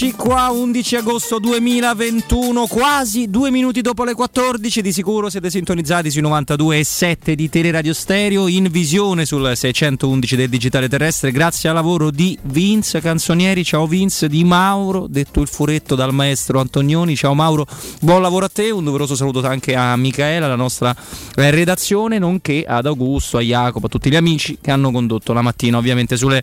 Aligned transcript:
Eccoci 0.00 0.14
qua, 0.14 0.50
11 0.50 0.94
agosto 0.94 1.40
2021, 1.40 2.68
quasi 2.68 3.28
due 3.28 3.50
minuti 3.50 3.80
dopo 3.80 4.04
le 4.04 4.14
14. 4.14 4.80
Di 4.80 4.92
sicuro 4.92 5.28
siete 5.28 5.50
sintonizzati 5.50 6.08
sui 6.08 6.20
92 6.20 6.78
e 6.78 6.84
7 6.84 7.34
di 7.34 7.48
Teleradio 7.48 7.92
Stereo, 7.92 8.46
in 8.46 8.68
visione 8.70 9.26
sul 9.26 9.50
611 9.56 10.36
del 10.36 10.48
digitale 10.48 10.88
terrestre, 10.88 11.32
grazie 11.32 11.68
al 11.68 11.74
lavoro 11.74 12.12
di 12.12 12.38
Vince 12.42 13.00
Canzonieri. 13.00 13.64
Ciao 13.64 13.88
Vince, 13.88 14.28
di 14.28 14.44
Mauro, 14.44 15.08
detto 15.08 15.40
il 15.40 15.48
furetto 15.48 15.96
dal 15.96 16.14
maestro 16.14 16.60
Antonioni. 16.60 17.16
Ciao 17.16 17.34
Mauro, 17.34 17.66
buon 18.00 18.22
lavoro 18.22 18.44
a 18.44 18.50
te. 18.50 18.70
Un 18.70 18.84
doveroso 18.84 19.16
saluto 19.16 19.44
anche 19.44 19.74
a 19.74 19.96
Michaela, 19.96 20.46
la 20.46 20.54
nostra 20.54 20.94
eh, 21.34 21.50
redazione, 21.50 22.20
nonché 22.20 22.64
ad 22.64 22.86
Augusto, 22.86 23.38
a 23.38 23.40
Jacopo, 23.40 23.86
a 23.86 23.88
tutti 23.88 24.10
gli 24.10 24.16
amici 24.16 24.58
che 24.60 24.70
hanno 24.70 24.92
condotto 24.92 25.32
la 25.32 25.42
mattina, 25.42 25.76
ovviamente 25.76 26.16
sulle 26.16 26.40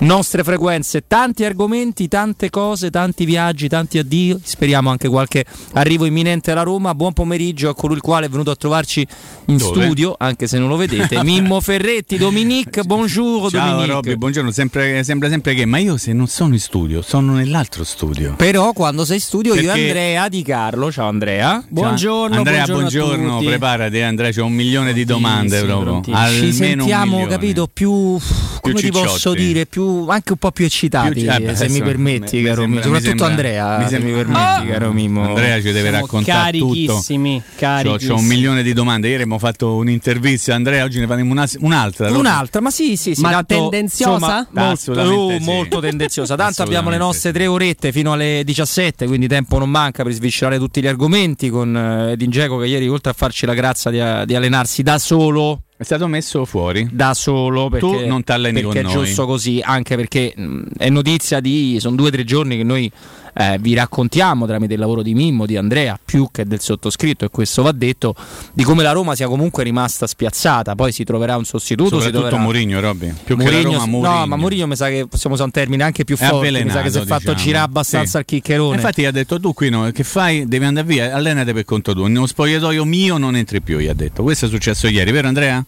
nostre 0.00 0.44
frequenze. 0.44 1.04
Tanti 1.06 1.44
argomenti, 1.44 2.06
tante 2.06 2.50
cose, 2.50 2.90
tanti 2.98 3.24
viaggi, 3.24 3.68
tanti 3.68 3.98
addio. 3.98 4.40
Speriamo 4.42 4.90
anche 4.90 5.06
qualche 5.08 5.44
arrivo 5.74 6.04
imminente 6.04 6.50
alla 6.50 6.62
Roma. 6.62 6.94
Buon 6.96 7.12
pomeriggio 7.12 7.68
a 7.68 7.74
colui 7.76 7.94
il 7.94 8.02
quale 8.02 8.26
è 8.26 8.28
venuto 8.28 8.50
a 8.50 8.56
trovarci 8.56 9.06
in 9.46 9.56
Dove? 9.56 9.82
studio, 9.84 10.16
anche 10.18 10.48
se 10.48 10.58
non 10.58 10.68
lo 10.68 10.74
vedete. 10.76 11.22
Mimmo 11.22 11.60
Ferretti, 11.60 12.16
Dominique, 12.16 12.82
buongiorno 12.82 13.48
Ciao 13.50 13.66
Dominique. 13.70 13.92
Robby, 13.92 14.16
buongiorno, 14.16 14.50
sempre, 14.50 15.04
sembra 15.04 15.28
sempre 15.28 15.54
che, 15.54 15.64
ma 15.64 15.78
io 15.78 15.96
se 15.96 16.12
non 16.12 16.26
sono 16.26 16.54
in 16.54 16.60
studio, 16.60 17.00
sono 17.02 17.34
nell'altro 17.34 17.84
studio. 17.84 18.34
Però 18.36 18.72
quando 18.72 19.04
sei 19.04 19.16
in 19.16 19.22
studio 19.22 19.54
io 19.54 19.60
e 19.60 19.64
Perché- 19.64 19.80
Andrea 19.82 20.28
Di 20.28 20.42
Carlo, 20.42 20.90
ciao 20.90 21.08
Andrea. 21.08 21.62
Buongiorno, 21.68 22.36
Andrea, 22.36 22.64
buongiorno, 22.64 23.16
buongiorno, 23.16 23.42
preparati 23.48 24.00
Andrea, 24.00 24.30
c'è 24.32 24.42
un 24.42 24.52
milione 24.52 24.92
di 24.92 25.04
domande 25.04 25.62
proprio. 25.62 26.02
Ci 26.02 26.52
sentiamo, 26.52 27.24
capito, 27.26 27.68
più 27.72 28.18
come 28.60 28.74
ti 28.74 28.90
posso 28.90 29.34
dire, 29.34 29.66
più 29.66 30.06
anche 30.08 30.32
un 30.32 30.38
po' 30.38 30.50
più 30.50 30.64
eccitati, 30.64 31.20
Più- 31.22 31.30
eh, 31.30 31.40
beh, 31.40 31.54
se 31.54 31.68
mi 31.68 31.80
permetti, 31.80 32.38
mi 32.38 32.42
caro 32.44 32.62
sembra- 32.62 32.80
Mimmo. 32.80 32.84
mi 32.84 32.87
Soprattutto 32.94 33.24
sembra- 33.24 33.26
Andrea, 33.26 33.78
mi 33.78 33.84
se 33.84 33.88
sembra- 33.90 34.16
permetti, 34.16 34.38
Ah! 34.40 34.64
caro 34.72 34.92
Mimmo. 34.92 35.26
Andrea 35.28 35.56
ci 35.56 35.62
deve 35.62 35.80
Siamo 35.80 35.96
raccontare 36.00 36.58
tutto. 36.58 36.72
carichissimi, 36.74 37.42
C'ho, 37.58 37.96
c'ho 37.96 38.14
un 38.16 38.24
milione 38.24 38.62
di 38.62 38.72
domande. 38.72 39.08
Ieri 39.08 39.22
abbiamo 39.22 39.38
fatto 39.40 39.74
un'intervista. 39.76 40.54
Andrea, 40.54 40.84
oggi 40.84 40.98
ne 41.00 41.06
faremo 41.06 41.30
una- 41.32 41.48
un'altra. 41.60 42.06
Robby. 42.08 42.18
Un'altra, 42.20 42.60
ma 42.60 42.70
sì, 42.70 42.96
sì, 42.96 43.14
sì. 43.14 43.20
Ma 43.20 43.30
tanto, 43.30 43.54
tendenziosa? 43.54 44.46
insomma, 44.48 44.48
molto, 44.52 44.92
oh, 44.92 45.38
sì. 45.38 45.44
molto 45.44 45.80
tendenziosa. 45.80 46.34
Tanto 46.36 46.62
abbiamo 46.62 46.90
le 46.90 46.96
nostre 46.98 47.32
tre 47.32 47.46
orette 47.46 47.92
fino 47.92 48.12
alle 48.12 48.42
17, 48.44 49.06
quindi 49.06 49.28
tempo 49.28 49.58
non 49.58 49.70
manca 49.70 50.02
per 50.02 50.12
sviscerare 50.12 50.58
tutti 50.58 50.80
gli 50.80 50.86
argomenti 50.86 51.48
con 51.50 51.76
eh, 51.76 52.12
Edin 52.12 52.30
Dzeko 52.30 52.58
che 52.58 52.66
ieri, 52.66 52.88
oltre 52.88 53.10
a 53.10 53.14
farci 53.14 53.46
la 53.46 53.54
grazia 53.54 53.90
di, 53.90 54.26
di 54.26 54.34
allenarsi 54.34 54.82
da 54.82 54.98
solo, 54.98 55.62
È 55.80 55.84
stato 55.84 56.08
messo 56.08 56.44
fuori. 56.44 56.88
da 56.90 57.14
solo 57.14 57.68
perché, 57.68 57.86
Tu 57.86 58.06
non 58.08 58.24
t'alleni 58.24 58.62
perché 58.62 58.82
con 58.82 58.90
è 58.90 58.94
noi. 58.94 59.04
giusto 59.06 59.26
così 59.26 59.60
anche 59.62 59.94
perché 59.94 60.32
mh, 60.36 60.60
è 60.76 60.88
notizia 60.90 61.38
di 61.38 61.76
sono 61.78 61.94
due 61.94 62.08
o 62.08 62.10
tre 62.10 62.24
giorni 62.24 62.56
che 62.56 62.64
noi 62.64 62.90
eh, 63.34 63.58
vi 63.60 63.74
raccontiamo 63.74 64.46
tramite 64.46 64.74
il 64.74 64.80
lavoro 64.80 65.02
di 65.02 65.14
Mimmo, 65.14 65.46
di 65.46 65.56
Andrea, 65.56 65.98
più 66.02 66.28
che 66.32 66.44
del 66.46 66.60
sottoscritto 66.60 67.24
e 67.24 67.28
questo 67.30 67.62
va 67.62 67.72
detto 67.72 68.14
di 68.52 68.62
come 68.64 68.82
la 68.82 68.92
Roma 68.92 69.14
sia 69.14 69.26
comunque 69.28 69.64
rimasta 69.64 70.06
spiazzata 70.06 70.74
poi 70.74 70.92
si 70.92 71.04
troverà 71.04 71.36
un 71.36 71.44
sostituto 71.44 71.96
Soprattutto 72.00 72.20
troverà... 72.20 72.42
Mourinho, 72.42 72.80
Robby. 72.80 73.12
Più 73.24 73.36
che 73.36 73.42
Mourinho- 73.42 73.70
la 73.70 73.76
Roma, 73.78 73.86
Mourinho. 73.86 74.18
no, 74.18 74.26
ma 74.26 74.36
Mourinho 74.36 74.66
mi 74.66 74.76
sa 74.76 74.88
che 74.88 75.06
possiamo 75.08 75.34
usare 75.34 75.50
un 75.50 75.54
termine 75.54 75.82
anche 75.84 76.04
più 76.04 76.16
forte. 76.16 76.50
Mi 76.64 76.70
sa 76.70 76.82
che 76.82 76.90
si 76.90 76.98
è 76.98 77.04
fatto 77.04 77.20
diciamo. 77.32 77.38
girare 77.38 77.64
abbastanza 77.64 78.10
Sì. 78.10 78.16
al 78.18 78.24
chiccherone. 78.24 78.76
Infatti 78.76 79.02
gli 79.02 79.06
ha 79.06 79.10
detto 79.10 79.38
tu 79.40 79.52
qui 79.54 79.68
no, 79.70 79.90
che 79.90 80.04
fai? 80.04 80.46
Devi 80.46 80.64
andare 80.64 80.86
via, 80.86 81.14
allenate 81.14 81.52
per 81.52 81.64
conto 81.64 81.92
tuo. 81.94 82.06
Nello 82.06 82.26
spogliatoio 82.26 82.84
mio 82.84 83.16
non 83.18 83.36
entri 83.36 83.60
più, 83.60 83.78
gli 83.78 83.88
ha 83.88 83.94
detto. 83.94 84.22
Questo 84.22 84.46
è 84.46 84.48
successo 84.48 84.88
ieri, 84.88 85.10
vero 85.10 85.28
Andrea? 85.28 85.64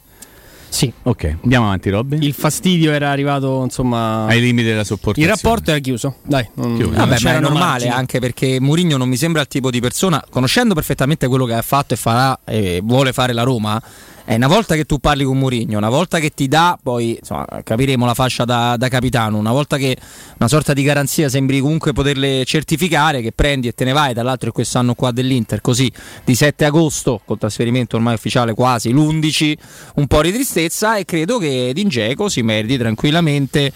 Sì, 0.70 0.90
Ok, 1.02 1.36
andiamo 1.42 1.66
avanti 1.66 1.90
Robby. 1.90 2.24
il 2.24 2.32
fastidio 2.32 2.92
era 2.92 3.10
arrivato, 3.10 3.62
insomma. 3.64 4.24
Ai 4.26 4.40
limiti 4.40 4.68
della 4.68 4.80
Il 4.80 4.86
sopportazione. 4.86 5.34
rapporto 5.34 5.70
era 5.70 5.80
chiuso. 5.80 6.14
Dai, 6.24 6.48
non, 6.54 6.76
Chiuso. 6.76 6.96
Vabbè, 6.96 7.16
ma 7.22 7.34
è 7.34 7.40
normale 7.40 7.64
margini. 7.64 7.90
anche 7.92 8.18
perché 8.20 8.60
Mourinho 8.60 8.96
non 8.96 9.08
mi 9.08 9.16
sembra 9.16 9.40
il 9.42 9.48
tipo 9.48 9.70
di 9.70 9.80
persona, 9.80 10.24
conoscendo 10.30 10.72
perfettamente 10.74 11.26
quello 11.26 11.44
che 11.44 11.54
ha 11.54 11.62
fatto 11.62 11.94
e 11.94 11.96
farà 11.96 12.38
e 12.44 12.80
vuole 12.84 13.12
fare 13.12 13.32
la 13.32 13.42
Roma. 13.42 13.82
È 14.24 14.34
una 14.34 14.46
volta 14.46 14.74
che 14.74 14.84
tu 14.84 14.98
parli 14.98 15.24
con 15.24 15.38
Mourinho, 15.38 15.76
una 15.76 15.88
volta 15.88 16.18
che 16.18 16.30
ti 16.30 16.46
dà, 16.46 16.78
poi 16.80 17.16
insomma, 17.18 17.46
capiremo 17.64 18.04
la 18.04 18.14
fascia 18.14 18.44
da, 18.44 18.76
da 18.76 18.88
capitano, 18.88 19.38
una 19.38 19.50
volta 19.50 19.76
che 19.76 19.96
una 20.38 20.48
sorta 20.48 20.72
di 20.72 20.82
garanzia 20.82 21.28
sembri 21.28 21.60
comunque 21.60 21.92
poterle 21.92 22.44
certificare, 22.44 23.22
che 23.22 23.32
prendi 23.32 23.68
e 23.68 23.72
te 23.72 23.84
ne 23.84 23.92
vai, 23.92 24.14
dall'altro 24.14 24.50
è 24.50 24.52
quest'anno 24.52 24.94
qua 24.94 25.10
dell'Inter, 25.10 25.60
così 25.60 25.90
di 26.24 26.34
7 26.34 26.64
agosto, 26.64 27.20
col 27.24 27.38
trasferimento 27.38 27.96
ormai 27.96 28.14
ufficiale 28.14 28.54
quasi 28.54 28.92
l'11, 28.92 29.54
un 29.96 30.06
po' 30.06 30.22
di 30.22 30.32
tristezza 30.32 30.96
e 30.96 31.04
credo 31.04 31.38
che 31.38 31.72
Dingeco 31.74 32.28
si 32.28 32.42
meriti 32.42 32.76
tranquillamente, 32.76 33.72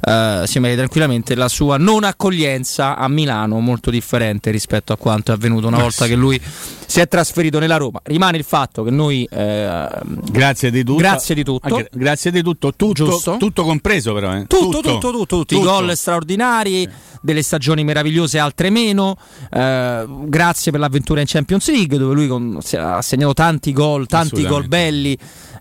eh, 0.00 0.42
si 0.46 0.58
meriti 0.58 0.78
tranquillamente 0.78 1.34
la 1.34 1.48
sua 1.48 1.76
non 1.76 2.04
accoglienza 2.04 2.96
a 2.96 3.08
Milano, 3.08 3.60
molto 3.60 3.90
differente 3.90 4.50
rispetto 4.50 4.92
a 4.92 4.96
quanto 4.96 5.32
è 5.32 5.34
avvenuto 5.34 5.66
una 5.66 5.78
volta 5.78 6.06
che 6.06 6.14
lui 6.14 6.40
si 6.88 7.00
è 7.00 7.06
trasferito 7.06 7.58
nella 7.58 7.76
Roma. 7.76 8.00
Rimane 8.02 8.38
il 8.38 8.44
fatto 8.44 8.82
che 8.82 8.90
noi... 8.90 9.28
eh, 9.30 9.88
Grazie 10.30 10.70
di 10.70 10.82
tutto. 10.82 10.96
Grazie 10.98 11.34
di 11.34 11.44
tutto. 11.44 11.66
Anche- 11.68 11.90
grazie 11.92 12.30
di 12.30 12.42
tutto. 12.42 12.72
Tutto, 12.74 13.36
tutto 13.38 13.62
compreso, 13.64 14.14
però. 14.14 14.34
eh. 14.34 14.46
Tutto, 14.46 14.80
tutto, 14.80 14.98
tutto, 14.98 15.26
tutti 15.26 15.54
i 15.54 15.58
Tutto. 15.58 15.70
gol 15.70 15.94
straordinari, 15.94 16.88
delle 17.20 17.42
stagioni 17.42 17.84
meravigliose, 17.84 18.38
altre 18.38 18.70
meno. 18.70 19.18
Eh, 19.50 20.06
grazie 20.24 20.70
per 20.72 20.80
l'avventura 20.80 21.20
in 21.20 21.26
Champions 21.26 21.68
League, 21.70 21.98
dove 21.98 22.14
lui 22.14 22.26
con- 22.26 22.58
ha 22.78 23.02
segnato 23.02 23.34
tanti 23.34 23.72
gol, 23.74 24.06
tanti 24.06 24.46
gol 24.46 24.66
belli. 24.66 25.16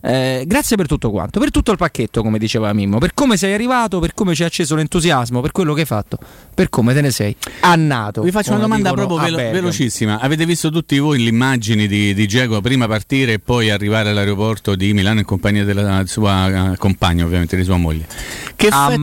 Eh, 0.07 0.45
grazie 0.47 0.77
per 0.77 0.87
tutto 0.87 1.11
quanto, 1.11 1.37
per 1.37 1.51
tutto 1.51 1.71
il 1.71 1.77
pacchetto, 1.77 2.21
come 2.23 2.39
diceva 2.39 2.71
Mimmo, 2.71 2.97
per 2.97 3.13
come 3.13 3.35
sei 3.35 3.53
arrivato, 3.53 3.99
per 3.99 4.13
come 4.13 4.35
ci 4.35 4.43
hai 4.43 4.47
acceso 4.47 4.73
l'entusiasmo, 4.75 5.41
per 5.41 5.51
quello 5.51 5.73
che 5.73 5.81
hai 5.81 5.85
fatto, 5.85 6.17
per 6.55 6.69
come 6.69 6.93
te 6.93 7.01
ne 7.01 7.11
sei 7.11 7.35
annato. 7.59 8.21
Vi 8.21 8.31
faccio 8.31 8.51
una 8.51 8.61
domanda 8.61 8.93
proprio 8.93 9.17
velo- 9.17 9.35
velocissima. 9.35 10.21
Avete 10.21 10.45
visto 10.45 10.71
tutti 10.71 10.97
voi 10.97 11.21
le 11.21 11.27
immagini 11.27 11.87
di, 11.87 12.13
di 12.13 12.25
Diego 12.25 12.61
prima 12.61 12.87
partire 12.87 13.33
e 13.33 13.39
poi 13.39 13.69
arrivare 13.69 14.11
all'aeroporto 14.11 14.75
di 14.75 14.93
Milano 14.93 15.19
in 15.19 15.25
compagnia 15.25 15.65
della 15.65 16.05
sua 16.05 16.71
eh, 16.71 16.77
compagna, 16.77 17.25
ovviamente, 17.25 17.57
di 17.57 17.65
sua 17.65 17.75
moglie? 17.75 18.07
Che, 18.55 18.67
effetto- 18.67 18.97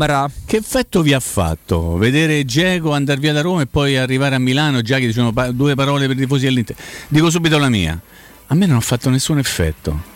che 0.47 0.56
effetto 0.56 1.03
vi 1.03 1.12
ha 1.12 1.20
fatto 1.20 1.98
vedere 1.98 2.44
Diego 2.44 2.94
andare 2.94 3.20
via 3.20 3.34
da 3.34 3.43
Roma 3.43 3.60
e 3.60 3.66
poi 3.66 3.98
arrivare 3.98 4.37
a 4.37 4.38
Milano? 4.38 4.81
Già 4.81 4.97
che 4.97 5.04
dicevano 5.04 5.34
pa- 5.34 5.50
due 5.50 5.75
parole 5.75 6.06
per 6.06 6.16
i 6.16 6.20
tifosi 6.20 6.47
dell'Inter. 6.47 6.75
Dico 7.09 7.28
subito 7.28 7.59
la 7.59 7.69
mia. 7.69 8.00
A 8.47 8.54
me 8.54 8.64
non 8.64 8.78
ha 8.78 8.81
fatto 8.81 9.10
nessun 9.10 9.37
effetto. 9.37 10.12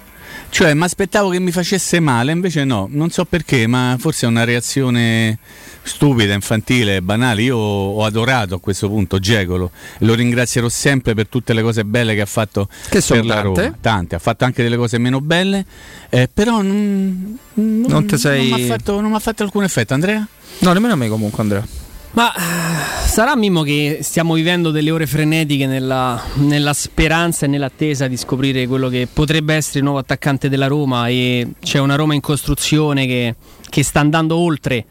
Cioè, 0.51 0.75
mi 0.75 0.83
aspettavo 0.83 1.29
che 1.29 1.39
mi 1.39 1.53
facesse 1.53 2.01
male, 2.01 2.33
invece 2.33 2.65
no, 2.65 2.89
non 2.91 3.11
so 3.11 3.25
perché, 3.25 3.67
ma 3.67 3.97
forse 3.99 4.27
è 4.27 4.29
una 4.29 4.45
reazione 4.45 5.39
stupida, 5.83 6.33
infantile, 6.35 7.01
banale. 7.03 7.43
Io 7.43 7.57
ho 7.57 8.05
adorato 8.05 8.57
a 8.57 8.61
questo 8.61 8.89
punto 8.89 9.19
Gegolo 9.19 9.71
lo 9.99 10.15
ringrazierò 10.15 10.69
sempre 10.69 11.15
per 11.15 11.29
tutte 11.29 11.53
le 11.53 11.63
cose 11.63 11.85
belle 11.85 12.15
che 12.15 12.23
ha 12.23 12.27
fatto 12.27 12.69
Che 12.89 13.03
per 13.07 13.25
la 13.25 13.35
tante. 13.43 13.63
Roma. 13.63 13.77
Tante, 13.81 14.15
ha 14.17 14.19
fatto 14.19 14.45
anche 14.45 14.63
delle 14.63 14.77
cose 14.77 14.99
meno 14.99 15.21
belle, 15.21 15.65
eh, 16.09 16.29
però 16.33 16.63
non, 16.63 17.39
non, 17.55 17.85
Non 17.87 18.09
sei- 18.19 18.49
non 18.51 18.59
mi 18.59 18.65
ha 18.65 18.77
fatto, 18.77 19.19
fatto 19.21 19.43
alcun 19.45 19.65
effetto. 19.65 19.95
Andrea? 19.95 20.27
No, 20.61 20.73
nemmeno 20.73 20.95
a 20.95 20.97
me 20.97 21.09
comunque 21.09 21.43
Andrea. 21.43 21.65
Ma 22.11 22.35
eh, 22.35 23.07
sarà 23.07 23.37
Mimmo 23.37 23.63
che 23.63 23.99
stiamo 24.03 24.35
vivendo 24.35 24.71
delle 24.71 24.91
ore 24.91 25.07
frenetiche 25.07 25.67
nella, 25.67 26.21
nella 26.37 26.73
speranza 26.73 27.45
e 27.47 27.49
nell'attesa 27.49 28.09
di 28.09 28.17
scoprire 28.17 28.67
quello 28.67 28.89
che 28.89 29.07
potrebbe 29.13 29.55
essere 29.55 29.79
il 29.79 29.85
nuovo 29.85 30.01
attaccante 30.01 30.49
della 30.49 30.67
Roma 30.67 31.09
e 31.09 31.47
c'è 31.61 31.79
una 31.79 31.95
Roma 31.95 32.15
in 32.15 32.21
costruzione 32.21 33.07
che, 33.07 33.35
che 33.69 33.83
sta 33.85 34.01
andando 34.01 34.37
oltre 34.37 34.85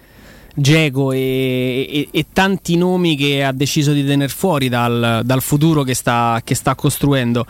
Geco 0.54 1.12
e, 1.12 1.88
e- 1.90 2.08
e 2.12 2.25
tanti 2.31 2.78
nomi 2.78 3.18
che 3.18 3.44
ha 3.44 3.52
deciso 3.52 3.92
di 3.92 4.06
tenere 4.06 4.30
fuori 4.30 4.70
dal, 4.70 5.22
dal 5.24 5.42
futuro 5.42 5.84
che 5.84 5.94
sta, 5.96 6.40
che 6.44 6.56
sta 6.56 6.75
costruendo. 6.75 7.46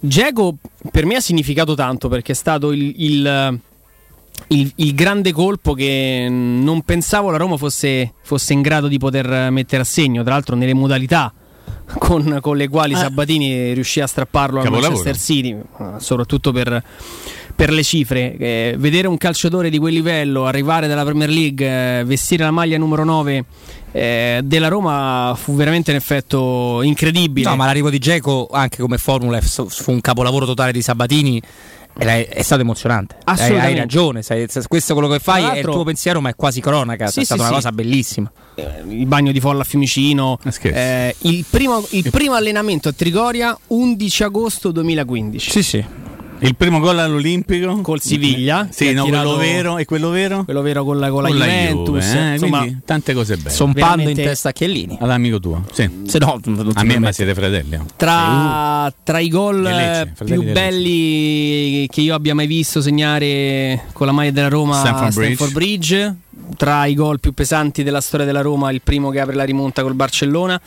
Geco 0.00 0.56
per 0.90 1.06
me 1.06 1.16
ha 1.16 1.20
significato 1.20 1.74
tanto 1.74 2.08
perché 2.08 2.32
è 2.32 2.34
stato 2.34 2.70
il- 2.70 2.94
il 2.98 3.60
il, 4.48 4.72
il 4.76 4.94
grande 4.94 5.32
colpo 5.32 5.74
che 5.74 6.26
non 6.28 6.82
pensavo 6.82 7.30
la 7.30 7.36
Roma 7.36 7.56
fosse, 7.56 8.14
fosse 8.22 8.52
in 8.52 8.62
grado 8.62 8.88
di 8.88 8.98
poter 8.98 9.50
mettere 9.50 9.82
a 9.82 9.84
segno, 9.84 10.22
tra 10.22 10.32
l'altro 10.32 10.56
nelle 10.56 10.74
modalità 10.74 11.32
con, 11.98 12.38
con 12.40 12.56
le 12.56 12.68
quali 12.68 12.92
Eh. 12.92 12.96
Sabatini 12.96 13.72
riuscì 13.72 14.00
a 14.00 14.06
strapparlo 14.06 14.60
al. 14.60 14.70
Manchester 14.70 15.16
City, 15.18 15.56
soprattutto 15.98 16.52
per, 16.52 16.82
per 17.54 17.70
le 17.70 17.82
cifre. 17.82 18.36
Eh, 18.36 18.74
vedere 18.78 19.08
un 19.08 19.16
calciatore 19.16 19.70
di 19.70 19.78
quel 19.78 19.94
livello 19.94 20.46
arrivare 20.46 20.86
dalla 20.86 21.04
Premier 21.04 21.30
League, 21.30 22.00
eh, 22.00 22.04
vestire 22.04 22.44
la 22.44 22.50
maglia 22.50 22.76
numero 22.78 23.04
9 23.04 23.44
eh, 23.92 24.40
della 24.44 24.68
Roma 24.68 25.34
fu 25.36 25.54
veramente 25.54 25.90
un 25.90 25.96
effetto 25.96 26.82
incredibile. 26.82 27.48
No, 27.48 27.56
ma 27.56 27.66
l'arrivo 27.66 27.90
di 27.90 27.98
Geco 27.98 28.48
anche 28.50 28.80
come 28.80 28.98
formula 28.98 29.40
fu 29.40 29.68
fu 29.68 29.92
un 29.92 30.00
capolavoro 30.00 30.46
totale 30.46 30.72
di 30.72 30.82
Sabatini. 30.82 31.40
È 31.98 32.42
stato 32.42 32.60
emozionante. 32.60 33.16
Hai- 33.24 33.34
Hai 33.34 33.34
Assolutamente. 33.44 33.80
ragione. 33.80 34.22
sai- 34.22 34.46
questo 34.68 34.92
è 34.92 34.94
quello 34.94 35.10
che 35.12 35.18
fai 35.18 35.44
è 35.44 35.58
il 35.58 35.64
tuo 35.64 35.82
pensiero, 35.82 36.20
ma 36.20 36.28
è 36.30 36.34
quasi 36.36 36.60
cronaca. 36.60 37.08
Sì, 37.08 37.20
è 37.20 37.24
stata 37.24 37.42
sì, 37.42 37.48
una 37.48 37.58
sì. 37.58 37.64
cosa 37.64 37.72
bellissima. 37.74 38.30
Eh, 38.54 38.82
il 38.88 39.06
bagno 39.06 39.32
di 39.32 39.40
folla 39.40 39.62
a 39.62 39.64
Fiumicino. 39.64 40.38
Eh, 40.62 41.14
il, 41.20 41.44
primo, 41.48 41.84
il 41.90 42.08
primo 42.10 42.34
allenamento 42.34 42.88
a 42.88 42.92
Trigoria 42.92 43.58
11 43.68 44.22
agosto 44.22 44.70
2015. 44.70 45.50
Sì, 45.50 45.62
sì. 45.62 45.84
Il 46.40 46.54
primo 46.54 46.78
gol 46.78 46.98
all'Olimpico 46.98 47.80
col 47.80 48.00
Siviglia. 48.00 48.68
Sì, 48.70 48.92
no, 48.92 49.06
quello 49.06 49.36
vero 49.36 49.78
e 49.78 49.84
quello 49.84 50.10
vero? 50.10 50.44
Quello 50.44 50.62
vero 50.62 50.84
con 50.84 50.98
la, 50.98 51.10
con 51.10 51.22
la, 51.22 51.28
con 51.28 51.38
Juventus. 51.38 51.94
La 51.94 52.12
Juve, 52.12 52.28
eh? 52.28 52.32
Insomma, 52.32 52.66
tante 52.84 53.12
cose 53.14 53.36
belle. 53.36 53.50
Sompando 53.50 53.96
veramente... 53.96 54.20
in 54.20 54.26
testa 54.26 54.48
a 54.50 54.52
Chiellini. 54.52 54.98
All'amico 55.00 55.40
tuo. 55.40 55.64
Sì. 55.72 55.88
Se 56.06 56.18
no, 56.18 56.40
a 56.74 56.84
me 56.84 56.98
ma 56.98 57.12
siete 57.12 57.34
fratelli. 57.34 57.78
Tra, 57.96 58.92
tra 59.02 59.18
i 59.18 59.28
gol 59.28 59.62
Lecce, 59.62 60.24
più 60.24 60.42
belli 60.44 61.86
che 61.90 62.00
io 62.00 62.14
abbia 62.14 62.34
mai 62.34 62.46
visto 62.46 62.80
segnare 62.80 63.86
con 63.92 64.06
la 64.06 64.12
maglia 64.12 64.30
della 64.30 64.48
Roma 64.48 64.78
Stanford, 64.78 65.10
Stanford 65.10 65.52
Bridge. 65.52 66.14
Tra 66.56 66.86
i 66.86 66.94
gol 66.94 67.20
più 67.20 67.32
pesanti 67.32 67.82
della 67.82 68.00
storia 68.00 68.26
della 68.26 68.40
Roma, 68.40 68.70
il 68.70 68.80
primo 68.82 69.10
che 69.10 69.20
apre 69.20 69.34
la 69.34 69.44
rimonta 69.44 69.82
col 69.82 69.94
Barcellona. 69.94 70.60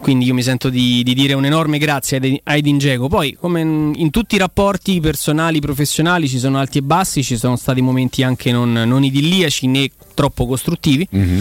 Quindi 0.00 0.26
io 0.26 0.34
mi 0.34 0.42
sento 0.42 0.68
di, 0.68 1.02
di 1.02 1.14
dire 1.14 1.32
un 1.34 1.44
enorme 1.44 1.78
grazie 1.78 2.40
a 2.42 2.56
Edin 2.56 2.78
Dzeko. 2.78 3.08
Poi, 3.08 3.36
come 3.38 3.60
in, 3.60 3.92
in, 3.96 4.10
tutti 4.10 4.34
i 4.34 4.38
rapporti 4.38 5.00
personali, 5.00 5.60
professionali, 5.60 6.28
ci 6.28 6.38
sono 6.38 6.58
alti 6.58 6.78
e 6.78 6.82
bassi, 6.82 7.22
ci 7.22 7.36
sono 7.36 7.56
stati 7.56 7.80
momenti 7.80 8.22
anche 8.22 8.50
non, 8.52 8.72
non 8.72 9.04
idilliaci 9.04 9.66
né 9.66 9.90
troppo 10.14 10.46
costruttivi. 10.46 11.08
Mm-hmm. 11.14 11.40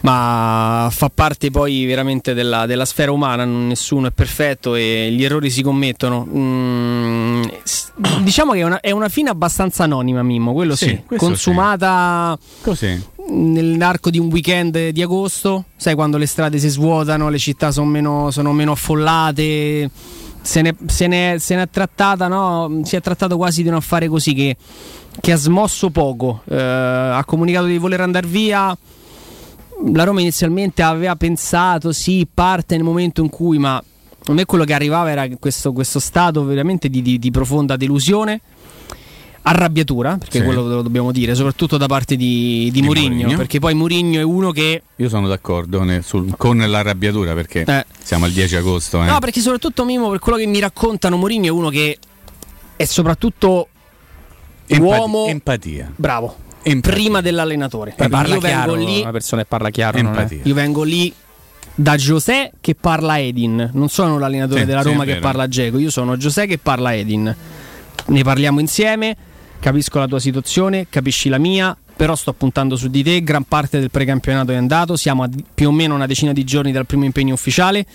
Ma 0.00 0.88
fa 0.92 1.10
parte 1.12 1.50
poi 1.50 1.84
veramente 1.84 2.32
della, 2.32 2.66
della, 2.66 2.84
sfera 2.84 3.10
umana, 3.10 3.44
nessuno 3.44 4.06
è 4.06 4.10
perfetto 4.12 4.76
e 4.76 5.10
gli 5.10 5.24
errori 5.24 5.50
si 5.50 5.62
commettono. 5.62 6.24
Mm, 6.24 7.27
diciamo 8.22 8.52
che 8.52 8.58
è 8.58 8.62
una, 8.62 8.80
è 8.80 8.90
una, 8.90 9.08
fine 9.08 9.30
abbastanza 9.30 9.84
anonima, 9.84 10.22
Mimmo, 10.22 10.52
quello 10.52 10.76
sì, 10.76 10.86
sì 10.86 11.16
consumata 11.16 12.38
sì. 12.40 12.62
Così 12.62 13.02
nell'arco 13.30 14.10
di 14.10 14.18
un 14.18 14.28
weekend 14.28 14.88
di 14.88 15.02
agosto, 15.02 15.66
sai 15.76 15.94
quando 15.94 16.16
le 16.16 16.26
strade 16.26 16.58
si 16.58 16.68
svuotano, 16.68 17.28
le 17.28 17.38
città 17.38 17.70
sono 17.70 17.86
meno, 17.86 18.30
sono 18.30 18.52
meno 18.52 18.72
affollate, 18.72 19.90
se 20.40 20.62
ne, 20.62 20.74
se, 20.86 21.06
ne, 21.06 21.36
se 21.38 21.54
ne, 21.54 21.62
è 21.62 21.68
trattata, 21.70 22.28
no? 22.28 22.80
si 22.84 22.96
è 22.96 23.00
trattato 23.00 23.36
quasi 23.36 23.62
di 23.62 23.68
un 23.68 23.74
affare 23.74 24.08
così 24.08 24.32
che, 24.32 24.56
che 25.20 25.32
ha 25.32 25.36
smosso 25.36 25.90
poco, 25.90 26.42
eh, 26.48 26.56
ha 26.56 27.22
comunicato 27.24 27.66
di 27.66 27.78
voler 27.78 28.00
andare 28.00 28.26
via. 28.26 28.76
La 29.92 30.04
Roma 30.04 30.20
inizialmente 30.20 30.82
aveva 30.82 31.14
pensato, 31.14 31.92
sì, 31.92 32.26
parte 32.32 32.74
nel 32.76 32.84
momento 32.84 33.22
in 33.22 33.28
cui, 33.28 33.58
ma 33.58 33.82
a 34.32 34.34
me 34.34 34.44
quello 34.44 34.64
che 34.64 34.74
arrivava 34.74 35.10
era 35.10 35.28
questo, 35.38 35.72
questo 35.72 35.98
stato 35.98 36.44
veramente 36.44 36.88
di, 36.88 37.02
di, 37.02 37.18
di 37.18 37.30
profonda 37.30 37.76
delusione 37.76 38.40
arrabbiatura, 39.48 40.16
perché 40.18 40.38
sì. 40.38 40.44
quello 40.44 40.66
lo 40.66 40.82
dobbiamo 40.82 41.10
dire, 41.10 41.34
soprattutto 41.34 41.78
da 41.78 41.86
parte 41.86 42.16
di, 42.16 42.68
di, 42.70 42.80
di 42.80 42.82
Murigno, 42.82 43.36
perché 43.36 43.58
poi 43.58 43.74
Murigno 43.74 44.20
è 44.20 44.22
uno 44.22 44.50
che... 44.50 44.82
Io 44.96 45.08
sono 45.08 45.26
d'accordo 45.26 45.82
ne, 45.82 46.02
sul, 46.02 46.34
con 46.36 46.58
l'arrabbiatura 46.58 47.32
perché 47.32 47.64
eh. 47.66 47.86
siamo 48.02 48.26
al 48.26 48.32
10 48.32 48.56
agosto. 48.56 49.02
Eh. 49.02 49.06
No, 49.06 49.18
perché 49.20 49.40
soprattutto 49.40 49.84
Mimo, 49.84 50.10
per 50.10 50.18
quello 50.18 50.38
che 50.38 50.46
mi 50.46 50.58
raccontano, 50.58 51.16
Murigno 51.16 51.48
è 51.48 51.52
uno 51.52 51.70
che 51.70 51.98
è 52.76 52.84
soprattutto 52.84 53.68
Empati- 54.66 55.00
uomo... 55.00 55.26
Empatia. 55.26 55.92
Bravo. 55.96 56.36
Empatia. 56.62 56.92
Prima 56.92 57.20
dell'allenatore. 57.22 57.94
Eh, 57.96 58.08
parla 58.08 58.34
io 58.34 58.40
chiaro, 58.40 58.72
vengo 58.72 58.90
lì, 58.90 59.00
una 59.00 59.12
persona 59.12 59.42
che 59.42 59.48
parla 59.48 59.70
chiaro. 59.70 59.98
Io 60.42 60.54
vengo 60.54 60.82
lì 60.82 61.12
da 61.80 61.94
José 61.94 62.50
che 62.60 62.74
parla 62.74 63.20
Edin, 63.20 63.70
non 63.72 63.88
sono 63.88 64.18
l'allenatore 64.18 64.60
sì, 64.60 64.66
della 64.66 64.82
Roma 64.82 65.04
sì, 65.04 65.10
che 65.10 65.16
parla 65.20 65.46
Geco, 65.46 65.78
io 65.78 65.90
sono 65.90 66.16
José 66.16 66.46
che 66.46 66.58
parla 66.58 66.92
Edin. 66.92 67.34
Ne 68.06 68.22
parliamo 68.24 68.58
insieme. 68.58 69.16
Capisco 69.60 70.00
la 70.00 70.08
tua 70.08 70.18
situazione, 70.18 70.86
capisci 70.88 71.28
la 71.28 71.38
mia, 71.38 71.76
però 71.96 72.16
sto 72.16 72.32
puntando 72.32 72.74
su 72.74 72.88
di 72.88 73.04
te, 73.04 73.22
gran 73.22 73.44
parte 73.44 73.78
del 73.78 73.90
precampionato 73.90 74.50
è 74.50 74.56
andato, 74.56 74.96
siamo 74.96 75.22
a 75.22 75.28
più 75.54 75.68
o 75.68 75.72
meno 75.72 75.94
una 75.94 76.06
decina 76.06 76.32
di 76.32 76.42
giorni 76.44 76.72
dal 76.72 76.86
primo 76.86 77.04
impegno 77.04 77.34
ufficiale, 77.34 77.86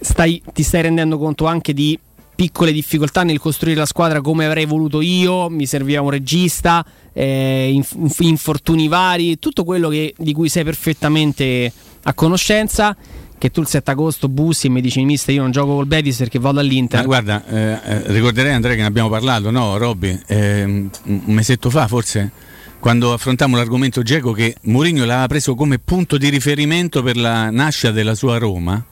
stai, 0.00 0.42
ti 0.52 0.62
stai 0.62 0.82
rendendo 0.82 1.18
conto 1.18 1.46
anche 1.46 1.74
di 1.74 1.98
piccole 2.34 2.72
difficoltà 2.72 3.22
nel 3.22 3.38
costruire 3.38 3.80
la 3.80 3.86
squadra 3.86 4.22
come 4.22 4.46
avrei 4.46 4.64
voluto 4.64 5.02
io, 5.02 5.50
mi 5.50 5.66
serviva 5.66 6.00
un 6.00 6.10
regista, 6.10 6.84
eh, 7.12 7.70
inf- 7.70 8.20
infortuni 8.20 8.88
vari, 8.88 9.38
tutto 9.38 9.64
quello 9.64 9.88
che, 9.90 10.14
di 10.16 10.32
cui 10.32 10.48
sei 10.48 10.64
perfettamente 10.64 11.70
a 12.02 12.14
conoscenza 12.14 12.96
che 13.38 13.50
tu 13.50 13.62
il 13.62 13.66
7 13.66 13.90
agosto 13.90 14.28
bussi 14.28 14.66
e 14.66 14.70
mi 14.70 14.82
dici 14.82 15.02
mister 15.02 15.34
io 15.34 15.40
non 15.40 15.50
gioco 15.50 15.74
col 15.74 15.86
Betis 15.86 16.18
perché 16.18 16.38
vado 16.38 16.60
all'Inter. 16.60 17.00
Ma 17.00 17.06
guarda, 17.06 17.46
eh, 17.46 17.78
eh, 17.82 18.02
ricorderei 18.12 18.52
Andrea 18.52 18.74
che 18.74 18.82
ne 18.82 18.86
abbiamo 18.86 19.08
parlato, 19.08 19.50
no 19.50 19.78
Robby? 19.78 20.20
Eh, 20.26 20.62
un 20.64 21.22
mesetto 21.26 21.70
fa 21.70 21.88
forse 21.88 22.30
quando 22.78 23.12
affrontammo 23.12 23.56
l'argomento 23.56 24.02
Geco 24.02 24.32
che 24.32 24.56
Mourinho 24.62 25.04
l'aveva 25.04 25.26
preso 25.26 25.54
come 25.54 25.78
punto 25.78 26.18
di 26.18 26.28
riferimento 26.28 27.02
per 27.02 27.16
la 27.16 27.50
nascita 27.50 27.92
della 27.92 28.14
sua 28.14 28.38
Roma 28.38 28.82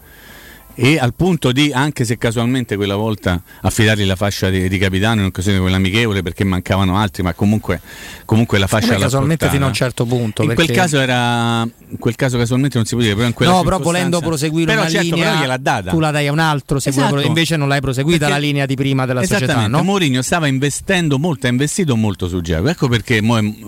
e 0.81 0.97
al 0.97 1.13
punto 1.13 1.51
di, 1.51 1.73
anche 1.73 2.05
se 2.05 2.17
casualmente 2.19 2.77
quella 2.77 2.95
volta 2.95 3.43
affidargli 3.63 4.05
la 4.05 4.15
fascia 4.15 4.49
di, 4.49 4.69
di 4.69 4.79
capitano 4.79 5.23
in 5.23 5.27
occasione 5.27 5.57
di 5.57 5.63
quell'amichevole 5.63 6.23
perché 6.23 6.45
mancavano 6.45 6.97
altri, 6.97 7.25
ma 7.25 7.33
comunque, 7.33 7.81
comunque 8.25 8.59
la 8.59 8.69
fascia 8.69 8.93
la 8.93 9.01
casualmente 9.01 9.47
portata. 9.47 9.53
fino 9.55 9.65
a 9.65 9.69
un 9.69 9.75
certo 9.75 10.05
punto. 10.05 10.45
In 10.45 10.55
quel 10.55 10.71
caso 10.71 11.01
era 11.01 11.69
in 11.91 11.99
quel 11.99 12.15
caso 12.15 12.37
casualmente 12.37 12.77
non 12.77 12.87
si 12.87 12.95
può 12.95 13.03
dire, 13.03 13.17
però 13.17 13.27
in 13.27 13.33
quella 13.33 13.53
No, 13.53 13.63
però 13.63 13.79
volendo 13.79 14.21
proseguire 14.21 14.67
però 14.67 14.83
una 14.83 14.91
certo, 14.91 15.15
linea 15.15 15.59
però 15.59 15.91
tu 15.91 15.99
la 15.99 16.11
dai 16.11 16.27
a 16.29 16.33
un 16.33 16.39
altro, 16.39 16.79
esatto. 16.79 17.21
invece 17.21 17.57
non 17.57 17.67
l'hai 17.67 17.81
proseguita 17.81 18.27
perché, 18.27 18.33
la 18.33 18.39
linea 18.39 18.67
di 18.67 18.77
prima 18.77 19.05
della 19.07 19.25
società, 19.25 19.67
no? 19.67 19.83
Mourinho 19.83 20.23
stava 20.23 20.47
investendo 20.47 21.19
molto, 21.19 21.47
ha 21.47 21.51
investito 21.51 21.97
molto 21.97 22.29
su 22.29 22.41
Giacomo. 22.41 22.69
Ecco 22.69 22.89
perché 22.89 23.21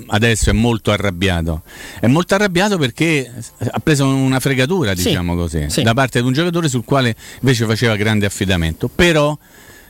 adesso 0.09 0.51
è 0.51 0.53
molto 0.53 0.93
arrabbiato. 0.93 1.63
È 1.99 2.07
molto 2.07 2.35
arrabbiato 2.35 2.79
perché 2.79 3.31
ha 3.59 3.81
preso 3.81 4.07
una 4.07 4.39
fregatura, 4.39 4.95
diciamo 4.95 5.33
sì, 5.33 5.39
così, 5.39 5.71
sì. 5.71 5.83
da 5.83 5.95
parte 5.95 6.21
di 6.21 6.27
un 6.27 6.33
giocatore 6.33 6.69
sul 6.69 6.85
quale 6.85 7.00
invece 7.09 7.67
faceva 7.67 7.97
grande 7.97 8.27
affidamento. 8.27 8.89
Però 8.89 9.37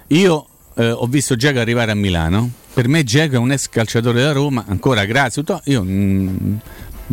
io 0.08 0.46
eh, 0.74 0.90
ho 0.90 1.06
visto 1.06 1.36
Giacomo 1.36 1.60
arrivare 1.60 1.90
a 1.90 1.94
Milano. 1.94 2.50
Per 2.72 2.88
me 2.88 3.02
Giacomo 3.04 3.36
è 3.36 3.40
un 3.40 3.52
ex 3.52 3.68
calciatore 3.68 4.22
da 4.22 4.32
Roma, 4.32 4.64
ancora 4.68 5.04
grazie. 5.04 5.42
Io 5.64 5.82
mh, 5.82 5.88
mm, 5.88 6.54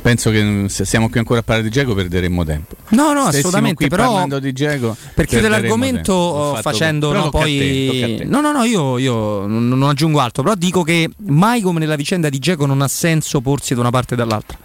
penso 0.01 0.29
che 0.29 0.65
se 0.67 0.85
siamo 0.85 1.09
qui 1.09 1.19
ancora 1.19 1.39
a 1.39 1.44
parlare 1.44 1.67
di 1.67 1.73
Giacomo 1.73 1.95
perderemmo 1.95 2.45
tempo. 2.45 2.75
No, 2.89 3.13
no, 3.13 3.21
Stessimo 3.23 3.39
assolutamente. 3.39 3.88
Però 3.88 4.03
parlando 4.07 4.39
di 4.39 4.53
Giacomo 4.53 4.95
per 5.13 5.25
chiudere 5.25 5.49
l'argomento 5.49 6.57
facendo 6.61 7.11
no, 7.11 7.30
poi 7.30 8.21
No, 8.25 8.42
no, 8.42 8.51
no, 8.51 8.63
io, 8.63 8.97
io, 8.97 9.45
non 9.47 9.83
aggiungo 9.83 10.19
altro, 10.19 10.44
però 10.44 10.56
dico 10.56 10.83
che 10.83 11.09
mai 11.27 11.61
come 11.61 11.80
nella 11.80 11.95
vicenda 11.95 12.30
di 12.30 12.39
Giacomo 12.39 12.68
non 12.68 12.81
ha 12.81 12.87
senso 12.87 13.42
porsi 13.42 13.73
da 13.73 13.81
una 13.81 13.89
parte 13.89 14.13
e 14.13 14.18
dall'altra. 14.18 14.57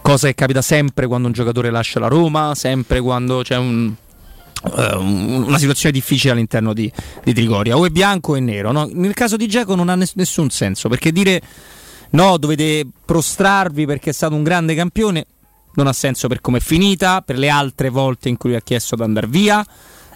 Cosa 0.00 0.28
che 0.28 0.34
capita 0.34 0.62
sempre 0.62 1.06
quando 1.06 1.26
un 1.26 1.34
giocatore 1.34 1.70
lascia 1.70 2.00
la 2.00 2.08
Roma, 2.08 2.54
sempre 2.54 3.00
quando 3.00 3.42
c'è 3.42 3.56
un 3.56 3.92
una 4.62 5.58
situazione 5.58 5.92
difficile 5.92 6.32
all'interno 6.32 6.72
di, 6.72 6.90
di, 7.22 7.32
Trigoria. 7.32 7.76
O 7.76 7.86
è 7.86 7.90
bianco 7.90 8.32
o 8.32 8.36
è 8.36 8.40
nero 8.40 8.72
no? 8.72 8.88
nel 8.92 9.14
caso 9.14 9.36
di 9.36 9.46
Geco 9.46 9.74
non 9.74 9.88
ha 9.88 9.94
ness- 9.94 10.14
nessun 10.16 10.50
senso 10.50 10.88
perché 10.88 11.12
dire 11.12 11.40
no 12.10 12.36
dovete 12.38 12.86
prostrarvi 13.04 13.86
perché 13.86 14.10
è 14.10 14.12
stato 14.12 14.34
un 14.34 14.42
grande 14.42 14.74
campione 14.74 15.26
non 15.74 15.86
ha 15.86 15.92
senso 15.92 16.26
per 16.26 16.40
come 16.40 16.58
è 16.58 16.60
finita 16.60 17.22
per 17.22 17.38
le 17.38 17.48
altre 17.48 17.88
volte 17.88 18.28
in 18.28 18.36
cui 18.36 18.54
ha 18.54 18.60
chiesto 18.60 18.96
di 18.96 19.02
andare 19.02 19.28
via 19.28 19.64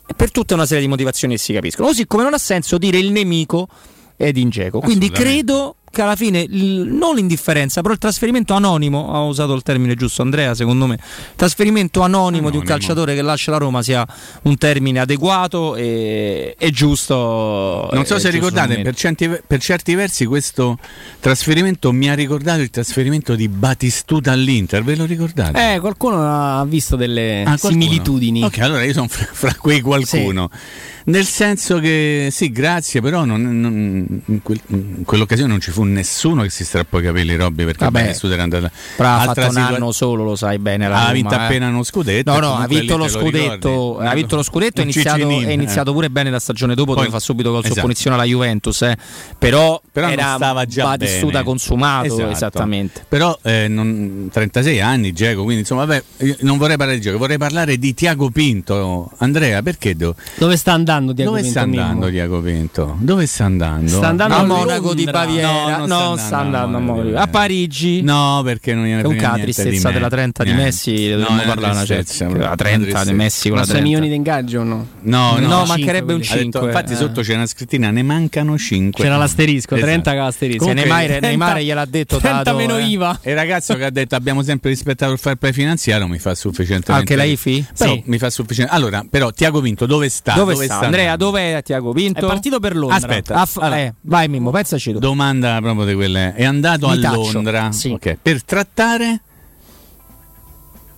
e 0.07 0.15
per 0.15 0.31
tutta 0.31 0.55
una 0.55 0.67
serie 0.67 0.83
di 0.83 0.89
motivazioni 0.89 1.35
che 1.35 1.41
si 1.41 1.53
capiscono. 1.53 1.89
Così 1.89 2.07
come 2.07 2.25
non 2.25 2.35
ha 2.35 2.39
senso 2.39 2.79
dire 2.79 2.99
il 2.99 3.13
nemico 3.13 3.69
ed 4.17 4.37
in 4.37 4.51
Geco. 4.51 4.81
Quindi 4.81 5.11
credo 5.11 5.77
che 5.93 6.03
alla 6.03 6.17
fine 6.17 6.47
non 6.49 7.15
l'indifferenza, 7.15 7.83
però 7.83 7.93
il 7.93 8.01
trasferimento 8.01 8.55
anonimo, 8.55 9.13
ha 9.15 9.23
usato 9.23 9.53
il 9.53 9.63
termine 9.63 9.95
giusto 9.95 10.23
Andrea, 10.23 10.55
secondo 10.55 10.87
me, 10.87 10.99
trasferimento 11.37 12.01
anonimo, 12.01 12.21
anonimo. 12.27 12.51
di 12.51 12.57
un 12.57 12.65
calciatore 12.65 13.15
che 13.15 13.23
lascia 13.23 13.51
la 13.51 13.59
Roma 13.59 13.83
sia 13.83 14.07
un 14.43 14.57
termine 14.57 15.01
adeguato 15.01 15.77
e, 15.77 16.57
e 16.59 16.71
giusto. 16.71 17.89
Non 17.93 18.07
so 18.07 18.19
se 18.19 18.31
ricordate, 18.31 18.81
per 18.81 18.95
certi, 18.95 19.29
per 19.47 19.61
certi, 19.61 19.95
versi 19.95 20.25
questo 20.25 20.79
trasferimento 21.21 21.93
mi 21.93 22.09
ha 22.09 22.15
ricordato 22.15 22.63
il 22.63 22.71
trasferimento 22.71 23.35
di 23.35 23.49
Batistuta 23.49 24.33
all'Inter, 24.33 24.83
ve 24.83 24.97
lo 24.97 25.05
ricordate? 25.05 25.75
Eh, 25.75 25.81
qualcuno 25.81 26.23
ha 26.23 26.65
visto 26.65 26.97
delle 26.97 27.43
ah, 27.45 27.59
similitudini. 27.59 28.43
Ok, 28.43 28.59
allora 28.59 28.83
io 28.83 28.95
sono 28.95 29.09
fra, 29.09 29.29
fra 29.31 29.55
quei 29.55 29.81
qualcuno. 29.81 30.49
Sì. 30.51 30.91
Nel 31.05 31.25
senso 31.25 31.81
che 31.81 32.29
sì, 32.31 32.51
grazie, 32.51 33.01
però 33.01 33.25
non, 33.25 33.61
non, 33.61 34.23
in, 34.27 34.43
quel, 34.43 34.61
in, 34.69 35.03
quell'occasione 35.05 35.51
non 35.51 35.61
ci 35.61 35.73
fu 35.73 35.82
nessuno 35.85 36.43
che 36.43 36.51
si 36.51 36.65
strappò 36.65 36.99
i 36.99 37.03
capelli, 37.03 37.37
Robby, 37.37 37.65
perché 37.65 37.85
Vabbè, 37.85 38.17
era 38.23 38.43
andata. 38.43 38.71
Però 38.97 39.09
ha 39.09 39.21
fatto 39.21 39.49
un 39.49 39.57
anno 39.57 39.93
solo, 39.93 40.25
lo 40.25 40.37
sai 40.37 40.59
bene. 40.59 40.89
La 40.89 40.97
ha 40.97 41.01
Roma, 41.01 41.13
vinto 41.13 41.35
eh. 41.35 41.39
appena 41.39 41.69
uno 41.69 41.83
scudetto. 41.83 42.33
No, 42.33 42.39
no, 42.39 42.55
ha 42.57 42.67
vinto 42.67 42.97
lo 42.97 43.09
scudetto. 43.09 43.99
Ha 43.99 44.15
vinto 44.15 44.37
lo 44.37 44.43
scudetto 44.43 44.81
e 44.81 44.85
iniziato, 44.85 45.29
è 45.29 45.51
iniziato 45.51 45.93
pure 45.93 46.11
bene 46.11 46.31
la 46.31 46.41
stagione 46.41 46.75
dopo, 46.75 46.93
Poi, 46.93 47.05
dove 47.05 47.17
fa 47.17 47.21
subito 47.21 47.51
gol 47.51 47.65
esatto. 47.65 47.81
punizione 47.81 48.17
alla 48.17 48.25
Juventus. 48.25 48.83
Eh. 48.83 48.97
Però, 49.39 49.81
però 49.91 50.09
era 50.09 50.35
stava 50.37 50.65
già 50.67 50.85
Batistuta 50.85 51.33
bene. 51.33 51.45
consumato, 51.45 52.07
esatto. 52.07 52.31
esattamente. 52.31 53.05
Però 53.09 53.39
eh, 53.43 53.69
non, 53.69 54.29
36 54.33 54.81
anni, 54.81 55.13
Geco, 55.13 55.43
quindi 55.43 55.61
insomma, 55.61 55.85
vabbè, 55.85 56.03
non 56.41 56.59
vorrei 56.59 56.77
parlare 56.77 56.99
di 56.99 57.03
Geco, 57.05 57.19
vorrei 57.19 57.39
parlare 57.39 57.79
di 57.79 57.95
Tiago 57.95 58.31
Pinto. 58.31 59.11
Andrea, 59.19 59.63
perché 59.63 59.97
devo... 59.97 60.15
Dove 60.37 60.57
sta 60.57 60.73
andando 60.73 61.15
Tiago 61.15 61.31
Dove 61.31 61.43
Pinto? 61.43 61.59
andando 61.59 62.09
Diaco 62.09 62.41
Pinto? 62.41 62.97
Dove 62.99 63.27
sta 63.27 63.45
andando? 63.45 63.89
Sta 63.89 64.09
andando 64.09 64.35
a 64.35 64.45
Monaco 64.45 64.95
di 64.95 65.05
Baviera. 65.05 65.51
No, 65.51 65.72
no, 65.79 65.87
non 65.87 66.19
sta 66.19 66.39
andando 66.39 66.77
a 66.77 66.81
morire. 66.81 67.17
A 67.19 67.27
Parigi. 67.27 68.03
No, 68.03 68.41
perché 68.45 68.75
non 68.75 68.85
gliene 68.85 69.03
È 69.03 69.05
un 69.05 69.11
frega 69.13 69.27
niente 69.29 69.43
tristezza 69.45 69.71
di 69.71 69.79
me. 69.85 69.93
della 69.93 70.09
30 70.09 70.43
di 70.45 70.49
Niente. 70.51 70.65
Messi, 70.67 71.09
No, 71.09 71.17
dobbiamo 71.17 71.41
è 71.43 71.47
parlare 71.47 71.73
una 71.75 71.85
tristezza, 71.85 72.29
certa. 72.29 72.49
La 72.49 72.55
30 72.57 72.79
di 72.79 72.91
tristezza. 72.91 73.13
Messi 73.13 73.49
con 73.49 73.59
Ma 73.59 73.59
la 73.59 73.65
6 73.67 73.75
30. 73.75 73.83
milioni 73.83 74.09
di 74.09 74.15
ingaggio 74.17 74.61
o 74.61 74.65
no? 74.65 74.87
No, 75.03 75.39
no, 75.39 75.65
mancherebbe 75.65 76.13
un 76.15 76.21
quelli. 76.21 76.33
Ha 76.33 76.45
detto- 76.45 76.59
5. 76.61 76.67
infatti 76.67 76.95
sotto 76.95 77.21
c'è 77.23 77.35
una 77.35 77.47
scrittina, 77.47 77.91
ne 77.91 78.03
mancano 78.03 78.57
5. 78.59 79.03
C'era 79.03 79.17
l'asterisco, 79.17 79.77
30 79.77 80.11
con 80.13 80.21
l'asterisco. 80.21 80.65
Se 80.65 80.75
Comunque- 80.75 81.19
Neymar, 81.21 81.59
gliel'ha 81.61 81.85
detto 81.85 82.19
30 82.19 82.43
dato, 82.43 82.57
meno 82.57 82.77
eh. 82.79 82.83
IVA. 82.85 83.19
E 83.23 83.31
il 83.31 83.37
ragazzo 83.37 83.75
che 83.77 83.85
ha 83.85 83.91
detto 83.91 84.15
abbiamo 84.15 84.43
sempre 84.43 84.71
rispettato 84.71 85.13
il 85.13 85.19
fair 85.19 85.37
play 85.37 85.53
finanziario 85.53 86.07
mi 86.07 86.19
fa 86.19 86.35
sufficientemente. 86.35 86.93
Anche 86.93 87.17
la 87.17 87.25
IFI? 87.25 87.67
Però 87.77 87.93
Sì. 87.95 88.03
mi 88.07 88.19
fa 88.19 88.31
sufficiente. 88.31 88.73
Allora, 88.73 89.05
però 89.09 89.31
Tiago 89.31 89.61
Vinto 89.61 89.87
dove 89.87 90.09
sta? 90.09 90.35
Dove, 90.35 90.55
sta? 90.55 90.81
Andrea, 90.81 91.13
andando? 91.13 91.25
dov'è 91.27 91.63
Tiago 91.65 91.93
Vinto? 91.93 92.21
È 92.21 92.27
partito 92.29 92.59
per 92.61 92.77
Londra. 92.77 92.97
Aspetta. 92.97 93.47
Eh, 93.77 93.95
vai 94.03 94.29
Mimmo, 94.29 94.51
pensaci 94.51 94.93
tu. 94.93 94.99
Domanda 94.99 95.59
proprio 95.63 95.87
di 95.87 95.95
quelle. 95.95 96.35
È 96.35 96.45
andato 96.45 96.89
Mi 96.89 96.97
a 96.97 97.01
taccio. 97.01 97.33
Londra 97.33 97.73
Sì. 97.73 97.89
ok, 97.89 98.19
per 98.21 98.43
trattare 98.45 99.21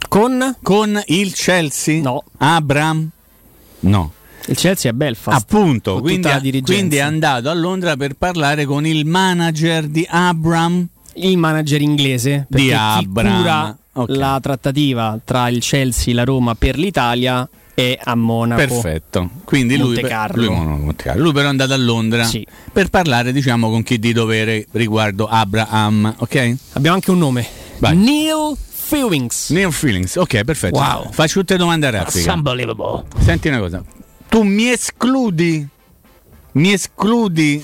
Con 0.09 0.57
con 0.63 1.01
il 1.07 1.33
Chelsea? 1.33 2.01
No. 2.03 2.23
Abram? 2.39 3.09
No. 3.81 4.13
il 4.47 4.57
Chelsea 4.57 4.91
è 4.91 4.95
Belfast. 4.95 5.41
Appunto, 5.41 6.01
quindi, 6.01 6.63
quindi 6.63 6.97
è 6.97 7.01
andato 7.01 7.49
a 7.49 7.55
Londra 7.55 7.97
per 7.97 8.15
parlare 8.15 8.65
con 8.65 8.87
il 8.87 9.07
manager 9.07 9.87
di 9.87 10.07
Abram. 10.09 10.87
il 11.15 11.37
manager 11.39 11.81
inglese 11.81 12.47
Di 12.49 12.73
Abram. 12.73 13.37
cura 13.37 13.77
Ok. 13.97 14.09
la 14.17 14.39
trattativa 14.43 15.19
tra 15.25 15.49
il 15.49 15.61
Chelsea 15.61 16.13
e 16.13 16.17
la 16.17 16.25
Roma 16.25 16.55
per 16.57 16.77
l'Italia 16.77 17.49
è 17.75 17.99
a 18.03 18.15
Monaco. 18.15 18.61
Perfetto. 18.61 19.31
Quindi 19.45 19.77
lui, 19.77 19.95
Monte 19.95 20.03
Carlo. 20.09 20.47
lui. 20.47 20.95
Lui 21.17 21.33
però 21.33 21.47
è 21.47 21.51
andato 21.51 21.73
a 21.73 21.77
Londra 21.77 22.25
Sì. 22.25 22.47
per 22.73 22.89
parlare, 22.89 23.33
diciamo, 23.33 23.69
con 23.71 23.83
chi 23.83 23.99
di 23.99 24.13
dovere 24.13 24.67
riguardo 24.73 25.27
Abraham, 25.27 26.15
ok? 26.19 26.55
Abbiamo 26.75 26.97
anche 26.97 27.11
un 27.11 27.19
nome. 27.19 27.47
Vai. 27.79 27.97
Neil 27.97 28.57
Fewings. 28.57 29.51
Neil 29.51 29.73
Feelings, 29.73 30.15
ok, 30.17 30.45
perfetto. 30.45 30.79
Wow. 30.79 31.11
Faccio 31.11 31.41
tutte 31.41 31.57
domande 31.57 31.87
a 31.87 31.91
raffica. 31.91 32.33
Unbelievable. 32.35 33.05
Senti 33.19 33.49
una 33.49 33.59
cosa. 33.59 33.83
Tu 34.29 34.43
mi 34.43 34.69
escludi? 34.71 35.67
Mi 36.53 36.73
escludi? 36.73 37.63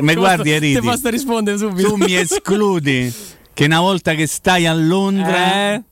Mi 0.00 0.14
guardi 0.14 0.52
e 0.52 0.58
Ti 0.60 0.66
ridi. 0.74 0.80
posso 0.80 1.10
rispondere 1.10 1.58
subito. 1.58 1.88
Tu 1.88 1.96
mi 1.96 2.14
escludi 2.16 3.12
che 3.52 3.64
una 3.66 3.80
volta 3.80 4.14
che 4.14 4.26
stai 4.26 4.66
a 4.66 4.72
Londra 4.72 5.72
Eh? 5.74 5.82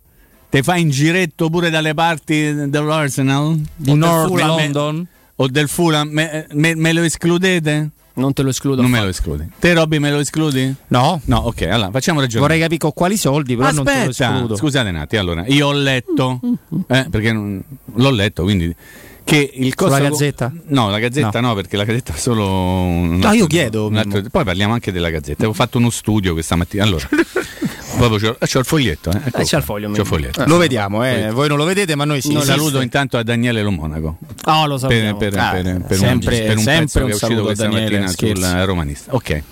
Ti 0.51 0.63
fai 0.63 0.81
in 0.81 0.91
giretto 0.91 1.51
pure 1.51 1.71
dalle 1.71 1.95
parti 1.95 2.69
dell'Arsenal 2.69 3.61
Di 3.77 3.95
North 3.95 4.29
Fulham? 4.29 4.57
London. 4.57 5.07
o 5.37 5.47
del 5.49 5.69
Fulham? 5.69 6.09
Me, 6.09 6.47
me- 6.53 6.75
me 6.75 6.93
lo 6.93 7.03
escludete? 7.03 7.91
Non 8.15 8.33
te 8.33 8.43
lo 8.43 8.51
escludo. 8.51 8.83
Non 8.83 8.91
me 8.91 9.01
lo 9.01 9.09
escludi. 9.09 9.49
Te 9.61 9.75
Robby 9.75 9.99
me 10.01 10.11
lo 10.11 10.19
escludi? 10.19 10.75
No. 10.89 11.21
No, 11.27 11.37
ok, 11.39 11.63
allora 11.63 11.91
facciamo 11.93 12.19
ragione. 12.19 12.41
Vorrei 12.43 12.59
capire 12.59 12.79
con 12.79 12.93
quali 12.93 13.17
soldi, 13.17 13.55
però 13.55 13.71
non 13.71 13.85
te 13.85 13.93
lo 14.05 14.11
Aspetta, 14.11 14.31
escludo. 14.33 14.57
scusate 14.57 14.89
un 14.89 14.97
attimo. 14.97 15.21
Allora, 15.23 15.45
io 15.47 15.69
ho 15.69 15.73
letto, 15.73 16.41
eh, 16.89 17.07
perché 17.11 17.33
non- 17.33 17.63
l'ho 17.95 18.11
letto, 18.11 18.43
quindi 18.43 18.75
che 19.23 19.51
il 19.55 19.75
costo 19.77 19.95
Sulla 19.97 20.09
Gazzetta? 20.09 20.53
No, 20.69 20.89
la 20.91 20.99
Gazzetta 20.99 21.39
no, 21.41 21.55
perché 21.55 21.77
la 21.77 21.85
Gazzetta 21.85 22.15
è 22.15 22.17
solo 22.17 22.49
un 22.49 23.19
No, 23.19 23.33
io 23.35 23.47
chiedo, 23.47 23.87
un 23.87 23.97
altro-. 23.99 24.23
Poi 24.33 24.43
parliamo 24.43 24.73
anche 24.73 24.91
della 24.91 25.11
Gazzetta. 25.11 25.47
Ho 25.47 25.53
fatto 25.53 25.79
uno 25.79 25.91
studio 25.91 26.33
questa 26.33 26.57
mattina. 26.57 26.83
Allora, 26.83 27.07
proprio 27.99 28.31
c'ho, 28.33 28.39
c'ho 28.41 28.59
il 28.61 28.65
foglietto, 28.65 29.11
eh. 29.11 29.21
Eccolo 29.25 29.45
c'è 29.45 29.57
il 29.59 29.63
foglio, 29.63 29.87
il 29.87 29.93
Mimmo. 29.93 30.05
foglietto. 30.05 30.45
Lo 30.47 30.57
vediamo, 30.57 31.05
eh. 31.05 31.31
voi 31.31 31.49
non 31.49 31.57
lo 31.59 31.65
vedete, 31.65 31.95
ma 31.95 32.05
noi 32.05 32.21
sì. 32.21 32.35
Un 32.35 32.43
saluto 32.43 32.81
intanto 32.81 33.17
a 33.19 33.23
Daniele 33.23 33.63
Lomonaco 33.63 34.19
Ah, 34.45 34.65
lo 34.67 34.79
per, 34.79 34.81
sappiamo. 34.81 35.17
per, 35.19 35.39
Ah, 35.39 35.51
per, 35.53 35.63
per 35.87 35.97
sempre- 35.99 36.41
un, 36.41 36.47
per 36.47 36.57
un 36.57 36.63
sempre 36.63 36.81
pezzo 36.85 36.99
un 36.99 37.05
che 37.05 37.11
è 37.11 37.15
uscito 37.15 37.43
questa 37.43 37.65
Daniele, 37.65 37.99
mattina 38.01 38.09
sul 38.35 38.65
romanista. 38.65 39.15
Ok. 39.15 39.43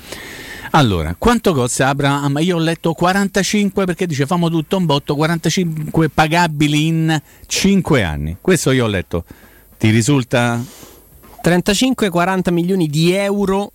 Allora, 0.72 1.14
quanto 1.16 1.54
costa 1.54 1.88
Abraham? 1.88 2.38
Io 2.40 2.56
ho 2.56 2.60
letto 2.60 2.92
45 2.92 3.84
perché 3.86 4.06
dice 4.06 4.26
famo 4.26 4.50
tutto 4.50 4.76
un 4.76 4.84
botto, 4.84 5.14
45 5.14 6.08
pagabili 6.10 6.86
in 6.86 7.22
5 7.46 8.02
anni. 8.02 8.36
Questo 8.40 8.72
io 8.72 8.84
ho 8.84 8.88
letto. 8.88 9.24
Ti 9.78 9.88
risulta 9.90 10.62
35-40 11.42 12.52
milioni 12.52 12.88
di 12.88 13.12
euro 13.12 13.72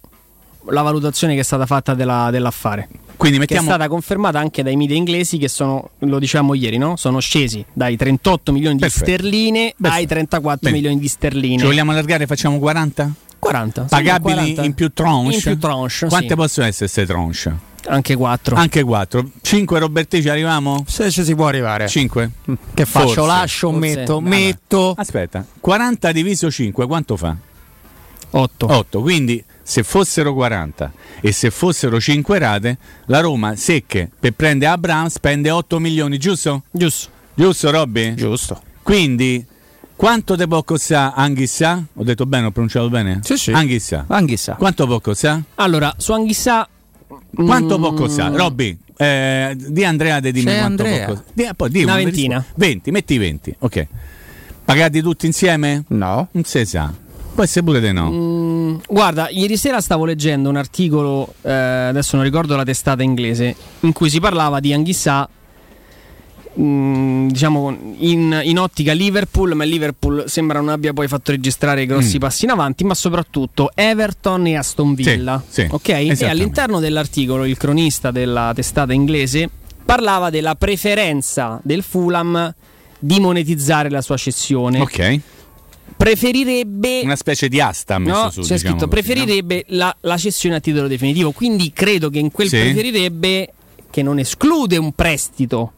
la 0.66 0.82
valutazione 0.82 1.34
che 1.34 1.40
è 1.40 1.44
stata 1.44 1.66
fatta 1.66 1.94
della- 1.94 2.30
dell'affare. 2.30 2.88
Quindi 3.22 3.38
Che 3.38 3.44
è 3.44 3.48
mettiamo 3.48 3.68
stata 3.70 3.88
confermata 3.88 4.40
anche 4.40 4.64
dai 4.64 4.76
media 4.76 4.96
inglesi 4.96 5.38
che 5.38 5.48
sono, 5.48 5.92
lo 6.00 6.18
dicevamo 6.18 6.56
ieri, 6.56 6.80
no? 6.80 6.96
sono 6.96 7.20
scesi 7.20 7.64
dai 7.72 7.96
38 7.96 8.52
milioni 8.52 8.76
di 8.78 8.82
Perfetto. 8.82 9.06
sterline 9.06 9.60
ai 9.60 9.74
Perfetto. 9.80 10.08
34 10.08 10.60
Bene. 10.64 10.76
milioni 10.76 11.00
di 11.00 11.08
sterline. 11.08 11.60
Ci 11.60 11.66
vogliamo 11.66 11.92
allargare, 11.92 12.26
facciamo 12.26 12.58
40? 12.58 13.14
40. 13.38 13.82
sì, 13.84 13.88
Pagabili 13.90 14.34
40. 14.34 14.64
in 14.64 14.74
più 14.74 14.92
tranche? 14.92 15.36
In 15.36 15.42
più 15.42 15.58
tranche, 15.60 16.08
Quante 16.08 16.28
sì. 16.30 16.36
possono 16.36 16.66
essere 16.66 16.90
queste 16.90 17.06
tranche? 17.06 17.56
Anche 17.86 18.16
4. 18.16 18.56
Anche 18.56 18.82
4. 18.82 19.30
5 19.40 19.80
Roberti 19.80 20.22
ci 20.24 20.30
arriviamo? 20.30 20.84
Se 20.88 21.12
ci 21.12 21.24
si 21.24 21.36
può 21.36 21.46
arrivare. 21.46 21.88
5. 21.88 22.32
Che 22.74 22.86
faccio? 22.86 23.06
Forse. 23.08 23.28
Lascio, 23.28 23.72
Forse. 23.72 23.96
metto, 23.96 24.14
Vabbè. 24.20 24.30
metto. 24.30 24.94
Aspetta, 24.98 25.46
40 25.60 26.12
diviso 26.12 26.50
5 26.50 26.88
quanto 26.88 27.16
fa? 27.18 27.36
8. 28.32 28.66
8, 28.66 29.02
quindi 29.02 29.44
se 29.72 29.84
fossero 29.84 30.34
40 30.34 30.92
e 31.22 31.32
se 31.32 31.50
fossero 31.50 31.98
5 31.98 32.38
rate, 32.38 32.78
la 33.06 33.22
Roma 33.22 33.56
secche 33.56 34.10
per 34.20 34.34
prendere 34.34 34.70
Abraham 34.70 35.08
spende 35.08 35.50
8 35.50 35.80
milioni, 35.80 36.18
giusto? 36.18 36.64
Giusto. 36.70 37.10
Giusto 37.34 37.72
Robby? 37.72 38.14
Giusto. 38.16 38.62
Quindi 38.84 39.46
quanto 39.96 40.36
te 40.36 40.46
può 40.46 40.62
costare 40.64 41.14
Anghissà? 41.16 41.82
Ho 41.94 42.04
detto 42.04 42.26
bene, 42.26 42.48
ho 42.48 42.52
pronunciato 42.52 42.90
bene? 42.90 43.22
Sì, 43.24 43.38
sì. 43.38 43.52
Anghissà. 43.54 44.04
Anch'issa. 44.10 44.56
Quanto 44.56 44.86
può 44.86 45.00
costare? 45.00 45.44
Allora, 45.56 45.94
su 45.96 46.12
Anghissà 46.12 46.68
Quanto 47.34 47.78
mm, 47.78 47.82
può 47.82 47.94
costare? 47.94 48.36
Robby, 48.36 48.78
eh, 48.98 49.56
di 49.58 49.86
Andreade 49.86 50.34
dimmi 50.34 50.48
C'è 50.48 50.58
quanto 50.60 50.84
Andrea. 50.84 51.06
può 51.06 51.14
costare. 51.14 51.32
Di, 51.34 51.50
poi, 51.56 51.70
dimmi, 51.70 51.84
Una 51.86 51.96
ventina. 51.96 52.36
rispondi. 52.36 52.66
20, 52.66 52.92
metti 52.92 53.18
20, 53.18 53.56
ok. 53.60 53.88
Pagati 54.66 55.02
tutti 55.02 55.26
insieme? 55.28 55.86
No. 55.88 56.28
Non 56.32 56.44
si 56.44 56.66
sa. 56.66 56.94
Può 57.34 57.44
essere 57.44 57.64
pure 57.66 57.80
di 57.80 57.92
no. 57.94 58.12
Mm, 58.12 58.76
guarda, 58.90 59.30
ieri 59.30 59.56
sera 59.58 59.80
stavo 59.80 60.06
leggendo 60.06 60.50
un 60.50 60.58
articolo, 60.58 61.34
eh, 61.42 61.52
adesso 61.52 62.16
non 62.16 62.26
ricordo 62.26 62.56
la 62.56 62.64
testata 62.64 63.04
inglese, 63.04 63.56
in 63.82 63.94
cui 63.94 64.10
si 64.10 64.20
parlava 64.20 64.60
di 64.60 64.74
Anghissà, 64.74 65.28
mm, 66.60 67.28
diciamo, 67.30 67.78
in, 68.00 68.42
in 68.44 68.60
ottica 68.60 68.92
Liverpool, 68.94 69.54
ma 69.56 69.64
Liverpool 69.64 70.26
sembra 70.28 70.60
non 70.60 70.70
abbia 70.70 70.92
poi 70.94 71.08
fatto 71.08 71.32
registrare 71.32 71.86
grossi 71.86 72.18
Mm. 72.18 72.20
passi 72.20 72.46
in 72.46 72.52
avanti, 72.52 72.84
ma 72.84 72.94
soprattutto 72.94 73.72
Everton 73.74 74.48
e 74.48 74.58
Aston 74.58 74.94
Villa. 74.94 75.42
Sì, 75.48 75.62
sì, 75.62 75.68
ok? 75.72 75.90
E 75.90 76.26
all'interno 76.26 76.80
dell'articolo 76.80 77.46
il 77.46 77.58
cronista 77.58 78.12
della 78.12 78.52
testata 78.54 78.92
inglese 78.94 79.50
parlava 79.86 80.30
della 80.30 80.56
preferenza 80.56 81.60
del 81.64 81.82
Fulham 81.82 82.54
di 83.00 83.20
monetizzare 83.20 83.90
la 83.90 84.02
sua 84.02 84.18
cessione. 84.18 84.80
Ok. 84.82 85.20
Preferirebbe 86.04 87.02
Una 87.04 87.16
specie 87.16 87.48
di 87.48 87.62
asta 87.62 87.96
ha 87.96 88.00
messo 88.00 88.24
No, 88.24 88.30
su. 88.32 88.42
c'è 88.42 88.54
diciamo 88.56 88.60
scritto 88.60 88.88
così, 88.88 89.02
preferirebbe 89.02 89.66
la, 89.68 89.96
la 90.02 90.18
cessione 90.18 90.56
a 90.56 90.60
titolo 90.60 90.88
definitivo. 90.88 91.32
Quindi 91.32 91.72
credo 91.72 92.10
che 92.10 92.18
in 92.18 92.32
quel 92.32 92.48
Sì. 92.50 92.58
preferirebbe 92.58 93.54
che 93.90 94.02
non 94.02 94.18
esclude 94.18 94.78
un 94.78 94.94
prestito. 94.94 95.74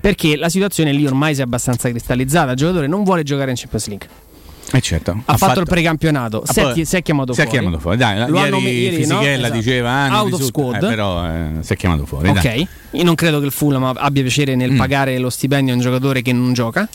Perché 0.00 0.36
la 0.36 0.48
situazione 0.48 0.92
lì 0.92 1.04
ormai 1.06 1.34
si 1.34 1.40
è 1.40 1.44
abbastanza 1.44 1.88
cristallizzata. 1.90 2.52
Il 2.52 2.56
giocatore 2.56 2.86
non 2.86 3.02
vuole 3.02 3.24
giocare 3.24 3.50
in 3.50 3.56
Champions 3.56 3.88
League. 3.88 4.06
no? 4.70 4.78
Eh 4.78 4.80
certo. 4.80 5.22
Ha, 5.24 5.36
fatto, 5.36 5.58
il 5.60 5.66
precampionato. 5.66 6.42
Ah, 6.46 6.52
si, 6.52 6.60
è, 6.80 6.84
si 6.84 6.96
è 6.96 7.02
chiamato 7.02 7.32
si 7.32 7.40
è 7.40 7.44
fuori. 7.44 7.58
chiamato 7.58 7.80
fuori. 7.80 7.96
Dai, 7.96 8.28
Lo 8.30 8.38
ieri, 8.38 8.80
ieri, 8.80 9.06
no? 9.06 9.18
Fisichella 9.18 9.46
Esatto. 9.46 9.52
diceva 9.60 9.90
hanno 9.90 10.16
Out 10.18 10.32
of 10.34 10.38
vissuto- 10.38 10.60
squad. 10.70 10.82
eh, 10.82 10.86
però 10.86 11.26
eh, 11.26 11.50
si 11.60 11.72
è 11.72 11.76
chiamato 11.76 12.06
fuori. 12.06 12.28
Ok. 12.28 12.42
dai. 12.42 12.68
Io 12.92 13.02
non 13.04 13.14
credo 13.16 13.40
che 13.40 13.46
il 13.46 13.52
Fulham 13.52 13.84
abbia 13.96 14.22
piacere 14.22 14.54
nel 14.54 14.70
Mm. 14.72 14.76
pagare 14.78 15.18
lo 15.18 15.30
stipendio 15.30 15.72
a 15.72 15.76
un 15.76 15.82
giocatore 15.82 16.22
che 16.22 16.32
non 16.32 16.52
gioca. 16.52 16.88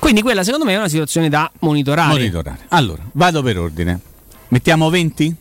Quindi 0.00 0.22
quella 0.22 0.42
secondo 0.42 0.64
me 0.64 0.72
è 0.72 0.76
una 0.76 0.88
situazione 0.88 1.28
da 1.28 1.50
monitorare. 1.60 2.08
Monitorare. 2.12 2.58
Allora, 2.70 3.02
vado 3.12 3.42
per 3.42 3.58
ordine. 3.58 4.00
Mettiamo 4.48 4.88
20? 4.90 5.36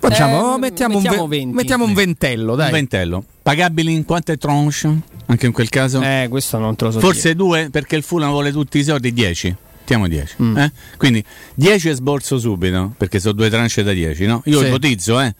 Facciamo, 0.00 0.56
Eh, 0.56 0.58
mettiamo, 0.58 0.96
un 0.96 1.02
mettiamo 1.02 1.26
ve- 1.26 1.36
20. 1.38 1.54
mettiamo 1.54 1.84
un 1.84 1.94
ventello, 1.94 2.54
dai. 2.54 2.66
Un 2.66 2.72
ventello. 2.72 3.24
Pagabili 3.42 3.92
in 3.94 4.04
quante 4.04 4.36
tranche? 4.36 4.94
Anche 5.26 5.46
in 5.46 5.52
quel 5.52 5.68
caso? 5.68 6.00
Eh, 6.02 6.26
questo 6.28 6.58
non 6.58 6.76
te 6.76 6.84
lo 6.84 6.90
so. 6.90 7.00
Forse 7.00 7.34
due 7.34 7.68
perché 7.70 7.96
il 7.96 8.02
Fulham 8.02 8.30
vuole 8.30 8.52
tutti 8.52 8.78
i 8.78 8.84
soldi, 8.84 9.12
10. 9.12 9.54
Mettiamo 9.78 10.06
10. 10.06 10.34
Mm. 10.42 10.56
eh? 10.58 10.72
Quindi 10.98 11.24
10 11.54 11.90
sborso 11.94 12.38
subito, 12.38 12.92
perché 12.96 13.18
sono 13.20 13.32
due 13.32 13.48
tranche 13.48 13.82
da 13.82 13.92
10, 13.92 14.26
no? 14.26 14.42
Io 14.44 14.60
Sì. 14.60 14.66
ipotizzo, 14.66 15.20
eh. 15.20 15.34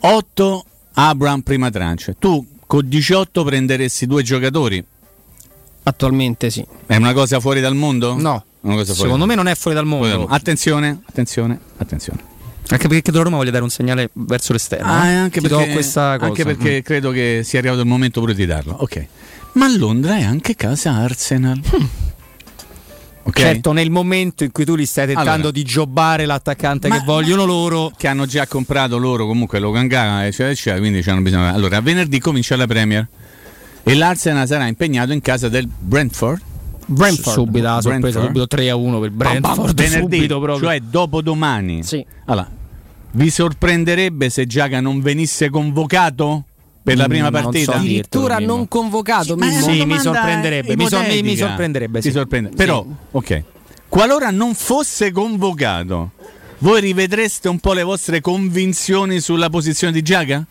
8 0.00 0.64
Abram 0.94 1.40
prima 1.40 1.70
tranche. 1.70 2.14
Tu 2.18 2.46
con 2.66 2.86
18 2.88 3.42
prenderesti 3.44 4.06
due 4.06 4.22
giocatori. 4.22 4.84
Attualmente 5.82 6.50
sì. 6.50 6.64
È 6.86 6.96
una 6.96 7.12
cosa 7.12 7.40
fuori 7.40 7.60
dal 7.60 7.74
mondo? 7.74 8.14
No. 8.18 8.44
Una 8.62 8.74
cosa 8.74 8.92
fuori 8.92 9.02
Secondo 9.08 9.26
me 9.26 9.34
non 9.34 9.46
è 9.48 9.54
fuori 9.54 9.76
dal 9.76 9.86
fuori 9.86 10.08
dal 10.08 10.18
mondo. 10.18 10.34
Attenzione, 10.34 11.00
attenzione, 11.06 11.58
attenzione. 11.78 12.20
Anche 12.68 12.86
perché 12.88 13.10
la 13.10 13.22
Roma 13.22 13.36
voglia 13.36 13.50
dare 13.50 13.64
un 13.64 13.70
segnale 13.70 14.10
verso 14.12 14.52
l'esterno. 14.52 14.86
Ah, 14.92 15.06
eh. 15.08 15.14
anche 15.14 15.40
Ti 15.40 15.48
perché, 15.48 15.66
do 15.66 15.72
questa 15.72 16.14
cosa. 16.18 16.26
anche 16.26 16.44
perché 16.44 16.78
Mm. 16.78 16.82
credo 16.82 17.10
che 17.10 17.40
sia 17.42 17.58
arrivato 17.58 17.80
il 17.80 17.86
momento 17.86 18.20
pure 18.20 18.34
di 18.34 18.46
darlo. 18.46 18.76
Ok. 18.78 19.06
Ma 19.54 19.68
Londra 19.74 20.18
è 20.18 20.22
anche 20.22 20.54
casa 20.54 20.92
Arsenal. 20.92 21.60
Okay. 23.22 23.44
Certo, 23.44 23.72
nel 23.72 23.90
momento 23.90 24.44
in 24.44 24.50
cui 24.50 24.64
tu 24.64 24.74
li 24.74 24.86
stai 24.86 25.04
tentando 25.06 25.30
Allora. 25.32 25.50
di 25.50 25.62
jobbare 25.62 26.24
l'attaccante 26.24 26.88
Ma- 26.88 26.96
che 26.98 27.04
vogliono 27.04 27.44
loro, 27.44 27.92
che 27.96 28.08
hanno 28.08 28.24
già 28.24 28.46
comprato 28.46 28.96
loro 28.96 29.26
comunque 29.26 29.58
lo 29.60 29.70
Ganga 29.70 30.24
eccetera 30.26 30.48
eccetera 30.50 30.78
quindi 30.78 31.02
c'hanno 31.02 31.20
bisogno 31.20 31.52
allora 31.52 31.76
a 31.76 31.80
venerdì 31.80 32.18
comincia 32.18 32.56
la 32.56 32.66
Premier 32.66 33.06
e 33.82 33.94
l'Arsenal 33.94 34.46
sarà 34.46 34.66
impegnato 34.66 35.12
in 35.12 35.20
casa 35.20 35.48
del 35.48 35.66
Brentford 35.68 36.40
Brentford. 36.86 37.36
subito 37.36 37.62
la 37.64 37.80
sorpresa, 37.80 37.98
Brentford. 38.00 38.26
subito 38.26 38.46
3 38.48 38.70
a 38.70 38.76
1 38.76 38.98
per 39.00 39.10
Brentford, 39.10 39.74
venerdì 39.74 40.16
subito 40.16 40.40
proprio. 40.40 40.66
cioè 40.68 40.80
dopodomani 40.80 41.82
Sì. 41.84 42.04
allora 42.26 42.48
vi 43.12 43.30
sorprenderebbe 43.30 44.28
se 44.30 44.46
Giaga 44.46 44.80
non 44.80 45.00
venisse 45.00 45.50
convocato 45.50 46.44
per 46.82 46.96
la 46.96 47.04
Mm, 47.04 47.08
prima 47.08 47.28
non 47.30 47.42
partita 47.42 47.72
so 47.72 47.78
dirti. 47.78 47.86
Addirittura 47.86 48.38
Mimmo. 48.38 48.54
non 48.56 48.68
convocato. 48.68 49.34
Una 49.34 49.50
Sì, 49.50 49.84
mi 49.84 49.98
sorprenderebbe, 49.98 50.76
mi 50.76 50.88
sor- 50.88 51.06
mi- 51.06 51.22
mi 51.22 51.36
sorprenderebbe, 51.36 52.00
sì. 52.02 52.10
sorprende- 52.10 52.50
Però, 52.56 52.84
ok, 53.10 53.42
qualora 53.88 54.30
non 54.30 54.54
fosse 54.54 55.10
convocato, 55.12 56.12
voi 56.58 56.80
rivedreste 56.80 57.48
un 57.48 57.58
po' 57.58 57.72
le 57.74 57.82
vostre 57.82 58.20
convinzioni 58.20 59.20
sulla 59.20 59.50
posizione 59.50 59.92
di 59.92 60.02
Giaga? 60.02 60.44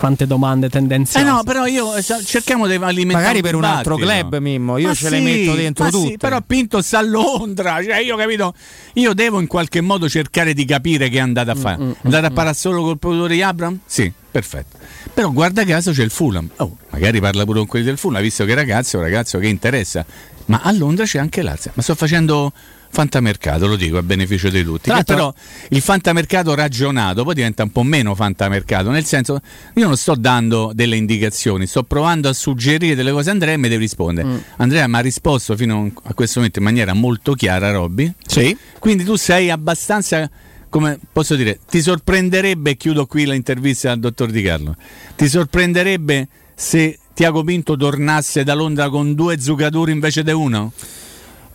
Quante 0.00 0.26
domande 0.26 0.66
Eh 0.66 0.70
tendenziose. 0.70 1.26
no, 1.26 1.42
però 1.44 1.66
io 1.66 1.94
eh, 1.94 2.02
cerchiamo 2.02 2.66
di 2.66 2.72
alimentare 2.76 3.12
Magari 3.26 3.42
per 3.42 3.54
un 3.54 3.64
altro 3.64 3.96
club, 3.96 4.38
Mimmo, 4.38 4.78
io 4.78 4.88
Ma 4.88 4.94
ce 4.94 5.10
le 5.10 5.18
sì, 5.18 5.22
metto 5.22 5.54
dentro 5.54 5.84
ma 5.84 5.90
sì, 5.90 5.96
tutte. 6.02 6.16
però 6.16 6.40
Pinto 6.40 6.80
sta 6.80 6.98
a 6.98 7.02
Londra, 7.02 7.82
cioè 7.84 7.98
io 7.98 8.16
capito, 8.16 8.54
io 8.94 9.12
devo 9.12 9.40
in 9.40 9.46
qualche 9.46 9.82
modo 9.82 10.08
cercare 10.08 10.54
di 10.54 10.64
capire 10.64 11.10
che 11.10 11.18
è 11.18 11.20
andata 11.20 11.52
a 11.52 11.54
Mm, 11.54 11.60
fare. 11.60 11.76
È 11.76 11.96
andata 12.04 12.26
a 12.28 12.30
parlare 12.30 12.56
solo 12.56 12.82
col 12.82 12.98
produttore 12.98 13.34
di 13.34 13.42
Abram? 13.42 13.78
Sì, 13.84 14.10
perfetto. 14.30 14.78
Però 15.12 15.30
guarda 15.32 15.64
caso 15.64 15.92
c'è 15.92 16.02
il 16.02 16.10
Fulham. 16.10 16.48
Oh, 16.56 16.78
magari 16.88 17.20
parla 17.20 17.44
pure 17.44 17.58
con 17.58 17.66
quelli 17.66 17.84
del 17.84 17.98
Fulham, 17.98 18.22
visto 18.22 18.46
che 18.46 18.54
ragazzo 18.54 18.96
è 18.96 19.00
un 19.00 19.04
ragazzo 19.04 19.38
che 19.38 19.48
interessa. 19.48 20.02
Ma 20.46 20.60
a 20.62 20.72
Londra 20.72 21.04
c'è 21.04 21.18
anche 21.18 21.42
l'Arsenal. 21.42 21.74
Ma 21.76 21.82
sto 21.82 21.94
facendo 21.94 22.52
fantamercato, 22.90 23.66
lo 23.66 23.76
dico 23.76 23.98
a 23.98 24.02
beneficio 24.02 24.48
di 24.48 24.62
tutti. 24.62 24.90
Che 24.90 25.04
però 25.04 25.32
il 25.70 25.80
fantamercato 25.80 26.54
ragionato 26.54 27.24
poi 27.24 27.34
diventa 27.34 27.62
un 27.62 27.70
po' 27.70 27.82
meno 27.82 28.14
fantamercato, 28.14 28.90
nel 28.90 29.04
senso 29.04 29.40
io 29.74 29.86
non 29.86 29.96
sto 29.96 30.14
dando 30.14 30.72
delle 30.74 30.96
indicazioni, 30.96 31.66
sto 31.66 31.84
provando 31.84 32.28
a 32.28 32.32
suggerire 32.32 32.94
delle 32.94 33.12
cose 33.12 33.30
a 33.30 33.32
Andrea 33.32 33.54
e 33.54 33.56
mi 33.56 33.68
devi 33.68 33.82
rispondere. 33.82 34.28
Mm. 34.28 34.36
Andrea 34.56 34.86
mi 34.88 34.96
ha 34.96 35.00
risposto 35.00 35.56
fino 35.56 35.90
a 36.02 36.14
questo 36.14 36.38
momento 36.38 36.58
in 36.58 36.64
maniera 36.64 36.92
molto 36.92 37.32
chiara, 37.34 37.70
Robby. 37.70 38.12
Sì. 38.26 38.56
Quindi 38.78 39.04
tu 39.04 39.16
sei 39.16 39.50
abbastanza 39.50 40.28
come 40.68 41.00
posso 41.12 41.34
dire, 41.34 41.58
ti 41.68 41.82
sorprenderebbe, 41.82 42.76
chiudo 42.76 43.04
qui 43.06 43.26
l'intervista 43.26 43.90
al 43.90 43.98
dottor 43.98 44.30
Di 44.30 44.40
Carlo, 44.40 44.76
ti 45.16 45.28
sorprenderebbe 45.28 46.28
se 46.54 46.96
Tiago 47.12 47.42
Pinto 47.42 47.76
tornasse 47.76 48.44
da 48.44 48.54
Londra 48.54 48.88
con 48.88 49.14
due 49.14 49.36
giocatori 49.36 49.92
invece 49.92 50.22
di 50.22 50.30
uno? 50.30 50.72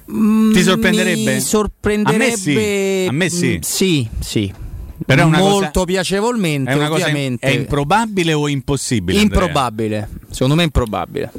Ti 0.07 0.62
sorprenderebbe? 0.62 1.33
Mi 1.33 1.39
sorprenderebbe. 1.39 2.25
A 2.25 2.29
me 2.29 2.35
sì, 2.38 3.05
a 3.07 3.12
me 3.12 3.29
sì. 3.29 3.55
Mm, 3.57 3.62
sì, 3.62 4.07
sì. 4.19 4.53
Però 5.05 5.24
è 5.24 5.25
una 5.25 5.39
Molto 5.39 5.69
cosa- 5.71 5.85
piacevolmente, 5.85 6.71
È 6.71 6.74
una 6.75 6.88
cosa 6.88 7.03
ovviamente. 7.07 7.45
è 7.45 7.50
improbabile 7.51 8.33
o 8.33 8.47
impossibile? 8.47 9.19
Andrea? 9.19 9.39
improbabile. 9.41 10.09
Secondo 10.29 10.55
me 10.55 10.63
improbabile. 10.63 11.31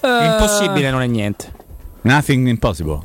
Eh, 0.00 0.24
Impossibile 0.24 0.90
non 0.90 1.02
è 1.02 1.06
niente. 1.06 1.52
Nothing 2.02 2.46
impossible. 2.46 3.00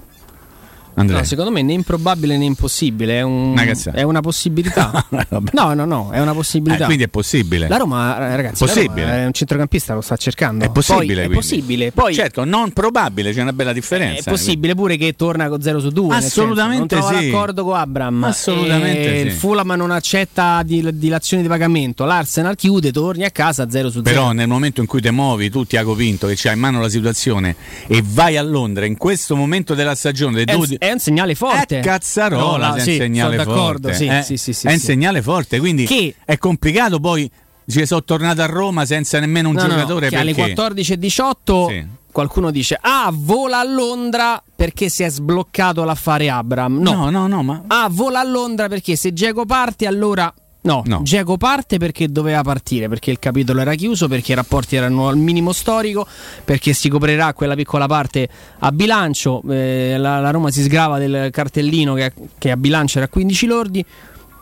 No, 0.93 1.23
secondo 1.23 1.51
me 1.51 1.61
né 1.61 1.73
improbabile 1.73 2.37
né 2.37 2.45
impossibile. 2.45 3.19
È, 3.19 3.21
un- 3.21 3.51
Una 3.51 3.63
è 3.93 4.01
una 4.03 4.21
possibilità. 4.21 5.05
No, 5.53 5.73
no, 5.73 5.85
no, 5.85 6.09
è 6.11 6.19
una 6.19 6.33
possibilità. 6.33 6.83
Eh, 6.83 6.85
quindi 6.85 7.03
è 7.03 7.07
possibile. 7.07 7.67
La 7.67 7.77
Roma, 7.77 8.17
eh, 8.17 8.35
ragazzi, 8.35 8.65
la 8.65 8.71
Possibile. 8.71 9.01
Roma 9.05 9.15
è 9.17 9.25
un 9.25 9.31
centrocampista, 9.33 9.93
lo 9.93 10.01
sta 10.01 10.15
cercando. 10.17 10.65
È 10.65 10.69
possibile. 10.69 11.23
Poi, 11.23 11.31
è 11.31 11.35
possibile. 11.35 11.91
Poi 11.91 12.13
certo, 12.13 12.43
non 12.43 12.71
probabile, 12.71 13.31
c'è 13.33 13.41
una 13.41 13.53
bella 13.53 13.73
differenza. 13.73 14.29
È 14.29 14.33
possibile 14.33 14.75
pure 14.75 14.97
che 14.97 15.13
torna 15.15 15.47
con 15.49 15.61
0 15.61 15.79
su 15.79 15.89
2. 15.89 16.15
Assolutamente 16.15 16.95
trova 16.95 17.17
sì. 17.17 17.25
l'accordo 17.29 17.63
con 17.63 17.75
Abram. 17.75 18.23
Assolutamente 18.23 19.13
E 19.13 19.19
sì. 19.21 19.25
Il 19.27 19.31
Fulham 19.31 19.73
non 19.75 19.91
accetta 19.91 20.61
dil- 20.63 20.93
dilazioni 20.93 21.43
di 21.43 21.49
pagamento. 21.49 22.05
L'Arsenal 22.05 22.55
chiude, 22.55 22.91
torni 22.91 23.23
a 23.23 23.31
casa 23.31 23.69
0 23.69 23.89
su 23.89 24.01
0. 24.03 24.03
Però 24.03 24.31
nel 24.31 24.47
momento 24.47 24.81
in 24.81 24.87
cui 24.87 25.01
ti 25.01 25.09
muovi, 25.09 25.49
tu 25.49 25.65
Tiago 25.65 25.95
Pinto, 25.95 26.27
che 26.27 26.33
c'hai 26.35 26.53
in 26.53 26.59
mano 26.59 26.79
la 26.81 26.89
situazione, 26.89 27.55
e 27.87 28.03
vai 28.05 28.37
a 28.37 28.41
Londra 28.41 28.85
in 28.85 28.97
questo 28.97 29.35
momento 29.35 29.73
della 29.73 29.95
stagione, 29.95 30.43
dei 30.43 30.55
un, 30.55 30.65
due- 30.65 30.77
è 30.83 30.91
un 30.91 30.97
segnale 30.97 31.35
forte. 31.35 31.77
Eh, 31.77 31.81
cazzarola, 31.81 32.69
No, 32.69 32.73
se 32.73 32.79
è 32.79 32.81
sì, 32.83 32.89
un 32.93 32.97
segnale 32.97 33.37
sono 33.37 33.53
d'accordo, 33.55 33.87
forte. 33.89 33.93
sì, 34.03 34.07
eh. 34.07 34.21
sì, 34.23 34.37
sì, 34.37 34.53
sì, 34.53 34.65
è 34.67 34.71
un 34.71 34.79
sì. 34.79 34.85
segnale 34.85 35.21
forte, 35.21 35.59
quindi 35.59 35.85
Che- 35.85 36.15
è 36.25 36.37
complicato 36.39 36.99
poi. 36.99 37.29
Ci 37.67 37.85
sono 37.85 38.03
tornato 38.03 38.41
a 38.41 38.47
Roma 38.47 38.83
senza 38.85 39.19
nemmeno 39.19 39.49
un 39.49 39.55
No, 39.55 39.61
no, 39.61 39.67
giocatore 39.69 40.07
alle 40.07 40.33
perché 40.33 40.53
14.18 40.55 41.67
Sì. 41.67 41.85
qualcuno 42.11 42.49
dice: 42.49 42.77
Ah, 42.81 43.11
vola 43.13 43.59
a 43.59 43.63
Londra 43.63 44.41
perché 44.55 44.89
si 44.89 45.03
è 45.03 45.09
sbloccato 45.09 45.83
l'affare 45.83 46.29
Abram. 46.29 46.79
No, 46.81 46.93
no, 46.93 47.09
no, 47.11 47.27
no, 47.27 47.43
ma 47.43 47.63
Ah, 47.67 47.87
vola 47.89 48.19
a 48.19 48.23
Londra 48.23 48.67
perché 48.67 48.95
se 48.95 49.13
Diego 49.13 49.45
parte 49.45 49.85
allora... 49.85 50.33
No, 50.63 50.83
No. 50.85 51.01
Diego 51.03 51.37
parte 51.37 51.77
perché 51.77 52.07
doveva 52.07 52.43
partire, 52.43 52.87
perché 52.87 53.09
il 53.09 53.17
capitolo 53.17 53.61
era 53.61 53.73
chiuso, 53.73 54.07
perché 54.07 54.33
i 54.33 54.35
rapporti 54.35 54.75
erano 54.75 55.07
al 55.07 55.17
minimo 55.17 55.53
storico, 55.53 56.05
perché 56.45 56.73
si 56.73 56.87
coprirà 56.87 57.33
quella 57.33 57.55
piccola 57.55 57.87
parte 57.87 58.29
a 58.59 58.71
bilancio, 58.71 59.41
eh, 59.49 59.95
la, 59.97 60.19
la 60.19 60.29
Roma 60.29 60.51
si 60.51 60.61
sgrava 60.61 60.99
del 60.99 61.31
cartellino 61.31 61.95
che, 61.95 62.13
che 62.37 62.51
a 62.51 62.57
bilancio 62.57 62.99
era 62.99 63.07
15 63.07 63.45
lordi, 63.47 63.83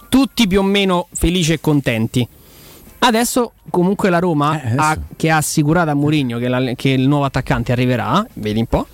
tutti 0.10 0.46
più 0.48 0.60
o 0.60 0.64
meno 0.64 1.08
felici 1.14 1.54
e 1.54 1.62
contenti. 1.62 2.28
Adesso 3.02 3.54
comunque 3.70 4.10
la 4.10 4.20
Roma, 4.20 4.62
Eh, 4.62 4.74
ha- 4.76 4.98
che 5.16 5.30
ha 5.30 5.38
assicurato 5.38 5.90
a 5.90 5.94
Mourinho 5.94 6.38
che, 6.38 6.48
la- 6.50 6.74
che 6.76 6.90
il 6.90 7.08
nuovo 7.08 7.24
attaccante 7.24 7.72
arriverà, 7.72 8.26
vedi 8.34 8.60
un 8.60 8.66
po', 8.66 8.88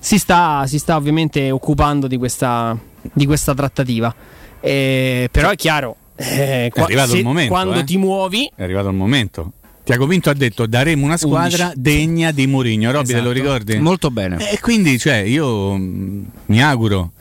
si 0.00 0.18
sta, 0.18 0.64
si 0.66 0.78
sta 0.78 0.96
ovviamente 0.96 1.50
occupando 1.50 2.06
di 2.06 2.16
questa, 2.16 2.74
di 3.12 3.26
questa 3.26 3.52
trattativa. 3.54 4.14
Eh, 4.60 5.28
però 5.30 5.50
è 5.50 5.56
chiaro, 5.56 5.96
eh, 6.18 6.70
qua- 6.72 6.84
arrivato 6.84 7.10
se- 7.12 7.18
il 7.18 7.24
momento, 7.24 7.52
quando 7.52 7.78
eh. 7.78 7.84
ti 7.84 7.96
muovi, 7.96 8.50
è 8.54 8.62
arrivato 8.62 8.88
il 8.88 8.94
momento. 8.94 9.52
Tiago 9.84 10.06
Pinto 10.06 10.28
ha 10.28 10.34
detto 10.34 10.66
daremo 10.66 11.04
una 11.06 11.16
squadra 11.16 11.66
11. 11.68 11.80
degna 11.80 12.30
di 12.30 12.46
Mourinho, 12.46 12.90
Robby 12.90 13.06
te 13.06 13.12
lo 13.20 13.30
Esatto. 13.30 13.32
ricordi? 13.32 13.78
Molto 13.78 14.10
bene. 14.10 14.50
E 14.50 14.60
quindi, 14.60 14.98
cioè, 14.98 15.14
io 15.16 15.74
mh, 15.76 16.24
mi 16.46 16.62
auguro 16.62 17.12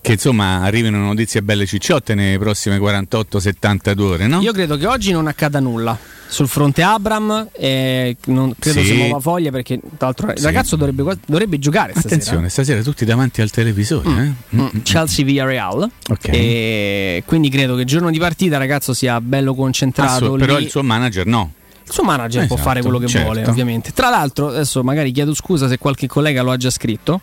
che 0.00 0.12
insomma 0.12 0.62
arrivino 0.62 0.98
notizie 0.98 1.42
belle 1.42 1.66
cicciotte 1.66 2.14
nelle 2.14 2.38
prossime 2.38 2.78
48-72 2.78 4.00
ore, 4.00 4.26
no? 4.26 4.40
io 4.40 4.52
credo 4.52 4.76
che 4.76 4.86
oggi 4.86 5.12
non 5.12 5.26
accada 5.26 5.60
nulla. 5.60 5.96
Sul 6.30 6.46
fronte 6.46 6.82
Abram, 6.82 7.48
eh, 7.50 8.16
non 8.26 8.54
credo 8.56 8.78
Sì. 8.80 8.86
si 8.86 8.94
muova 8.94 9.18
foglia 9.18 9.50
perché 9.50 9.78
tra 9.96 10.06
l'altro 10.06 10.30
il 10.30 10.38
Sì. 10.38 10.44
ragazzo 10.44 10.76
dovrebbe, 10.76 11.16
dovrebbe 11.26 11.58
giocare 11.58 11.90
stasera. 11.90 12.14
Attenzione, 12.14 12.48
stasera 12.48 12.82
tutti 12.82 13.04
davanti 13.04 13.40
al 13.40 13.50
televisore, 13.50 14.36
eh? 14.52 14.56
Mm, 14.56 14.66
Chelsea 14.84 15.24
via 15.24 15.44
Real. 15.44 15.90
Ok. 16.08 16.28
E 16.28 17.22
quindi 17.26 17.48
credo 17.50 17.74
che 17.74 17.80
il 17.80 17.86
giorno 17.88 18.10
di 18.12 18.18
partita, 18.20 18.58
ragazzo, 18.58 18.94
sia 18.94 19.20
bello 19.20 19.54
concentrato. 19.56 20.26
Assu- 20.26 20.38
però 20.38 20.58
lì. 20.58 20.64
il 20.64 20.70
suo 20.70 20.84
manager 20.84 21.26
no. 21.26 21.52
Il 21.84 21.92
suo 21.92 22.04
manager 22.04 22.46
può 22.46 22.54
Esatto, 22.54 22.68
fare 22.70 22.82
quello 22.82 22.98
che 22.98 23.08
certo. 23.08 23.26
vuole, 23.32 23.44
ovviamente. 23.48 23.90
Tra 23.92 24.08
l'altro, 24.08 24.50
adesso 24.50 24.84
magari 24.84 25.10
chiedo 25.10 25.34
scusa 25.34 25.66
se 25.66 25.78
qualche 25.78 26.06
collega 26.06 26.42
lo 26.42 26.52
ha 26.52 26.56
già 26.56 26.70
scritto. 26.70 27.20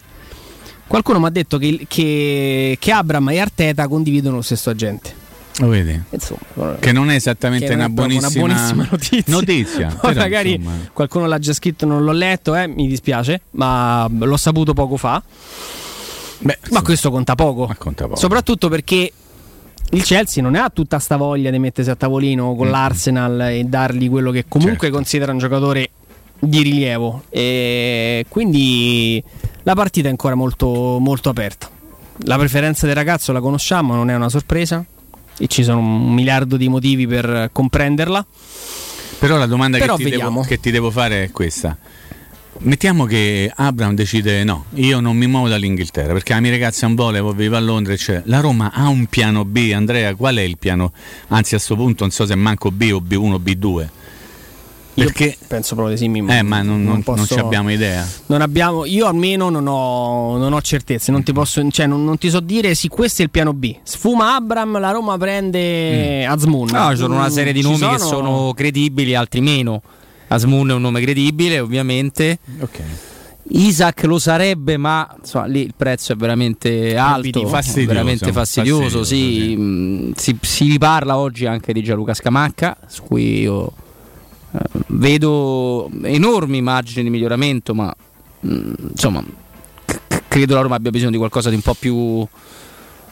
Qualcuno 0.87 1.19
mi 1.19 1.25
ha 1.25 1.29
detto 1.29 1.57
che, 1.57 1.85
che, 1.87 2.77
che 2.79 2.91
Abram 2.91 3.29
e 3.29 3.39
Arteta 3.39 3.87
condividono 3.87 4.37
lo 4.37 4.41
stesso 4.41 4.69
agente. 4.69 5.25
Lo 5.59 5.67
vedi? 5.69 5.99
Insomma, 6.11 6.75
Che 6.79 6.91
non 6.91 7.09
è 7.09 7.15
esattamente 7.15 7.75
non 7.75 7.77
una, 7.77 7.85
è 7.87 7.91
proprio 7.91 8.19
buonissima... 8.19 8.43
una 8.43 8.53
buonissima 8.53 8.87
notizia. 8.91 9.33
notizia, 9.33 9.97
però, 9.99 10.13
magari 10.19 10.53
insomma. 10.53 10.75
qualcuno 10.93 11.25
l'ha 11.25 11.39
già 11.39 11.53
scritto, 11.53 11.85
non 11.87 12.03
l'ho 12.03 12.11
letto, 12.11 12.55
eh, 12.55 12.67
mi 12.67 12.87
dispiace, 12.87 13.41
ma 13.51 14.07
l'ho 14.07 14.37
saputo 14.37 14.73
poco 14.73 14.97
fa. 14.97 15.21
Beh, 16.39 16.59
Ma 16.69 16.81
questo 16.83 17.09
conta 17.09 17.33
poco. 17.35 17.73
Conta 17.77 18.03
poco. 18.05 18.17
Soprattutto 18.19 18.69
perché 18.69 19.11
il 19.91 20.03
Chelsea 20.03 20.43
non 20.43 20.53
ha 20.55 20.69
tutta 20.69 20.99
sta 20.99 21.17
voglia 21.17 21.49
di 21.49 21.57
mettersi 21.57 21.89
a 21.89 21.95
tavolino 21.95 22.53
con 22.55 22.67
Mm. 22.67 22.71
l'Arsenal 22.71 23.41
e 23.49 23.63
dargli 23.63 24.09
quello 24.09 24.29
che 24.31 24.45
comunque 24.47 24.77
Certo. 24.81 24.95
considera 24.95 25.31
un 25.31 25.39
giocatore 25.39 25.89
di 26.39 26.61
rilievo. 26.61 27.23
E 27.29 28.25
quindi 28.29 29.23
la 29.67 29.75
partita 29.75 30.07
è 30.07 30.11
ancora 30.11 30.33
molto, 30.33 30.97
molto 30.97 31.27
aperta. 31.27 31.69
La 32.19 32.37
preferenza 32.37 32.85
del 32.85 32.95
ragazzo 32.95 33.33
la 33.33 33.41
conosciamo, 33.41 33.95
non 33.95 34.09
è 34.09 34.15
una 34.15 34.29
sorpresa. 34.29 34.83
E 35.37 35.47
ci 35.47 35.61
sono 35.61 35.79
un 35.79 36.13
miliardo 36.13 36.55
di 36.55 36.69
motivi 36.69 37.05
per 37.05 37.49
comprenderla. 37.51 38.25
Però 39.19 39.35
la 39.35 39.45
domanda 39.45 39.77
Però 39.77 39.97
che 39.97 40.05
ti, 40.05 40.09
devo, 40.09 40.41
che 40.41 40.59
ti 40.61 40.71
devo 40.71 40.89
fare 40.89 41.25
è 41.25 41.31
questa. 41.31 41.77
Mettiamo 42.59 43.03
che 43.03 43.51
Abram 43.53 43.93
decide 43.93 44.45
no, 44.45 44.65
io 44.75 45.01
non 45.01 45.17
mi 45.17 45.27
muovo 45.27 45.49
dall'Inghilterra 45.49 46.13
perché 46.13 46.33
la 46.33 46.39
mia 46.39 46.51
ragazza 46.51 46.87
non 46.87 46.95
vuole, 46.95 47.21
vivo 47.33 47.57
a 47.57 47.59
Londra, 47.59 47.91
eccetera. 47.91 48.23
La 48.25 48.39
Roma 48.39 48.71
ha 48.73 48.87
un 48.87 49.07
piano 49.07 49.43
B, 49.43 49.73
Andrea, 49.75 50.15
qual 50.15 50.37
è 50.37 50.41
il 50.41 50.57
piano? 50.57 50.93
Anzi 51.27 51.55
a 51.55 51.57
questo 51.57 51.75
punto 51.75 52.03
non 52.03 52.11
so 52.11 52.25
se 52.25 52.35
manco 52.35 52.71
B 52.71 52.89
o 52.93 53.03
B1 53.05 53.31
o 53.33 53.37
B2. 53.37 53.87
Perché 55.03 55.25
Io 55.25 55.35
penso 55.47 55.75
proprio 55.75 55.95
di 55.95 56.01
sì, 56.01 56.07
Mimmo. 56.07 56.31
eh, 56.33 56.41
ma 56.41 56.63
non, 56.63 56.81
non, 56.83 56.93
non 56.93 57.03
posso- 57.03 57.35
ci 57.35 57.39
abbiamo 57.39 57.71
idea. 57.71 58.05
Non 58.27 58.41
abbiamo, 58.41 58.83
io 58.85 59.05
almeno 59.05 59.49
non 59.49 59.67
ho, 59.67 60.37
non 60.37 60.53
ho 60.53 60.61
certezze, 60.61 61.11
non 61.11 61.21
ti, 61.21 61.33
posso, 61.33 61.65
cioè, 61.69 61.85
non, 61.85 62.03
non 62.03 62.17
ti 62.17 62.31
so 62.31 62.39
dire 62.39 62.73
sì, 62.73 62.87
questo 62.87 63.21
è 63.21 63.25
il 63.25 63.29
piano 63.29 63.53
B. 63.53 63.75
Sfuma 63.83 64.35
Abram, 64.35 64.79
la 64.79 64.89
Roma 64.89 65.15
prende 65.17 66.25
Azmoun. 66.25 66.69
No, 66.71 66.89
ci 66.89 66.97
sono 66.97 67.13
una 67.15 67.29
serie 67.29 67.53
di 67.53 67.61
nomi 67.61 67.77
che 67.77 67.99
sono 67.99 68.53
credibili, 68.55 69.13
altri 69.13 69.41
meno. 69.41 69.81
Asmun 70.29 70.71
è 70.71 70.73
un 70.73 70.81
nome 70.81 70.99
credibile, 71.01 71.59
ovviamente. 71.59 72.39
Ok. 72.59 72.81
Isaac 73.49 74.03
lo 74.03 74.19
sarebbe, 74.19 74.75
ma 74.77 75.07
insomma, 75.19 75.45
lì 75.45 75.61
il 75.61 75.73
prezzo 75.77 76.11
è 76.11 76.15
veramente 76.15 76.97
alto, 76.97 77.47
fastidioso, 77.47 77.87
veramente 77.87 78.31
fastidioso. 78.31 78.81
fastidioso, 78.81 79.03
sì. 79.05 79.15
sì. 79.15 79.55
mh, 79.55 80.11
si, 80.15 80.37
si 80.41 80.77
parla 80.77 81.17
oggi 81.17 81.45
anche 81.45 81.71
di 81.71 81.81
Gianluca 81.81 82.13
Scamacca, 82.13 82.77
su 82.87 83.03
cui 83.03 83.41
io 83.41 83.71
vedo 84.87 85.89
enormi 86.03 86.61
margini 86.61 87.03
di 87.03 87.09
miglioramento, 87.09 87.73
ma 87.73 87.93
mh, 88.39 88.71
insomma, 88.91 89.23
c- 89.85 90.21
credo 90.27 90.55
la 90.55 90.61
Roma 90.61 90.75
abbia 90.75 90.91
bisogno 90.91 91.11
di 91.11 91.17
qualcosa 91.17 91.49
di 91.49 91.55
un 91.55 91.61
po' 91.61 91.73
più. 91.73 91.95
eh, 92.23 92.25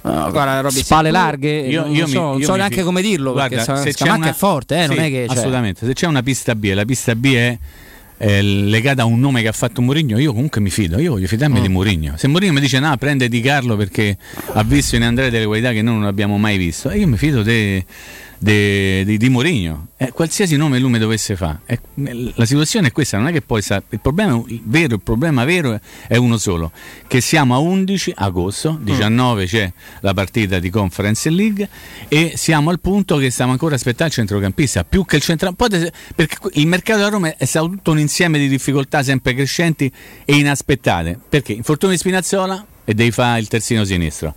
Guarda, 0.02 0.62
Robby, 0.62 0.82
spalle 0.84 1.12
larghe, 1.12 1.50
Io- 1.68 1.82
non, 1.86 1.96
io 1.96 2.02
lo 2.02 2.08
so, 2.08 2.20
mi- 2.22 2.26
non 2.30 2.40
io 2.40 2.46
so 2.46 2.52
mi 2.52 2.58
neanche 2.60 2.76
fi- 2.78 2.84
come 2.84 3.02
dirlo 3.02 3.32
Guarda, 3.34 3.56
perché 3.64 3.78
se 3.78 3.84
c'è 3.90 3.92
Scamacca 3.92 4.18
una- 4.18 4.30
è 4.30 4.34
forte, 4.34 4.76
eh, 4.84 4.88
non 4.88 4.96
Sì, 4.98 5.02
è 5.02 5.10
che 5.10 5.26
cioè- 5.28 5.38
assolutamente. 5.38 5.86
Se 5.86 5.94
c'è 5.94 6.08
una 6.08 6.22
pista 6.24 6.56
B, 6.56 6.72
la 6.74 6.86
pista 6.86 7.16
B 7.16 7.34
è 7.34 7.58
eh, 8.18 8.42
legata 8.42 9.02
a 9.02 9.06
un 9.06 9.20
nome 9.20 9.42
che 9.42 9.50
ha 9.50 9.52
fatto 9.52 9.82
Mourinho, 9.82 10.18
io 10.18 10.32
comunque 10.32 10.62
mi 10.62 10.70
fido, 10.70 11.00
io 11.00 11.12
voglio 11.12 11.28
fidarmi 11.28 11.60
Mm. 11.60 11.62
di 11.62 11.68
Mourinho. 11.68 12.14
Se 12.16 12.28
Mourinho 12.30 12.54
mi 12.54 12.62
dice 12.62 12.80
no, 12.80 12.96
prende 12.96 13.28
Di 13.28 13.42
Carlo 13.42 13.76
perché 13.76 14.18
ha 14.54 14.64
visto 14.64 14.96
in 14.96 15.04
Andrea 15.04 15.30
delle 15.30 15.46
qualità 15.46 15.74
che 15.74 15.82
noi 15.82 15.96
non 15.96 16.06
abbiamo 16.06 16.38
mai 16.38 16.58
visto, 16.58 16.90
e 16.90 17.00
io 17.00 17.08
mi 17.08 17.18
fido 17.18 17.42
de- 17.44 17.84
di, 18.38 19.28
Mourinho. 19.30 19.88
Eh, 19.98 20.12
qualsiasi 20.12 20.56
nome 20.56 20.80
lui 20.80 20.92
mi 20.92 21.00
dovesse 21.00 21.36
fare. 21.36 21.60
Eh, 21.66 21.80
la 22.36 22.46
situazione 22.46 22.88
è 22.88 22.92
questa, 22.92 23.18
non 23.18 23.28
è 23.28 23.32
che 23.32 23.42
poi 23.42 23.62
sa- 23.62 23.82
il 23.90 24.00
problema 24.00 24.42
il 24.48 24.62
vero, 24.64 24.96
il 24.96 25.02
problema 25.02 25.46
vero 25.46 25.80
è 26.08 26.16
uno 26.18 26.38
solo, 26.38 26.72
che 27.08 27.22
siamo 27.22 27.56
a 27.56 27.60
11 27.60 28.14
agosto, 28.16 28.78
19 28.82 29.46
c'è 29.46 29.72
la 30.02 30.14
partita 30.14 30.60
di 30.60 30.70
Conference 30.70 31.30
League 31.30 31.68
e 32.08 32.34
siamo 32.36 32.70
al 32.70 32.80
punto 32.80 33.18
che 33.18 33.30
stiamo 33.30 33.52
ancora 33.52 33.76
aspettando 33.76 34.08
il 34.08 34.12
centrocampista, 34.14 34.84
più 34.84 35.06
che 35.06 35.18
il 35.18 35.22
centrocampista, 35.22 35.90
perché 36.14 36.38
il 36.54 36.68
mercato 36.68 37.00
della 37.00 37.10
Roma 37.10 37.36
è 37.38 37.46
stato 37.46 37.70
tutto 37.70 37.92
un 37.92 38.00
insieme 38.00 38.38
di 38.38 38.48
difficoltà 38.48 39.04
sempre 39.04 39.34
crescenti 39.34 39.92
e 40.26 40.36
inaspettate, 40.36 41.18
perché 41.28 41.54
infortunio 41.54 41.96
di 41.96 42.02
Spinazzola 42.02 42.66
e 42.84 42.94
devi 42.94 43.12
fare 43.12 43.40
il 43.40 43.48
terzino 43.48 43.84
sinistro. 43.84 44.34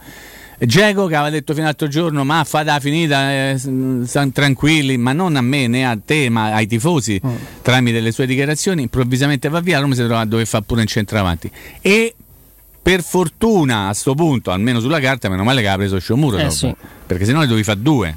Geco 0.60 1.06
che 1.06 1.14
aveva 1.14 1.30
detto 1.30 1.52
fino 1.52 1.64
all'altro 1.64 1.86
giorno 1.86 2.24
ma 2.24 2.42
fata 2.44 2.80
finita 2.80 3.30
eh, 3.30 3.60
tranquilli 4.32 4.96
ma 4.96 5.12
non 5.12 5.36
a 5.36 5.40
me 5.40 5.68
né 5.68 5.86
a 5.86 5.96
te 6.04 6.28
ma 6.30 6.52
ai 6.52 6.66
tifosi 6.66 7.20
tramite 7.62 8.00
le 8.00 8.10
sue 8.10 8.26
dichiarazioni 8.26 8.82
improvvisamente 8.82 9.48
va 9.48 9.60
via 9.60 9.78
Roma 9.78 9.94
si 9.94 10.02
trova 10.02 10.20
a 10.20 10.24
dover 10.24 10.46
fare 10.46 10.64
pure 10.66 10.80
in 10.82 10.88
centravanti. 10.88 11.50
E 11.80 12.14
per 12.82 13.02
fortuna 13.02 13.88
a 13.88 13.92
sto 13.94 14.14
punto 14.14 14.50
almeno 14.50 14.80
sulla 14.80 14.98
carta 14.98 15.28
meno 15.28 15.44
male 15.44 15.60
che 15.60 15.68
ha 15.68 15.76
preso 15.76 15.98
Sciomuro 16.00 16.38
Eh, 16.38 16.50
sì. 16.50 16.74
perché 17.06 17.24
sennò 17.24 17.40
ne 17.40 17.46
dovevi 17.46 17.64
fare 17.64 17.80
due. 17.80 18.16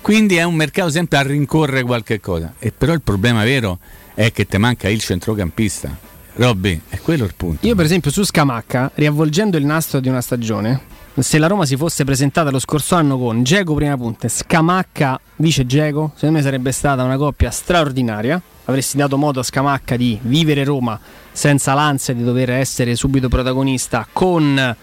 Quindi 0.00 0.36
è 0.36 0.42
un 0.42 0.54
mercato 0.54 0.90
sempre 0.90 1.18
a 1.18 1.22
rincorrere 1.22 1.82
qualche 1.82 2.20
cosa. 2.20 2.54
E 2.58 2.70
però 2.76 2.92
il 2.92 3.00
problema 3.00 3.42
vero 3.44 3.78
è 4.14 4.30
che 4.30 4.46
ti 4.46 4.56
manca 4.58 4.88
il 4.88 5.00
centrocampista. 5.00 5.96
Robby 6.34 6.80
è 6.90 6.98
quello 6.98 7.24
il 7.24 7.32
punto. 7.34 7.66
Io 7.66 7.74
per 7.74 7.86
esempio 7.86 8.10
su 8.10 8.22
Scamacca, 8.24 8.90
riavvolgendo 8.94 9.56
il 9.56 9.64
nastro 9.64 10.00
di 10.00 10.08
una 10.08 10.20
stagione, 10.20 10.80
se 11.22 11.38
la 11.38 11.46
Roma 11.46 11.64
si 11.64 11.76
fosse 11.76 12.04
presentata 12.04 12.50
lo 12.50 12.58
scorso 12.58 12.94
anno 12.94 13.16
con 13.18 13.42
Geco 13.42 13.72
prima 13.72 13.96
punta 13.96 14.26
e 14.26 14.28
Scamacca 14.28 15.18
vice 15.36 15.64
Geco, 15.64 16.12
secondo 16.14 16.36
me 16.36 16.42
sarebbe 16.42 16.72
stata 16.72 17.02
una 17.02 17.16
coppia 17.16 17.50
straordinaria. 17.50 18.40
Avresti 18.66 18.96
dato 18.96 19.16
modo 19.16 19.40
a 19.40 19.42
Scamacca 19.42 19.96
di 19.96 20.18
vivere 20.22 20.64
Roma 20.64 20.98
senza 21.32 21.72
l'ansia 21.72 22.12
di 22.12 22.22
dover 22.22 22.50
essere 22.50 22.96
subito 22.96 23.28
protagonista 23.28 24.06
con 24.12 24.76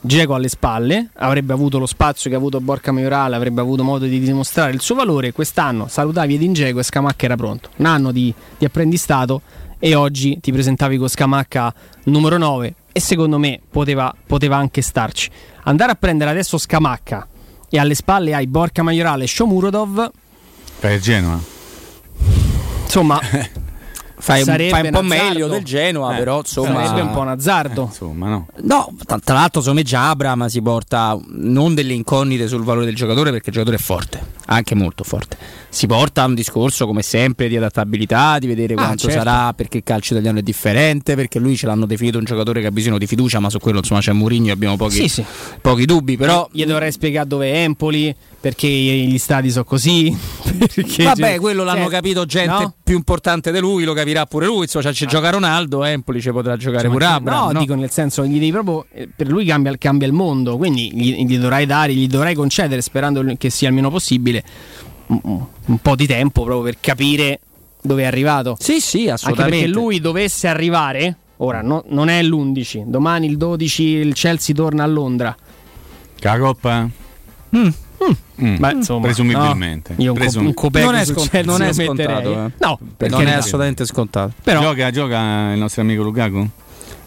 Geco 0.00 0.34
alle 0.34 0.48
spalle, 0.48 1.08
avrebbe 1.14 1.52
avuto 1.52 1.78
lo 1.78 1.86
spazio 1.86 2.28
che 2.28 2.36
ha 2.36 2.38
avuto 2.38 2.60
Borca 2.60 2.92
Maiorale, 2.92 3.34
avrebbe 3.34 3.60
avuto 3.60 3.82
modo 3.82 4.04
di 4.04 4.20
dimostrare 4.20 4.72
il 4.72 4.80
suo 4.80 4.94
valore. 4.94 5.32
Quest'anno 5.32 5.88
salutavi 5.88 6.34
Edin 6.34 6.52
Geco 6.52 6.80
e 6.80 6.82
Scamacca 6.82 7.24
era 7.24 7.36
pronto. 7.36 7.70
Un 7.76 7.86
anno 7.86 8.12
di, 8.12 8.32
di 8.58 8.64
apprendistato 8.64 9.40
e 9.78 9.94
oggi 9.94 10.38
ti 10.40 10.50
presentavi 10.52 10.96
con 10.96 11.08
Scamacca 11.08 11.72
numero 12.04 12.36
9 12.38 12.74
e 12.92 13.00
secondo 13.00 13.38
me 13.38 13.60
poteva, 13.70 14.12
poteva 14.26 14.56
anche 14.56 14.82
starci. 14.82 15.30
Andare 15.64 15.92
a 15.92 15.94
prendere 15.94 16.30
adesso 16.30 16.58
Scamacca 16.58 17.26
e 17.70 17.78
alle 17.78 17.94
spalle 17.94 18.34
hai 18.34 18.46
Borca 18.46 18.82
Maiorale 18.82 19.24
e 19.24 19.26
Shomurodov, 19.26 20.10
per 20.80 20.92
il 20.92 21.00
Genoa 21.00 21.38
insomma 22.84 23.20
fai, 24.20 24.38
un- 24.40 24.44
Sarebbe 24.46 24.70
fai 24.70 24.84
un 24.86 24.90
po' 24.92 24.98
un 25.00 25.06
azzardo. 25.12 25.28
meglio 25.28 25.46
del 25.48 25.64
Genoa, 25.64 26.14
Eh, 26.14 26.18
però 26.18 26.38
insomma. 26.38 26.84
sarebbe 26.86 27.00
un 27.02 27.12
po' 27.12 27.20
un 27.20 27.28
azzardo. 27.28 27.82
insomma 27.84 28.28
no 28.28 28.46
No, 28.62 28.92
tra, 29.06 29.18
tra 29.18 29.34
l'altro 29.34 29.60
secondo 29.60 29.80
me 29.80 29.86
già 29.86 30.08
Abram 30.10 30.46
si 30.46 30.60
porta 30.62 31.18
non 31.28 31.74
delle 31.74 31.92
incognite 31.92 32.48
sul 32.48 32.62
valore 32.64 32.86
del 32.86 32.94
giocatore 32.96 33.30
perché 33.30 33.48
il 33.50 33.54
giocatore 33.54 33.76
è 33.76 33.80
forte, 33.84 34.20
anche 34.46 34.74
molto 34.74 35.04
forte. 35.04 35.36
Si 35.78 35.86
porta 35.86 36.24
un 36.24 36.34
discorso 36.34 36.86
come 36.86 37.02
sempre 37.02 37.46
di 37.46 37.56
adattabilità, 37.56 38.40
di 38.40 38.48
vedere 38.48 38.74
Ah, 38.74 38.78
quanto 38.78 39.08
certo. 39.08 39.18
sarà 39.22 39.52
perché 39.52 39.76
il 39.76 39.82
calcio 39.84 40.14
italiano 40.14 40.40
è 40.40 40.42
differente, 40.42 41.14
perché 41.14 41.38
lui 41.38 41.56
ce 41.56 41.66
l'hanno 41.66 41.86
definito 41.86 42.18
un 42.18 42.24
giocatore 42.24 42.60
che 42.60 42.66
ha 42.66 42.72
bisogno 42.72 42.98
di 42.98 43.06
fiducia, 43.06 43.38
ma 43.38 43.48
su 43.48 43.58
quello 43.60 43.78
insomma 43.78 44.00
c'è 44.00 44.10
Mourinho, 44.10 44.50
abbiamo 44.52 44.76
pochi, 44.76 44.94
Sì, 45.02 45.08
sì. 45.08 45.24
pochi 45.60 45.84
dubbi, 45.84 46.16
però 46.16 46.48
gli 46.50 46.64
dovrei 46.64 46.90
spiegare 46.90 47.28
dove 47.28 47.52
è 47.52 47.62
Empoli, 47.62 48.12
perché 48.40 48.66
gli 48.66 49.18
stadi 49.18 49.52
sono 49.52 49.62
così. 49.62 50.12
Vabbè, 50.98 51.38
quello 51.38 51.62
l'hanno 51.62 51.82
Cioè, 51.82 51.90
capito 51.90 52.24
gente 52.26 52.50
no? 52.62 52.74
più 52.82 52.96
importante 52.96 53.52
di 53.52 53.60
lui, 53.60 53.84
lo 53.84 53.92
capirà 53.92 54.26
pure 54.26 54.46
lui. 54.46 54.62
Insomma, 54.62 54.82
cioè, 54.86 54.94
ci 54.94 55.06
gioca 55.06 55.30
Ronaldo, 55.30 55.84
Empoli 55.84 56.20
ci 56.20 56.32
potrà 56.32 56.56
giocare 56.56 56.88
pure 56.88 57.04
Ma- 57.04 57.14
Abram. 57.14 57.38
no, 57.46 57.52
no? 57.52 57.60
dico 57.60 57.74
nel 57.76 57.90
senso, 57.92 58.24
gli 58.26 58.32
devi 58.40 58.50
proprio. 58.50 58.86
eh, 58.92 59.08
Per 59.14 59.28
lui 59.28 59.44
cambia, 59.44 59.72
cambia 59.78 60.08
il 60.08 60.12
mondo, 60.12 60.56
quindi 60.56 60.90
gli, 60.92 61.24
gli 61.24 61.38
dovrai 61.38 61.66
dare, 61.66 61.94
gli 61.94 62.08
dovrai 62.08 62.34
concedere, 62.34 62.80
sperando 62.80 63.24
che 63.38 63.48
sia 63.50 63.68
il 63.68 63.74
meno 63.74 63.90
possibile, 63.90 64.42
un, 65.08 65.78
po' 65.80 65.94
di 65.96 66.06
tempo 66.06 66.42
proprio 66.44 66.62
per 66.64 66.76
capire 66.80 67.40
dove 67.80 68.02
è 68.02 68.06
arrivato. 68.06 68.56
Sì, 68.58 68.80
sì, 68.80 69.00
Anche 69.00 69.12
assolutamente. 69.12 69.64
perché 69.66 69.72
lui 69.72 70.00
dovesse 70.00 70.48
arrivare, 70.48 71.16
ora 71.38 71.62
no- 71.62 71.84
non 71.88 72.08
è 72.08 72.22
l'11, 72.22 72.84
domani 72.86 73.26
il 73.26 73.36
12 73.36 73.82
il 73.82 74.14
Chelsea 74.14 74.54
torna 74.54 74.84
a 74.84 74.86
Londra. 74.86 75.34
La 76.20 76.38
Coppa? 76.38 76.88
Mm. 77.56 77.68
Mm. 78.44 78.56
Beh, 78.58 78.70
insomma, 78.72 79.02
Presumibilmente. 79.06 79.94
no. 79.96 80.02
Io 80.04 80.12
Presum- 80.12 80.46
un 80.46 80.54
Copeco 80.54 80.86
Non 80.90 80.94
è 80.94 81.04
scont- 81.04 81.40
non 81.44 81.62
è 81.62 81.72
scontato, 81.72 82.32
eh. 82.46 82.50
No, 82.58 82.78
per 82.96 83.10
non 83.10 83.26
è 83.26 83.32
assolutamente 83.32 83.84
scontato. 83.86 84.32
Però 84.42 84.60
Gioca, 84.60 84.90
gioca 84.90 85.52
il 85.52 85.58
nostro 85.58 85.82
amico 85.82 86.02
Lukaku? 86.04 86.48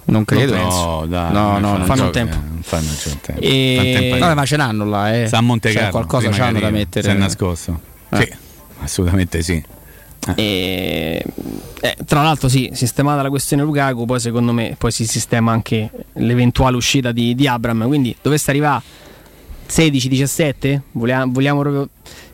Non 0.03 0.25
credo. 0.25 0.55
No, 0.55 1.05
dai, 1.07 1.31
No, 1.31 1.59
no, 1.59 1.77
non 1.77 1.85
fanno 1.85 2.05
gioca, 2.05 2.11
tempo. 2.11 2.35
eh, 2.35 2.39
Non 2.39 2.61
fanno 2.61 2.87
c'è 2.97 3.09
tempo. 3.21 3.41
E- 3.41 3.75
Fanno 3.77 3.99
tempo 3.99 4.17
Vabbè, 4.17 4.33
ma 4.33 4.45
ce 4.45 4.57
l'hanno 4.57 4.85
là, 4.85 5.21
eh. 5.21 5.27
Sta 5.27 5.37
a 5.37 5.41
Monte 5.41 5.71
Cioè, 5.71 5.89
qualcosa 5.89 6.29
c'hanno 6.29 6.59
da 6.59 6.69
mettere. 6.69 7.09
Si 7.09 7.15
è 7.15 7.17
nascosto. 7.17 7.79
Eh. 8.12 8.17
Sì, 8.17 8.34
assolutamente 8.80 9.41
sì. 9.41 9.63
E, 10.36 11.24
eh, 11.82 11.97
tra 12.06 12.21
l'altro, 12.21 12.47
sì, 12.47 12.69
sistemata 12.74 13.21
la 13.21 13.30
questione 13.30 13.63
Lukaku, 13.63 14.06
poi 14.06 14.19
secondo 14.19 14.54
me 14.54 14.76
poi 14.78 14.91
si 14.91 15.08
sistema 15.08 15.52
anche 15.52 15.89
l'eventuale 16.13 16.76
uscita 16.76 17.12
di, 17.12 17.34
di 17.34 17.47
Abram. 17.47 17.88
Quindi 17.88 18.15
dovesse 18.21 18.52
arrivare 18.52 18.84
16-17? 19.67 20.80
Vogliamo, 20.91 21.32
vogliamo 21.32 21.60
proprio. 21.62 21.89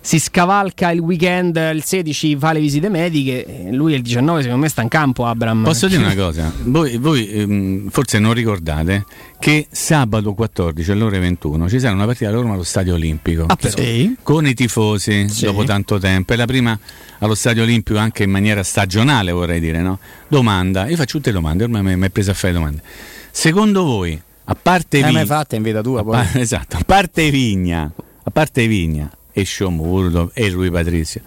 Si 0.08 0.20
scavalca 0.20 0.90
il 0.92 1.00
weekend, 1.02 1.58
il 1.74 1.84
16 1.84 2.38
fa 2.38 2.54
le 2.54 2.62
visite 2.62 2.88
mediche. 2.88 3.44
e 3.68 3.74
Lui 3.74 3.94
il 3.94 4.02
19, 4.02 4.42
secondo 4.44 4.62
me, 4.64 4.70
sta 4.70 4.82
in 4.82 4.88
campo. 4.88 5.26
Abram. 5.26 5.64
Posso 5.66 5.90
dire 5.90 6.02
una 6.02 6.16
cosa? 6.16 6.50
Voi, 6.64 6.96
voi, 6.96 7.28
ehm, 7.30 7.90
forse 7.90 8.18
non 8.18 8.32
ricordate 8.32 9.04
che 9.38 9.68
sabato 9.70 10.34
14 10.34 10.92
alle 10.92 11.04
ore 11.04 11.20
21 11.20 11.68
ci 11.68 11.78
sarà 11.82 11.94
una 11.94 12.06
partita 12.06 12.30
a 12.30 12.32
Roma 12.32 12.54
allo 12.54 12.64
Stadio 12.64 12.94
Olimpico. 12.94 13.44
Ah, 13.48 13.58
però. 13.58 13.76
Sì. 13.76 14.16
Con 14.24 14.48
i 14.48 14.54
tifosi 14.54 15.28
Sì. 15.28 15.44
dopo 15.44 15.66
tanto 15.66 16.00
tempo. 16.00 16.32
È 16.32 16.38
la 16.38 16.46
prima 16.46 16.80
allo 17.20 17.36
Stadio 17.36 17.64
Olimpico 17.64 17.98
anche 18.00 18.24
in 18.24 18.30
maniera 18.32 18.64
stagionale, 18.64 19.34
vorrei 19.34 19.60
dire, 19.60 19.82
no? 19.82 20.00
Domanda, 20.30 20.88
io 20.88 20.96
faccio 20.96 21.18
tutte 21.18 21.34
domande, 21.34 21.66
ormai 21.66 21.98
mi 21.98 22.06
è 22.06 22.10
presa 22.10 22.32
a 22.32 22.34
fare 22.34 22.54
domande. 22.54 22.82
Secondo 23.30 23.84
voi, 23.84 24.18
a 24.46 24.56
parte 24.56 25.00
Eh, 25.00 25.02
Vigna, 25.02 25.12
mai 25.18 25.26
fatta 25.26 25.58
in 25.58 25.64
vita 25.64 25.82
tua, 25.82 26.00
a 26.00 26.04
poi. 26.04 26.14
par- 26.14 26.38
esatto, 26.40 26.78
a 26.78 26.84
parte 26.86 27.30
Vigna, 27.30 27.92
a 28.24 28.32
parte 28.32 28.68
Vigna 28.68 29.12
e 29.38 29.44
Sciomurdo 29.44 30.32
e 30.34 30.50
Rui 30.50 30.72
Patrizio, 30.72 31.22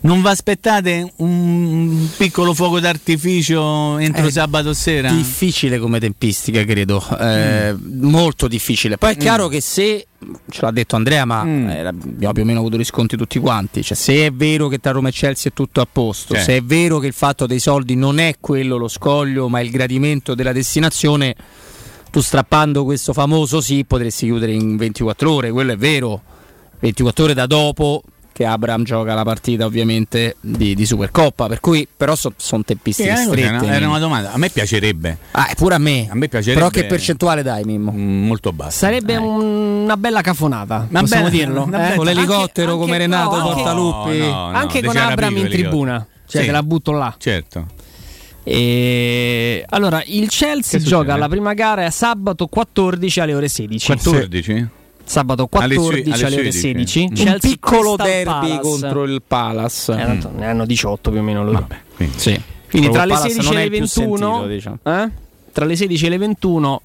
non 0.00 0.20
vi 0.20 0.26
aspettate 0.26 1.12
un 1.18 2.08
piccolo 2.16 2.54
fuoco 2.54 2.80
d'artificio 2.80 3.98
entro 3.98 4.26
Eh, 4.26 4.32
sabato 4.32 4.72
sera? 4.74 5.12
Difficile 5.12 5.78
come 5.78 6.00
tempistica, 6.00 6.64
credo. 6.64 7.00
Eh, 7.20 7.76
Molto 8.00 8.48
difficile. 8.48 8.98
Poi 8.98 9.12
è 9.12 9.16
chiaro 9.16 9.46
che 9.46 9.60
se, 9.60 10.06
ce 10.50 10.60
l'ha 10.60 10.72
detto 10.72 10.96
Andrea, 10.96 11.24
ma 11.24 11.44
Mm. 11.44 11.68
eh, 11.68 11.86
abbiamo 11.86 12.32
più 12.32 12.42
o 12.42 12.46
meno 12.46 12.58
avuto 12.58 12.76
riscontri 12.76 13.16
tutti 13.16 13.38
quanti. 13.38 13.84
Cioè, 13.84 13.96
se 13.96 14.26
è 14.26 14.32
vero 14.32 14.66
che 14.66 14.78
tra 14.78 14.90
Roma 14.90 15.10
e 15.10 15.12
Chelsea 15.12 15.52
è 15.52 15.54
tutto 15.54 15.80
a 15.80 15.86
posto, 15.90 16.34
Certo. 16.34 16.50
se 16.50 16.56
è 16.56 16.62
vero 16.64 16.98
che 16.98 17.06
il 17.06 17.12
fatto 17.12 17.46
dei 17.46 17.60
soldi 17.60 17.94
non 17.94 18.18
è 18.18 18.34
quello 18.40 18.76
lo 18.76 18.88
scoglio, 18.88 19.48
ma 19.48 19.60
il 19.60 19.70
gradimento 19.70 20.34
della 20.34 20.52
destinazione, 20.52 21.36
tu 22.10 22.20
strappando 22.20 22.82
questo 22.82 23.12
famoso 23.12 23.60
sì 23.60 23.84
potresti 23.84 24.26
chiudere 24.26 24.52
in 24.52 24.76
24 24.76 25.30
ore, 25.32 25.50
quello 25.52 25.70
è 25.70 25.76
vero. 25.76 26.22
24 26.82 27.24
ore 27.24 27.34
da 27.34 27.46
dopo 27.46 28.02
che 28.32 28.44
Abram 28.46 28.82
gioca 28.82 29.12
la 29.14 29.22
partita 29.24 29.66
ovviamente 29.66 30.36
di, 30.40 30.74
di 30.74 30.84
Supercoppa, 30.86 31.46
per 31.48 31.60
cui 31.60 31.86
però 31.94 32.14
sono 32.16 32.34
Sì, 32.36 32.62
tempistiche 32.64 33.10
eh, 33.12 33.16
strette. 33.16 33.40
era, 33.66 33.74
era 33.76 33.88
una 33.88 33.98
domanda. 33.98 34.32
A 34.32 34.38
me 34.38 34.48
piacerebbe, 34.48 35.18
Ah, 35.32 35.52
pure 35.54 35.74
a 35.74 35.78
me. 35.78 36.08
A 36.10 36.14
me 36.14 36.28
piacerebbe- 36.28 36.58
Però 36.58 36.70
che 36.72 36.86
percentuale 36.86 37.42
dai, 37.42 37.62
Mimmo? 37.64 37.92
mm, 37.92 38.26
molto 38.26 38.52
basso. 38.52 38.78
Sarebbe 38.78 39.16
un- 39.16 39.82
una 39.84 39.96
bella 39.98 40.22
cafonata, 40.22 40.86
Una 40.88 41.00
possiamo 41.00 41.28
bella- 41.28 41.36
dirlo. 41.36 41.68
eh? 41.72 41.94
Con 41.94 42.04
l'elicottero 42.06 42.72
Anche- 42.72 42.80
come 42.80 42.92
anche- 42.92 42.98
Renato 42.98 43.36
no, 43.36 43.42
anche- 43.48 43.54
Portaluppi. 43.54 44.18
No, 44.18 44.26
no, 44.26 44.46
anche 44.56 44.82
con 44.82 44.96
Abram 44.96 45.36
in 45.36 45.48
tribuna, 45.48 46.06
cioè 46.26 46.40
Sì. 46.40 46.46
te 46.46 46.52
la 46.52 46.62
butto 46.62 46.92
là. 46.92 47.14
Certo. 47.18 47.66
E... 48.44 49.64
Allora, 49.68 50.02
il 50.06 50.28
Chelsea 50.28 50.80
Che 50.80 50.84
gioca 50.84 51.16
la 51.16 51.28
prima 51.28 51.52
gara 51.54 51.88
sabato 51.90 52.46
14 52.46 53.20
alle 53.20 53.34
ore 53.34 53.48
16. 53.48 53.86
14? 53.86 54.68
Sabato 55.04 55.48
Alle 55.50 55.74
14 55.76 56.02
alle, 56.10 56.16
su- 56.16 56.24
alle 56.24 56.34
ore 56.36 56.52
16. 56.52 56.76
16. 56.86 57.00
Un 57.02 57.14
Chelsea 57.14 57.32
un 57.34 57.38
piccolo 57.40 57.94
Crystal 57.96 58.06
derby 58.06 58.24
Palace. 58.48 58.60
contro 58.60 59.02
il 59.04 59.22
Palace. 59.26 59.92
Eh, 59.92 59.96
tanto 59.96 60.30
ne 60.36 60.46
hanno 60.46 60.64
18 60.66 61.10
più 61.10 61.18
o 61.20 61.22
meno 61.22 61.44
loro. 61.44 61.58
Vabbè, 61.60 61.76
quindi. 61.96 62.18
Sì. 62.18 62.40
Quindi 62.70 62.90
tra 62.90 63.04
le 63.04 63.12
Palace 63.12 63.28
16 63.32 63.48
non 63.48 63.52
e 63.52 63.56
le 63.58 63.64
il 63.64 63.70
più 63.70 63.78
21, 63.80 64.16
sentito, 64.32 64.46
diciamo. 64.46 64.78
eh? 64.84 65.10
tra 65.52 65.64
le 65.66 65.76
16 65.76 66.06
e 66.06 66.08
le 66.08 66.16
21, 66.18 66.82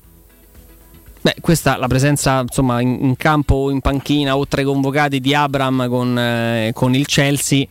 beh, 1.22 1.36
questa 1.40 1.78
la 1.78 1.88
presenza 1.88 2.42
insomma 2.42 2.82
in, 2.82 2.98
in 3.02 3.16
campo 3.16 3.56
o 3.56 3.70
in 3.72 3.80
panchina 3.82 4.36
o 4.36 4.46
tra 4.48 4.60
i 4.62 4.66
convocati 4.66 5.22
di 5.22 5.34
Abram 5.34 5.88
con, 5.88 6.18
eh, 6.20 6.72
con 6.74 6.94
il 6.96 7.06
Chelsea. 7.06 7.66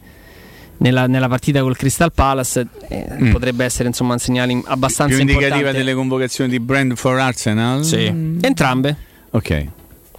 Nella, 0.78 1.06
nella 1.06 1.26
partita 1.28 1.60
col 1.62 1.74
Crystal 1.74 2.12
Palace 2.12 2.66
eh, 2.88 3.06
Mm. 3.18 3.30
potrebbe 3.32 3.64
essere 3.64 3.88
insomma 3.88 4.12
un 4.12 4.18
segnale 4.18 4.60
abbastanza 4.66 5.14
Più 5.14 5.22
indicativa 5.22 5.46
importante. 5.56 5.78
delle 5.78 5.94
convocazioni 5.94 6.50
di 6.50 6.60
Brentford 6.60 7.18
Arsenal? 7.18 7.82
Sì. 7.82 8.04
Entrambe. 8.42 8.94
Ok. 9.30 9.66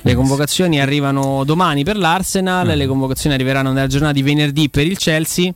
Le 0.08 0.16
convocazioni 0.16 0.80
arrivano 0.80 1.44
domani 1.44 1.84
per 1.84 1.98
l'Arsenal, 1.98 2.68
Mm. 2.68 2.72
le 2.72 2.88
convocazioni 2.88 3.36
arriveranno 3.36 3.72
nella 3.74 3.88
giornata 3.88 4.14
di 4.14 4.22
venerdì 4.22 4.70
per 4.70 4.86
il 4.88 4.98
Chelsea. 4.98 5.52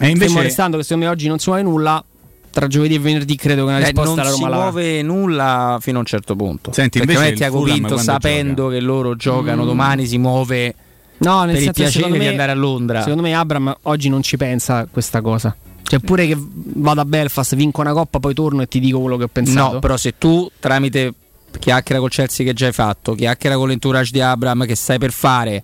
E 0.00 0.08
invece 0.08 0.40
restando 0.42 0.76
che 0.76 0.82
secondo 0.84 1.06
me 1.06 1.10
oggi 1.10 1.26
non 1.28 1.38
si 1.38 1.48
muove 1.48 1.64
nulla, 1.64 2.04
tra 2.50 2.66
giovedì 2.68 2.94
e 2.94 2.98
venerdì 3.00 3.34
credo 3.36 3.64
che 3.64 3.70
una 3.70 3.78
Eh, 3.80 3.84
risposta 3.86 4.10
non 4.10 4.18
alla 4.20 4.30
si 4.30 4.40
Roma 4.40 4.48
la 4.48 4.56
muove 4.62 5.02
nulla 5.02 5.78
fino 5.80 5.96
a 5.96 6.00
un 6.00 6.06
certo 6.06 6.36
punto. 6.36 6.72
Senti, 6.72 6.98
Perché 6.98 7.12
invece 7.14 7.24
non 7.30 7.34
è 7.34 7.36
Tiago 7.36 7.66
il 7.66 7.72
Pinto, 7.72 7.96
sapendo 7.96 8.68
che 8.68 8.80
loro 8.80 9.16
giocano 9.16 9.62
Mm. 9.64 9.66
domani, 9.66 10.06
si 10.06 10.18
muove 10.18 10.74
No, 11.18 11.44
nel 11.44 11.46
per 11.46 11.56
il 11.56 11.62
senso 11.62 11.72
che 11.72 11.72
piacere 11.72 11.90
secondo 11.90 12.16
di 12.18 12.24
me, 12.24 12.28
andare 12.30 12.52
a 12.52 12.54
Londra. 12.54 13.00
secondo 13.02 13.22
me 13.22 13.34
Abram 13.34 13.76
oggi 13.82 14.08
non 14.08 14.22
ci 14.22 14.36
pensa 14.36 14.86
questa 14.90 15.20
cosa. 15.20 15.54
Cioè 15.82 15.98
pure 16.00 16.26
che 16.26 16.36
vado 16.38 17.00
a 17.00 17.04
Belfast, 17.04 17.54
vinco 17.56 17.80
una 17.80 17.92
coppa, 17.92 18.18
poi 18.20 18.34
torno 18.34 18.62
e 18.62 18.68
ti 18.68 18.78
dico 18.80 19.00
quello 19.00 19.16
che 19.16 19.24
ho 19.24 19.28
pensato. 19.30 19.72
No, 19.74 19.78
però 19.80 19.96
se 19.96 20.14
tu 20.16 20.48
tramite 20.58 21.12
chiacchiera 21.58 22.00
col 22.00 22.10
Chelsea 22.10 22.44
che 22.44 22.52
già 22.52 22.66
hai 22.66 22.72
fatto, 22.72 23.14
chiacchiera 23.14 23.56
con 23.56 23.68
l'entourage 23.68 24.10
di 24.12 24.20
Abram 24.20 24.66
che 24.66 24.74
stai 24.74 24.98
per 24.98 25.12
fare, 25.12 25.62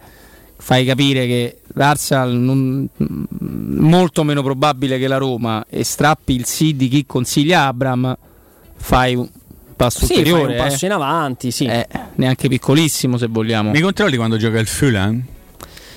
fai 0.57 0.85
capire 0.85 1.27
che 1.27 1.59
l'Arsenal 1.75 2.33
non- 2.33 2.89
molto 2.99 4.25
meno 4.25 4.43
probabile 4.43 4.99
che 4.99 5.07
la 5.09 5.17
Roma 5.17 5.65
e 5.69 5.85
strappi 5.85 6.35
il 6.35 6.45
sì 6.45 6.77
di 6.77 6.89
chi 6.89 7.07
consiglia 7.07 7.67
Abram, 7.67 8.17
fai 8.77 9.15
un 9.15 9.29
passo 9.77 10.01
sì, 10.05 10.15
fai 10.15 10.17
ulteriore. 10.19 10.53
un 10.53 10.59
passo 10.59 10.85
eh. 10.85 10.89
in 10.89 10.95
avanti, 10.95 11.51
sì. 11.51 11.65
Eh, 11.65 11.87
neanche 12.17 12.49
piccolissimo 12.49 13.17
se 13.17 13.27
vogliamo. 13.27 13.71
mi 13.71 13.81
controlli 13.81 14.17
quando 14.17 14.37
gioca 14.37 14.59
il 14.59 14.67
Fulham? 14.67 15.23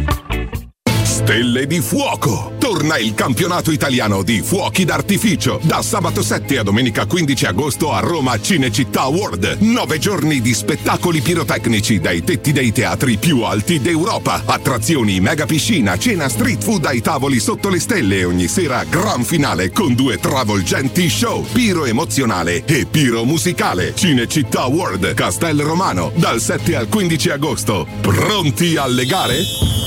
Stelle 1.31 1.65
di 1.65 1.79
Fuoco. 1.79 2.55
Torna 2.59 2.97
il 2.97 3.13
campionato 3.13 3.71
italiano 3.71 4.21
di 4.21 4.41
fuochi 4.41 4.83
d'artificio 4.83 5.61
da 5.63 5.81
sabato 5.81 6.21
7 6.21 6.57
a 6.57 6.63
domenica 6.63 7.05
15 7.05 7.45
agosto 7.45 7.93
a 7.93 8.01
Roma 8.01 8.37
Cinecittà 8.39 9.05
World. 9.05 9.59
Nove 9.61 9.97
giorni 9.97 10.41
di 10.41 10.53
spettacoli 10.53 11.21
pirotecnici 11.21 12.01
dai 12.01 12.21
tetti 12.25 12.51
dei 12.51 12.73
teatri 12.73 13.15
più 13.15 13.43
alti 13.43 13.79
d'Europa. 13.79 14.43
Attrazioni, 14.45 15.21
mega 15.21 15.45
piscina, 15.45 15.97
cena 15.97 16.27
street 16.27 16.63
food 16.63 16.83
ai 16.83 16.99
tavoli 16.99 17.39
sotto 17.39 17.69
le 17.69 17.79
stelle 17.79 18.25
ogni 18.25 18.49
sera 18.49 18.83
gran 18.83 19.23
finale 19.23 19.71
con 19.71 19.95
due 19.95 20.17
travolgenti 20.17 21.09
show. 21.09 21.45
Piro 21.49 21.85
emozionale 21.85 22.65
e 22.65 22.85
piro 22.85 23.23
musicale. 23.23 23.93
Cinecittà 23.95 24.65
World, 24.65 25.13
Castel 25.13 25.61
Romano, 25.61 26.11
dal 26.15 26.41
7 26.41 26.75
al 26.75 26.89
15 26.89 27.29
agosto. 27.29 27.87
Pronti 28.01 28.75
alle 28.75 29.05
gare? 29.05 29.39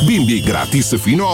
Bimbi 0.05 0.43
gratis 0.43 0.99
fino 0.99 1.31
a 1.31 1.34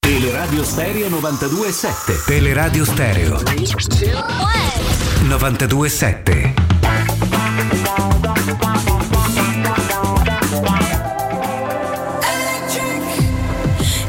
Teleradio 0.00 0.64
Stereo 0.64 1.08
92.7 1.10 2.24
Teleradio 2.26 2.84
Stereo 2.84 3.36
92.7 5.28 6.54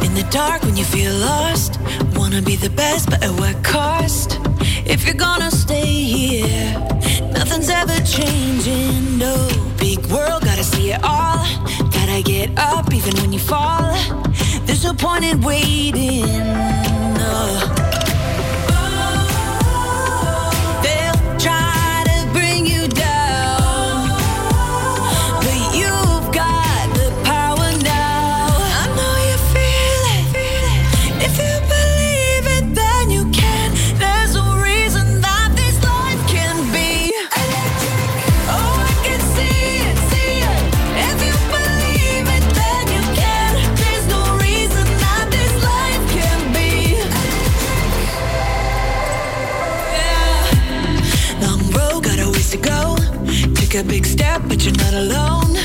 In 0.01 0.13
the 0.13 0.23
dark 0.31 0.63
when 0.63 0.75
you 0.77 0.85
feel 0.85 1.13
lost, 1.13 1.79
wanna 2.15 2.41
be 2.41 2.55
the 2.55 2.69
best, 2.69 3.09
but 3.09 3.23
at 3.23 3.31
what 3.31 3.61
cost? 3.63 4.39
If 4.85 5.05
you're 5.05 5.15
gonna 5.15 5.51
stay 5.51 5.85
here, 5.85 6.73
nothing's 7.33 7.69
ever 7.69 7.97
changing. 8.05 9.17
No 9.17 9.35
big 9.77 9.99
world, 10.07 10.43
gotta 10.43 10.63
see 10.63 10.91
it 10.91 10.99
all. 11.03 11.45
Gotta 11.91 12.21
get 12.23 12.49
up 12.57 12.93
even 12.93 13.13
when 13.21 13.31
you 13.33 13.39
fall. 13.39 13.93
There's 14.65 14.83
no 14.83 14.93
point 14.93 15.25
in 15.25 15.41
waiting. 15.41 16.25
No. 16.25 17.80
Take 53.71 53.85
a 53.85 53.87
big 53.87 54.05
step, 54.05 54.41
but 54.49 54.65
you're 54.65 54.75
not 54.75 54.93
alone. 54.93 55.55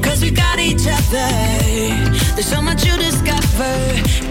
Cause 0.00 0.22
we 0.22 0.30
got 0.30 0.58
each 0.58 0.86
other. 0.88 1.28
There's 2.32 2.46
so 2.46 2.62
much 2.62 2.86
you 2.86 2.96
discover. 2.96 3.74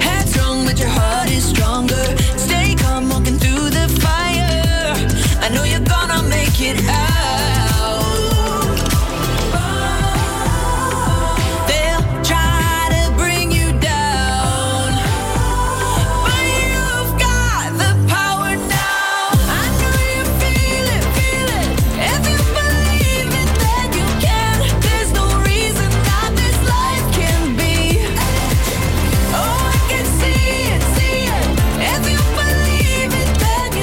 Headstrong, 0.01 0.65
but 0.65 0.79
your 0.79 0.89
heart 0.89 1.29
is 1.29 1.43
stronger. 1.43 2.05
Stay 2.37 2.73
calm, 2.73 3.09
walking 3.09 3.37
through 3.37 3.69
the 3.69 3.87
fire. 4.01 4.95
I 5.45 5.49
know 5.53 5.63
you're 5.63 5.87
gonna 5.87 6.27
make 6.27 6.59
it 6.59 6.83
out. 6.89 7.12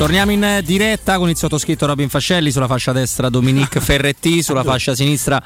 Torniamo 0.01 0.31
in 0.31 0.63
diretta 0.65 1.19
con 1.19 1.29
il 1.29 1.37
sottoscritto 1.37 1.85
Robin 1.85 2.09
Fascelli 2.09 2.51
sulla 2.51 2.67
fascia 2.67 2.91
destra 2.91 3.29
Dominique 3.29 3.81
Ferretti, 3.85 4.43
sulla 4.43 4.65
fascia 4.65 4.95
sinistra. 4.95 5.43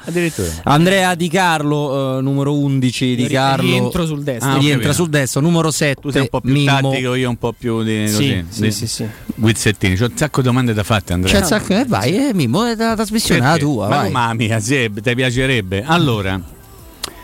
Andrea 0.63 1.13
Di 1.13 1.27
Carlo, 1.27 2.19
eh, 2.19 2.21
numero 2.21 2.57
11 2.57 3.15
di 3.17 3.27
Carlo. 3.27 3.69
rientro 3.69 4.05
sul 4.05 4.23
destro. 4.23 4.51
Ah, 4.51 4.57
rientra 4.57 4.93
sul 4.93 5.09
destro, 5.09 5.41
numero 5.41 5.71
7 5.71 5.99
Tu 5.99 6.09
sei 6.09 6.21
un 6.21 6.27
po' 6.29 6.39
più 6.39 6.53
Mimmo. 6.53 6.89
tattico, 6.89 7.15
io 7.15 7.27
un 7.29 7.35
po' 7.35 7.51
più 7.51 7.83
di, 7.83 8.07
Sì, 8.07 8.13
così, 8.13 8.45
sì, 8.47 8.61
di 8.61 8.71
sì, 8.71 8.87
sì. 8.87 9.05
guizzettini. 9.35 9.97
C'ho 9.97 10.05
un 10.05 10.15
sacco 10.15 10.39
di 10.39 10.47
domande 10.47 10.73
da 10.73 10.83
fare, 10.83 11.03
Andrea. 11.09 11.33
Cioè, 11.37 11.43
sacco- 11.45 11.73
eh, 11.73 11.83
vai, 11.85 12.29
eh, 12.29 12.33
Mimmo, 12.33 12.63
è 12.63 12.75
la 12.77 12.95
trasmissione 12.95 13.41
la 13.41 13.57
tua, 13.57 13.89
Ma 13.89 13.95
vai. 13.97 14.11
mamma 14.11 14.33
mia, 14.35 14.59
sì, 14.61 14.89
ti 14.89 15.15
piacerebbe. 15.15 15.83
Allora, 15.85 16.41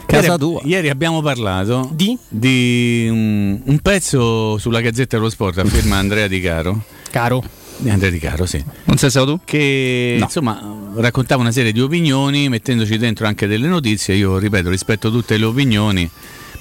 Casa 0.06 0.26
ieri, 0.26 0.38
tua. 0.38 0.60
ieri 0.66 0.90
abbiamo 0.90 1.22
parlato 1.22 1.90
Di? 1.94 2.18
un, 3.10 3.62
un 3.64 3.80
pezzo 3.80 4.58
sulla 4.58 4.82
Gazzetta 4.82 5.16
dello 5.16 5.30
Sport 5.30 5.60
a 5.60 5.64
firma 5.72 5.96
Andrea 5.96 6.28
Di 6.28 6.42
Caro. 6.42 6.84
Caro. 7.12 7.44
Andrea 7.88 8.10
Di 8.12 8.20
Caro, 8.20 8.46
sì. 8.46 8.64
Non 8.86 8.98
sei 8.98 9.10
stato 9.10 9.26
tu? 9.26 9.40
Che 9.44 10.16
No. 10.18 10.26
insomma 10.26 10.60
raccontava 10.96 11.42
una 11.42 11.52
serie 11.52 11.72
di 11.72 11.82
opinioni, 11.82 12.48
mettendoci 12.50 12.98
dentro 12.98 13.26
anche 13.28 13.48
delle 13.48 13.68
notizie. 13.68 14.16
Io 14.16 14.38
ripeto, 14.38 14.70
rispetto 14.70 15.12
tutte 15.12 15.38
le 15.38 15.46
opinioni. 15.46 16.10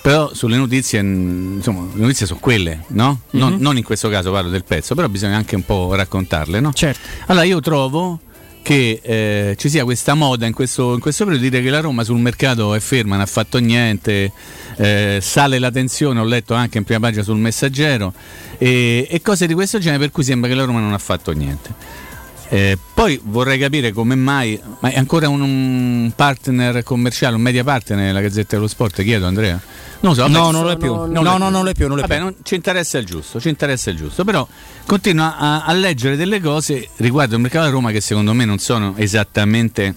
Però 0.03 0.33
sulle 0.33 0.57
notizie, 0.57 1.01
insomma, 1.01 1.87
le 1.93 2.01
notizie 2.01 2.25
sono 2.25 2.41
quelle, 2.41 2.85
no? 2.89 3.21
Non, 3.33 3.57
non 3.59 3.77
in 3.77 3.83
questo 3.85 4.09
caso 4.09 4.33
parlo 4.33 4.49
del 4.49 4.65
pezzo, 4.65 4.95
però 4.95 5.09
bisogna 5.09 5.37
anche 5.37 5.57
un 5.57 5.63
po' 5.65 5.95
raccontarle, 5.95 6.59
no? 6.61 6.73
Certo. 6.73 7.01
Allora 7.27 7.45
io 7.45 7.61
trovo 7.61 8.19
che 8.63 9.01
eh, 9.03 9.55
ci 9.57 9.69
sia 9.69 9.85
questa 9.85 10.15
moda 10.15 10.47
in 10.47 10.53
questo, 10.53 10.95
in 10.95 11.01
questo 11.01 11.25
periodo 11.25 11.45
di 11.45 11.51
dire 11.51 11.63
che 11.63 11.71
la 11.71 11.81
Roma 11.81 12.05
sul 12.05 12.19
mercato 12.19 12.75
è 12.75 12.81
ferma, 12.81 13.13
non 13.13 13.23
ha 13.23 13.27
fatto 13.27 13.59
niente, 13.59 14.33
eh, 14.77 15.19
sale 15.21 15.59
la 15.59 15.71
tensione, 15.71 16.21
ho 16.21 16.25
letto 16.25 16.55
anche 16.55 16.79
in 16.79 16.85
prima 16.85 17.01
pagina 17.01 17.23
sul 17.23 17.39
messaggero 17.39 18.13
e, 18.59 19.07
e 19.11 19.23
cose 19.23 19.47
di 19.47 19.55
questo 19.55 19.79
genere 19.79 20.01
per 20.01 20.11
cui 20.11 20.25
sembra 20.25 20.49
che 20.49 20.55
la 20.55 20.65
Roma 20.65 20.81
non 20.81 20.93
ha 20.93 20.99
fatto 20.99 21.33
niente. 21.33 22.09
Eh, 22.53 22.77
poi 22.95 23.21
vorrei 23.23 23.59
capire 23.61 23.93
come 23.93 24.17
mai, 24.17 24.61
ma 24.81 24.89
è 24.91 24.99
ancora 24.99 25.29
un, 25.29 25.41
un 25.41 26.13
partner 26.17 26.83
commerciale, 26.83 27.37
un 27.37 27.43
media 27.43 27.63
partner 27.63 28.13
la 28.13 28.21
Gazzetta 28.21 28.57
dello 28.57 28.67
Sport, 28.67 29.03
chiedo 29.03 29.27
Andrea? 29.27 29.53
Non 30.01 30.15
lo 30.15 30.23
so, 30.23 30.27
No, 30.27 30.51
non 30.51 30.65
lo 30.65 30.71
è 30.73 30.77
più. 30.77 30.93
no, 30.93 31.07
No, 31.07 31.37
no, 31.37 31.49
non 31.49 31.63
lo 31.63 31.71
è 31.71 31.75
più. 31.75 31.87
Non 31.87 31.97
lo 31.99 32.03
è 32.03 32.07
Vabbè, 32.09 32.17
più. 32.21 32.25
non- 32.25 32.35
ci 32.43 32.57
interessa 32.57 32.99
il 32.99 33.07
giusto, 33.07 33.39
ci 33.39 33.49
interessa 33.51 33.91
il 33.91 33.97
giusto, 33.97 34.25
però 34.25 34.47
continua 34.85 35.37
a, 35.37 35.65
a 35.65 35.73
leggere 35.73 36.17
delle 36.17 36.41
cose 36.41 36.89
riguardo 36.97 37.37
il 37.37 37.41
mercato 37.41 37.67
di 37.67 37.71
Roma 37.71 37.93
che 37.93 38.01
secondo 38.01 38.35
me 38.35 38.45
non 38.45 38.59
sono 38.59 38.95
esattamente 38.97 39.95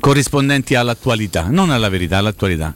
corrispondenti 0.00 0.74
all'attualità, 0.74 1.46
non 1.48 1.70
alla 1.70 1.88
verità, 1.88 2.18
all'attualità. 2.18 2.74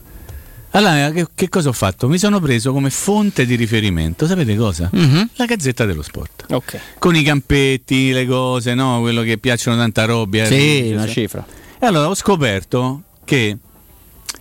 Allora, 0.71 1.09
che, 1.11 1.25
che 1.33 1.49
cosa 1.49 1.69
ho 1.69 1.73
fatto? 1.73 2.07
Mi 2.07 2.19
sono 2.19 2.39
preso 2.39 2.71
come 2.71 2.89
fonte 2.91 3.45
di 3.45 3.55
riferimento, 3.55 4.27
sapete 4.27 4.55
cosa? 4.55 4.89
Mhm. 4.93 5.29
La 5.35 5.45
Gazzetta 5.45 5.85
dello 5.85 6.03
Sport. 6.03 6.45
Ok. 6.51 6.79
Con 6.99 7.15
i 7.15 7.23
campetti, 7.23 8.11
le 8.11 8.25
cose, 8.27 8.75
no? 8.75 8.99
Quello 9.01 9.23
che 9.23 9.37
piacciono 9.39 9.77
tanta 9.77 10.05
roba. 10.05 10.45
Sì, 10.45 10.91
una 10.93 11.07
cifra. 11.07 11.45
E 11.79 11.85
allora 11.85 12.07
ho 12.09 12.13
scoperto 12.15 13.01
che 13.25 13.57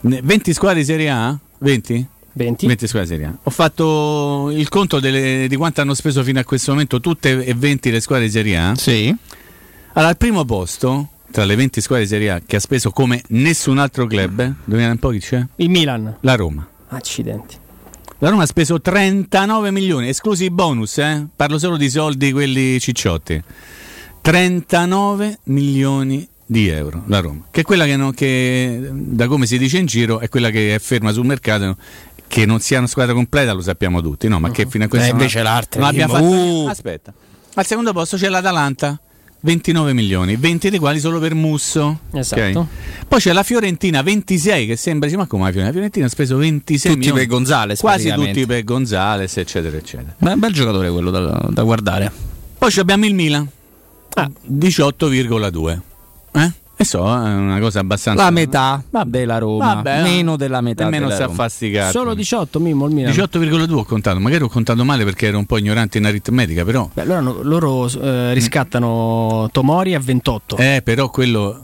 ne- 0.02 0.20
20 0.22 0.52
squadre 0.52 0.80
di 0.80 0.84
Serie 0.84 1.08
A, 1.10 1.38
20? 1.58 2.06
20. 2.32 2.66
20 2.66 2.86
squadre 2.86 3.08
di 3.08 3.14
Serie 3.14 3.30
A. 3.32 3.38
Ho 3.44 3.50
fatto 3.50 4.50
il 4.52 4.68
conto 4.68 5.00
delle- 5.00 5.46
di 5.48 5.56
quanto 5.56 5.80
hanno 5.80 5.94
speso 5.94 6.22
fino 6.22 6.38
a 6.40 6.44
questo 6.44 6.72
momento 6.72 7.00
tutte 7.00 7.42
e 7.44 7.54
20 7.54 7.90
le 7.90 8.00
squadre 8.00 8.26
di 8.26 8.30
Serie 8.32 8.58
A. 8.58 8.74
Sì. 8.76 9.14
Allora, 9.94 10.10
al 10.10 10.16
primo 10.18 10.44
posto, 10.44 11.08
tra 11.30 11.44
le 11.44 11.54
20 11.54 11.80
squadre 11.80 12.04
di 12.04 12.10
Serie 12.10 12.30
A, 12.30 12.40
che 12.44 12.56
ha 12.56 12.60
speso 12.60 12.90
come 12.90 13.22
nessun 13.28 13.78
altro 13.78 14.06
club, 14.06 14.40
eh, 14.40 14.86
un 14.86 14.98
po' 14.98 15.10
chi 15.10 15.18
c'è? 15.18 15.44
Il 15.56 15.70
Milan. 15.70 16.16
La 16.20 16.34
Roma. 16.34 16.66
Accidenti. 16.88 17.56
La 18.18 18.30
Roma 18.30 18.42
ha 18.42 18.46
speso 18.46 18.80
39 18.80 19.70
milioni, 19.70 20.08
esclusi 20.08 20.44
i 20.44 20.50
bonus, 20.50 20.98
eh? 20.98 21.26
parlo 21.36 21.58
solo 21.58 21.76
di 21.76 21.88
soldi 21.88 22.32
quelli 22.32 22.80
cicciotti. 22.80 23.40
39 24.20 25.38
milioni 25.44 26.28
di 26.44 26.68
euro 26.68 27.02
la 27.06 27.20
Roma, 27.20 27.44
che 27.50 27.60
è 27.60 27.62
quella 27.62 27.84
che, 27.84 27.96
non- 27.96 28.14
che, 28.14 28.88
da 28.90 29.26
come 29.26 29.46
si 29.46 29.58
dice 29.58 29.78
in 29.78 29.86
giro 29.86 30.18
è 30.18 30.28
quella 30.30 30.48
che 30.48 30.74
è 30.74 30.78
ferma 30.78 31.12
sul 31.12 31.26
mercato 31.26 31.76
che 32.26 32.46
non 32.46 32.58
sia 32.60 32.78
una 32.78 32.86
squadra 32.86 33.14
completa 33.14 33.52
lo 33.52 33.60
sappiamo 33.60 34.00
tutti, 34.00 34.28
no? 34.28 34.40
Ma 34.40 34.50
che 34.50 34.66
fino 34.66 34.84
a 34.84 34.88
questo 34.88 35.08
Eh, 35.08 35.12
invece 35.12 35.42
l'arte, 35.42 35.78
non 35.78 35.88
abbiamo 35.88 36.14
fatto 36.14 36.24
uh. 36.26 36.66
Aspetta. 36.68 37.12
Al 37.54 37.66
secondo 37.66 37.92
posto 37.92 38.16
c'è 38.16 38.28
l'Atalanta 38.28 39.00
29 39.40 39.92
milioni, 39.92 40.36
20 40.36 40.70
dei 40.70 40.78
quali 40.78 40.98
solo 40.98 41.20
per 41.20 41.34
Musso. 41.34 42.00
Esatto. 42.12 42.58
ok? 42.60 42.66
Poi 43.06 43.20
c'è 43.20 43.32
la 43.32 43.42
Fiorentina 43.42 44.02
26 44.02 44.66
che 44.66 44.76
sembra, 44.76 45.08
ma 45.16 45.26
come 45.26 45.44
la 45.44 45.50
Fiorentina? 45.50 45.66
La 45.66 45.72
Fiorentina 45.72 46.06
ha 46.06 46.08
speso 46.08 46.36
26 46.36 46.90
Tutti 46.92 47.04
milioni. 47.06 47.26
per 47.26 47.36
Gonzales, 47.36 47.80
Quasi 47.80 48.10
tutti 48.10 48.46
per 48.46 48.64
Gonzales, 48.64 49.36
eccetera, 49.36 49.76
eccetera. 49.76 50.14
Beh, 50.18 50.34
bel 50.36 50.52
giocatore 50.52 50.90
quello 50.90 51.10
da, 51.10 51.48
da 51.50 51.62
guardare. 51.62 52.10
Poi 52.58 52.72
abbiamo 52.78 53.06
il 53.06 53.14
Milan. 53.14 53.48
Ah. 54.14 54.28
18,2. 54.50 55.80
E 56.80 56.84
so, 56.84 57.00
è 57.04 57.34
una 57.34 57.58
cosa 57.58 57.80
abbastanza 57.80 58.22
La 58.22 58.30
metà 58.30 58.80
della 59.04 59.38
Roma, 59.38 59.74
Vabbè, 59.74 60.02
meno 60.02 60.36
della 60.36 60.60
metà 60.60 60.84
Nemmeno 60.84 61.06
della 61.06 61.14
sta 61.16 61.24
a 61.24 61.26
Roma. 61.26 61.38
fastidiare. 61.42 61.90
Solo 61.90 62.14
18 62.14 62.60
Mimmo 62.60 62.86
il 62.86 62.94
Milan. 62.94 63.12
18,2 63.12 63.72
ho 63.72 63.84
contato, 63.84 64.20
magari 64.20 64.44
ho 64.44 64.48
contato 64.48 64.84
male 64.84 65.02
perché 65.02 65.26
ero 65.26 65.38
un 65.38 65.44
po' 65.44 65.58
ignorante 65.58 65.98
in 65.98 66.04
aritmetica, 66.06 66.64
però. 66.64 66.88
Beh, 66.92 67.04
loro, 67.04 67.42
loro, 67.42 67.88
eh, 67.88 68.32
riscattano 68.32 69.48
Tomori 69.50 69.94
a 69.96 69.98
28. 69.98 70.56
Eh, 70.56 70.80
però 70.84 71.10
quello 71.10 71.62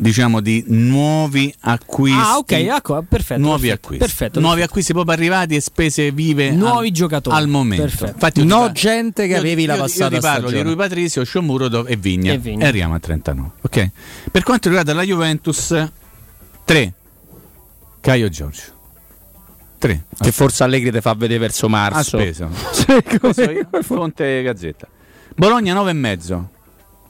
diciamo 0.00 0.40
di 0.40 0.64
nuovi 0.68 1.54
acquisti. 1.60 2.18
ah, 2.18 2.36
ok, 2.38 2.52
ecco, 2.52 3.04
perfetto. 3.06 3.40
Nuovi 3.40 3.68
perfetto, 3.68 3.84
acquisti. 3.86 4.04
Perfetto. 4.06 4.40
nuovi 4.40 4.62
acquisti 4.62 4.92
proprio 4.92 5.14
arrivati 5.14 5.54
e 5.56 5.60
spese 5.60 6.10
vive 6.10 6.50
Nuovi 6.52 6.86
al, 6.88 6.92
giocatori. 6.94 7.36
al 7.36 7.48
momento. 7.48 7.82
Perfetto. 7.84 8.12
Infatti 8.12 8.44
No 8.44 8.56
parlo- 8.58 8.72
gente 8.72 9.26
che 9.26 9.32
io- 9.34 9.38
avevi 9.38 9.66
la 9.66 9.74
io- 9.74 9.80
passata 9.80 10.04
Io 10.04 10.10
ti 10.10 10.26
parlo 10.26 10.38
stagione. 10.48 10.62
di 10.62 10.68
Rui 10.68 10.76
Patricio, 10.76 11.24
Sciomuro 11.24 11.86
e 11.86 11.96
Vigna. 11.96 12.32
E 12.32 12.38
Vigna. 12.38 12.64
E 12.64 12.68
arriviamo 12.68 12.94
a 12.94 12.98
39. 12.98 13.50
Ok. 13.60 13.90
Per 14.32 14.42
quanto 14.42 14.68
riguarda 14.68 14.94
la 14.94 15.02
Juventus 15.02 15.88
3 16.64 16.92
Caio 18.00 18.28
Giorgio. 18.30 18.62
3. 19.78 20.04
Che 20.18 20.32
forse 20.32 20.62
Allegri 20.62 20.90
ti 20.90 21.00
fa 21.00 21.14
vedere 21.14 21.38
verso 21.40 21.66
Ha 21.66 21.68
marzo. 21.70 22.18
speso. 22.18 22.48
Sì, 22.72 22.84
come- 22.86 23.18
Questo 23.18 23.50
io, 23.50 23.68
Fonte 23.82 24.42
Gazzetta. 24.42 24.86
Bologna 25.36 25.72
9 25.74 25.90
e 25.90 25.94
mezzo. 25.94 26.48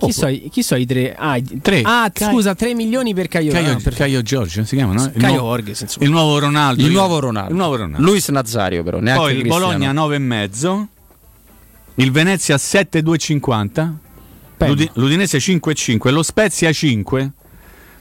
Chi, 0.07 0.13
so, 0.13 0.27
i- 0.29 0.49
chi 0.51 0.63
so 0.63 0.75
i 0.77 0.87
tre? 0.87 1.15
Ah, 1.15 1.37
i- 1.37 1.61
Tre. 1.61 1.83
ah, 1.85 2.11
Cai- 2.13 2.31
scusa, 2.33 2.55
3 2.55 2.75
milioni 2.75 3.15
per 3.15 3.29
Caio. 3.29 3.53
Caio, 3.53 3.73
ah, 3.73 3.81
per- 3.83 3.95
Caio 3.95 4.23
Giorgio 4.23 4.65
si 4.65 4.77
chiama, 4.77 4.93
no? 4.95 5.05
Il 5.05 5.13
Caio 5.13 5.35
nuovo- 5.35 5.49
Borges, 5.49 5.81
insomma. 5.81 6.05
Il 6.07 6.11
nuovo 6.13 6.39
Ronaldo. 6.39 6.83
Il 6.85 6.91
nuovo 6.91 7.19
Ronaldo. 7.21 7.51
Il 7.51 7.57
nuovo 7.57 7.77
Ronaldo. 7.77 8.07
Luis 8.07 8.29
Nazario 8.29 8.83
però, 8.83 8.99
neanche 9.01 9.21
Poi 9.23 9.33
il 9.35 9.41
Cristiano. 9.41 9.67
Bologna 9.67 9.93
9 9.93 10.15
e 10.15 10.19
mezzo. 10.19 10.89
Il 11.97 12.11
Venezia 12.13 12.57
7,250. 12.59 13.95
Bene. 14.57 14.73
L'Udi- 14.73 14.91
L'Udinese 14.95 15.39
5,5. 15.39 16.11
Lo 16.11 16.23
Spezia 16.23 16.73
5. 16.73 17.31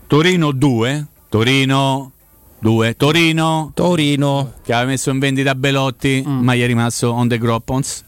Torino 0.07 0.51
2. 0.51 1.05
Torino 1.29 2.11
2. 2.59 2.95
Torino 2.95 3.71
Torino. 3.73 4.53
che 4.63 4.73
aveva 4.73 4.89
messo 4.91 5.09
in 5.11 5.19
vendita 5.19 5.55
Belotti, 5.55 6.23
Mm. 6.25 6.43
ma 6.43 6.55
gli 6.55 6.61
è 6.61 6.65
rimasto 6.65 7.11
on 7.11 7.27
the 7.27 7.37
Groppons 7.37 8.03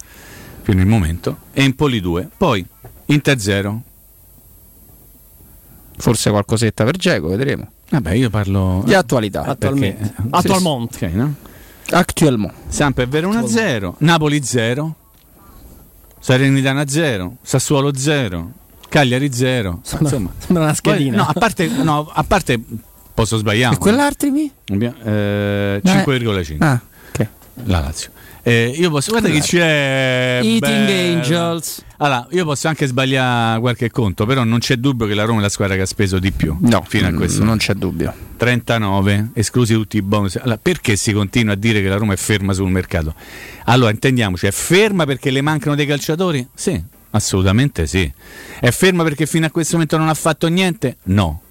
fino 0.63 0.81
al 0.81 0.87
momento. 0.87 1.37
Empoli 1.53 1.99
2. 2.01 2.29
Poi 2.37 2.65
Inter 3.13 3.39
0. 3.39 3.81
Forse 5.97 6.29
qualcosetta 6.31 6.83
per 6.83 6.97
Geco, 6.97 7.27
vedremo. 7.27 7.69
Vabbè, 7.89 8.11
io 8.13 8.29
parlo 8.29 8.81
Di 8.85 8.93
attualità. 8.93 9.43
Attualmente. 9.43 10.05
perché- 10.15 10.27
Attualmente. 10.31 11.05
Ok, 11.05 11.11
no? 11.13 11.33
Actuellement. 11.91 12.53
Samp 12.69 12.99
è 13.01 13.07
vero 13.07 13.27
1-0, 13.29 13.95
Napoli 13.99 14.41
0, 14.43 14.95
Salernitana 16.19 16.87
0, 16.87 17.37
Sassuolo 17.41 17.93
0, 17.95 18.51
Cagliari 18.87 19.31
0. 19.33 19.81
Insomma, 19.81 20.31
Sembra 20.37 20.63
una 20.63 20.75
poi- 20.81 20.93
schedina. 20.95 21.17
no, 21.17 21.23
a 21.27 21.33
parte, 21.33 21.67
no, 21.67 22.09
a 22.11 22.23
parte 22.23 22.59
posso 23.13 23.37
sbagliare. 23.37 23.75
E 23.75 23.77
quell'altri 23.77 24.31
mi? 24.31 24.51
Eh, 24.65 24.75
No, 24.75 24.85
eh. 25.03 25.81
5,5 25.83 26.57
Ah, 26.63 26.79
ok. 27.09 27.27
la 27.65 27.79
Lazio. 27.81 28.11
Eh, 28.43 28.73
io 28.75 28.89
posso, 28.89 29.11
guarda 29.11 29.29
chi 29.29 29.39
c'è. 29.39 30.39
Eating 30.41 30.59
bello. 30.85 31.17
Angels. 31.17 31.83
Allora, 32.03 32.25
io 32.31 32.45
posso 32.45 32.67
anche 32.67 32.87
sbagliare 32.87 33.59
qualche 33.59 33.91
conto, 33.91 34.25
però 34.25 34.43
non 34.43 34.57
c'è 34.57 34.75
dubbio 34.77 35.05
che 35.05 35.13
la 35.13 35.23
Roma 35.23 35.37
è 35.37 35.43
la 35.43 35.49
squadra 35.49 35.75
che 35.75 35.83
ha 35.83 35.85
speso 35.85 36.17
di 36.17 36.31
più. 36.31 36.57
No, 36.61 36.83
fino 36.87 37.07
a 37.07 37.13
questo. 37.13 37.43
non 37.43 37.57
c'è 37.57 37.75
dubbio. 37.75 38.11
39, 38.37 39.29
esclusi 39.33 39.75
tutti 39.75 39.97
i 39.97 40.01
bonus. 40.01 40.35
Allora, 40.37 40.57
perché 40.59 40.95
si 40.95 41.13
continua 41.13 41.53
a 41.53 41.55
dire 41.55 41.79
che 41.79 41.87
la 41.87 41.97
Roma 41.97 42.13
è 42.13 42.17
ferma 42.17 42.53
sul 42.53 42.71
mercato? 42.71 43.13
Allora, 43.65 43.91
intendiamoci, 43.91 44.47
è 44.47 44.51
ferma 44.51 45.05
perché 45.05 45.29
le 45.29 45.41
mancano 45.41 45.75
dei 45.75 45.85
calciatori? 45.85 46.47
Sì, 46.55 46.81
assolutamente 47.11 47.85
sì. 47.85 48.11
È 48.59 48.71
ferma 48.71 49.03
perché 49.03 49.27
fino 49.27 49.45
a 49.45 49.51
questo 49.51 49.73
momento 49.73 49.97
non 49.97 50.09
ha 50.09 50.15
fatto 50.15 50.47
niente? 50.47 50.97
No. 51.03 51.41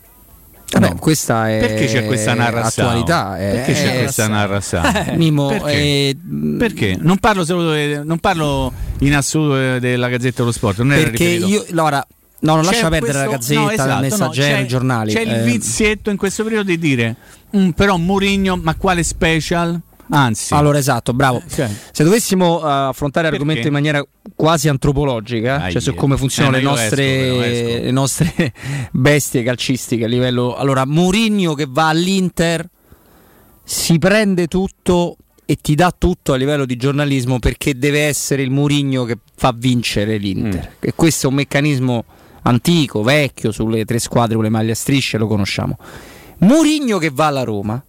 Vabbè, 0.72 0.88
No. 0.88 0.94
questa 1.00 1.50
è 1.50 1.58
Perché 1.58 1.86
c'è 1.86 2.04
questa 2.06 2.32
narrazione? 2.34 3.02
Perché 3.02 3.72
c'è 3.72 3.98
questa 4.02 4.28
narrazione? 4.28 5.14
Mimo, 5.18 5.48
Perché? 5.48 5.72
eh, 5.72 6.16
Perché? 6.58 6.96
Non 7.00 7.18
parlo, 7.18 7.44
solo 7.44 7.74
non 8.04 8.18
parlo 8.18 8.72
in 8.98 9.14
assoluto 9.14 9.54
de- 9.56 9.80
della 9.80 10.08
Gazzetta 10.08 10.42
dello 10.42 10.52
Sport, 10.52 10.78
non 10.78 10.88
perché 10.96 11.24
io 11.24 11.64
allora 11.70 12.06
no, 12.42 12.54
non 12.54 12.60
C'è 12.64 12.70
lascia 12.70 12.88
perdere 12.88 13.12
la 13.18 13.24
questo- 13.24 13.54
gazzetta, 13.54 13.60
no, 13.60 13.70
esatto, 13.70 13.88
il 13.88 13.94
no, 13.94 14.00
messaggero, 14.00 14.62
i 14.62 14.66
giornali. 14.68 15.12
C'è 15.12 15.20
il 15.22 15.30
eh, 15.34 15.42
vizietto 15.42 16.10
in 16.10 16.16
questo 16.16 16.42
periodo 16.44 16.64
di 16.70 16.78
dire 16.78 17.16
"Mm, 17.56 17.70
però 17.70 17.96
Mourinho, 17.96 18.56
ma 18.62 18.74
quale 18.76 19.02
special? 19.02 19.78
Anzi, 20.10 20.54
Allora 20.54 20.78
esatto, 20.78 21.12
bravo. 21.12 21.42
Cioè, 21.48 21.70
Se 21.92 22.02
dovessimo 22.02 22.58
uh, 22.58 22.88
affrontare 22.88 23.28
Perché? 23.28 23.44
l'argomento 23.44 23.66
in 23.66 23.72
maniera 23.72 24.04
quasi 24.34 24.68
antropologica, 24.68 25.62
Aie. 25.62 25.72
cioè 25.72 25.80
su 25.80 25.94
come 25.94 26.16
funzionano 26.16 26.56
Eh, 26.56 26.60
le, 26.60 26.64
nostre, 26.64 27.80
le 27.80 27.90
nostre 27.92 28.52
bestie 28.92 29.42
calcistiche 29.42 30.04
a 30.04 30.08
livello... 30.08 30.56
Allora, 30.56 30.84
Mourinho 30.84 31.54
che 31.54 31.66
va 31.68 31.88
all'Inter 31.88 32.68
si 33.62 33.98
prende 33.98 34.48
tutto 34.48 35.16
e 35.44 35.56
ti 35.60 35.74
dà 35.74 35.94
tutto 35.96 36.32
a 36.32 36.36
livello 36.36 36.64
di 36.64 36.76
giornalismo 36.76 37.38
perché 37.38 37.76
deve 37.76 38.02
essere 38.06 38.42
il 38.42 38.50
Mourinho 38.50 39.04
che 39.04 39.18
fa 39.36 39.52
vincere 39.56 40.16
l'Inter. 40.16 40.70
Mm. 40.70 40.76
E 40.80 40.92
questo 40.94 41.26
è 41.26 41.28
un 41.28 41.36
meccanismo 41.36 42.04
antico, 42.42 43.02
vecchio, 43.02 43.52
sulle 43.52 43.84
tre 43.84 43.98
squadre 43.98 44.34
con 44.34 44.44
le 44.44 44.50
maglie 44.50 44.72
a 44.72 44.74
strisce, 44.74 45.18
lo 45.18 45.26
conosciamo. 45.26 45.76
Mourinho 46.38 46.98
che 46.98 47.10
va 47.12 47.26
alla 47.26 47.44
Roma 47.44 47.82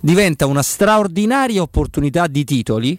diventa 0.00 0.46
una 0.46 0.62
straordinaria 0.62 1.62
opportunità 1.62 2.26
di 2.26 2.44
titoli 2.44 2.98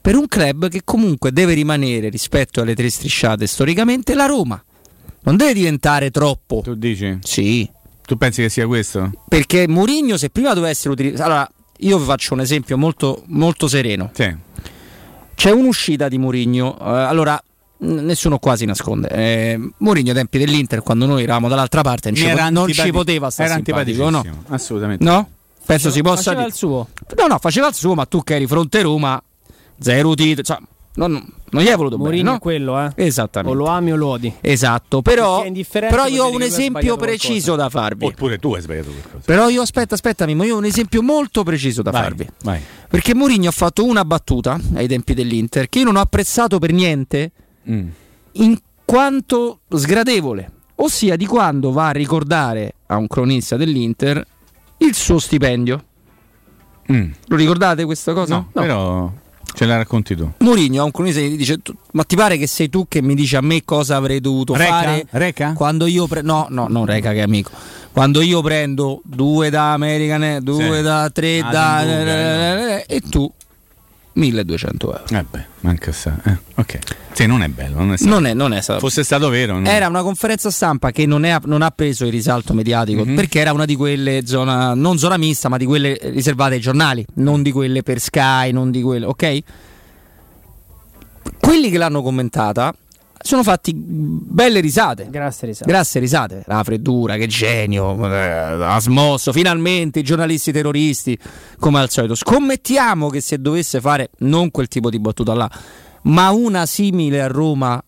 per 0.00 0.16
un 0.16 0.26
club 0.28 0.68
che 0.68 0.82
comunque 0.84 1.32
deve 1.32 1.54
rimanere 1.54 2.08
rispetto 2.10 2.60
alle 2.60 2.74
tre 2.74 2.90
strisciate 2.90 3.46
storicamente 3.46 4.14
la 4.14 4.26
Roma. 4.26 4.62
Non 5.22 5.36
deve 5.36 5.54
diventare 5.54 6.10
troppo. 6.10 6.60
tu 6.62 6.74
dici? 6.74 7.18
Sì, 7.22 7.68
Tu 8.04 8.16
pensi 8.18 8.42
che 8.42 8.50
sia 8.50 8.66
questo? 8.66 9.10
perché 9.26 9.66
Mourinho 9.66 10.18
se 10.18 10.28
prima 10.28 10.50
doveva 10.52 10.68
essere 10.68 10.90
utilizzato... 10.90 11.22
Allora, 11.30 11.50
io 11.78 11.98
vi 11.98 12.04
faccio 12.04 12.34
un 12.34 12.40
esempio 12.40 12.76
molto, 12.76 13.22
molto 13.28 13.66
sereno. 13.66 14.10
Sì. 14.12 14.34
C'è 15.34 15.50
un'uscita 15.50 16.08
di 16.08 16.18
Mourinho, 16.18 16.78
eh, 16.78 16.84
allora 16.84 17.42
nessuno 17.78 18.38
quasi 18.38 18.66
nasconde. 18.66 19.08
Eh, 19.08 19.58
Mourinho 19.78 20.10
ai 20.10 20.14
tempi 20.16 20.38
dell'Inter, 20.38 20.82
quando 20.82 21.06
noi 21.06 21.22
eravamo 21.22 21.48
dall'altra 21.48 21.80
parte, 21.80 22.10
non, 22.10 22.18
ci, 22.18 22.28
po- 22.28 22.50
non 22.50 22.68
ci 22.72 22.90
poteva 22.92 23.30
stare 23.30 23.48
era 23.50 23.62
simpatico, 23.62 24.10
no? 24.10 24.22
Assolutamente. 24.48 25.02
No? 25.02 25.28
Penso 25.66 25.90
si 25.90 26.02
possa 26.02 26.16
Faceva 26.16 26.34
dire. 26.36 26.48
il 26.48 26.54
suo. 26.54 26.88
No, 27.16 27.26
no, 27.26 27.38
faceva 27.38 27.68
il 27.68 27.74
suo, 27.74 27.94
ma 27.94 28.04
tu 28.06 28.22
che 28.22 28.34
eri 28.34 28.46
fronte 28.46 28.82
Roma, 28.82 29.22
zero 29.78 30.14
titoli, 30.14 30.44
cioè, 30.44 30.58
non, 30.96 31.12
non 31.50 31.62
gli 31.62 31.68
hai 31.68 31.76
voluto 31.76 31.96
Mourinho 31.98 32.22
bene, 32.22 32.30
è 32.30 32.32
no? 32.34 32.38
quello, 32.38 32.80
eh. 32.80 32.92
Esattamente. 32.96 33.56
O 33.56 33.60
lo 33.60 33.66
ami 33.68 33.92
o 33.92 33.96
lo 33.96 34.08
odi. 34.08 34.32
Esatto, 34.40 35.02
però, 35.02 35.42
è 35.42 35.64
però 35.66 36.06
io 36.06 36.24
ho 36.24 36.30
un 36.32 36.42
esempio 36.42 36.96
preciso 36.96 37.56
da 37.56 37.68
farvi. 37.68 38.06
Oppure 38.06 38.38
tu 38.38 38.54
hai 38.54 38.60
sbagliato 38.62 38.90
qualcosa. 38.90 39.22
Però 39.24 39.48
io 39.48 39.62
aspetta, 39.62 39.94
aspetta, 39.94 40.26
Mimo, 40.26 40.44
io 40.44 40.54
ho 40.54 40.58
un 40.58 40.64
esempio 40.66 41.02
molto 41.02 41.42
preciso 41.42 41.82
da 41.82 41.90
Vai, 41.90 42.02
farvi. 42.02 42.28
vai. 42.42 42.60
Perché 42.88 43.14
Mourinho 43.14 43.48
ha 43.48 43.52
fatto 43.52 43.84
una 43.84 44.04
battuta 44.04 44.58
ai 44.74 44.86
tempi 44.86 45.14
dell'Inter 45.14 45.68
che 45.68 45.78
io 45.80 45.84
non 45.86 45.96
ho 45.96 46.00
apprezzato 46.00 46.58
per 46.58 46.72
niente 46.72 47.32
Mm. 47.68 47.88
in 48.32 48.58
quanto 48.84 49.60
sgradevole, 49.70 50.50
ossia 50.76 51.16
di 51.16 51.24
quando 51.26 51.72
va 51.72 51.88
a 51.88 51.92
ricordare 51.92 52.74
a 52.86 52.96
un 52.98 53.06
cronista 53.06 53.56
dell'Inter 53.56 54.22
il 54.86 54.94
suo 54.94 55.18
stipendio. 55.18 55.84
Mm. 56.92 57.10
Lo 57.28 57.36
ricordate 57.36 57.84
questa 57.84 58.12
cosa? 58.12 58.34
No, 58.36 58.48
però 58.52 59.10
ce 59.54 59.64
la 59.64 59.76
racconti 59.76 60.14
tu. 60.14 60.30
Mourinho 60.38 60.82
a 60.82 60.84
un 60.84 60.90
cronista 60.90 61.20
gli 61.20 61.36
dice: 61.36 61.58
"Tu- 61.62 61.74
Ma 61.92 62.04
ti 62.04 62.14
pare 62.16 62.36
che 62.36 62.46
sei 62.46 62.68
tu 62.68 62.86
che 62.88 63.00
mi 63.00 63.14
dici 63.14 63.36
a 63.36 63.40
me 63.40 63.64
cosa 63.64 63.96
avrei 63.96 64.20
dovuto 64.20 64.54
Reca? 64.54 64.68
fare 64.70 65.06
Reca? 65.10 65.52
quando 65.54 65.86
io 65.86 66.06
prendo. 66.06 66.32
No, 66.32 66.46
no, 66.50 66.66
non 66.68 66.84
Reca 66.84 67.12
che 67.12 67.18
è 67.18 67.22
amico. 67.22 67.50
Quando 67.92 68.20
io 68.20 68.42
prendo 68.42 69.00
due 69.04 69.50
da 69.50 69.72
American, 69.72 70.40
due 70.42 70.76
Sì. 70.76 70.82
da 70.82 71.08
tre 71.10 71.38
Ah, 71.40 71.50
da. 71.50 71.76
Hamburger, 71.78 72.84
e 72.86 73.00
tu 73.08 73.32
1200 74.14 74.92
euro. 74.92 75.04
Eh 75.20 75.24
beh, 75.28 75.44
manca 75.60 75.92
sta. 75.92 76.16
Eh, 76.24 76.36
ok. 76.54 76.78
Sì, 77.12 77.26
non 77.26 77.42
è 77.42 77.48
bello. 77.48 77.78
Non 77.78 77.92
è 77.92 77.96
stato. 77.96 78.12
Non 78.12 78.26
è, 78.26 78.34
non 78.34 78.52
è 78.52 78.60
stato. 78.60 78.80
Fosse 78.80 79.02
stato 79.04 79.28
vero. 79.28 79.54
non- 79.54 79.66
Era 79.66 79.86
una 79.88 80.02
conferenza 80.02 80.50
stampa 80.50 80.90
che 80.90 81.06
non, 81.06 81.24
è- 81.24 81.38
non 81.44 81.62
ha 81.62 81.70
preso 81.70 82.04
il 82.06 82.10
risalto 82.12 82.54
mediatico 82.54 83.04
Mhm. 83.04 83.14
perché 83.14 83.38
era 83.40 83.52
una 83.52 83.64
di 83.64 83.76
quelle 83.76 84.22
zona, 84.26 84.74
non 84.74 84.98
zona 84.98 85.16
mista, 85.16 85.48
ma 85.48 85.56
di 85.56 85.64
quelle 85.66 85.98
riservate 86.02 86.54
ai 86.54 86.60
giornali, 86.60 87.04
non 87.14 87.42
di 87.42 87.52
quelle 87.52 87.82
per 87.82 88.00
Sky, 88.00 88.50
non 88.52 88.70
di 88.70 88.82
quelle, 88.82 89.06
ok? 89.06 89.38
Quelli 91.40 91.70
che 91.70 91.78
l'hanno 91.78 92.02
commentata 92.02 92.74
sono 93.24 93.42
fatti 93.42 93.72
belle 93.74 94.60
risate. 94.60 95.08
Grazie 95.08 95.48
risate. 95.48 95.70
Grazie 95.70 95.98
risate. 95.98 96.42
La 96.46 96.62
freddura, 96.62 97.16
che 97.16 97.26
genio. 97.26 97.96
eh, 98.12 98.62
ha 98.62 98.78
smosso 98.80 99.32
finalmente 99.32 100.00
i 100.00 100.02
giornalisti 100.02 100.52
terroristi, 100.52 101.18
come 101.58 101.80
al 101.80 101.88
solito. 101.88 102.14
Scommettiamo 102.14 103.08
che 103.08 103.22
se 103.22 103.38
dovesse 103.38 103.80
fare 103.80 104.10
non 104.18 104.50
quel 104.50 104.68
tipo 104.68 104.90
di 104.90 104.98
battuta 104.98 105.32
là, 105.32 105.50
ma 106.02 106.32
una 106.32 106.66
simile 106.66 107.22
a 107.22 107.26
Roma 107.28 107.82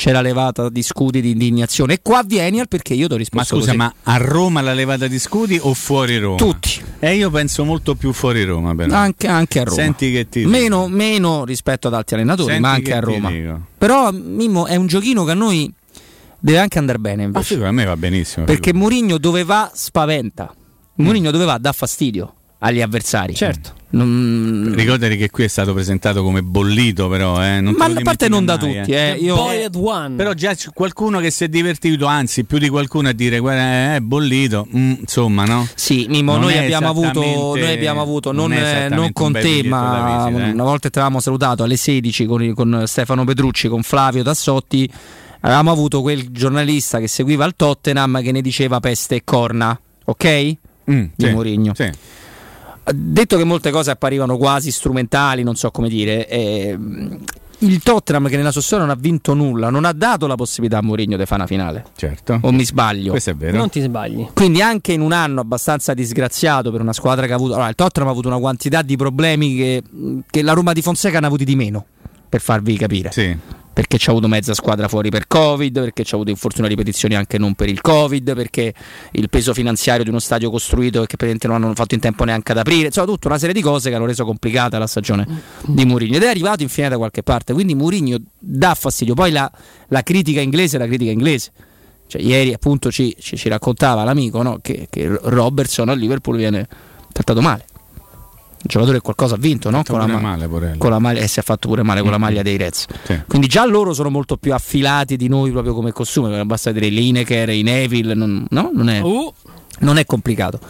c'era 0.00 0.22
levata 0.22 0.70
di 0.70 0.82
scudi 0.82 1.20
di 1.20 1.32
indignazione. 1.32 1.92
E 1.92 1.98
qua 2.00 2.22
vieni 2.24 2.58
al 2.58 2.68
perché 2.68 2.94
io 2.94 3.06
ti 3.06 3.12
ho 3.12 3.16
Ma 3.16 3.20
risposto 3.22 3.56
scusa, 3.56 3.66
così. 3.66 3.76
ma 3.76 3.92
a 4.04 4.16
Roma 4.16 4.62
la 4.62 4.72
levata 4.72 5.06
di 5.06 5.18
scudi 5.18 5.58
o 5.60 5.74
fuori 5.74 6.16
Roma? 6.16 6.36
Tutti. 6.38 6.80
E 6.98 7.16
io 7.16 7.28
penso 7.28 7.66
molto 7.66 7.94
più 7.96 8.14
fuori 8.14 8.42
Roma, 8.44 8.74
però. 8.74 8.94
Anche, 8.96 9.26
anche 9.26 9.60
a 9.60 9.64
Roma. 9.64 9.76
Senti 9.76 10.10
che 10.10 10.26
ti 10.30 10.46
meno, 10.46 10.88
meno 10.88 11.44
rispetto 11.44 11.88
ad 11.88 11.92
altri 11.92 12.14
allenatori, 12.14 12.48
Senti 12.52 12.62
ma 12.62 12.70
che 12.70 12.76
anche 12.76 12.94
a 12.94 13.00
Roma. 13.00 13.30
dico. 13.30 13.60
Però 13.76 14.10
Mimmo 14.10 14.64
è 14.64 14.76
un 14.76 14.86
giochino 14.86 15.24
che 15.24 15.32
a 15.32 15.34
noi 15.34 15.70
deve 16.38 16.58
anche 16.60 16.78
andare 16.78 16.98
bene 16.98 17.16
Ma 17.16 17.22
invece. 17.24 17.44
figura, 17.48 17.68
a 17.68 17.72
me 17.72 17.84
va 17.84 17.96
benissimo. 17.98 18.46
perché 18.46 18.72
Mourinho 18.72 19.18
dove 19.18 19.44
va 19.44 19.70
spaventa. 19.74 20.50
Mourinho 20.94 21.30
dove 21.30 21.44
va 21.44 21.58
dà 21.58 21.72
fastidio 21.72 22.36
agli 22.60 22.80
avversari. 22.80 23.34
Certo. 23.34 23.78
Non- 23.92 24.72
Ricordati 24.72 25.16
che 25.16 25.30
qui 25.30 25.42
è 25.44 25.48
stato 25.48 25.72
presentato 25.74 26.22
come 26.22 26.42
bollito, 26.42 27.08
però. 27.08 27.42
Eh, 27.44 27.60
non 27.60 27.74
Ma 27.76 27.86
a 27.86 28.00
parte 28.02 28.28
non 28.28 28.44
da 28.44 28.56
dimentichi 28.56 28.84
tutti, 28.86 28.92
mai, 28.92 29.10
eh. 29.10 29.58
Io. 29.64 30.14
Però 30.14 30.32
già 30.32 30.54
c'è 30.54 30.68
qualcuno 30.72 31.18
che 31.18 31.30
si 31.32 31.42
è 31.42 31.48
divertito, 31.48 32.06
anzi, 32.06 32.44
più 32.44 32.58
di 32.58 32.68
qualcuno 32.68 33.08
a 33.08 33.12
dire 33.12 33.40
guarda, 33.40 33.96
è 33.96 34.00
bollito. 34.00 34.68
Mm, 34.76 34.92
insomma, 35.00 35.44
no? 35.44 35.66
Sì, 35.74 36.06
Mimmo, 36.08 36.32
Non 36.32 36.42
noi 36.42 36.58
abbiamo, 36.58 36.88
avuto, 36.88 37.20
noi 37.20 37.72
abbiamo 37.72 38.00
avuto, 38.00 38.30
non, 38.30 38.50
non 38.50 38.58
eh, 38.62 38.88
non 38.90 39.12
con 39.12 39.32
te, 39.32 39.64
ma 39.64 39.80
da 40.20 40.28
visita, 40.30 40.46
eh. 40.48 40.52
una 40.52 40.62
volta 40.64 40.80
che 40.82 40.90
ti 40.90 40.98
avevamo 40.98 41.20
salutato 41.20 41.64
alle 41.64 41.76
16 41.76 42.26
con, 42.26 42.52
con 42.54 42.82
Stefano 42.86 43.24
Petrucci, 43.24 43.66
con 43.66 43.82
Flavio 43.82 44.22
Tassotti, 44.22 44.88
avevamo 45.40 45.72
avuto 45.72 46.00
quel 46.00 46.28
giornalista 46.30 47.00
che 47.00 47.08
seguiva 47.08 47.44
il 47.44 47.54
Tottenham 47.56 48.22
che 48.22 48.30
ne 48.30 48.40
diceva 48.40 48.78
peste 48.78 49.16
e 49.16 49.22
corna, 49.24 49.76
ok? 50.04 50.56
Mm, 50.90 51.02
Di 51.16 51.24
sì, 51.26 51.30
Mourinho. 51.32 51.72
sì. 51.74 51.90
Detto 52.92 53.36
che 53.36 53.44
molte 53.44 53.70
cose 53.70 53.90
apparivano 53.90 54.36
quasi 54.36 54.70
strumentali, 54.70 55.42
non 55.42 55.56
so 55.56 55.70
come 55.70 55.88
dire, 55.88 56.26
ehm, 56.28 57.18
il 57.60 57.82
Tottenham 57.82 58.28
che 58.28 58.36
nella 58.36 58.52
sua 58.52 58.62
storia 58.62 58.86
non 58.86 58.94
ha 58.94 58.98
vinto 58.98 59.34
nulla, 59.34 59.70
non 59.70 59.84
ha 59.84 59.92
dato 59.92 60.26
la 60.26 60.34
possibilità 60.34 60.78
a 60.78 60.82
Mourinho 60.82 61.16
di 61.16 61.24
fare 61.26 61.42
una 61.42 61.46
finale. 61.46 61.84
Certo. 61.96 62.38
O 62.42 62.52
mi 62.52 62.64
sbaglio? 62.64 63.10
Questo 63.10 63.30
è 63.30 63.34
vero. 63.34 63.58
Non 63.58 63.68
ti 63.68 63.80
sbagli. 63.80 64.28
Quindi 64.32 64.62
anche 64.62 64.92
in 64.92 65.00
un 65.00 65.12
anno 65.12 65.40
abbastanza 65.40 65.92
disgraziato 65.92 66.70
per 66.70 66.80
una 66.80 66.92
squadra 66.92 67.26
che 67.26 67.32
ha 67.32 67.36
avuto... 67.36 67.54
Allora, 67.54 67.68
il 67.68 67.74
Tottenham 67.74 68.08
ha 68.08 68.12
avuto 68.12 68.28
una 68.28 68.38
quantità 68.38 68.82
di 68.82 68.96
problemi 68.96 69.56
che, 69.56 69.82
che 70.30 70.42
la 70.42 70.52
Roma 70.52 70.72
di 70.72 70.80
Fonseca 70.80 71.18
ne 71.18 71.26
ha 71.26 71.28
avuti 71.28 71.44
di 71.44 71.56
meno, 71.56 71.84
per 72.28 72.40
farvi 72.40 72.76
capire. 72.76 73.10
Sì. 73.12 73.36
Perché 73.72 73.96
c'ha 73.98 74.10
avuto 74.10 74.26
mezza 74.26 74.52
squadra 74.52 74.88
fuori 74.88 75.10
per 75.10 75.26
Covid, 75.26 75.80
perché 75.80 76.02
c'ha 76.04 76.16
avuto 76.16 76.30
infortuni 76.30 76.66
a 76.66 76.68
ripetizioni 76.68 77.14
anche 77.14 77.38
non 77.38 77.54
per 77.54 77.68
il 77.68 77.80
Covid, 77.80 78.34
perché 78.34 78.74
il 79.12 79.30
peso 79.30 79.54
finanziario 79.54 80.02
di 80.02 80.10
uno 80.10 80.18
stadio 80.18 80.50
costruito 80.50 80.98
e 81.02 81.06
che 81.06 81.16
praticamente 81.16 81.46
non 81.46 81.62
hanno 81.62 81.74
fatto 81.74 81.94
in 81.94 82.00
tempo 82.00 82.24
neanche 82.24 82.52
ad 82.52 82.58
aprire, 82.58 82.86
insomma 82.86 83.06
tutta 83.06 83.28
una 83.28 83.38
serie 83.38 83.54
di 83.54 83.62
cose 83.62 83.88
che 83.88 83.94
hanno 83.94 84.06
reso 84.06 84.24
complicata 84.24 84.76
la 84.78 84.88
stagione 84.88 85.26
di 85.66 85.84
Mourinho 85.84 86.16
ed 86.16 86.22
è 86.24 86.28
arrivato 86.28 86.62
infine 86.62 86.88
da 86.88 86.96
qualche 86.96 87.22
parte, 87.22 87.52
quindi 87.52 87.74
Mourinho 87.74 88.18
dà 88.38 88.74
fastidio, 88.74 89.14
poi 89.14 89.30
la, 89.30 89.50
la 89.88 90.02
critica 90.02 90.40
inglese 90.40 90.76
è 90.76 90.78
la 90.80 90.86
critica 90.86 91.12
inglese. 91.12 91.52
Cioè, 92.08 92.20
ieri 92.20 92.52
appunto 92.52 92.90
ci, 92.90 93.16
ci- 93.20 93.36
ci 93.36 93.48
raccontava 93.48 94.02
l'amico 94.02 94.42
no, 94.42 94.58
che, 94.60 94.88
che 94.90 95.06
Robertson 95.22 95.88
a 95.90 95.92
Liverpool 95.92 96.36
viene 96.36 96.66
trattato 97.12 97.40
male. 97.40 97.66
Un 98.62 98.66
giocatore 98.68 98.98
che 98.98 99.02
qualcosa 99.02 99.36
ha 99.36 99.38
vinto, 99.38 99.70
no? 99.70 99.82
Con 99.86 99.98
la, 99.98 100.06
ma- 100.06 100.20
male, 100.20 100.76
con 100.76 100.90
la 100.90 100.98
maglia, 100.98 101.20
e 101.20 101.28
si 101.28 101.40
è 101.40 101.42
fatto 101.42 101.66
pure 101.68 101.82
male 101.82 102.02
con 102.02 102.10
la 102.10 102.18
maglia 102.18 102.42
dei 102.42 102.58
Reds. 102.58 102.84
Sì. 103.04 103.20
Quindi 103.26 103.46
già 103.46 103.64
loro 103.64 103.94
sono 103.94 104.10
molto 104.10 104.36
più 104.36 104.52
affilati 104.52 105.16
di 105.16 105.28
noi 105.28 105.50
proprio 105.50 105.72
come 105.72 105.92
costume, 105.92 106.44
basta 106.44 106.70
vedere 106.70 106.92
Lineker, 106.92 107.48
i 107.48 107.62
Neville, 107.62 108.12
non, 108.14 108.44
no? 108.50 108.70
non, 108.74 108.90
è, 108.90 109.00
Uh, 109.00 109.32
non 109.78 109.96
è 109.96 110.04
complicato. 110.04 110.60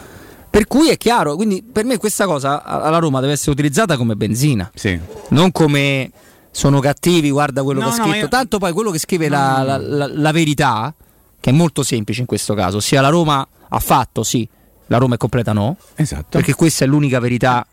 Per 0.49 0.67
cui 0.67 0.87
è 0.89 0.95
chiaro, 0.95 1.35
quindi 1.35 1.63
per 1.63 1.83
me 1.83 1.97
questa 1.97 2.25
cosa 2.25 2.63
alla 2.63 2.97
Roma 2.99 3.19
deve 3.19 3.33
essere 3.33 3.51
utilizzata 3.51 3.97
come 3.97 4.15
benzina, 4.15 4.71
Sì. 4.73 4.97
non 5.29 5.51
come 5.51 6.11
sono 6.49 6.79
cattivi, 6.79 7.29
guarda 7.29 7.61
quello 7.63 7.81
No, 7.81 7.87
che 7.89 7.93
ha 7.93 7.97
no, 7.97 8.03
scritto. 8.03 8.17
io- 8.19 8.27
Tanto 8.29 8.57
poi 8.57 8.71
quello 8.71 8.91
che 8.91 8.99
scrive 8.99 9.27
la, 9.27 9.63
la- 9.63 9.77
la- 9.77 10.09
la 10.13 10.31
verità, 10.31 10.93
che 11.41 11.49
è 11.49 11.53
molto 11.53 11.83
semplice 11.83 12.21
in 12.21 12.25
questo 12.25 12.53
caso, 12.53 12.79
sia 12.79 13.01
la 13.01 13.09
Roma 13.09 13.45
ha 13.67 13.79
fatto, 13.79 14.23
sì, 14.23 14.47
la 14.87 14.97
Roma 14.97 15.15
è 15.15 15.17
completa 15.17 15.51
no, 15.53 15.75
Esatto. 15.95 16.27
perché 16.29 16.53
questa 16.53 16.85
è 16.85 16.87
l'unica 16.87 17.19
verità. 17.19 17.65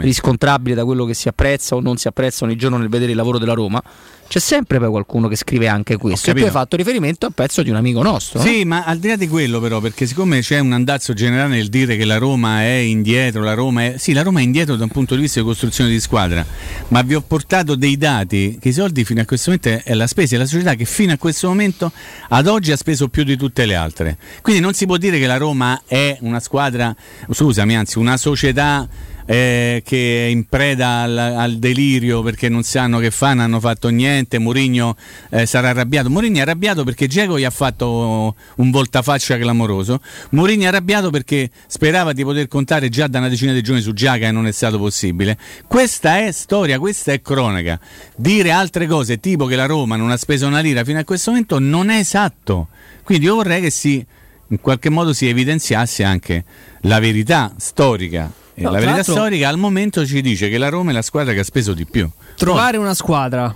Riscontrabile 0.00 0.74
da 0.74 0.84
quello 0.84 1.04
che 1.04 1.14
si 1.14 1.28
apprezza 1.28 1.76
o 1.76 1.80
non 1.80 1.96
si 1.96 2.08
apprezza 2.08 2.44
ogni 2.44 2.56
giorno 2.56 2.76
nel 2.76 2.88
vedere 2.88 3.12
il 3.12 3.16
lavoro 3.16 3.38
della 3.38 3.54
Roma, 3.54 3.82
c'è 4.28 4.40
sempre 4.40 4.78
poi 4.78 4.90
qualcuno 4.90 5.28
che 5.28 5.36
scrive 5.36 5.68
anche 5.68 5.96
questo. 5.96 6.30
E 6.30 6.34
tu 6.34 6.42
hai 6.42 6.50
fatto 6.50 6.76
riferimento 6.76 7.26
a 7.26 7.28
un 7.28 7.34
pezzo 7.34 7.62
di 7.62 7.70
un 7.70 7.76
amico 7.76 8.02
nostro. 8.02 8.40
no? 8.40 8.44
Sì, 8.44 8.64
ma 8.64 8.84
al 8.84 8.98
di 8.98 9.08
là 9.08 9.16
di 9.16 9.28
quello, 9.28 9.60
però, 9.60 9.80
perché 9.80 10.06
siccome 10.06 10.40
c'è 10.40 10.58
un 10.58 10.72
andazzo 10.72 11.12
generale 11.14 11.56
nel 11.56 11.68
dire 11.68 11.96
che 11.96 12.04
la 12.04 12.18
Roma 12.18 12.62
è 12.62 12.74
indietro, 12.74 13.42
la 13.42 13.54
Roma 13.54 13.84
è. 13.84 13.94
Sì, 13.98 14.12
la 14.12 14.22
Roma 14.22 14.40
è 14.40 14.42
indietro 14.42 14.76
da 14.76 14.84
un 14.84 14.90
punto 14.90 15.14
di 15.14 15.22
vista 15.22 15.40
di 15.40 15.46
costruzione 15.46 15.90
di 15.90 16.00
squadra, 16.00 16.44
ma 16.88 17.02
vi 17.02 17.14
ho 17.14 17.20
portato 17.20 17.76
dei 17.76 17.96
dati 17.96 18.58
che 18.60 18.70
i 18.70 18.72
soldi 18.72 19.04
fino 19.04 19.20
a 19.20 19.24
questo 19.24 19.50
momento 19.50 19.88
è 19.88 19.94
la 19.94 20.06
spesa, 20.06 20.34
è 20.34 20.38
la 20.38 20.46
società 20.46 20.74
che 20.74 20.84
fino 20.84 21.12
a 21.12 21.18
questo 21.18 21.48
momento 21.48 21.92
ad 22.28 22.46
oggi 22.48 22.72
ha 22.72 22.76
speso 22.76 23.08
più 23.08 23.22
di 23.22 23.36
tutte 23.36 23.64
le 23.64 23.74
altre. 23.74 24.18
Quindi 24.42 24.60
non 24.60 24.74
si 24.74 24.86
può 24.86 24.96
dire 24.96 25.18
che 25.18 25.26
la 25.26 25.36
Roma 25.36 25.82
è 25.86 26.16
una 26.20 26.40
squadra, 26.40 26.94
scusami, 27.30 27.76
anzi, 27.76 27.98
una 27.98 28.16
società 28.16 28.88
eh, 29.26 29.82
che 29.84 30.26
è 30.26 30.30
in 30.30 30.46
preda 30.46 31.02
al, 31.02 31.18
al 31.18 31.56
delirio 31.58 32.22
perché 32.22 32.48
non 32.48 32.62
sanno 32.62 32.98
che 32.98 33.10
fanno, 33.10 33.42
hanno 33.42 33.60
fatto 33.60 33.88
niente. 33.88 34.38
Mourinho 34.38 34.96
eh, 35.30 35.44
sarà 35.46 35.70
arrabbiato. 35.70 36.08
Mourinho 36.08 36.38
è 36.38 36.40
arrabbiato 36.40 36.84
perché 36.84 37.06
Diego 37.06 37.38
gli 37.38 37.44
ha 37.44 37.50
fatto 37.50 38.34
un 38.56 38.70
voltafaccia 38.70 39.36
clamoroso. 39.36 40.00
Mourinho 40.30 40.62
è 40.64 40.66
arrabbiato 40.66 41.10
perché 41.10 41.50
sperava 41.66 42.12
di 42.12 42.22
poter 42.22 42.48
contare 42.48 42.88
già 42.88 43.08
da 43.08 43.18
una 43.18 43.28
decina 43.28 43.52
di 43.52 43.62
giorni 43.62 43.82
su 43.82 43.92
Giaga 43.92 44.28
e 44.28 44.30
non 44.30 44.46
è 44.46 44.52
stato 44.52 44.78
possibile. 44.78 45.36
Questa 45.66 46.18
è 46.18 46.30
storia, 46.32 46.78
questa 46.78 47.12
è 47.12 47.20
cronaca. 47.20 47.78
Dire 48.14 48.52
altre 48.52 48.86
cose 48.86 49.18
tipo 49.18 49.46
che 49.46 49.56
la 49.56 49.66
Roma 49.66 49.96
non 49.96 50.10
ha 50.10 50.16
speso 50.16 50.46
una 50.46 50.60
lira 50.60 50.84
fino 50.84 50.98
a 50.98 51.04
questo 51.04 51.30
momento 51.30 51.58
non 51.58 51.90
è 51.90 51.98
esatto. 51.98 52.68
Quindi 53.02 53.26
io 53.26 53.34
vorrei 53.34 53.60
che 53.60 53.70
si 53.70 54.04
in 54.48 54.60
qualche 54.60 54.90
modo 54.90 55.12
si 55.12 55.28
evidenziasse 55.28 56.04
anche 56.04 56.44
la 56.82 57.00
verità 57.00 57.52
storica. 57.56 58.30
E 58.58 58.62
No, 58.62 58.70
la 58.70 58.78
verità 58.78 59.02
storica 59.02 59.48
al 59.48 59.58
momento 59.58 60.06
ci 60.06 60.22
dice 60.22 60.48
che 60.48 60.56
la 60.56 60.70
Roma 60.70 60.90
è 60.90 60.94
la 60.94 61.02
squadra 61.02 61.32
che 61.34 61.40
ha 61.40 61.44
speso 61.44 61.74
di 61.74 61.84
più. 61.84 62.08
trovare 62.36 62.78
una 62.78 62.94
squadra 62.94 63.54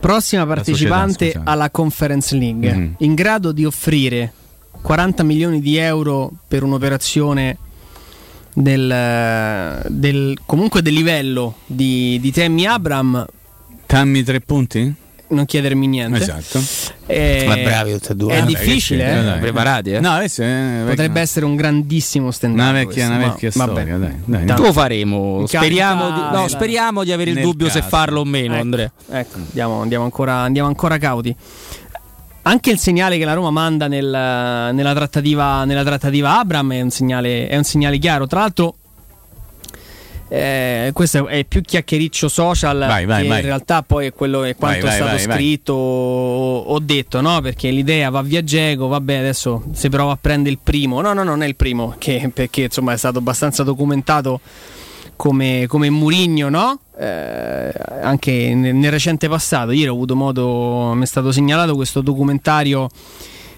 prossima 0.00 0.44
partecipante 0.44 1.26
società, 1.26 1.50
alla 1.50 1.70
Conference 1.70 2.34
League 2.36 2.74
Mhm. 2.74 2.94
in 2.98 3.14
grado 3.14 3.52
di 3.52 3.64
offrire 3.64 4.32
40 4.82 5.22
milioni 5.22 5.60
di 5.60 5.76
euro 5.76 6.30
per 6.48 6.62
un'operazione 6.64 7.56
del, 8.52 9.82
del- 9.88 10.38
comunque 10.44 10.82
del 10.82 10.94
livello 10.94 11.54
di, 11.66 12.18
di 12.20 12.30
Tammy 12.32 12.66
Abram 12.66 13.24
Tammy 13.86 14.22
tre 14.24 14.40
punti? 14.40 14.94
Non 15.34 15.44
chiedermi 15.46 15.86
niente 15.86 16.18
Esatto. 16.18 16.62
Eh, 17.06 17.44
Ma 17.46 17.56
bravi 17.56 17.92
tutti 17.92 18.12
e 18.12 18.14
due. 18.14 18.32
è 18.38 18.42
difficile 18.44 19.18
eh? 19.18 19.22
dai. 19.22 19.38
Preparati, 19.40 19.90
eh? 19.92 20.00
No, 20.00 20.10
adesso 20.12 20.42
è 20.42 20.82
potrebbe 20.86 21.20
essere 21.20 21.44
un 21.44 21.56
grandissimo 21.56 22.30
stand 22.30 22.54
una 22.54 22.72
vecchia, 22.72 23.06
una 23.08 23.18
vecchia 23.18 23.50
storia. 23.50 23.96
Dai, 23.98 24.14
dai. 24.24 24.44
Tanto- 24.46 24.62
Lo 24.62 24.72
faremo. 24.72 25.44
Speriamo 25.46 26.10
di, 26.10 26.20
no, 26.20 26.30
dai. 26.30 26.48
speriamo 26.48 27.04
di 27.04 27.12
avere 27.12 27.30
il 27.32 27.40
dubbio 27.40 27.68
se 27.68 27.78
caso. 27.80 27.88
farlo 27.90 28.20
o 28.20 28.24
meno, 28.24 28.54
Ecco, 28.54 28.62
Andrea. 28.62 28.92
Ecco, 29.10 29.36
andiamo, 29.38 29.80
andiamo 29.82 30.04
ancora, 30.04 30.34
andiamo 30.36 30.68
ancora 30.68 30.96
cauti. 30.98 31.36
Anche 32.46 32.70
il 32.70 32.78
segnale 32.78 33.16
che 33.16 33.24
la 33.24 33.32
Roma 33.32 33.50
manda 33.50 33.86
nel- 33.88 34.70
nella, 34.72 34.92
trattativa, 34.94 35.64
nella 35.64 35.82
trattativa 35.82 36.38
Abram 36.38 36.72
è 36.74 36.80
un 36.82 36.90
segnale, 36.90 37.46
è 37.48 37.56
un 37.56 37.64
segnale 37.64 37.96
chiaro. 37.98 38.26
Tra 38.26 38.40
l'altro, 38.40 38.74
eh, 40.36 40.90
questo 40.92 41.28
è 41.28 41.44
più 41.44 41.60
chiacchiericcio 41.60 42.26
social 42.28 42.78
Vai, 42.78 43.04
vai, 43.06 43.22
che 43.22 43.28
vai. 43.28 43.38
in 43.38 43.44
realtà 43.44 43.82
poi 43.82 44.06
è 44.06 44.12
quello 44.12 44.42
è 44.42 44.56
quanto 44.56 44.86
è 44.86 44.90
stato 44.90 45.16
scritto 45.18 45.72
o, 45.74 46.78
detto, 46.80 47.20
no? 47.20 47.40
Perché 47.40 47.70
l'idea 47.70 48.10
va 48.10 48.20
via 48.22 48.42
Geco, 48.42 48.88
vabbè, 48.88 49.14
adesso 49.14 49.62
si 49.72 49.88
prova 49.88 50.12
a 50.12 50.18
prendere 50.20 50.50
il 50.50 50.58
primo. 50.60 51.00
No, 51.00 51.12
no, 51.12 51.22
non 51.22 51.42
è 51.42 51.46
il 51.46 51.54
primo, 51.54 51.94
che- 51.98 52.30
perché 52.34 52.62
insomma 52.62 52.92
è 52.92 52.96
stato 52.96 53.18
abbastanza 53.18 53.62
documentato 53.62 54.40
come, 55.14 55.66
come 55.68 55.88
Murigno, 55.88 56.48
no? 56.48 56.80
Eh, 56.98 57.72
anche 58.02 58.54
nel, 58.54 58.74
nel 58.74 58.90
recente 58.90 59.28
passato. 59.28 59.70
Ieri 59.70 59.88
ho 59.88 59.92
avuto 59.92 60.16
modo, 60.16 60.94
mi 60.94 61.04
è 61.04 61.06
stato 61.06 61.30
segnalato 61.30 61.76
questo 61.76 62.00
documentario 62.00 62.88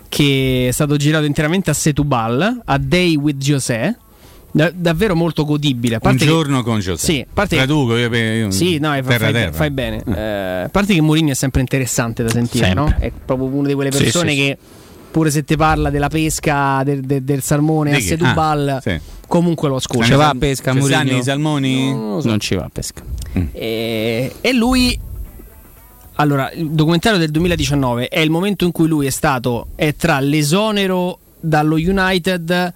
che 0.08 0.66
è 0.68 0.72
stato 0.72 0.96
girato 0.96 1.24
interamente 1.24 1.70
a 1.70 1.74
Setubal, 1.74 2.60
a 2.64 2.78
Day 2.78 3.16
with 3.16 3.38
José. 3.38 3.96
Da- 4.56 4.72
davvero 4.74 5.14
molto 5.14 5.44
godibile. 5.44 5.96
A 5.96 5.98
Un 6.02 6.02
parte 6.10 6.24
che- 6.24 6.30
giorno 6.30 6.62
con 6.62 6.80
Giuseppe. 6.80 7.12
Sì, 7.12 7.20
a 7.20 7.26
parte 7.30 7.56
che- 7.56 7.64
Traduco 7.66 7.94
io, 7.94 8.08
io 8.14 8.50
sì, 8.50 8.78
no, 8.78 8.88
fai, 8.88 9.02
terra 9.02 9.18
fai- 9.24 9.32
terra. 9.34 9.52
fai 9.52 9.70
bene. 9.70 10.02
Eh, 10.06 10.62
a 10.64 10.68
parte 10.70 10.94
che 10.94 11.00
Mourinho 11.02 11.32
è 11.32 11.34
sempre 11.34 11.60
interessante 11.60 12.22
da 12.22 12.30
sentire, 12.30 12.64
Sempre. 12.64 12.82
no? 12.84 12.94
È 12.98 13.12
proprio 13.24 13.48
una 13.48 13.68
di 13.68 13.74
quelle 13.74 13.90
persone 13.90 14.30
sì, 14.30 14.36
sì. 14.36 14.42
che, 14.42 14.58
pure 15.10 15.30
se 15.30 15.44
ti 15.44 15.56
parla 15.56 15.90
della 15.90 16.08
pesca 16.08 16.82
del, 16.84 17.02
del- 17.02 17.22
del 17.22 17.42
salmone 17.42 17.90
Di 17.90 17.96
a 17.96 17.98
chi? 17.98 18.04
Setubal, 18.06 18.68
Ah, 18.68 18.80
sì. 18.80 18.98
comunque 19.26 19.68
lo 19.68 19.76
ascolta. 19.76 20.06
Ci 20.06 20.12
va 20.14 20.28
a 20.30 20.34
pesca, 20.38 20.72
Mourinho? 20.72 21.18
i 21.18 21.22
salmoni? 21.22 21.90
Non 21.92 22.14
lo 22.14 22.20
so. 22.22 22.28
Non 22.28 22.40
ci 22.40 22.54
va 22.54 22.64
a 22.64 22.70
pesca. 22.72 23.02
E, 23.52 24.32
e 24.40 24.52
lui 24.54 24.98
allora, 26.14 26.50
il 26.52 26.70
documentario 26.70 27.18
del 27.18 27.30
2019 27.30 28.08
è 28.08 28.20
il 28.20 28.30
momento 28.30 28.64
in 28.64 28.72
cui 28.72 28.88
lui 28.88 29.04
è 29.04 29.10
stato 29.10 29.66
è 29.74 29.94
tra 29.94 30.18
l'esonero 30.18 31.18
dallo 31.38 31.74
United 31.74 32.72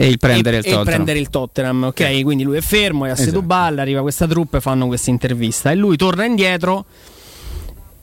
E 0.00 0.06
il 0.06 0.18
prendere 0.18 0.56
e, 0.56 0.58
il 0.60 0.64
e 0.66 0.68
Tottenham. 0.68 0.84
prendere 0.94 1.18
il 1.18 1.28
Tottenham, 1.28 1.82
ok? 1.84 2.22
Quindi 2.22 2.44
lui 2.44 2.56
è 2.56 2.60
fermo, 2.60 3.04
è 3.06 3.10
a 3.10 3.16
Setubal, 3.16 3.78
arriva 3.78 4.00
questa 4.02 4.26
truppa 4.28 4.58
e 4.58 4.60
fanno 4.60 4.86
questa 4.86 5.10
intervista 5.10 5.72
e 5.72 5.74
lui 5.74 5.96
torna 5.96 6.24
indietro 6.24 6.84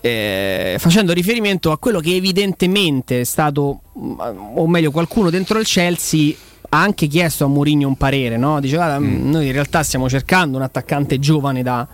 eh, 0.02 0.76
facendo 0.78 1.14
riferimento 1.14 1.72
a 1.72 1.78
quello 1.80 2.00
che 2.00 2.14
evidentemente 2.16 3.22
è 3.22 3.24
stato, 3.24 3.80
mm, 3.98 4.20
o 4.56 4.68
meglio 4.68 4.92
qualcuno 4.92 5.30
dentro 5.30 5.58
il 5.58 5.66
Chelsea 5.66 6.34
ha 6.70 6.82
anche 6.82 7.08
chiesto 7.08 7.46
a 7.46 7.48
Mourinho 7.48 7.88
un 7.88 7.96
parere, 7.96 8.38
no? 8.38 8.60
Dice 8.60 8.76
guarda, 8.76 9.00
Mm. 9.00 9.30
noi 9.32 9.46
in 9.48 9.52
realtà 9.54 9.82
stiamo 9.82 10.10
cercando 10.10 10.58
un 10.58 10.64
attaccante 10.64 11.18
giovane 11.20 11.64
da, 11.64 11.88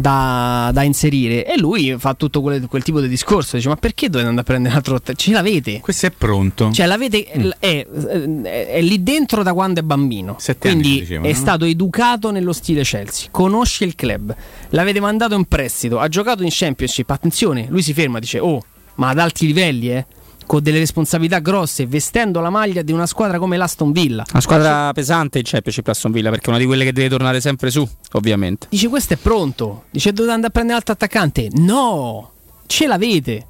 da- 0.00 0.70
da 0.72 0.82
inserire 0.82 1.46
e 1.46 1.58
lui 1.58 1.94
fa 1.98 2.14
tutto 2.14 2.40
quel, 2.40 2.66
quel 2.68 2.82
tipo 2.82 3.00
di 3.00 3.08
discorso, 3.08 3.56
dice 3.56 3.68
ma 3.68 3.76
perché 3.76 4.08
dovete 4.08 4.28
andare 4.28 4.46
a 4.46 4.50
prendere 4.50 4.74
una 4.74 4.82
trotta? 4.82 5.12
Ce 5.12 5.30
l'avete? 5.32 5.80
Questo 5.80 6.06
è 6.06 6.10
pronto. 6.10 6.70
Cioè, 6.72 6.86
l'avete, 6.86 7.26
l- 7.34 7.48
è, 7.58 7.86
è- 7.86 8.66
è 8.68 8.80
lì 8.82 9.02
dentro 9.02 9.42
da 9.42 9.52
quando 9.52 9.80
è 9.80 9.82
bambino. 9.82 10.36
Sette 10.38 10.68
Quindi 10.70 11.00
dicevano, 11.00 11.26
è 11.28 11.32
no? 11.32 11.36
stato 11.36 11.64
educato 11.64 12.30
nello 12.30 12.52
stile 12.52 12.82
Chelsea. 12.82 13.28
Conosce 13.30 13.84
il 13.84 13.94
club. 13.94 14.34
L'avete 14.70 15.00
mandato 15.00 15.34
in 15.34 15.44
prestito. 15.44 15.98
Ha 15.98 16.08
giocato 16.08 16.42
in 16.42 16.48
Championship. 16.50 17.10
Attenzione, 17.10 17.66
lui 17.68 17.82
si 17.82 17.92
ferma 17.92 18.18
dice: 18.18 18.38
Oh, 18.38 18.62
ma 18.96 19.10
ad 19.10 19.18
alti 19.18 19.46
livelli, 19.46 19.90
eh? 19.90 20.06
Con 20.50 20.64
delle 20.64 20.80
responsabilità 20.80 21.38
grosse, 21.38 21.86
vestendo 21.86 22.40
la 22.40 22.50
maglia 22.50 22.82
di 22.82 22.90
una 22.90 23.06
squadra 23.06 23.38
come 23.38 23.56
l'Aston 23.56 23.92
Villa. 23.92 24.24
Una 24.32 24.40
squadra 24.40 24.92
pesante 24.92 25.38
il 25.38 25.44
Championship 25.46 25.86
Aston 25.86 26.10
Villa 26.10 26.28
perché 26.28 26.46
è 26.46 26.48
una 26.48 26.58
di 26.58 26.64
quelle 26.64 26.82
che 26.82 26.92
deve 26.92 27.08
tornare 27.08 27.40
sempre 27.40 27.70
su, 27.70 27.88
ovviamente. 28.14 28.66
Dice: 28.68 28.88
Questo 28.88 29.14
è 29.14 29.16
pronto. 29.16 29.84
Dice: 29.92 30.12
Dovete 30.12 30.32
andare 30.32 30.48
a 30.48 30.50
prendere 30.50 30.74
un 30.74 30.84
altro 30.84 30.94
attaccante. 30.94 31.50
No, 31.52 32.32
ce 32.66 32.88
l'avete. 32.88 33.46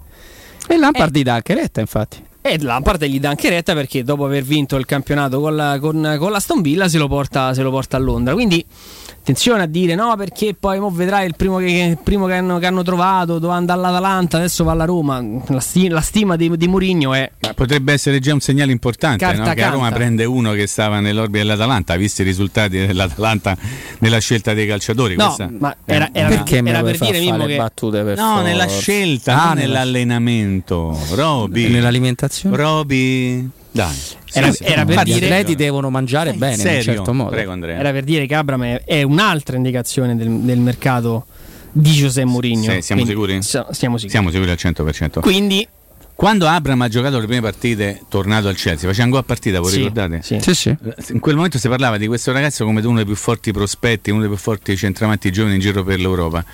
E 0.69 0.77
Lampard 0.77 1.17
gli 1.17 1.23
dà 1.23 1.37
anche 1.37 1.55
retta, 1.55 1.81
infatti. 1.81 2.23
E 2.43 2.59
Lampard 2.59 3.05
gli 3.05 3.21
dà 3.21 3.29
anche 3.29 3.51
retta 3.51 3.75
perché 3.75 4.03
dopo 4.03 4.25
aver 4.25 4.43
vinto 4.45 4.77
il 4.77 4.87
campionato 4.87 5.41
con, 5.41 5.55
la, 5.55 5.79
con, 5.79 6.17
con 6.19 6.31
l'Aston 6.33 6.63
Villa 6.63 6.89
se 6.89 6.97
lo, 6.97 7.07
porta, 7.07 7.53
se 7.53 7.61
lo 7.63 7.71
porta 7.71 7.99
a 7.99 8.01
Londra. 8.01 8.33
Quindi 8.33 8.65
attenzione 9.21 9.63
a 9.65 9.67
dire 9.67 9.95
no 9.95 10.15
perché 10.17 10.55
poi 10.59 10.81
mo 10.81 10.89
vedrai 10.91 11.27
il 11.27 11.35
primo 11.37 11.59
che, 11.59 11.67
il 11.91 11.99
primo 12.03 12.25
che, 12.25 12.33
hanno, 12.33 12.59
che 12.59 12.65
hanno 12.65 12.83
trovato 12.83 13.35
doveva 13.35 13.57
andare 13.57 13.79
all'Atalanta, 13.81 14.39
adesso 14.39 14.65
va 14.65 14.73
alla 14.73 14.87
Roma. 14.87 15.23
La, 15.49 15.61
sti- 15.61 15.89
la 15.89 16.01
stima 16.01 16.37
di, 16.37 16.57
di 16.57 16.67
Mourinho 16.67 17.13
è 17.13 17.31
Ma 17.41 17.53
potrebbe 17.53 17.93
essere 17.93 18.19
già 18.21 18.33
un 18.33 18.41
segnale 18.41 18.73
importante 18.73 19.25
no? 19.35 19.53
che 19.53 19.61
la 19.61 19.69
Roma 19.69 19.91
prende 19.91 20.25
uno 20.25 20.53
che 20.53 20.67
stava 20.67 20.99
nell'orbita 21.01 21.45
dell'Atalanta, 21.45 21.97
visto 21.97 22.23
i 22.23 22.25
risultati 22.25 22.79
dell'Atalanta 22.87 23.55
nella 23.99 24.19
scelta 24.19 24.55
dei 24.55 24.67
calciatori. 24.67 25.15
No, 25.15 25.27
Questa 25.27 25.51
ma 25.59 25.77
era- 25.85 26.09
era- 26.11 26.29
Perché 26.29 26.63
me 26.63 26.71
era 26.71 26.81
lo 26.81 26.87
per 26.87 26.97
dire, 26.99 27.19
Mimmo, 27.21 27.37
fare 27.37 27.47
che- 27.49 27.57
battute 27.59 28.03
per 28.03 28.17
No, 28.17 28.41
nella 28.41 28.67
scelta, 28.67 29.51
Ah, 29.51 29.53
nell'allenamento. 29.53 30.99
Roby. 31.11 31.67
E 31.67 31.69
nell'alimentazione? 32.45 32.57
Roby. 32.57 33.49
Dai. 33.73 33.97
Era- 34.33 34.51
Sì, 34.51 34.57
sì. 34.57 34.65
era 34.65 34.85
per 34.85 35.03
dire- 35.05 35.19
gli 35.19 35.25
atleti 35.25 35.55
devono 35.55 35.91
mangiare 35.91 36.33
bene 36.33 36.55
in 36.55 36.59
un 36.61 36.65
Serio? 36.67 36.83
certo 36.83 37.13
modo. 37.13 37.31
Prego 37.31 37.53
Andrea. 37.53 37.79
era 37.79 37.93
per 37.93 38.05
dire 38.05 38.27
che 38.27 38.35
Abram 38.35 38.63
è, 38.65 38.83
è 38.85 39.03
un'altra 39.03 39.57
indicazione 39.57 40.17
del, 40.17 40.29
del 40.41 40.59
mercato 40.59 41.27
di 41.73 41.91
José 41.91 42.25
Mourinho. 42.25 42.73
Sì, 42.73 42.83
siamo 42.83 43.03
Quindi, 43.05 43.21
sicuri? 43.21 43.43
Siamo 43.43 43.73
sicuri. 43.97 44.09
Siamo 44.09 44.31
sicuri 44.31 44.51
al 44.51 44.57
100%. 44.61 45.21
Quindi 45.21 45.67
Quando 46.15 46.47
Abram 46.47 46.79
ha 46.83 46.89
giocato 46.89 47.19
le 47.19 47.25
prime 47.25 47.41
partite, 47.41 48.03
tornato 48.11 48.49
al 48.49 48.55
Chelsea, 48.55 48.87
faceva 48.87 49.05
un 49.05 49.11
gol 49.11 49.21
a 49.21 49.23
partita, 49.23 49.59
voi 49.61 49.71
Sì, 49.71 49.77
ricordate? 49.79 50.21
sì. 50.23 50.39
Sì, 50.41 50.55
sì. 50.55 50.77
In 51.13 51.19
quel 51.21 51.35
momento 51.37 51.57
si 51.59 51.67
parlava 51.67 51.97
di 51.97 52.07
questo 52.09 52.31
ragazzo 52.33 52.67
come 52.67 52.81
uno 52.85 52.97
dei 52.97 53.07
più 53.07 53.15
forti 53.15 53.53
prospetti, 53.53 54.11
uno 54.11 54.21
dei 54.21 54.29
più 54.29 54.37
forti 54.37 54.77
centravanti 54.77 55.31
giovani 55.33 55.55
in 55.55 55.61
giro 55.63 55.83
per 55.83 55.99
l'Europa. 55.99 56.45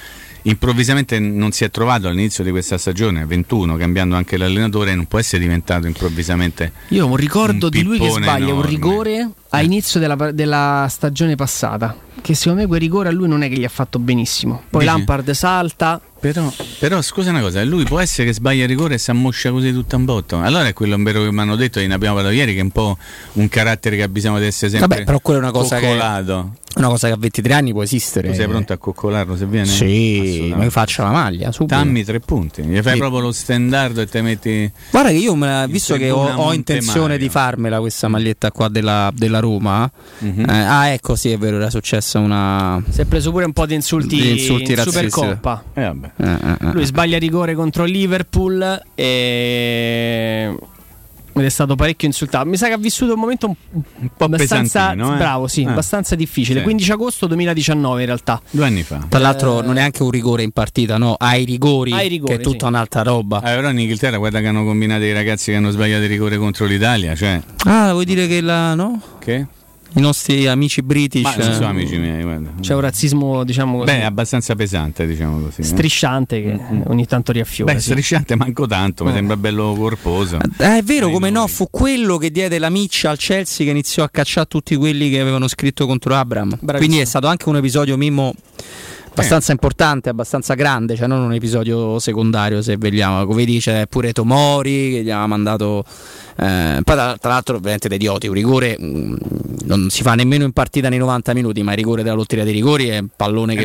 Improvvisamente 0.46 1.18
non 1.18 1.50
si 1.50 1.64
è 1.64 1.70
trovato 1.70 2.06
all'inizio 2.06 2.44
di 2.44 2.50
questa 2.50 2.78
stagione, 2.78 3.22
a 3.22 3.26
21, 3.26 3.76
cambiando 3.76 4.14
anche 4.14 4.36
l'allenatore, 4.36 4.94
non 4.94 5.06
può 5.06 5.18
essere 5.18 5.42
diventato 5.42 5.88
improvvisamente. 5.88 6.72
Io 6.88 7.04
ho 7.04 7.08
un 7.08 7.16
ricordo 7.16 7.66
Un 7.66 7.70
di 7.70 7.82
lui 7.82 7.98
che 7.98 8.10
sbaglia 8.10 8.44
un 8.44 8.50
enorme. 8.50 8.70
rigore 8.70 9.30
a 9.56 9.62
inizio 9.62 10.00
della, 10.00 10.32
della 10.32 10.86
stagione 10.90 11.34
passata. 11.34 11.96
Che 12.20 12.34
secondo 12.34 12.62
me 12.62 12.66
quel 12.66 12.80
rigore 12.80 13.08
a 13.08 13.12
lui 13.12 13.28
non 13.28 13.42
è 13.42 13.48
che 13.48 13.56
gli 13.56 13.64
ha 13.64 13.68
fatto 13.68 13.98
benissimo. 13.98 14.62
Poi 14.70 14.82
Dici? 14.82 14.92
Lampard 14.94 15.30
salta. 15.30 16.00
Però, 16.18 16.50
però 16.80 17.02
scusa 17.02 17.28
una 17.30 17.40
cosa, 17.42 17.62
lui 17.62 17.84
può 17.84 18.00
essere 18.00 18.26
che 18.26 18.32
sbaglia 18.34 18.62
il 18.62 18.68
rigore 18.68 18.94
e 18.94 18.98
si 18.98 19.10
ammoscia 19.10 19.50
così 19.50 19.70
tutto 19.72 19.96
un 19.96 20.06
botto. 20.06 20.40
Allora 20.40 20.66
è 20.66 20.72
quello 20.72 20.96
vero 20.98 21.22
che 21.22 21.30
mi 21.30 21.40
hanno 21.40 21.54
detto 21.56 21.78
e 21.78 21.86
ne 21.86 21.94
abbiamo 21.94 22.14
parlato 22.14 22.34
ieri, 22.34 22.54
che 22.54 22.60
è 22.60 22.62
un 22.62 22.70
po' 22.70 22.96
un 23.34 23.48
carattere 23.48 23.96
che 23.96 24.02
ha 24.02 24.08
bisogno 24.08 24.38
di 24.40 24.46
essere 24.46 24.70
sempre 24.70 24.88
Vabbè, 24.88 25.04
però 25.04 25.20
quella 25.20 25.40
è 25.40 25.42
una 25.42 25.52
cosa 25.52 25.78
che- 25.78 25.86
coccolato. 25.86 26.52
Una 26.76 26.88
cosa 26.88 27.06
che 27.06 27.14
a 27.14 27.16
23 27.16 27.54
anni 27.54 27.72
può 27.72 27.82
esistere. 27.82 28.28
Tu 28.28 28.34
sei 28.34 28.48
pronto 28.48 28.72
a 28.74 28.76
coccolarlo 28.76 29.34
se 29.36 29.46
viene? 29.46 29.66
Sì, 29.66 30.52
ma 30.54 30.62
io 30.64 30.70
faccio 30.70 31.02
la 31.02 31.10
maglia. 31.10 31.50
Subito. 31.52 31.74
Dammi 31.74 32.04
tre 32.04 32.20
punti, 32.20 32.62
gli 32.62 32.80
fai 32.82 32.92
Sì. 32.94 32.98
proprio 32.98 33.20
lo 33.20 33.32
standard 33.32 33.96
e 33.96 34.06
te 34.06 34.20
metti. 34.20 34.70
Guarda 34.90 35.08
che 35.10 35.16
io, 35.16 35.34
me 35.36 35.46
la- 35.46 35.66
visto 35.66 35.96
che 35.96 36.10
ho, 36.10 36.26
ho 36.34 36.52
intenzione 36.52 37.00
Mario. 37.12 37.18
di 37.18 37.28
farmela 37.30 37.78
questa 37.78 38.08
maglietta 38.08 38.50
qua 38.52 38.68
della, 38.68 39.10
della 39.14 39.38
Roma, 39.46 39.90
Mhm. 40.18 40.48
eh, 40.48 40.52
ah 40.58 40.88
ecco 40.88 41.14
sì 41.14 41.30
è 41.30 41.38
vero, 41.38 41.56
era 41.56 41.70
successa 41.70 42.18
una... 42.18 42.82
Si 42.88 43.00
è 43.00 43.04
preso 43.04 43.30
pure 43.30 43.44
un 43.44 43.52
po' 43.52 43.66
di 43.66 43.74
insulti, 43.74 44.16
Di 44.20 44.30
insulti 44.32 44.70
in 44.72 44.76
razzisti. 44.76 45.08
Supercoppa. 45.10 45.62
Eh, 45.74 45.82
vabbè. 45.82 46.10
eh, 46.16 46.30
eh, 46.30 46.56
eh. 46.68 46.72
Lui 46.72 46.84
sbaglia 46.84 47.18
rigore 47.18 47.54
contro 47.54 47.84
il 47.84 47.92
Liverpool 47.92 48.80
e... 48.94 50.56
ed 51.36 51.44
è 51.44 51.48
stato 51.50 51.74
parecchio 51.74 52.08
insultato. 52.08 52.48
Mi 52.48 52.56
sa 52.56 52.66
che 52.68 52.72
ha 52.72 52.78
vissuto 52.78 53.12
un 53.12 53.20
momento 53.20 53.46
un, 53.46 53.54
Un 53.72 54.08
po' 54.16 54.24
abbastanza 54.24 54.80
pesantino, 54.90 55.14
eh? 55.14 55.18
bravo, 55.18 55.46
sì, 55.46 55.62
Eh. 55.62 55.68
abbastanza 55.68 56.14
difficile. 56.14 56.58
Sì. 56.58 56.64
15 56.64 56.92
agosto 56.92 57.26
2019 57.26 58.00
in 58.00 58.06
realtà. 58.06 58.40
Due 58.50 58.64
anni 58.64 58.82
fa. 58.82 59.04
Tra 59.08 59.18
l'altro 59.18 59.60
non 59.60 59.76
è 59.76 59.82
anche 59.82 60.02
un 60.02 60.10
rigore 60.10 60.42
in 60.42 60.50
partita, 60.52 60.96
no? 60.96 61.14
Ai 61.18 61.44
rigori, 61.44 61.92
Ai 61.92 62.08
rigori, 62.08 62.34
che 62.34 62.40
è 62.40 62.42
tutta 62.42 62.66
sì. 62.66 62.72
un'altra 62.72 63.02
roba. 63.02 63.38
Ah, 63.38 63.54
però 63.54 63.68
in 63.70 63.78
Inghilterra 63.78 64.16
guarda 64.16 64.40
che 64.40 64.46
hanno 64.46 64.64
combinato 64.64 65.04
i 65.04 65.12
ragazzi 65.12 65.50
che 65.50 65.56
hanno 65.58 65.70
sbagliato 65.70 66.04
il 66.04 66.08
rigore 66.08 66.38
contro 66.38 66.64
l'Italia, 66.66 67.14
cioè 67.14 67.40
Ah, 67.66 67.92
vuoi 67.92 68.04
dire 68.06 68.26
che 68.26 68.40
la, 68.40 68.74
no? 68.74 69.00
che? 69.18 69.46
I 69.96 70.00
nostri 70.00 70.46
amici 70.46 70.82
british... 70.82 71.22
Ma 71.22 71.34
non 71.36 71.50
eh, 71.50 71.54
sono 71.54 71.68
amici 71.68 71.96
miei, 71.96 72.22
guarda. 72.22 72.50
C'è 72.60 72.74
un 72.74 72.80
razzismo, 72.80 73.44
diciamo 73.44 73.78
così, 73.78 73.92
Beh, 73.92 74.04
abbastanza 74.04 74.54
pesante, 74.54 75.06
diciamo 75.06 75.40
così. 75.40 75.62
eh. 75.62 75.64
strisciante 75.64 76.42
che 76.42 76.60
ogni 76.88 77.06
tanto 77.06 77.32
riaffiora. 77.32 77.72
Beh, 77.72 77.78
sì. 77.80 77.90
strisciante 77.90 78.36
manco 78.36 78.66
tanto, 78.66 79.04
mi 79.04 79.10
Eh. 79.10 79.14
sembra 79.14 79.36
bello 79.38 79.74
corposo. 79.76 80.38
Eh, 80.58 80.78
è 80.78 80.82
vero, 80.82 81.06
Ai 81.06 81.12
come 81.12 81.30
no, 81.30 81.40
noi. 81.40 81.48
fu 81.48 81.68
quello 81.70 82.18
che 82.18 82.30
diede 82.30 82.58
la 82.58 82.68
miccia 82.70 83.08
al 83.10 83.16
Chelsea 83.16 83.64
che 83.64 83.70
iniziò 83.72 84.04
a 84.04 84.10
cacciare 84.10 84.46
tutti 84.46 84.76
quelli 84.76 85.08
che 85.08 85.18
avevano 85.18 85.48
scritto 85.48 85.86
contro 85.86 86.14
Abram. 86.14 86.58
Quindi 86.76 86.98
è 86.98 87.04
stato 87.06 87.26
anche 87.26 87.48
un 87.48 87.56
episodio 87.56 87.96
Mimmo 87.96 88.34
abbastanza 89.20 89.52
importante, 89.52 90.08
abbastanza 90.10 90.54
grande, 90.54 90.94
cioè 90.96 91.06
non 91.06 91.20
un 91.22 91.32
episodio 91.32 91.98
secondario 91.98 92.60
se 92.62 92.76
vogliamo. 92.76 93.24
Come 93.26 93.44
dice 93.44 93.86
pure 93.88 94.12
Tomori 94.12 94.90
che 94.92 95.02
gli 95.02 95.10
aveva 95.10 95.26
mandato 95.26 95.84
eh, 96.38 96.80
poi 96.84 96.94
tra, 96.94 97.16
tra 97.18 97.30
l'altro 97.30 97.58
veramente 97.58 97.88
da 97.88 97.94
idioti, 97.94 98.26
un 98.28 98.34
rigore 98.34 98.76
mm, 98.78 99.14
non 99.64 99.88
si 99.88 100.02
fa 100.02 100.14
nemmeno 100.14 100.44
in 100.44 100.52
partita 100.52 100.88
nei 100.90 100.98
90 100.98 101.32
minuti, 101.32 101.62
ma 101.62 101.70
il 101.72 101.78
rigore 101.78 102.02
della 102.02 102.14
lotteria 102.14 102.44
dei 102.44 102.52
rigori 102.52 102.88
è 102.88 102.98
un 102.98 103.08
pallone 103.16 103.54
È 103.54 103.56
che 103.56 103.62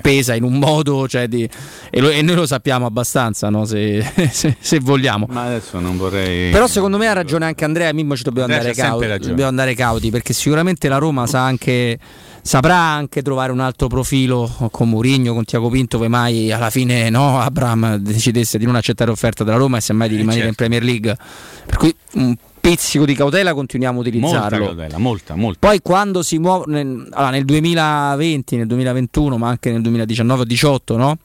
pesa 0.00 0.34
in 0.34 0.42
un 0.42 0.54
modo, 0.58 1.06
cioè 1.06 1.28
di- 1.28 1.48
e, 1.90 2.00
lo- 2.00 2.08
e 2.10 2.22
noi 2.22 2.34
lo 2.36 2.46
sappiamo 2.46 2.86
abbastanza, 2.86 3.50
no? 3.50 3.64
se, 3.66 4.02
se- 4.32 4.56
se 4.58 4.80
vogliamo. 4.80 5.26
Ma 5.30 5.44
adesso 5.44 5.78
non 5.80 5.96
vorrei. 5.98 6.50
Però 6.50 6.66
secondo 6.66 6.96
me 6.96 7.06
ha 7.08 7.12
ragione 7.12 7.44
anche 7.44 7.64
Andrea, 7.64 7.92
Mimmo 7.92 8.16
ci 8.16 8.22
dobbiamo 8.22 8.50
Andrea 8.52 8.70
andare 8.72 8.88
cauti, 8.88 9.28
dobbiamo 9.28 9.50
andare 9.50 9.74
cauti 9.74 10.10
perché 10.10 10.32
sicuramente 10.32 10.88
la 10.88 10.96
Roma 10.98 11.26
sa 11.26 11.42
anche 11.44 11.98
saprà 12.46 12.76
anche 12.76 13.22
trovare 13.22 13.52
un 13.52 13.60
altro 13.60 13.86
profilo 13.88 14.50
con 14.70 14.90
Mourinho, 14.90 15.32
con 15.32 15.44
Tiago 15.44 15.70
Pinto, 15.70 15.96
poi 15.96 16.10
mai 16.10 16.52
alla 16.52 16.68
fine 16.68 17.08
no, 17.08 17.40
Abram 17.40 17.96
decidesse 17.96 18.58
di 18.58 18.66
non 18.66 18.76
accettare 18.76 19.08
l'offerta 19.08 19.44
della 19.44 19.56
Roma 19.56 19.78
e 19.78 19.80
semmai 19.80 20.08
di 20.08 20.14
Eh, 20.14 20.18
rimanere 20.18 20.44
certo. 20.46 20.62
in 20.62 20.68
Premier 20.68 20.82
League. 20.84 21.16
Per 21.64 21.76
cui 21.78 21.94
un 22.14 22.36
pizzico 22.60 23.06
di 23.06 23.14
cautela 23.14 23.54
continuiamo 23.54 24.00
a 24.00 24.02
molta 24.02 24.08
utilizzarlo. 24.18 24.66
cautela, 24.66 24.98
molta, 24.98 25.34
molta. 25.36 25.66
Poi 25.66 25.80
quando 25.80 26.22
si 26.22 26.38
muove 26.38 26.64
nel, 26.68 27.08
allora, 27.12 27.30
nel 27.30 27.44
2020, 27.46 28.56
nel 28.56 28.66
2021, 28.66 29.38
ma 29.38 29.48
anche 29.48 29.72
nel 29.72 29.80
2019 29.80 30.42
o 30.42 30.44
18, 30.44 30.96
no? 30.98 31.18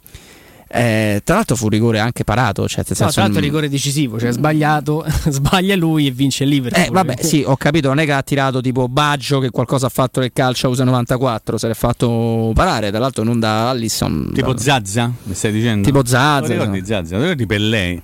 Eh, 0.72 1.22
tra 1.24 1.36
l'altro 1.36 1.56
fu 1.56 1.64
un 1.64 1.72
rigore 1.72 2.00
anche 2.00 2.24
parato, 2.24 2.68
cioè, 2.68 2.84
No, 2.88 3.10
tra 3.10 3.22
l'altro 3.24 3.40
mm, 3.40 3.44
rigore 3.44 3.70
decisivo, 3.70 4.20
cioè 4.20 4.32
sbagliato, 4.32 5.04
sbaglia 5.28 5.76
lui 5.76 6.06
e 6.06 6.12
vince 6.12 6.44
il 6.44 6.52
Liverpool. 6.52 6.86
Eh, 6.86 6.90
vabbè, 6.92 7.24
sì, 7.24 7.44
ho 7.46 7.58
capito, 7.58 7.88
non 7.88 7.98
è 8.00 8.06
che 8.06 8.12
ha 8.12 8.22
tirato 8.22 8.62
tipo 8.62 8.88
Baggio 8.88 9.40
che 9.40 9.50
qualcosa 9.50 9.88
ha 9.88 9.90
fatto 9.90 10.20
nel 10.20 10.32
calcio 10.32 10.68
a 10.68 10.70
USA 10.70 10.84
94, 10.84 11.58
se 11.58 11.68
l'è 11.68 11.74
fatto 11.74 12.52
parare, 12.54 12.90
tra 12.90 13.00
l'altro 13.00 13.24
non 13.24 13.40
da 13.40 13.70
Allison. 13.70 14.32
Tipo 14.34 14.54
da- 14.54 14.60
Zazza, 14.60 15.12
mi 15.24 15.34
stai 15.34 15.52
dicendo? 15.52 15.88
Tipo 15.88 16.06
Zazza, 16.06 16.46
Ti 16.46 16.52
ricordi 16.54 16.80
no. 16.80 16.86
Zazza? 16.86 17.16
Ti 17.16 17.22
ricordi 17.22 17.46
Pellei? 17.48 18.04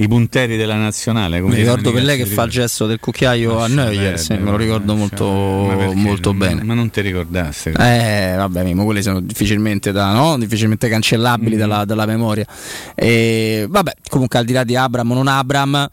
I 0.00 0.06
punteri 0.06 0.56
della 0.56 0.76
nazionale. 0.76 1.40
come 1.40 1.54
Mi 1.54 1.60
ricordo 1.62 1.90
per 1.92 2.02
lei 2.04 2.16
che 2.16 2.24
fa 2.26 2.44
il 2.44 2.50
gesto 2.50 2.86
del 2.86 3.00
cucchiaio 3.00 3.58
a 3.58 3.66
Neuer, 3.66 4.16
sì, 4.18 4.34
me 4.34 4.50
lo 4.50 4.56
ricordo 4.56 4.94
molto, 4.94 5.24
molto 5.26 6.28
non- 6.30 6.38
bene. 6.38 6.62
Ma 6.62 6.74
non 6.74 6.88
ti 6.90 7.00
ricordasse. 7.00 7.70
Eh, 7.72 8.34
vabbè, 8.36 8.62
Mimo, 8.62 8.84
quelle 8.84 9.02
sono 9.02 9.20
difficilmente, 9.20 9.90
da, 9.90 10.12
no? 10.12 10.38
difficilmente 10.38 10.88
cancellabili 10.88 11.56
Mm. 11.56 11.58
dalla, 11.58 11.84
dalla 11.84 12.06
memoria. 12.06 12.46
E, 12.94 13.66
vabbè, 13.68 13.92
comunque 14.08 14.38
al 14.38 14.44
di 14.44 14.52
là 14.52 14.62
di 14.62 14.76
Abram 14.76 15.10
o 15.10 15.14
non 15.14 15.26
Abram, 15.26 15.88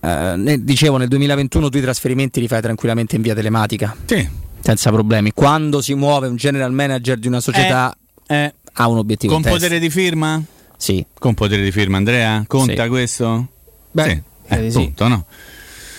eh, 0.00 0.58
dicevo 0.62 0.98
nel 0.98 1.08
2021 1.08 1.70
tu 1.70 1.78
i 1.78 1.80
trasferimenti 1.80 2.40
li 2.40 2.48
fai 2.48 2.60
tranquillamente 2.60 3.16
in 3.16 3.22
via 3.22 3.34
telematica, 3.34 3.96
Sì. 4.04 4.28
senza 4.60 4.90
problemi. 4.90 5.32
Quando 5.32 5.80
si 5.80 5.94
muove 5.94 6.28
un 6.28 6.36
general 6.36 6.72
manager 6.72 7.16
di 7.18 7.26
una 7.26 7.40
società 7.40 7.96
Eh, 8.26 8.54
ha 8.74 8.88
un 8.88 8.98
obiettivo 8.98 9.32
con 9.32 9.42
potere 9.42 9.78
di 9.78 9.88
firma? 9.88 10.42
Sì. 10.76 11.04
Con 11.18 11.34
potere 11.34 11.62
di 11.62 11.70
firma, 11.72 11.96
Andrea? 11.96 12.44
Conta 12.46 12.82
Sì. 12.84 12.88
questo? 12.88 13.46
Beh, 13.90 14.04
sì. 14.48 14.54
Eh, 14.54 14.70
sì. 14.70 14.78
punto, 14.78 15.08
no? 15.08 15.24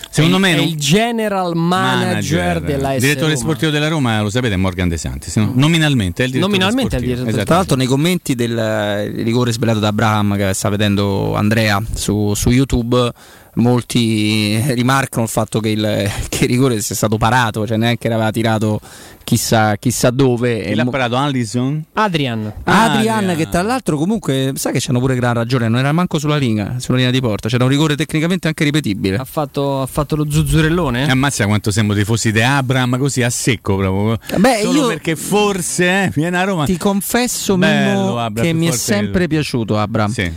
Secondo 0.09 0.38
me 0.39 0.51
il- 0.51 0.59
è 0.59 0.61
il 0.61 0.76
general 0.78 1.55
manager, 1.57 2.61
della 2.61 2.89
AS 2.91 2.99
direttore 3.01 3.32
Roma. 3.34 3.36
sportivo 3.41 3.69
della 3.71 3.89
Roma, 3.89 4.21
lo 4.21 4.30
sapete, 4.30 4.53
è 4.53 4.57
Morgan 4.57 4.88
De 4.88 4.95
Santis. 4.95 5.36
no? 5.36 5.51
Nominalmente 5.53 6.23
è 6.23 6.26
il 6.26 6.32
direttore 6.32 6.39
Nominalmente 6.57 6.95
è 6.95 6.99
il 6.99 7.05
sportivo. 7.05 7.13
direttore. 7.13 7.30
Esatto. 7.32 7.45
Tra 7.45 7.55
l'altro 7.55 7.76
nei 7.76 7.88
commenti 7.88 8.34
del 8.36 9.23
rigore 9.26 9.51
sbagliato 9.51 9.80
da 9.80 9.89
Abraham 9.89 10.38
che 10.38 10.53
sta 10.53 10.69
vedendo 10.69 11.36
Andrea 11.36 11.82
su, 11.93 12.34
su 12.34 12.49
YouTube 12.49 13.11
molti 13.56 14.60
rimarcano 14.74 15.24
il 15.24 15.30
fatto 15.30 15.60
che 15.60 15.70
il, 15.70 16.12
che 16.30 16.43
il 16.43 16.49
rigore 16.49 16.82
sia 16.82 16.95
stato 16.95 17.18
parato, 17.18 17.66
cioè 17.68 17.78
neanche 17.78 18.08
l'aveva 18.10 18.32
tirato 18.32 18.80
chissà, 19.24 19.76
chissà 19.78 20.10
dove. 20.12 20.64
E 20.64 20.76
l'ha 20.76 20.84
mo- 20.84 20.91
parato? 20.91 21.16
Allison? 21.18 21.84
Adrian. 21.93 22.51
Adrian, 22.64 23.18
Adrian. 23.18 23.36
che 23.38 23.49
tra 23.49 23.62
l'altro 23.62 23.97
comunque 23.97 24.51
sa 24.56 24.72
che 24.72 24.80
c'hanno 24.80 24.99
pure 24.99 25.16
gran 25.16 25.34
ragione, 25.34 25.68
non 25.68 25.80
era 25.80 25.91
manco 25.91 26.20
sulla 26.20 26.38
linea, 26.38 26.76
sulla 26.80 26.97
linea 26.97 27.12
di 27.12 27.20
porta, 27.22 27.49
c'era 27.49 27.64
un 27.64 27.70
rigore 27.70 27.95
tecnicamente 27.95 28.47
anche 28.47 28.64
ripetibile. 28.64 29.18
Ha 29.18 29.26
fatto, 29.26 29.82
ha 29.82 29.86
fatto 29.88 30.16
lo 30.16 30.26
zuzzurellone? 30.30 31.08
E 31.08 31.10
ammazza 31.12 31.45
quanto 31.45 31.72
siamo 31.72 31.93
tifosi 31.93 32.32
di 32.32 32.41
Abram, 32.41 32.97
così 32.97 33.24
a 33.24 33.30
secco 33.30 33.76
proprio. 33.78 34.18
Beh, 34.38 34.60
Solo 34.64 34.80
io- 34.82 34.88
perché 34.88 35.16
forse 35.16 35.86
eh, 36.03 36.12
viene 36.14 36.38
a 36.38 36.43
Roma. 36.43 36.66
Ti 36.66 36.78
confesso 36.78 37.58
Bello, 37.58 37.99
Mimmo, 38.01 38.20
Abram, 38.20 38.45
che 38.45 38.53
mi 38.53 38.68
è 38.68 38.72
sempre 38.72 39.20
del- 39.20 39.28
piaciuto 39.30 39.78
Abram. 39.80 40.12
Sì. 40.12 40.32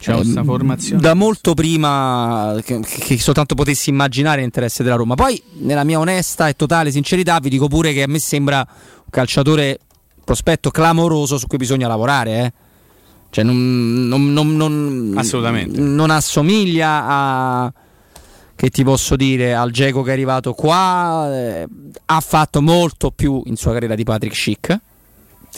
C'è 0.00 0.12
Eh, 0.12 0.14
questa 0.16 0.42
formazione. 0.42 1.00
Da 1.02 1.12
molto 1.14 1.52
prima 1.52 2.56
che, 2.64 2.80
che 2.80 3.18
soltanto 3.18 3.54
potessi 3.54 3.90
immaginare 3.90 4.40
l'interesse 4.40 4.82
della 4.82 4.96
Roma. 4.96 5.14
Poi, 5.14 5.40
nella 5.58 5.84
mia 5.84 5.98
onesta 5.98 6.48
e 6.48 6.54
totale 6.54 6.90
sincerità, 6.90 7.38
vi 7.38 7.50
dico 7.50 7.68
pure 7.68 7.92
che 7.92 8.02
a 8.04 8.06
me 8.08 8.18
sembra 8.18 8.66
un 8.66 9.04
calciatore 9.10 9.78
prospetto 10.24 10.70
clamoroso 10.70 11.36
su 11.36 11.46
cui 11.46 11.58
bisogna 11.58 11.86
lavorare. 11.86 12.30
eh. 12.44 12.52
Cioè, 13.28 13.44
non, 13.44 14.08
non- 14.08 14.32
non- 14.32 14.56
non- 14.56 15.14
Assolutamente. 15.16 15.78
Non 15.80 16.10
assomiglia 16.10 17.04
a. 17.06 17.72
Che 18.56 18.68
ti 18.70 18.82
posso 18.84 19.16
dire 19.16 19.54
al 19.54 19.70
Geco 19.70 20.02
che 20.02 20.10
è 20.10 20.12
arrivato 20.12 20.52
qua? 20.54 21.28
eh, 21.32 21.66
ha 22.06 22.20
fatto 22.20 22.60
molto 22.60 23.10
più 23.10 23.40
in 23.46 23.56
sua 23.56 23.72
carriera 23.72 23.94
di 23.94 24.04
Patrick 24.04 24.34
Schick. 24.34 24.78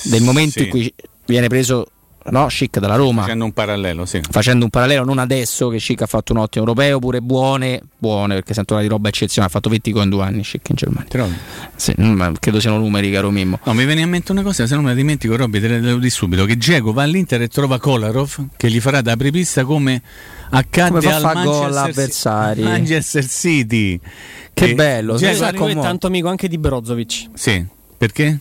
Del 0.05 0.23
momento 0.23 0.59
Sì. 0.59 0.65
in 0.65 0.71
cui 0.71 0.95
viene 1.27 1.47
preso 1.49 1.87
no, 2.31 2.49
Schick 2.49 2.79
dalla 2.79 2.97
Roma 2.97 3.23
Facendo 3.23 3.45
un 3.45 3.53
parallelo, 3.53 4.07
sì. 4.07 4.21
facendo 4.29 4.65
un 4.65 4.71
parallelo 4.71 5.05
non 5.05 5.19
adesso 5.19 5.69
che 5.69 5.79
Schick 5.79 6.03
ha 6.03 6.07
fatto 6.07 6.33
un 6.33 6.39
ottimo 6.39 6.65
europeo 6.65 6.99
pure 6.99 7.21
buone 7.21 7.83
buone 7.99 8.35
perché 8.35 8.55
sento 8.55 8.79
di 8.79 8.87
roba 8.87 9.09
eccezionale 9.09 9.51
ha 9.51 9.55
fatto 9.55 9.69
20 9.69 9.93
gol 9.93 10.05
in 10.05 10.11
due 10.11 10.25
anni 10.25 10.45
Schick 10.45 10.69
in 10.69 10.77
Germania 10.77 11.09
Trovi? 11.09 11.35
Sì, 11.77 11.95
mm, 12.01 12.13
ma 12.13 12.33
credo 12.39 12.61
siano 12.61 12.79
numeri 12.79 13.11
caro 13.11 13.31
Mimmo 13.31 13.59
No, 13.65 13.75
mi 13.75 13.85
viene 13.85 14.01
in 14.01 14.09
mente 14.11 14.33
una 14.33 14.43
cosa, 14.43 14.67
se 14.67 14.75
non 14.75 14.85
me 14.85 14.91
la 14.91 14.97
dimentico, 14.97 15.37
Robby, 15.37 15.61
te 15.61 15.69
la 15.69 15.79
devo 15.79 15.99
dire 15.99 16.11
subito: 16.11 16.45
che 16.45 16.57
Diego 16.57 16.93
va 16.93 17.03
all'Inter 17.03 17.43
e 17.43 17.49
trova 17.49 17.79
Kolarov 17.79 18.49
che 18.57 18.71
gli 18.71 18.81
farà 18.81 19.01
da 19.01 19.13
apripista 19.13 19.65
come 19.65 20.03
accade 20.51 20.91
Come 20.91 21.01
fa 21.01 21.17
al 21.17 21.23
Manchester, 21.23 21.65
all'avversario. 21.65 22.65
Manchester 22.65 23.27
City. 23.27 24.01
Che 24.53 24.65
E 24.65 24.75
bello, 24.75 25.17
lui 25.17 25.25
è 25.25 25.75
tanto 25.81 26.09
amico 26.09 26.29
anche 26.29 26.49
di 26.49 26.59
Brozovic. 26.59 27.31
Sì, 27.35 27.65
perché? 27.97 28.39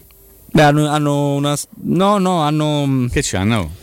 Beh, 0.53 0.61
hanno, 0.61 0.87
hanno 0.89 1.33
una 1.35 1.55
no 1.83 2.17
no 2.17 2.41
hanno 2.41 3.07
Che 3.11 3.21
c'hanno? 3.23 3.79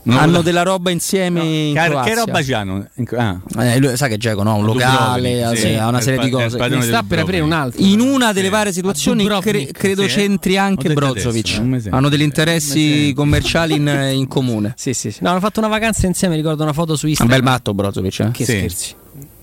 Non 0.00 0.16
hanno 0.16 0.32
lo- 0.38 0.42
della 0.42 0.62
roba 0.62 0.90
insieme 0.90 1.42
in 1.44 1.74
Che, 1.74 2.14
roba 2.14 2.40
c'hanno? 2.42 2.88
Ah, 3.14 3.38
Eh, 3.58 3.78
lui, 3.78 3.94
sai 3.94 4.08
che 4.08 4.16
Geco 4.16 4.42
no 4.42 4.54
un 4.54 4.64
locale 4.64 5.44
ha- 5.44 5.50
sì. 5.50 5.56
sì, 5.56 5.74
una 5.74 6.00
serie 6.00 6.24
di 6.24 6.30
pa- 6.30 6.44
il 6.44 6.50
cose 6.56 6.68
Ne 6.68 6.80
sta 6.82 7.02
per 7.06 7.18
aprire 7.18 7.42
un 7.42 7.52
altro. 7.52 7.82
in 7.84 8.00
una 8.00 8.32
delle 8.32 8.46
Sì. 8.46 8.52
varie 8.52 8.72
situazioni 8.72 9.26
cre- 9.26 9.66
credo 9.70 10.08
sì. 10.08 10.14
c'entri 10.14 10.56
anche 10.56 10.94
Brozovic 10.94 11.58
adesso, 11.60 11.88
hanno 11.90 12.08
degli 12.08 12.22
interessi 12.22 13.12
commerciali 13.14 13.74
in, 13.74 14.10
in 14.14 14.26
comune 14.28 14.72
Sì, 14.78 14.94
sì, 14.94 15.10
sì. 15.10 15.18
No, 15.22 15.28
hanno 15.30 15.40
fatto 15.40 15.58
una 15.60 15.68
vacanza 15.68 16.06
insieme, 16.06 16.36
ricordo 16.36 16.62
una 16.62 16.72
foto 16.72 16.96
su 16.96 17.04
un 17.04 17.10
Instagram. 17.10 17.38
bel 17.40 17.46
matto 17.46 17.74
Brozovic 17.74 18.20
eh? 18.20 18.30
Che 18.30 18.44
Sì. 18.46 18.52
scherzi. 18.56 18.94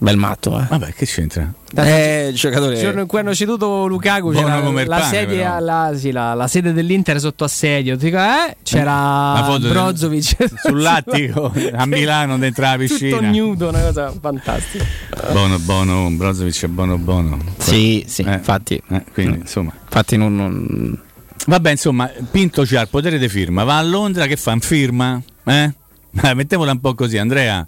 Bel 0.05 0.17
matto 0.17 0.59
eh. 0.59 0.65
Vabbè, 0.69 0.93
che 0.93 1.05
c'entra? 1.07 1.51
Eh, 1.77 2.31
giocatore 2.35 2.75
Il 2.75 2.79
giorno 2.79 3.01
in 3.01 3.07
cui 3.07 3.19
hanno 3.19 3.33
ceduto 3.33 3.87
Lukaku 3.87 4.31
c'era 4.31 4.57
il 4.59 4.87
la, 4.87 5.01
sedia, 5.01 5.51
però. 5.53 5.59
la, 5.65 5.91
sì, 5.97 6.11
la, 6.11 6.33
la 6.35 6.47
sede 6.47 6.71
dell'Inter 6.73 7.19
sotto 7.19 7.43
assedio. 7.43 7.97
Ti 7.97 8.05
dico, 8.05 8.17
eh, 8.19 8.55
c'era 8.63 9.57
del- 9.59 9.69
Brozovic 9.71 10.35
Sull'attico 10.63 11.51
a 11.73 11.85
Milano 11.85 12.37
dentro 12.37 12.63
la 12.63 12.71
tutto 12.73 12.83
piscina. 12.85 13.29
nudo, 13.29 13.69
una 13.69 13.81
cosa 13.81 14.13
fantastica. 14.21 14.85
Buono, 15.31 15.57
buono, 15.59 16.09
Brozovic 16.11 16.63
è 16.63 16.67
buono, 16.67 16.97
buono. 16.97 17.39
Sì, 17.57 18.05
sì, 18.07 18.21
Eh, 18.21 18.33
infatti, 18.33 18.81
eh, 18.91 19.03
quindi, 19.11 19.39
insomma. 19.39 19.71
infatti 19.83 20.17
non, 20.17 20.35
non- 20.35 20.99
Vabbè, 21.47 21.71
insomma, 21.71 22.09
Pinto 22.31 22.63
c'ha 22.65 22.81
il 22.81 22.87
potere 22.89 23.17
di 23.17 23.27
firma. 23.27 23.63
Va 23.63 23.77
a 23.79 23.83
Londra 23.83 24.27
che 24.27 24.35
fa 24.37 24.55
firma? 24.59 25.19
Eh? 25.43 25.73
Mettemola 26.33 26.71
un 26.71 26.79
po' 26.79 26.93
così, 26.95 27.17
Andrea. 27.17 27.65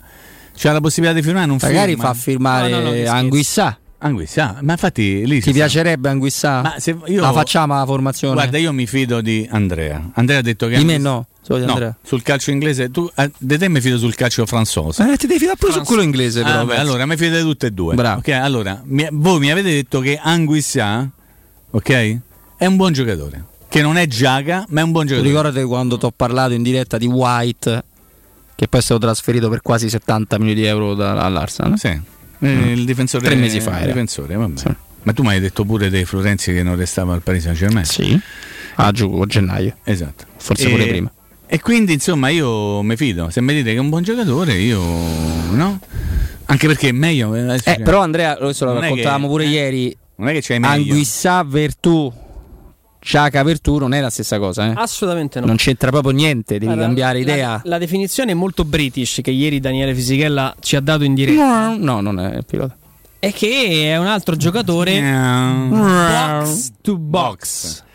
C'ha 0.58 0.72
la 0.72 0.82
possibilità 0.82 1.16
di 1.20 1.24
firmare, 1.24 1.46
non 1.46 1.58
magari 1.62 1.92
firma. 1.94 2.04
fa 2.08 2.14
firmare 2.14 2.70
No, 2.70 2.80
no, 2.82 2.92
no. 2.94 3.10
Anguissà. 3.12 3.78
Anguissa, 4.00 4.60
ma 4.62 4.74
infatti 4.74 5.26
lì 5.26 5.42
Ti 5.42 5.52
piacerebbe 5.52 6.08
Anguissà? 6.10 6.62
Ma 6.62 6.76
se 6.78 6.96
io- 7.08 7.20
La 7.22 7.32
facciamo 7.32 7.76
la 7.76 7.84
formazione? 7.86 8.36
Guarda, 8.36 8.58
io 8.60 8.72
mi 8.72 8.86
fido 8.86 9.22
di 9.22 9.48
Andrea. 9.50 10.12
Andrea 10.14 10.38
ha 10.38 10.42
detto 10.44 10.68
che 10.68 10.78
Di 10.78 10.86
me 10.86 11.00
no, 11.00 11.26
di 11.48 11.66
No, 11.66 11.96
sul 12.04 12.22
calcio 12.22 12.52
inglese 12.52 12.92
tu 12.92 13.10
eh, 13.16 13.32
di 13.40 13.58
te 13.58 13.68
mi 13.70 13.82
fido 13.82 13.98
sul 13.98 14.14
calcio 14.14 14.46
franzoso. 14.46 15.02
Eh, 15.02 15.18
ti 15.18 15.26
devi 15.26 15.40
fidare 15.40 15.58
pure 15.58 15.72
su 15.72 15.82
quello 15.82 16.04
inglese, 16.04 16.42
Ah, 16.42 16.44
però. 16.44 16.60
beh, 16.66 16.76
penso. 16.76 16.82
allora 16.82 17.06
mi 17.08 17.18
fidate 17.18 17.42
tutte 17.42 17.68
e 17.68 17.72
due. 17.72 17.96
Bravo. 17.96 18.20
Ok, 18.20 18.28
allora, 18.30 18.82
mi- 18.86 19.08
voi 19.12 19.40
mi 19.40 19.50
avete 19.50 19.70
detto 19.72 20.00
che 20.00 20.20
Anguissa, 20.22 21.10
ok? 21.72 22.18
È 22.58 22.66
un 22.68 22.76
buon 22.76 22.94
giocatore. 22.94 23.46
Che 23.68 23.82
non 23.82 23.98
è 23.98 24.06
Giaga, 24.08 24.64
ma 24.70 24.82
è 24.82 24.84
un 24.84 24.92
buon 24.92 25.06
Tu 25.06 25.14
giocatore. 25.14 25.34
Ricordate 25.36 25.66
quando 25.66 25.98
ti 25.98 26.06
ho 26.06 26.12
parlato 26.16 26.54
in 26.54 26.62
diretta 26.62 26.98
di 27.00 27.08
White, 27.08 27.84
che 28.58 28.68
poi 28.68 28.80
è 28.80 28.84
stato 28.84 29.00
trasferito 29.00 29.50
per 29.50 29.62
quasi 29.62 29.88
70 29.88 30.38
milioni 30.40 30.60
di 30.60 30.66
euro 30.66 30.96
da- 30.96 31.14
all'Arsenal? 31.22 31.78
Sì. 31.78 31.88
Eh, 32.40 32.72
Il 32.72 32.86
difensore 32.86 33.24
Tre 33.26 33.36
mesi 33.36 33.60
fa 33.62 33.78
era. 33.78 33.86
difensore, 33.88 34.36
vabbè. 34.36 34.58
Sì. 34.60 34.76
Ma 35.04 35.14
tu 35.14 35.22
mi 35.22 35.30
hai 35.30 35.40
detto 35.40 35.64
pure 35.64 35.90
dei 35.92 36.06
Florenzi 36.06 36.52
che 36.54 36.64
non 36.64 36.76
restava 36.76 37.14
al 37.14 37.22
Paris 37.22 37.44
Saint 37.44 37.58
Germain. 37.58 37.86
Sì. 37.86 38.20
A 38.80 38.92
gennaio. 38.92 39.76
Esatto. 39.84 40.26
Forse 40.38 40.68
E- 40.68 40.70
pure 40.72 40.88
prima. 40.88 41.12
E 41.46 41.62
quindi 41.62 41.94
insomma 41.94 42.30
io 42.30 42.82
mi 42.82 42.98
fido. 42.98 43.30
Se 43.30 43.40
mi 43.42 43.54
dite 43.54 43.72
che 43.72 43.78
è 43.78 43.80
un 43.80 43.90
buon 43.90 44.04
giocatore, 44.04 44.54
io 44.56 44.82
no. 45.52 45.80
Anche 46.46 46.68
perché 46.68 46.90
è 46.90 46.92
meglio. 46.92 47.32
adesso 47.32 47.70
Eh, 47.70 47.76
c'è- 47.78 47.82
però 47.84 48.02
Andrea, 48.02 48.36
questo 48.38 48.66
lo 48.66 48.80
raccontavamo 48.80 49.26
che- 49.28 49.32
pure 49.32 49.44
eh, 49.46 49.48
ieri. 49.50 49.98
non 50.16 50.28
è 50.30 50.34
che 50.34 50.42
c'hai 50.42 50.60
meglio. 50.60 50.74
Anguissà 50.92 51.44
Vertù, 51.44 52.12
Ciaca 53.08 53.42
Vertù 53.42 53.78
non 53.78 53.94
è 53.94 54.02
la 54.02 54.10
stessa 54.10 54.38
cosa, 54.38 54.66
eh? 54.66 54.74
Assolutamente 54.76 55.40
no. 55.40 55.46
Non 55.46 55.56
c'entra 55.56 55.92
proprio 55.92 56.12
niente, 56.12 56.56
devi 56.56 56.66
Guarda, 56.66 56.82
cambiare 56.84 57.24
la- 57.24 57.32
idea. 57.32 57.62
La, 57.64 57.78
definizione 57.78 58.32
è 58.32 58.34
molto 58.34 58.66
british 58.66 59.22
che 59.24 59.32
ieri 59.32 59.62
Daniele 59.62 59.96
Fisichella 59.96 60.54
ci 60.60 60.76
ha 60.76 60.82
dato 60.82 61.06
in 61.06 61.14
diretta. 61.14 61.74
No, 61.78 62.02
non 62.02 62.20
è 62.20 62.36
il 62.36 62.46
pilota. 62.46 62.76
È 63.18 63.32
che 63.32 63.92
è 63.94 63.98
un 63.98 64.08
altro 64.08 64.36
giocatore 64.36 65.00
box 65.00 66.72
to 66.82 66.98
box. 66.98 67.86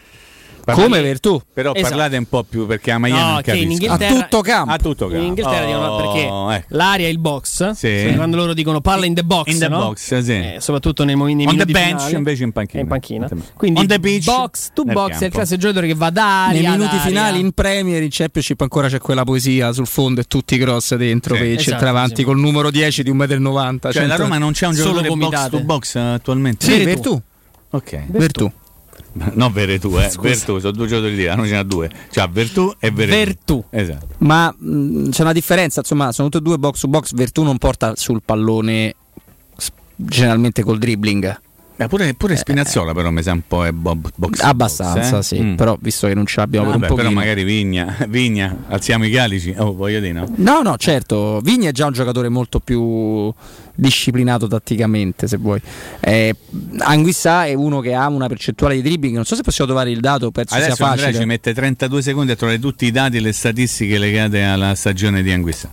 Parlate- 0.65 0.89
Come 0.89 1.03
Vertù? 1.03 1.41
Però 1.53 1.73
Esatto. 1.75 1.89
parlate 1.89 2.17
un 2.17 2.25
po' 2.29 2.43
più 2.45 2.67
perché 2.67 2.93
a 2.93 2.99
Miami 2.99 3.21
No, 3.21 3.33
non 3.33 3.43
che 3.43 3.55
in. 3.57 3.71
Inghilterra- 3.73 4.07
A 4.19 4.23
tutto 4.23 4.41
campo. 4.43 4.73
A 4.73 4.77
tutto 4.79 5.07
campo. 5.09 5.21
In 5.21 5.29
Inghilterra 5.29 5.65
dicono 5.67 5.87
Oh, 5.89 5.97
perché 5.97 6.25
ecco. 6.57 6.65
l'area 6.77 7.07
è 7.07 7.11
il 7.11 7.19
box. 7.19 7.71
Sì. 7.73 8.13
Quando 8.15 8.37
loro 8.37 8.55
dicono 8.55 8.81
palla 8.81 9.05
in 9.07 9.15
the 9.15 9.25
box, 9.25 9.49
In 9.53 9.59
the 9.59 9.69
no? 9.69 9.79
box, 9.79 10.19
sì. 10.21 10.33
Eh, 10.33 10.57
soprattutto 10.61 11.05
nei, 11.05 11.15
mo- 11.17 11.25
nei 11.25 11.33
On 11.35 11.39
the 11.41 11.51
minuti 11.53 11.73
bench 11.73 11.97
finali. 11.99 12.15
invece 12.15 12.45
in 12.45 12.53
panchina. 12.53 12.79
È 12.81 12.83
in 12.83 12.89
panchina. 12.89 13.29
On 13.31 13.43
Quindi 13.57 13.87
the 13.87 13.99
pitch, 14.01 14.25
box 14.25 14.71
to 14.73 14.85
box 14.85 15.11
è 15.11 15.13
il 15.15 15.19
campo. 15.19 15.37
classico 15.37 15.61
giocatore 15.61 15.87
che 15.89 15.95
va 15.95 16.11
da 16.11 16.49
Nei 16.53 16.61
minuti 16.67 16.97
finali 16.99 17.41
in 17.41 17.53
Premier 17.53 18.03
in 18.03 18.09
Championship 18.11 18.61
ancora 18.61 18.89
c'è 18.89 18.99
quella 19.01 19.25
poesia 19.25 19.73
sul 19.73 19.87
fondo 19.87 20.21
e 20.21 20.25
tutti 20.25 20.55
i 20.55 20.59
cross 20.59 20.95
dentro 20.95 21.35
Sì. 21.35 21.41
per 21.41 21.49
il 21.51 21.57
Esatto, 21.57 21.71
centravanti 21.71 22.17
sì. 22.17 22.23
col 22.25 22.39
numero 22.39 22.71
10 22.71 23.03
di 23.03 23.11
1,90 23.11 23.89
m. 23.89 23.93
Cioè, 23.93 24.07
la 24.07 24.17
Roma 24.17 24.39
non 24.39 24.53
c'è 24.53 24.67
un 24.67 24.75
Solo 24.75 25.03
giocatore 25.03 25.19
box 25.29 25.49
to 25.49 25.61
box 25.61 25.95
attualmente? 25.97 26.65
Sì, 26.67 26.85
Vertù. 26.85 27.21
Ok. 27.71 27.99
Vertù. 28.09 28.51
No, 29.35 29.51
Veretù, 29.51 29.97
eh. 29.99 30.11
Vertù, 30.21 30.59
sono 30.59 30.73
due 30.73 30.87
giocatori 30.87 31.15
di 31.15 31.25
là, 31.25 31.35
non 31.35 31.47
ce 31.47 31.53
n'ha 31.53 31.63
due. 31.63 31.91
Cioè, 32.11 32.29
Vertù 32.29 32.75
e 32.79 32.91
Veretù. 32.91 33.17
Vertù. 33.17 33.65
Esatto. 33.71 34.07
Ma 34.19 34.55
mh, 34.57 35.11
c'è 35.11 35.23
una 35.23 35.33
differenza, 35.33 35.81
insomma, 35.81 36.13
sono 36.13 36.29
tutte 36.29 36.45
e 36.45 36.47
due 36.47 36.59
box 36.59 36.81
to 36.81 36.89
box. 36.89 37.15
Vertù 37.15 37.43
non 37.43 37.59
porta 37.59 37.95
sul 37.97 38.23
pallone 38.25 38.95
generalmente 39.95 40.63
col 40.63 40.79
dribbling. 40.79 41.41
Eh, 41.85 41.89
pure, 41.89 42.15
pure 42.15 42.37
Spinazzola 42.37 42.93
però 42.93 43.11
mi 43.11 43.23
sa 43.23 43.33
un 43.33 43.43
po' 43.47 43.65
è 43.65 43.73
bob, 43.73 44.11
box 44.15 44.41
Abbastanza, 44.41 45.11
box, 45.17 45.19
eh? 45.33 45.37
sì. 45.37 45.43
Mm. 45.43 45.55
Però 45.57 45.77
visto 45.81 46.07
che 46.07 46.15
non 46.15 46.27
ce 46.27 46.41
l'abbiamo 46.41 46.67
Vabbè, 46.67 46.79
per 46.81 46.91
un 46.91 46.97
però 46.97 47.09
pochino. 47.09 47.21
magari 47.21 47.45
Vigna, 47.45 47.97
Vigna, 48.09 48.57
alziamo 48.69 49.05
i 49.05 49.11
calici. 49.11 49.55
Oh, 49.57 49.75
voglio 49.75 50.01
dire, 50.01 50.13
no? 50.13 50.27
No, 50.37 50.63
no, 50.63 50.77
certo. 50.77 51.41
Vigna 51.43 51.69
è 51.69 51.73
già 51.73 51.87
un 51.87 51.93
giocatore 51.93 52.29
molto 52.29 52.61
più 52.61 53.33
disciplinato 53.75 54.47
tatticamente, 54.49 55.27
se 55.27 55.37
vuoi. 55.37 55.61
Eh, 56.01 56.35
Anguissà 56.79 57.47
è 57.47 57.55
uno 57.55 57.81
che 57.81 57.95
ha 57.95 58.09
una 58.09 58.29
percentuale 58.29 58.75
di 58.77 58.83
dribbling. 58.83 59.15
Non 59.15 59.25
so 59.25 59.35
se 59.35 59.43
possiamo 59.43 59.71
trovare 59.71 59.91
il 59.91 60.01
dato, 60.01 60.31
penso 60.31 60.55
Adesso 60.55 60.75
sia 60.77 60.87
Andrea 60.87 61.05
facile. 61.07 61.21
ci 61.23 61.27
mette 61.29 61.55
32 61.55 62.03
secondi 62.03 62.33
a 62.33 62.37
trovare 62.37 62.59
tutti 62.59 62.85
i 62.87 62.91
dati 62.91 63.17
e 63.17 63.21
le 63.21 63.33
statistiche 63.33 63.99
legate 63.99 64.43
alla 64.43 64.75
stagione 64.75 65.23
di 65.23 65.31
Anguissa. 65.33 65.73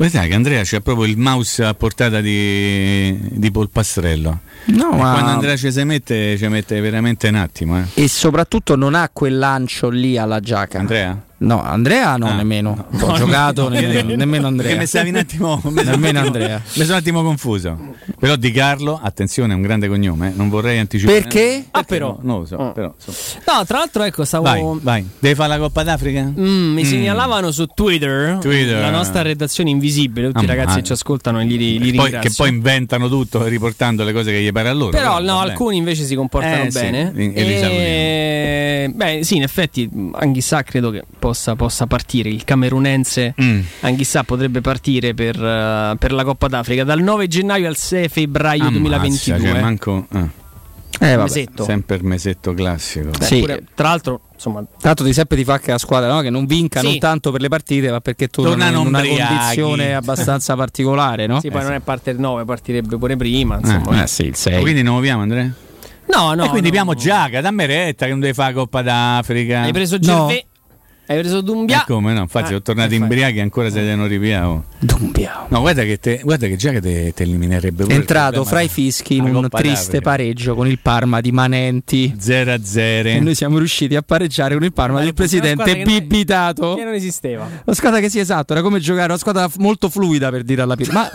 Vedete 0.00 0.28
che 0.28 0.34
Andrea 0.34 0.62
c'ha 0.64 0.80
proprio 0.80 1.04
il 1.04 1.18
mouse 1.18 1.62
a 1.62 1.74
portata 1.74 2.22
di, 2.22 3.14
di 3.20 3.50
polpastrello. 3.50 4.40
No, 4.68 4.92
ma- 4.92 5.12
Quando 5.12 5.30
Andrea 5.32 5.58
ci 5.58 5.70
si 5.70 5.84
mette, 5.84 6.38
ci 6.38 6.48
mette 6.48 6.80
veramente 6.80 7.28
un 7.28 7.34
attimo. 7.34 7.78
Eh. 7.78 7.84
E 8.04 8.08
soprattutto 8.08 8.76
non 8.76 8.94
ha 8.94 9.10
quel 9.12 9.36
lancio 9.36 9.90
lì 9.90 10.16
alla 10.16 10.40
giacca. 10.40 10.78
Andrea? 10.78 11.22
No, 11.42 11.62
Andrea 11.62 12.16
no, 12.18 12.26
Ah, 12.26 12.34
nemmeno. 12.34 12.86
no. 12.90 13.04
Ho 13.06 13.10
No, 13.12 13.16
giocato, 13.16 13.62
no, 13.62 13.68
nemmeno, 13.70 14.08
no. 14.10 14.14
nemmeno 14.16 14.46
Andrea. 14.46 14.66
Perché 14.68 14.80
mi 14.82 14.86
stavi 14.86 15.08
un 15.08 15.16
attimo. 15.16 15.60
Nemmeno 15.72 15.90
un 15.90 15.96
attimo- 16.04 16.18
Andrea. 16.26 16.56
Mi 16.64 16.82
sono 16.82 16.92
un 16.92 16.98
attimo 16.98 17.22
confuso. 17.22 17.78
Però 18.18 18.36
Di 18.36 18.50
Carlo, 18.50 19.00
attenzione, 19.02 19.52
è 19.52 19.56
un 19.56 19.62
grande 19.62 19.88
cognome. 19.88 20.28
eh, 20.28 20.32
Non 20.34 20.50
vorrei 20.50 20.78
anticipare. 20.78 21.20
Perché? 21.20 21.64
Ah, 21.70 21.82
però. 21.82 22.18
No, 22.20 22.32
non 22.32 22.38
lo 22.40 22.46
so. 22.46 22.56
Ah. 22.56 22.72
Però, 22.72 22.92
insomma. 22.94 23.58
No, 23.58 23.64
tra 23.64 23.78
l'altro, 23.78 24.02
ecco, 24.02 24.24
stavo. 24.26 24.44
Vai, 24.44 24.62
vai. 24.82 25.08
Devi 25.18 25.34
fare 25.34 25.48
la 25.48 25.58
Coppa 25.58 25.82
d'Africa? 25.82 26.22
Mm, 26.38 26.72
mi 26.74 26.84
segnalavano 26.84 27.50
su 27.50 27.64
Twitter, 27.66 28.36
Twitter. 28.38 28.78
la 28.78 28.90
nostra 28.90 29.22
redazione 29.22 29.70
invisibile, 29.70 30.26
tutti 30.26 30.44
i 30.44 30.46
Ah, 30.46 30.48
ragazzi 30.48 30.68
ma- 30.68 30.76
che 30.76 30.82
ci 30.82 30.92
ascoltano 30.92 31.40
e 31.40 31.44
li, 31.44 31.56
li 31.56 31.78
Poi- 31.78 31.90
ringrazio. 31.90 32.20
che 32.20 32.30
poi 32.36 32.48
inventano 32.50 33.08
tutto 33.08 33.44
riportando 33.46 34.04
le 34.04 34.12
cose 34.12 34.30
che 34.30 34.42
gli 34.42 34.52
pare 34.52 34.68
a 34.68 34.74
loro. 34.74 34.90
Però 34.90 35.18
no, 35.20 35.34
va 35.36 35.38
bene. 35.40 35.50
alcuni 35.52 35.76
invece 35.78 36.04
si 36.04 36.14
comportano 36.14 36.64
Eh, 36.64 36.70
sì, 36.70 36.80
bene. 36.80 37.12
e- 37.16 37.32
e 37.34 37.44
li 37.44 37.54
e... 37.54 38.92
Beh, 38.94 39.20
sì, 39.22 39.36
in 39.36 39.42
effetti 39.42 39.88
Anghissà 40.12 40.62
credo 40.62 40.90
che 40.90 41.02
possa, 41.30 41.54
possa 41.54 41.86
partire. 41.86 42.28
Il 42.28 42.44
camerunense 42.44 43.34
Mm. 43.40 43.60
Anghissà 43.80 44.24
potrebbe 44.24 44.60
partire 44.60 45.14
per, 45.14 45.36
eh, 45.42 45.94
per 45.98 46.12
la 46.12 46.24
Coppa 46.24 46.48
d'Africa 46.48 46.82
dal 46.84 47.00
9 47.00 47.26
gennaio 47.28 47.68
al 47.68 47.76
6 47.76 48.08
febbraio 48.08 48.62
Ammazza, 48.62 48.78
2022. 48.78 49.38
cioè, 49.48 49.60
manco, 49.60 50.06
ah, 50.12 50.28
Eh, 50.98 51.14
vabbè. 51.14 51.22
mesetto. 51.22 51.64
sempre 51.64 51.96
il 51.96 52.04
mesetto 52.04 52.52
classico. 52.52 53.10
Beh, 53.16 53.24
Sì. 53.24 53.38
pure- 53.40 53.62
tra 53.74 53.88
l'altro, 53.88 54.20
insomma, 54.34 54.64
Tanto 54.80 55.04
ti 55.04 55.12
sempre 55.12 55.36
ti 55.36 55.44
fa 55.44 55.58
che 55.60 55.70
la 55.70 55.78
squadra 55.78 56.12
no? 56.12 56.20
che 56.20 56.30
non 56.30 56.46
vinca 56.46 56.80
Sì. 56.80 56.86
non 56.86 56.98
tanto 56.98 57.30
per 57.30 57.40
le 57.40 57.48
partite, 57.48 57.90
ma 57.90 58.00
perché 58.00 58.26
tu 58.28 58.42
Tornano 58.42 58.80
in 58.80 58.86
una 58.88 59.02
condizione 59.02 59.94
abbastanza 59.94 60.56
particolare, 60.56 61.26
no? 61.26 61.40
sì, 61.40 61.50
poi 61.50 61.62
non 61.62 61.72
è 61.72 61.80
parte 61.80 62.10
il 62.10 62.18
9, 62.18 62.44
partirebbe 62.44 62.98
pure 62.98 63.16
prima. 63.16 63.58
Insomma. 63.62 64.02
Eh 64.02 64.06
sì, 64.08 64.24
il 64.26 64.34
6. 64.34 64.60
Quindi 64.60 64.82
non 64.82 64.92
muoviamo 64.94 65.22
Andrea? 65.22 65.50
No, 66.12 66.34
no. 66.34 66.44
e 66.44 66.48
quindi 66.48 66.62
no. 66.62 66.68
abbiamo 66.68 66.94
Giaga, 66.94 67.40
dammi 67.40 67.66
retta 67.66 68.04
che 68.06 68.10
non 68.10 68.18
devi 68.20 68.34
fare 68.34 68.52
Coppa 68.52 68.82
d'Africa. 68.82 69.62
Hai 69.62 69.72
preso 69.72 69.96
No. 70.00 70.26
Hai 71.10 71.18
preso 71.18 71.40
Dumbia. 71.40 71.82
E 71.82 71.84
come 71.86 72.12
no? 72.12 72.20
Infatti 72.20 72.44
Eh, 72.44 72.48
sono 72.48 72.62
tornati 72.62 72.90
che 72.90 72.94
fai? 72.98 73.02
imbriachi 73.08 73.38
e 73.38 73.40
ancora 73.40 73.68
siete 73.68 73.96
non 73.96 74.06
ripiavo. 74.06 74.64
Dumbia. 74.78 75.46
No, 75.48 75.58
guarda 75.58 75.82
che, 75.82 75.98
te, 75.98 76.20
guarda 76.22 76.46
che 76.46 76.54
Giaga 76.54 76.78
te, 76.78 77.12
te 77.12 77.24
eliminerebbe 77.24 77.82
È 77.82 77.86
pure 77.86 77.94
il 77.94 78.00
entrato 78.00 78.44
fra 78.44 78.60
i 78.60 78.68
della- 78.68 78.72
fischi 78.72 79.16
in 79.16 79.32
la 79.32 79.38
un 79.40 79.48
triste 79.48 80.00
pareggio 80.00 80.54
con 80.54 80.68
il 80.68 80.78
Parma 80.78 81.20
di 81.20 81.32
Manenti. 81.32 82.14
0 82.16 82.52
a 82.52 82.58
0. 82.62 83.08
E 83.08 83.18
noi 83.18 83.34
siamo 83.34 83.58
riusciti 83.58 83.96
a 83.96 84.02
pareggiare 84.02 84.54
con 84.54 84.62
il 84.62 84.72
Parma 84.72 84.98
Ma 84.98 85.00
del 85.00 85.08
è 85.10 85.12
presidente 85.14 85.64
che 85.64 85.74
non- 85.78 85.84
bibitato. 85.84 86.74
Che 86.76 86.84
non 86.84 86.94
esisteva. 86.94 87.44
Una 87.64 87.74
squadra 87.74 87.98
che 87.98 88.08
sì, 88.08 88.20
esatto, 88.20 88.52
era 88.52 88.62
come 88.62 88.78
giocare, 88.78 89.06
una 89.08 89.18
squadra 89.18 89.50
molto 89.58 89.88
fluida 89.88 90.30
per 90.30 90.44
dire 90.44 90.62
alla 90.62 90.76
Pirlo. 90.76 90.92
Ma, 90.92 91.10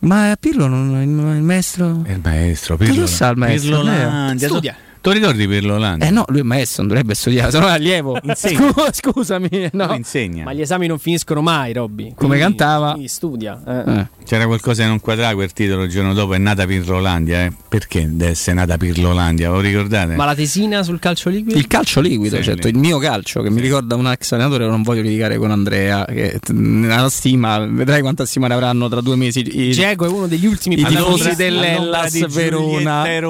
ma 0.00 0.36
Pirlo 0.38 0.66
non 0.66 0.90
il, 1.00 1.08
il 1.38 1.42
maestro? 1.42 2.02
È 2.04 2.12
il 2.12 2.20
maestro 2.22 2.76
Pirlo. 2.76 3.06
sa 3.06 3.30
il 3.30 3.38
maestro? 3.38 3.76
Pirlolandia. 3.80 4.48
Studia. 4.48 4.76
Tu 5.04 5.10
ricordi 5.10 5.46
Pirlo 5.46 5.76
Landia? 5.76 6.08
Eh 6.08 6.10
no, 6.10 6.24
lui 6.28 6.40
è 6.40 6.42
maestro, 6.42 6.82
non 6.82 6.88
dovrebbe 6.92 7.14
studiare, 7.14 7.50
se 7.50 7.58
no 7.58 7.68
è 7.68 7.72
allievo. 7.72 8.18
Insegna. 8.22 8.70
Scu- 8.72 8.90
scusami, 9.12 9.68
no. 9.72 9.92
Insegna. 9.94 10.44
Ma 10.44 10.54
gli 10.54 10.62
esami 10.62 10.86
non 10.86 10.98
finiscono 10.98 11.42
mai, 11.42 11.74
Robby. 11.74 12.14
Come 12.16 12.38
cantava? 12.38 12.96
Studia. 13.04 13.60
eh. 13.66 13.92
Eh. 13.98 14.06
C'era 14.24 14.46
qualcosa 14.46 14.82
che 14.84 14.88
non 14.88 15.00
quadrava 15.00 15.34
quel 15.34 15.52
titolo 15.52 15.82
il 15.82 15.90
giorno 15.90 16.14
dopo, 16.14 16.32
è 16.32 16.38
nata 16.38 16.64
Pirlolandia. 16.64 17.44
Eh? 17.44 17.52
Perché 17.68 18.08
deve 18.10 18.30
essere 18.30 18.56
nata 18.56 18.78
Pirlolandia? 18.78 19.50
Lo 19.50 19.60
ricordate? 19.60 20.14
Ma 20.14 20.24
la 20.24 20.34
tesina 20.34 20.82
sul 20.82 20.98
calcio 20.98 21.28
liquido? 21.28 21.58
Il 21.58 21.66
calcio 21.66 22.00
liquido, 22.00 22.36
Sì, 22.36 22.42
certo, 22.42 22.66
lì. 22.68 22.72
il 22.72 22.78
mio 22.78 22.96
calcio 22.96 23.42
che 23.42 23.50
mi 23.50 23.60
ricorda 23.60 23.96
un 23.96 24.06
ex 24.10 24.32
allenatore, 24.32 24.66
non 24.66 24.80
voglio 24.82 25.02
litigare 25.02 25.36
con 25.36 25.50
Andrea, 25.50 26.06
che 26.06 26.40
nella 26.52 27.10
stima, 27.10 27.58
vedrai 27.58 28.00
quanta 28.00 28.24
stima 28.24 28.46
ne 28.46 28.54
avranno 28.54 28.88
tra 28.88 29.02
due 29.02 29.16
mesi. 29.16 29.40
I, 29.40 29.74
Diego 29.74 30.06
è 30.06 30.08
uno 30.08 30.26
degli 30.26 30.46
ultimi 30.46 30.80
i 30.80 30.82
tifosi 30.86 31.34
dell'Ellas 31.36 32.10
di 32.12 32.24
Verona. 32.26 33.04
Eh, 33.06 33.20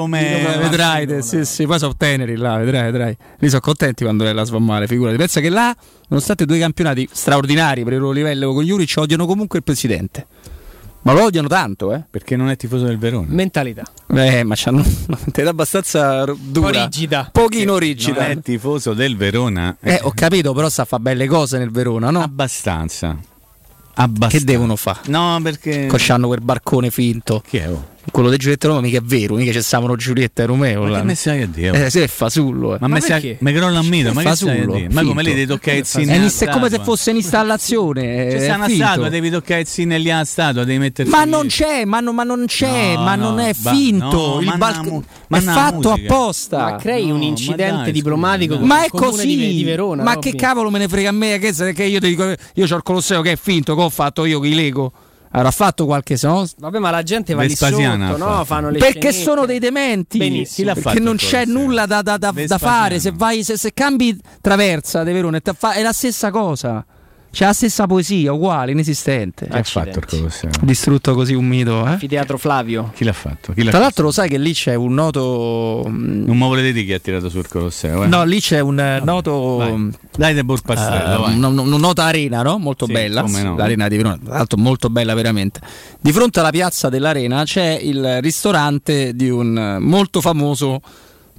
vedrai, 0.61 1.05
te, 1.05 1.21
sì, 1.21 1.64
sì, 1.65 1.71
poi 1.71 1.79
sono 1.79 1.95
teneri 1.95 2.35
là, 2.35 2.57
vedrai, 2.57 2.83
vedrai. 2.91 3.17
Lì 3.39 3.47
sono 3.49 3.61
contenti 3.61 4.03
quando 4.03 4.23
l'Ellas 4.23 4.49
va 4.49 4.59
male, 4.59 4.87
figurati. 4.87 5.17
Pensa 5.17 5.39
che 5.41 5.49
là, 5.49 5.75
nonostante 6.09 6.45
due 6.45 6.59
campionati 6.59 7.07
straordinari 7.11 7.83
per 7.83 7.93
il 7.93 7.99
loro 7.99 8.11
livello 8.11 8.53
con 8.53 8.63
Juric, 8.63 8.93
odiano 8.97 9.25
comunque 9.25 9.57
il 9.59 9.63
presidente. 9.63 10.27
Ma 11.01 11.13
lo 11.13 11.25
odiano 11.25 11.47
tanto, 11.47 11.93
eh? 11.93 12.01
Perché 12.09 12.35
non 12.35 12.49
è 12.49 12.55
tifoso 12.57 12.85
del 12.85 12.97
Verona. 12.97 13.27
Mentalità. 13.29 13.83
Eh, 14.07 14.43
ma 14.43 14.55
c'hanno 14.57 14.77
una 14.77 15.17
mentalità 15.23 15.49
abbastanza 15.51 16.23
r- 16.25 16.29
Un 16.31 16.35
po' 16.51 16.59
dura. 16.61 16.83
rigida. 16.83 17.29
Pochino 17.31 17.71
Non 17.73 17.79
rigida. 17.79 18.27
è 18.27 18.39
tifoso 18.39 18.93
del 18.95 19.15
Verona. 19.15 19.77
Eh, 19.81 19.99
ho 20.01 20.11
capito, 20.15 20.51
però 20.53 20.67
sta 20.67 20.81
a 20.81 20.85
fare 20.85 21.03
belle 21.03 21.27
cose 21.27 21.59
nel 21.59 21.69
Verona, 21.69 22.09
no? 22.09 22.23
Abbastanza. 22.23 23.15
Abbastanza. 23.97 24.37
Che 24.39 24.43
devono 24.43 24.75
fare? 24.75 25.01
No, 25.05 25.39
perché. 25.43 25.87
C'hanno 25.95 26.25
quel 26.27 26.41
barcone 26.41 26.89
finto. 26.89 27.43
Chi 27.47 27.57
è? 27.57 27.69
Oh? 27.69 27.93
Quello 28.11 28.29
di 28.29 28.37
Giulietta 28.37 28.67
Romeo 28.67 28.81
mica 28.81 28.97
è 28.99 29.01
vero, 29.01 29.35
mica 29.35 29.51
ci 29.51 29.61
stavano 29.61 29.95
Giulietta 29.95 30.43
e 30.43 30.45
Romeo. 30.45 30.83
Ma 30.83 30.89
là. 30.89 30.97
che 30.99 31.03
me 31.05 31.15
a 31.43 31.47
dire? 31.47 31.85
Eh, 31.85 31.89
sì, 31.89 31.99
è 31.99 32.07
fasullo. 32.07 32.75
Eh. 32.75 32.77
Ma, 32.79 32.87
Ma 32.87 32.99
perché? 32.99 33.37
me 33.39 33.51
crolla 33.51 33.79
un 33.79 33.87
mito, 33.87 34.13
ma 34.13 34.21
che 34.21 34.27
a 34.27 34.29
Fasullo? 34.31 34.79
Ma 34.91 35.03
come 35.03 35.23
lì 35.23 35.33
devi 35.33 35.45
toccare 35.47 35.77
il 35.77 35.83
È, 35.83 35.85
zinne 35.85 36.15
in- 36.15 36.21
alla 36.21 36.31
è 36.45 36.49
come 36.49 36.69
se 36.69 36.79
fosse 36.83 37.09
in 37.09 37.15
installazione. 37.17 38.01
C'è 38.03 38.35
è 38.35 38.39
sta 38.43 38.55
una 38.55 38.65
finto. 38.67 38.85
statua, 38.85 39.09
devi 39.09 39.29
toccare 39.29 39.61
il 39.61 39.67
zinne 39.67 39.97
lì 39.97 40.11
alla 40.11 40.23
statua, 40.25 40.63
devi 40.63 40.77
metterci 40.79 41.11
Ma 41.11 41.23
lì. 41.23 41.29
non 41.31 41.47
c'è, 41.47 41.85
ma, 41.85 41.99
non- 41.99 42.15
ma 42.15 42.23
non 42.23 42.45
c'è, 42.45 42.93
No, 42.95 43.01
ma 43.01 43.15
no, 43.15 43.29
non 43.29 43.39
è 43.39 43.53
ba- 43.57 43.71
finto. 43.73 44.05
no, 44.05 44.37
il 44.39 44.45
ma 44.47 44.57
balco- 44.57 44.83
na 44.83 44.91
mu- 44.91 45.03
è 45.37 45.41
fatto 45.41 45.89
musica. 45.91 46.13
apposta. 46.13 46.57
Ma 46.57 46.75
crei 46.77 47.07
No, 47.07 47.15
un 47.15 47.21
incidente 47.23 47.83
dai, 47.83 47.91
diplomatico 47.91 48.57
Ma 48.59 48.83
è 48.85 48.89
così, 48.89 49.25
di, 49.35 49.55
di 49.55 49.63
Verona. 49.63 50.03
ma 50.03 50.13
Robby. 50.13 50.31
che 50.31 50.37
cavolo 50.37 50.69
me 50.69 50.79
ne 50.79 50.87
frega 50.87 51.09
a 51.09 51.11
me? 51.11 51.39
Che, 51.39 51.51
che 51.73 51.83
io 51.83 51.99
ti 51.99 52.07
dico, 52.07 52.23
io 52.25 52.65
ho 52.69 52.75
il 52.75 52.83
Colosseo 52.83 53.21
che 53.21 53.31
è 53.33 53.37
finto, 53.37 53.75
che 53.75 53.81
ho 53.81 53.89
fatto 53.89 54.25
io, 54.25 54.39
che 54.39 54.49
Lego. 54.49 54.91
Avrà 55.35 55.51
fatto 55.51 55.85
qualche 55.85 56.15
no? 56.15 56.45
Vabbè, 56.59 56.79
ma 56.79 56.91
la 56.91 57.03
gente 57.03 57.33
va 57.33 57.41
lì 57.41 57.49
Vespasiana 57.49 58.11
sotto, 58.11 58.23
ha 58.23 58.35
no? 58.37 58.45
Fanno 58.45 58.69
le 58.69 58.77
Perché 58.79 59.11
scenette. 59.11 59.21
sono 59.21 59.45
dei 59.45 59.59
dementi. 59.59 60.17
Benissimo. 60.17 60.73
Perché 60.73 60.99
non 60.99 61.17
c'è 61.17 61.43
Colosseo? 61.43 61.53
nulla 61.61 61.85
da, 61.85 62.01
da- 62.01 62.17
da- 62.17 62.33
da 62.33 62.57
fare. 62.57 62.99
Se, 62.99 63.11
vai, 63.13 63.43
se, 63.43 63.57
se 63.57 63.73
cambi 63.73 64.17
traversa 64.39 65.03
De 65.03 65.11
e 65.35 65.41
fa- 65.57 65.73
è 65.73 65.81
la 65.81 65.91
stessa 65.91 66.31
cosa. 66.31 66.85
C'è 67.35 67.43
la 67.43 67.51
stessa 67.51 67.85
poesia, 67.85 68.31
uguale, 68.31 68.71
inesistente. 68.71 69.45
Chi 69.51 69.57
ha 69.57 69.61
fatto 69.63 69.99
il. 69.99 70.05
Colosseo? 70.05 70.49
Distrutto 70.61 71.13
così 71.13 71.33
un 71.33 71.45
mito. 71.45 71.85
Eh? 71.85 71.89
Anfiteatro 71.89 72.37
Flavio. 72.37 72.91
Chi 72.95 73.03
l'ha 73.03 73.11
fatto? 73.11 73.51
Chi 73.51 73.61
l'ha 73.61 73.71
Tra 73.71 73.71
fatto? 73.71 73.79
l'altro, 73.81 74.03
lo 74.05 74.11
sai 74.11 74.29
che 74.29 74.37
lì 74.37 74.53
c'è 74.53 74.73
un 74.73 74.93
noto. 74.93 75.83
mm, 75.85 76.23
Non 76.27 76.37
mi 76.37 76.47
volete 76.47 76.71
dire 76.71 76.85
chi 76.85 76.93
ha 76.93 76.99
tirato 76.99 77.27
sul 77.27 77.45
Colosseo? 77.49 78.03
eh? 78.03 78.07
No, 78.07 78.23
lì 78.23 78.39
c'è 78.39 78.61
un 78.61 78.79
eh, 78.79 79.01
noto. 79.03 79.57
Vai. 79.57 79.89
Dai 80.15 80.33
del 80.33 80.45
Burpastrello, 80.45 81.13
Eh, 81.13 81.17
vai. 81.25 81.35
una, 81.35 81.47
una 81.49 81.75
nota 81.77 82.05
arena, 82.05 82.41
no? 82.41 82.57
Molto 82.57 82.85
Sì, 82.85 82.93
bella. 82.93 83.21
come 83.23 83.41
no. 83.43 83.57
L'arena 83.57 83.89
di 83.89 83.97
Verona, 83.97 84.17
tra 84.23 84.33
l'altro 84.37 84.57
molto 84.57 84.89
bella 84.89 85.13
veramente. 85.13 85.59
Di 85.99 86.13
fronte 86.13 86.39
alla 86.39 86.51
piazza 86.51 86.87
dell'arena 86.87 87.43
c'è 87.43 87.77
il 87.81 88.21
ristorante 88.21 89.13
di 89.13 89.27
un 89.29 89.57
eh, 89.57 89.79
molto 89.79 90.21
famoso 90.21 90.79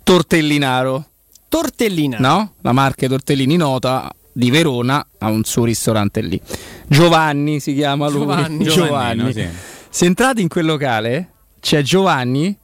tortellinaro, 0.05 1.05
Tortellina. 1.49 2.19
no? 2.21 2.53
La 2.61 2.73
marca 2.73 3.07
Tortellini 3.09 3.57
nota 3.57 4.13
di 4.37 4.51
Verona 4.51 5.07
ha 5.19 5.31
un 5.31 5.45
suo 5.45 5.65
ristorante 5.65 6.21
lì. 6.21 6.39
Giovanni 6.87 7.59
si 7.59 7.75
chiama 7.75 8.09
lui. 8.09 8.21
Giovanni. 8.21 8.65
Giovannino, 8.69 9.33
sì. 9.33 9.49
Se 9.89 10.05
entrate 10.05 10.43
in 10.43 10.49
quel 10.49 10.67
locale 10.67 11.31
c'è 11.59 11.81
Giovanni 11.81 12.55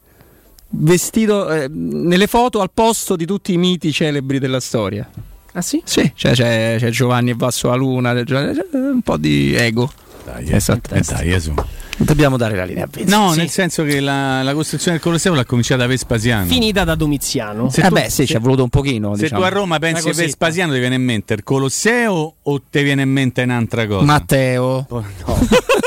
vestito 0.74 1.48
eh, 1.50 1.68
nelle 1.70 2.26
foto 2.26 2.60
al 2.60 2.70
posto 2.72 3.16
di 3.16 3.24
tutti 3.24 3.54
i 3.54 3.56
miti 3.56 3.90
celebri 3.90 4.38
della 4.38 4.60
storia. 4.60 5.08
Ah 5.52 5.62
sì? 5.62 5.80
Sì, 5.84 6.12
cioè 6.14 6.32
c'è, 6.32 6.76
c'è 6.78 6.90
Giovanni 6.90 7.30
e 7.30 7.34
va 7.36 7.50
sulla 7.50 7.74
luna, 7.74 8.12
c'è 8.12 8.24
c'è 8.24 8.66
un 8.72 9.00
po' 9.02 9.16
di 9.16 9.54
ego. 9.54 9.90
Dai, 10.24 10.50
Esatto. 10.52 10.94
eh, 10.94 11.00
dai, 11.00 11.28
Gesù. 11.30 11.52
Dobbiamo 11.96 12.36
dare 12.36 12.56
la 12.56 12.64
linea 12.64 12.84
a 12.84 12.88
Vinci. 12.90 13.10
No, 13.10 13.32
Sì. 13.32 13.38
nel 13.38 13.50
senso 13.50 13.84
che 13.84 14.00
la, 14.00 14.42
la 14.42 14.54
costruzione 14.54 14.96
del 14.96 15.04
Colosseo 15.04 15.34
l'ha 15.34 15.44
cominciata 15.44 15.86
Vespasiano. 15.86 16.46
Finita 16.46 16.84
da 16.84 16.94
Domiziano. 16.94 17.68
Se 17.70 17.80
Eh 17.82 17.88
tu- 17.88 17.94
beh, 17.94 18.08
sì, 18.10 18.26
ci 18.26 18.34
è 18.34 18.40
voluto 18.40 18.62
un 18.62 18.68
pochino. 18.70 19.14
Se 19.14 19.22
diciamo. 19.24 19.40
tu 19.40 19.46
a 19.46 19.50
Roma 19.50 19.78
pensi 19.78 20.02
cosetta. 20.04 20.22
Vespasiano 20.26 20.72
ti 20.72 20.78
viene 20.78 20.94
in 20.94 21.02
mente 21.02 21.34
il 21.34 21.42
Colosseo 21.42 22.34
o 22.42 22.62
ti 22.70 22.82
viene 22.82 23.02
in 23.02 23.10
mente 23.10 23.42
un'altra 23.42 23.86
cosa? 23.86 24.04
Matteo, 24.04 24.86
Oh, 24.88 25.04
no. 25.26 25.38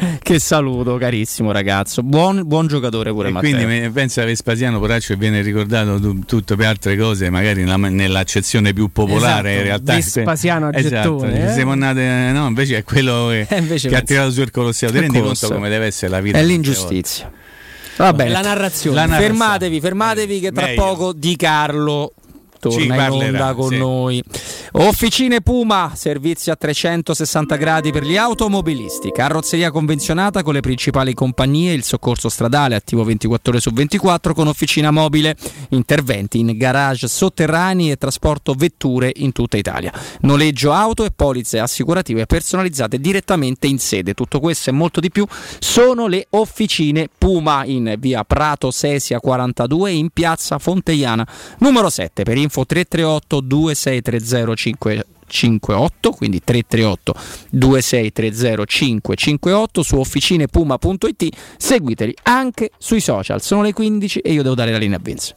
che 0.22 0.38
saluto, 0.38 0.96
carissimo 0.96 1.50
ragazzo. 1.52 2.02
Buon, 2.02 2.42
buon 2.46 2.66
giocatore 2.66 3.10
pure 3.12 3.28
E 3.28 3.32
Matteo. 3.32 3.54
quindi 3.64 3.90
pensa 3.90 4.22
a 4.22 4.24
Vespasiano 4.24 4.78
Poraccio 4.78 5.14
che 5.14 5.18
viene 5.18 5.42
ricordato 5.42 6.00
tu- 6.00 6.24
tutto 6.24 6.56
per 6.56 6.66
altre 6.66 6.96
cose, 6.96 7.30
magari 7.30 7.62
nella- 7.64 7.76
nell'accezione 7.88 8.72
più 8.72 8.90
popolare 8.92 9.50
Esatto, 9.50 9.58
in 9.58 9.62
realtà. 9.62 9.94
Vespasiano 9.94 10.66
a 10.68 10.70
esatto, 10.78 11.18
gettone, 11.18 11.50
eh? 11.50 11.52
siamo 11.52 11.72
andati, 11.72 12.00
no, 12.36 12.46
invece 12.46 12.78
è 12.78 12.84
quello 12.84 13.28
che, 13.28 13.46
Eh, 13.58 13.74
che 13.76 13.96
ha 13.96 14.00
tirato 14.02 14.30
sul 14.30 14.50
Colosseo. 14.50 14.90
Ti 14.90 15.00
rendi 15.00 15.20
conto 15.20 15.48
come 15.48 15.68
deve 15.68 15.86
essere 15.86 16.10
la 16.10 16.20
vita? 16.20 16.38
È 16.38 16.42
l'ingiustizia. 16.42 17.30
Va 17.96 18.12
bene. 18.12 18.30
La 18.30 18.42
narrazione. 18.42 18.94
La 18.94 19.06
narrazione. 19.06 19.34
fermatevi, 19.36 19.80
fermatevi 19.80 20.40
che 20.40 20.52
tra 20.52 20.66
Meglio. 20.66 20.82
poco 20.84 21.12
Di 21.12 21.34
Carlo 21.34 22.12
torna 22.58 22.78
Ci 22.78 22.86
in 22.86 22.94
parlerà, 22.94 23.48
onda 23.48 23.54
con 23.54 23.68
sì. 23.68 23.78
noi. 23.78 24.22
Officine 24.72 25.40
Puma, 25.40 25.92
servizi 25.94 26.50
a 26.50 26.56
360 26.56 27.56
gradi 27.56 27.90
per 27.90 28.04
gli 28.04 28.16
automobilisti, 28.16 29.10
carrozzeria 29.10 29.70
convenzionata 29.70 30.42
con 30.42 30.54
le 30.54 30.60
principali 30.60 31.14
compagnie, 31.14 31.72
il 31.72 31.84
soccorso 31.84 32.28
stradale 32.28 32.74
attivo 32.74 33.04
24 33.04 33.52
ore 33.52 33.60
su 33.60 33.70
24 33.70 34.34
con 34.34 34.46
officina 34.46 34.90
mobile, 34.90 35.36
interventi 35.70 36.38
in 36.38 36.56
garage 36.56 37.08
sotterranei 37.08 37.90
e 37.90 37.96
trasporto 37.96 38.54
vetture 38.54 39.12
in 39.16 39.32
tutta 39.32 39.56
Italia. 39.56 39.92
Noleggio 40.20 40.72
auto 40.72 41.04
e 41.04 41.10
polizze 41.14 41.58
assicurative 41.58 42.26
personalizzate 42.26 42.98
direttamente 42.98 43.66
in 43.66 43.78
sede. 43.78 44.14
Tutto 44.14 44.40
questo 44.40 44.70
e 44.70 44.72
molto 44.72 45.00
di 45.00 45.10
più 45.10 45.26
sono 45.58 46.06
le 46.06 46.26
officine 46.30 47.08
Puma 47.16 47.64
in 47.64 47.94
via 47.98 48.24
Prato 48.24 48.70
Sesia 48.70 49.20
42 49.20 49.90
in 49.90 50.10
piazza 50.10 50.58
Fonteiana 50.58 51.26
numero 51.58 51.88
7 51.88 52.22
per 52.22 52.36
info 52.36 52.47
info 52.48 52.64
338 52.64 53.40
2630 53.40 54.54
558 55.28 56.10
quindi 56.12 56.42
338 56.42 57.14
2630 57.50 58.64
558 58.64 59.82
su 59.82 59.96
officinepuma.it 59.98 61.28
seguiteli 61.58 62.14
anche 62.22 62.70
sui 62.78 63.00
social 63.00 63.42
sono 63.42 63.62
le 63.62 63.72
15 63.72 64.20
e 64.20 64.32
io 64.32 64.42
devo 64.42 64.54
dare 64.54 64.72
la 64.72 64.78
linea 64.78 64.96
a 64.96 65.00
Vince 65.02 65.36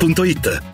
newedilmat.it. 0.00 0.73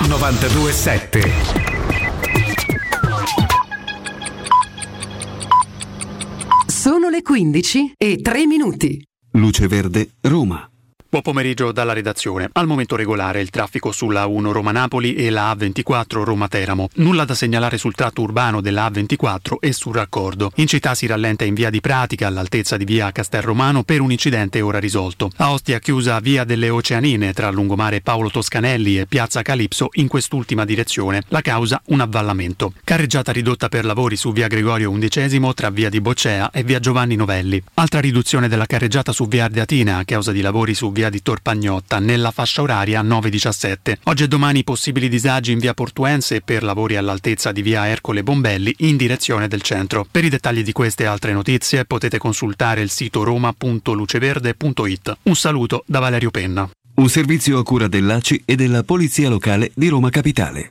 927. 0.00 1.20
Sono 6.66 7.08
le 7.08 7.22
15 7.22 7.94
e 7.96 8.20
3 8.20 8.46
minuti. 8.46 9.02
Luce 9.32 9.66
Verde, 9.66 10.10
Roma. 10.20 10.68
Buon 11.16 11.32
pomeriggio 11.34 11.72
dalla 11.72 11.94
redazione. 11.94 12.50
Al 12.52 12.66
momento 12.66 12.94
regolare 12.94 13.40
il 13.40 13.48
traffico 13.48 13.90
sulla 13.90 14.26
1 14.26 14.52
Roma-Napoli 14.52 15.14
e 15.14 15.30
la 15.30 15.50
A24 15.50 16.22
Roma-Teramo. 16.22 16.90
Nulla 16.96 17.24
da 17.24 17.34
segnalare 17.34 17.78
sul 17.78 17.94
tratto 17.94 18.20
urbano 18.20 18.60
della 18.60 18.86
A24 18.86 19.54
e 19.58 19.72
sul 19.72 19.94
raccordo. 19.94 20.52
In 20.56 20.66
città 20.66 20.94
si 20.94 21.06
rallenta 21.06 21.46
in 21.46 21.54
via 21.54 21.70
di 21.70 21.80
Pratica 21.80 22.26
all'altezza 22.26 22.76
di 22.76 22.84
via 22.84 23.12
Castelromano 23.12 23.82
per 23.82 24.02
un 24.02 24.12
incidente 24.12 24.60
ora 24.60 24.78
risolto. 24.78 25.30
A 25.36 25.52
Ostia 25.52 25.78
chiusa 25.78 26.20
via 26.20 26.44
delle 26.44 26.68
Oceanine 26.68 27.32
tra 27.32 27.48
lungomare 27.48 28.02
Paolo 28.02 28.28
Toscanelli 28.28 28.98
e 28.98 29.06
piazza 29.06 29.40
Calipso 29.40 29.88
in 29.92 30.08
quest'ultima 30.08 30.66
direzione. 30.66 31.22
La 31.28 31.40
causa 31.40 31.80
un 31.86 32.00
avvallamento. 32.00 32.74
Carreggiata 32.84 33.32
ridotta 33.32 33.70
per 33.70 33.86
lavori 33.86 34.16
su 34.16 34.34
via 34.34 34.48
Gregorio 34.48 34.92
XI 34.92 35.40
tra 35.54 35.70
via 35.70 35.88
di 35.88 36.02
Boccea 36.02 36.50
e 36.50 36.62
via 36.62 36.78
Giovanni 36.78 37.16
Novelli. 37.16 37.62
Altra 37.72 38.00
riduzione 38.00 38.48
della 38.48 38.66
carreggiata 38.66 39.12
su 39.12 39.26
via 39.26 39.44
Ardeatina 39.44 39.96
a 39.96 40.04
causa 40.04 40.30
di 40.30 40.42
lavori 40.42 40.74
su 40.74 40.92
via 40.92 41.04
di 41.08 41.22
Torpagnotta 41.22 41.98
nella 41.98 42.30
fascia 42.30 42.62
oraria 42.62 43.02
9-17. 43.02 43.98
Oggi 44.04 44.24
e 44.24 44.28
domani 44.28 44.64
possibili 44.64 45.08
disagi 45.08 45.52
in 45.52 45.58
via 45.58 45.74
Portuense 45.74 46.40
per 46.40 46.62
lavori 46.62 46.96
all'altezza 46.96 47.52
di 47.52 47.62
via 47.62 47.86
Ercole 47.88 48.22
Bombelli 48.22 48.74
in 48.78 48.96
direzione 48.96 49.48
del 49.48 49.62
centro. 49.62 50.06
Per 50.10 50.24
i 50.24 50.28
dettagli 50.28 50.62
di 50.62 50.72
queste 50.72 51.04
e 51.04 51.06
altre 51.06 51.32
notizie 51.32 51.84
potete 51.84 52.18
consultare 52.18 52.80
il 52.80 52.90
sito 52.90 53.22
roma.luceverde.it. 53.22 55.16
Un 55.22 55.36
saluto 55.36 55.82
da 55.86 55.98
Valerio 55.98 56.30
Penna. 56.30 56.68
Un 56.94 57.08
servizio 57.08 57.58
a 57.58 57.62
cura 57.62 57.88
dell'ACI 57.88 58.42
e 58.44 58.56
della 58.56 58.82
Polizia 58.82 59.28
Locale 59.28 59.70
di 59.74 59.88
Roma 59.88 60.08
Capitale. 60.10 60.70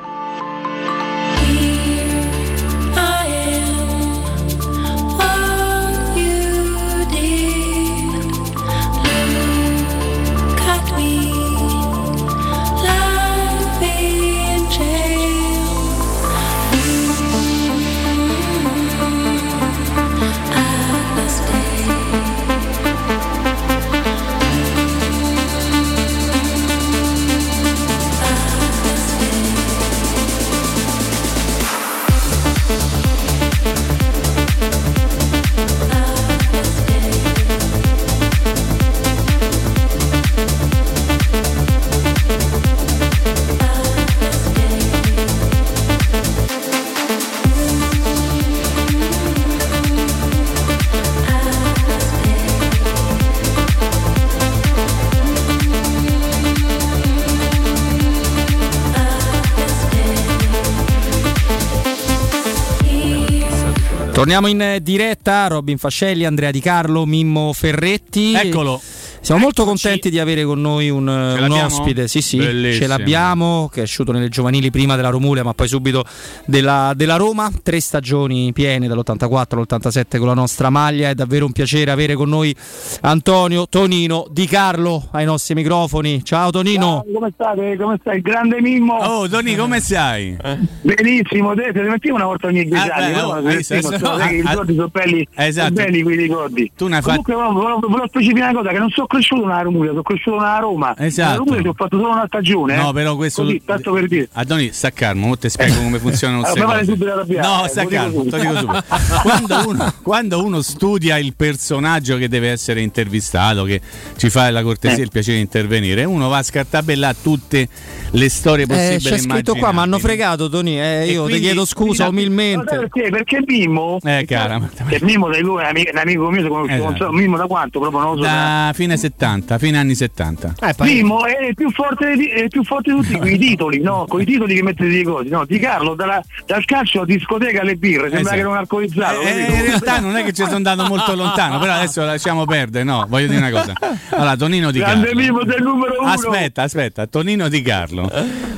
Torniamo 64.21 64.45
in 64.45 64.61
eh, 64.61 64.83
diretta, 64.83 65.47
Robin 65.47 65.79
Fascelli, 65.79 66.25
Andrea 66.25 66.51
Di 66.51 66.59
Carlo, 66.59 67.07
Mimmo 67.07 67.53
Ferretti. 67.53 68.35
Eccolo. 68.35 68.79
Siamo 69.23 69.41
molto 69.41 69.65
contenti 69.65 70.09
di 70.09 70.17
avere 70.19 70.43
con 70.43 70.59
noi 70.59 70.89
un, 70.89 71.07
un 71.07 71.51
ospite, 71.51 72.07
sì 72.07 72.21
sì, 72.23 72.37
Bellissimo. 72.37 72.81
ce 72.81 72.87
l'abbiamo, 72.87 73.69
che 73.71 73.81
è 73.81 73.83
asciutto 73.83 74.11
nelle 74.11 74.29
giovanili 74.29 74.71
prima 74.71 74.95
della 74.95 75.09
Romulia 75.09 75.43
ma 75.43 75.53
poi 75.53 75.67
subito 75.67 76.03
della, 76.45 76.93
della 76.95 77.17
Roma, 77.17 77.49
tre 77.61 77.79
stagioni 77.79 78.51
piene 78.51 78.87
dall'84 78.87 79.57
all'87 79.57 80.17
con 80.17 80.25
la 80.25 80.33
nostra 80.33 80.71
maglia, 80.71 81.09
è 81.09 81.13
davvero 81.13 81.45
un 81.45 81.51
piacere 81.51 81.91
avere 81.91 82.15
con 82.15 82.29
noi 82.29 82.53
Antonio 83.01 83.67
Tonino 83.69 84.25
Di 84.29 84.47
Carlo 84.47 85.07
ai 85.11 85.25
nostri 85.25 85.53
microfoni. 85.53 86.23
Ciao 86.25 86.49
Tonino. 86.49 87.05
Come 87.13 87.29
state? 87.31 87.77
Come 87.79 87.97
stai? 88.01 88.15
Il 88.17 88.21
grande 88.23 88.59
Mimmo. 88.59 88.95
Oh, 88.95 89.29
Toni, 89.29 89.55
come 89.55 89.79
stai? 89.81 90.35
Benissimo, 90.81 91.53
te 91.53 91.71
te 91.71 91.81
mettiamo 91.83 92.17
una 92.17 92.25
volta 92.25 92.47
ogni 92.47 92.65
dieci 92.65 92.89
Ah, 92.89 92.95
anni, 92.95 93.13
beh, 93.13 93.21
oh, 93.21 93.41
visto, 93.41 93.73
mettimo, 93.75 93.87
adesso- 93.95 94.05
so, 94.05 94.17
sai 94.17 94.29
che 94.29 94.35
i 94.35 94.41
ah, 94.43 94.49
ricordi 94.49 94.73
sono 94.75 94.87
belli, 94.91 95.27
Esatto. 95.35 95.73
sono 95.75 95.85
belli 95.85 96.01
quei 96.01 96.17
ricordi. 96.17 96.71
Tu 96.75 96.87
ne 96.87 97.01
Comunque 97.01 97.33
volevo, 97.35 97.53
volevo- 97.53 97.79
volevo 97.87 98.07
specificare 98.07 98.49
una 98.51 98.59
cosa, 98.61 98.73
che 98.73 98.79
non 98.79 98.89
sono 98.89 99.07
cresciuto 99.11 99.45
nella 99.45 99.61
Romulia, 99.61 99.89
sono 99.91 100.01
cresciuto 100.03 100.37
nella 100.37 100.57
Roma. 100.59 100.95
Esatto. 100.97 101.37
Romulia 101.39 101.61
ci 101.61 101.67
ho 101.67 101.73
fatto 101.75 101.97
solo 101.97 102.11
una 102.11 102.23
stagione. 102.27 102.75
No, 102.75 102.89
eh. 102.89 102.93
però 102.93 103.15
questo. 103.15 103.43
Così, 103.43 103.61
tanto 103.65 103.91
per 103.93 104.07
dire. 104.07 104.29
Adoni, 104.33 104.71
sta 104.71 104.91
calmo, 104.91 105.27
ora 105.27 105.35
ti 105.35 105.49
spiego 105.49 105.81
come 105.81 105.99
funzionano 105.99 106.39
Eh, 106.39 106.43
queste 106.43 106.59
mi 106.59 106.65
pare 106.65 106.79
cose. 106.79 106.91
subito 106.91 107.11
arrabbiare, 107.11 107.47
No, 107.47 107.65
eh, 107.65 107.67
sta 107.69 107.83
lo 107.83 107.89
dico 107.89 108.01
calmo, 108.01 108.23
te 108.23 108.29
lo 108.29 108.43
dico 108.43 108.57
subito. 108.57 108.83
Quando 109.21 109.67
uno, 109.69 109.93
quando 110.01 110.43
uno 110.45 110.61
studia 110.61 111.17
il 111.17 111.33
personaggio 111.35 112.17
che 112.17 112.27
deve 112.29 112.49
essere 112.49 112.81
intervistato, 112.81 113.63
che 113.63 113.81
ci 114.17 114.29
fa 114.29 114.49
la 114.51 114.63
cortesia 114.63 114.97
e 114.97 115.01
Eh. 115.01 115.03
il 115.03 115.09
piacere 115.11 115.35
di 115.37 115.43
intervenire, 115.43 116.03
uno 116.05 116.29
va 116.29 116.37
a 116.37 116.43
scartabellare 116.43 117.15
tutte 117.21 117.67
le 118.11 118.29
storie 118.29 118.63
Eh, 118.65 118.67
possibili. 118.67 118.99
c'è 118.99 119.17
scritto 119.17 119.55
qua, 119.55 119.71
mi 119.71 119.79
hanno 119.79 119.99
fregato 119.99 120.49
Toni, 120.49 120.79
eh, 120.79 121.05
io 121.07 121.23
quindi- 121.23 121.39
ti 121.41 121.45
chiedo 121.47 121.65
scusa 121.65 122.03
Ma 122.05 122.09
sai 122.09 122.09
umilmente. 122.09 122.75
perché? 122.77 123.09
Perché 123.09 123.39
Mimmo, 123.45 123.97
Eh, 124.03 124.25
cara. 124.27 124.59
Mimmo 125.01 125.31
sei 125.31 125.41
lui, 125.41 125.57
è 125.61 125.63
un 125.63 125.67
amico, 125.69 125.91
un 125.91 125.97
amico 125.97 126.29
mio, 126.29 126.41
si 126.41 126.47
conosce, 126.47 126.77
non 126.77 126.87
Esatto. 126.93 127.03
so, 127.05 127.11
Mimmo 127.11 127.37
da 127.37 127.45
quanto, 127.47 127.79
proprio 127.79 127.99
non 128.01 128.15
lo 128.15 128.23
so. 128.23 128.29
Da 128.29 128.71
fine 128.73 128.97
70, 129.01 129.57
fine 129.57 129.77
anni 129.77 129.95
70. 129.95 130.55
Mimmo 130.79 131.25
è 131.25 131.47
il 131.47 131.55
più 131.55 131.71
forte 131.71 132.15
di, 132.15 132.27
è 132.27 132.47
più 132.47 132.63
forte 132.63 132.93
di 132.93 133.01
tutti 133.01 133.17
con 133.19 133.27
i 133.27 133.37
titoli, 133.37 133.79
no? 133.81 134.05
Con 134.07 134.21
i 134.21 134.25
titoli 134.25 134.55
che 134.55 134.63
mette 134.63 134.87
dei 134.87 135.03
cosi, 135.03 135.29
no? 135.29 135.45
Di 135.45 135.57
Carlo 135.59 135.95
dalla- 135.95 136.21
dal 136.45 136.63
calcio 136.65 137.01
a 137.01 137.05
discoteca 137.05 137.61
alle 137.61 137.75
birre, 137.75 138.09
sembra 138.09 138.19
Esatto. 138.19 138.35
che 138.35 138.39
era 138.41 138.49
un 138.49 138.57
alcolizzato. 138.57 139.21
Eh, 139.21 139.25
capito? 139.25 139.53
in 139.53 139.61
realtà 139.63 139.99
non 139.99 140.15
è 140.15 140.23
che 140.23 140.33
ci 140.33 140.43
sono 140.43 140.55
andato 140.55 140.85
molto 140.85 141.15
lontano, 141.15 141.59
però 141.59 141.73
adesso 141.73 142.03
lasciamo 142.05 142.45
perdere, 142.45 142.83
no, 142.83 143.05
voglio 143.09 143.27
dire 143.27 143.39
una 143.39 143.49
cosa. 143.51 143.73
Allora, 144.09 144.35
Tonino 144.35 144.71
Di 144.71 144.79
Grande 144.79 145.07
Carlo. 145.07 145.21
Mimmo 145.21 145.43
del 145.43 145.61
numero 145.63 145.95
uno. 146.01 146.09
Aspetta, 146.11 146.61
aspetta, 146.63 147.07
Tonino 147.07 147.47
Di 147.49 147.61
Carlo 147.61 148.09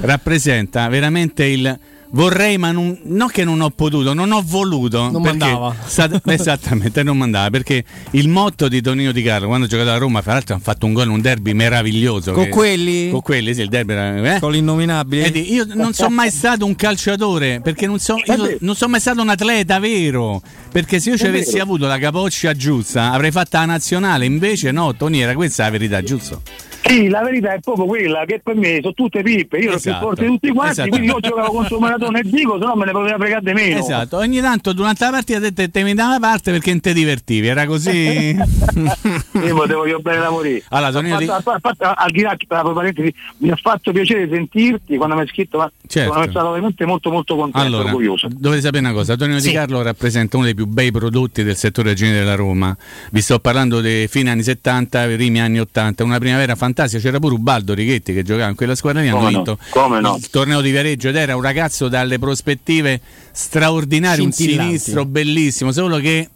rappresenta 0.01 0.87
veramente 0.89 1.45
il 1.45 1.79
vorrei 2.13 2.57
ma 2.57 2.71
non, 2.71 2.97
non 3.03 3.29
che 3.29 3.43
non 3.43 3.61
ho 3.61 3.69
potuto, 3.69 4.13
non 4.13 4.31
ho 4.31 4.41
voluto. 4.45 5.09
Non 5.09 5.21
mandava. 5.21 5.75
sta- 5.85 6.09
esattamente, 6.25 7.03
non 7.03 7.17
mandava, 7.17 7.49
perché 7.49 7.83
il 8.11 8.29
motto 8.29 8.67
di 8.67 8.81
Tonino 8.81 9.11
Di 9.11 9.21
Carlo 9.21 9.47
quando 9.47 9.65
ha 9.65 9.69
giocato 9.69 9.89
a 9.89 9.97
Roma, 9.97 10.21
fra 10.21 10.33
l'altro 10.33 10.53
hanno 10.55 10.63
fatto 10.63 10.85
un 10.85 10.93
gol, 10.93 11.09
un 11.09 11.21
derby 11.21 11.53
meraviglioso. 11.53 12.31
Con 12.31 12.45
che- 12.45 12.49
quelli? 12.49 13.09
Con 13.09 13.21
quelli, 13.21 13.53
sì, 13.53 13.61
il 13.61 13.69
derby 13.69 13.93
era... 13.93 14.35
eh? 14.35 14.39
Con 14.39 14.51
l'innominabile? 14.51 15.23
Vedi, 15.23 15.53
io 15.53 15.65
non 15.73 15.93
sono 15.93 16.09
mai 16.09 16.29
stato 16.31 16.65
un 16.65 16.75
calciatore 16.75 17.61
perché 17.61 17.85
non, 17.85 17.99
so, 17.99 18.15
sono 18.25 18.91
mai 18.91 18.99
stato 18.99 19.21
un 19.21 19.29
atleta 19.29 19.79
vero. 19.79 20.41
Perché 20.71 20.99
se 20.99 21.11
io 21.11 21.17
ci 21.17 21.25
avessi 21.27 21.59
avuto 21.59 21.85
la 21.85 21.99
capoccia 21.99 22.53
giusta 22.53 23.11
avrei 23.11 23.31
fatto 23.31 23.57
la 23.57 23.65
nazionale. 23.65 24.25
Invece, 24.25 24.71
no, 24.71 24.95
Tony, 24.95 25.19
era 25.19 25.33
questa 25.33 25.63
la 25.63 25.69
verità, 25.69 26.01
giusto? 26.01 26.41
Sì, 26.85 27.07
la 27.07 27.21
verità 27.21 27.53
è 27.53 27.59
proprio 27.59 27.85
quella 27.85 28.25
che 28.25 28.41
per 28.43 28.55
me 28.55 28.79
sono 28.81 28.93
tutte 28.93 29.21
pippe, 29.23 29.57
io 29.57 29.69
ero 29.69 29.79
più 29.79 29.89
Esatto. 29.89 30.05
forte 30.05 30.21
di 30.23 30.27
tutti 30.27 30.49
quanti, 30.49 30.71
Esatto. 30.73 30.89
quindi 30.89 31.07
io 31.07 31.19
giocavo 31.19 31.51
contro 31.51 31.79
Maratona 31.79 32.19
e 32.19 32.23
Zico, 32.29 32.59
se 32.59 32.65
no 32.65 32.75
me 32.75 32.85
ne 32.85 32.91
poteva 32.91 33.17
fregare 33.17 33.41
di 33.43 33.53
meno. 33.53 33.79
Esatto, 33.79 34.17
ogni 34.17 34.41
tanto 34.41 34.73
durante 34.73 35.05
la 35.05 35.11
partita 35.11 35.39
te, 35.39 35.53
te, 35.53 35.71
te 35.71 35.83
mi 35.83 35.93
dava 35.93 36.19
parte 36.19 36.51
perché 36.51 36.71
non 36.71 36.81
ti 36.81 36.93
divertivi, 36.93 37.47
era 37.47 37.65
così. 37.65 38.35
Io 38.35 39.55
potevo 39.55 39.85
io 39.87 39.99
bene 39.99 40.19
lavorare. 40.19 40.63
Allora, 40.69 40.91
Tonino 40.91 41.19
fatto- 41.19 41.93
al 41.95 42.11
di 42.11 42.21
là, 42.21 42.35
tra 42.47 42.61
parentesi, 42.63 43.13
mi 43.37 43.49
ha 43.49 43.55
fatto 43.55 43.91
piacere 43.91 44.27
sentirti 44.29 44.97
quando 44.97 45.15
mi 45.15 45.21
hai 45.21 45.27
scritto, 45.27 45.57
ma 45.57 45.71
Certo. 45.87 46.11
sono 46.13 46.29
stato 46.29 46.49
veramente 46.49 46.85
molto 46.85 47.11
molto 47.11 47.35
contento, 47.35 47.65
Allora, 47.65 47.85
orgoglioso. 47.85 48.27
dovete 48.29 48.61
sapere 48.61 48.83
una 48.85 48.93
cosa, 48.93 49.13
Antonio 49.13 49.39
Sì. 49.39 49.47
Di 49.49 49.53
Carlo 49.53 49.81
rappresenta 49.81 50.35
uno 50.37 50.45
dei 50.45 50.55
più 50.55 50.65
bei 50.65 50.91
prodotti 50.91 51.43
del 51.43 51.55
settore 51.55 51.93
genere 51.93 52.19
della 52.19 52.35
Roma. 52.35 52.75
Vi 53.11 53.21
sto 53.21 53.39
parlando 53.39 53.79
dei 53.81 54.07
fine 54.07 54.29
anni 54.31 54.43
70, 54.43 55.05
primi 55.05 55.39
anni 55.41 55.59
80, 55.59 56.03
una 56.03 56.17
primavera 56.19 56.55
fantastica, 56.55 56.71
c'era 56.99 57.19
pure 57.19 57.35
Ubaldo 57.35 57.73
Righetti 57.73 58.13
che 58.13 58.23
giocava 58.23 58.49
in 58.49 58.55
quella 58.55 58.75
squadra 58.75 59.01
lì, 59.01 59.09
hanno 59.09 59.27
vinto 59.27 59.57
no. 59.99 60.15
il 60.17 60.29
torneo 60.29 60.61
di 60.61 60.71
Viareggio 60.71 61.09
ed 61.09 61.15
era 61.15 61.35
un 61.35 61.41
ragazzo 61.41 61.87
dalle 61.87 62.19
prospettive 62.19 62.99
straordinarie, 63.31 64.23
un 64.23 64.31
sinistro 64.31 65.05
bellissimo, 65.05 65.71
solo 65.71 65.97
che 65.97 66.29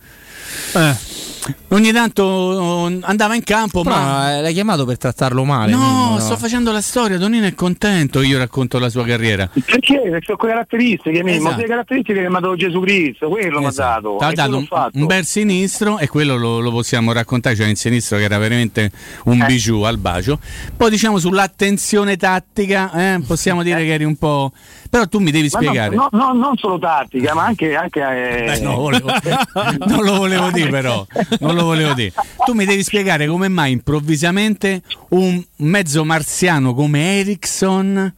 ogni 1.69 1.91
tanto 1.91 2.23
oh, 2.23 2.99
andava 3.01 3.35
in 3.35 3.43
campo, 3.43 3.83
Però, 3.83 3.95
ma 3.95 4.37
eh, 4.37 4.41
l'hai 4.41 4.53
chiamato 4.53 4.85
per 4.85 4.97
trattarlo 4.97 5.43
male. 5.43 5.71
No, 5.71 5.77
Mimmo, 5.79 6.19
sto 6.19 6.37
facendo 6.37 6.71
la 6.71 6.81
storia, 6.81 7.17
Tonino 7.17 7.45
è 7.45 7.53
contento, 7.55 8.21
io 8.21 8.37
racconto 8.37 8.79
la 8.79 8.89
sua 8.89 9.03
carriera. 9.05 9.47
Perché? 9.47 9.99
Perché 10.01 10.19
sono 10.25 10.37
quelle 10.37 10.53
caratteristiche, 10.53 11.23
Esatto. 11.23 11.57
le 11.61 11.67
caratteristiche 11.67 12.21
che 12.21 12.29
mi 12.29 12.35
ha 12.35 12.39
dato 12.39 12.55
Gesù 12.55 12.79
Cristo, 12.81 13.29
quello 13.29 13.59
mi 13.59 13.65
ha 13.65 13.71
T'ha 13.71 13.83
dato. 13.99 14.15
quello 14.15 14.33
dato 14.33 14.57
un, 14.57 14.67
un 14.93 15.05
bel 15.05 15.25
sinistro 15.25 15.97
e 15.99 16.07
quello 16.07 16.35
lo, 16.37 16.59
lo 16.59 16.71
possiamo 16.71 17.11
raccontare, 17.11 17.55
cioè 17.55 17.67
il 17.67 17.77
sinistro 17.77 18.17
che 18.17 18.23
era 18.23 18.37
veramente 18.37 18.91
un 19.25 19.41
Eh. 19.41 19.45
bijou 19.45 19.81
al 19.83 19.97
bacio. 19.97 20.39
Poi 20.75 20.89
diciamo 20.89 21.17
sull'attenzione 21.19 22.17
tattica, 22.17 22.91
eh, 23.15 23.21
possiamo 23.25 23.63
dire 23.63 23.83
che 23.83 23.93
eri 23.93 24.03
un 24.03 24.15
po'... 24.15 24.51
Però 24.89 25.05
tu 25.07 25.19
mi 25.19 25.31
devi 25.31 25.49
Ma 25.51 25.59
spiegare. 25.59 25.95
No, 25.95 26.07
no, 26.11 26.33
non 26.33 26.55
solo 26.57 26.77
tattica, 26.79 27.33
ma 27.33 27.43
anche... 27.45 27.75
anche 27.75 27.99
eh, 28.01 28.53
Eh, 28.55 28.59
no, 28.61 28.75
volevo- 28.77 29.09
non 29.87 30.03
lo 30.03 30.15
volevo 30.17 30.49
dire 30.51 30.69
però, 30.69 31.05
non 31.39 31.55
lo 31.55 31.63
volevo 31.65 31.93
dire. 31.93 32.13
Tu 32.45 32.53
mi 32.53 32.65
devi 32.65 32.83
spiegare 32.83 33.27
come 33.27 33.47
mai 33.47 33.71
improvvisamente 33.71 34.81
un 35.09 35.43
mezzo 35.57 36.03
marziano 36.05 36.73
come 36.73 37.19
Ericsson 37.19 38.13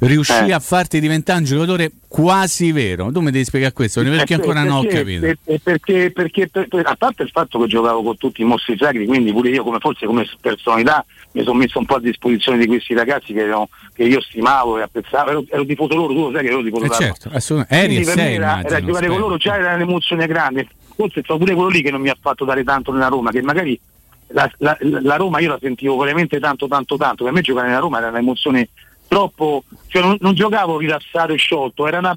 riuscì 0.00 0.46
Eh. 0.46 0.52
a 0.52 0.58
farti 0.60 1.00
diventare 1.00 1.40
un 1.40 1.44
giocatore 1.44 1.90
quasi 2.06 2.70
vero. 2.72 3.10
Tu 3.10 3.20
mi 3.20 3.30
devi 3.30 3.44
spiegare 3.44 3.72
questo, 3.72 4.02
perché 4.02 4.34
Eh, 4.34 4.36
ancora 4.36 4.62
non 4.62 4.76
ho 4.76 4.80
perché- 4.82 4.96
capito. 4.98 5.20
per- 5.20 5.38
per- 5.44 5.60
Perché, 5.62 6.10
perché, 6.12 6.48
per- 6.48 6.68
per- 6.68 6.86
a 6.86 6.94
parte 6.96 7.22
il 7.24 7.30
fatto 7.30 7.58
che 7.58 7.66
giocavo 7.66 8.02
con 8.02 8.16
tutti 8.16 8.42
i 8.42 8.44
mostri 8.44 8.76
sacri, 8.78 9.06
quindi 9.06 9.32
pure 9.32 9.50
io 9.50 9.62
come 9.64 9.78
forse 9.80 10.06
come 10.06 10.26
personalità 10.40 11.04
mi 11.32 11.42
sono 11.42 11.58
messo 11.58 11.78
un 11.78 11.84
po' 11.86 11.96
a 11.96 12.00
disposizione 12.00 12.58
di 12.58 12.66
questi 12.66 12.94
ragazzi 12.94 13.32
che, 13.32 13.40
erano- 13.40 13.68
che 13.94 14.04
io 14.04 14.20
stimavo 14.20 14.78
e 14.78 14.82
apprezzavo, 14.82 15.30
ero, 15.30 15.44
ero 15.50 15.64
tifoso 15.64 15.94
loro, 15.94 16.12
tu 16.14 16.20
lo 16.20 16.32
sai 16.32 16.42
che 16.44 16.48
ero 16.50 16.62
tifoso 16.62 16.84
Eh, 16.84 16.88
da- 16.88 16.94
certo, 16.94 17.30
assolutamente. 17.32 17.84
Eri 17.94 18.00
e 18.00 18.04
sei, 18.04 18.34
era, 18.36 18.62
era 18.64 18.80
giocare 18.84 19.06
con 19.08 19.18
loro 19.18 19.36
già 19.36 19.56
era 19.56 19.74
un'emozione 19.74 20.26
grande. 20.26 20.66
Forse 20.94 21.20
stato 21.22 21.38
pure 21.38 21.54
quello 21.54 21.68
lì 21.68 21.82
che 21.82 21.90
non 21.90 22.00
mi 22.00 22.08
ha 22.08 22.16
fatto 22.20 22.44
dare 22.44 22.64
tanto 22.64 22.92
nella 22.92 23.08
Roma, 23.08 23.30
che 23.30 23.42
magari 23.42 23.78
la, 24.28 24.50
la- 24.58 24.76
la 24.80 25.16
Roma 25.16 25.38
io 25.40 25.50
la 25.50 25.58
sentivo 25.60 25.96
veramente 25.96 26.38
tanto 26.40 26.66
tanto 26.68 26.96
tanto, 26.96 27.24
per 27.24 27.32
me 27.32 27.40
giocare 27.40 27.68
nella 27.68 27.78
Roma 27.80 27.98
era 27.98 28.08
un'emozione 28.08 28.68
troppo, 29.08 29.64
cioè 29.88 30.02
non, 30.02 30.16
non 30.20 30.34
giocavo 30.34 30.78
rilassato 30.78 31.32
e 31.32 31.36
sciolto, 31.36 31.86
era 31.86 31.98
una 31.98 32.14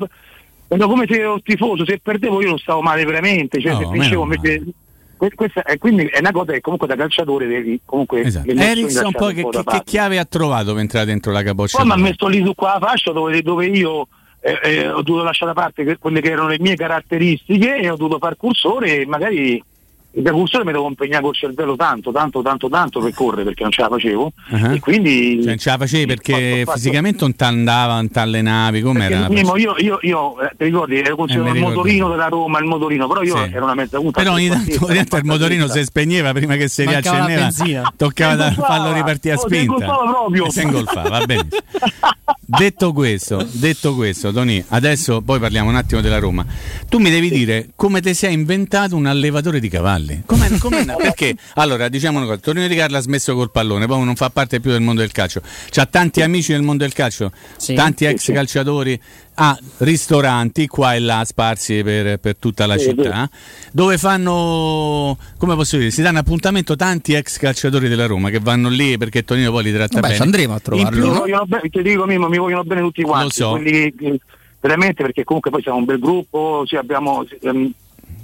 era 0.67 0.85
come 0.85 1.05
se 1.07 1.19
ero 1.19 1.41
tifoso, 1.41 1.85
se 1.85 1.99
perdevo 2.01 2.41
io 2.41 2.49
non 2.49 2.57
stavo 2.57 2.81
male 2.81 3.03
veramente, 3.03 3.59
cioè 3.59 3.73
No, 3.73 3.79
se 3.79 3.87
vincevo 3.87 4.23
invece 4.23 4.63
que- 5.17 5.31
questa 5.35 5.63
è, 5.63 5.77
quindi 5.77 6.05
è 6.05 6.19
una 6.19 6.31
cosa 6.31 6.53
che 6.53 6.61
comunque 6.61 6.87
da 6.87 6.95
calciatore 6.95 7.45
devi 7.45 7.81
comunque 7.83 8.21
Esatto. 8.21 8.49
Ericsson 8.49 9.11
poi 9.11 9.35
un 9.43 9.49
che, 9.51 9.57
che- 9.57 9.63
che 9.65 9.81
chiave 9.83 10.17
ha 10.17 10.25
trovato 10.25 10.71
per 10.71 10.81
entrare 10.81 11.05
dentro 11.05 11.31
la 11.33 11.43
capoccia? 11.43 11.77
Poi 11.77 11.85
mi 11.87 11.91
ha 11.93 11.97
messo 11.97 12.27
lì 12.27 12.43
su 12.43 12.55
qua 12.55 12.77
la 12.79 12.87
fascia 12.87 13.11
dove, 13.11 13.41
dove 13.41 13.65
io 13.67 14.07
eh, 14.39 14.59
eh, 14.63 14.87
ho 14.89 15.01
dovuto 15.01 15.23
lasciare 15.25 15.53
da 15.53 15.61
parte 15.61 15.83
que- 15.83 15.97
quelle 15.97 16.21
che 16.21 16.31
erano 16.31 16.47
le 16.47 16.57
mie 16.59 16.75
caratteristiche 16.75 17.75
e 17.75 17.89
ho 17.89 17.95
dovuto 17.97 18.17
far 18.17 18.37
cursore 18.37 19.01
e 19.01 19.05
magari 19.05 19.61
il 20.13 20.29
cursore 20.29 20.65
mi 20.65 20.71
devo 20.73 20.87
impegnare 20.87 21.23
col 21.23 21.33
cervello 21.35 21.75
tanto, 21.75 22.11
tanto, 22.11 22.41
tanto, 22.41 22.67
tanto 22.69 22.99
per 22.99 23.13
correre 23.13 23.43
perché 23.43 23.63
non 23.63 23.71
ce 23.71 23.81
la 23.81 23.87
facevo 23.89 24.31
Uh-huh. 24.51 24.71
e 24.73 24.79
quindi 24.79 25.37
Cioè, 25.37 25.45
non 25.47 25.57
ce 25.57 25.69
la 25.69 25.77
facevi 25.77 26.05
perché 26.05 26.33
fatto- 26.33 26.55
fatto- 26.65 26.71
fisicamente 26.77 27.17
non 27.21 27.35
t'andava, 27.35 27.93
non 27.95 28.09
t'allenavi, 28.09 28.81
com'era? 28.81 29.19
perché 29.27 29.33
Mimmo, 29.33 29.55
io, 29.57 29.75
io, 29.77 29.99
io 30.01 30.41
eh, 30.41 30.51
ti 30.57 30.63
ricordi, 30.65 30.97
ero 30.99 31.15
considerato 31.15 31.47
Eh, 31.49 31.51
il 31.51 31.57
ricordo. 31.59 31.75
motorino 31.77 32.09
della 32.09 32.27
Roma, 32.27 32.59
il 32.59 32.65
motorino, 32.65 33.07
però 33.07 33.21
io 33.23 33.37
Sì. 33.37 33.49
ero 33.53 33.63
una 33.63 33.73
mezza 33.75 33.97
punta. 33.99 34.21
Però 34.21 34.33
ogni 34.33 34.49
tanto, 34.49 34.85
tanto 34.85 35.15
il 35.17 35.25
motorino 35.25 35.67
si 35.67 35.83
spegneva 35.83 36.31
prima 36.33 36.55
che 36.55 36.67
si 36.67 36.85
riaccendeva. 36.85 37.49
Toccava 37.95 38.35
da 38.35 38.51
farlo 38.51 38.91
ripartire 38.93 39.35
a 39.35 39.37
Oh, 39.37 39.41
si 39.41 39.45
spinta. 39.55 39.63
ingolfava 39.73 40.09
proprio. 40.11 40.45
E 40.45 40.51
si 40.51 40.61
ingolfava, 40.61 41.09
va 41.09 41.25
benissimo. 41.25 41.61
detto 42.45 42.91
questo, 42.93 43.47
detto 43.51 43.95
questo, 43.95 44.31
Tony, 44.33 44.63
adesso 44.69 45.21
poi 45.21 45.39
parliamo 45.39 45.69
un 45.69 45.75
attimo 45.75 46.01
della 46.01 46.19
Roma. 46.19 46.45
Tu 46.89 46.99
mi 46.99 47.09
devi 47.09 47.29
dire 47.29 47.69
come 47.75 48.01
ti 48.01 48.13
sei 48.13 48.33
inventato 48.33 48.95
un 48.95 49.05
allevatore 49.05 49.59
di 49.59 49.69
cavalli. 49.69 50.00
Come, 50.25 50.57
come- 50.59 50.85
perché? 50.97 51.35
Allora, 51.55 51.87
diciamo 51.89 52.17
una 52.17 52.25
cosa, 52.27 52.39
Torino 52.39 52.67
Di 52.67 52.75
Carlo 52.75 52.97
ha 52.97 53.01
smesso 53.01 53.35
col 53.35 53.51
pallone, 53.51 53.85
poi 53.87 54.03
non 54.03 54.15
fa 54.15 54.29
parte 54.29 54.59
più 54.59 54.71
del 54.71 54.81
mondo 54.81 55.01
del 55.01 55.11
calcio. 55.11 55.41
C'ha 55.69 55.85
tanti 55.85 56.21
amici 56.21 56.51
nel 56.51 56.61
mondo 56.61 56.83
del 56.83 56.93
calcio, 56.93 57.31
Sì. 57.57 57.73
tanti 57.73 58.05
ex 58.05 58.19
sì. 58.23 58.31
calciatori, 58.33 58.99
ha 59.35 59.57
ristoranti 59.77 60.67
qua 60.67 60.93
e 60.95 60.99
là 60.99 61.23
sparsi 61.25 61.81
per, 61.83 62.17
per 62.19 62.37
tutta 62.37 62.65
la 62.65 62.77
Sì, 62.77 62.89
città, 62.89 63.29
dove 63.71 63.97
fanno, 63.97 65.17
come 65.37 65.55
posso 65.55 65.77
dire, 65.77 65.89
si 65.91 66.01
danno 66.01 66.19
appuntamento 66.19 66.75
tanti 66.75 67.13
ex 67.13 67.37
calciatori 67.37 67.87
della 67.87 68.05
Roma 68.07 68.29
che 68.29 68.39
vanno 68.39 68.69
lì 68.69 68.97
perché 68.97 69.23
Tonino 69.23 69.51
poi 69.51 69.63
li 69.63 69.73
tratta 69.73 69.95
Vabbè, 69.99 70.07
bene. 70.07 70.15
ci 70.15 70.21
andremo 70.21 70.53
a 70.53 70.55
In 70.55 70.61
trovarlo. 70.61 70.99
più- 71.01 71.09
mi 71.11 71.17
vogliono 71.17 71.45
bene, 71.45 71.69
ti 71.69 71.81
dico 71.81 72.05
Mimmo, 72.05 72.27
mi 72.27 72.37
vogliono 72.37 72.63
bene 72.63 72.81
tutti 72.81 73.01
quanti, 73.03 73.23
Lo 73.39 73.45
so. 73.45 73.49
quelli 73.51 73.93
che- 73.95 74.19
veramente 74.59 75.01
perché 75.03 75.23
comunque 75.23 75.49
poi 75.49 75.61
siamo 75.63 75.77
un 75.79 75.85
bel 75.85 75.99
gruppo, 75.99 76.63
sì, 76.67 76.75
abbiamo, 76.75 77.25
ehm, 77.41 77.71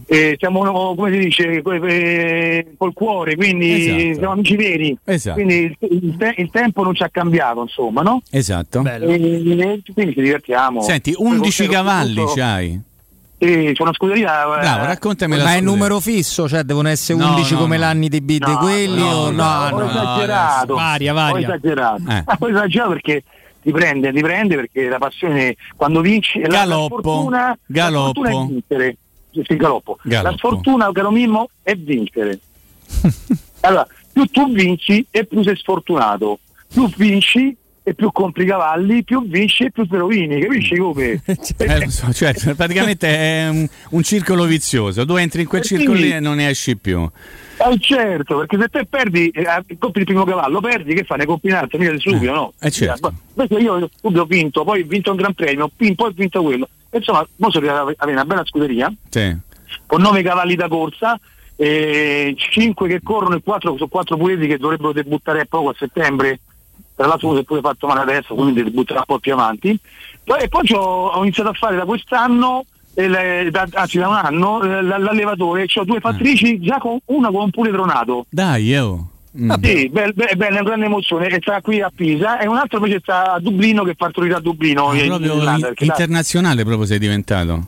eh, 0.06 0.36
siamo 0.40 0.96
come 0.96 1.12
si 1.12 1.18
dice 1.20 1.62
col 1.62 2.94
cuore, 2.94 3.36
quindi 3.36 3.90
Esatto. 3.90 4.14
siamo 4.20 4.32
amici 4.34 4.56
veri. 4.56 4.98
Esatto. 5.04 5.36
Quindi 5.36 5.76
il, 5.80 6.02
il 6.04 6.16
te- 6.18 6.36
il 6.38 6.50
tempo 6.50 6.84
non 6.84 6.96
ci 6.96 7.04
ha 7.04 7.10
cambiato, 7.10 7.62
insomma, 7.62 8.02
no? 8.02 8.22
Esatto. 8.32 8.84
E, 8.86 9.04
e 9.04 9.82
quindi 9.94 10.14
ci 10.14 10.22
divertiamo. 10.22 10.82
Senti, 10.82 11.12
Poi 11.14 11.26
11 11.26 11.66
con- 11.66 11.76
cavalli 11.76 12.16
tutto- 12.16 12.34
c'hai. 12.36 12.82
Sì, 13.40 13.72
c'è 13.74 13.82
una 13.84 13.94
scuderia. 13.94 14.46
eh, 14.58 14.60
Bravo, 14.62 14.86
raccontami 14.86 15.38
la 15.38 15.44
Ma 15.44 15.54
è 15.56 15.62
numero 15.62 16.00
fisso, 16.00 16.48
cioè 16.50 16.64
devono 16.64 16.88
essere 16.90 17.20
No, 17.20 17.28
11 17.30 17.54
no, 17.54 17.60
come 17.60 17.76
no. 17.78 17.84
l'anni 17.84 18.10
di, 18.10 18.26
di 18.26 18.40
No, 18.40 18.58
quelli 18.58 18.98
no, 19.00 19.06
o 19.10 19.30
no, 19.30 19.44
no? 19.70 19.76
ho 19.76 19.80
no. 19.84 19.90
esagerato. 19.90 20.74
Varia, 20.74 21.12
Ho 21.12 21.16
varia. 21.16 21.48
esagerato. 21.48 22.02
Eh. 22.10 22.24
Ah, 22.26 22.38
Ho 22.40 22.50
esagerato 22.50 22.90
perché 22.94 23.24
ti 23.62 23.72
prende, 23.72 24.12
ti 24.12 24.22
prende 24.22 24.56
perché 24.56 24.88
la 24.88 24.98
passione 24.98 25.56
quando 25.76 26.02
vinci 26.02 26.40
la- 26.40 26.48
Galoppo, 26.48 26.96
la 26.96 27.02
fortuna, 27.04 27.58
galoppo. 27.68 28.24
La 28.24 28.30
fortuna 28.32 28.44
è 28.44 28.48
vincere. 28.48 28.98
Sì, 29.32 29.56
galoppo. 29.56 29.98
Galoppo. 30.04 30.30
La 30.30 30.36
sfortuna, 30.38 30.92
caro 30.92 31.12
Mimmo, 31.12 31.50
è 31.62 31.76
vincere. 31.76 32.40
allora, 33.62 33.88
più 34.12 34.26
tu 34.26 34.52
vinci 34.52 35.06
e 35.12 35.26
più 35.26 35.44
sei 35.44 35.56
sfortunato. 35.56 36.40
Più 36.72 36.90
vinci 36.96 37.56
e 37.84 37.94
più 37.94 38.12
compri 38.12 38.46
cavalli, 38.46 39.04
più 39.06 39.26
vinci 39.26 39.64
e 39.64 39.72
più 39.72 39.88
te 39.88 39.96
rovini, 39.96 40.42
capisci 40.42 40.76
come? 40.76 41.22
Eh, 41.58 41.90
so, 41.90 42.12
cioè, 42.12 42.34
praticamente 42.56 43.08
è 43.08 43.48
un, 43.48 43.66
un 43.92 44.04
circolo 44.04 44.44
vizioso. 44.44 45.06
Tu 45.06 45.16
entri 45.16 45.42
in 45.44 45.48
quel 45.48 45.62
Eh 45.62 45.66
sì. 45.66 45.78
circolo 45.78 45.98
lì 45.98 46.12
e 46.12 46.20
non 46.20 46.36
ne 46.36 46.50
esci 46.50 46.76
più. 46.76 47.10
Eh 47.60 47.80
certo, 47.80 48.38
perché 48.40 48.58
se 48.60 48.68
te 48.68 48.86
perdi, 48.86 49.30
eh, 49.30 49.46
compri 49.80 50.02
il 50.02 50.06
primo 50.06 50.26
cavallo, 50.26 50.60
perdi, 50.60 50.94
che 50.94 51.06
fai? 51.06 51.20
Ne 51.20 51.26
compri 51.26 51.52
un 51.52 51.58
altro, 51.58 51.78
mica 51.80 51.92
di 51.92 52.00
subito, 52.00 52.34
no? 52.34 52.54
eh, 52.60 52.70
certo. 52.70 53.14
Invece 53.36 53.64
io 53.64 53.90
subito 54.02 54.22
ho 54.22 54.26
vinto, 54.26 54.64
poi 54.66 54.82
ho 54.82 54.86
vinto 54.86 55.12
un 55.12 55.18
gran 55.18 55.34
premio, 55.34 55.70
poi 55.76 55.96
ho 55.96 56.12
vinto 56.14 56.44
quello. 56.44 56.68
Insomma, 56.98 57.26
mo 57.38 57.52
sono 57.52 57.66
arrivato 57.66 57.88
ad 57.90 57.96
avere 57.98 58.18
una 58.18 58.26
bella 58.26 58.46
scuderia, 58.46 58.92
Sì. 59.10 59.36
con 59.86 60.02
nove 60.02 60.22
cavalli 60.22 60.56
da 60.56 60.68
corsa, 60.68 61.20
eh, 61.56 62.36
cinque 62.38 62.88
che 62.88 63.02
corrono 63.04 63.36
e 63.36 63.42
quattro 63.44 63.74
sono 63.76 63.88
quattro 63.88 64.18
pugliesi 64.18 64.48
che 64.48 64.58
dovrebbero 64.58 64.92
debuttare 64.94 65.42
a 65.42 65.46
poco 65.50 65.70
a 65.70 65.76
settembre. 65.78 66.40
Tra 66.96 67.08
l'altro 67.08 67.34
si 67.36 67.42
è 67.42 67.44
pure 67.44 67.62
fatto 67.62 67.88
male 67.88 68.02
adesso, 68.02 68.34
quindi 68.34 68.64
debutterà 68.64 69.00
un 69.00 69.06
po' 69.06 69.20
più 69.20 69.34
avanti. 69.34 69.78
Poi, 70.24 70.42
e 70.42 70.48
poi 70.48 70.68
ho 70.74 71.22
iniziato 71.22 71.50
a 71.50 71.54
fare 71.54 71.76
da 71.76 71.86
quest'anno, 71.86 72.66
eh, 72.96 73.08
le- 73.08 73.50
da- 73.52 73.68
anzi 73.74 74.00
da 74.00 74.08
un 74.08 74.16
anno, 74.16 74.64
eh, 74.64 74.82
l'allevatore, 74.82 75.68
ho 75.76 75.84
due 75.84 76.00
fattrici, 76.00 76.60
già 76.60 76.80
con 76.80 76.98
una 77.06 77.30
con 77.30 77.44
un 77.44 77.50
pure 77.52 77.72
tronato. 77.72 78.26
Dai, 78.30 78.64
io. 78.66 79.10
Mm. 79.40 79.52
Sì, 79.62 79.90
be- 79.90 80.14
be- 80.16 80.34
bella, 80.36 80.62
una 80.62 80.64
grande 80.64 80.86
emozione, 80.86 81.28
e 81.28 81.38
sta 81.40 81.62
qui 81.62 81.80
a 81.80 81.92
Pisa 81.96 82.40
e 82.40 82.48
un 82.48 82.56
altro 82.58 82.78
invece 82.80 83.00
sta 83.02 83.34
a 83.34 83.40
Dublino 83.40 83.84
che 83.84 83.94
partorirà 83.96 84.38
a 84.38 84.40
Dublino. 84.40 84.90
Ah, 84.90 84.96
in- 84.98 85.08
proprio 85.08 85.34
in- 85.44 85.74
internazionale 85.78 86.64
proprio 86.64 86.86
sei 86.88 86.98
diventato. 86.98 87.68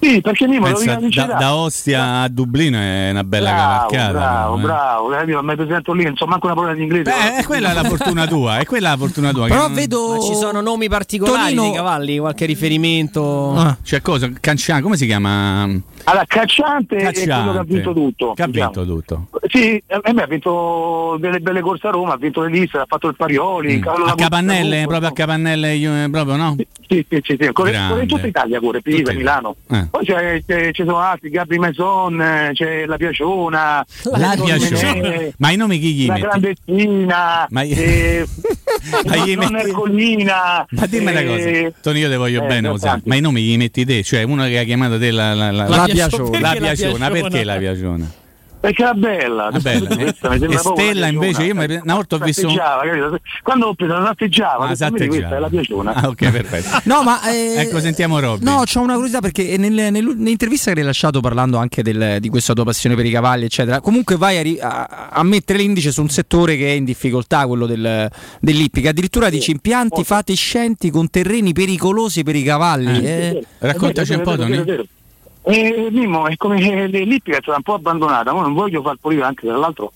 Sì, 0.00 0.20
perché 0.22 0.46
Mimo 0.46 0.66
lo 0.68 0.78
Pensa, 0.78 1.26
da, 1.26 1.34
da 1.34 1.54
Ostia 1.54 2.20
a 2.22 2.28
Dublino 2.28 2.78
è 2.78 3.10
una 3.10 3.22
bella 3.22 3.50
bravo, 3.50 3.88
cavalcata. 3.90 4.12
bravo, 4.12 4.56
no? 4.56 4.62
bravo, 4.62 5.18
eh, 5.18 5.24
io 5.26 5.42
mi 5.42 5.54
presento 5.56 5.92
lì, 5.92 6.04
non 6.04 6.16
so 6.16 6.24
manco 6.26 6.46
una 6.46 6.54
parola 6.54 6.72
di 6.74 6.82
inglese. 6.82 7.02
Beh, 7.02 7.36
è 7.36 7.44
quella 7.44 7.72
la 7.74 7.84
fortuna 7.84 8.26
tua, 8.26 8.58
è 8.58 8.64
quella 8.64 8.90
la 8.90 8.96
fortuna 8.96 9.30
tua. 9.32 9.46
Però 9.46 9.60
non- 9.62 9.74
vedo 9.74 10.14
Ma 10.14 10.20
ci 10.20 10.34
sono 10.34 10.62
nomi 10.62 10.88
particolari 10.88 11.54
Tonino- 11.54 11.62
dei 11.62 11.72
cavalli, 11.74 12.18
qualche 12.18 12.46
riferimento? 12.46 13.54
Ah. 13.54 13.76
C'è 13.82 14.00
cosa? 14.00 14.30
Canciano, 14.40 14.80
come 14.82 14.96
si 14.96 15.04
chiama? 15.06 15.64
Allora, 16.04 16.24
Cacciante, 16.26 16.96
è 16.96 17.12
quello 17.12 17.12
che 17.12 17.30
ha 17.30 17.36
Cacciante. 17.36 17.64
vinto 17.74 17.92
tutto. 17.92 18.32
Che 18.32 18.42
ha 18.42 18.46
diciamo. 18.46 18.70
vinto 18.72 18.86
tutto. 18.86 19.26
Sì, 19.48 19.82
eh, 19.86 20.12
beh, 20.12 20.22
ha 20.22 20.26
vinto 20.26 21.16
delle 21.20 21.40
belle 21.40 21.60
corse 21.60 21.88
a 21.88 21.90
Roma, 21.90 22.14
ha 22.14 22.16
vinto 22.16 22.40
le 22.40 22.48
liste, 22.50 22.78
ha 22.78 22.86
fatto 22.88 23.08
il 23.08 23.16
Parioli, 23.16 23.78
Mm. 23.80 23.82
A 24.06 24.14
Capannelle, 24.14 24.84
proprio 24.86 25.08
a 25.08 25.12
Capannelle, 25.12 25.74
io- 25.74 26.08
proprio 26.10 26.36
no? 26.36 26.56
Sì, 26.88 27.04
sì, 27.08 27.20
sì, 27.22 27.36
sì. 27.38 27.52
Corre 27.52 27.76
in 28.00 28.06
tutta 28.08 28.26
Italia, 28.26 28.58
corre, 28.60 28.80
Pisa, 28.80 29.12
Milano. 29.12 29.56
Eh. 29.70 29.88
Poi 29.90 30.04
c'è, 30.04 30.40
c'è- 30.46 30.70
ci 30.72 30.84
sono 30.84 30.98
altri, 30.98 31.30
Gabri 31.30 31.58
Maison, 31.58 32.20
eh, 32.20 32.50
c'è 32.54 32.86
la 32.86 32.96
Piaciona, 32.96 33.84
La 34.16 34.34
Don 34.36 34.46
Piaciona. 34.46 34.92
Menè, 34.94 35.32
Ma 35.38 35.50
i 35.50 35.56
nomi 35.56 35.78
chi 35.80 35.92
gli 35.94 36.06
la 36.06 36.12
metti? 36.14 36.26
clandestina, 36.26 37.46
Ma 37.50 37.64
gli- 37.64 37.72
eh, 37.76 38.26
Ma 39.06 39.16
gli 39.16 39.36
metti- 39.36 39.54
Ercolina, 39.54 40.66
Ma 40.70 40.86
dimmi 40.86 41.10
una 41.10 41.22
cosa, 41.24 41.36
eh, 41.48 41.72
Tony, 41.82 41.98
io 42.00 42.08
te 42.08 42.16
voglio 42.16 42.44
eh, 42.44 42.46
bene, 42.46 42.72
ma 43.04 43.14
i 43.16 43.20
nomi 43.20 43.42
gli 43.42 43.56
metti 43.56 43.84
te, 43.84 44.02
cioè 44.04 44.22
uno 44.22 44.44
che 44.44 44.58
ha 44.60 44.62
chiamato 44.64 44.98
te 44.98 45.10
la, 45.10 45.34
la, 45.34 45.50
la, 45.50 45.66
La 45.68 45.84
Piaciona. 45.90 46.38
La 46.38 46.50
Perché 46.50 46.60
la 46.60 46.66
Piaciona, 46.66 47.08
Piaciona? 47.08 47.10
perché 47.10 47.44
la 47.44 47.56
Piaciona? 47.56 48.10
Perché 48.60 48.82
era 48.82 48.92
bella, 48.92 49.46
Ah, 49.46 49.58
bella, 49.58 49.88
eh? 49.88 49.96
Questa 49.96 50.28
sembra 50.38 50.48
E 50.50 50.58
Stella 50.58 51.00
la 51.00 51.06
invece, 51.08 51.42
io 51.44 51.54
una 51.54 51.94
volta 51.94 52.16
ho 52.16 52.18
visto 52.18 52.46
un-? 52.46 53.18
Quando 53.42 53.68
ho 53.68 53.74
preso 53.74 53.94
la 53.94 54.04
satteggiava, 54.04 54.66
Ah, 54.66 54.70
ho 54.70 54.74
detto, 54.74 54.84
"Vedi, 54.90 54.98
satteggiava. 54.98 55.08
questa 55.16 55.36
è 55.36 55.40
la 55.40 55.48
Piaciona. 55.48 55.94
Ah, 55.94 56.08
ok, 56.08 56.30
perfetto. 56.30 56.80
No, 56.84 57.02
ma 57.02 57.22
eh, 57.32 57.54
Ecco, 57.60 57.80
sentiamo 57.80 58.20
Robby. 58.20 58.44
No, 58.44 58.62
c'ho 58.70 58.80
una 58.82 58.92
curiosità 58.92 59.20
perché 59.20 59.56
nel- 59.56 59.72
nel- 59.72 59.92
nell'intervista 60.14 60.64
che 60.64 60.70
hai 60.70 60.76
rilasciato 60.82 61.20
parlando 61.20 61.56
anche 61.56 61.82
del- 61.82 62.18
di 62.20 62.28
questa 62.28 62.52
tua 62.52 62.64
passione 62.64 62.94
per 62.94 63.06
i 63.06 63.10
cavalli, 63.10 63.46
eccetera, 63.46 63.80
comunque 63.80 64.16
vai 64.18 64.58
a, 64.60 64.68
a- 64.68 65.08
a 65.10 65.22
mettere 65.22 65.58
l'indice 65.60 65.90
su 65.90 66.02
un 66.02 66.10
settore 66.10 66.58
che 66.58 66.66
è 66.68 66.72
in 66.72 66.84
difficoltà, 66.84 67.46
quello 67.46 67.64
del, 67.64 68.10
dell'ippica. 68.40 68.90
Addirittura 68.90 69.30
dici 69.30 69.52
impianti 69.52 70.04
fatiscenti 70.04 70.90
con 70.90 71.08
terreni 71.08 71.52
pericolosi 71.54 72.22
per 72.22 72.36
i 72.36 72.42
cavalli. 72.42 73.04
eh. 73.06 73.44
Raccontaci 73.58 74.12
un 74.12 74.20
po', 74.20 74.36
Tony. 74.36 74.88
Eh, 75.42 75.88
Mimmo, 75.90 76.26
è 76.28 76.36
come 76.36 76.86
l'Ippica 76.88 77.38
è 77.38 77.40
stata 77.40 77.56
un 77.56 77.62
po' 77.62 77.74
abbandonata, 77.74 78.32
ma 78.32 78.42
non 78.42 78.52
voglio 78.52 78.82
far 78.82 78.96
politica 79.00 79.26
anche 79.26 79.46
tra 79.46 79.56
l'altro 79.56 79.92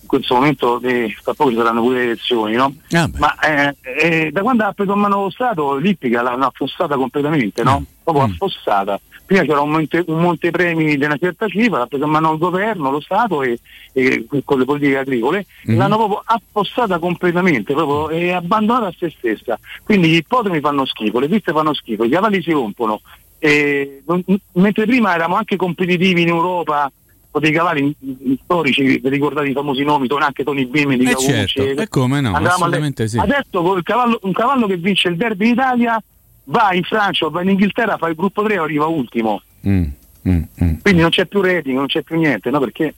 in 0.00 0.06
questo 0.06 0.34
momento 0.36 0.80
eh, 0.80 1.14
tra 1.22 1.34
poco 1.34 1.50
ci 1.50 1.56
saranno 1.56 1.82
pure 1.82 1.96
le 1.98 2.02
elezioni, 2.04 2.54
no? 2.54 2.74
Ah. 2.92 3.10
Ma 3.18 3.34
eh, 3.40 3.76
eh, 3.82 4.30
da 4.32 4.40
quando 4.40 4.64
ha 4.64 4.72
preso 4.72 4.94
in 4.94 5.00
mano 5.00 5.22
lo 5.24 5.30
Stato 5.30 5.76
l'Ippica 5.76 6.22
l'hanno 6.22 6.46
affossata 6.46 6.96
completamente, 6.96 7.62
no? 7.62 7.84
Proprio 8.02 8.26
Mm. 8.26 8.30
affossata. 8.30 8.98
Prima 9.26 9.42
c'era 9.42 9.60
un, 9.60 9.68
monte, 9.68 10.02
un 10.06 10.20
montepremi 10.22 10.96
di 10.96 11.04
una 11.04 11.18
certa 11.18 11.46
cifra, 11.48 11.76
l'ha 11.80 11.86
preso 11.86 12.04
in 12.06 12.10
mano 12.10 12.32
il 12.32 12.38
governo, 12.38 12.90
lo 12.90 13.00
Stato 13.02 13.42
e, 13.42 13.58
e 13.92 14.24
con 14.42 14.58
le 14.58 14.64
politiche 14.64 14.96
agricole, 14.96 15.40
e 15.66 15.72
Mhm. 15.72 15.76
l'hanno 15.76 15.96
proprio 15.98 16.22
affossata 16.24 16.98
completamente, 16.98 17.74
proprio 17.74 18.08
e 18.08 18.32
abbandonata 18.32 18.86
a 18.86 18.94
se 18.98 19.12
stessa. 19.18 19.58
Quindi 19.84 20.08
gli 20.08 20.14
ippodromi 20.14 20.60
fanno 20.60 20.86
schifo, 20.86 21.18
le 21.18 21.28
piste 21.28 21.52
fanno 21.52 21.74
schifo, 21.74 22.04
i 22.04 22.08
cavalli 22.08 22.40
si 22.40 22.52
rompono. 22.52 23.02
Non- 23.40 24.24
mentre 24.54 24.84
prima 24.86 25.14
eravamo 25.14 25.36
anche 25.36 25.56
competitivi 25.56 26.22
in 26.22 26.28
Europa 26.28 26.90
con 27.30 27.40
dei 27.42 27.52
cavalli 27.52 27.94
storici, 28.42 28.98
vi 28.98 29.08
ricordate 29.08 29.48
i 29.48 29.52
famosi 29.52 29.84
nomi, 29.84 30.08
anche 30.18 30.42
Tony 30.44 30.64
Bimi 30.66 30.96
di 30.96 31.04
Eh 31.04 31.14
certo, 31.16 31.62
e 31.62 31.88
come 31.88 32.20
no, 32.20 32.34
assolutamente 32.34 33.02
alle- 33.02 33.10
sì. 33.10 33.18
Adesso 33.18 33.62
col 33.62 33.82
cavallo- 33.82 34.18
un 34.22 34.32
cavallo 34.32 34.66
che 34.66 34.76
vince 34.76 35.08
il 35.08 35.16
derby 35.16 35.46
in 35.46 35.52
Italia 35.52 36.02
va 36.44 36.72
in 36.72 36.82
Francia 36.82 37.26
o 37.26 37.30
va 37.30 37.42
in 37.42 37.50
Inghilterra, 37.50 37.96
fa 37.98 38.08
il 38.08 38.14
gruppo 38.16 38.42
3 38.42 38.54
e 38.54 38.58
arriva 38.58 38.86
ultimo. 38.86 39.42
Mm, 39.68 39.84
mm, 40.28 40.42
mm. 40.64 40.74
Quindi 40.82 41.00
non 41.02 41.10
c'è 41.10 41.26
più 41.26 41.40
rating, 41.42 41.76
non 41.76 41.86
c'è 41.86 42.02
più 42.02 42.16
niente, 42.16 42.50
no? 42.50 42.58
Perché 42.58 42.94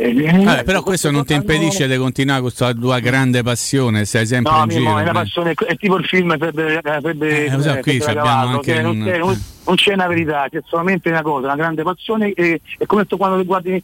eh, 0.00 0.62
però 0.64 0.82
questo 0.82 1.10
non 1.10 1.24
ti 1.24 1.34
impedisce 1.34 1.86
di 1.86 1.96
continuare 1.96 2.40
con 2.40 2.48
questa 2.50 2.72
tua 2.72 2.98
grande 3.00 3.42
passione, 3.42 4.04
stai 4.04 4.26
sempre 4.26 4.52
No, 4.52 4.62
in 4.62 4.68
giro. 4.68 4.98
è 4.98 5.02
una 5.02 5.12
passione, 5.12 5.52
è 5.52 5.76
tipo 5.76 5.96
il 5.96 6.04
film 6.06 6.36
Febbre, 6.38 6.80
Febbre, 6.82 7.44
Eh, 7.46 7.50
so, 7.60 7.78
qui 7.80 7.98
Febbre 8.00 8.10
abbiamo 8.10 8.26
Cavallo, 8.28 8.50
anche 8.56 8.72
cioè, 8.74 8.82
non, 8.82 9.02
c'è, 9.04 9.18
non- 9.18 9.74
c'è 9.76 9.92
una 9.94 10.06
verità, 10.06 10.46
c'è 10.50 10.60
solamente 10.66 11.08
una 11.10 11.22
cosa, 11.22 11.46
una 11.46 11.56
grande 11.56 11.82
passione 11.82 12.32
e, 12.32 12.60
e 12.78 12.86
come 12.86 13.06
quando 13.06 13.44
guardi 13.44 13.82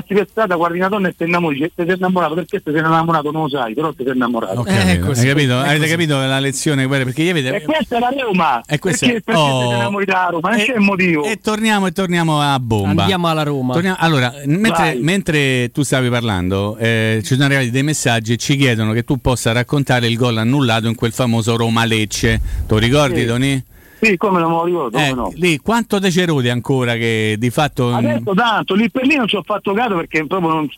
passi 0.00 0.14
per 0.14 0.26
strada, 0.30 0.54
guardi 0.56 0.78
una 0.78 0.88
donna 0.88 1.08
e 1.08 1.14
ti 1.16 1.24
innamori, 1.24 1.58
cioè, 1.58 1.70
ti 1.74 1.84
sei 1.86 1.94
innamorato, 1.96 2.34
perché 2.34 2.62
ti 2.62 2.70
sei 2.70 2.78
innamorato 2.80 3.30
non 3.30 3.42
lo 3.42 3.48
sai, 3.48 3.74
però 3.74 3.92
ti 3.92 4.04
sei 4.04 4.14
innamorato. 4.14 4.60
Ho 4.60 4.62
capito, 4.64 5.06
così, 5.06 5.20
hai 5.22 5.26
capito? 5.34 5.52
è 5.52 5.58
Avete 5.68 5.78
così. 5.78 5.90
capito 5.90 6.16
la 6.18 6.38
lezione? 6.38 6.84
guarda, 6.86 7.04
Perché 7.04 7.22
io 7.22 7.28
E 7.28 7.38
avete... 7.38 7.62
questa 7.62 7.96
è 7.96 7.98
la 8.00 8.12
Roma, 8.22 8.62
E 8.66 8.78
questa 8.78 9.06
perché, 9.06 9.20
è- 9.20 9.22
perché 9.24 9.40
oh. 9.40 9.60
ti 9.60 9.66
sei 9.68 9.76
innamori 9.76 10.04
da 10.04 10.28
Roma, 10.30 10.48
non 10.50 10.58
E- 10.60 10.64
c'è 10.64 10.78
motivo. 10.78 11.24
E 11.24 11.38
torniamo, 11.42 11.86
e 11.86 11.92
torniamo 11.92 12.40
a 12.40 12.58
bomba. 12.60 13.02
Andiamo 13.02 13.28
alla 13.28 13.42
Roma. 13.42 13.72
Torniamo- 13.72 13.96
allora, 14.00 14.32
mentre, 14.46 14.96
mentre 15.00 15.70
tu 15.72 15.82
stavi 15.82 16.08
parlando, 16.08 16.76
eh, 16.78 17.20
ci 17.24 17.34
sono 17.34 17.44
arrivati 17.46 17.70
dei 17.70 17.82
messaggi 17.82 18.32
e 18.34 18.36
ci 18.36 18.56
chiedono 18.56 18.92
che 18.92 19.04
tu 19.04 19.18
possa 19.18 19.52
raccontare 19.52 20.06
il 20.06 20.16
gol 20.16 20.36
annullato 20.36 20.86
in 20.86 20.94
quel 20.94 21.12
famoso 21.12 21.56
Roma-Lecce. 21.56 22.40
Tu 22.66 22.76
ricordi, 22.78 23.20
Sì. 23.20 23.26
Tony? 23.26 23.62
Sì, 24.06 24.16
come 24.16 24.40
non 24.40 24.50
me 24.50 24.56
lo 24.56 24.64
ricordo, 24.64 24.98
Eh, 24.98 25.08
come 25.10 25.20
no. 25.22 25.32
Lì 25.34 25.58
quanto 25.58 25.98
te 26.00 26.10
c'erode 26.10 26.50
ancora 26.50 26.94
che 26.94 27.36
di 27.38 27.50
fatto. 27.50 27.92
Adesso 27.94 28.32
tanto, 28.34 28.74
lì 28.74 28.90
per 28.90 29.04
lì 29.06 29.16
non 29.16 29.26
ci 29.26 29.36
ho 29.36 29.42
fatto 29.42 29.72
caso 29.72 29.94
perché 29.96 30.26
proprio 30.26 30.52
non 30.52 30.68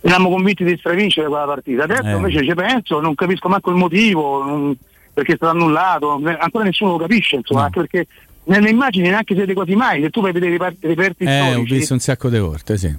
eravamo 0.00 0.30
convinti 0.30 0.64
di 0.64 0.76
stravincere 0.78 1.28
quella 1.28 1.44
partita. 1.44 1.84
Adesso 1.84 2.02
Eh. 2.06 2.12
invece 2.16 2.44
ci 2.44 2.54
penso, 2.54 3.00
non 3.00 3.14
capisco 3.14 3.48
manco 3.48 3.70
il 3.70 3.76
motivo, 3.76 4.42
non- 4.44 4.76
perché 5.14 5.32
è 5.32 5.36
stato 5.36 5.52
annullato, 5.52 6.18
ne- 6.18 6.36
ancora 6.38 6.64
nessuno 6.64 6.92
lo 6.92 6.96
capisce, 6.98 7.36
insomma, 7.36 7.60
No. 7.60 7.66
anche 7.66 7.80
perché 7.80 8.06
nelle 8.44 8.70
immagini 8.70 9.08
neanche 9.08 9.34
siete 9.34 9.52
quasi 9.54 9.74
mai, 9.74 10.02
se 10.02 10.10
tu 10.10 10.20
vai 10.20 10.30
a 10.30 10.32
vedere 10.32 10.54
i 10.54 10.58
reperti 10.80 11.24
Eh, 11.24 11.40
ho 11.40 11.50
storici, 11.52 11.74
visto 11.74 11.92
un 11.94 12.00
sacco 12.00 12.28
di 12.30 12.38
volte, 12.38 12.76
sì. 12.78 12.92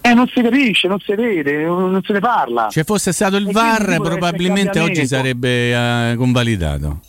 eh, 0.00 0.14
non 0.14 0.26
si 0.28 0.40
capisce, 0.42 0.88
non 0.88 0.98
si 0.98 1.14
vede, 1.14 1.64
non, 1.64 2.00
se 2.02 2.12
ne 2.14 2.18
parla. 2.20 2.68
Se 2.70 2.82
fosse 2.84 3.12
stato 3.12 3.36
il 3.36 3.48
E 3.48 3.52
VAR, 3.52 4.00
probabilmente 4.00 4.80
oggi 4.80 5.06
sarebbe 5.06 6.10
eh, 6.12 6.16
convalidato. 6.16 7.00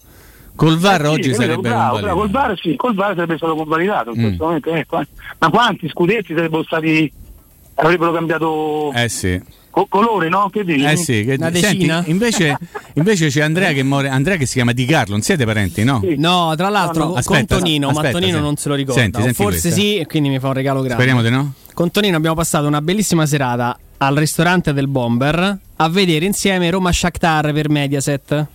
Col 0.60 0.78
VAR 0.78 1.00
Eh 1.02 1.06
sì, 1.06 1.10
oggi 1.14 1.34
sarebbe 1.34 1.70
bravo, 1.70 2.00
bravo, 2.00 2.20
col 2.20 2.30
VAR 2.32 2.60
sì, 2.60 2.76
col 2.76 2.94
VAR 2.94 3.14
sarebbe 3.16 3.38
stato 3.38 3.56
convalidato 3.56 4.12
in 4.12 4.20
Mm. 4.20 4.24
questo 4.24 4.44
momento. 4.46 4.70
eh, 4.74 4.86
qua- 4.86 5.08
ma 5.40 5.50
quanti 5.50 5.88
scudetti 5.88 6.34
sarebbero 6.36 6.64
stati 6.64 7.10
avrebbero 7.76 8.12
cambiato 8.12 8.92
Eh 8.94 9.08
sì. 9.08 9.42
co- 9.70 9.86
colore, 9.88 10.28
no? 10.28 10.50
Che 10.52 10.66
dici? 10.66 10.84
Eh 10.84 10.98
sì, 10.98 11.24
che, 11.24 11.38
senti, 11.62 11.90
invece, 12.12 12.58
invece 12.96 13.30
c'è 13.30 13.42
Andrea 13.42 13.72
che, 13.72 13.84
muore- 13.84 14.10
Andrea 14.10 14.36
che 14.36 14.46
si 14.46 14.56
chiama 14.56 14.74
Di 14.74 14.84
Carlo, 14.86 15.14
non 15.14 15.22
siete 15.22 15.46
parenti, 15.46 15.86
no? 15.86 16.04
No, 16.18 16.54
tra 16.58 16.68
l'altro 16.68 17.04
No, 17.04 17.06
no. 17.06 17.22
con 17.24 17.38
Aspetta, 17.38 17.58
Tonino, 17.58 17.86
ma 17.88 17.92
aspetta, 17.94 18.12
Tonino 18.12 18.32
senti. 18.32 18.46
non 18.46 18.56
se 18.58 18.68
lo 18.70 18.76
ricorda. 18.76 19.00
Senti, 19.02 19.22
senti 19.22 19.36
forse 19.36 19.60
questa. 19.62 19.80
sì, 19.80 19.96
e 19.98 20.06
quindi 20.08 20.28
mi 20.28 20.40
fa 20.40 20.48
un 20.48 20.54
regalo 20.56 20.82
grande. 20.82 20.96
Speriamo 20.96 21.22
di 21.22 21.30
no. 21.30 21.54
Con 21.74 21.90
Tonino 21.90 22.18
abbiamo 22.18 22.36
passato 22.36 22.68
una 22.68 22.82
bellissima 22.82 23.26
serata 23.26 23.78
al 24.00 24.16
ristorante 24.18 24.74
del 24.74 24.88
Bomber 24.90 25.58
a 25.78 25.88
vedere 25.90 26.26
insieme 26.26 26.70
Roma 26.70 26.92
Shakhtar 26.92 27.54
per 27.54 27.70
Mediaset. 27.70 28.46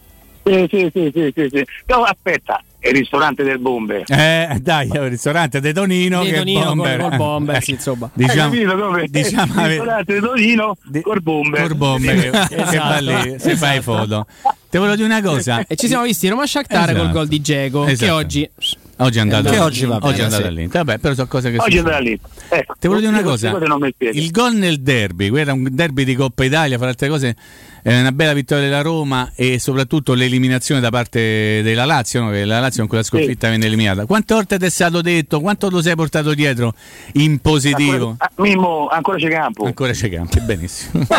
Sì, 0.44 0.66
sì, 0.70 0.90
sì, 0.92 1.10
sì, 1.14 1.32
sì, 1.34 1.48
sì. 1.50 1.64
No, 1.86 2.02
aspetta, 2.02 2.62
è 2.78 2.88
il 2.88 2.94
ristorante 2.96 3.42
del 3.42 3.58
Bombe. 3.58 4.04
Eh, 4.06 4.58
dai, 4.60 4.90
è 4.92 4.98
un 4.98 5.08
ristorante 5.08 5.58
di 5.60 5.72
Tonino 5.72 6.22
Di 6.22 6.30
che 6.30 6.36
Tonino 6.36 6.60
è 6.60 6.64
col- 6.64 6.74
bomber. 6.76 7.00
col 7.00 7.16
bomber, 7.16 7.56
Eh, 7.56 7.60
sì, 7.62 7.70
insomma. 7.70 8.10
Diciamo, 8.12 8.50
capito 8.50 8.76
come? 8.76 9.04
diciamo 9.08 9.60
il 9.62 9.66
ristorante 9.68 10.14
di 10.14 10.20
Torino 10.20 10.76
col 11.02 11.22
Bombe. 11.22 11.60
col 11.62 11.74
bomber 11.76 12.14
che, 12.30 12.30
che 12.54 12.62
Esatto. 12.62 12.76
va 12.76 12.98
lì, 13.22 13.34
se 13.38 13.56
fai 13.56 13.80
foto. 13.80 14.26
Te 14.68 14.78
volevo 14.78 14.96
dire 14.96 15.08
una 15.08 15.22
cosa. 15.22 15.64
E 15.66 15.76
ci 15.76 15.86
siamo 15.86 16.02
visti 16.04 16.28
Roma 16.28 16.46
Shakhtar 16.46 16.90
Esatto. 16.90 16.98
col 16.98 17.10
gol 17.12 17.26
di 17.28 17.40
che 17.40 17.92
Esatto. 17.92 18.14
oggi 18.14 18.50
Oggi 18.98 19.18
è 19.18 19.20
andato, 19.20 19.50
Che 19.50 19.58
oggi 19.58 19.86
va 19.86 19.96
oggi 19.96 20.06
bene, 20.06 20.18
è 20.18 20.22
andato 20.24 20.42
sì. 20.42 20.48
all'Inter. 20.48 20.84
Vabbè, 20.84 20.98
però 20.98 21.14
sono 21.14 21.26
cose 21.26 21.50
che 21.50 21.58
Oggi 21.58 21.76
è 21.76 21.78
andata 21.78 21.98
lì. 21.98 22.18
Ecco, 22.48 22.74
Ti 22.78 22.86
voglio 22.86 23.00
dire 23.00 23.12
una 23.12 23.22
cosa, 23.22 23.58
il 23.98 24.30
gol 24.30 24.54
nel 24.54 24.80
derby, 24.80 25.28
quello 25.28 25.50
era 25.50 25.52
un 25.52 25.68
derby 25.70 26.04
di 26.04 26.14
Coppa 26.14 26.44
Italia, 26.44 26.78
fra 26.78 26.88
altre 26.88 27.08
cose 27.08 27.36
è 27.84 28.00
una 28.00 28.12
bella 28.12 28.32
vittoria 28.32 28.64
della 28.64 28.80
Roma 28.80 29.32
e 29.34 29.58
soprattutto 29.58 30.14
l'eliminazione 30.14 30.80
da 30.80 30.88
parte 30.88 31.60
della 31.62 31.84
Lazio, 31.84 32.22
no? 32.22 32.30
che 32.30 32.46
la 32.46 32.58
Lazio 32.58 32.78
con 32.78 32.88
quella 32.88 33.04
sconfitta 33.04 33.50
venne 33.50 33.66
eliminata. 33.66 34.06
Quante 34.06 34.32
volte 34.32 34.56
ti 34.56 34.64
è 34.64 34.70
stato 34.70 35.02
detto, 35.02 35.40
quanto 35.40 35.68
lo 35.68 35.82
sei 35.82 35.94
portato 35.94 36.32
dietro 36.32 36.72
in 37.14 37.40
positivo? 37.40 38.16
Ancora, 38.18 38.30
ah, 38.36 38.42
Mimmo, 38.42 38.88
ancora 38.88 39.18
c'è 39.18 39.28
campo. 39.28 39.64
Ancora 39.66 39.92
c'è 39.92 40.08
campi, 40.08 40.40
benissimo. 40.40 41.04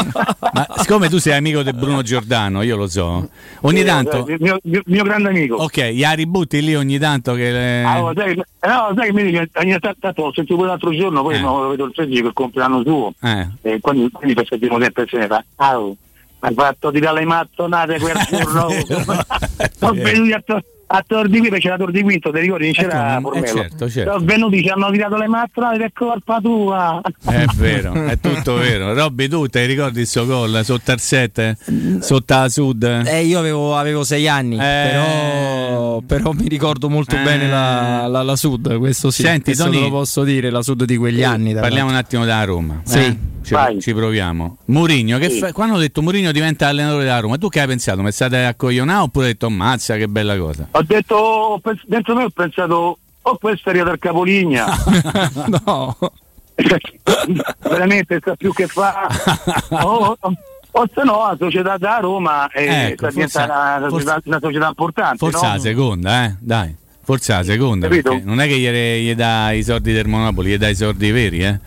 Ma 0.53 0.67
siccome 0.77 1.07
tu 1.07 1.19
sei 1.19 1.33
amico 1.33 1.61
di 1.61 1.71
Bruno 1.71 2.01
Giordano, 2.01 2.63
io 2.63 2.75
lo 2.77 2.87
so, 2.87 3.29
ogni 3.61 3.79
Sì, 3.81 3.85
tanto... 3.85 4.25
Il 4.27 4.37
mio, 4.39 4.57
mio- 4.63 4.81
mio 4.85 5.03
grande 5.03 5.29
amico. 5.29 5.57
Ok, 5.57 5.83
gli 5.89 6.03
ributti 6.15 6.63
lì 6.63 6.73
ogni 6.73 6.97
tanto 6.97 7.35
che... 7.35 7.64
Ah, 7.85 8.03
oh, 8.03 8.13
sai, 8.15 8.31
eh, 8.31 8.67
no, 8.67 8.93
sai 8.95 9.05
che 9.05 9.13
mi 9.13 9.23
dice, 9.23 9.49
ogni 9.55 9.77
tanto 9.79 10.23
l'ho 10.23 10.33
sentito 10.33 10.63
l'altro 10.63 10.91
giorno, 10.91 11.21
poi 11.21 11.39
non 11.39 11.61
lo 11.61 11.69
vedo 11.69 11.85
il 11.85 11.91
segno 11.95 12.21
che 12.21 12.27
il 12.27 12.33
compleanno 12.33 12.81
suo. 12.83 13.13
Eh. 13.21 13.47
E 13.61 13.79
quindi, 13.79 14.09
quindi 14.11 14.33
per 14.33 14.47
sentire 14.47 14.77
sempre 14.79 15.05
se 15.07 15.17
ne 15.17 15.27
fa. 15.27 15.43
Ah, 15.55 15.79
oh, 15.79 15.89
mi 15.89 16.49
ha 16.49 16.51
fatto 16.51 16.91
tirare 16.91 17.19
le 17.19 17.25
mattonate 17.25 17.99
quel 17.99 18.17
giorno. 18.29 18.69
Sono 19.77 19.93
venuti 19.93 20.33
a, 20.33 20.43
a 20.87 21.03
Tor 21.05 21.27
di 21.27 21.39
qui, 21.39 21.49
perché 21.49 21.63
c'era 21.65 21.77
Tor 21.77 21.91
di 21.91 22.01
Quinto, 22.03 22.31
ti 22.31 22.39
ricordi? 22.39 22.65
Non 22.65 22.73
c'era 22.73 23.17
Eh, 23.17 23.21
Formello. 23.21 23.47
certo, 23.47 23.89
certo. 23.89 24.11
Sono 24.13 24.23
venuti, 24.25 24.61
ci 24.61 24.69
hanno 24.69 24.91
tirato 24.91 25.17
le 25.17 25.27
mattonate 25.27 25.77
per 25.77 25.91
colpa 25.93 26.39
tua. 26.41 27.01
È 27.25 27.45
vero, 27.55 27.93
è 28.05 28.19
tutto 28.19 28.55
vero. 28.55 28.93
Robby, 28.93 29.27
tu 29.27 29.47
ti 29.47 29.65
ricordi 29.65 30.01
il 30.01 30.07
suo 30.07 30.25
gol 30.25 30.61
sotto 30.63 30.91
al 30.91 30.99
7, 30.99 31.57
sotto 32.01 32.33
la 32.35 32.49
Sud? 32.49 32.83
Eh, 33.05 33.23
io 33.25 33.39
avevo, 33.39 33.75
avevo 33.75 34.03
sei 34.03 34.27
anni, 34.27 34.57
però, 34.57 36.01
però 36.05 36.31
mi 36.33 36.47
ricordo 36.47 36.89
molto 36.89 37.15
Eh. 37.15 37.21
bene 37.23 37.47
la, 37.47 38.07
la- 38.07 38.23
la 38.23 38.35
Sud, 38.35 38.77
questo 38.77 39.11
sì, 39.11 39.23
Senti, 39.23 39.43
questo 39.45 39.63
Tony, 39.65 39.77
te 39.77 39.83
lo 39.83 39.89
posso 39.89 40.23
dire, 40.23 40.49
la 40.49 40.61
Sud 40.61 40.83
di 40.85 40.97
quegli 40.97 41.23
anni. 41.23 41.51
tra 41.51 41.61
Parliamo 41.61 41.89
un 41.89 41.95
attimo 41.95 42.23
della 42.25 42.43
Roma. 42.43 42.81
Sì. 42.83 42.99
eh? 42.99 43.33
Ci, 43.45 43.55
ci 43.79 43.93
proviamo. 43.93 44.57
Murigno, 44.65 45.19
che 45.19 45.29
Sì. 45.29 45.37
fa- 45.37 45.51
quando 45.53 45.75
ho 45.75 45.77
detto 45.77 46.01
Murigno 46.01 46.31
diventa 46.31 46.67
allenatore 46.67 47.03
della 47.03 47.19
Roma, 47.19 47.37
tu 47.37 47.47
che 47.47 47.59
hai 47.61 47.67
pensato? 47.67 48.01
Mi 48.01 48.11
state 48.11 48.43
a 48.43 48.55
coglionare 48.55 49.01
oppure 49.03 49.27
hai 49.27 49.31
detto 49.33 49.51
mazza 49.51 49.97
che 49.97 50.07
bella 50.07 50.35
cosa? 50.35 50.67
Ho 50.77 50.81
detto, 50.83 51.15
ho 51.15 51.59
pens- 51.59 51.85
dentro 51.87 52.15
me 52.15 52.23
ho 52.25 52.29
pensato, 52.29 52.97
oh 53.21 53.37
questa 53.37 53.67
è 53.67 53.73
arrivata 53.73 53.91
al 53.91 53.99
capolinea. 53.99 54.65
no. 55.65 55.95
Veramente 57.59 58.19
sa 58.23 58.35
più 58.35 58.53
che 58.53 58.67
fa. 58.67 59.07
o, 59.69 60.17
o- 60.19 60.33
o 60.77 60.85
se 60.93 61.03
no 61.03 61.25
la 61.27 61.35
società 61.39 61.77
da 61.77 61.99
Roma 61.99 62.47
è 62.49 62.87
Ecco, 62.91 63.07
diventa 63.07 63.39
forse- 63.39 63.43
una, 63.45 63.89
società, 63.89 64.21
una 64.25 64.39
società 64.41 64.67
importante. 64.67 65.17
Forse 65.17 65.45
no? 65.45 65.53
la 65.53 65.59
seconda, 65.59 66.25
eh? 66.25 66.35
Dai. 66.39 66.75
Forse 67.05 67.33
la 67.33 67.43
seconda, 67.43 67.87
non 68.23 68.39
è 68.41 68.47
che 68.47 68.57
gli, 68.57 68.67
gli 69.09 69.13
dà 69.13 69.51
i 69.51 69.61
soldi 69.61 69.93
del 69.93 70.07
Monopoli, 70.07 70.49
gli 70.49 70.57
dà 70.57 70.69
i 70.69 70.75
soldi 70.75 71.11
veri, 71.11 71.39
eh? 71.43 71.59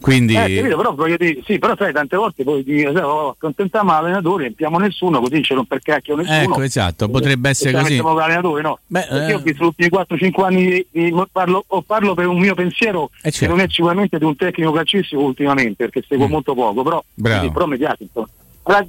Quindi 0.00 0.34
Eh, 0.34 0.56
capito, 0.56 0.76
però, 0.76 0.94
voglio 0.94 1.16
dire, 1.16 1.40
sì, 1.44 1.58
però 1.58 1.74
sai, 1.76 1.92
tante 1.92 2.16
volte 2.16 2.44
poi 2.44 2.62
dici, 2.62 2.82
sai, 2.84 2.96
oh, 3.02 3.30
accontentiamo 3.30 3.90
l'allenatore, 3.90 4.42
non 4.42 4.50
impiamo 4.50 4.78
nessuno, 4.78 5.18
così 5.20 5.42
ce 5.42 5.54
non 5.54 5.66
per 5.66 5.80
cacchio 5.80 6.14
nessuno. 6.14 6.36
Ecco, 6.42 6.62
esatto, 6.62 7.08
potrebbe 7.08 7.48
essere 7.48 7.72
così. 7.72 7.96
l'allenatore, 7.96 8.62
no? 8.62 8.78
Beh, 8.86 9.06
Perché 9.08 9.24
eh. 9.24 9.28
io 9.30 9.36
ho 9.36 9.40
visto 9.40 9.64
gli 9.64 9.66
ultimi 9.66 9.88
4-5 9.88 10.44
anni, 10.44 10.86
di- 10.92 11.14
parlo, 11.32 11.64
o 11.66 11.82
parlo 11.82 12.14
per 12.14 12.26
un 12.28 12.38
mio 12.38 12.54
pensiero, 12.54 13.10
Eh, 13.16 13.22
che 13.22 13.30
certo. 13.32 13.54
non 13.56 13.64
è 13.64 13.68
sicuramente 13.68 14.18
di 14.18 14.24
un 14.24 14.36
tecnico 14.36 14.70
calcistico 14.70 15.22
ultimamente, 15.22 15.88
perché 15.88 16.04
seguo 16.06 16.28
molto 16.28 16.54
poco, 16.54 16.82
però, 16.84 16.98
Mm. 17.04 17.22
Bravo. 17.22 17.44
sì, 17.46 17.50
però 17.50 17.66
insomma. 18.04 18.28
Allora, 18.64 18.86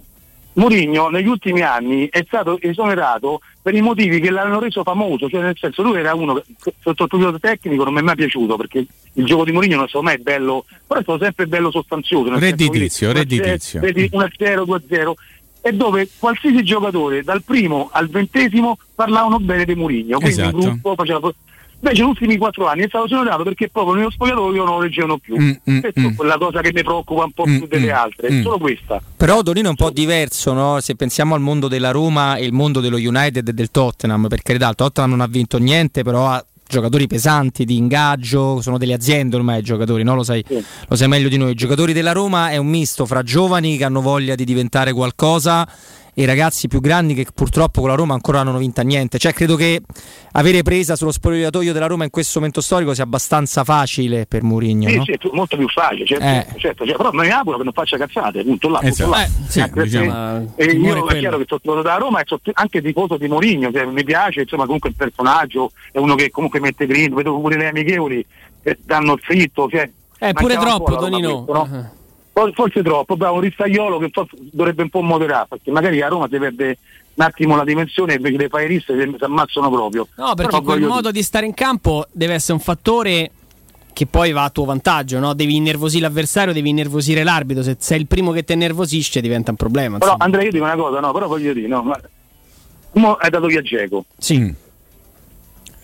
Mourinho 0.56 1.10
negli 1.10 1.28
ultimi 1.28 1.62
anni 1.62 2.08
è 2.10 2.24
stato 2.26 2.60
esonerato 2.62 3.42
per 3.62 3.74
i 3.76 3.82
motivi 3.82 4.20
che 4.20 4.30
l'hanno 4.30 4.60
reso 4.60 4.84
famoso, 4.84 5.28
cioè 5.30 5.42
nel 5.42 5.58
senso 5.60 5.82
lui 5.82 5.98
era 5.98 6.14
uno 6.14 6.34
che 6.36 6.74
sotto 6.80 7.04
il 7.04 7.10
profilo 7.10 7.40
tecnico 7.40 7.84
non 7.84 7.94
mi 7.94 8.00
è 8.00 8.04
mai 8.04 8.16
piaciuto 8.16 8.56
perché 8.56 8.86
il 9.14 9.26
gioco 9.26 9.44
di 9.44 9.52
Mourinho 9.52 9.78
non 9.78 9.88
so 9.88 10.02
mai 10.02 10.16
è 10.16 10.18
bello, 10.18 10.66
però 10.86 11.00
è 11.00 11.04
stato 11.04 11.24
sempre 11.24 11.48
bello 11.48 11.72
sostanzioso. 11.72 12.38
Redditizio, 12.38 13.12
redditizio. 13.12 13.82
1-0, 13.82 14.64
2-0 14.64 15.14
e 15.62 15.74
dove 15.74 16.08
qualsiasi 16.20 16.64
giocatore 16.64 17.24
dal 17.24 17.42
primo 17.42 17.90
al 17.92 18.08
ventesimo 18.08 18.78
parlavano 18.94 19.40
bene 19.40 19.66
di 19.66 19.76
Mourinho, 19.76 20.20
quindi 20.20 20.40
Esatto. 20.40 20.58
il 20.58 20.64
gruppo 20.64 20.96
faceva 20.96 21.20
Invece 21.86 22.02
negli 22.02 22.10
ultimi 22.10 22.38
quattro 22.38 22.68
anni 22.68 22.82
è 22.84 22.88
stato 22.88 23.06
esonerato 23.06 23.44
perché 23.44 23.70
proprio 23.70 23.94
nello 23.94 24.10
spogliatoio 24.10 24.64
non 24.64 24.76
lo 24.78 24.82
leggevano 24.82 25.18
più. 25.20 25.40
Mm, 25.40 25.52
mm, 25.70 25.80
Questa 25.82 26.02
mm. 26.02 26.06
è 26.06 26.16
quella 26.16 26.38
cosa 26.38 26.62
che 26.62 26.72
mi 26.74 26.82
preoccupa 26.82 27.24
un 27.26 27.32
po' 27.32 27.44
più 27.44 27.68
delle 27.68 27.92
altre, 27.92 28.32
mm. 28.32 28.42
solo 28.42 28.58
questa. 28.58 29.00
Però 29.16 29.44
Donino 29.44 29.68
è 29.68 29.70
un 29.70 29.76
po' 29.76 29.92
diverso, 29.92 30.54
no? 30.54 30.80
se 30.80 30.96
pensiamo 30.96 31.36
al 31.36 31.42
mondo 31.42 31.68
della 31.68 31.92
Roma 31.92 32.38
e 32.38 32.46
il 32.46 32.54
mondo 32.54 32.80
dello 32.80 32.98
United 32.98 33.48
e 33.48 33.54
del 33.54 33.70
Tottenham, 33.70 34.28
per 34.28 34.42
carità, 34.42 34.68
il 34.68 34.76
Tottenham 34.76 35.12
non 35.12 35.22
ha 35.22 35.28
vinto 35.28 35.60
niente, 35.60 36.02
però 36.02 36.28
ha 36.28 36.44
giocatori 36.68 37.06
pesanti 37.06 37.66
di 37.66 37.78
ingaggio, 37.78 38.62
sono 38.62 38.80
delle 38.80 38.94
aziende 38.94 39.36
ormai 39.36 39.60
i 39.60 39.64
giocatori, 39.64 40.02
no? 40.02 40.16
lo, 40.16 40.24
sai, 40.24 40.44
lo 40.88 40.96
sai 40.96 41.08
meglio 41.08 41.30
di 41.30 41.38
noi. 41.38 41.52
I 41.52 41.56
giocatori 41.56 41.94
della 41.94 42.14
Roma 42.14 42.50
è 42.50 42.58
un 42.58 42.68
misto 42.68 43.06
fra 43.06 43.22
giovani 43.22 43.78
che 43.78 43.84
hanno 43.84 44.02
voglia 44.02 44.34
di 44.34 44.44
diventare 44.44 44.92
qualcosa 44.92 45.68
i 46.18 46.26
ragazzi 46.26 46.68
più 46.70 46.80
grandi 46.80 47.14
che 47.14 47.26
purtroppo 47.34 47.82
con 47.82 47.90
la 47.90 47.96
Roma 47.96 48.14
ancora 48.14 48.38
non 48.40 48.50
hanno 48.50 48.58
vinto 48.60 48.82
niente. 48.84 49.18
Cioè, 49.18 49.34
credo 49.34 49.56
che 49.56 49.82
avere 50.34 50.62
presa 50.64 50.96
sullo 50.96 51.12
spogliatoio 51.12 51.74
della 51.74 51.88
Roma 51.88 52.06
in 52.06 52.10
questo 52.10 52.40
momento 52.40 52.62
storico 52.62 52.94
sia 52.94 53.04
abbastanza 53.04 53.64
facile 53.66 54.26
per 54.26 54.42
Mourinho. 54.44 54.88
Sì, 54.90 54.96
no? 54.96 55.04
sì, 55.04 55.18
molto 55.34 55.58
più 55.58 55.68
facile, 55.68 56.06
certo, 56.06 56.24
Eh. 56.26 56.60
certo, 56.60 56.86
cioè, 56.86 56.96
però 56.96 57.12
mi 57.12 57.30
auguro 57.30 57.58
che 57.58 57.64
non 57.66 57.74
faccia 57.74 57.98
cazzate, 57.98 58.44
punto 58.44 58.70
là, 58.70 58.80
punto 58.80 58.94
Esatto. 58.94 59.10
là. 59.12 59.26
Eh, 59.26 59.30
sì, 59.48 59.60
Anche 59.60 59.74
perché- 59.74 60.00
diciamo, 60.00 60.54
e 60.56 60.64
il 60.64 60.70
timore 60.72 60.92
è 60.92 60.96
io 60.96 61.00
è 61.00 61.06
quello. 61.06 61.20
chiaro 61.20 61.38
che 61.38 61.46
sono 61.48 61.60
tifoso 61.60 61.82
della 61.82 61.98
Roma 61.98 62.20
e 62.20 62.24
sono 62.26 62.40
anche 62.54 62.82
tifoso 62.82 63.18
di 63.18 63.28
Mourinho, 63.28 63.72
cioè, 63.74 63.86
mi 63.86 64.04
piace, 64.06 64.42
insomma 64.42 64.64
comunque 64.66 64.90
il 64.90 64.96
personaggio, 64.96 65.72
è 65.92 65.98
uno 65.98 66.16
che 66.16 66.30
comunque 66.32 66.60
mette 66.62 66.86
green, 66.86 67.14
vedo 67.14 67.38
pure 67.40 67.58
le 67.58 67.68
amichevoli 67.68 68.26
che 68.64 68.78
danno 68.86 69.14
il 69.14 69.20
fritto, 69.22 69.68
cioè, 69.70 69.90
Eh, 70.20 70.32
pure 70.32 70.56
troppo, 70.56 70.96
Tonino. 70.96 71.44
questo, 71.44 71.54
no? 71.54 71.66
For- 71.66 71.90
Forse 72.54 72.84
troppo, 72.84 73.16
bravo, 73.16 73.36
un 73.36 73.42
ristagliolo 73.42 73.98
che 73.98 74.10
forse 74.12 74.36
dovrebbe 74.52 74.82
un 74.84 74.90
po' 74.90 75.02
moderare, 75.02 75.46
perché 75.48 75.72
magari 75.72 76.02
a 76.02 76.10
Roma 76.10 76.28
si 76.30 76.38
perde 76.38 76.78
un 77.14 77.24
attimo 77.24 77.56
la 77.56 77.64
dimensione 77.64 78.14
e 78.14 78.16
invece 78.18 78.36
le 78.36 78.50
fairiste 78.50 78.94
si 79.18 79.24
ammazzano 79.24 79.70
proprio. 79.70 80.06
No, 80.18 80.34
perché 80.34 80.52
Però 80.52 80.62
quel 80.62 80.82
modo 80.82 81.12
di 81.12 81.24
stare 81.24 81.46
in 81.46 81.54
campo 81.54 82.06
deve 82.12 82.34
essere 82.34 82.54
un 82.54 82.60
fattore 82.60 83.32
che 83.94 84.06
poi 84.06 84.34
va 84.34 84.44
a 84.44 84.50
tuo 84.50 84.66
vantaggio, 84.66 85.18
no? 85.20 85.34
Devi 85.34 85.56
innervosire 85.56 86.02
l'avversario, 86.02 86.52
devi 86.52 86.68
innervosire 86.68 87.24
l'arbitro. 87.24 87.64
Se 87.64 87.78
sei 87.80 88.02
il 88.02 88.08
primo 88.08 88.32
che 88.34 88.44
ti 88.44 88.52
innervosisce 88.52 89.22
diventa 89.22 89.52
un 89.52 89.56
problema. 89.58 89.98
Però 90.00 90.12
insomma. 90.12 90.26
Andrea 90.26 90.44
io 90.44 90.52
dico 90.52 90.66
una 90.66 90.76
cosa, 90.76 91.00
no, 91.00 91.14
però 91.14 91.28
voglio 91.28 91.54
dire, 91.54 91.68
no, 91.70 91.84
ma 91.84 91.98
mo 92.96 93.14
hai 93.14 93.30
dato 93.30 93.46
via 93.46 93.62
Geco. 93.62 94.04
Sì. 94.18 94.54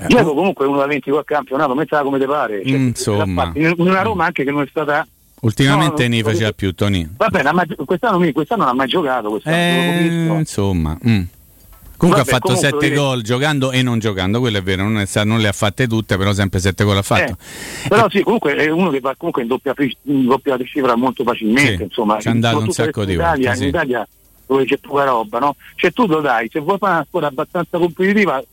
Geco 0.08 0.34
comunque 0.34 0.66
è 0.66 0.68
uno 0.68 0.80
da 0.80 0.86
20 0.88 1.10
quel 1.12 1.24
campionato, 1.24 1.76
mettila 1.76 2.02
come 2.02 2.20
ti 2.20 2.26
pare. 2.26 2.62
Cioè, 2.66 2.78
Mm, 2.78 2.88
Insomma. 2.88 3.52
in 3.56 3.74
una 3.78 4.02
Roma 4.02 4.26
anche 4.26 4.44
che 4.44 4.52
non 4.52 4.64
è 4.64 4.68
stata. 4.70 5.08
Ultimamente 5.42 6.08
No, 6.08 6.16
ne 6.16 6.24
faceva 6.24 6.52
più 6.52 6.74
Tony. 6.74 7.08
Va 7.18 7.28
bene, 7.30 7.50
ha 7.50 7.54
mai- 7.54 7.68
quest'anno, 7.86 8.32
quest'anno 8.32 8.64
non 8.64 8.72
ha 8.72 8.76
mai 8.76 8.88
giocato. 8.88 9.40
Eh, 9.44 10.28
insomma. 10.38 10.98
mm. 11.08 11.22
Comunque 12.02 12.24
Vabbè, 12.24 12.36
ha 12.36 12.40
fatto 12.40 12.56
comunque, 12.56 12.70
7 12.72 12.90
vedi- 12.90 13.00
gol 13.00 13.22
giocando 13.22 13.72
e 13.72 13.84
non 13.84 14.00
giocando, 14.00 14.40
quello 14.40 14.58
è 14.58 14.64
vero, 14.64 14.82
non, 14.82 14.98
è 15.00 15.24
non 15.24 15.40
le 15.40 15.48
ha 15.48 15.52
fatte 15.52 15.88
tutte, 15.88 16.18
però 16.18 16.34
sempre 16.34 16.60
7 16.60 16.84
gol 16.84 16.98
ha 16.98 17.04
fatto. 17.04 17.38
Eh, 17.84 17.88
però 17.88 18.10
sì, 18.10 18.24
comunque 18.24 18.56
è 18.56 18.70
uno 18.72 18.90
che 18.90 19.00
va 19.00 19.14
comunque 19.16 19.44
in 19.44 19.48
doppia, 19.48 19.76
in 20.04 20.26
doppia 20.26 20.58
cifra 20.66 20.96
molto 20.96 21.24
facilmente. 21.24 21.78
Sì, 21.78 21.84
insomma, 21.84 22.20
ci 22.20 22.28
è 22.28 22.32
andato 22.32 22.58
un 22.58 22.72
sacco 22.72 23.06
di 23.06 23.14
Italia, 23.14 23.50
volte, 23.50 23.56
sì. 23.56 23.62
In 23.62 23.70
Italia 23.70 24.08
dove 24.48 24.66
c'è 24.66 24.78
poca 24.78 25.04
roba, 25.04 25.38
no? 25.38 25.56
Cioè 25.76 25.94
tu 25.94 26.08
lo 26.08 26.22
dai, 26.22 26.50
se 26.52 26.60
vuoi 26.60 26.80
fare 26.80 26.94
una 26.94 27.06
squadra 27.08 27.30
abbastanza 27.30 27.78
competitiva, 27.78 28.44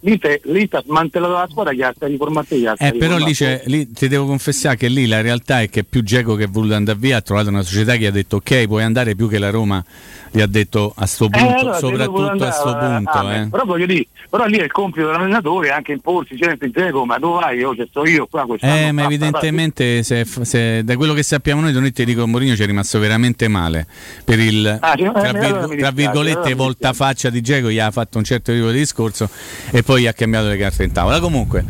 che 0.00 0.08
l'Inter, 0.08 0.40
l'Inter 0.44 0.80
ha 0.80 0.82
smantellato 0.84 1.32
la 1.32 1.46
squadra 1.50 1.72
che 1.72 1.84
ha 1.84 1.94
riformato 2.00 2.54
gli 2.54 2.66
altri. 2.66 2.86
Eh, 2.86 2.94
però 2.94 3.16
lì, 3.16 3.32
c'è, 3.32 3.62
lì 3.66 3.90
ti 3.90 4.08
devo 4.08 4.26
confessare 4.26 4.76
che 4.76 4.88
lì 4.88 5.06
la 5.06 5.20
realtà 5.20 5.62
è 5.62 5.68
che 5.68 5.84
più 5.84 6.02
Geco 6.02 6.34
che 6.34 6.44
è 6.44 6.48
voluto 6.48 6.74
andare 6.74 6.98
via 6.98 7.16
ha 7.18 7.20
trovato 7.20 7.48
una 7.48 7.62
società 7.62 7.92
che 7.92 8.00
gli 8.00 8.06
ha 8.06 8.10
detto 8.10 8.36
ok 8.36 8.66
puoi 8.66 8.82
andare 8.82 9.14
più 9.14 9.28
che 9.28 9.38
la 9.38 9.50
Roma 9.50 9.84
gli 10.30 10.40
ha 10.40 10.46
detto 10.46 10.92
a 10.94 11.06
sto 11.06 11.28
punto, 11.28 11.48
Eh, 11.48 11.58
allora, 11.58 11.78
soprattutto 11.78 12.12
devo 12.12 12.26
a 12.26 12.30
andare, 12.30 12.52
sto 12.52 12.68
eh, 12.68 12.86
punto. 12.86 13.10
ah, 13.10 13.34
eh. 13.34 13.48
Però 13.48 13.76
dire, 13.86 14.06
però 14.28 14.46
lì 14.46 14.58
è 14.58 14.64
il 14.64 14.72
compito 14.72 15.06
dell'allenatore 15.06 15.70
anche 15.70 15.92
imporsi, 15.92 16.36
senti 16.38 16.66
in 16.66 16.72
Geco, 16.72 17.04
ma 17.04 17.18
dove 17.18 17.40
vai? 17.40 17.58
Io 17.58 17.74
ci 17.74 17.86
sto 17.88 18.06
io 18.06 18.26
qua 18.26 18.44
quest'anno. 18.44 18.74
Eh, 18.74 18.92
ma 18.92 19.04
evidentemente 19.04 20.02
se, 20.02 20.24
se- 20.24 20.84
da 20.84 20.96
quello 20.96 21.14
che 21.14 21.22
sappiamo 21.22 21.60
noi, 21.60 21.72
Donnetti 21.72 22.04
dico 22.04 22.26
Mourinho 22.26 22.54
ci 22.54 22.62
è 22.62 22.66
rimasto 22.66 22.98
veramente 22.98 23.48
male 23.48 23.86
per 24.24 24.38
il 24.38 24.78
Ah, 24.80 24.94
sì, 24.96 25.02
eh, 25.02 25.12
tra, 25.12 25.28
allora 25.28 25.66
tra 25.66 25.90
virgolette 25.90 26.38
allora 26.38 26.48
mi 26.48 26.54
voltafaccia 26.54 27.30
di 27.30 27.40
Geco, 27.40 27.70
gli 27.70 27.78
ha 27.78 27.90
fatto 27.90 28.18
un 28.18 28.24
certo 28.24 28.52
tipo 28.52 28.70
di 28.70 28.78
discorso 28.78 29.28
e 29.70 29.82
poi 29.88 30.06
ha 30.06 30.12
cambiato 30.12 30.48
le 30.48 30.58
carte 30.58 30.84
in 30.84 30.92
tavola. 30.92 31.18
Comunque 31.18 31.64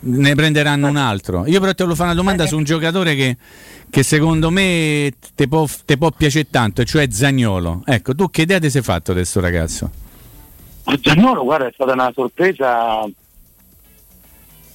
ne 0.00 0.34
prenderanno 0.34 0.88
un 0.88 0.96
altro. 0.96 1.46
Io 1.46 1.58
però 1.58 1.72
te 1.72 1.84
volevo 1.84 1.94
fare 1.94 2.10
una 2.10 2.20
domanda 2.20 2.44
su 2.46 2.58
un 2.58 2.64
giocatore 2.64 3.14
che, 3.14 3.38
che 3.88 4.02
secondo 4.02 4.50
me 4.50 5.10
ti 5.34 5.48
può, 5.48 5.66
te 5.86 5.96
può 5.96 6.10
piacere 6.10 6.50
tanto, 6.50 6.84
cioè 6.84 7.10
Zagnolo. 7.10 7.80
Ecco, 7.86 8.14
tu 8.14 8.28
che 8.28 8.42
idea 8.42 8.58
ti 8.58 8.68
sei 8.68 8.82
fatto 8.82 9.12
di 9.12 9.20
questo 9.20 9.40
ragazzo? 9.40 9.90
Ma 10.84 10.96
Giannolo, 10.96 11.44
guarda, 11.44 11.68
è 11.68 11.70
stata 11.72 11.94
una 11.94 12.12
sorpresa 12.14 13.08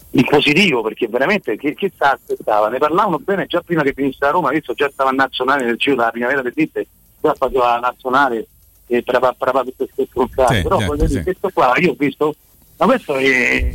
in 0.09 0.23
positivo 0.23 0.81
perché 0.81 1.07
veramente 1.07 1.55
che, 1.55 1.75
che 1.75 1.91
sta 1.93 2.13
aspettava? 2.13 2.69
Ne 2.69 2.79
parlavano 2.79 3.19
bene 3.19 3.45
già 3.45 3.61
prima 3.61 3.83
che 3.83 3.93
finisse 3.93 4.17
la 4.21 4.31
Roma, 4.31 4.49
visto 4.49 4.73
già 4.73 4.89
stava 4.91 5.11
a 5.11 5.13
nazionale 5.13 5.65
nel 5.65 5.75
giro 5.75 5.97
della 5.97 6.09
primavera 6.09 6.41
del 6.41 6.53
Dite, 6.55 6.87
già 7.21 7.35
faceva 7.37 7.73
la 7.73 7.79
nazionale 7.79 8.47
e 8.87 9.03
parava 9.03 9.35
parava 9.37 9.63
tutte 9.63 9.85
queste 9.85 10.07
stronzate. 10.09 10.55
Sì, 10.55 10.61
Però 10.63 10.79
certo, 10.79 11.07
sì. 11.07 11.21
questo 11.21 11.49
qua 11.53 11.73
io 11.77 11.91
ho 11.91 11.95
visto, 11.95 12.33
ma 12.77 12.85
questo 12.85 13.15
è. 13.15 13.71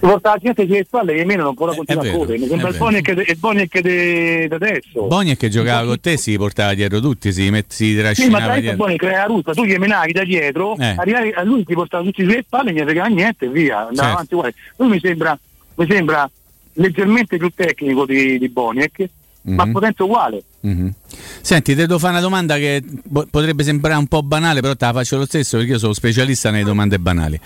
Porta 0.00 0.30
la 0.30 0.38
gente 0.38 0.66
sulle 0.66 0.82
spalle 0.84 1.14
che 1.14 1.24
meno 1.24 1.44
non 1.44 1.54
può 1.54 1.72
continuare 1.72 2.10
a 2.10 2.12
correre. 2.16 2.38
Mi 2.38 2.48
sembra 2.48 2.70
il. 2.70 2.76
Boniek 2.76 3.36
Boniek 3.38 4.46
da 4.48 4.56
adesso. 4.56 5.06
Bogni 5.06 5.36
che 5.36 5.48
giocava 5.48 5.86
con 5.86 6.00
te 6.00 6.16
si 6.16 6.36
portava 6.36 6.74
dietro 6.74 6.98
tutti, 6.98 7.32
si, 7.32 7.50
met- 7.50 7.70
si 7.72 7.90
Sì, 7.90 7.94
ma 7.94 8.00
trascinava 8.02 8.46
dai, 8.46 8.60
dietro. 8.62 8.76
buoni 8.78 8.96
crea 8.96 9.18
la 9.18 9.24
russa, 9.26 9.52
tu 9.52 9.64
gli 9.64 9.76
menavi 9.76 10.10
da 10.12 10.24
dietro, 10.24 10.76
Eh. 10.76 10.94
arrivavi 10.98 11.30
a 11.30 11.42
lui 11.44 11.64
ti 11.64 11.74
portava 11.74 12.02
tutti 12.02 12.22
sulle 12.24 12.42
spalle, 12.44 12.72
non 12.72 12.80
gli 12.80 12.84
fregava 12.84 13.08
niente 13.08 13.44
e 13.44 13.48
via, 13.50 13.76
andava 13.86 13.94
Certo. 13.94 14.12
avanti 14.12 14.34
uguale. 14.34 14.54
Lui 14.78 14.88
mi 14.88 14.98
sembra, 15.00 15.38
mi 15.76 15.86
sembra 15.88 16.30
leggermente 16.72 17.36
più 17.36 17.50
tecnico 17.54 18.04
di, 18.04 18.38
di 18.40 18.48
Boniek, 18.48 19.08
ma 19.42 19.64
Mhm. 19.64 19.72
potente 19.72 20.02
uguale. 20.02 20.42
Mhm. 20.60 20.92
Senti, 21.40 21.72
ti 21.72 21.80
devo 21.80 21.98
fare 21.98 22.12
una 22.12 22.20
domanda 22.20 22.56
che 22.56 22.82
bo- 23.04 23.26
potrebbe 23.30 23.64
sembrare 23.64 23.98
un 23.98 24.06
po' 24.06 24.22
banale, 24.22 24.60
però 24.60 24.74
te 24.74 24.86
la 24.86 24.92
faccio 24.92 25.16
lo 25.18 25.24
stesso 25.26 25.56
perché 25.56 25.72
io 25.72 25.78
sono 25.78 25.92
specialista 25.92 26.50
nelle 26.50 26.64
domande 26.64 26.98
banali. 26.98 27.38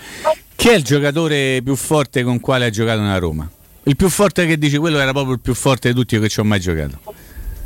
Chi 0.55 0.69
è 0.69 0.75
il 0.75 0.83
giocatore 0.83 1.61
più 1.63 1.75
forte 1.75 2.23
con 2.23 2.39
quale 2.39 2.65
ha 2.65 2.69
giocato 2.69 3.01
nella 3.01 3.17
Roma? 3.19 3.49
Il 3.83 3.95
più 3.95 4.09
forte 4.09 4.45
che 4.45 4.57
dici 4.57 4.77
quello 4.77 4.97
era 4.99 5.11
proprio 5.11 5.33
il 5.33 5.39
più 5.39 5.53
forte 5.53 5.89
di 5.89 5.95
tutti 5.95 6.15
io 6.15 6.21
che 6.21 6.29
ci 6.29 6.39
ho 6.39 6.43
mai 6.43 6.59
giocato. 6.59 6.99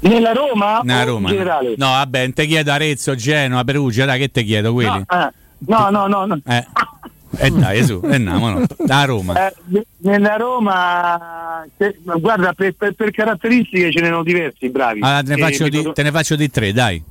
Nella 0.02 0.34
Roma 0.34 0.82
Nella 0.84 1.04
Roma. 1.04 1.30
in 1.30 1.36
generale? 1.36 1.74
No, 1.78 1.88
vabbè, 1.90 2.34
te 2.34 2.46
chiedo 2.48 2.72
Arezzo, 2.72 3.14
Genoa, 3.16 3.64
Perugia, 3.64 4.06
dai 4.06 4.20
che 4.20 4.30
te 4.32 4.44
chiedo 4.44 4.74
quelli. 4.74 4.90
No, 4.90 5.06
eh, 5.10 5.32
no, 5.60 5.90
no, 5.90 6.08
no, 6.08 6.26
no. 6.26 6.40
Eh. 6.46 6.66
E 7.38 7.50
dai, 7.50 7.84
su, 7.84 8.02
e 8.04 8.16
andiamo. 8.16 8.62
Da 8.86 9.06
Roma. 9.06 9.48
Eh, 9.48 9.86
nella 10.00 10.36
Roma, 10.36 11.66
se- 11.78 11.98
guarda, 12.20 12.54
per, 12.54 12.74
per- 12.74 12.94
per 12.94 13.12
caratteristiche 13.12 13.92
ce 13.92 14.02
ne 14.02 14.08
sono 14.08 14.24
diversi 14.24 14.70
bravi. 14.70 15.00
Allora, 15.02 15.22
te 15.24 15.30
ne, 15.30 15.36
Eh, 15.36 15.38
faccio 15.40 15.68
di, 15.70 15.92
te 15.94 16.04
ne 16.04 16.12
faccio 16.12 16.36
di 16.36 16.50
tre, 16.50 16.74
dai. 16.74 17.02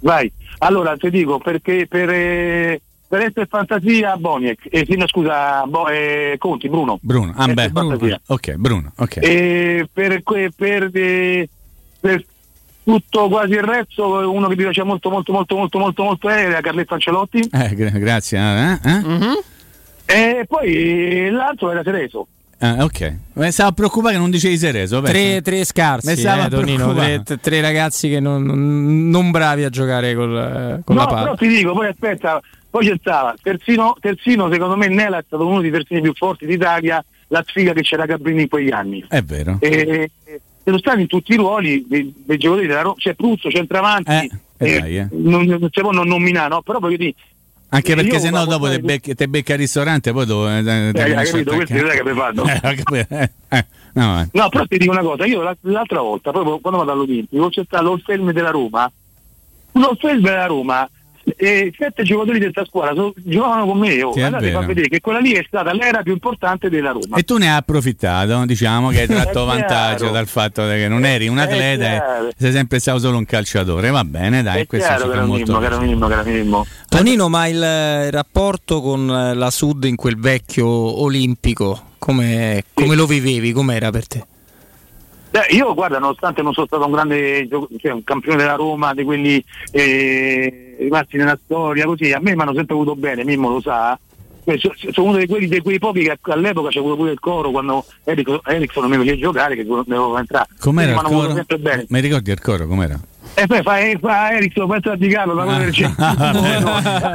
Vai, 0.00 0.30
allora 0.58 0.96
ti 0.96 1.10
dico 1.10 1.38
perché 1.38 1.86
per, 1.88 2.08
eh, 2.08 2.80
per 3.08 3.20
essere 3.22 3.46
fantasia 3.46 4.16
Boniek, 4.16 4.68
eh, 4.70 4.84
sì, 4.88 4.96
no, 4.96 5.08
scusa, 5.08 5.64
Bo- 5.66 5.88
eh, 5.88 6.36
Conti, 6.38 6.68
Bruno. 6.68 6.98
Bruno, 7.02 7.32
ah, 7.36 7.48
beh, 7.48 7.70
fantasia. 7.70 8.20
Ok, 8.26 8.54
Bruno, 8.54 8.92
ok. 8.96 9.16
E 9.20 9.88
per, 9.92 10.22
que- 10.22 10.52
per, 10.54 10.88
eh, 10.92 11.48
per 12.00 12.24
tutto 12.88 13.28
quasi 13.28 13.52
il 13.52 13.62
resto, 13.62 14.06
uno 14.32 14.48
che 14.48 14.56
mi 14.56 14.62
piace 14.62 14.82
molto 14.82 15.10
molto 15.10 15.30
molto 15.30 15.54
molto 15.56 15.78
molto 15.78 16.02
molto 16.02 16.28
è 16.30 16.48
la 16.48 16.62
Carletta 16.62 16.94
Ancelotti 16.94 17.46
Eh, 17.52 17.74
gra- 17.74 17.90
grazie. 17.90 18.38
eh, 18.38 18.78
eh? 20.06 20.40
e 20.40 20.46
poi 20.48 20.72
eh, 21.26 21.30
l'altro 21.30 21.70
era 21.70 21.82
Tereso. 21.82 22.26
Ah, 22.60 22.82
ok. 22.82 23.14
Mi 23.34 23.52
stavo 23.52 23.68
a 23.68 23.72
preoccupare 23.72 24.14
che 24.14 24.20
non 24.20 24.30
dicevi 24.30 24.56
Sereso. 24.56 25.02
Tre, 25.02 25.42
tre 25.42 25.64
scarsi, 25.66 26.10
eh, 26.12 26.48
preoccupare. 26.48 27.22
tre, 27.22 27.36
tre 27.38 27.60
ragazzi 27.60 28.08
che 28.08 28.20
non, 28.20 28.42
non- 28.42 29.10
non 29.10 29.30
bravi 29.30 29.64
a 29.64 29.68
giocare 29.68 30.14
col, 30.14 30.34
eh, 30.34 30.80
con 30.82 30.96
no, 30.96 31.02
la 31.02 31.06
palla. 31.08 31.22
però 31.24 31.34
ti 31.36 31.46
dico, 31.46 31.74
poi 31.74 31.88
aspetta, 31.88 32.40
poi 32.70 32.86
c'è 32.88 32.94
stava 32.98 33.34
Terzino, 33.40 33.96
Terzino 34.00 34.50
secondo 34.50 34.76
me 34.76 34.88
Nela 34.88 35.18
è 35.18 35.24
stato 35.26 35.46
uno 35.46 35.60
dei 35.60 35.70
terzini 35.70 36.00
più 36.00 36.14
forti 36.14 36.46
d'Italia, 36.46 37.04
la 37.28 37.44
sfiga 37.46 37.74
che 37.74 37.82
c'era 37.82 38.06
Gabrini 38.06 38.42
in 38.42 38.48
quegli 38.48 38.70
anni. 38.72 39.04
È 39.06 39.20
vero. 39.20 39.58
E, 39.60 40.10
e 40.24 40.40
sono 40.68 40.78
stati 40.78 41.00
in 41.02 41.06
tutti 41.06 41.32
i 41.32 41.36
ruoli 41.36 41.84
dei, 41.88 42.12
dei 42.24 42.36
giocatori 42.38 42.66
della 42.66 42.82
Roma, 42.82 42.94
c'è 42.96 43.14
Pruzzo, 43.14 43.50
centravanti, 43.50 44.10
Eh, 44.10 44.30
e 44.58 44.80
dai, 44.80 44.98
eh. 44.98 45.08
non, 45.12 45.44
non 45.44 45.68
si 45.72 45.80
può 45.80 45.90
non 45.90 46.06
nominare, 46.08 46.48
no? 46.48 46.62
però 46.62 46.78
voglio 46.78 46.96
dire, 46.96 47.14
Anche 47.70 47.94
perché 47.94 48.18
se 48.18 48.30
no 48.30 48.46
dopo 48.46 48.66
te 48.68 48.80
becchi, 48.80 49.14
te 49.14 49.28
becchi 49.28 49.52
al 49.52 49.58
ristorante 49.58 50.10
poi 50.12 50.24
dopo... 50.24 50.48
Eh, 50.48 50.62
te 50.62 50.70
hai 51.02 51.12
capito, 51.26 51.52
attaccare. 51.52 51.80
non 51.82 51.90
è 51.90 51.94
che 51.94 52.04
mi 52.04 52.14
fanno. 52.14 52.44
Eh, 52.48 53.06
eh, 53.08 53.30
eh, 53.50 53.66
no, 53.92 54.20
eh. 54.22 54.28
No, 54.32 54.48
però 54.48 54.64
ti 54.66 54.78
dico 54.78 54.92
una 54.92 55.02
cosa, 55.02 55.26
io 55.26 55.42
la- 55.42 55.56
l'altra 55.62 56.00
volta, 56.00 56.30
proprio 56.30 56.58
quando 56.60 56.78
vado 56.78 56.92
all'Olimpico, 56.92 57.48
c'è 57.50 57.64
stato 57.64 57.84
l'Olfelme 57.84 58.32
della 58.32 58.50
Roma, 58.50 58.90
l'Olfelme 59.72 60.30
della 60.30 60.46
Roma, 60.46 60.88
e 61.36 61.72
sette 61.76 62.02
giocatori 62.02 62.38
di 62.38 62.44
questa 62.44 62.64
squadra 62.64 62.94
so- 62.94 63.14
giocavano 63.16 63.66
con 63.66 63.78
me, 63.78 64.02
oh, 64.02 64.12
Sì, 64.12 64.20
andate 64.20 64.52
a 64.52 64.60
vedere 64.60 64.88
che 64.88 65.00
quella 65.00 65.18
lì 65.18 65.32
è 65.32 65.44
stata 65.46 65.72
l'era 65.72 66.02
più 66.02 66.12
importante 66.12 66.68
della 66.68 66.92
Roma. 66.92 67.16
E 67.16 67.22
tu 67.22 67.36
ne 67.36 67.50
hai 67.50 67.56
approfittato, 67.56 68.44
diciamo 68.44 68.90
che 68.90 69.00
hai 69.02 69.06
tratto 69.08 69.44
vantaggio 69.44 70.10
dal 70.10 70.26
fatto 70.26 70.62
che 70.62 70.88
non 70.88 71.04
eri 71.04 71.28
un 71.28 71.38
atleta 71.38 72.28
e 72.28 72.34
sei 72.36 72.52
sempre 72.52 72.78
stato 72.78 72.98
solo 72.98 73.18
un 73.18 73.24
calciatore. 73.24 73.90
Va 73.90 74.04
bene, 74.04 74.42
dai, 74.42 74.62
è 74.62 74.66
questo 74.66 74.88
chiaro, 74.88 75.08
caro 75.08 75.26
molto 75.26 75.58
caro. 75.58 75.80
Mimmo, 75.80 76.08
caro 76.08 76.30
Mimmo. 76.30 76.66
Tonino, 76.88 77.28
ma 77.28 77.46
il, 77.46 77.62
eh, 77.62 78.10
rapporto 78.10 78.80
con 78.80 79.10
eh, 79.10 79.34
la 79.34 79.50
Sud 79.50 79.84
in 79.84 79.96
quel 79.96 80.18
vecchio 80.18 80.66
olimpico, 80.66 81.82
come, 81.98 82.62
come 82.72 82.94
lo 82.94 83.06
vivevi? 83.06 83.52
Com'era 83.52 83.90
per 83.90 84.06
te? 84.06 84.24
Beh, 85.30 85.46
io 85.50 85.74
guarda, 85.74 85.98
nonostante 85.98 86.40
non 86.42 86.52
sono 86.54 86.66
stato 86.66 86.84
un 86.86 86.92
grande 86.92 87.46
cioè, 87.78 87.92
un 87.92 88.02
campione 88.02 88.38
della 88.38 88.54
Roma, 88.54 88.94
di 88.94 89.04
quelli 89.04 89.44
eh, 89.72 90.76
rimasti 90.78 91.16
nella 91.16 91.38
storia, 91.42 91.84
così, 91.84 92.12
a 92.12 92.20
me 92.20 92.34
mi 92.34 92.40
hanno 92.42 92.54
sempre 92.54 92.74
avuto 92.74 92.96
bene, 92.96 93.24
Mimmo 93.24 93.50
lo 93.50 93.60
sa. 93.60 93.98
So- 94.56 94.72
Sono 94.92 95.08
uno 95.08 95.18
di 95.18 95.26
quelli 95.26 95.46
di 95.46 95.60
quei 95.60 95.78
pochi 95.78 96.00
che 96.04 96.18
all'epoca 96.22 96.70
c'avevo 96.70 96.96
pure 96.96 97.10
il 97.12 97.20
coro 97.20 97.50
quando 97.50 97.84
Eric- 98.04 98.40
Ericsson 98.46 98.82
non 98.88 98.90
mi 98.92 98.96
faceva 99.04 99.20
giocare, 99.20 99.54
che 99.54 99.66
dovevo 99.66 100.16
entrare. 100.16 100.46
Com'era 100.58 100.94
avuto. 100.98 101.44
Mi 101.88 102.00
ricordi 102.00 102.30
il 102.30 102.40
coro 102.40 102.66
com'era? 102.66 102.98
E 103.34 103.46
poi 103.46 103.62
fa, 103.62 103.78
eh, 103.80 103.98
fa 104.00 104.30
Ericsson, 104.32 104.68
pensa 104.68 104.94
di 104.96 105.08
Carlo, 105.08 105.32
una 105.34 105.44
cosa 105.44 105.58
del. 105.58 105.74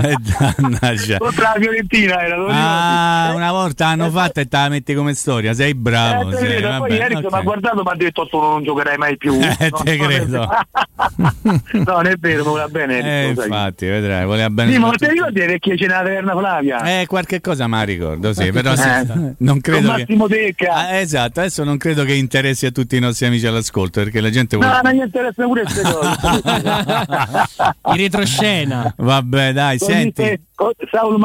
Eh, 0.03 0.15
Dannaggia. 0.57 1.17
Contro 1.17 1.43
la 1.43 1.55
Fiorentina 1.57 2.21
era, 2.21 2.35
Ah, 2.49 3.33
una 3.35 3.51
volta 3.51 3.87
hanno 3.87 4.09
fatto 4.09 4.39
e 4.39 4.47
te 4.47 4.57
la 4.57 4.69
metti 4.69 4.93
come 4.93 5.13
storia, 5.13 5.53
sei 5.53 5.73
bravo. 5.73 6.29
Eh, 6.31 6.35
sei, 6.37 6.45
credo, 6.47 6.67
vabbè, 6.69 6.87
poi 6.87 6.97
Ericsson 6.97 7.25
ok. 7.25 7.31
mi 7.33 7.37
ha 7.39 7.41
guardato 7.41 7.79
e 7.79 7.83
mi 7.83 7.89
ha 7.91 7.95
detto 7.95 8.27
tu 8.27 8.39
non 8.39 8.63
giocherai 8.63 8.97
mai 8.97 9.17
più. 9.17 9.37
Eh, 9.63 9.69
No, 9.69 9.77
te 9.83 9.95
non 9.97 10.07
credo. 10.07 10.49
no, 11.43 11.83
non 11.85 12.05
è 12.07 12.15
vero, 12.17 12.43
voleva 12.43 12.67
bene 12.67 12.99
Eh, 12.99 13.07
Ericsson, 13.07 13.35
sai. 13.35 13.45
infatti, 13.47 13.85
vedrai, 13.85 14.25
voleva 14.25 14.49
bene. 14.49 14.71
Sì, 14.71 14.77
ma 14.79 14.91
te 14.91 15.09
ricordi 15.09 15.39
perché 15.39 15.75
c'è 15.75 15.87
la 15.87 15.97
taverna 15.97 16.31
Flavia? 16.37 16.81
Eh, 17.01 17.05
qualche 17.07 17.41
cosa 17.41 17.67
mi 17.67 17.85
ricordo, 17.85 18.33
sì, 18.33 18.51
però 18.51 18.73
Eh. 18.73 19.33
non 19.39 19.61
credo 19.61 19.87
Con 19.87 19.95
che... 19.95 20.01
Massimo 20.01 20.27
Tecca. 20.27 20.73
Ah, 20.73 20.95
esatto, 20.97 21.39
adesso 21.39 21.63
non 21.63 21.77
credo 21.77 22.03
che 22.03 22.13
interessi 22.13 22.65
a 22.65 22.71
tutti 22.71 22.95
i 22.95 22.99
nostri 22.99 23.25
amici 23.25 23.45
all'ascolto, 23.47 24.01
perché 24.01 24.19
la 24.21 24.29
gente 24.29 24.55
vuole... 24.57 24.71
No, 24.71 24.79
non 24.83 24.93
gli 24.93 25.01
interessa 25.01 25.43
pure 25.43 25.61
queste 25.63 25.81
cose. 25.81 26.12
In 27.91 27.95
retroscena. 27.97 28.93
Vabbè, 28.97 29.53
dai, 29.53 29.77
Con 29.77 29.87
senti... 29.87 30.39
Con 30.63 30.87
Saul 30.91 31.19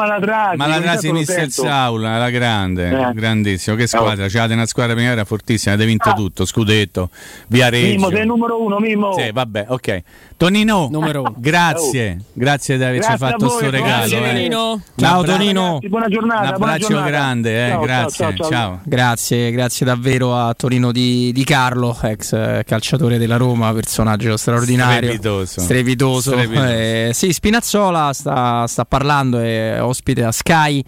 tanto 0.83 1.07
lo 1.07 1.13
Mister 1.13 1.35
sento. 1.39 1.61
Saul, 1.61 2.01
la 2.01 2.29
grande, 2.29 2.89
Eh. 2.89 3.13
grandissimo. 3.13 3.75
Che 3.75 3.87
squadra? 3.87 4.27
C'avete 4.27 4.53
una 4.53 4.65
squadra 4.65 4.93
primavera 4.93 5.23
fortissima, 5.25 5.73
avete 5.73 5.87
vinto 5.87 6.13
tutto, 6.13 6.45
scudetto, 6.45 7.09
via 7.47 7.69
Reggio. 7.69 7.87
Mimmo, 7.87 8.09
sei 8.09 8.21
il 8.21 8.27
numero 8.27 8.61
uno, 8.61 8.79
Mimmo. 8.79 9.13
Sì, 9.17 9.31
vabbè, 9.31 9.65
ok. 9.69 10.01
Tonino, 10.37 10.87
Numero 10.89 11.19
uno. 11.21 11.33
grazie, 11.37 12.17
grazie 12.31 12.77
di 12.77 12.83
averci 12.83 13.07
Grazie 13.09 13.27
fatto 13.27 13.47
voi, 13.47 13.57
sto 13.57 13.69
regalo. 13.69 13.87
grazie, 14.07 14.17
eh. 14.17 14.21
Tonino. 14.33 14.81
Ciao, 14.95 15.23
Tonino. 15.23 15.63
Ragazzi, 15.65 15.89
buona 15.89 16.07
giornata. 16.07 16.41
Un 16.47 16.53
abbraccio 16.53 16.87
giornata. 16.87 17.09
grande, 17.09 17.65
eh, 17.65 17.69
Ciao, 17.69 17.81
grazie. 17.81 18.25
ciao, 18.25 18.35
ciao, 18.35 18.49
ciao. 18.49 18.79
Grazie, 18.85 19.51
grazie 19.51 19.85
davvero 19.85 20.37
a 20.37 20.53
Torino 20.53 20.91
di, 20.93 21.31
di 21.33 21.43
Carlo, 21.43 21.97
ex 22.01 22.31
eh, 22.33 22.63
calciatore 22.65 23.17
della 23.17 23.35
Roma, 23.37 23.73
personaggio 23.73 24.37
straordinario. 24.37 25.09
Strepitoso. 25.09 25.59
Strepitoso. 25.59 26.31
Strepitoso. 26.31 26.67
Eh, 26.67 27.09
sì, 27.13 27.33
Spinazzola 27.33 28.13
sta, 28.13 28.65
sta 28.67 28.85
parlando, 28.85 29.28
è 29.37 29.77
ospite 29.81 30.23
a 30.23 30.31
Sky. 30.31 30.83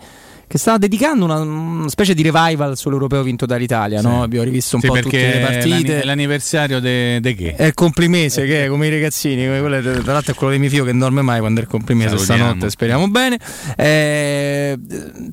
che 0.52 0.58
stava 0.58 0.78
dedicando 0.78 1.24
una, 1.24 1.40
una 1.40 1.88
specie 1.88 2.14
di 2.14 2.24
revival 2.24 2.76
sull'europeo 2.76 3.24
vinto 3.24 3.46
dall'Italia. 3.46 4.02
No? 4.02 4.22
Abbiamo 4.22 4.44
rivisto 4.44 4.76
un 4.76 4.82
Sì, 4.82 4.88
po' 4.90 5.00
tutte 5.00 5.18
le 5.36 5.40
partite. 5.40 6.02
è 6.02 6.04
l'anniversario 6.04 6.82
di 6.82 7.34
che? 7.36 7.56
È 7.56 7.64
il 7.68 7.74
comprimese 7.74 8.46
che 8.46 8.66
è 8.66 8.68
come 8.68 8.88
i 8.88 8.90
ragazzini, 8.90 9.46
come 9.46 9.62
quello- 9.62 10.02
tra 10.02 10.12
l'altro 10.12 10.34
è 10.34 10.36
quello 10.36 10.52
di 10.52 10.60
mio 10.60 10.68
figlio 10.70 10.84
che 10.84 10.92
non 10.92 11.00
dorme 11.00 11.22
mai 11.22 11.40
quando 11.40 11.62
è 11.62 11.64
il 11.64 11.70
comprimese 11.70 12.10
Salutiamo. 12.18 12.44
stanotte, 12.44 12.70
speriamo 12.70 13.08
bene. 13.08 13.38
Eh, 13.78 14.78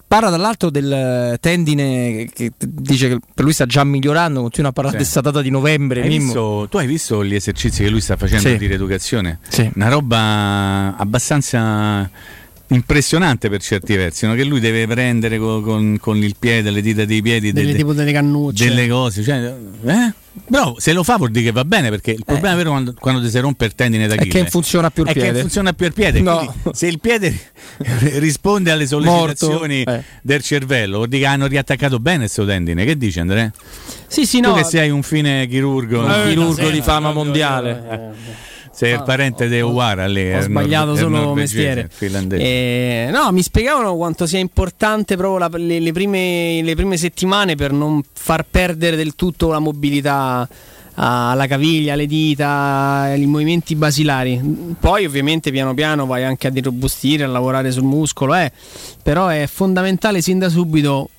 parla 0.07 0.31
dall'altro 0.31 0.71
del 0.71 1.37
tendine 1.41 2.29
che 2.33 2.53
dice 2.57 3.09
che 3.09 3.19
per 3.35 3.43
lui 3.43 3.53
sta 3.53 3.67
già 3.67 3.83
migliorando, 3.83 4.41
continua 4.41 4.71
a 4.71 4.73
parlare 4.73 5.03
Sì. 5.03 5.09
della 5.11 5.21
data 5.21 5.43
di 5.43 5.51
novembre. 5.51 6.03
Hai 6.03 6.09
visto- 6.17 6.69
tu 6.71 6.77
hai 6.79 6.87
visto 6.87 7.25
gli 7.25 7.35
esercizi 7.35 7.83
che 7.83 7.89
lui 7.89 8.01
sta 8.01 8.17
facendo 8.17 8.49
Sì. 8.51 8.57
di 8.57 8.67
rieducazione? 8.69 9.41
Sì. 9.49 9.69
Una 9.75 9.89
roba 9.89 10.95
abbastanza 10.97 12.09
impressionante 12.71 13.49
per 13.49 13.63
certi 13.63 13.97
versi, 13.97 14.27
no? 14.27 14.35
che 14.35 14.45
lui 14.45 14.61
deve 14.61 14.87
prendere 14.87 15.39
co- 15.39 15.61
con, 15.63 15.97
con 16.01 16.17
il 16.17 16.35
piede, 16.39 16.71
le 16.71 16.83
dita 16.83 17.05
dei 17.05 17.23
piedi, 17.23 17.51
Delle, 17.53 17.67
delle, 17.67 17.79
tipo 17.79 17.93
delle 17.93 18.13
cannucce. 18.13 18.69
delle 18.69 18.89
cose. 18.89 19.23
Cioè, 19.23 19.55
eh? 19.87 20.13
Però 20.49 20.77
se 20.79 20.93
lo 20.93 21.03
fa 21.03 21.17
vuol 21.17 21.31
dire 21.31 21.47
che 21.47 21.53
va 21.53 21.65
bene, 21.65 21.89
perché 21.91 22.13
il 22.13 22.23
problema 22.25 22.55
vero 22.55 22.71
quando, 22.71 22.95
quando 22.99 23.21
ti 23.21 23.29
si 23.29 23.39
rompe 23.41 23.65
il 23.65 23.75
tendine 23.75 24.05
È 24.05 24.09
d'Achille 24.09 24.45
che 24.45 24.51
funziona 24.51 24.89
più 24.91 25.03
il 25.03 25.09
è 25.09 25.13
che 25.13 25.21
piede. 25.21 25.41
funziona 25.41 25.73
più 25.73 25.87
il 25.87 25.93
piede. 25.93 26.21
No. 26.21 26.55
Se 26.73 26.87
il 26.87 27.01
piede 27.01 27.37
risponde 28.19 28.71
alle 28.71 28.87
sollecitazioni. 28.87 29.83
Eh. 29.83 30.03
del 30.23 30.43
cervello, 30.43 30.97
vuol 30.99 31.09
dire 31.09 31.23
che 31.23 31.29
hanno 31.29 31.47
riattaccato 31.47 31.99
bene 31.99 32.19
questo 32.19 32.45
tendine. 32.47 32.85
Che 32.85 32.97
dici 32.97 33.19
Andrea? 33.19 33.51
Sì, 34.07 34.27
sì, 34.27 34.41
tu 34.41 34.51
no. 34.51 34.55
che 34.55 34.65
sei 34.65 34.91
un 34.91 35.03
fine 35.03 35.47
chirurgo, 35.49 36.01
Un 36.01 36.07
no? 36.07 36.23
chirurgo 36.29 36.71
di 36.71 36.83
fama 36.83 37.13
mondiale. 37.13 38.37
Sei 38.79 38.93
il 38.93 39.03
parente 39.03 39.49
di 39.49 39.61
Owara 39.61 40.07
lì. 40.07 40.33
Ho 40.35 40.41
sbagliato 40.41 40.87
nor- 40.87 40.95
il 40.95 41.01
solo 41.01 41.35
mestiere. 41.35 41.91
Eh, 42.45 43.09
no, 43.11 43.33
mi 43.33 43.43
spiegavano 43.43 43.97
quanto 43.97 44.25
sia 44.27 44.39
importante 44.39 45.17
proprio 45.17 45.49
la- 45.49 45.57
le, 45.59 45.81
le 45.81 45.93
prime, 45.93 46.63
le 46.63 46.75
prime 46.77 46.97
settimane 46.97 47.57
per 47.57 47.73
non 47.73 48.01
far 48.13 48.45
perdere 48.49 48.95
del 48.97 49.15
tutto 49.17 49.49
la 49.51 49.59
mobilità 49.59 50.49
alla 51.01 51.47
caviglia, 51.47 51.93
alle 51.93 52.07
dita, 52.07 53.13
i 53.17 53.27
movimenti 53.27 53.75
basilari. 53.77 54.75
Poi 54.79 55.05
ovviamente 55.05 55.51
piano 55.53 55.73
piano 55.75 56.07
vai 56.07 56.25
anche 56.25 56.47
a 56.49 56.51
dirobustire, 56.51 57.23
a 57.25 57.29
lavorare 57.29 57.71
sul 57.71 57.85
muscolo, 57.85 58.35
eh. 58.35 58.51
però 59.03 59.29
è 59.29 59.47
fondamentale 59.47 60.21
sin 60.21 60.39
da 60.41 60.49
subito 60.49 61.11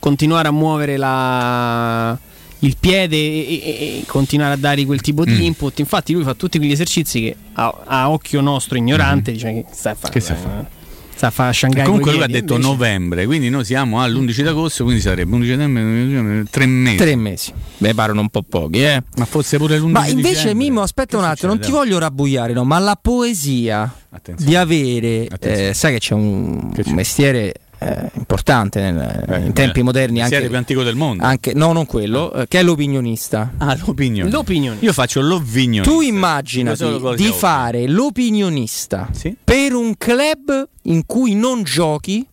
continuare 0.00 0.48
a 0.48 0.50
muovere 0.52 0.96
la- 0.96 2.18
il 2.60 2.76
piede 2.78 3.16
e, 3.16 3.60
e- 3.62 3.98
e 3.98 4.02
continuare 4.06 4.54
a 4.54 4.56
dare 4.56 4.84
quel 4.84 5.00
tipo 5.00 5.24
di 5.24 5.32
Mm. 5.32 5.40
input. 5.42 5.78
Infatti 5.80 6.12
lui 6.12 6.22
fa 6.24 6.34
tutti 6.34 6.58
quegli 6.58 6.72
esercizi 6.72 7.20
che 7.20 7.36
a, 7.54 7.82
a 7.84 8.10
occhio 8.10 8.40
nostro 8.40 8.76
ignorante 8.78 9.32
dice 9.32 9.52
che 9.52 9.64
sta 9.72 9.90
a 9.90 9.94
fare. 9.94 10.12
Che 10.12 10.20
sta 10.20 10.32
a 10.32 10.36
fare? 10.36 10.66
Sta 11.16 11.26
a 11.28 11.30
fare 11.30 11.52
Shanghai. 11.52 11.84
Comunque 11.84 12.12
lui 12.12 12.22
ha 12.22 12.26
detto 12.26 12.54
invece- 12.54 12.68
novembre, 12.70 13.24
quindi 13.26 13.48
noi 13.48 13.64
siamo 13.64 14.00
all'11 14.00 14.42
d'agosto, 14.42 14.82
quindi 14.82 15.00
sarebbe 15.00 15.32
11 15.34 15.50
settembre, 15.50 16.44
tre 16.50 16.66
mesi. 16.66 16.96
Tre 16.96 17.14
mesi. 17.16 17.52
Beh, 17.78 17.94
parano 17.94 18.20
un 18.20 18.28
po' 18.30 18.42
pochi, 18.42 18.82
eh. 18.82 19.00
Ma 19.16 19.24
fosse 19.24 19.56
pure 19.58 19.78
l'11 19.78 19.90
Ma 19.92 20.06
invece, 20.08 20.28
dicembre. 20.30 20.54
Mimmo, 20.54 20.80
aspetta 20.82 21.16
un 21.16 21.24
attimo, 21.24 21.52
non 21.52 21.60
ti 21.60 21.70
voglio 21.70 21.98
rabbuiare, 22.00 22.52
no? 22.52 22.64
Ma 22.64 22.78
la 22.80 22.98
poesia 23.00 23.92
di 24.38 24.56
avere, 24.56 25.28
eh, 25.40 25.72
sai 25.72 25.92
che 25.92 25.98
c'è 26.00 26.14
un, 26.14 26.72
un 26.84 26.92
mestiere 26.94 27.54
eh, 27.84 28.10
importante 28.14 28.80
nel- 28.80 29.42
in 29.46 29.52
tempi 29.52 29.82
moderni, 29.82 30.16
Il 30.18 30.22
anche, 30.22 30.36
mestiere 30.36 30.48
più 30.48 30.56
antico 30.56 30.82
del 30.82 30.94
mondo. 30.96 31.22
anche- 31.24 31.52
no, 31.54 31.72
non 31.72 31.86
quello, 31.86 32.32
eh, 32.32 32.48
che 32.48 32.60
è 32.60 32.62
l'opinionista. 32.62 33.52
Ah, 33.58 33.76
l'opinione. 33.84 34.30
L'opinione. 34.30 34.78
Io 34.80 34.92
faccio 34.92 35.20
l'opinione. 35.20 35.86
Tu 35.86 36.00
cose 37.00 37.16
di 37.16 37.30
fare 37.30 37.86
l'opinionista 37.88 39.08
Sì. 39.12 39.36
per 39.42 39.74
un 39.74 39.94
club 39.96 40.68
in 40.82 41.04
cui 41.06 41.34
non 41.34 41.62
giochi 41.62 42.26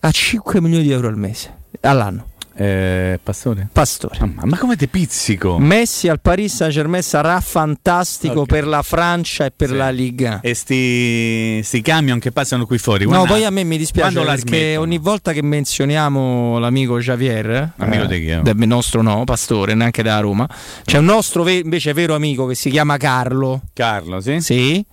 a 0.00 0.10
5 0.10 0.60
milioni 0.60 0.84
di 0.84 0.90
euro 0.92 1.08
al 1.08 1.16
mese, 1.18 1.54
all'anno. 1.80 2.28
Eh, 2.58 3.20
pastore? 3.22 3.68
Pastore. 3.70 4.18
Ma, 4.20 4.42
ma 4.44 4.56
come 4.58 4.76
te 4.76 4.88
pizzico? 4.88 5.58
Messi 5.58 6.08
al 6.08 6.20
Paris 6.20 6.54
Saint 6.54 6.72
Germain 6.72 7.02
sarà 7.02 7.38
fantastico 7.40 8.40
Ok. 8.40 8.46
per 8.46 8.66
la 8.66 8.80
Francia 8.82 9.44
e 9.44 9.50
per 9.54 9.68
Sì. 9.68 9.74
la 9.76 9.90
Liga. 9.90 10.40
E 10.40 10.54
sti, 10.54 11.60
sti 11.62 11.82
camion 11.82 12.18
che 12.18 12.32
passano 12.32 12.64
qui 12.64 12.78
fuori. 12.78 13.04
No, 13.04 13.10
guarda, 13.10 13.28
poi 13.28 13.44
a 13.44 13.50
me 13.50 13.62
mi 13.64 13.76
dispiace 13.76 14.18
perché 14.22 14.76
ogni 14.78 14.96
volta 14.98 15.32
che 15.32 15.42
menzioniamo 15.42 16.58
l'amico 16.58 16.98
Javier, 16.98 17.72
Amico 17.76 18.04
eh, 18.04 18.06
di 18.06 18.24
chi 18.24 18.40
del 18.42 18.56
nostro 18.66 19.02
no, 19.02 19.24
pastore, 19.24 19.74
neanche 19.74 20.02
da 20.02 20.18
Roma, 20.20 20.48
c'è 20.84 20.98
un 20.98 21.04
nostro 21.04 21.42
ve- 21.42 21.58
invece 21.62 21.92
vero 21.92 22.14
amico 22.14 22.46
che 22.46 22.54
si 22.54 22.70
chiama 22.70 22.96
Carlo, 22.96 23.62
Carlo, 23.74 24.20
sì? 24.20 24.40
sì, 24.40 24.84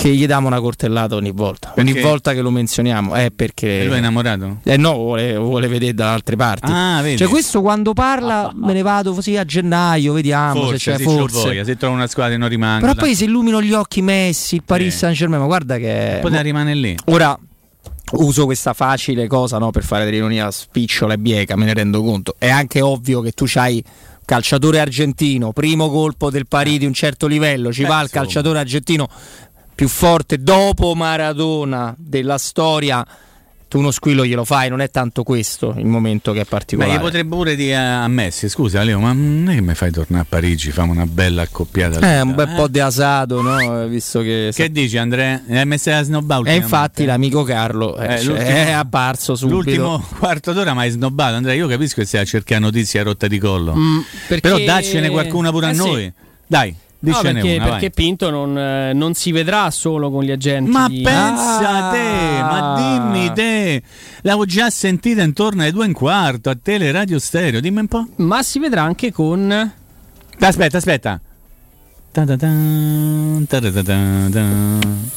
che 0.00 0.14
gli 0.14 0.24
diamo 0.24 0.46
una 0.46 0.60
cortellata 0.60 1.14
ogni 1.14 1.30
volta. 1.30 1.74
Ogni 1.76 1.92
Perché? 1.92 2.08
volta 2.08 2.32
che 2.32 2.40
lo 2.40 2.50
menzioniamo 2.50 3.14
è 3.14 3.30
perché... 3.30 3.82
E 3.82 3.84
lui 3.84 3.96
è 3.96 3.98
innamorato? 3.98 4.60
Eh 4.64 4.78
no, 4.78 4.94
vuole, 4.94 5.36
vuole 5.36 5.68
vedere 5.68 5.92
da 5.92 6.14
altre 6.14 6.36
parti. 6.36 6.72
Ah, 6.72 7.00
vedi. 7.02 7.18
Cioè 7.18 7.28
questo 7.28 7.60
quando 7.60 7.92
parla 7.92 8.50
me 8.54 8.72
ne 8.72 8.80
vado 8.80 9.12
così 9.12 9.36
a 9.36 9.44
gennaio, 9.44 10.14
vediamo 10.14 10.62
Forse, 10.62 10.78
se 10.78 10.96
c'è 10.96 11.04
c'ho 11.04 11.10
forse. 11.10 11.36
voglia, 11.42 11.64
se 11.64 11.76
trovo 11.76 11.96
una 11.96 12.06
squadra 12.06 12.34
e 12.34 12.38
non 12.38 12.48
rimango. 12.48 12.80
Però 12.80 12.94
poi 12.94 13.14
si 13.14 13.24
illuminano 13.24 13.62
gli 13.62 13.74
occhi 13.74 14.00
Messi, 14.00 14.54
il 14.54 14.62
Paris 14.64 14.90
Sì. 14.92 14.98
Saint 15.00 15.16
Germain, 15.16 15.42
ma 15.42 15.46
guarda 15.46 15.76
che... 15.76 16.18
Poteva 16.22 16.40
rimanere 16.40 16.78
lì. 16.78 16.96
Ora 17.06 17.38
uso 18.12 18.46
questa 18.46 18.72
facile 18.72 19.26
cosa 19.26 19.58
no, 19.58 19.70
per 19.70 19.84
fare 19.84 20.06
dell'ironia 20.06 20.50
spicciola 20.50 21.12
e 21.12 21.18
bieca, 21.18 21.56
me 21.56 21.66
ne 21.66 21.74
rendo 21.74 22.02
conto. 22.02 22.36
È 22.38 22.48
anche 22.48 22.80
ovvio 22.80 23.20
che 23.20 23.32
tu 23.32 23.44
c'hai 23.46 23.84
calciatore 24.24 24.78
argentino, 24.78 25.52
primo 25.52 25.90
colpo 25.90 26.30
del 26.30 26.46
Paris 26.46 26.78
di 26.78 26.86
un 26.86 26.92
certo 26.94 27.26
livello, 27.26 27.72
ci 27.72 27.82
Eh, 27.82 27.86
va 27.86 28.00
il 28.00 28.10
calciatore 28.10 28.60
argentino 28.60 29.08
più 29.80 29.88
forte 29.88 30.42
dopo 30.42 30.94
Maradona 30.94 31.94
della 31.96 32.36
storia. 32.36 33.02
Tu 33.66 33.78
uno 33.78 33.90
squillo 33.90 34.26
glielo 34.26 34.44
fai, 34.44 34.68
non 34.68 34.82
è 34.82 34.90
tanto 34.90 35.22
questo 35.22 35.72
il 35.78 35.86
momento 35.86 36.32
che 36.32 36.40
è 36.40 36.42
Ma 36.42 36.48
particolare. 36.50 36.92
gli 36.92 37.00
potrebbe 37.00 37.34
pure 37.34 37.56
dire 37.56 37.76
a 37.76 38.06
Messi, 38.08 38.50
scusa 38.50 38.82
Leo, 38.82 39.00
ma 39.00 39.12
non 39.14 39.48
è 39.48 39.54
che 39.54 39.62
mi 39.62 39.74
fai 39.74 39.90
tornare 39.90 40.24
a 40.24 40.26
Parigi, 40.28 40.70
famo 40.70 40.92
una 40.92 41.06
bella 41.06 41.42
accoppiata. 41.42 41.98
Eh, 42.16 42.20
un 42.20 42.34
bel 42.34 42.48
po' 42.54 42.68
di 42.68 42.78
asato, 42.78 43.40
no? 43.40 43.86
Visto 43.86 44.20
che. 44.20 44.50
Che 44.54 44.70
dici 44.70 44.98
Andrea? 44.98 45.40
Hai 45.48 45.64
messo 45.64 45.88
la 45.88 46.02
snobba 46.02 46.42
E 46.44 46.56
infatti 46.56 47.06
l'amico 47.06 47.42
Carlo 47.42 47.96
eh, 47.96 48.16
Eh, 48.16 48.18
cioè, 48.20 48.66
è 48.66 48.70
apparso 48.72 49.34
subito. 49.34 49.54
L'ultimo 49.62 50.04
quarto 50.18 50.52
d'ora 50.52 50.74
mi 50.74 50.80
hai 50.80 50.90
snobbato, 50.90 51.36
Andrea. 51.36 51.54
Io 51.54 51.68
capisco 51.68 52.02
che 52.02 52.06
stai 52.06 52.20
a 52.20 52.24
cercare 52.26 52.60
notizie 52.60 53.00
a 53.00 53.04
rotta 53.04 53.26
di 53.28 53.38
collo. 53.38 53.74
Mm, 53.74 53.98
perché- 54.28 54.46
Però 54.46 54.58
daccene 54.62 55.08
qualcuna 55.08 55.50
pure 55.50 55.68
Eh 55.68 55.70
a 55.70 55.72
sì. 55.72 55.78
noi. 55.80 56.12
No, 57.02 57.18
perché, 57.22 57.56
una, 57.56 57.64
perché. 57.64 57.90
Pinto 57.90 58.28
non, 58.28 58.58
eh, 58.58 58.92
non 58.92 59.14
si 59.14 59.32
vedrà 59.32 59.70
solo 59.70 60.10
con 60.10 60.22
gli 60.22 60.30
agenti. 60.30 60.70
Ma 60.70 60.86
di- 60.86 61.00
pensa 61.00 61.88
Ah. 61.88 61.90
te, 61.90 62.42
ma 62.42 62.74
dimmi 62.76 63.32
te, 63.32 63.82
l'avevo 64.20 64.44
già 64.44 64.68
sentita 64.68 65.22
intorno 65.22 65.62
alle 65.62 65.72
due 65.72 65.84
e 65.84 65.86
un 65.88 65.92
quarto 65.94 66.50
a 66.50 66.58
Tele 66.62 66.92
Radio 66.92 67.18
Stereo, 67.18 67.60
dimmi 67.60 67.80
un 67.80 67.88
po'. 67.88 68.06
Ma 68.16 68.42
si 68.42 68.58
vedrà 68.58 68.82
anche 68.82 69.12
con. 69.12 69.50
Aspetta, 70.38 70.76
aspetta. 70.76 71.20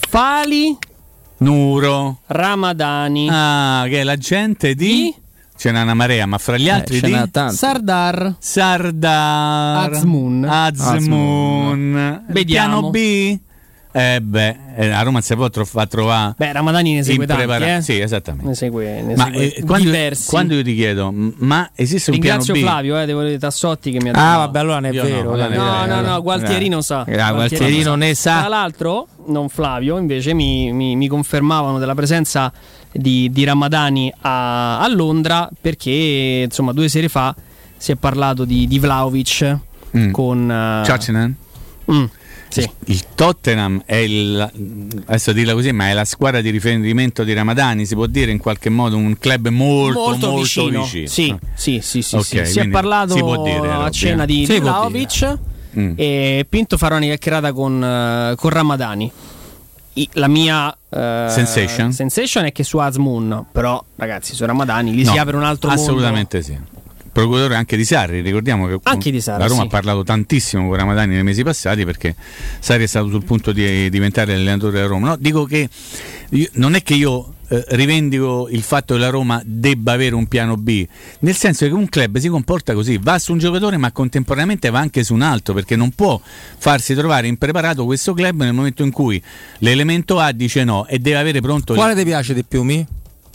Pali 0.10 0.77
Nuro. 1.38 2.19
Ramadani. 2.27 3.27
Ah, 3.30 3.84
che 3.88 3.99
è 3.99 4.03
la 4.03 4.15
gente 4.15 4.76
di... 4.76 5.14
Ce 5.55 5.71
n'è 5.71 5.81
una 5.81 5.93
marea, 5.93 6.25
ma 6.25 6.38
fra 6.38 6.57
gli 6.57 6.67
altri 6.69 6.99
ce 6.99 7.07
di... 7.07 7.31
tanti. 7.31 7.55
Sardar. 7.55 8.35
Sardar. 8.39 9.91
Azmoun. 9.93 10.43
Azmoun. 10.45 12.23
Vediamo. 12.27 12.69
Piano 12.80 12.89
B? 12.89 13.39
Eh 13.95 14.21
beh, 14.21 14.57
eh, 14.75 14.89
a 14.89 15.03
Roma 15.03 15.21
si 15.21 15.35
può 15.35 15.51
tro- 15.51 15.67
trovare... 15.88 16.34
Beh, 16.35 16.51
Ramadani 16.51 16.95
ne 16.95 17.03
segue 17.03 17.27
tanti, 17.27 17.43
imprepara- 17.43 17.75
eh. 17.77 17.81
Sì, 17.84 17.99
esattamente. 17.99 18.47
Ne 18.47 18.55
segue, 18.55 19.01
ne 19.03 19.15
Ma 19.15 19.25
segue 19.25 19.53
eh, 19.53 19.63
quando, 19.63 19.85
diversi. 19.85 20.30
quando 20.30 20.53
io 20.55 20.63
ti 20.63 20.73
chiedo, 20.73 21.13
ma 21.13 21.69
esiste 21.75 22.09
un 22.09 22.15
Ringrazio 22.15 22.53
piano 22.53 22.67
B? 22.67 22.71
Flavio, 22.71 22.99
eh, 22.99 23.05
devo 23.05 23.21
dire 23.21 23.38
Tassotti 23.38 23.91
che 23.91 23.99
mi 24.01 24.09
ha 24.09 24.13
detto. 24.13 24.25
Ah, 24.25 24.38
vabbè, 24.38 24.59
allora 24.59 24.80
non 24.80 24.89
è 24.89 24.93
Io 24.93 25.03
no, 25.03 25.09
vero. 25.09 25.35
dai, 25.35 25.49
ne- 25.49 25.55
No, 25.57 25.63
dai, 25.63 25.88
no, 25.88 26.01
dai. 26.01 26.05
no, 26.05 26.21
Gualtierino 26.23 26.81
sa. 26.81 27.01
Ah, 27.07 27.31
Gualtierino 27.34 27.93
ne 27.93 28.15
sa. 28.15 28.39
Tra 28.39 28.47
l'altro, 28.47 29.07
non 29.27 29.47
Flavio, 29.49 29.99
invece 29.99 30.34
mi, 30.34 30.73
mi- 30.73 30.95
mi 30.95 31.07
confermavano 31.07 31.77
della 31.77 31.93
presenza 31.93 32.51
di, 32.94 33.30
di 33.32 33.44
Ramadani 33.44 34.14
a, 34.22 34.80
a 34.80 34.88
Londra 34.88 35.49
perché 35.60 36.44
insomma 36.45 36.72
due 36.72 36.88
sere 36.88 37.10
fa 37.10 37.36
si 37.76 37.91
è 37.91 37.95
parlato 37.95 38.45
di, 38.45 38.68
di 38.68 38.80
Vlaovic 38.80 39.57
Mm. 39.95 40.10
con... 40.10 40.49
eh, 40.49 40.82
Tottenham? 40.88 41.36
mm, 41.91 42.03
sì. 42.48 42.68
Il 42.86 43.03
Tottenham 43.14 43.84
è 43.86 43.98
il 43.98 44.52
adesso 45.06 45.32
dirla 45.34 45.53
così, 45.53 45.72
ma 45.72 45.90
è 45.90 45.94
la 45.94 46.03
squadra 46.06 46.41
di 46.41 46.49
riferimento 46.49 47.24
di 47.24 47.32
Ramadani, 47.32 47.86
si 47.86 47.94
può 47.94 48.07
dire 48.07 48.32
in 48.32 48.40
qualche 48.40 48.70
modo 48.70 48.98
un 48.98 49.15
club 49.20 49.49
molto 49.49 49.99
molto, 49.99 50.30
molto, 50.32 50.41
vicino. 50.41 50.82
vicino. 50.82 51.07
Sì, 51.07 51.36
sì, 51.53 51.80
sì, 51.84 52.02
sì, 52.02 52.15
Ok, 52.15 52.24
sì. 52.24 52.45
Si 52.45 52.60
è 52.60 52.68
parlato 52.70 53.14
si 53.14 53.22
dire, 53.22 53.70
a 53.72 53.90
cena 53.91 54.26
di, 54.26 54.45
Vlaovic 54.60 55.38
Mm. 55.78 55.94
e 55.95 56.45
Pinto 56.48 56.78
farà 56.78 56.98
una 56.98 57.06
chiacchierata 57.06 57.52
con, 57.52 57.84
eh, 57.84 58.36
con 58.36 58.49
Ramadani. 58.52 59.11
La 60.14 60.28
mia 60.28 60.76
eh, 60.90 61.28
Sensation? 61.30 61.91
sensation 61.94 62.45
è 62.45 62.52
che 62.52 62.64
su 62.64 62.78
Azmoon, 62.78 63.45
però 63.52 63.84
ragazzi, 63.95 64.34
su 64.34 64.45
Ramadani 64.45 64.91
lì 64.94 65.03
No, 65.03 65.11
si 65.11 65.18
apre 65.18 65.36
un 65.36 65.44
altro 65.44 65.70
mondo. 65.70 65.84
Assolutamente 65.84 66.41
sì. 66.41 66.57
Procuratore 67.14 67.56
anche 67.56 67.77
di 67.77 67.85
Sarri. 67.85 68.19
Ricordiamo 68.19 68.68
che 68.68 68.80
Anche 68.84 69.11
di 69.11 69.22
Sarri, 69.22 69.40
la 69.40 69.48
Roma 69.48 69.61
sì. 69.61 69.68
ha 69.68 69.69
parlato 69.69 70.03
tantissimo 70.03 70.68
con 70.68 70.76
Ramadani 70.76 71.14
nei 71.14 71.23
mesi 71.23 71.44
passati 71.44 71.85
perché 71.85 72.15
Sarri 72.60 72.84
è 72.84 72.88
stato 72.88 73.07
sul 73.07 73.23
punto 73.23 73.53
di 73.53 73.90
diventare 73.90 74.34
allenatore 74.34 74.73
della 74.73 74.88
Roma. 74.88 75.10
No, 75.10 75.15
dico 75.15 75.45
che 75.45 75.69
io- 76.30 76.49
non 76.53 76.73
è 76.76 76.81
che 76.84 76.95
io 76.95 77.35
eh, 77.49 77.64
rivendico 77.69 78.48
il 78.49 78.64
fatto 78.64 78.95
che 78.95 78.99
la 78.99 79.10
Roma 79.10 79.41
debba 79.45 79.91
avere 79.91 80.15
un 80.15 80.27
piano 80.27 80.57
B, 80.57 80.85
nel 81.19 81.35
senso 81.35 81.68
che 81.68 81.72
un 81.73 81.88
club 81.88 82.18
si 82.18 82.27
comporta 82.30 82.73
così, 82.73 82.98
va 82.99 83.19
su 83.19 83.31
un 83.31 83.38
giocatore 83.38 83.77
ma 83.77 83.91
contemporaneamente 83.91 84.69
va 84.72 84.80
anche 84.80 85.03
su 85.03 85.14
un 85.14 85.22
altro 85.22 85.53
perché 85.53 85.76
non 85.76 85.91
può 85.91 86.19
farsi 86.57 86.95
trovare 86.95 87.27
impreparato 87.27 87.85
questo 87.85 88.14
club 88.14 88.41
nel 88.41 88.53
momento 88.53 88.84
in 88.84 88.91
cui 88.91 89.22
l'elemento 89.60 90.18
A 90.19 90.31
dice 90.31 90.64
no 90.64 90.88
e 90.88 90.98
deve 90.98 91.18
avere 91.18 91.41
pronto 91.41 91.76
Quale 91.76 91.95
ti 91.95 92.03
piace 92.03 92.34
di 92.34 92.44
più, 92.44 92.64
Mi? 92.64 92.85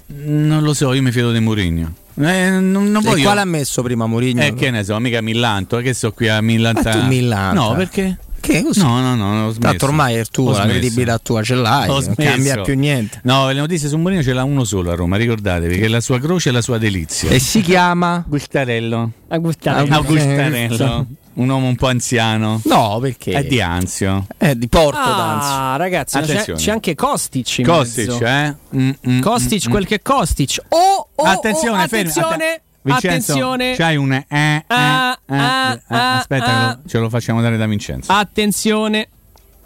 Non 0.08 0.62
lo 0.62 0.74
so, 0.74 0.92
io 0.92 1.02
mi 1.02 1.12
fido 1.12 1.32
di 1.32 1.40
Mourinho. 1.40 1.92
Eh, 2.20 2.50
non, 2.50 2.90
non 2.90 3.02
E 3.02 3.08
voglio... 3.08 3.22
quale 3.24 3.40
ha 3.40 3.44
messo 3.44 3.82
prima 3.82 4.06
Mourinho? 4.06 4.42
Eh, 4.42 4.54
che 4.54 4.70
ne 4.70 4.82
so, 4.84 4.98
mica 4.98 5.20
Millanto, 5.20 5.76
che 5.78 5.94
so 5.94 6.12
qui 6.12 6.28
a 6.28 6.40
Millanta. 6.40 6.82
Ma 6.82 7.00
tu 7.00 7.06
Millanta? 7.06 7.60
No, 7.60 7.74
perché? 7.74 8.18
Che 8.40 8.62
così? 8.62 8.80
No, 8.80 9.00
no, 9.00 9.14
no, 9.14 9.46
ho 9.46 9.50
smesso. 9.50 9.58
Tanto 9.60 9.84
ormai 9.86 10.14
è 10.14 10.24
tu, 10.24 10.46
Ho 10.48 10.52
la 10.52 10.64
credibilità 10.66 11.18
tua 11.18 11.42
ce 11.42 11.54
l'hai, 11.54 11.88
Ho 11.88 12.00
non 12.00 12.14
cambia 12.16 12.60
più 12.62 12.74
niente. 12.76 13.20
No, 13.24 13.48
le 13.48 13.54
notizie 13.54 13.88
su 13.88 13.98
Mourinho 13.98 14.22
ce 14.22 14.32
l'ha 14.32 14.44
uno 14.44 14.64
solo 14.64 14.90
a 14.90 14.94
Roma, 14.94 15.16
ricordatevi 15.16 15.78
che 15.78 15.88
la 15.88 16.00
sua 16.00 16.18
croce 16.18 16.48
è 16.50 16.52
la 16.52 16.62
sua 16.62 16.78
delizia. 16.78 17.30
E 17.30 17.38
si 17.40 17.60
chiama 17.60 18.24
Gustarello. 18.26 19.10
Agustarello. 19.28 19.94
Augustarello. 19.94 21.06
Un 21.38 21.48
uomo 21.48 21.68
un 21.68 21.76
po' 21.76 21.86
anziano. 21.86 22.60
No, 22.64 22.98
perché? 23.00 23.30
È 23.32 23.44
di 23.44 23.60
Anzio. 23.60 24.26
È 24.36 24.56
di 24.56 24.66
Porto 24.66 24.98
Ah, 25.00 25.76
ragazzi, 25.76 26.16
ma 26.18 26.24
c'è, 26.24 26.30
Attenzione. 26.32 26.58
c'è 26.60 26.70
anche 26.72 26.94
Kostic. 26.96 27.58
in 27.58 27.64
Kostic, 27.64 28.08
mezzo. 28.08 28.24
eh? 28.26 28.54
Mm, 28.76 28.90
mm, 29.08 29.20
Kostic, 29.20 29.68
mm, 29.68 29.70
quel 29.70 29.86
che 29.86 29.94
è 29.96 30.02
Kostic. 30.02 30.58
Oh, 30.70 31.08
oh, 31.14 31.24
Attenzione, 31.24 31.84
oh, 31.84 31.86
fermi, 31.86 32.10
attenzione, 32.10 32.34
atte- 32.34 32.62
Vincenzo, 32.82 33.06
attenzione. 33.32 33.74
C'hai 33.76 33.96
un 33.96 34.12
eh, 34.14 34.26
eh, 34.28 34.64
Ah, 34.66 35.18
eh, 35.26 35.36
ah, 35.36 35.72
eh, 35.72 35.80
ah, 35.94 36.16
aspetta, 36.18 36.44
ah. 36.46 36.66
lo- 36.82 36.88
ce 36.88 36.98
lo 36.98 37.08
facciamo 37.08 37.40
dare 37.40 37.56
da 37.56 37.66
Vincenzo. 37.66 38.10
Attenzione. 38.12 39.08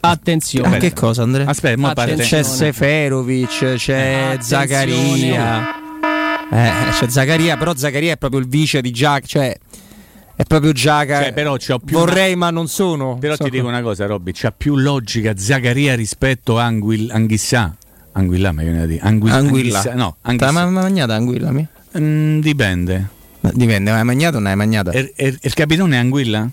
Attenzione. 0.00 0.68
Ma 0.68 0.76
che 0.76 0.92
cosa 0.92 1.22
Andrea? 1.22 1.46
Aspetta, 1.48 1.80
mo 1.80 1.92
parte. 1.94 2.16
C'è 2.16 2.42
Seferovic, 2.42 3.74
c'è 3.76 4.36
Zaccaria. 4.40 5.74
Eh, 6.50 6.70
c'è 6.98 7.08
Zaccaria, 7.08 7.56
però 7.56 7.74
Zaccaria 7.74 8.12
è 8.12 8.16
proprio 8.18 8.40
il 8.40 8.48
vice 8.48 8.82
di 8.82 8.90
Giac, 8.90 9.24
cioè 9.24 9.56
è 10.42 10.44
proprio 10.44 10.72
Giaca. 10.72 11.22
Cioè, 11.22 11.32
però 11.32 11.56
Vorrei, 11.84 12.36
ma 12.36 12.50
non 12.50 12.68
sono. 12.68 13.16
Però 13.18 13.34
So- 13.36 13.44
ti 13.44 13.50
dico 13.50 13.66
una 13.66 13.80
cosa, 13.82 14.06
Robby, 14.06 14.32
c'ha 14.34 14.52
più 14.52 14.76
logica 14.76 15.34
Zagaria 15.36 15.94
rispetto 15.94 16.58
a 16.58 16.64
Anguil- 16.64 17.10
Anghissà. 17.10 17.74
Anguilla, 18.12 18.52
mi 18.52 18.62
viene 18.64 18.78
da 18.80 18.86
dire. 18.86 19.00
Anguilla. 19.02 19.36
Anguilla. 19.36 19.78
Anghissà, 19.78 19.94
No, 19.94 20.16
Anghissà. 20.22 20.50
mai 20.50 20.70
mangiata 20.70 21.14
anguilla? 21.14 21.50
mi? 21.50 21.66
Mm, 21.98 22.40
dipende. 22.40 23.06
Ma 23.40 23.50
Dipende, 23.54 23.90
hai 23.90 24.04
mangiato 24.04 24.36
o 24.36 24.40
non 24.40 24.50
hai 24.50 24.56
mangiata? 24.56 24.90
E- 24.92 25.12
e- 25.16 25.36
il 25.40 25.54
capitone 25.54 25.96
è 25.96 25.98
Anguilla? 25.98 26.48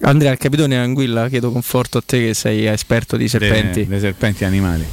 Andrea, 0.00 0.32
il 0.32 0.38
capitone 0.38 0.74
è 0.76 0.78
anguilla, 0.78 1.28
chiedo 1.28 1.52
conforto 1.52 1.98
a 1.98 2.02
te 2.04 2.26
che 2.28 2.34
sei 2.34 2.64
esperto 2.66 3.16
di 3.16 3.28
serpenti. 3.28 3.86
Dei 3.86 4.00
serpenti 4.00 4.44
animali. 4.44 4.84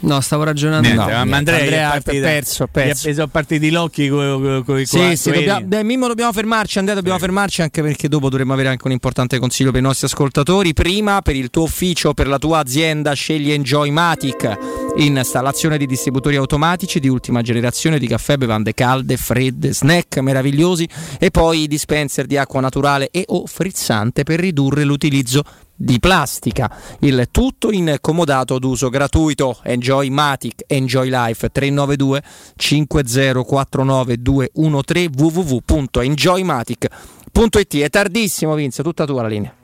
No, 0.00 0.20
stavo 0.20 0.44
ragionando. 0.44 0.86
Niente, 0.86 1.04
no, 1.04 1.16
ma 1.16 1.22
niente. 1.24 1.36
Andrea, 1.36 1.58
Andrea 1.60 1.80
è 1.80 1.82
ha 1.82 1.90
partita- 1.90 2.26
perso, 2.26 2.62
ha 2.62 2.66
gli 2.66 2.78
ha 2.78 2.82
perso. 2.84 3.02
preso 3.02 3.22
a 3.22 3.26
partire 3.26 3.66
gli 3.66 3.74
occhi 3.74 4.08
con 4.08 4.62
i 4.78 4.86
Sì, 4.86 5.16
sì, 5.16 5.30
dobbiamo, 5.32 5.66
beh, 5.66 5.82
Mimmo 5.82 6.06
dobbiamo 6.06 6.32
fermarci, 6.32 6.78
Andrea 6.78 6.96
dobbiamo 6.96 7.18
fermarci 7.18 7.62
anche 7.62 7.82
perché 7.82 8.08
dopo 8.08 8.28
dovremo 8.28 8.52
avere 8.52 8.68
anche 8.68 8.86
un 8.86 8.92
importante 8.92 9.38
consiglio 9.38 9.70
per 9.72 9.80
i 9.80 9.82
nostri 9.82 10.06
ascoltatori. 10.06 10.72
Prima, 10.72 11.20
per 11.22 11.34
il 11.34 11.50
tuo 11.50 11.64
ufficio, 11.64 12.14
per 12.14 12.28
la 12.28 12.38
tua 12.38 12.58
azienda, 12.58 13.12
scegli 13.14 13.50
Enjoymatic, 13.50 14.56
installazione 14.96 15.76
di 15.78 15.86
distributori 15.86 16.36
automatici 16.36 17.00
di 17.00 17.08
ultima 17.08 17.42
generazione 17.42 17.98
di 17.98 18.06
caffè, 18.06 18.36
bevande 18.36 18.74
calde, 18.74 19.16
fredde, 19.16 19.72
snack 19.74 20.18
meravigliosi 20.18 20.88
e 21.18 21.30
poi 21.30 21.62
i 21.62 21.66
dispenser 21.66 22.26
di 22.26 22.36
acqua 22.36 22.60
naturale 22.60 23.08
e 23.10 23.24
o 23.26 23.46
frizzante 23.46 24.22
per 24.22 24.38
ridurre 24.40 24.84
l'utilizzo 24.84 25.42
di 25.78 25.98
plastica. 26.00 26.70
Il 27.00 27.28
tutto 27.30 27.70
in 27.70 27.96
comodato 28.00 28.58
d'uso 28.58 28.88
gratuito. 28.90 29.58
Enjoy 29.62 30.08
Matic, 30.10 30.64
Enjoy 30.66 31.08
Life 31.08 31.48
392 31.50 32.22
5049 32.56 34.20
213 34.20 35.10
www.enjoymatic.it. 35.16 37.76
È 37.76 37.88
tardissimo, 37.88 38.54
Vince, 38.54 38.82
tutta 38.82 39.04
tua 39.04 39.22
la 39.22 39.28
linea. 39.28 39.54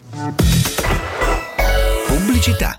Pubblicità. 2.06 2.78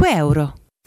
euro. 0.05 0.60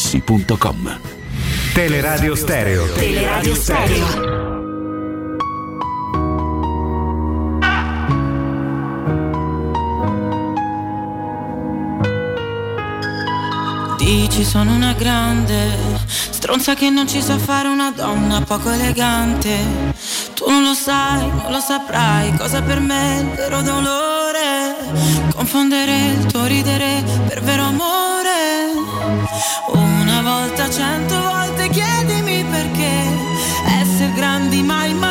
artigianamaterassi.com. 0.00 0.98
Teleradio 1.74 2.34
Stereo. 2.34 2.86
Teleradio 2.94 3.54
Stereo. 3.54 4.59
Dici 14.00 14.44
sono 14.44 14.72
una 14.72 14.94
grande 14.94 15.76
stronza 16.06 16.72
che 16.72 16.88
non 16.88 17.06
ci 17.06 17.20
sa 17.20 17.36
fare 17.36 17.68
una 17.68 17.90
donna 17.90 18.40
poco 18.40 18.70
elegante. 18.70 19.54
Tu 20.32 20.48
non 20.48 20.62
lo 20.62 20.72
sai, 20.72 21.28
non 21.28 21.52
lo 21.52 21.60
saprai 21.60 22.34
cosa 22.34 22.62
per 22.62 22.80
me 22.80 23.18
è 23.18 23.20
il 23.20 23.28
vero 23.36 23.60
dolore. 23.60 24.74
Confondere 25.34 26.12
il 26.18 26.24
tuo 26.24 26.46
ridere 26.46 27.04
per 27.28 27.42
vero 27.42 27.64
amore. 27.64 28.72
Una 29.72 30.22
volta, 30.22 30.70
cento 30.70 31.20
volte 31.20 31.68
chiedimi 31.68 32.42
perché 32.44 33.02
essere 33.82 34.12
grandi 34.14 34.62
ma 34.62 34.86
immaturi 34.86 35.09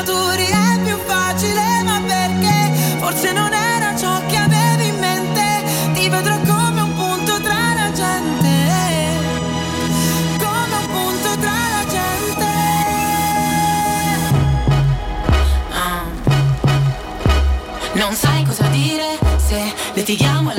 dire 19.49 19.73
se 19.73 19.73
litighiamo 19.95 20.58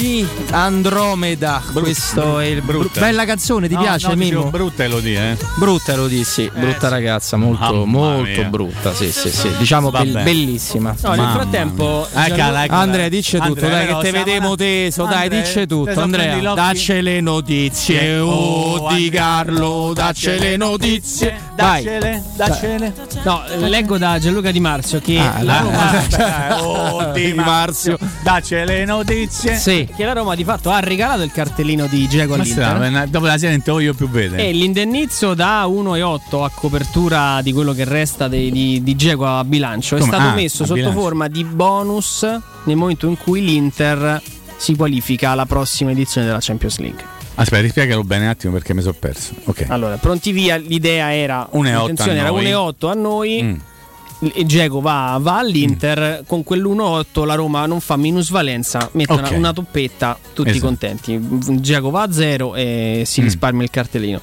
Elodie 0.00 0.26
Andromeda. 0.52 1.62
Questo 1.74 2.38
è 2.38 2.46
il 2.46 2.62
Brutta. 2.62 3.00
Bella 3.00 3.26
canzone, 3.26 3.68
ti 3.68 3.74
No, 3.74 3.82
piace 3.82 4.08
no, 4.08 4.14
Mimmo? 4.16 4.44
brutta 4.44 4.84
Elodie, 4.84 5.32
eh. 5.32 5.36
Brutta 5.58 5.92
Elodie, 5.92 6.24
sì, 6.24 6.50
brutta 6.52 6.86
sì. 6.86 6.92
ragazza, 6.92 7.36
molto, 7.36 7.84
Mamma 7.84 7.84
molto 7.84 8.22
mia. 8.40 8.48
brutta, 8.48 8.94
sì, 8.94 9.12
sì, 9.12 9.28
sì. 9.28 9.50
Diciamo 9.58 9.90
Vabbè. 9.90 10.22
bellissima. 10.22 10.94
No, 11.02 11.10
nel 11.14 11.28
frattempo, 11.32 12.08
Gianlu- 12.14 12.70
Andrea, 12.70 13.08
dice 13.10 13.38
tutto, 13.38 13.48
Andrea, 13.66 13.70
dai, 13.70 13.86
che 14.10 14.22
te 14.22 14.36
una- 14.38 14.54
teso, 14.56 15.04
dai, 15.04 15.28
dice 15.28 15.66
tutto. 15.66 16.00
Andrea, 16.00 16.54
dacci 16.54 17.02
le 17.02 17.20
notizie, 17.20 18.18
oh, 18.18 18.58
Oh, 18.80 18.92
di 18.94 19.10
Carlo, 19.10 19.92
dacci 19.94 20.38
le 20.38 20.56
notizie. 20.56 21.48
Vai. 21.56 21.84
Daccele, 21.84 22.22
daccele. 22.36 22.94
No, 23.22 23.42
leggo 23.58 23.98
da 23.98 24.18
Gianluca 24.18 24.50
Di 24.50 24.60
Marzio 24.60 24.98
che 25.00 25.18
Ah, 25.18 25.42
la 25.42 25.62
là. 25.62 26.48
Roma, 26.56 26.62
Oh, 26.64 27.12
Di 27.12 27.34
Marzio. 27.34 27.98
Daccele 28.22 28.84
notizie. 28.86 29.56
Sì, 29.56 29.86
che 29.96 30.04
la 30.04 30.12
Roma 30.12 30.34
di 30.34 30.44
fatto 30.44 30.70
ha 30.70 30.80
regalato 30.80 31.22
il 31.22 31.32
cartellino 31.32 31.86
di 31.86 32.06
Diego 32.06 32.34
all'Inter. 32.34 32.64
strano, 32.64 33.06
dopo 33.06 33.26
la 33.26 33.38
sento 33.38 33.78
io 33.78 33.94
più 33.94 34.08
vede. 34.08 34.36
E 34.48 34.52
l'indennizzo 34.52 35.34
da 35.34 35.64
1,8 35.66 36.42
a 36.44 36.50
copertura 36.54 37.40
di 37.42 37.52
quello 37.52 37.72
che 37.72 37.84
resta 37.84 38.28
dei- 38.28 38.50
di, 38.50 38.82
di 38.82 38.96
Dzeko 38.96 39.26
a 39.26 39.44
bilancio 39.44 39.96
è 39.96 40.00
Come? 40.00 40.12
stato 40.12 40.28
Ah, 40.28 40.34
messo 40.34 40.64
sotto 40.64 40.74
bilancio. 40.74 40.98
forma 41.00 41.28
di 41.28 41.44
bonus 41.44 42.22
nel 42.64 42.76
momento 42.76 43.06
in 43.06 43.16
cui 43.16 43.42
l'Inter 43.44 44.20
si 44.56 44.76
qualifica 44.76 45.30
alla 45.30 45.46
prossima 45.46 45.90
edizione 45.90 46.26
della 46.26 46.38
Champions 46.40 46.78
League. 46.78 47.02
Aspetta, 47.36 47.62
rispiegalo 47.62 48.04
bene 48.04 48.24
un 48.24 48.30
attimo 48.30 48.52
perché 48.52 48.74
mi 48.74 48.82
sono 48.82 48.94
perso. 48.98 49.32
Ok. 49.44 49.64
Allora, 49.68 49.96
pronti 49.96 50.30
via, 50.32 50.56
l'idea 50.56 51.14
era 51.14 51.48
1,8 51.52 51.62
l'intenzione 51.62 52.18
a 52.18 52.22
era 52.22 52.30
noi. 52.30 52.44
1,8 52.44 52.90
a 52.90 52.94
noi. 52.94 53.42
Mm. 53.42 53.54
E 54.22 54.44
Dzeko 54.44 54.80
va, 54.80 55.16
va 55.18 55.38
all'Inter 55.38 56.24
con 56.26 56.42
quell'1,8 56.46 57.24
la 57.24 57.34
Roma 57.34 57.64
non 57.64 57.80
fa 57.80 57.96
minusvalenza, 57.96 58.90
mette 58.92 59.12
una, 59.14 59.28
Ok. 59.28 59.34
una 59.36 59.52
toppetta, 59.54 60.18
tutti 60.34 60.50
Esatto. 60.50 60.66
contenti. 60.66 61.18
Dzeko 61.18 61.88
va 61.90 62.02
a 62.02 62.12
zero 62.12 62.54
e 62.54 63.02
si 63.06 63.20
Mm. 63.22 63.24
risparmia 63.24 63.62
il 63.64 63.70
cartellino. 63.70 64.20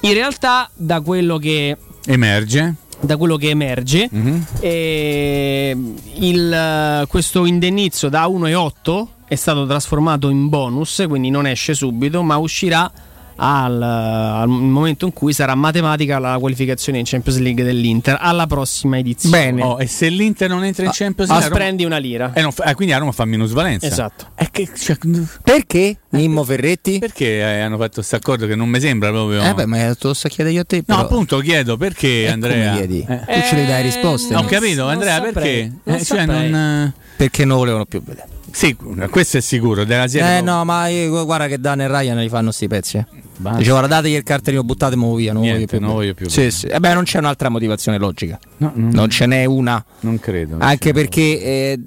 In 0.00 0.14
realtà, 0.14 0.70
da 0.74 1.02
quello 1.02 1.36
che 1.36 1.76
Emerge. 2.06 2.74
da 2.98 3.18
quello 3.18 3.36
che 3.36 3.50
emerge, 3.50 4.08
Mhm. 4.10 4.46
eh, 4.60 5.76
il- 6.14 7.04
questo 7.08 7.44
indennizzo 7.44 8.08
da 8.08 8.26
1,8 8.26 9.10
è 9.28 9.34
stato 9.34 9.66
trasformato 9.66 10.30
in 10.30 10.48
bonus, 10.48 11.04
quindi 11.08 11.28
non 11.28 11.46
esce 11.46 11.74
subito, 11.74 12.22
ma 12.22 12.36
uscirà 12.38 12.90
al, 13.36 13.82
al 13.82 14.48
momento 14.48 15.04
in 15.06 15.12
cui 15.12 15.32
sarà 15.32 15.54
matematica 15.54 16.18
la 16.18 16.36
qualificazione 16.38 16.98
in 16.98 17.04
Champions 17.06 17.38
League 17.38 17.62
dell'Inter 17.64 18.16
alla 18.20 18.46
prossima 18.46 18.98
edizione. 18.98 19.36
Bene. 19.38 19.62
Oh, 19.62 19.80
e 19.80 19.86
se 19.86 20.08
l'Inter 20.08 20.48
non 20.48 20.64
entra 20.64 20.84
in 20.84 20.90
Champions 20.92 21.30
Ah, 21.30 21.34
League, 21.34 21.46
a 21.46 21.50
Roma- 21.50 21.64
prendi 21.64 21.84
una 21.84 21.98
lira. 21.98 22.32
eh, 22.34 22.40
non 22.42 22.52
fa- 22.52 22.64
eh, 22.64 22.74
quindi 22.74 22.94
a 22.94 22.98
Roma 22.98 23.12
fa 23.12 23.24
minusvalenza. 23.24 23.86
Esatto. 23.86 24.28
E 24.36 24.48
che, 24.50 24.68
cioè, 24.76 24.96
Perché? 25.42 25.98
Mimmo 26.10 26.44
Ferretti? 26.44 26.98
perché 26.98 27.38
eh, 27.38 27.60
hanno 27.60 27.76
fatto 27.76 27.94
questo 27.96 28.16
accordo 28.16 28.46
che 28.46 28.54
non 28.54 28.68
mi 28.68 28.80
sembra 28.80 29.10
proprio. 29.10 29.42
Eh 29.42 29.52
beh, 29.54 29.66
ma 29.66 29.76
te 29.94 29.96
lo 30.06 30.14
sto 30.14 30.28
chiedendo 30.28 30.56
io 30.58 30.62
a 30.62 30.64
te. 30.66 30.76
No, 30.78 30.82
però. 30.86 31.00
appunto 31.00 31.38
chiedo 31.38 31.76
perché 31.76 32.22
E 32.24 32.28
Andrea. 32.28 32.72
come 32.72 32.76
chiedi? 32.86 33.06
Eh, 33.08 33.18
Tu 33.26 33.40
ce 33.48 33.54
le 33.56 33.66
dai 33.66 33.82
risposte? 33.82 34.34
Ho 34.34 34.40
no? 34.40 34.46
capito, 34.46 34.82
non 34.82 34.90
Andrea, 34.92 35.14
saprei, 35.14 35.32
perché? 35.32 35.72
non 35.82 35.96
Eh, 35.96 36.04
cioè, 36.04 36.18
saprei. 36.20 36.50
non, 36.50 36.92
Perché 37.16 37.44
non 37.44 37.56
volevano 37.58 37.84
più 37.84 38.02
vedere. 38.02 38.28
Sì, 38.56 38.74
questo 39.10 39.36
è 39.36 39.40
sicuro. 39.40 39.84
Della 39.84 40.08
serie 40.08 40.38
Eh 40.38 40.40
no, 40.40 40.64
ma 40.64 40.88
io- 40.88 41.24
guarda 41.26 41.46
che 41.46 41.58
Dan 41.60 41.82
e 41.82 41.88
Ryan 41.88 42.18
li 42.18 42.28
fanno 42.30 42.50
sti 42.50 42.66
pezzi. 42.68 42.96
Eh. 42.96 43.06
Basta. 43.36 43.58
Dice 43.58 43.70
guarda 43.70 43.88
dategli 43.88 44.14
il 44.14 44.22
cartellino, 44.22 44.62
buttatemi 44.64 45.14
via, 45.14 45.34
non 45.34 45.42
Niente, 45.42 45.58
voglio 45.58 45.66
più. 45.78 45.80
non 45.80 45.94
voglio 45.94 46.14
più 46.14 46.28
Sì, 46.30 46.50
sì. 46.50 46.66
Eh 46.66 46.80
beh, 46.80 46.94
non 46.94 47.04
c'è 47.04 47.18
un'altra 47.18 47.50
motivazione 47.50 47.98
logica. 47.98 48.38
No, 48.58 48.72
non, 48.74 48.88
Non 48.94 49.10
ce 49.10 49.26
n'è 49.26 49.44
una. 49.44 49.84
non 50.00 50.18
credo. 50.18 50.56
Anche 50.58 50.94
perché 50.94 51.20
eh, 51.42 51.80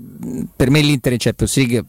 per 0.55 0.69
me 0.69 0.81
l'Inter 0.81 1.13
in 1.13 1.17
Champions 1.17 1.57
League 1.57 1.81
mh, 1.81 1.85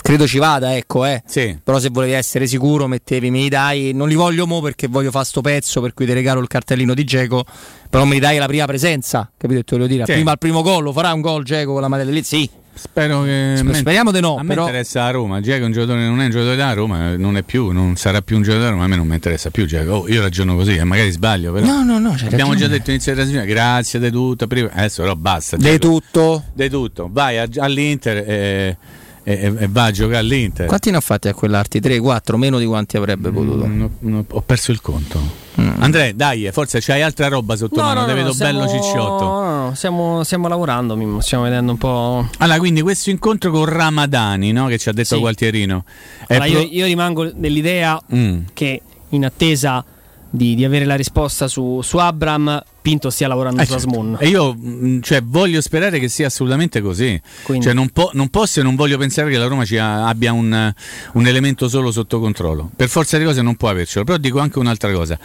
credo 0.00 0.26
ci 0.26 0.38
vada, 0.38 0.76
ecco, 0.76 1.04
eh. 1.04 1.22
Sì. 1.26 1.58
Però 1.62 1.78
se 1.78 1.88
volevi 1.90 2.12
essere 2.12 2.46
sicuro, 2.46 2.86
mettevi, 2.86 3.30
me 3.30 3.38
li 3.40 3.48
dai. 3.48 3.92
Non 3.92 4.08
li 4.08 4.14
voglio 4.14 4.46
mo 4.46 4.60
perché 4.60 4.86
voglio 4.88 5.10
fare 5.10 5.24
sto 5.24 5.40
pezzo, 5.40 5.80
per 5.80 5.94
cui 5.94 6.06
ti 6.06 6.12
regalo 6.12 6.40
il 6.40 6.48
cartellino 6.48 6.94
di 6.94 7.04
Geco. 7.04 7.44
Però 7.88 8.04
me 8.04 8.14
li 8.14 8.20
dai 8.20 8.38
la 8.38 8.46
prima 8.46 8.64
presenza, 8.66 9.30
capito? 9.36 9.62
Te 9.64 9.76
lo 9.76 9.86
dire. 9.86 10.04
Sì. 10.06 10.12
Prima 10.12 10.32
al 10.32 10.38
primo 10.38 10.62
gol, 10.62 10.82
lo 10.84 10.92
farà 10.92 11.12
un 11.12 11.20
gol 11.20 11.44
Geco 11.44 11.72
con 11.72 11.80
la 11.80 11.88
maglia 11.88 12.04
lì? 12.04 12.22
Sì. 12.22 12.48
Spero 12.72 13.24
che. 13.24 13.54
Sper- 13.58 13.74
speriamo 13.76 14.10
di 14.12 14.20
no, 14.20 14.36
A 14.36 14.42
me 14.42 14.48
però- 14.48 14.62
interessa 14.64 15.02
la 15.02 15.10
Roma. 15.10 15.40
Giacomo 15.40 15.64
è 15.64 15.66
un 15.66 15.72
giocatore, 15.72 16.06
non 16.06 16.20
è 16.20 16.24
un 16.24 16.30
giocatore 16.30 16.56
da 16.56 16.72
Roma, 16.72 17.16
non 17.16 17.36
è 17.36 17.42
più, 17.42 17.72
non 17.72 17.96
sarà 17.96 18.22
più 18.22 18.36
un 18.36 18.42
giocatore 18.42 18.68
da 18.68 18.72
Roma. 18.72 18.84
A 18.84 18.88
me 18.88 18.96
non 18.96 19.06
mi 19.06 19.14
interessa 19.14 19.50
più. 19.50 19.66
Giacomo. 19.66 19.96
Oh, 19.96 20.08
io 20.08 20.22
ragiono 20.22 20.54
così, 20.54 20.76
e 20.76 20.84
magari 20.84 21.10
sbaglio. 21.10 21.52
Però. 21.52 21.66
No, 21.66 21.82
no, 21.82 21.98
no. 21.98 22.10
Abbiamo 22.12 22.52
ragione. 22.52 22.56
già 22.56 22.66
detto 22.68 22.90
inizio 22.90 23.12
di 23.12 23.18
trasmissione, 23.18 23.50
grazie 23.52 23.98
di 24.00 24.10
tutto. 24.10 24.46
Prima. 24.46 24.70
Adesso 24.72 25.02
però 25.02 25.14
basta. 25.14 25.56
Di 25.58 25.78
tutto. 25.78 26.44
Di 26.54 26.70
tutto. 26.70 27.08
Vai 27.10 27.38
a- 27.38 27.48
all'Inter 27.58 28.16
e, 28.26 28.76
e- 29.22 29.54
e 29.58 29.68
va 29.68 29.84
a 29.84 29.90
giocare 29.90 30.18
all'Inter. 30.18 30.66
Quanti 30.66 30.90
ne 30.90 30.96
ha 30.96 31.00
fatti 31.00 31.28
a 31.28 31.34
quell'arti? 31.34 31.80
3, 31.80 31.98
4, 32.00 32.36
meno 32.36 32.58
di 32.58 32.64
quanti 32.66 32.96
avrebbe 32.96 33.30
potuto. 33.30 33.66
Mm, 33.66 33.82
ho- 33.82 33.90
ho- 34.18 34.24
ho 34.28 34.40
perso 34.42 34.70
il 34.72 34.80
conto. 34.80 35.20
Mm. 35.60 35.68
Andrea, 35.80 36.12
dai, 36.12 36.48
forse 36.52 36.80
c'hai 36.80 37.02
altra 37.02 37.28
roba 37.28 37.56
sotto 37.56 37.80
mano. 37.82 38.06
Ti 38.06 38.12
vedo 38.12 38.32
stiamo- 38.32 38.60
bello 38.60 38.70
cicciotto. 38.70 39.24
No, 39.24 39.64
no, 39.66 39.74
stiamo, 39.74 40.22
stiamo 40.24 40.48
lavorando, 40.48 40.96
Mimmo, 40.96 41.20
stiamo 41.20 41.44
vedendo 41.44 41.72
un 41.72 41.78
po'. 41.78 42.28
Allora, 42.38 42.58
quindi 42.58 42.80
questo 42.82 43.10
incontro 43.10 43.50
con 43.50 43.64
Ramadani, 43.66 44.52
no? 44.52 44.66
che 44.66 44.78
ci 44.78 44.88
ha 44.88 44.92
detto 44.92 45.14
Sì. 45.14 45.20
Gualtierino. 45.20 45.84
Allora, 46.28 46.46
io, 46.46 46.52
pro- 46.60 46.68
io 46.70 46.84
rimango 46.86 47.30
dell'idea 47.34 48.00
Mm. 48.14 48.38
che 48.54 48.80
in 49.10 49.24
attesa 49.24 49.84
di, 50.30 50.54
di 50.54 50.64
avere 50.64 50.84
la 50.84 50.94
risposta 50.94 51.48
su, 51.48 51.80
su 51.82 51.96
Abram, 51.98 52.62
Pinto 52.80 53.10
stia 53.10 53.28
lavorando 53.28 53.60
Eh, 53.60 53.66
su 53.66 53.72
certo. 53.72 53.88
Asmun. 53.88 54.16
E 54.20 54.28
io 54.28 54.54
mh, 54.54 55.00
cioè, 55.02 55.22
voglio 55.22 55.60
sperare 55.60 55.98
che 55.98 56.08
sia 56.08 56.28
assolutamente 56.28 56.80
così. 56.80 57.20
Cioè, 57.60 57.72
non, 57.74 57.90
po- 57.90 58.10
non 58.14 58.28
posso 58.28 58.60
e 58.60 58.62
non 58.62 58.74
voglio 58.74 58.96
pensare 58.96 59.30
che 59.30 59.36
la 59.36 59.46
Roma 59.46 59.64
ci 59.66 59.76
ha- 59.76 60.06
abbia 60.08 60.32
un, 60.32 60.72
un 61.12 61.26
elemento 61.26 61.68
solo 61.68 61.90
sotto 61.90 62.20
controllo. 62.20 62.70
Per 62.74 62.88
forza 62.88 63.18
di 63.18 63.24
cose 63.24 63.42
non 63.42 63.56
può 63.56 63.68
avercelo. 63.68 64.04
Però 64.04 64.16
dico 64.16 64.38
anche 64.38 64.58
un'altra 64.58 64.90
cosa. 64.92 65.18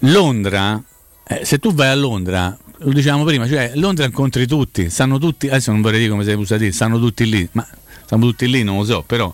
Londra, 0.00 0.82
eh, 1.26 1.44
se 1.44 1.58
tu 1.58 1.72
vai 1.74 1.88
a 1.88 1.94
Londra, 1.94 2.56
lo 2.78 2.92
dicevamo 2.92 3.24
prima, 3.24 3.46
cioè 3.48 3.72
Londra 3.74 4.04
incontri 4.04 4.46
tutti, 4.46 4.90
stanno 4.90 5.18
tutti, 5.18 5.48
adesso 5.48 5.72
non 5.72 5.80
vorrei 5.80 5.98
dire 5.98 6.10
come 6.10 6.24
sei 6.24 6.34
usato 6.34 6.54
a 6.54 6.58
dire, 6.58 6.72
stanno 6.72 6.98
tutti 6.98 7.28
lì, 7.28 7.48
ma 7.52 7.66
stanno 8.04 8.26
tutti 8.26 8.48
lì, 8.48 8.62
non 8.62 8.78
lo 8.78 8.84
so, 8.84 9.02
però 9.06 9.32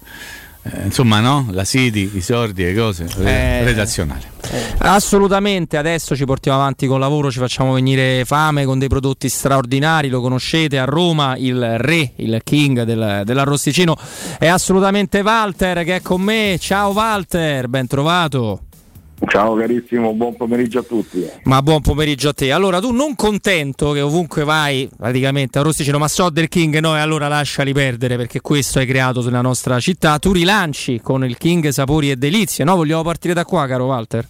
eh, 0.65 0.85
insomma, 0.85 1.21
no? 1.21 1.49
La 1.51 1.65
Sidi, 1.65 2.11
i 2.15 2.21
sordi, 2.21 2.63
le 2.63 2.75
cose. 2.75 3.07
Eh. 3.19 3.65
Redazionale. 3.65 4.31
Assolutamente, 4.79 5.77
adesso 5.77 6.15
ci 6.15 6.25
portiamo 6.25 6.59
avanti 6.59 6.87
col 6.87 7.01
lavoro, 7.01 7.31
ci 7.31 7.39
facciamo 7.39 7.73
venire 7.73 8.25
fame 8.25 8.65
con 8.65 8.79
dei 8.79 8.89
prodotti 8.89 9.29
straordinari, 9.29 10.09
lo 10.09 10.21
conoscete 10.21 10.79
a 10.79 10.85
Roma, 10.85 11.37
il 11.37 11.79
re, 11.79 12.13
il 12.17 12.41
king 12.45 12.83
del, 12.83 13.23
dell'arrosticino 13.25 13.97
è 14.39 14.47
assolutamente 14.47 15.21
Walter 15.21 15.85
che 15.85 15.97
è 15.97 16.03
con 16.03 16.21
me. 16.21 16.57
Ciao 16.61 16.91
Walter, 16.93 17.69
ben 17.69 17.87
trovato. 17.87 18.63
Ciao 19.29 19.55
carissimo, 19.55 20.13
buon 20.15 20.37
pomeriggio 20.37 20.81
a 20.81 20.83
tutti. 20.83 21.27
Ma 21.45 21.63
buon 21.63 21.81
pomeriggio 21.81 22.31
a 22.31 22.33
te. 22.33 22.53
Allora, 22.53 22.81
tu 22.81 22.91
non 22.91 23.15
contento 23.15 23.93
che 23.93 24.01
ovunque 24.01 24.45
vai, 24.45 24.89
praticamente 24.97 25.59
a 25.59 25.63
Rosticino, 25.63 25.99
ma 25.99 26.09
so 26.09 26.29
del 26.29 26.49
King, 26.49 26.79
no, 26.81 26.97
e 26.97 27.01
allora 27.01 27.29
lasciali 27.29 27.73
perdere 27.73 28.17
perché 28.17 28.41
questo 28.41 28.79
hai 28.79 28.87
creato 28.87 29.23
nella 29.23 29.41
nostra 29.41 29.79
città. 29.79 30.19
Tu 30.19 30.33
rilanci 30.33 31.01
con 31.01 31.25
il 31.25 31.39
King 31.39 31.69
Sapori 31.69 32.11
e 32.11 32.17
Delizie, 32.17 32.65
no? 32.65 32.77
Vogliamo 32.77 33.03
partire 33.03 33.33
da 33.33 33.45
qua, 33.45 33.67
caro 33.67 33.87
Walter? 33.87 34.27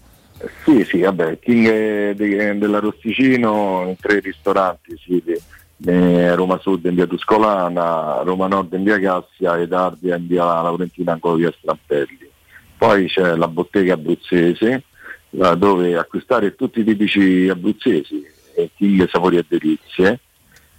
Sì, 0.65 0.85
sì, 0.85 1.01
vabbè, 1.01 1.39
King 1.39 2.13
de- 2.13 2.59
dell'Arrosticino 2.59 3.85
in 3.87 3.97
tre 3.99 4.21
ristoranti, 4.21 4.95
sì, 5.05 5.23
eh, 5.85 6.35
Roma 6.35 6.59
Sud 6.59 6.85
in 6.85 6.95
via 6.95 7.07
Tuscolana, 7.07 8.23
Roma 8.23 8.47
Nord 8.47 8.73
in 8.73 8.85
via 8.85 8.99
Cassia 9.01 9.59
ed 9.59 9.73
Ardea 9.73 10.17
in 10.17 10.27
via 10.27 10.45
Laurentina 10.45 11.13
ancora 11.13 11.37
via 11.37 11.53
Strampelli. 11.57 12.31
Poi 12.83 13.07
c'è 13.07 13.37
la 13.37 13.47
bottega 13.47 13.95
abruzzese, 13.95 14.83
dove 15.31 15.97
acquistare 15.97 16.57
tutti 16.57 16.81
i 16.81 16.85
tipici 16.85 17.49
abruzzesi, 17.49 18.27
eh, 18.57 18.71
King 18.77 19.09
Sapori 19.09 19.37
e 19.37 19.45
Delizie, 19.47 20.19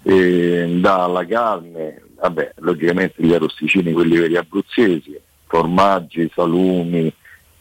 e 0.03 0.79
dalla 0.81 1.25
carne, 1.25 2.01
vabbè, 2.19 2.55
logicamente 2.57 3.23
gli 3.23 3.33
arrosticini, 3.33 3.93
quelli 3.93 4.17
veri 4.17 4.35
abruzzesi, 4.35 5.17
formaggi, 5.47 6.29
salumi, 6.35 7.09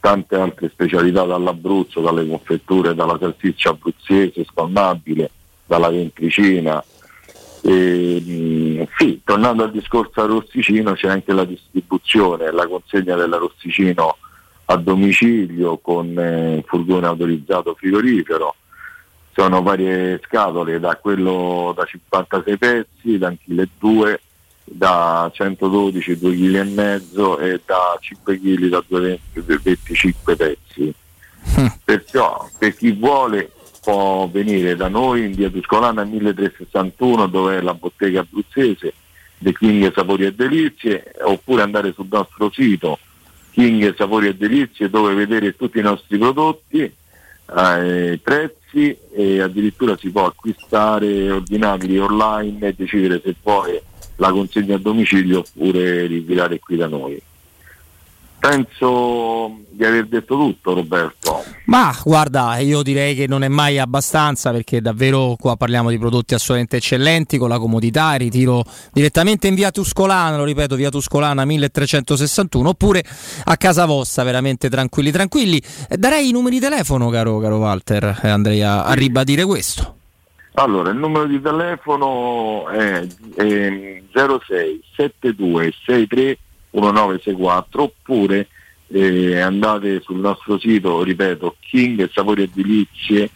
tante 0.00 0.34
altre 0.34 0.70
specialità 0.70 1.22
dall'Abruzzo, 1.22 2.00
dalle 2.00 2.26
confetture, 2.26 2.96
dalla 2.96 3.18
salsiccia 3.20 3.70
abruzzese 3.70 4.42
spalmabile, 4.42 5.30
dalla 5.66 5.88
ventricina. 5.88 6.82
E, 7.62 8.20
mh, 8.20 8.88
sì, 8.98 9.20
tornando 9.22 9.62
al 9.62 9.70
discorso 9.70 10.20
arrosticino 10.20 10.94
c'è 10.94 11.06
anche 11.06 11.32
la 11.32 11.44
distribuzione, 11.44 12.50
la 12.50 12.66
consegna 12.66 13.14
dell'arrosticino 13.14 14.16
a 14.72 14.76
domicilio 14.76 15.76
con 15.78 16.18
eh, 16.18 16.64
furgone 16.66 17.06
autorizzato 17.06 17.74
frigorifero. 17.74 18.54
Sono 19.34 19.62
varie 19.62 20.20
scatole 20.24 20.80
da 20.80 20.96
quello 20.96 21.72
da 21.76 21.84
56 21.84 22.56
pezzi, 22.58 23.18
da 23.18 23.30
1,2 23.30 23.68
kg, 23.78 24.20
da 24.64 25.30
112 25.32 26.18
2 26.18 26.36
kg 26.36 26.54
e 26.54 26.64
mezzo 26.64 27.38
e 27.38 27.60
da 27.64 27.96
5 28.00 28.38
kg 28.38 28.68
da 28.68 28.84
2 28.86 29.20
25 29.32 30.36
pezzi. 30.36 30.94
Perciò 31.84 32.48
per 32.58 32.74
chi 32.74 32.92
vuole 32.92 33.50
può 33.82 34.28
venire 34.30 34.76
da 34.76 34.88
noi 34.88 35.24
in 35.24 35.32
via 35.32 35.50
Tuscolana 35.50 36.04
1361 36.04 37.26
dove 37.26 37.58
è 37.58 37.60
la 37.60 37.74
bottega 37.74 38.20
abruzzese 38.20 38.94
The 39.38 39.52
King 39.52 39.92
Sapori 39.92 40.24
e 40.24 40.34
Delizie 40.34 41.12
oppure 41.22 41.62
andare 41.62 41.92
sul 41.92 42.06
nostro 42.08 42.50
sito 42.52 42.98
King 43.52 43.94
Sapori 43.94 44.28
e 44.28 44.34
Delizie 44.34 44.88
dove 44.88 45.14
vedere 45.14 45.54
tutti 45.54 45.78
i 45.78 45.82
nostri 45.82 46.18
prodotti, 46.18 46.80
eh, 46.80 48.20
prezzi 48.22 48.96
e 49.12 49.40
addirittura 49.40 49.96
si 49.96 50.10
può 50.10 50.26
acquistare, 50.26 51.30
ordinarli 51.30 51.98
online 51.98 52.68
e 52.68 52.74
decidere 52.76 53.20
se 53.22 53.34
vuoi 53.42 53.78
la 54.16 54.30
consegna 54.30 54.76
a 54.76 54.78
domicilio 54.78 55.40
oppure 55.40 56.06
ritirare 56.06 56.58
qui 56.58 56.76
da 56.76 56.88
noi. 56.88 57.20
Penso 58.42 59.60
di 59.70 59.84
aver 59.84 60.08
detto 60.08 60.34
tutto 60.34 60.74
Roberto. 60.74 61.44
Ma 61.66 61.96
guarda, 62.02 62.58
io 62.58 62.82
direi 62.82 63.14
che 63.14 63.28
non 63.28 63.44
è 63.44 63.48
mai 63.48 63.78
abbastanza 63.78 64.50
perché 64.50 64.80
davvero 64.80 65.36
qua 65.38 65.54
parliamo 65.54 65.90
di 65.90 65.96
prodotti 65.96 66.34
assolutamente 66.34 66.78
eccellenti 66.78 67.38
con 67.38 67.48
la 67.48 67.60
comodità, 67.60 68.14
ritiro 68.14 68.64
direttamente 68.92 69.46
in 69.46 69.54
via 69.54 69.70
Tuscolana, 69.70 70.36
lo 70.36 70.42
ripeto, 70.42 70.74
via 70.74 70.90
Tuscolana 70.90 71.44
1361 71.44 72.68
oppure 72.70 73.04
a 73.44 73.56
casa 73.56 73.84
vostra, 73.84 74.24
veramente 74.24 74.68
tranquilli 74.68 75.12
tranquilli. 75.12 75.62
Eh, 75.88 75.96
Darei 75.96 76.28
i 76.28 76.32
numeri 76.32 76.56
di 76.56 76.62
telefono, 76.62 77.10
caro, 77.10 77.38
caro 77.38 77.58
Walter, 77.58 78.18
eh, 78.24 78.28
andrei 78.28 78.60
a, 78.60 78.82
a 78.82 78.92
ribadire 78.94 79.44
questo. 79.44 79.98
Allora, 80.54 80.90
il 80.90 80.96
numero 80.96 81.26
di 81.26 81.40
telefono 81.40 82.68
è, 82.70 83.06
è 83.36 84.02
06 84.10 84.82
72 84.96 85.72
63 85.86 86.38
1964 86.72 87.82
oppure 87.82 88.48
eh, 88.88 89.40
andate 89.40 90.00
sul 90.00 90.18
nostro 90.18 90.58
sito, 90.58 91.02
ripeto, 91.02 91.56
King 91.60 92.00
e 92.00 92.10
Sapori 92.12 92.42
e 92.42 92.50
Delizie, 92.52 93.30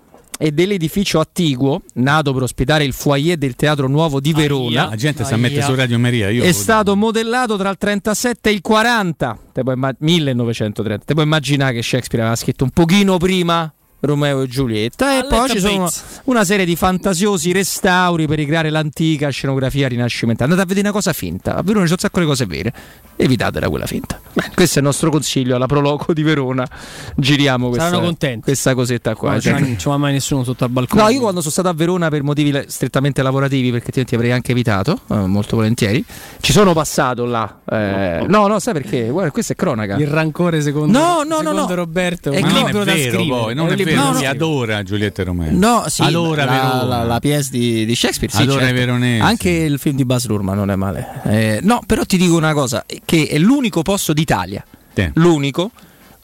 e 0.43 0.51
dell'edificio 0.51 1.21
attiguo, 1.21 1.83
nato 1.93 2.33
per 2.33 2.41
ospitare 2.41 2.83
il 2.83 2.91
foyer 2.91 3.37
del 3.37 3.55
Teatro 3.55 3.87
Nuovo 3.87 4.19
di 4.19 4.33
Verona, 4.33 4.89
La 4.89 4.95
gente 4.97 5.23
sta 5.23 5.35
a 5.35 5.37
mettere 5.37 5.61
su 5.61 5.73
Radio 5.73 5.97
Maria. 5.97 6.29
Io 6.31 6.43
è 6.43 6.51
stato 6.51 6.97
modellato 6.97 7.55
tra 7.55 7.69
il 7.69 7.77
37 7.77 8.49
e 8.49 8.51
il 8.51 8.59
40, 8.59 9.39
te 9.53 9.61
puoi 9.63 9.75
imma- 9.75 9.95
1930. 9.97 11.05
Te 11.05 11.13
puoi 11.13 11.23
immaginare 11.23 11.75
che 11.75 11.81
Shakespeare 11.81 12.25
aveva 12.25 12.35
scritto 12.35 12.65
un 12.65 12.71
pochino 12.71 13.15
prima 13.15 13.73
Romeo 14.05 14.41
e 14.41 14.47
Giulietta 14.47 15.17
e 15.17 15.27
poi 15.27 15.49
ci 15.49 15.59
sono 15.59 15.89
una 16.25 16.43
serie 16.43 16.65
di 16.65 16.75
fantasiosi 16.75 17.53
restauri 17.53 18.27
per 18.27 18.37
ricreare 18.37 18.69
l'antica 18.69 19.29
scenografia 19.29 19.87
rinascimentale. 19.87 20.49
Andate 20.51 20.65
a 20.65 20.67
vedere 20.67 20.87
una 20.87 20.95
cosa 20.95 21.13
finta, 21.13 21.55
a 21.55 21.61
Verona 21.63 21.85
c'è 21.85 21.91
un 21.93 21.97
sacco 21.97 22.19
di 22.19 22.25
cose 22.25 22.45
vere, 22.45 22.73
evitatela 23.15 23.69
quella 23.69 23.85
finta. 23.85 24.19
Beh, 24.33 24.51
questo 24.55 24.75
è 24.75 24.81
il 24.81 24.87
nostro 24.87 25.09
consiglio 25.09 25.55
alla 25.55 25.67
Proloco 25.67 26.13
di 26.13 26.21
Verona. 26.21 26.67
Giriamo 27.15 27.69
questa, 27.69 27.85
Saranno 27.87 28.03
contenti. 28.05 28.41
questa 28.43 28.73
cosetta 28.75 29.15
qua. 29.15 29.31
Non 29.31 29.39
Cioè- 29.41 29.59
non 29.59 29.75
c'è 29.77 29.95
mai 29.97 30.11
nessuno 30.11 30.43
sotto 30.43 30.65
al 30.65 30.69
balcone. 30.69 31.01
No, 31.01 31.09
io 31.09 31.19
quando 31.21 31.39
sono 31.39 31.51
stato 31.51 31.69
a 31.69 31.73
Verona 31.73 32.09
per 32.09 32.23
motivi 32.23 32.61
strettamente 32.67 33.21
lavorativi, 33.21 33.69
perché 33.71 33.85
altrimenti 33.87 34.15
avrei 34.15 34.31
anche 34.31 34.51
evitato, 34.51 34.99
eh, 35.11 35.15
molto 35.15 35.55
volentieri, 35.55 36.03
ci 36.41 36.51
sono 36.51 36.73
passato 36.73 37.23
là. 37.25 37.59
eh, 37.69 38.25
no, 38.27 38.47
no, 38.47 38.59
sai 38.59 38.73
perché? 38.73 39.07
Guarda, 39.09 39.31
questa 39.31 39.53
è 39.53 39.55
cronaca. 39.55 39.95
Il 39.95 40.07
rancore 40.07 40.61
secondo, 40.61 40.97
No, 40.97 41.23
no, 41.23 41.23
no, 41.23 41.37
secondo 41.37 41.51
no. 41.67 41.75
Roberto 41.75 42.31
È 42.31 42.41
Ma 42.41 42.47
non 42.47 42.57
è 42.57 42.65
libro 42.65 42.83
da 42.83 42.93
vero, 42.93 43.13
scrivere. 43.17 43.27
poi, 43.41 43.55
non 43.55 43.65
un 43.67 43.71
è 43.71 43.75
libro 43.75 43.92
vero, 43.95 44.07
lui 44.07 44.15
scrivere. 44.17 44.37
adora 44.37 44.83
Giulietta 44.83 45.21
e 45.21 45.25
Romeo. 45.25 45.51
No, 45.51 45.83
sì, 45.87 46.01
adora 46.01 46.45
la, 46.45 46.83
la, 46.83 47.03
la 47.03 47.19
pièce 47.19 47.49
di, 47.51 47.85
di 47.85 47.95
Shakespeare, 47.95 48.33
sì, 48.33 48.41
Adora 48.43 48.61
certo. 48.65 48.75
i 48.75 48.77
veronesi. 48.79 49.21
Anche 49.21 49.49
il 49.49 49.79
film 49.79 49.95
di 49.95 50.05
Baz 50.05 50.25
Luhrmann 50.27 50.55
non 50.57 50.71
è 50.71 50.75
male. 50.75 51.21
Eh, 51.25 51.59
no, 51.63 51.81
però 51.85 52.03
ti 52.05 52.17
dico 52.17 52.35
una 52.35 52.53
cosa, 52.53 52.85
che 53.05 53.27
è 53.27 53.37
l'unico 53.37 53.81
posto 53.81 54.13
d'Italia, 54.13 54.63
Sì. 54.93 55.09
l'unico, 55.15 55.71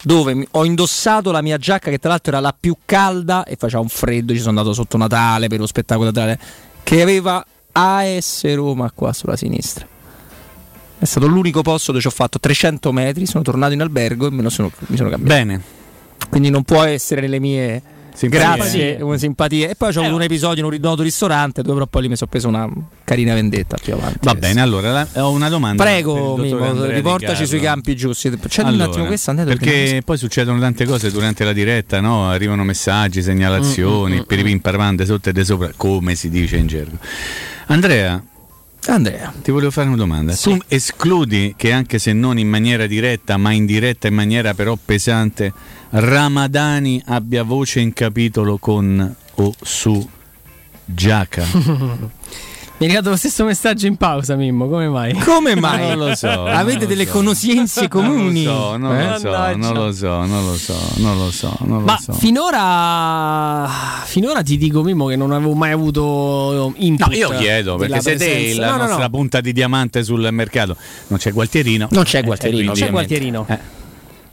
dove 0.04 0.48
ho 0.52 0.64
indossato 0.66 1.32
la 1.32 1.42
mia 1.42 1.58
giacca, 1.58 1.90
che 1.90 1.98
tra 2.00 2.10
l'altro 2.10 2.32
era 2.32 2.42
la 2.42 2.56
più 2.58 2.76
calda 2.86 3.44
e 3.44 3.56
faceva 3.58 3.82
un 3.82 3.90
freddo, 3.90 4.32
ci 4.34 4.40
sono 4.40 4.58
andato 4.58 4.74
sotto 4.74 4.98
Natale 4.98 5.48
per 5.48 5.60
lo 5.60 5.68
spettacolo 5.68 6.12
teatrale, 6.12 6.40
che 6.84 7.02
aveva 7.02 7.46
AS 7.72 8.54
Roma 8.56 8.92
qua 8.94 9.12
sulla 9.14 9.36
sinistra. 9.36 9.86
È 11.02 11.06
stato 11.06 11.28
l'unico 11.28 11.62
posto 11.62 11.92
dove 11.92 12.02
ci 12.02 12.08
ho 12.08 12.12
fatto 12.12 12.40
300 12.40 12.92
metri, 12.92 13.26
sono 13.26 13.42
tornato 13.44 13.72
in 13.72 13.82
albergo 13.82 14.28
e 14.28 14.32
me 14.32 14.42
lo 14.42 14.50
sono, 14.50 14.70
mi 14.88 14.98
sono 14.98 15.10
cambiato. 15.10 15.34
Bene. 15.34 15.62
Quindi 16.30 16.50
non 16.50 16.64
può 16.64 16.84
essere 16.84 17.22
nelle 17.22 17.40
mie 17.40 17.82
Simpatia. 18.20 18.56
Grazie, 18.56 18.98
una 19.02 19.18
simpatia. 19.18 19.70
E 19.70 19.76
poi 19.76 19.94
c'ho 19.94 20.02
avuto 20.02 20.16
un 20.16 20.22
episodio 20.24 20.66
in 20.68 20.74
un 20.74 20.78
noto 20.82 21.04
ristorante 21.04 21.62
dove 21.62 21.76
però 21.76 21.86
poi 21.88 22.02
lì 22.02 22.08
mi 22.10 22.18
sono 22.18 22.30
preso 22.30 22.50
una 22.50 22.68
carina 23.06 23.34
vendetta 23.34 23.78
più 23.82 23.94
avanti. 23.94 24.18
Va 24.24 24.36
bene, 24.36 24.60
allora 24.60 24.92
la- 24.92 25.08
ho 25.24 25.32
una 25.32 25.48
domanda. 25.48 25.82
Prego, 25.84 26.38
Di 26.38 26.92
riportaci 26.92 27.46
sui 27.48 27.62
campi 27.62 27.96
giusti. 27.96 28.30
C'è 28.30 28.62
un 28.64 28.68
Allora, 28.68 28.90
attimo 28.90 29.06
questa 29.06 29.30
Andrea, 29.32 29.54
dove 29.54 29.66
perché 29.66 30.02
poi 30.04 30.18
succedono 30.18 30.60
tante 30.60 30.86
cose 30.86 31.12
durante 31.12 31.46
la 31.46 31.54
diretta, 31.54 32.02
no? 32.02 32.28
arrivano 32.28 32.66
messaggi, 32.66 33.22
segnalazioni, 33.22 34.16
Mm, 34.16 34.18
mm, 34.18 34.22
mm, 34.22 34.26
piripim 34.28 34.60
parvan, 34.60 34.98
de 34.98 35.06
sotto 35.06 35.30
e 35.30 35.32
de 35.32 35.46
sopra, 35.46 35.72
come 35.78 36.16
si 36.16 36.30
dice 36.30 36.58
in 36.58 36.68
gergo. 36.68 36.98
Andrea, 37.68 38.22
Andrea, 38.88 39.32
ti 39.42 39.52
volevo 39.52 39.72
fare 39.72 39.88
una 39.88 39.96
domanda. 39.98 40.34
Tu 40.36 40.58
escludi 40.68 41.54
che 41.56 41.72
anche 41.72 42.00
se 42.00 42.12
non 42.12 42.38
in 42.38 42.50
maniera 42.50 42.86
diretta, 42.88 43.38
ma 43.38 43.52
in 43.52 43.66
diretta 43.66 44.08
in 44.08 44.14
maniera 44.16 44.54
però 44.54 44.78
pesante, 44.84 45.54
Ramadani 45.92 47.02
abbia 47.06 47.44
voce 47.44 47.80
in 47.80 47.94
capitolo 47.94 48.58
con 48.58 49.16
o 49.36 49.54
su 49.62 50.08
Giaca? 50.86 51.46
Mi 52.82 52.86
è 52.86 52.90
arrivato 52.92 53.10
lo 53.10 53.18
stesso 53.18 53.44
messaggio 53.44 53.88
in 53.88 53.98
pausa, 53.98 54.36
Mimmo, 54.38 54.70
come 54.70 54.88
mai? 54.88 55.12
Come 55.14 55.54
mai? 55.60 55.86
Non 55.98 56.08
lo 56.08 56.16
so. 56.16 56.30
Avete 56.46 56.78
non 56.78 56.80
lo 56.84 56.86
delle 56.86 57.06
so. 57.06 57.12
conoscenze 57.12 57.88
comuni? 57.90 58.44
Non 58.44 58.56
lo 58.56 58.62
so, 58.62 58.78
non 58.78 58.96
Eh? 58.98 59.08
lo 59.10 59.18
so, 59.20 59.56
non 59.58 59.74
lo 59.74 59.92
so, 59.92 60.26
non 60.26 60.46
lo 60.46 60.56
so, 60.56 60.78
non 60.96 61.18
lo 61.18 61.30
so, 61.32 61.58
non 61.66 61.84
Ma 61.84 61.92
lo 61.92 62.00
so. 62.02 62.14
finora, 62.14 63.70
finora 64.06 64.42
ti 64.44 64.56
dico 64.58 64.82
Mimmo 64.82 65.08
che 65.08 65.18
non 65.18 65.34
avevo 65.34 65.56
mai 65.56 65.72
avuto 65.72 66.72
input. 66.78 67.08
No, 67.10 67.14
io 67.16 67.30
chiedo 67.32 67.76
perché 67.76 68.00
siete 68.00 68.26
presenza. 68.26 68.62
la 68.62 68.66
No, 68.68 68.72
no, 68.78 68.78
no. 68.84 68.88
nostra 68.88 69.10
punta 69.10 69.42
di 69.42 69.52
diamante 69.52 70.02
sul 70.04 70.26
mercato. 70.32 70.78
Non 71.08 71.20
c'è 71.20 71.34
Gualtierino. 71.34 71.90
Non 71.92 72.04
c'è 72.06 72.20
Eh, 72.20 72.24
Gualtierino, 72.24 72.62
quindi- 72.72 72.80
C'è 72.80 72.90
Gualtierino. 72.92 73.46
Eh. 73.50 73.60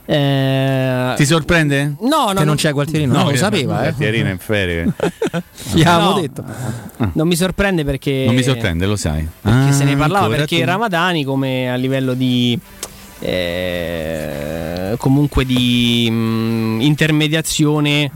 Eh, 0.09 1.13
Ti 1.17 1.25
sorprende? 1.25 1.95
No, 1.99 2.27
no, 2.31 2.33
Che 2.39 2.45
non 2.45 2.55
c'è 2.55 2.71
Gualtierino? 2.71 3.11
No, 3.11 3.23
lo 3.25 3.29
che- 3.31 3.37
sapeva, 3.37 3.79
eh. 3.79 3.81
Gualtierino 3.93 4.27
è 4.29 4.31
in 4.31 4.37
ferie. 4.37 4.87
Abbiamo 5.71 6.11
No. 6.13 6.19
detto. 6.21 6.43
Non 7.13 7.27
mi 7.27 7.35
sorprende 7.35 7.83
perché. 7.83 8.23
Non 8.25 8.35
mi 8.35 8.41
sorprende, 8.43 8.85
lo 8.85 8.95
sai. 8.95 9.27
Perché 9.41 9.73
se 9.73 9.83
ne 9.83 9.93
Ah, 9.93 9.97
parlava 9.97 10.27
perché 10.33 10.59
tu. 10.59 10.65
Ramadani, 10.65 11.23
come 11.25 11.69
a 11.69 11.75
livello 11.75 12.13
di. 12.13 12.57
eh, 13.19 14.95
comunque 14.97 15.45
di 15.45 16.07
mm, 16.09 16.79
intermediazione. 16.81 18.11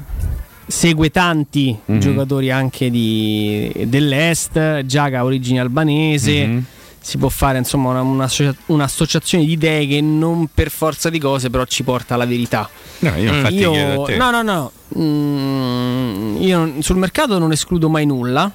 Segue 0.68 1.09
tanti 1.09 1.77
Mhm. 1.84 1.99
giocatori 1.99 2.49
anche 2.49 2.89
di- 2.89 3.69
dell'est, 3.88 4.85
Giaga 4.85 5.19
ha 5.19 5.23
origine 5.26 5.59
albanese. 5.59 6.47
Mhm. 6.47 6.63
Si 7.03 7.18
può 7.18 7.30
fare 7.30 7.57
insomma 7.57 7.90
una- 7.90 8.02
un'associa- 8.02 8.56
un'associazione 8.68 9.44
di 9.44 9.53
idee 9.53 9.88
che 9.88 10.02
non 10.02 10.48
per 10.53 10.69
forza 10.69 11.10
di 11.10 11.18
cose, 11.19 11.49
però 11.49 11.65
ci 11.65 11.82
porta 11.84 12.14
alla 12.14 12.26
verità. 12.28 12.69
No, 12.99 13.15
io 13.18 13.34
infatti 13.34 13.56
Io- 13.56 13.72
chiedo 13.72 14.03
a 14.03 14.06
te. 14.06 14.18
no, 14.18 14.30
no, 14.30 14.41
no. 14.44 14.72
Mm, 14.99 16.41
io 16.41 16.73
sul 16.80 16.98
mercato 16.98 17.38
non 17.40 17.52
escludo 17.52 17.90
mai 17.90 18.06
nulla. 18.06 18.52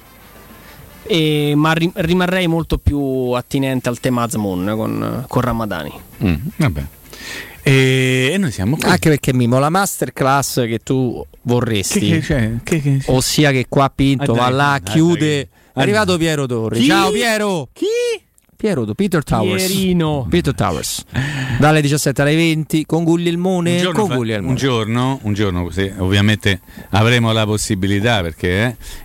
e- 1.09 1.53
ma 1.55 1.71
ri- 1.71 1.89
rimarrei 1.95 2.47
molto 2.47 2.77
più 2.77 3.31
attinente 3.31 3.87
al 3.87 3.97
tema 4.01 4.23
Azmoun 4.23 4.73
con, 4.75 5.23
con 5.29 5.41
Ramadani. 5.41 5.91
Mm, 6.21 6.35
vabbè. 6.57 6.85
E, 7.63 8.35
noi 8.37 8.51
siamo 8.51 8.75
qui. 8.75 8.89
Anche 8.89 9.09
perché 9.09 9.33
Mimo, 9.33 9.57
la 9.59 9.69
masterclass 9.69 10.65
che 10.65 10.79
tu 10.83 11.25
vorresti, 11.43 11.99
Che- 11.99 12.07
che 12.07 12.19
c'è? 12.19 12.51
Che- 12.61 12.81
che- 12.81 13.01
ossia 13.05 13.51
che 13.51 13.67
qua 13.69 13.89
Pinto 13.93 14.33
Ah, 14.33 14.35
va 14.35 14.43
dai, 14.47 14.53
là, 14.53 14.79
dai, 14.83 14.93
chiude. 14.93 15.35
dai. 15.35 15.47
È 15.75 15.81
arrivato 15.81 16.17
Piero 16.17 16.45
Torri. 16.45 16.79
Chi? 16.81 16.87
Ciao 16.87 17.11
Piero. 17.11 17.69
Chi? 17.71 17.85
Piero, 18.57 18.85
Peter 18.95 19.23
Towers. 19.23 19.67
Pierino. 19.67 20.25
Peter 20.27 20.53
Towers. 20.53 21.03
Dalle 21.59 21.79
17 21.79 22.21
alle 22.23 22.35
20 22.35 22.85
con 22.87 23.03
Guglielmone. 23.03 23.73
un 23.73 23.77
giorno, 23.77 23.99
Con 23.99 24.09
fa- 24.09 24.15
Guglielmone. 24.15 24.49
un 24.49 24.55
giorno, 24.57 25.19
un 25.21 25.33
giorno 25.33 25.63
così, 25.63 25.91
ovviamente 25.99 26.61
avremo 26.89 27.31
la 27.31 27.45
possibilità 27.45 28.21
perché 28.21 28.49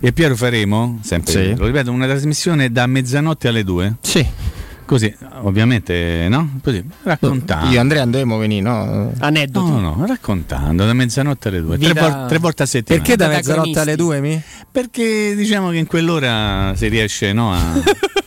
eh, 0.00 0.06
e 0.06 0.12
Piero 0.14 0.34
faremo 0.36 0.98
sempre, 1.02 1.32
Sì. 1.32 1.54
lo 1.56 1.66
ripeto, 1.66 1.90
una 1.90 2.06
trasmissione 2.06 2.72
da 2.72 2.86
mezzanotte 2.86 3.48
alle 3.48 3.62
due. 3.62 3.96
Sì. 4.00 4.26
Così, 4.86 5.14
ovviamente, 5.42 6.26
no? 6.28 6.58
Così, 6.62 6.82
raccontando. 7.02 7.66
Io 7.68 7.76
e 7.76 7.78
Andrea 7.78 8.02
andremo 8.02 8.34
a 8.34 8.38
venire, 8.38 8.62
no? 8.62 9.12
Aneddoti. 9.20 9.70
No, 9.70 9.80
no, 9.80 10.04
raccontando 10.06 10.84
da 10.84 10.92
mezzanotte 10.92 11.48
alle 11.48 11.60
due, 11.62 11.78
tre, 11.78 11.92
vol- 11.98 12.26
tre 12.26 12.38
volte 12.38 12.62
a 12.64 12.66
settimana. 12.66 13.02
Perché 13.04 13.16
da 13.18 13.28
mezzanotte 13.28 13.78
alle 13.80 13.96
2 13.96 14.20
mi? 14.20 14.42
Perché 14.70 15.34
diciamo 15.34 15.70
che 15.70 15.76
in 15.78 15.86
quell'ora 15.86 16.72
si 16.74 16.88
riesce 16.88 17.32
no, 17.32 17.54
a, 17.54 17.58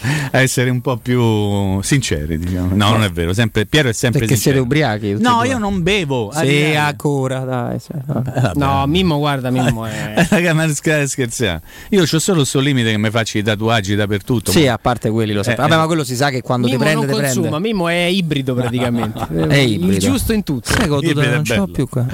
a 0.32 0.40
essere 0.40 0.70
un 0.70 0.80
po' 0.80 0.96
più 0.96 1.80
sinceri, 1.82 2.38
diciamo. 2.38 2.74
No, 2.74 2.90
non 2.90 3.02
è 3.04 3.10
vero, 3.10 3.32
sempre, 3.32 3.66
Piero 3.66 3.88
è 3.88 3.92
sempre 3.92 4.20
Perché 4.20 4.34
siete 4.36 4.58
sincero. 4.58 4.64
ubriachi? 4.64 5.12
tutti 5.12 5.22
e 5.24 5.28
No, 5.28 5.44
io 5.44 5.58
non 5.58 5.82
bevo. 5.82 6.32
Sì, 6.34 6.74
ancora, 6.76 7.40
dai. 7.40 7.78
sì. 7.78 7.88
Vabbè. 8.04 8.52
No, 8.54 8.86
Mimmo, 8.86 9.18
guarda, 9.18 9.50
Mimmo 9.50 9.84
è. 9.86 10.26
Raga, 10.28 10.52
ma 10.54 10.68
scher- 10.72 11.06
scherzare. 11.06 11.60
Io 11.90 12.02
ho 12.02 12.18
solo 12.18 12.38
questo 12.38 12.60
limite 12.60 12.90
che 12.90 12.98
mi 12.98 13.10
faccio 13.10 13.38
i 13.38 13.42
tatuaggi 13.42 13.94
dappertutto. 13.94 14.50
Sì, 14.50 14.64
ma- 14.66 14.72
a 14.72 14.78
parte 14.78 15.10
quelli 15.10 15.32
lo 15.32 15.42
sappiamo. 15.42 15.66
Eh, 15.66 15.70
Vabbè, 15.70 15.74
eh. 15.74 15.82
ma 15.82 15.86
quello 15.86 16.04
si 16.04 16.16
sa 16.16 16.30
che 16.30 16.40
quando 16.42 16.66
ti 16.66 16.72
Mimmo 16.72 16.84
prende, 16.84 17.06
non 17.06 17.14
ti 17.14 17.20
consuma, 17.22 17.48
prende. 17.48 17.68
Mimmo 17.68 17.88
è 17.88 18.04
ibrido 18.04 18.54
praticamente. 18.54 19.26
È 19.50 19.56
ibrido. 19.56 19.92
Il 19.92 19.98
giusto 19.98 20.32
in 20.32 20.42
tutto. 20.42 20.70
Sai 20.70 20.84
è 20.84 21.28
non 21.30 21.44
ce 21.44 21.56
l'ho 21.56 21.66
più 21.66 21.88
qua. 21.88 22.06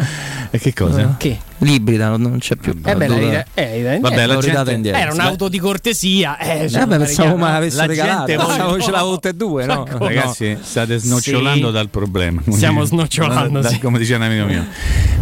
E 0.50 0.58
che 0.58 0.72
cosa? 0.72 1.14
Che? 1.18 1.38
L'ibrida 1.58 2.14
non, 2.16 2.36
c'è 2.38 2.56
più. 2.56 2.78
Eh 2.84 2.94
beh, 2.94 3.08
la 3.08 3.46
eh, 3.54 3.98
Vabbè, 4.00 4.26
la 4.26 4.38
gente- 4.38 4.72
indietro. 4.72 5.00
Era 5.00 5.12
un'auto 5.12 5.48
di 5.48 5.58
cortesia. 5.58 6.38
Eh, 6.38 6.68
cioè, 6.68 6.86
pensavo 6.86 7.36
me 7.36 7.50
l'avesse 7.50 7.76
La 7.76 7.86
regalata. 7.86 8.24
Pensavo 8.24 8.80
ce 8.80 8.90
l'avevo 8.90 9.12
tutte 9.14 9.28
e 9.30 9.32
due, 9.34 9.64
no? 9.64 9.86
Ma 9.90 9.98
Ragazzi, 10.06 10.58
state 10.60 10.98
snocciolando 10.98 11.68
Sì. 11.68 11.72
dal 11.72 11.88
problema. 11.88 12.42
Stiamo 12.50 12.84
snocciolando, 12.84 13.60
Da- 13.60 13.68
sì. 13.70 13.78
Come 13.78 13.98
dice 13.98 14.14
un 14.16 14.22
amico 14.22 14.44
mio. 14.44 14.66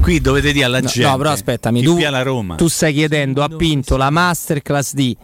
Qui 0.00 0.20
dovete 0.20 0.52
dire 0.52 0.64
alla 0.64 0.80
No, 0.80 0.88
gente. 0.88 1.08
no, 1.08 1.16
però 1.16 1.30
aspettami, 1.30 1.82
tu, 1.82 1.94
pia 1.96 2.10
la 2.10 2.22
Roma. 2.22 2.56
tu 2.56 2.66
stai 2.68 2.92
chiedendo 2.92 3.42
a 3.42 3.48
Pinto 3.48 3.96
la 3.96 4.10
masterclass 4.10 4.92
di 4.94 5.16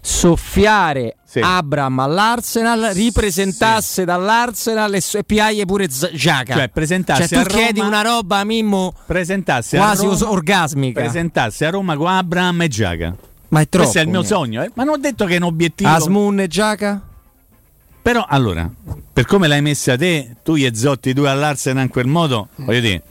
soffiare 0.00 1.16
Sì. 1.24 1.40
Abram 1.40 1.98
all'Arsenal, 2.00 2.90
ripresentasse 2.92 4.04
dall'Arsenal 4.04 4.94
e, 4.94 5.02
e 5.12 5.24
piaie 5.24 5.64
pure 5.64 5.86
Giaca. 5.86 6.54
Cioè, 6.54 6.68
presentarsi 6.68 7.28
Cioè, 7.28 7.38
a 7.38 7.42
tu 7.44 7.48
chiedi 7.54 7.80
Roma- 7.80 7.88
una 8.00 8.02
roba 8.02 8.38
a 8.38 8.44
Mimmo 8.44 8.92
presentarsi 9.06 9.76
a 9.76 9.80
quasi 9.80 10.06
Roma, 10.06 10.30
orgasmica. 10.30 11.00
presentarsi 11.00 11.64
a 11.64 11.70
Roma 11.70 11.96
con 11.96 12.08
Abraham 12.08 12.62
e 12.62 12.68
Giaga. 12.68 13.14
Ma 13.48 13.60
è 13.60 13.68
troppo. 13.68 13.84
Questo 13.84 13.98
è 13.98 14.02
il 14.02 14.08
mio 14.08 14.20
Mimmo. 14.22 14.34
sogno, 14.34 14.62
eh. 14.62 14.70
ma 14.74 14.84
non 14.84 14.94
ho 14.94 14.98
detto 14.98 15.24
che 15.26 15.34
è 15.34 15.36
un 15.36 15.42
obiettivo. 15.44 15.90
Asmun 15.90 16.40
e 16.40 16.48
Giaca? 16.48 17.00
Però 18.02 18.24
allora, 18.26 18.68
per 19.12 19.26
come 19.26 19.46
l'hai 19.46 19.60
messa 19.60 19.96
te, 19.96 20.36
tu 20.42 20.54
e 20.56 20.74
Zotti 20.74 21.12
due 21.12 21.28
all'Arsenal 21.28 21.82
in 21.84 21.90
quel 21.90 22.06
modo, 22.06 22.48
voglio 22.56 22.80
dire, 22.80 23.02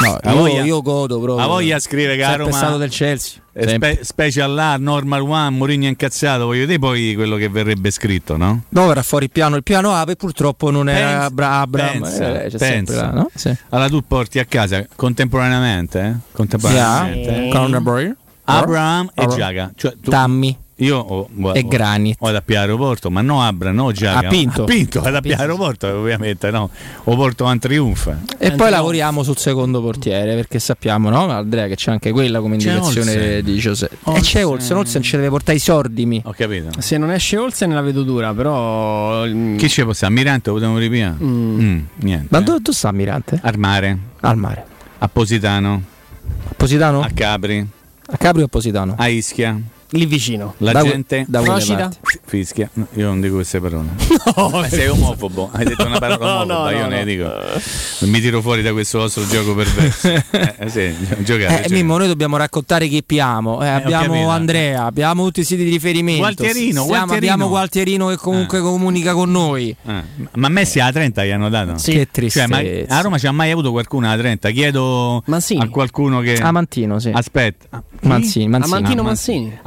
No, 0.00 0.18
a 0.22 0.30
io, 0.32 0.38
voglia, 0.38 0.62
io 0.64 0.82
godo 0.82 1.20
proprio. 1.20 1.44
a 1.44 1.48
voglia 1.48 1.78
scrive 1.80 2.16
Sempre 2.28 2.36
Roma 2.44 2.56
stato 2.56 2.76
del 2.76 2.90
Chelsea. 2.90 3.40
eh, 3.52 3.68
spe- 3.68 3.98
Special 4.02 4.52
là, 4.52 4.76
Normal 4.76 5.22
One, 5.22 5.50
Mourinho 5.50 5.86
incazzato, 5.88 6.44
voglio 6.46 6.66
dire 6.66 6.78
poi 6.78 7.14
quello 7.14 7.36
che 7.36 7.48
verrebbe 7.48 7.90
scritto, 7.90 8.36
no? 8.36 8.62
No, 8.68 8.90
era 8.90 9.02
fuori 9.02 9.24
il 9.24 9.30
piano. 9.30 9.56
Il 9.56 9.62
piano 9.64 9.92
A 9.94 10.04
purtroppo 10.16 10.70
non 10.70 10.88
era 10.88 11.24
Abra- 11.24 11.60
Abram. 11.60 12.00
pensa, 12.02 12.42
eh, 12.44 12.48
c'è 12.50 12.58
pensa. 12.58 12.94
là, 13.06 13.10
no? 13.10 13.30
Sì. 13.34 13.52
Allora 13.70 13.88
tu 13.88 14.02
porti 14.06 14.38
a 14.38 14.44
casa 14.44 14.86
contemporaneamente, 14.94 16.00
eh? 16.00 16.14
Contemporaneamente. 16.32 17.30
Yeah. 17.30 17.98
eh? 17.98 18.16
Abraham 18.44 19.10
e 19.14 19.22
Abraham. 19.22 19.36
Giaga. 19.38 19.70
Cioè, 19.76 19.94
tu- 20.00 20.10
Tammy 20.10 20.56
io 20.80 20.96
ho, 20.98 21.28
ho- 21.40 21.52
e 21.54 21.66
Granit. 21.66 22.16
ho 22.20 22.30
da 22.30 22.40
più 22.40 22.56
aeroporto, 22.56 23.10
ma 23.10 23.20
no 23.20 23.42
Abra, 23.42 23.72
no 23.72 23.90
Giaga. 23.92 24.26
A 24.28 24.30
Pinto. 24.30 24.62
A 24.62 24.66
Pinto, 24.66 25.00
da 25.00 25.10
più 25.20 25.20
Pinto. 25.30 25.40
aeroporto, 25.40 25.86
ovviamente, 25.88 26.50
no. 26.50 26.70
O 27.04 27.16
porto 27.16 27.44
un 27.44 27.58
trionfa. 27.58 28.18
E 28.38 28.52
poi 28.52 28.70
lavoriamo 28.70 29.22
sul 29.22 29.36
secondo 29.36 29.80
portiere 29.82 30.34
perché 30.34 30.58
sappiamo, 30.58 31.10
no? 31.10 31.28
Andrea, 31.30 31.66
che 31.66 31.74
c'è 31.76 31.90
anche 31.90 32.10
quella 32.12 32.40
come 32.40 32.56
C'è 32.56 32.70
indicazione 32.72 33.10
Olsen. 33.14 33.44
di 33.44 33.56
Giuseppe. 33.58 33.96
E 34.14 34.20
c'è 34.20 34.46
Olsen, 34.46 34.76
Olsen 34.76 35.02
ci 35.02 35.16
deve 35.16 35.28
portare 35.30 35.56
i 35.58 35.60
sordimi. 35.60 36.22
Ho 36.24 36.32
capito. 36.36 36.70
Se 36.80 36.96
non 36.96 37.10
esce 37.10 37.36
Olsen 37.36 37.72
la 37.74 37.80
vedo 37.80 38.02
dura, 38.04 38.32
però. 38.32 39.26
mm, 39.26 39.56
Chi 39.56 39.68
ci 39.68 39.82
può 39.82 39.92
stare? 39.92 40.12
Mirante, 40.12 40.48
lo 40.50 40.56
potremmo 40.56 40.78
ripiare? 40.78 41.16
Mm, 41.22 41.78
niente. 41.96 42.26
Ma 42.30 42.40
dove 42.40 42.60
tu 42.62 42.70
sta 42.72 42.92
Mirante? 42.92 43.38
Al 43.42 43.58
mare, 43.58 43.98
Al 44.20 44.36
mare. 44.36 44.64
a 44.98 45.08
Positano, 45.08 45.82
A 46.50 46.54
Positano? 46.56 47.00
a 47.00 47.10
Capri, 47.12 47.66
A 48.10 48.16
Capri 48.16 48.42
o 48.42 48.44
a 48.44 48.48
Positano? 48.48 48.94
a 48.96 49.08
Ischia. 49.08 49.60
Lì 49.92 50.04
vicino. 50.06 50.54
La 50.58 50.72
Da- 50.72 50.82
gente 50.82 51.24
da 51.28 51.40
parti. 51.40 51.74
fischia. 52.26 52.68
No, 52.74 52.86
Io 52.94 53.06
non 53.06 53.20
dico 53.22 53.36
queste 53.36 53.58
parole. 53.60 53.88
Ma 54.52 54.68
sei 54.68 54.88
omofobo. 54.88 55.48
Hai 55.52 55.64
detto 55.64 55.86
una 55.86 55.98
parola 55.98 56.16
No, 56.24 56.32
omofoba, 56.42 56.70
no, 56.70 56.70
io 56.70 56.82
no, 56.82 56.88
ne 56.88 56.98
no. 56.98 57.04
dico. 57.04 57.30
Mi 58.00 58.20
tiro 58.20 58.42
fuori 58.42 58.60
da 58.62 58.72
questo 58.72 58.98
vostro 58.98 59.26
gioco 59.26 59.54
perverso. 59.54 60.08
eh, 60.58 60.68
sì, 60.68 60.94
giocate. 61.24 61.64
Eh, 61.64 61.70
Mimmo, 61.72 61.96
noi 61.96 62.06
dobbiamo 62.06 62.36
raccontare 62.36 62.86
chi 62.88 63.02
piamo. 63.02 63.62
Eh, 63.62 63.68
abbiamo 63.68 64.12
capito. 64.12 64.28
Andrea, 64.28 64.84
abbiamo 64.84 65.24
tutti 65.24 65.40
i 65.40 65.44
siti 65.44 65.64
di 65.64 65.70
riferimento. 65.70 66.20
Gualtierino, 66.20 66.70
Siamo- 66.82 66.86
Gualtierino. 66.86 67.16
Abbiamo 67.32 67.48
Gualtierino 67.48 68.06
che 68.08 68.16
comunque 68.16 68.60
comunica 68.60 69.14
con 69.14 69.30
noi. 69.30 69.74
Eh, 69.86 70.02
ma 70.34 70.46
a 70.46 70.50
Messi 70.50 70.80
alla 70.80 70.92
30 70.92 71.24
gli 71.24 71.30
hanno 71.30 71.48
dato? 71.48 71.78
Sì. 71.78 71.92
Che 71.92 72.28
Cioè, 72.28 72.46
ma 72.46 72.58
tristezza. 72.58 72.96
a 72.96 73.00
Roma 73.00 73.16
c'ha 73.18 73.32
mai 73.32 73.50
avuto 73.50 73.70
qualcuno 73.70 74.06
alla 74.06 74.18
30? 74.20 74.50
Chiedo 74.50 75.22
Mancini. 75.26 75.62
a 75.62 75.68
qualcuno 75.68 76.20
che. 76.20 76.34
Amantino, 76.34 76.98
sì. 76.98 77.10
Aspetta. 77.12 77.82
Manzini, 78.02 78.46
Manzini. 78.48 78.76
Amantino 78.76 79.00
Ah, 79.00 79.04
Mancini. 79.04 79.58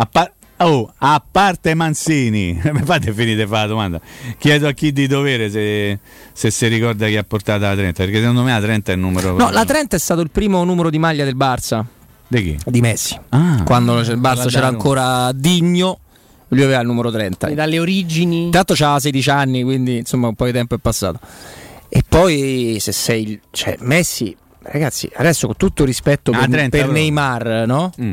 Oh, 0.63 0.91
a 0.99 1.23
parte 1.31 1.73
Manzini, 1.73 2.53
mi 2.71 2.81
fate 2.83 3.11
finire 3.13 3.47
fare 3.47 3.61
la 3.63 3.67
domanda. 3.67 4.01
Chiedo 4.37 4.67
a 4.67 4.71
chi 4.73 4.91
di 4.91 5.07
dovere 5.07 5.49
se, 5.49 5.99
se 6.33 6.51
si 6.51 6.67
ricorda 6.67 7.07
chi 7.07 7.17
ha 7.17 7.23
portato 7.23 7.61
la 7.61 7.73
30, 7.73 8.03
perché 8.03 8.19
secondo 8.19 8.43
me 8.43 8.51
la 8.51 8.59
30 8.61 8.91
è 8.91 8.95
il 8.95 9.01
numero. 9.01 9.35
No, 9.35 9.49
la 9.49 9.65
30 9.65 9.95
è 9.95 9.99
stato 9.99 10.21
il 10.21 10.29
primo 10.29 10.63
numero 10.63 10.89
di 10.89 10.99
maglia 10.99 11.23
del 11.23 11.35
Barça. 11.35 11.83
Di 12.27 12.43
chi? 12.43 12.57
Di 12.65 12.79
Messi. 12.81 13.19
Ah. 13.29 13.63
Quando 13.65 13.99
il 13.99 14.19
Barça 14.19 14.47
c'era 14.47 14.67
ancora 14.67 15.31
Digno, 15.33 15.99
lui 16.49 16.63
aveva 16.63 16.79
il 16.81 16.87
numero 16.87 17.11
30. 17.11 17.47
E 17.47 17.53
dalle 17.55 17.79
origini. 17.79 18.43
Intanto 18.45 18.73
c'aveva 18.75 18.99
16 18.99 19.29
anni, 19.29 19.63
quindi 19.63 19.97
insomma 19.97 20.27
un 20.27 20.35
po' 20.35 20.45
di 20.45 20.51
tempo 20.51 20.75
è 20.75 20.77
passato. 20.77 21.19
E 21.89 22.03
poi 22.07 22.77
se 22.79 22.91
sei 22.91 23.23
il- 23.23 23.39
cioè 23.51 23.75
Messi, 23.81 24.33
ragazzi, 24.61 25.09
adesso 25.15 25.47
con 25.47 25.57
tutto 25.57 25.83
rispetto 25.83 26.31
Ah, 26.31 26.39
per, 26.39 26.49
30 26.49 26.77
per. 26.77 26.89
Neymar, 26.89 27.63
no? 27.67 27.91
Mm. 28.01 28.11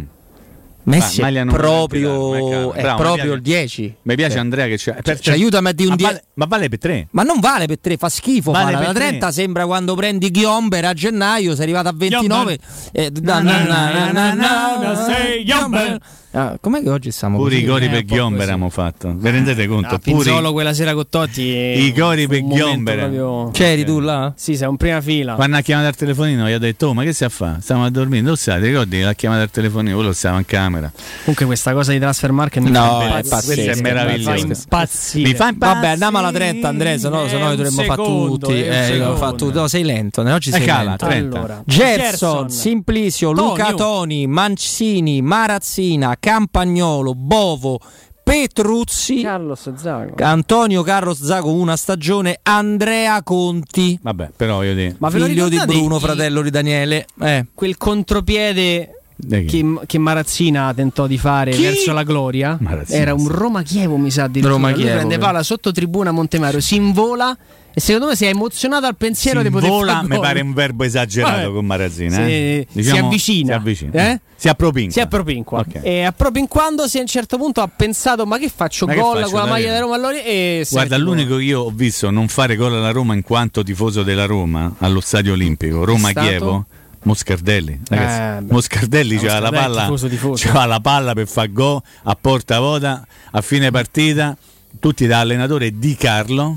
Messi 0.89 1.21
Ma- 1.21 1.29
è 1.29 1.45
proprio, 1.45 2.31
30, 2.73 2.75
è 2.75 2.95
proprio 2.97 3.33
il 3.35 3.43
10. 3.43 3.95
Mi 4.03 4.15
piace 4.15 4.33
Cioè, 4.33 4.41
Andrea 4.41 4.67
che 4.67 4.77
c'è. 4.77 4.97
cioè, 5.21 5.35
aiutami 5.35 5.69
a 5.69 5.73
dire 5.73 5.89
un 5.91 5.91
ma 5.91 5.97
10. 5.97 6.11
vale, 6.13 6.25
ma 6.35 6.45
vale 6.47 6.69
per 6.69 6.79
tre. 6.79 7.09
Ma 7.11 7.23
non 7.23 7.41
vale 7.41 7.67
per 7.67 7.79
3, 7.79 7.97
fa 7.97 8.09
schifo. 8.09 8.51
Vale 8.53 8.75
tre. 8.77 8.93
30 8.95 9.31
sembra 9.31 9.67
quando 9.67 9.95
prendi 9.95 10.31
Ghiomber 10.31 10.85
a 10.87 10.95
gennaio, 10.95 11.55
sei 11.55 11.65
arrivato 11.65 11.89
a 11.89 11.93
29. 11.95 12.59
eh, 12.93 13.13
na- 13.21 13.41
na- 13.41 13.65
na- 13.65 14.13
na- 14.13 14.33
na- 14.33 14.79
na- 14.81 15.05
sei 15.05 15.45
Ghiomber. 15.45 15.99
Ah, 16.33 16.59
com'è 16.61 16.83
che 16.83 16.91
oggi 16.91 17.11
stiamo 17.11 17.39
Pure 17.39 17.53
così? 17.55 17.63
i 17.63 17.67
cori 17.67 17.85
Eh, 17.87 17.89
per 17.89 18.01
un 18.01 18.07
Ghiomber 18.07 18.43
abbiamo 18.43 18.69
fatto. 18.69 19.15
Vi 19.17 19.31
rendete 19.31 19.67
conto? 19.67 19.95
Ah, 19.95 19.99
Pure 19.99 20.23
Pinzolo 20.25 20.53
quella 20.53 20.75
sera 20.75 20.93
con 20.93 21.05
Totti. 21.09 21.41
i 21.43 21.93
cori 21.97 22.25
fu 22.25 22.29
per 22.29 22.43
un 22.43 22.49
Ghiomber. 22.49 22.99
proprio- 22.99 23.51
C'eri 23.51 23.85
tu 23.87 23.99
là? 23.99 24.33
Sì, 24.37 24.55
sei 24.55 24.69
in 24.69 24.77
prima 24.77 25.01
fila. 25.01 25.35
Quando 25.35 25.57
ha 25.57 25.61
chiamato 25.63 25.89
al 25.89 25.97
telefonino 25.97 26.47
gli 26.47 26.53
ha 26.53 26.59
detto 26.59 26.89
oh, 26.89 26.95
ma 26.95 27.03
che 27.03 27.15
stai 27.15 27.29
a 27.29 27.31
fare? 27.31 27.57
Stavamo 27.63 27.87
a 27.87 27.91
dormire, 27.91 28.21
non 28.23 28.37
sai, 28.37 28.61
ti 28.61 28.67
ricordi? 28.69 29.01
L'ha 29.01 29.15
chiamato 29.15 29.41
al 29.43 29.51
telefonino, 29.51 29.95
quello 29.97 30.13
stava 30.13 30.37
in 30.37 30.45
camera. 30.45 30.93
Comunque 31.21 31.47
questa 31.47 31.73
cosa 31.73 31.93
di 31.93 31.99
transfer 31.99 32.31
market 32.33 32.63
mi 32.63 32.71
No, 32.71 32.81
fa 32.85 33.01
è 33.17 33.23
impazzire. 33.23 33.65
Questo 33.65 33.71
è 33.71 33.81
meraviglioso. 33.83 34.31
Mi 34.31 34.55
fa 34.55 34.61
impazzire. 34.63 35.29
Mi 35.29 35.35
fa 35.35 35.49
impazzire. 35.49 35.75
Vabbè, 35.81 35.89
andiamo 35.93 36.19
alla 36.19 36.33
30, 36.33 36.69
Andrea, 36.69 36.99
se 36.99 37.09
no, 37.09 37.27
se 37.27 37.39
no 37.39 37.47
Eh, 37.47 37.51
li 37.51 37.57
dovremmo 37.57 37.81
un 37.81 37.87
fare 37.87 38.03
secondo, 38.03 38.37
tutti. 38.37 38.53
eh, 38.63 39.01
un 39.01 39.13
Eh, 39.13 39.17
fa 39.17 39.33
tutto. 39.33 39.61
No, 39.61 39.67
sei 39.67 39.83
lento, 39.83 40.23
ne 40.23 40.33
oggi 40.33 40.51
Eh, 40.51 40.53
sei 40.53 40.67
cala, 40.67 40.83
lento. 40.91 41.07
30. 41.07 41.39
Allora, 41.39 41.63
Gerson, 41.65 41.97
Gerson, 41.97 42.51
Simplicio, 42.51 43.33
Tonio. 43.33 43.51
Luca 43.51 43.73
Toni, 43.73 44.27
Mancini, 44.27 45.23
Marazzina, 45.23 46.17
Campagnolo, 46.19 47.15
Bovo, 47.15 47.81
Petruzzi, 48.23 49.23
Carlos 49.23 49.73
Zago. 49.75 50.23
Antonio 50.23 50.83
Carlos 50.83 51.25
Zago 51.25 51.51
una 51.51 51.77
stagione, 51.77 52.41
Andrea 52.43 53.23
Conti, 53.23 53.99
Vabbè, 54.03 54.33
però 54.37 54.63
io 54.63 54.75
dico. 54.75 54.97
Ma 54.99 55.09
figlio 55.09 55.49
di 55.49 55.59
Bruno, 55.65 55.99
fratello 55.99 56.43
di 56.43 56.51
Daniele. 56.51 57.07
Eh. 57.21 57.47
Quel 57.55 57.79
contropiede 57.79 59.01
Di 59.17 59.47
che, 59.47 59.65
che 59.87 59.99
Marazzina 59.99 60.73
tentò 60.75 61.07
di 61.07 61.17
fare 61.17 61.53
Chi? 61.53 61.63
verso 61.63 61.93
la 61.93 62.03
gloria 62.03 62.57
Marazzina, 62.61 62.99
era 63.01 63.15
un 63.15 63.27
sì. 63.27 63.33
Roma-Chievo, 63.33 63.97
mi 63.97 64.11
sa 64.11 64.29
di 64.29 64.41
Roma-Chievo, 64.43 64.91
prende 64.91 65.17
vero. 65.17 65.27
palla 65.27 65.43
sotto 65.43 65.73
tribuna 65.73 66.11
Montemario, 66.11 66.61
si 66.61 66.77
invola 66.77 67.37
e 67.79 67.81
secondo 67.81 68.09
me 68.09 68.17
si 68.17 68.25
è 68.25 68.29
emozionato 68.29 68.87
al 68.87 68.97
pensiero 68.97 69.41
di 69.41 69.51
poter 69.51 69.71
vola 69.71 70.03
mi 70.03 70.19
pare 70.19 70.41
un 70.41 70.53
verbo 70.53 70.83
esagerato 70.83 71.37
Vabbè. 71.43 71.53
con 71.53 71.65
Marazzina. 71.65 72.17
Si- 72.17 72.23
eh? 72.23 72.67
si 72.77 72.91
avvicina. 72.91 73.47
Si 73.47 73.53
avvicina. 73.53 73.93
Eh? 73.93 74.21
Si 74.35 74.49
appropinqua. 74.49 74.93
Si 74.93 75.01
appropinqua. 75.01 75.59
Ok. 75.61 75.81
E 75.83 76.03
appropinquando 76.03 76.89
si 76.89 76.99
a 76.99 77.03
un 77.03 77.07
certo 77.07 77.37
punto 77.37 77.61
ha 77.61 77.69
pensato 77.69 78.27
ma 78.27 78.37
che 78.39 78.51
faccio 78.53 78.87
Ma 78.87 78.95
che 78.95 78.99
gol 78.99 79.19
faccio, 79.21 79.31
con 79.31 79.41
la 79.41 79.47
maglia 79.47 79.73
da 79.73 79.79
Roma 79.79 79.95
allora 79.95 80.21
e 80.21 80.63
si 80.65 80.75
Guarda, 80.75 80.97
l'unico 80.97 81.37
che 81.37 81.43
io 81.45 81.61
ho 81.61 81.71
visto 81.71 82.11
non 82.11 82.27
fare 82.27 82.57
gol 82.57 82.75
alla 82.75 82.91
Roma 82.91 83.15
in 83.15 83.23
quanto 83.23 83.63
tifoso 83.63 84.03
della 84.03 84.27
Roma 84.27 84.75
allo 84.79 85.01
stadio 85.01 85.35
olimpico, 85.35 85.85
Roma-Chievo. 85.85 86.67
Moscardelli, 87.03 87.81
ragazzi. 87.91 88.45
Eh. 88.45 88.53
Moscardelli 88.53 89.19
c'ha 89.19 89.39
la 89.39 89.51
palla, 89.51 89.83
tifoso, 89.83 90.09
tifoso. 90.09 90.49
c'ha 90.49 90.67
la 90.67 90.81
palla 90.81 91.13
per 91.13 91.29
far 91.29 91.53
gol 91.53 91.81
a 92.03 92.17
porta 92.21 92.59
vuota 92.59 93.07
a 93.31 93.41
fine 93.41 93.71
partita. 93.71 94.37
Tutti 94.81 95.07
da 95.07 95.21
allenatore 95.21 95.79
di 95.79 95.97
Carlo, 95.97 96.57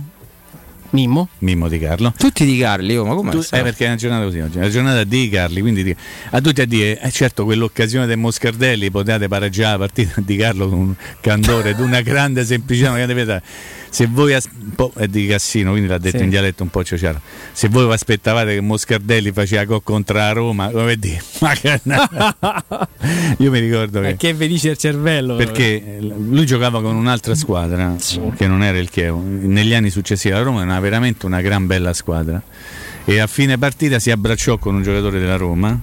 Mimmo. 0.91 1.29
Mimmo 1.39 1.67
di 1.67 1.79
Carlo. 1.79 2.13
Tutti 2.17 2.45
di 2.45 2.57
Carli, 2.57 2.95
oh, 2.97 3.05
ma 3.05 3.15
come 3.15 3.31
Tu- 3.31 3.45
eh, 3.51 3.61
perché 3.61 3.85
è 3.85 3.87
una 3.87 3.95
giornata 3.97 4.23
così 4.25 4.39
oggi, 4.39 4.55
è 4.55 4.59
una 4.59 4.69
giornata 4.69 5.03
di 5.03 5.29
Carli, 5.29 5.61
quindi 5.61 5.83
di- 5.83 5.95
a 6.31 6.41
tutti 6.41 6.61
a 6.61 6.65
dire, 6.65 6.99
eh, 7.01 7.11
certo 7.11 7.43
quell'occasione 7.45 8.05
del 8.05 8.17
Moscardelli 8.17 8.91
potete 8.91 9.27
pareggiare 9.27 9.71
la 9.71 9.77
partita 9.77 10.21
di 10.21 10.35
Carlo 10.35 10.69
con 10.69 10.77
un 10.79 10.95
candore, 11.21 11.75
di 11.75 11.81
una 11.81 12.01
grande 12.01 12.43
semplicità, 12.45 12.89
una 12.89 12.97
grande 13.03 13.13
pietà. 13.15 13.41
Se 13.93 14.07
voi 14.07 14.33
as- 14.33 14.47
è 14.95 15.07
di 15.07 15.27
Cassino, 15.27 15.71
quindi 15.71 15.89
l'ha 15.89 15.97
detto 15.97 16.19
Sì. 16.19 16.23
in 16.23 16.29
dialetto 16.29 16.63
un 16.63 16.69
po' 16.69 16.81
ciociaro. 16.81 17.19
Se 17.51 17.67
voi 17.67 17.85
vi 17.87 17.91
aspettavate 17.91 18.53
che 18.53 18.61
Moscardelli 18.61 19.33
faceva 19.33 19.65
gol 19.65 19.83
contro 19.83 20.15
la 20.17 20.31
Roma, 20.31 20.69
come 20.69 20.95
dire, 20.95 21.21
ma 21.41 21.53
che- 21.53 21.81
io 23.37 23.51
mi 23.51 23.59
ricordo 23.59 23.99
che 24.01 24.15
che 24.15 24.33
vi 24.33 24.47
dice 24.47 24.69
il 24.69 24.77
cervello 24.77 25.35
perché 25.35 25.97
eh, 25.97 25.99
lui 26.01 26.45
giocava 26.45 26.81
con 26.81 26.95
un'altra 26.95 27.35
squadra 27.35 27.95
che 28.37 28.47
non 28.47 28.63
era 28.63 28.77
il 28.77 28.89
Chievo. 28.89 29.21
Negli 29.23 29.73
anni 29.73 29.89
successivi 29.89 30.33
la 30.33 30.41
Roma 30.41 30.61
era 30.63 30.79
veramente 30.79 31.25
una 31.25 31.41
gran 31.41 31.67
bella 31.67 31.93
squadra. 31.93 32.41
E 33.03 33.19
a 33.19 33.27
fine 33.27 33.57
partita 33.57 33.99
si 33.99 34.09
abbracciò 34.11 34.57
con 34.57 34.75
un 34.75 34.83
giocatore 34.83 35.19
della 35.19 35.35
Roma 35.35 35.77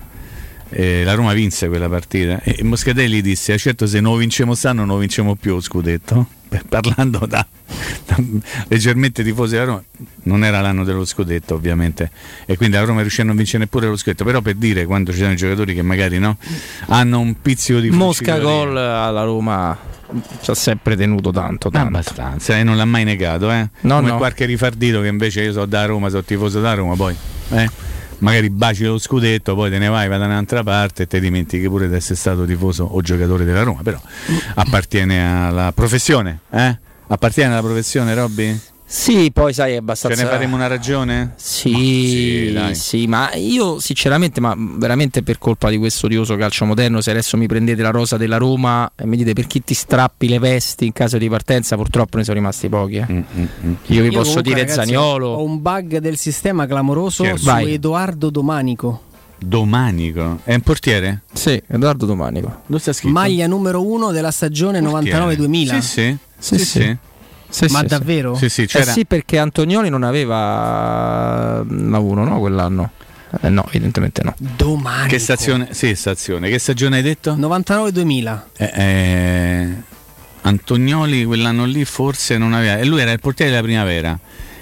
e 0.71 1.03
la 1.05 1.15
Roma 1.15 1.33
vinse 1.33 1.69
quella 1.69 1.89
partita 1.89 2.41
e 2.43 2.63
Moscatelli 2.63 3.21
disse 3.23 3.55
"Eh, 3.55 3.59
certo 3.59 3.87
se 3.87 4.01
non 4.01 4.19
vinciamo 4.19 4.55
stanno 4.55 4.85
non 4.85 4.99
vinciamo 4.99 5.35
più 5.35 5.55
lo 5.55 5.61
scudetto 5.61 6.27
Beh, 6.49 6.63
parlando 6.69 7.27
da, 7.27 7.47
da 8.07 8.17
leggermente 8.69 9.23
tifosi 9.23 9.53
della 9.55 9.65
Roma 9.65 9.83
non 10.25 10.45
era 10.45 10.61
l'anno 10.61 10.85
dello 10.85 11.05
scudetto 11.05 11.55
ovviamente 11.55 12.11
e 12.47 12.57
quindi 12.57 12.77
la 12.77 12.85
Roma 12.85 13.01
riuscì 13.01 13.21
a 13.21 13.25
non 13.25 13.37
vincere 13.37 13.59
neppure 13.65 13.87
lo 13.87 13.97
scudetto 13.97 14.25
però 14.25 14.41
per 14.41 14.55
dire 14.55 14.85
quando 14.87 15.13
ci 15.13 15.19
sono 15.19 15.33
i 15.33 15.37
giocatori 15.37 15.75
che 15.75 15.83
magari 15.83 16.19
no 16.19 16.37
hanno 16.87 17.21
un 17.21 17.41
pizzico 17.41 17.81
di 17.81 17.91
Mosca 17.91 18.39
gol 18.39 18.77
alla 18.77 19.23
Roma 19.25 19.77
ci 20.41 20.51
ha 20.51 20.55
sempre 20.55 20.97
tenuto 20.97 21.31
tanto, 21.33 21.69
tanto. 21.69 21.89
Abbastanza, 21.89 22.57
e 22.57 22.63
non 22.63 22.79
l'ha 22.79 22.87
mai 22.87 23.05
negato, 23.05 23.51
eh? 23.51 23.69
No, 23.83 23.97
Come 23.97 24.09
no. 24.09 24.17
qualche 24.17 24.47
rifardito 24.47 25.03
che 25.03 25.09
invece 25.09 25.43
io 25.43 25.53
sono 25.53 25.67
da 25.67 25.85
Roma, 25.85 26.09
sono 26.09 26.23
tifoso 26.25 26.63
da 26.63 26.73
Roma, 26.73 26.95
poi 26.97 27.15
eh, 27.51 27.69
magari 28.19 28.51
baci 28.51 28.85
lo 28.85 28.99
scudetto, 28.99 29.55
poi 29.55 29.71
te 29.71 29.79
ne 29.79 29.89
vai, 29.89 30.09
vai 30.09 30.19
da 30.19 30.25
un'altra 30.25 30.63
parte 30.63 31.05
e 31.05 31.07
te 31.07 31.21
dimentichi 31.21 31.69
pure 31.69 31.89
di 31.89 31.95
essere 31.95 32.17
stato 32.17 32.45
tifoso 32.45 32.85
o 32.85 33.01
giocatore 33.01 33.45
della 33.45 33.63
Roma, 33.63 33.83
però 33.83 34.01
appartiene 34.55 35.47
alla 35.47 35.73
professione, 35.73 36.41
eh? 36.51 36.79
Appartiene 37.09 37.53
alla 37.53 37.63
professione, 37.63 38.15
Robby? 38.15 38.61
Sì, 38.91 39.31
poi 39.33 39.53
sai 39.53 39.69
è 39.69 39.73
Ce 39.75 39.79
abbastanza 39.81 40.23
ne 40.23 40.29
faremo 40.31 40.55
una 40.57 40.67
ragione? 40.67 41.35
Sì, 41.37 41.75
sì, 41.75 42.53
dai. 42.55 42.75
sì, 42.75 43.07
ma 43.07 43.35
io 43.35 43.81
sinceramente, 43.81 44.41
ma 44.41 44.55
veramente 44.57 45.23
per 45.23 45.37
colpa 45.37 45.69
di 45.69 45.77
questo 45.77 46.07
odioso 46.07 46.37
calcio 46.37 46.65
moderno, 46.65 47.03
se 47.03 47.11
adesso 47.11 47.37
mi 47.37 47.47
prendete 47.47 47.83
la 47.83 47.91
rosa 47.91 48.17
della 48.17 48.39
Roma 48.39 48.91
e 48.97 49.05
mi 49.05 49.19
dite 49.19 49.35
per 49.35 49.47
chi 49.47 49.63
ti 49.63 49.75
strappi 49.75 50.27
le 50.27 50.39
vesti 50.39 50.87
in 50.87 50.93
caso 50.93 51.19
di 51.19 51.29
partenza, 51.29 51.77
purtroppo 51.77 52.17
ne 52.17 52.25
sono 52.25 52.37
rimasti 52.39 52.71
pochi. 52.71 52.97
eh. 52.97 53.07
Mm, 53.13 53.23
Io 53.89 54.03
vi 54.03 54.09
Io 54.09 54.11
posso 54.11 54.41
comunque, 54.41 54.43
dire 54.43 54.61
ragazzi, 54.61 54.79
Zaniolo. 54.79 55.27
Ho 55.29 55.43
un 55.43 55.61
bug 55.61 55.99
del 55.99 56.17
sistema 56.17 56.67
clamoroso 56.67 57.25
Chi 57.25 57.29
è? 57.29 57.37
su 57.37 57.45
Vai. 57.45 57.73
Edoardo 57.75 58.31
Domanico. 58.31 59.03
Domanico. 59.39 60.41
È 60.45 60.55
un 60.55 60.61
portiere? 60.63 61.23
Sì, 61.33 61.61
Edoardo 61.67 62.07
Domanico. 62.07 62.63
Dove 62.67 62.81
sta 62.81 62.95
scritto? 62.95 63.13
Maglia 63.13 63.47
numero 63.47 63.85
uno 63.85 64.13
della 64.13 64.31
stagione 64.31 64.81
Portiere. 64.81 65.37
99-2000. 65.37 65.79
Sì, 65.79 65.83
sì. 65.83 66.17
Sì, 66.39 66.59
sì, 66.59 66.65
sì. 66.65 66.97
Sì. 67.49 67.67
Ma 67.71 67.81
sì, 67.81 67.87
davvero? 67.87 68.35
Sì, 68.35 68.49
sì, 68.49 68.63
Eh 68.63 68.83
sì, 68.85 69.05
perché 69.05 69.39
Antonioli 69.39 69.89
non 69.89 70.03
aveva 70.03 71.63
la 71.69 71.99
1, 71.99 72.25
no? 72.25 72.39
Quell'anno. 72.39 72.91
Eh, 73.43 73.49
no, 73.51 73.67
evidentemente 73.69 74.23
no. 74.23 74.35
Domanico. 74.39 75.09
Che 75.09 75.19
stazione? 75.19 75.69
Sì, 75.73 75.95
stazione. 75.95 76.49
Che 76.49 76.59
stagione 76.59 76.97
hai 76.97 77.03
detto? 77.03 77.35
99-2000. 77.37 78.41
Eh, 78.57 78.71
eh, 78.75 79.69
Antonioli 80.43 81.25
quell'anno 81.25 81.65
lì 81.65 81.85
forse 81.85 82.39
non 82.39 82.53
aveva. 82.55 82.79
E 82.79 82.85
lui 82.87 83.01
era 83.01 83.13
il 83.13 83.21
portiere 83.21 83.51
della 83.51 83.63
primavera. 83.63 84.19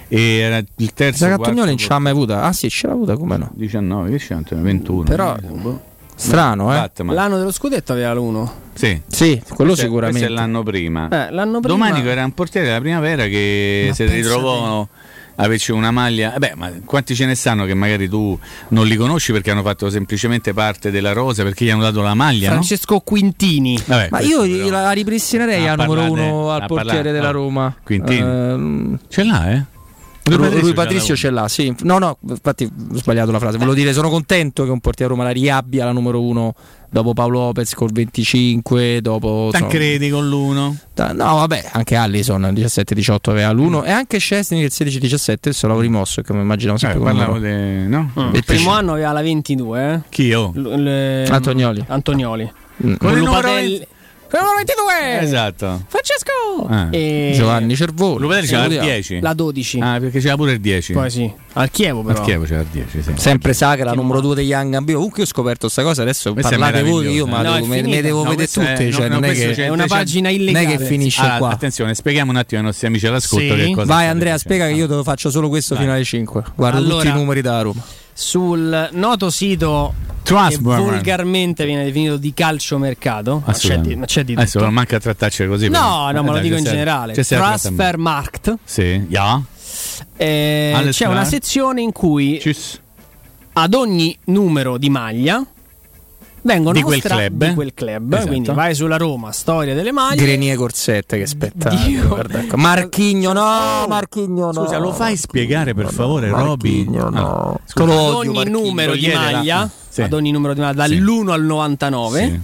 E 0.09 0.21
era 0.37 0.57
il 0.77 0.93
terzo. 0.93 1.25
Quarto, 1.25 1.43
Antonioli 1.43 1.69
non 1.69 1.77
ce 1.77 1.87
l'ha 1.89 1.99
mai 1.99 2.11
avuta. 2.11 2.41
Ah 2.43 2.53
sì, 2.53 2.69
ce 2.69 2.87
l'ha 2.87 2.93
avuta, 2.93 3.15
come 3.15 3.37
no? 3.37 3.51
19, 3.53 4.09
che 4.11 4.17
c'è? 4.17 4.33
Antonioli? 4.33 4.71
21. 4.71 5.03
Però- 5.03 5.35
Boh. 5.41 5.81
Strano, 6.19 6.73
eh? 6.73 6.77
Batman. 6.79 7.15
L'anno 7.15 7.37
dello 7.37 7.51
scudetto 7.51 7.93
aveva 7.93 8.11
l'1. 8.13 8.49
Sì. 8.73 8.99
Sì, 9.07 9.39
quello 9.47 9.71
Questo 9.73 9.85
sicuramente. 9.85 10.19
Questo 10.25 10.35
è 10.35 10.39
l'anno 10.41 10.63
prima. 10.63 11.07
Eh, 11.09 11.31
l'anno 11.31 11.59
prima. 11.59 11.75
Domanico 11.77 12.09
era 12.09 12.23
un 12.23 12.33
portiere 12.33 12.65
della 12.67 12.79
primavera 12.79 13.25
che 13.25 13.85
Ma 13.89 13.93
si 13.93 14.05
ritrovò 14.05 14.81
a 14.81 14.87
averci 15.43 15.71
una 15.71 15.91
maglia. 15.91 16.33
Eh 16.33 16.39
Beh, 16.39 16.53
ma 16.55 16.71
quanti 16.85 17.13
ce 17.13 17.25
ne 17.27 17.35
stanno 17.35 17.65
che 17.65 17.75
magari 17.75 18.09
tu 18.09 18.37
non 18.69 18.87
li 18.87 18.95
conosci 18.95 19.31
perché 19.31 19.51
hanno 19.51 19.61
fatto 19.61 19.89
semplicemente 19.91 20.53
parte 20.53 20.89
della 20.89 21.13
rosa, 21.13 21.43
perché 21.43 21.65
gli 21.65 21.69
hanno 21.69 21.83
dato 21.83 22.01
la 22.01 22.15
maglia, 22.15 22.47
no? 22.47 22.53
Francesco 22.55 22.99
Quintini. 23.01 23.79
Vabbè, 23.85 24.07
Ma 24.09 24.19
io 24.21 24.41
però- 24.41 24.69
la 24.69 24.91
ripristinerei 24.91 25.67
Ah, 25.67 25.73
al 25.73 25.77
numero 25.85 26.11
uno 26.11 26.51
al 26.51 26.61
ah, 26.63 26.65
portiere 26.65 26.87
parlate- 27.03 27.11
della 27.11 27.29
oh, 27.29 27.31
Roma. 27.33 27.75
Quintini. 27.83 28.19
Ehm, 28.19 28.99
Ce 29.07 29.23
l'ha, 29.23 29.51
eh? 29.51 29.63
Rui 30.35 30.49
Patrizio 30.49 30.73
Patrizio, 30.73 31.15
ce 31.15 31.29
l'ha 31.29 31.47
sì. 31.47 31.73
No, 31.83 31.97
no, 31.99 32.17
infatti 32.27 32.65
ho 32.65 32.95
sbagliato 32.95 33.31
la 33.31 33.39
frase. 33.39 33.57
Volevo 33.57 33.75
dire, 33.75 33.93
sono 33.93 34.09
contento 34.09 34.63
che 34.63 34.69
un 34.69 34.79
portiere 34.79 35.11
Roma 35.11 35.23
la 35.23 35.31
riabbia 35.31 35.85
la 35.85 35.91
numero 35.91 36.21
uno 36.21 36.53
dopo 36.89 37.13
Paolo 37.13 37.39
Lopez 37.39 37.73
col 37.73 37.91
25, 37.91 39.01
dopo... 39.01 39.49
Tancredi 39.51 40.09
con 40.09 40.27
l'uno. 40.27 40.75
insomma, 40.95 41.11
No, 41.25 41.35
vabbè, 41.35 41.69
anche 41.73 41.95
Allison 41.95 42.43
il 42.55 42.63
17-18 42.63 43.17
aveva 43.29 43.51
l'1 43.51 43.85
e 43.85 43.91
anche 43.91 44.17
Scesni 44.19 44.61
il 44.61 44.71
16-17, 44.73 45.33
adesso 45.33 45.67
l'avevo 45.67 45.83
rimosso, 45.83 46.21
che 46.21 46.33
mi 46.33 46.41
immaginavo 46.41 46.77
Eh, 46.77 46.79
sempre 46.79 46.99
come 46.99 47.11
parlavo 47.13 47.39
de- 47.39 47.85
no? 47.87 48.11
Mm. 48.19 48.33
Il 48.35 48.43
primo 48.45 48.71
anno 48.71 48.93
aveva 48.93 49.11
la 49.11 49.21
22, 49.21 49.93
eh? 49.93 49.99
Chi 50.09 50.23
io? 50.23 50.51
L- 50.55 50.81
le- 50.81 51.25
Antonioli. 51.27 51.83
Antonioli. 51.87 52.51
Mm. 52.85 52.93
Con 52.95 53.11
il 53.11 53.17
numero 53.17 53.35
Lupatelli. 53.35 53.87
Numero 54.29 54.55
22! 54.57 55.19
Esatto. 55.21 55.83
Francesco! 55.87 56.67
Ah. 56.69 56.87
E- 56.91 57.31
Giovanni 57.33 57.75
Cervolo. 57.75 58.17
Lupatelli 58.19 58.47
c'era 58.47 58.57
il 58.65 58.71
Salutiamo. 58.71 58.93
10. 58.93 59.19
La 59.21 59.33
12. 59.33 59.79
Ah, 59.79 59.99
perché 59.99 60.19
c'era 60.19 60.35
pure 60.35 60.51
il 60.53 60.59
10. 60.59 60.93
Poi 60.93 61.09
sì. 61.09 61.31
Al 61.53 61.71
Chievo 61.71 62.03
però. 62.03 62.19
Al 62.19 62.25
Chievo 62.25 62.43
c'era 62.43 62.61
il 62.61 62.67
10, 62.71 63.01
sì. 63.01 63.11
Sempre 63.15 63.53
Sacra, 63.53 63.93
numero 63.93 64.19
2 64.21 64.35
degli 64.35 64.47
Young 64.49 64.73
Ambio. 64.73 64.95
Comunque 64.95 65.23
ho 65.23 65.25
scoperto 65.25 65.61
questa 65.61 65.81
cosa, 65.83 66.01
adesso 66.01 66.33
Questa 66.33 66.55
è 66.55 66.57
parlate 66.57 66.83
voi, 66.83 67.09
io 67.09 67.25
ma 67.25 67.37
No, 67.41 67.53
devo- 67.53 67.55
è 67.55 67.61
me, 67.61 67.67
me 67.75 67.81
finita. 67.83 68.01
devo 68.01 68.23
No, 68.23 68.29
vedere 68.29 68.47
è- 68.47 68.51
tutte, 68.51 68.83
no, 68.85 68.91
cioè, 68.91 69.07
no, 69.07 69.13
non 69.15 69.23
è 69.23 69.33
che 69.33 69.53
È 69.55 69.69
una 69.69 69.85
pagina 69.87 70.29
non 70.29 70.37
è 70.37 70.41
illegale. 70.41 70.77
che 70.77 70.85
finisce 70.85 71.21
Allora, 71.21 71.37
qua. 71.37 71.49
attenzione, 71.51 71.95
spieghiamo 71.95 72.31
un 72.31 72.37
attimo 72.37 72.59
ai 72.59 72.65
nostri 72.67 72.87
amici 72.87 73.07
all'ascolto 73.07 73.55
Sì. 73.55 73.59
che 73.61 73.73
cosa 73.73 73.85
Vai 73.85 74.07
Andrea, 74.07 74.37
spiega 74.37 74.67
che 74.67 74.73
io 74.73 75.03
faccio 75.03 75.29
solo 75.29 75.47
questo 75.49 75.75
fino 75.75 75.91
alle 75.93 76.03
5. 76.03 76.43
Guardo 76.55 76.85
tutti 76.85 77.07
i 77.07 77.11
numeri 77.13 77.41
da 77.41 77.61
Roma. 77.61 77.81
Sul 78.19 78.89
noto 78.93 79.29
sito 79.29 79.93
che 80.23 80.57
volgarmente 80.59 81.65
viene 81.65 81.83
definito 81.83 82.17
di 82.17 82.33
calciomercato. 82.33 83.43
Ma 83.45 83.53
c'è 83.53 83.77
di, 83.77 83.95
ma 83.95 84.05
c'è 84.07 84.23
di. 84.23 84.33
Adesso 84.33 84.59
non 84.59 84.73
manca 84.73 84.95
a 84.95 84.99
trattarci 84.99 85.45
così. 85.45 85.69
No, 85.69 86.09
no, 86.11 86.23
ma 86.23 86.31
lo 86.31 86.33
dai, 86.33 86.41
dico 86.41 86.55
in 86.55 86.63
generale. 86.63 87.13
Transfermarkt. 87.13 88.57
Sì. 88.63 89.05
Eh, 90.17 90.71
Alles 90.75 90.97
c'è 90.97 91.05
una 91.05 91.25
sezione 91.25 91.81
in 91.81 91.91
cui 91.91 92.41
ad 93.53 93.73
ogni 93.75 94.17
numero 94.25 94.79
di 94.79 94.89
maglia 94.89 95.45
vengono 96.47 96.73
Di 96.73 96.81
quel 96.81 97.01
club. 97.01 97.45
di 97.47 97.53
quel 97.53 97.73
club. 97.73 98.13
Esatto. 98.13 98.27
Quindi 98.27 98.49
vai 98.51 98.73
sulla 98.73 98.97
Roma, 98.97 99.31
storia 99.31 99.75
delle 99.75 99.91
maglie. 99.91 100.23
Grenier 100.23 100.55
Corsette, 100.57 101.17
che 101.17 101.27
spettacolo. 101.27 102.23
Ecco. 102.29 102.57
Marchigno, 102.57 103.33
no, 103.33 103.85
Marchigno, 103.87 104.51
no. 104.51 104.63
Scusa, 104.63 104.77
lo 104.77 104.91
fai 104.93 105.15
spiegare 105.17 105.73
per 105.73 105.91
favore, 105.91 106.29
Roby? 106.29 106.89
No. 106.89 107.07
Allora, 107.07 107.59
Te 107.71 107.83
lo 107.85 107.91
ad 108.07 108.13
odio, 108.15 108.31
ogni 108.39 108.49
numero 108.49 108.95
di 108.95 109.11
maglia, 109.13 109.69
Sì. 109.89 110.01
ad 110.01 110.13
ogni 110.13 110.31
numero 110.31 110.53
di 110.53 110.61
maglia, 110.61 110.85
Sì. 110.85 110.95
dall'1 110.97 111.31
al 111.31 111.43
99, 111.43 112.19
Sì. 112.21 112.39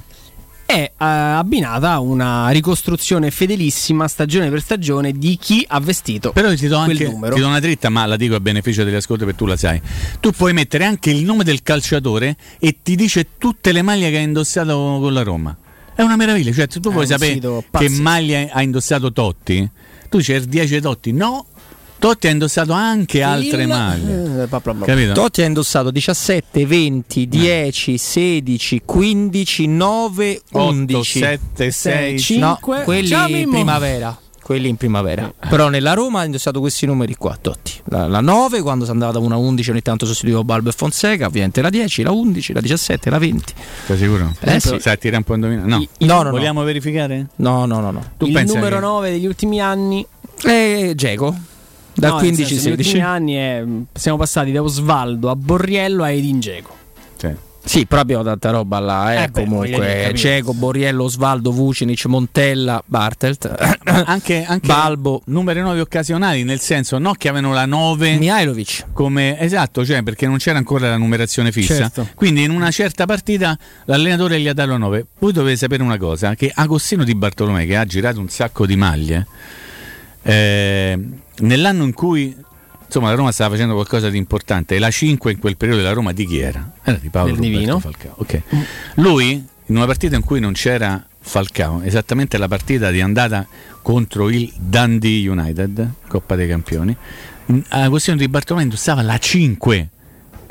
È 0.74 0.92
eh, 0.98 1.06
abbinata 1.06 2.00
una 2.00 2.50
ricostruzione 2.50 3.30
fedelissima 3.30 4.08
stagione 4.08 4.50
per 4.50 4.60
stagione 4.62 5.12
di 5.12 5.38
chi 5.40 5.64
ha 5.68 5.80
vestito 5.80 6.32
Però 6.32 6.52
ti 6.56 6.68
do 6.68 6.82
quel 6.84 6.98
anche 6.98 7.08
numero. 7.08 7.36
ti 7.36 7.42
do 7.42 7.48
una 7.48 7.60
dritta, 7.60 7.90
ma 7.90 8.06
la 8.06 8.16
dico 8.16 8.36
a 8.36 8.40
beneficio 8.40 8.84
degli 8.84 8.96
ascolti 8.96 9.24
perché 9.24 9.38
tu 9.38 9.46
la 9.46 9.56
sai. 9.56 9.80
Tu 10.20 10.32
puoi 10.32 10.54
mettere 10.54 10.86
anche 10.86 11.12
il 11.12 11.24
nome 11.24 11.44
del 11.44 11.62
calciatore 11.62 12.36
e 12.60 12.78
ti 12.82 12.96
dice 12.96 13.28
tutte 13.38 13.72
le 13.72 13.84
maglie 13.84 14.10
che 14.10 14.18
ha 14.18 14.22
indossato 14.22 14.98
con 15.00 15.14
la 15.14 15.22
Roma. 15.22 15.56
È 15.96 16.02
una 16.02 16.16
meraviglia, 16.16 16.52
cioè 16.52 16.68
tu 16.68 16.80
vuoi 16.92 17.04
un 17.04 17.08
sapere 17.08 17.40
che 17.70 17.90
maglia 17.90 18.48
ha 18.52 18.62
indossato 18.64 19.12
Totti? 19.12 19.70
Tu 20.10 20.18
c'è 20.20 20.36
il 20.36 20.46
10 20.46 20.82
Totti? 20.82 21.12
No, 21.12 21.46
Totti 22.04 22.28
ha 22.28 22.32
indossato 22.32 22.74
anche 22.74 23.22
altre 23.22 23.62
Il- 23.62 23.68
maglie. 23.70 24.44
eh, 24.44 24.48
bla 24.48 24.60
bla. 24.60 24.76
Capito? 24.86 25.14
Totti 25.14 25.42
ha 25.42 25.46
indossato 25.46 25.90
17, 25.90 26.66
20, 26.66 27.30
10, 27.30 27.98
16, 27.98 28.82
15, 28.84 29.68
9, 29.68 30.42
11. 30.52 31.24
8, 31.24 31.26
7, 31.30 31.72
6, 31.72 32.38
No, 32.40 32.56
5. 32.60 32.84
quelli 32.84 33.08
Ciao, 33.08 33.30
in 33.30 33.50
primavera. 33.50 34.18
Quelli 34.44 34.68
in 34.68 34.76
primavera. 34.76 35.34
Però 35.48 35.70
nella 35.70 35.94
Roma 35.94 36.20
ha 36.20 36.26
indossato 36.26 36.60
questi 36.60 36.86
numeri 36.86 37.16
qua, 37.16 37.38
Totti. 37.40 37.72
La, 37.86 38.06
la 38.08 38.20
9 38.20 38.62
quando 38.62 38.84
si 38.84 38.92
andava 38.92 39.14
da 39.14 39.20
una 39.20 39.38
11 39.38 39.72
ogni 39.72 39.82
tanto 39.82 40.06
sostituivo 40.06 40.44
Balbo 40.44 40.68
e 40.68 40.74
Fonseca, 40.74 41.28
ovviamente 41.28 41.62
la 41.62 41.70
10, 41.70 42.02
la 42.04 42.12
11, 42.12 42.52
la 42.52 42.60
17, 42.60 43.10
la 43.10 43.18
20. 43.18 43.54
Sei 43.86 43.98
sicuro? 43.98 44.36
Eh, 44.42 44.60
sì. 44.60 44.76
Sai, 44.82 44.98
tira 44.98 45.16
un 45.16 45.24
po' 45.24 45.36
indovina. 45.36 45.62
No. 45.64 45.78
No, 46.00 46.16
no, 46.18 46.24
no. 46.24 46.30
Vogliamo 46.32 46.64
verificare? 46.64 47.28
No, 47.38 47.66
no, 47.66 47.80
no, 47.80 47.92
no. 47.92 48.04
Tu 48.18 48.26
il 48.26 48.44
numero 48.46 48.76
che- 48.76 48.82
9 48.82 49.10
degli 49.12 49.26
ultimi 49.26 49.62
anni 49.62 50.06
E 50.44 50.92
Geco. 50.98 51.34
Dal 51.96 52.10
no, 52.12 52.16
nel 52.18 52.26
15 52.26 52.54
senso, 52.54 52.70
negli 52.70 52.84
16. 52.84 52.88
ultimi 52.90 53.04
anni 53.04 53.34
è- 53.36 53.64
siamo 53.94 54.18
passati 54.18 54.52
da 54.52 54.62
Osvaldo 54.64 55.30
a 55.30 55.36
Borriello 55.36 56.04
a 56.04 56.10
Edin 56.12 56.40
Dzeko. 56.40 56.76
Sì. 57.18 57.30
Sì, 57.66 57.88
abbiamo 57.92 58.24
tanta 58.24 58.50
roba 58.50 58.80
là, 58.80 59.14
eh, 59.14 59.24
Eh 59.24 59.28
beh, 59.30 59.44
comunque. 59.44 59.70
capito. 60.02 60.18
Ceco, 60.18 60.54
Borriello, 60.54 61.04
Osvaldo, 61.06 61.54
Vucinic, 61.54 62.04
Montella, 62.08 62.84
Bartelt. 62.86 63.46
anche, 64.06 64.44
anche 64.46 64.68
Balbo. 64.68 65.22
numeri 65.28 65.62
9 65.62 65.80
occasionali, 65.80 66.44
nel 66.44 66.60
senso 66.60 66.98
no 66.98 67.14
che 67.14 67.30
avevano 67.30 67.54
la 67.54 67.66
9 67.66 68.18
Mihailovic. 68.18 68.88
come 68.92 69.40
esatto, 69.40 69.86
cioè 69.86 70.04
perché 70.04 70.28
non 70.28 70.40
c'era 70.40 70.58
ancora 70.58 70.90
la 70.90 70.98
numerazione 70.98 71.54
fissa. 71.54 71.76
Certo. 71.78 72.10
Quindi 72.16 72.44
in 72.44 72.52
una 72.52 72.70
certa 72.70 73.06
partita 73.06 73.58
l'allenatore 73.86 74.42
gli 74.42 74.48
ha 74.50 74.54
dato 74.54 74.72
la 74.72 74.78
9. 74.78 75.06
Voi 75.20 75.32
dovete 75.32 75.56
sapere 75.56 75.84
una 75.84 75.98
cosa, 75.98 76.36
che 76.36 76.52
Agostino 76.54 77.06
Di 77.06 77.16
Bartolomei 77.16 77.66
che 77.66 77.78
ha 77.78 77.86
girato 77.86 78.20
un 78.20 78.28
sacco 78.28 78.66
di 78.66 78.76
maglie 78.76 79.26
eh, 80.24 81.00
nell'anno 81.40 81.84
in 81.84 81.94
cui 81.94 82.36
insomma 82.86 83.10
la 83.10 83.16
Roma 83.16 83.32
stava 83.32 83.52
facendo 83.52 83.74
qualcosa 83.74 84.10
di 84.10 84.18
importante 84.18 84.76
e 84.76 84.80
la 84.80 84.92
5 84.92 85.32
in 85.32 85.40
quel 85.40 85.58
periodo 85.58 85.82
della 85.82 85.94
Roma 85.94 86.12
di 86.14 86.26
chi 86.26 86.40
era? 86.40 86.72
Era 86.84 86.98
di 86.98 87.10
Paolo 87.10 87.36
Del. 87.36 87.78
Falcao. 87.80 88.14
ok. 88.18 88.42
Lui 88.96 89.32
in 89.32 89.76
una 89.76 89.86
partita 89.86 90.16
in 90.16 90.24
cui 90.24 90.40
non 90.40 90.54
c'era 90.54 91.04
Falcao, 91.20 91.82
esattamente 91.82 92.38
la 92.38 92.48
partita 92.48 92.92
di 92.92 93.00
andata 93.00 93.48
contro 93.82 94.30
il 94.30 94.52
Dundee 94.58 95.28
United, 95.28 95.90
Coppa 96.08 96.36
dei 96.36 96.48
Campioni, 96.48 96.96
Agostino 97.70 98.18
Di 98.18 98.28
Bartolomei 98.28 98.66
indossava 98.66 99.02
la 99.02 99.18
5. 99.18 99.90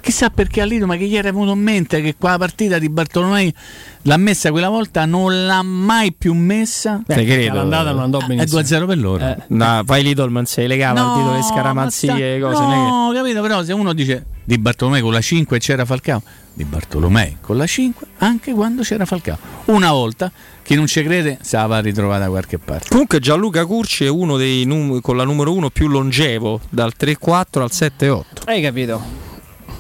Chissà 0.02 0.30
perché 0.30 0.60
a 0.60 0.64
Lido, 0.64 0.84
ma 0.86 0.96
che 0.96 1.06
gli 1.06 1.14
era 1.16 1.30
venuto 1.30 1.52
in 1.52 1.60
mente 1.60 2.02
che 2.02 2.16
quella 2.18 2.36
partita 2.36 2.80
di 2.80 2.88
Bartolomei 2.88 3.54
l'ha 4.02 4.16
messa 4.16 4.50
quella 4.50 4.68
volta, 4.68 5.04
non 5.04 5.46
l'ha 5.46 5.62
mai 5.62 6.12
più 6.12 6.34
messa. 6.34 7.00
Beh, 7.06 7.14
Te 7.14 7.24
credo. 7.24 7.52
all'andata 7.52 7.92
non 7.92 8.00
andò 8.02 8.18
È 8.18 8.26
benissimo. 8.26 8.60
2-0 8.60 8.86
per 8.86 8.98
loro. 8.98 9.24
Eh. 9.24 9.36
No, 9.48 9.82
poi 9.86 10.02
Lidl 10.02 10.42
se 10.44 10.66
legava 10.66 10.98
il 11.00 11.12
titolo 11.18 11.36
le 11.36 11.42
scaramanzie 11.42 12.34
e 12.36 12.40
cose. 12.40 12.62
è 12.64 12.66
che- 12.66 12.74
No, 12.74 13.12
capito, 13.14 13.40
però 13.42 13.62
se 13.62 13.72
uno 13.72 13.92
dice 13.92 14.26
di 14.44 14.58
Bartolomei 14.58 15.00
con 15.02 15.12
la 15.12 15.20
5 15.20 15.56
e 15.56 15.60
c'era 15.60 15.84
Falcao, 15.84 16.20
di 16.52 16.64
Bartolomei 16.64 17.36
con 17.40 17.56
la 17.56 17.66
5 17.66 18.06
anche 18.18 18.52
quando 18.52 18.82
c'era 18.82 19.04
Falcao. 19.04 19.38
Una 19.66 19.92
volta, 19.92 20.32
chi 20.64 20.74
non 20.74 20.88
ci 20.88 21.00
crede, 21.04 21.38
se 21.42 21.56
la 21.56 21.66
va 21.66 21.78
ritrovata 21.78 22.24
da 22.24 22.28
qualche 22.28 22.58
parte. 22.58 22.88
Comunque 22.88 23.20
Gianluca 23.20 23.64
Curci 23.64 24.04
è 24.06 24.08
uno 24.08 24.36
dei 24.36 24.64
num- 24.64 25.00
con 25.00 25.16
la 25.16 25.22
numero 25.22 25.52
1 25.52 25.70
più 25.70 25.86
longevo, 25.86 26.60
dal 26.70 26.92
3-4 26.96 27.62
al 27.62 27.70
7-8. 27.70 28.42
Hai 28.46 28.60
capito? 28.60 29.30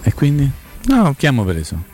E 0.02 0.12
quindi? 0.12 0.50
No, 0.86 1.14
Chi 1.16 1.44
preso? 1.44 1.90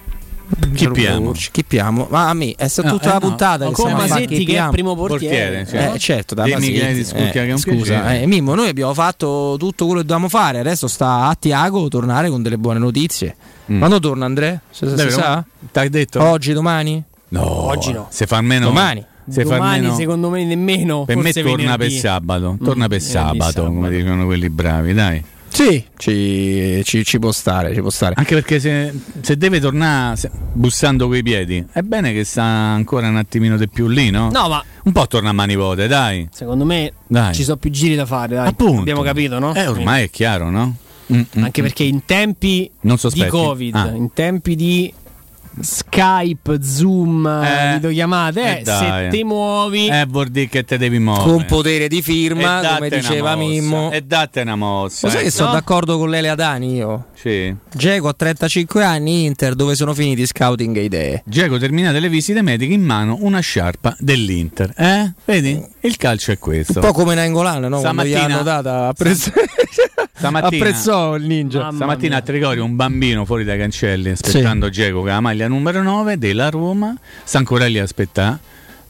Chi 0.48 0.56
Gianluca 0.76 0.90
piamo? 1.01 1.26
Curci. 1.26 1.51
Chi 1.51 1.62
piamo? 1.64 2.06
Ma 2.10 2.30
a 2.30 2.32
me 2.32 2.55
è 2.56 2.68
stata 2.68 2.89
No, 2.89 2.94
tutta 2.94 3.05
eh 3.05 3.12
la 3.12 3.18
no. 3.18 3.20
puntata 3.20 3.66
che 3.66 3.72
Con 3.72 3.93
Masetti 3.93 4.26
che 4.36 4.43
è 4.43 4.44
piamo. 4.47 4.70
primo 4.70 4.94
portiere. 4.97 5.59
Portiere, 5.64 5.94
Eh, 5.94 5.98
certo, 5.98 6.35
da 6.35 6.47
Masetti. 6.47 7.51
Un 7.51 7.59
scusa, 7.59 8.14
eh, 8.14 8.26
Mimmo, 8.26 8.55
noi 8.55 8.68
abbiamo 8.70 8.94
fatto 8.94 9.56
tutto 9.59 9.85
quello 9.85 10.01
che 10.01 10.06
dovevamo 10.06 10.30
fare. 10.30 10.60
Adesso 10.60 10.86
sta 10.89 11.26
a 11.26 11.36
Tiago 11.39 11.86
tornare 11.89 12.30
con 12.30 12.40
delle 12.43 12.56
buone 12.56 12.78
notizie. 12.78 13.36
Mm. 13.70 13.76
Quando 13.78 13.98
torna 14.01 14.24
Andrea? 14.24 14.59
Se, 14.70 14.89
se 14.97 15.10
sa? 15.10 15.44
T'hai 15.70 15.90
detto? 15.90 16.22
Oggi, 16.22 16.55
domani? 16.55 17.02
No, 17.28 17.43
Oggi 17.66 17.93
no. 17.93 18.06
Se 18.09 18.26
fa 18.26 18.39
almeno 18.39 18.66
Domani. 18.68 19.05
Se 19.28 19.44
fa 19.44 19.56
Domani 19.56 19.74
almeno 19.76 19.94
secondo 19.97 20.30
me 20.30 20.44
nemmeno. 20.47 21.05
per 21.05 21.16
me 21.18 21.30
torna 21.35 21.56
venerdì. 21.76 21.76
per 21.76 21.90
sabato, 21.93 22.56
torna 22.64 22.86
Mm, 22.86 22.89
per 22.89 22.98
venerdì, 22.98 23.05
sabato, 23.05 23.64
come 23.66 23.74
sabato. 23.89 23.94
dicono 24.02 24.24
quelli 24.24 24.48
bravi, 24.48 24.94
dai. 24.94 25.22
Sì, 25.50 25.82
ci, 25.96 26.82
ci- 26.84 27.04
ci 27.04 27.18
può 27.18 27.32
stare, 27.32 27.74
ci 27.74 27.80
può 27.80 27.90
stare. 27.90 28.14
Anche 28.16 28.34
perché 28.34 28.60
se, 28.60 28.92
se 29.20 29.36
deve 29.36 29.58
tornare 29.60 30.16
se- 30.16 30.30
bussando 30.52 31.08
coi 31.08 31.22
piedi, 31.22 31.64
è 31.72 31.80
bene 31.82 32.12
che 32.12 32.22
sta 32.24 32.42
ancora 32.44 33.08
un 33.08 33.16
attimino 33.16 33.56
di 33.56 33.68
più 33.68 33.88
lì, 33.88 34.10
no? 34.10 34.30
No, 34.30 34.48
ma 34.48 34.62
Un 34.84 34.92
po' 34.92 35.06
torna 35.08 35.30
a 35.30 35.32
mani 35.32 35.56
vuote, 35.56 35.86
dai. 35.88 36.28
secondo 36.32 36.64
me 36.64 36.92
Dai. 37.06 37.34
ci 37.34 37.42
sono 37.42 37.56
più 37.56 37.70
giri 37.70 37.94
da 37.96 38.06
fare. 38.06 38.36
Dai. 38.36 38.46
Appunto. 38.48 38.80
Abbiamo 38.80 39.02
capito, 39.02 39.38
no? 39.38 39.54
Eh, 39.54 39.66
ormai 39.66 40.04
è 40.04 40.10
chiaro, 40.10 40.50
no? 40.50 40.76
Mm, 41.12 41.20
mm, 41.38 41.42
Anche 41.44 41.60
mm. 41.62 41.64
perché 41.64 41.82
in 41.84 42.04
tempi 42.04 42.70
Non 42.82 42.98
di? 43.10 43.26
Covid, 43.26 43.74
Ah. 43.74 43.90
in 43.94 44.12
tempi 44.12 44.54
di 44.54 44.92
Skype, 45.60 46.58
Zoom, 46.62 47.26
Eh, 47.26 47.72
videochiamate, 47.74 48.58
eh, 48.58 48.60
eh, 48.60 48.64
se 48.64 49.08
ti 49.10 49.24
muovi 49.24 49.88
Eh, 49.88 50.06
vuol 50.08 50.28
dire 50.28 50.48
che 50.48 50.64
te 50.64 50.78
devi 50.78 50.98
muovere. 50.98 51.28
Con 51.30 51.44
potere 51.46 51.88
di 51.88 52.02
firma, 52.02 52.60
E 52.60 52.66
come 52.74 52.86
una 52.88 52.96
diceva 52.96 53.34
mossa, 53.36 53.48
Mimmo. 53.48 53.90
E 53.90 54.00
date 54.02 54.40
una 54.42 54.56
mossa. 54.56 55.06
Lo 55.06 55.12
sai 55.12 55.22
eh. 55.22 55.24
che 55.24 55.30
sono 55.30 55.48
No? 55.48 55.54
d'accordo 55.54 55.98
con 55.98 56.10
Lele 56.10 56.28
Adani 56.28 56.74
io? 56.74 57.06
Sì. 57.14 57.54
Geco 57.74 58.08
a 58.08 58.12
35 58.14 58.84
anni, 58.84 59.24
Inter, 59.24 59.54
dove 59.54 59.74
sono 59.74 59.94
finiti 59.94 60.24
scouting 60.26 60.76
e 60.76 60.82
idee? 60.84 61.22
Geco 61.26 61.58
terminate 61.58 61.98
le 62.00 62.08
visite 62.08 62.42
mediche 62.42 62.72
in 62.74 62.82
mano 62.82 63.16
una 63.20 63.40
sciarpa 63.40 63.96
dell'Inter. 63.98 64.72
Eh? 64.76 65.12
Vedi? 65.24 65.60
Il 65.80 65.96
calcio 65.96 66.32
è 66.32 66.38
questo. 66.38 66.78
Un 66.80 66.86
po' 66.86 66.92
come 66.92 67.14
Nainggolan, 67.14 67.62
no? 67.62 67.80
Quando 67.80 68.04
gli 68.04 68.10
Stamattina- 68.10 68.34
hanno 68.34 68.42
data 68.44 68.88
apprezz- 68.88 69.32
Stamattina, 70.18 70.64
apprezzò 70.66 71.14
il 71.16 71.24
ninja. 71.24 71.70
Stamattina 71.72 72.08
mia. 72.10 72.18
a 72.18 72.22
Trigorio 72.22 72.64
un 72.64 72.76
bambino 72.76 73.24
fuori 73.24 73.44
dai 73.44 73.58
cancelli 73.58 74.10
aspettando 74.10 74.68
Geco 74.68 74.98
con 75.00 75.08
la 75.08 75.20
maglia 75.20 75.46
numero 75.48 75.82
9 75.82 76.18
della 76.18 76.50
Roma. 76.50 76.94
Sta 77.24 77.38
ancora 77.38 77.66
lì 77.66 77.78
a 77.78 77.82
aspettare 77.82 78.38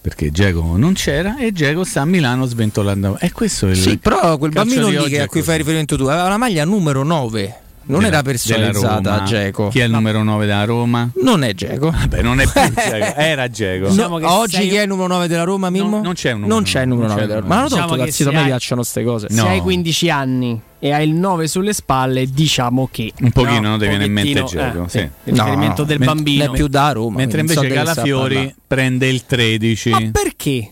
perché 0.01 0.31
Geco 0.31 0.77
non 0.77 0.95
c'era 0.95 1.37
e 1.39 1.53
Geco 1.53 1.85
sta 1.85 2.03
a 2.03 2.05
Milano 2.05 2.47
sventolando. 2.47 3.19
E 3.21 3.33
questo 3.33 3.67
è 3.67 3.71
il 3.71 3.77
Sì, 3.77 3.99
però 3.99 4.39
quel 4.39 4.51
bambino 4.51 4.89
lì 4.89 4.97
a 4.97 5.27
cui 5.27 5.41
così. 5.41 5.43
fai 5.43 5.59
riferimento 5.59 5.97
tu 5.97 6.05
aveva 6.05 6.29
la 6.29 6.37
maglia 6.37 6.65
numero 6.65 7.03
9. 7.03 7.61
Non 7.89 7.99
della- 8.01 8.13
era 8.13 8.23
personalizzata 8.23 9.11
Roma. 9.17 9.23
Geco. 9.25 9.69
Chi 9.69 9.81
è 9.81 9.85
il 9.85 9.91
numero 9.91 10.23
9 10.23 10.47
della 10.47 10.65
Roma? 10.65 11.11
Non 11.23 11.43
è 11.45 11.53
Geco. 11.55 11.91
Vabbè, 11.91 12.23
non 12.23 12.41
è 12.41 12.45
più 12.47 12.61
Geco, 12.75 13.15
era 13.19 13.49
Geco. 13.49 13.93
No, 13.93 14.19
oggi 14.35 14.69
chi 14.69 14.77
è 14.77 14.83
il 14.83 14.89
numero 14.89 15.09
9 15.09 15.27
della 15.29 15.45
Roma, 15.45 15.71
Mimmo? 15.71 16.01
non 16.03 16.15
c'è 16.15 16.33
un 16.33 16.41
numero 16.41 16.55
Non 16.55 16.65
c'è 16.65 16.81
il 16.83 16.89
numero 16.89 17.07
non 17.09 17.17
9 17.17 17.21
c'è 17.21 17.35
della 17.35 17.41
Roma. 17.47 17.55
Ma 17.63 17.69
Diciamo 17.69 17.95
che 18.05 18.11
sito, 18.13 18.29
a 18.29 18.33
me 18.33 18.39
hai- 18.39 18.45
piacciono 18.47 18.81
queste 18.81 19.05
cose. 19.05 19.27
Se 19.31 19.41
hai 19.41 19.61
15 19.61 20.11
anni 20.11 20.61
e 20.81 20.93
hai 20.93 21.09
il 21.09 21.15
9 21.15 21.49
sulle 21.49 21.73
spalle, 21.73 22.27
diciamo 22.27 22.89
che 22.91 23.13
Un 23.21 23.31
pochino 23.33 23.61
no, 23.61 23.69
non 23.71 23.79
ti 23.81 23.89
viene 23.89 24.05
in 24.05 24.13
mente 24.13 24.45
Geco, 24.45 24.85
eh, 24.85 24.89
sì. 24.89 24.99
Il 24.99 25.11
riferimento 25.35 25.85
del 25.85 25.99
Men- 25.99 26.07
bambino. 26.09 26.45
Non 26.45 26.55
è 26.55 26.57
più 26.57 26.69
da 26.69 26.93
Roma. 26.93 27.17
Mentre 27.17 27.41
invece 27.41 27.67
so 27.69 27.75
Calafiori 27.75 28.55
prende 28.67 29.09
il 29.09 29.25
13. 29.27 29.91
Ma 29.91 30.01
perché? 30.13 30.71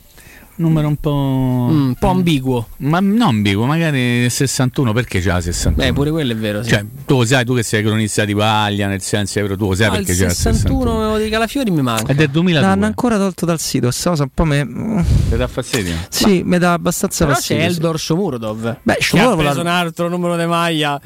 Numero 0.59 0.89
un 0.89 0.97
po'. 0.97 1.69
Mm, 1.71 1.87
un 1.89 1.95
po' 1.99 2.09
ambiguo. 2.09 2.69
Ma 2.79 2.99
non 3.01 3.21
ambiguo, 3.21 3.67
magari 3.67 4.25
il 4.25 4.31
61, 4.31 4.93
perché 4.95 5.21
c'ha 5.21 5.37
il 5.37 5.43
61? 5.43 5.77
Beh, 5.77 5.93
pure 5.93 6.11
quello 6.11 6.33
è 6.33 6.37
vero. 6.37 6.63
Sì. 6.63 6.71
Cioè, 6.71 6.85
tu 7.05 7.19
lo 7.19 7.25
sai, 7.27 7.45
tu 7.45 7.55
che 7.55 7.63
sei 7.63 7.83
cronista 7.83 8.25
di 8.25 8.35
paglia, 8.35 8.87
nel 8.87 9.03
senso, 9.03 9.41
però 9.41 9.55
tu 9.57 9.69
lo 9.69 9.75
sai 9.75 9.89
No, 9.89 9.97
perché 9.97 10.13
il 10.13 10.19
c'è 10.19 10.25
il 10.25 10.31
61. 10.33 10.79
61 10.81 11.19
di 11.19 11.29
Calafiori 11.29 11.71
mi 11.71 11.83
manca. 11.83 12.13
È 12.13 12.15
del 12.15 12.31
2002. 12.31 12.67
L'hanno 12.69 12.87
ancora 12.87 13.19
tolto 13.19 13.45
dal 13.45 13.61
sito. 13.61 13.87
Questa 13.87 14.11
cosa 14.11 14.23
un 14.23 14.31
po' 14.33 14.45
me. 14.45 15.05
Ti 15.29 15.37
dà 15.37 15.47
fastidio? 15.47 15.95
Sì, 16.09 16.43
mi 16.45 16.57
dà 16.59 16.73
abbastanza 16.73 17.25
Però 17.25 17.37
fastidio. 17.37 17.63
c'è 17.63 17.69
Eldor 17.69 18.01
Shomurodov. 18.01 18.77
Beh, 18.83 18.93
che 18.95 18.99
ha 18.99 19.03
Shomurodov 19.03 19.39
preso 19.45 19.61
un 19.61 19.67
altro 19.67 20.09
numero 20.09 20.37
di 20.39 20.47
maglia. 20.47 20.93
A 20.95 21.01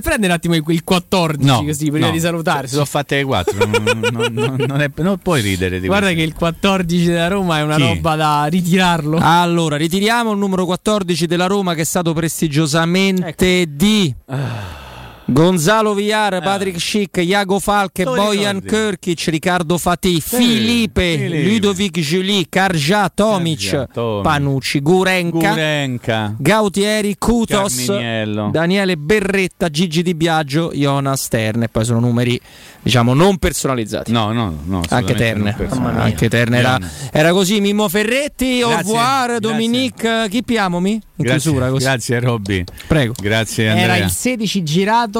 prendere 0.00 0.26
un 0.26 0.30
attimo 0.32 0.54
il 0.56 0.64
il 0.66 0.84
14 0.84 1.46
No, 1.46 1.64
così 1.64 1.90
prima 1.90 2.06
no, 2.06 2.12
di 2.12 2.20
salutarci. 2.20 2.68
Si 2.68 2.74
sono 2.74 2.84
fatte 2.84 3.16
le 3.16 3.24
4. 3.24 3.66
non, 3.66 4.00
non- 4.12 4.54
non- 4.66 4.80
è- 4.80 4.90
non 4.96 5.18
puoi 5.18 5.40
ridere 5.40 5.80
di 5.80 5.86
Guarda 5.86 6.06
questo. 6.06 6.22
che 6.24 6.28
il 6.28 6.34
14 6.36 7.04
della 7.06 7.28
Roma 7.28 7.58
è 7.58 7.62
una 7.62 7.76
Chi? 7.76 7.82
roba 7.82 8.16
da 8.16 8.46
ritirarlo. 8.80 9.18
Allora, 9.20 9.76
ritiriamo 9.76 10.32
il 10.32 10.38
numero 10.38 10.64
14 10.64 11.26
della 11.26 11.46
Roma 11.46 11.74
che 11.74 11.82
è 11.82 11.84
stato 11.84 12.12
prestigiosamente 12.12 13.60
Ecco. 13.60 13.72
di 13.74 14.14
Ah. 14.26 14.88
Gonzalo 15.32 15.94
Villar, 15.94 16.42
Patrick 16.42 16.80
Schick, 16.80 17.18
Iago 17.18 17.60
Falche, 17.60 18.02
Bojan? 18.02 18.60
Kirkic, 18.62 19.24
Riccardo 19.28 19.78
Fatih, 19.78 20.20
Filipe, 20.20 21.16
Filipe. 21.16 21.42
Ludovic 21.48 21.98
Julie, 22.00 22.46
Karja, 22.48 23.08
Tomic, 23.14 23.86
Tomic. 23.92 24.22
Panucci, 24.24 24.80
Gurenka, 24.80 25.50
Gurenka. 25.50 26.34
Gautieri, 26.36 27.14
Kutos, 27.16 27.84
Carminiello. 27.86 28.50
Daniele 28.50 28.96
Berretta, 28.96 29.68
Gigi 29.68 30.02
Di 30.02 30.14
Biagio, 30.16 30.72
Jonas 30.74 31.22
Stern 31.22 31.62
e 31.62 31.68
poi 31.68 31.84
sono 31.84 32.00
numeri 32.00 32.40
diciamo 32.82 33.14
non 33.14 33.38
personalizzati. 33.38 34.10
No, 34.10 34.32
no, 34.32 34.58
no. 34.64 34.80
Anche 34.88 35.14
Terne, 35.14 35.54
anche 35.96 36.28
Terne 36.28 36.58
era, 36.58 36.78
era 37.12 37.32
così. 37.32 37.60
Mimmo 37.60 37.88
Ferretti, 37.88 38.62
au 38.62 38.70
Grazie, 38.70 38.84
revoir, 38.92 39.26
grazie. 39.26 39.40
Dominique. 39.40 40.26
Chi 40.28 40.42
piamomi? 40.42 40.90
In 40.92 41.00
Grazie, 41.26 41.40
chiusura 41.50 41.68
così. 41.70 41.84
grazie 41.84 42.18
Robby. 42.20 42.64
Prego. 42.86 43.12
Grazie 43.20 43.64
Era 43.66 43.92
Andrea. 43.92 44.04
il 44.06 44.10
16 44.10 44.62
girato 44.62 45.19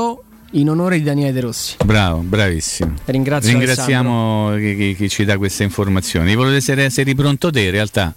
in 0.52 0.68
onore 0.68 0.98
di 0.98 1.04
Daniele 1.04 1.32
De 1.32 1.40
Rossi. 1.40 1.76
Bravo, 1.84 2.18
bravissimo. 2.20 2.94
Ringrazio 3.04 3.50
Ringraziamo 3.50 4.54
chi, 4.56 4.76
chi- 4.76 4.94
chi 4.96 5.08
ci 5.08 5.24
dà 5.24 5.36
queste 5.38 5.62
informazioni. 5.62 6.34
Volevo 6.34 6.56
essere, 6.56 6.90
eri 6.94 7.14
pronto 7.14 7.50
te, 7.50 7.60
in 7.60 7.70
realtà. 7.70 8.12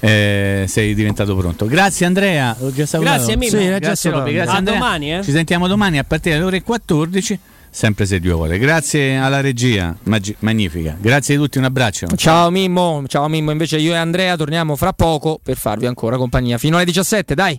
eh, 0.00 0.64
sei 0.68 0.94
diventato 0.94 1.34
pronto. 1.34 1.66
Grazie 1.66 2.06
Andrea. 2.06 2.54
Già 2.74 2.86
salutato. 2.86 3.16
Grazie 3.16 3.36
Mimmo. 3.36 3.58
Sì, 3.58 3.78
Grazie. 3.78 4.10
Robby, 4.10 4.32
grazie 4.32 4.52
A 4.52 4.56
Andrea. 4.56 4.78
domani, 4.78 5.14
eh. 5.14 5.22
Ci 5.22 5.30
sentiamo 5.32 5.66
domani 5.66 5.98
a 5.98 6.04
partire 6.04 6.34
dalle 6.34 6.46
ore 6.46 6.62
14, 6.62 7.38
sempre 7.70 8.04
se 8.06 8.20
Dio 8.20 8.36
vuole. 8.36 8.58
Grazie 8.58 9.16
alla 9.16 9.40
regia, 9.40 9.96
maggi- 10.04 10.36
magnifica. 10.40 10.94
Grazie 11.00 11.36
a 11.36 11.38
tutti, 11.38 11.56
un 11.58 11.64
abbraccio. 11.64 12.06
Ciao 12.16 12.50
Mimmo, 12.50 13.02
ciao 13.08 13.26
Mimmo. 13.28 13.50
Invece 13.50 13.78
io 13.78 13.94
e 13.94 13.96
Andrea 13.96 14.36
torniamo 14.36 14.76
fra 14.76 14.92
poco 14.92 15.40
per 15.42 15.56
farvi 15.56 15.86
ancora 15.86 16.16
compagnia 16.18 16.58
fino 16.58 16.76
alle 16.76 16.84
17, 16.84 17.34
dai. 17.34 17.58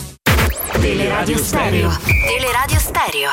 Teleradio 0.81 1.37
Stereo. 1.37 1.91
Teleradio 2.27 2.79
Stereo. 2.79 3.29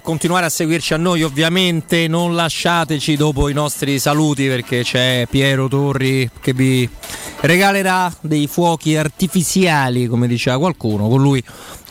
continuare 0.00 0.46
a 0.46 0.48
seguirci 0.48 0.94
a 0.94 0.96
noi, 0.96 1.22
ovviamente 1.22 2.08
non 2.08 2.34
lasciateci 2.34 3.16
dopo 3.16 3.48
i 3.48 3.52
nostri 3.52 3.98
saluti 3.98 4.46
perché 4.46 4.82
c'è 4.82 5.26
Piero 5.28 5.68
Torri 5.68 6.30
che 6.40 6.52
vi 6.52 6.88
regalerà 7.40 8.12
dei 8.20 8.46
fuochi 8.46 8.96
artificiali, 8.96 10.06
come 10.06 10.26
diceva 10.26 10.58
qualcuno. 10.58 11.08
Con 11.08 11.20
lui 11.20 11.42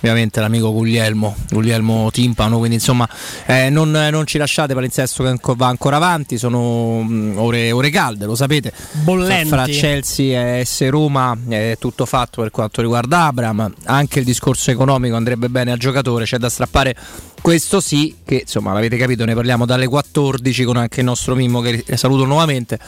ovviamente 0.02 0.40
l'amico 0.40 0.72
Guglielmo, 0.74 1.36
Guglielmo 1.50 2.10
Timpano, 2.12 2.58
quindi 2.58 2.76
insomma 2.76 3.08
eh, 3.46 3.70
non, 3.70 3.92
non 3.92 4.26
ci 4.26 4.38
lasciate 4.38 4.74
palinsesto 4.74 5.24
che 5.24 5.38
va 5.56 5.68
ancora 5.68 5.98
avanti, 5.98 6.38
sono 6.38 7.04
mm, 7.04 7.38
ore, 7.38 7.72
ore 7.72 7.90
calde, 7.90 8.26
lo 8.26 8.36
sapete. 8.36 8.74
Bollenti. 9.04 9.48
Fra 9.48 9.66
Chelsea 9.66 10.58
e 10.58 10.66
S 10.66 10.88
Roma 10.90 11.38
è 11.48 11.76
tutto 11.80 12.06
fatto 12.06 12.42
per 12.42 12.52
quanto 12.52 12.82
riguarda 12.82 13.26
Abram, 13.26 13.74
anche 13.86 14.20
il 14.20 14.26
discorso 14.26 14.72
economico 14.72 15.16
andrebbe 15.16 15.50
bene 15.50 15.72
al 15.72 15.78
giocatore, 15.78 16.26
c'è 16.26 16.38
da 16.38 16.50
strappare 16.50 16.96
questo 17.42 17.80
sì, 17.80 18.18
che 18.24 18.42
insomma 18.42 18.72
l'avete 18.74 18.98
capito, 18.98 19.26
ne 19.26 19.34
parliamo 19.34 19.66
dalle 19.66 19.88
14 19.88 20.64
con 20.64 20.78
anche 20.78 21.00
il 21.00 21.06
nostro 21.06 21.36
Mimmo 21.36 21.60
che 21.62 21.84
saluto 21.98 22.26
nuovamente. 22.26 22.80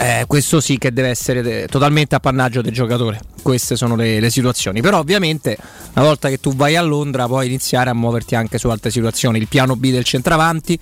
Eh, 0.00 0.26
questo 0.28 0.60
sì 0.60 0.78
che 0.78 0.92
deve 0.92 1.08
essere 1.08 1.66
totalmente 1.66 2.14
appannaggio 2.14 2.62
del 2.62 2.72
giocatore. 2.72 3.18
Queste 3.42 3.74
sono 3.74 3.96
le, 3.96 4.20
le 4.20 4.30
situazioni. 4.30 4.80
Però, 4.80 4.98
ovviamente, 5.00 5.58
una 5.94 6.04
volta 6.04 6.28
che 6.28 6.38
tu 6.38 6.54
vai 6.54 6.76
a 6.76 6.82
Londra, 6.82 7.26
puoi 7.26 7.46
iniziare 7.46 7.90
a 7.90 7.94
muoverti 7.94 8.36
anche 8.36 8.58
su 8.58 8.68
altre 8.68 8.92
situazioni. 8.92 9.38
Il 9.38 9.48
piano 9.48 9.74
B 9.74 9.90
del 9.90 10.04
centravanti, 10.04 10.78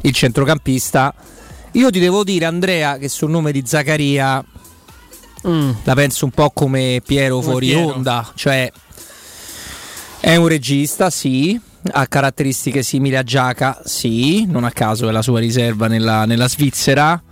il 0.00 0.12
centrocampista. 0.12 1.14
Io 1.72 1.90
ti 1.90 2.00
devo 2.00 2.24
dire, 2.24 2.44
Andrea, 2.46 2.98
che 2.98 3.08
sul 3.08 3.30
nome 3.30 3.52
di 3.52 3.62
Zaccaria 3.64 4.44
la 5.42 5.94
penso 5.94 6.24
un 6.24 6.32
po' 6.32 6.50
come 6.50 7.00
Piero 7.06 7.36
Come 7.36 7.50
fuori 7.50 7.66
Piero. 7.68 7.94
onda. 7.94 8.32
Cioè, 8.34 8.72
è 10.18 10.34
un 10.34 10.48
regista, 10.48 11.08
sì. 11.10 11.60
Ha 11.88 12.08
caratteristiche 12.08 12.82
simili 12.82 13.14
a 13.14 13.22
Giaca, 13.22 13.80
sì. 13.84 14.44
Non 14.44 14.64
a 14.64 14.72
caso 14.72 15.08
è 15.08 15.12
la 15.12 15.22
sua 15.22 15.38
riserva 15.38 15.86
nella, 15.86 16.24
nella 16.24 16.48
Svizzera 16.48 17.22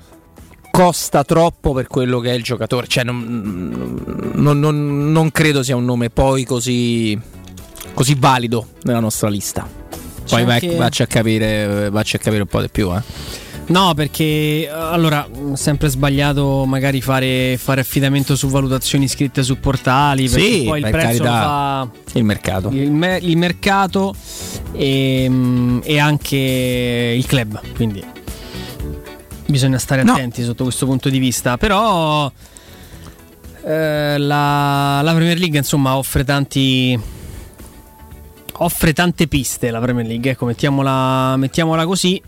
costa 0.74 1.22
troppo 1.22 1.72
per 1.72 1.86
quello 1.86 2.18
che 2.18 2.30
è 2.30 2.34
il 2.34 2.42
giocatore. 2.42 2.88
Cioè, 2.88 3.04
non, 3.04 4.32
non- 4.34 4.58
non- 4.58 5.12
non 5.12 5.30
credo 5.30 5.62
sia 5.62 5.76
un 5.76 5.84
nome 5.84 6.10
poi 6.10 6.42
così, 6.44 7.16
così 7.94 8.16
valido 8.18 8.66
nella 8.82 8.98
nostra 8.98 9.28
lista. 9.28 9.62
Poi 9.62 10.40
C'è 10.40 10.44
vai, 10.44 10.54
anche- 10.54 10.74
vacci, 10.74 11.02
a 11.02 11.06
capire, 11.06 11.90
vacci 11.90 12.16
a 12.16 12.18
capire 12.18 12.42
un 12.42 12.48
po' 12.48 12.60
di 12.60 12.68
più. 12.70 12.92
Eh. 12.92 13.02
No, 13.66 13.94
perché 13.94 14.68
allora 14.70 15.26
sempre 15.52 15.88
sbagliato 15.88 16.64
magari 16.66 17.00
fare, 17.00 17.56
fare 17.56 17.80
affidamento 17.82 18.34
su 18.34 18.48
valutazioni 18.48 19.06
scritte 19.06 19.42
su 19.44 19.60
portali, 19.60 20.28
perché 20.28 20.50
Sì, 20.52 20.64
poi 20.64 20.78
il 20.80 20.82
per 20.82 20.90
prezzo 20.92 21.24
fa 21.24 21.88
Il 22.14 22.24
mercato. 22.24 22.68
il, 22.72 22.90
me- 22.90 23.18
il 23.22 23.36
mercato 23.38 24.12
e, 24.72 25.30
e 25.84 25.98
anche 26.00 27.14
il 27.16 27.24
club. 27.26 27.60
Quindi 27.76 28.04
bisogna 29.46 29.78
stare 29.78 30.02
No. 30.02 30.12
attenti 30.12 30.42
sotto 30.42 30.64
questo 30.64 30.86
punto 30.86 31.08
di 31.08 31.18
vista. 31.18 31.56
Però 31.56 32.30
eh, 33.64 34.18
la, 34.18 35.00
la 35.02 35.12
Premier 35.14 35.38
League 35.38 35.58
insomma 35.58 35.96
offre 35.96 36.24
tanti 36.24 36.98
offre 38.58 38.92
tante 38.92 39.26
piste 39.26 39.70
la 39.70 39.80
Premier 39.80 40.06
League, 40.06 40.30
ecco, 40.30 40.46
mettiamola, 40.46 41.36
mettiamola 41.36 41.86
così. 41.86 42.22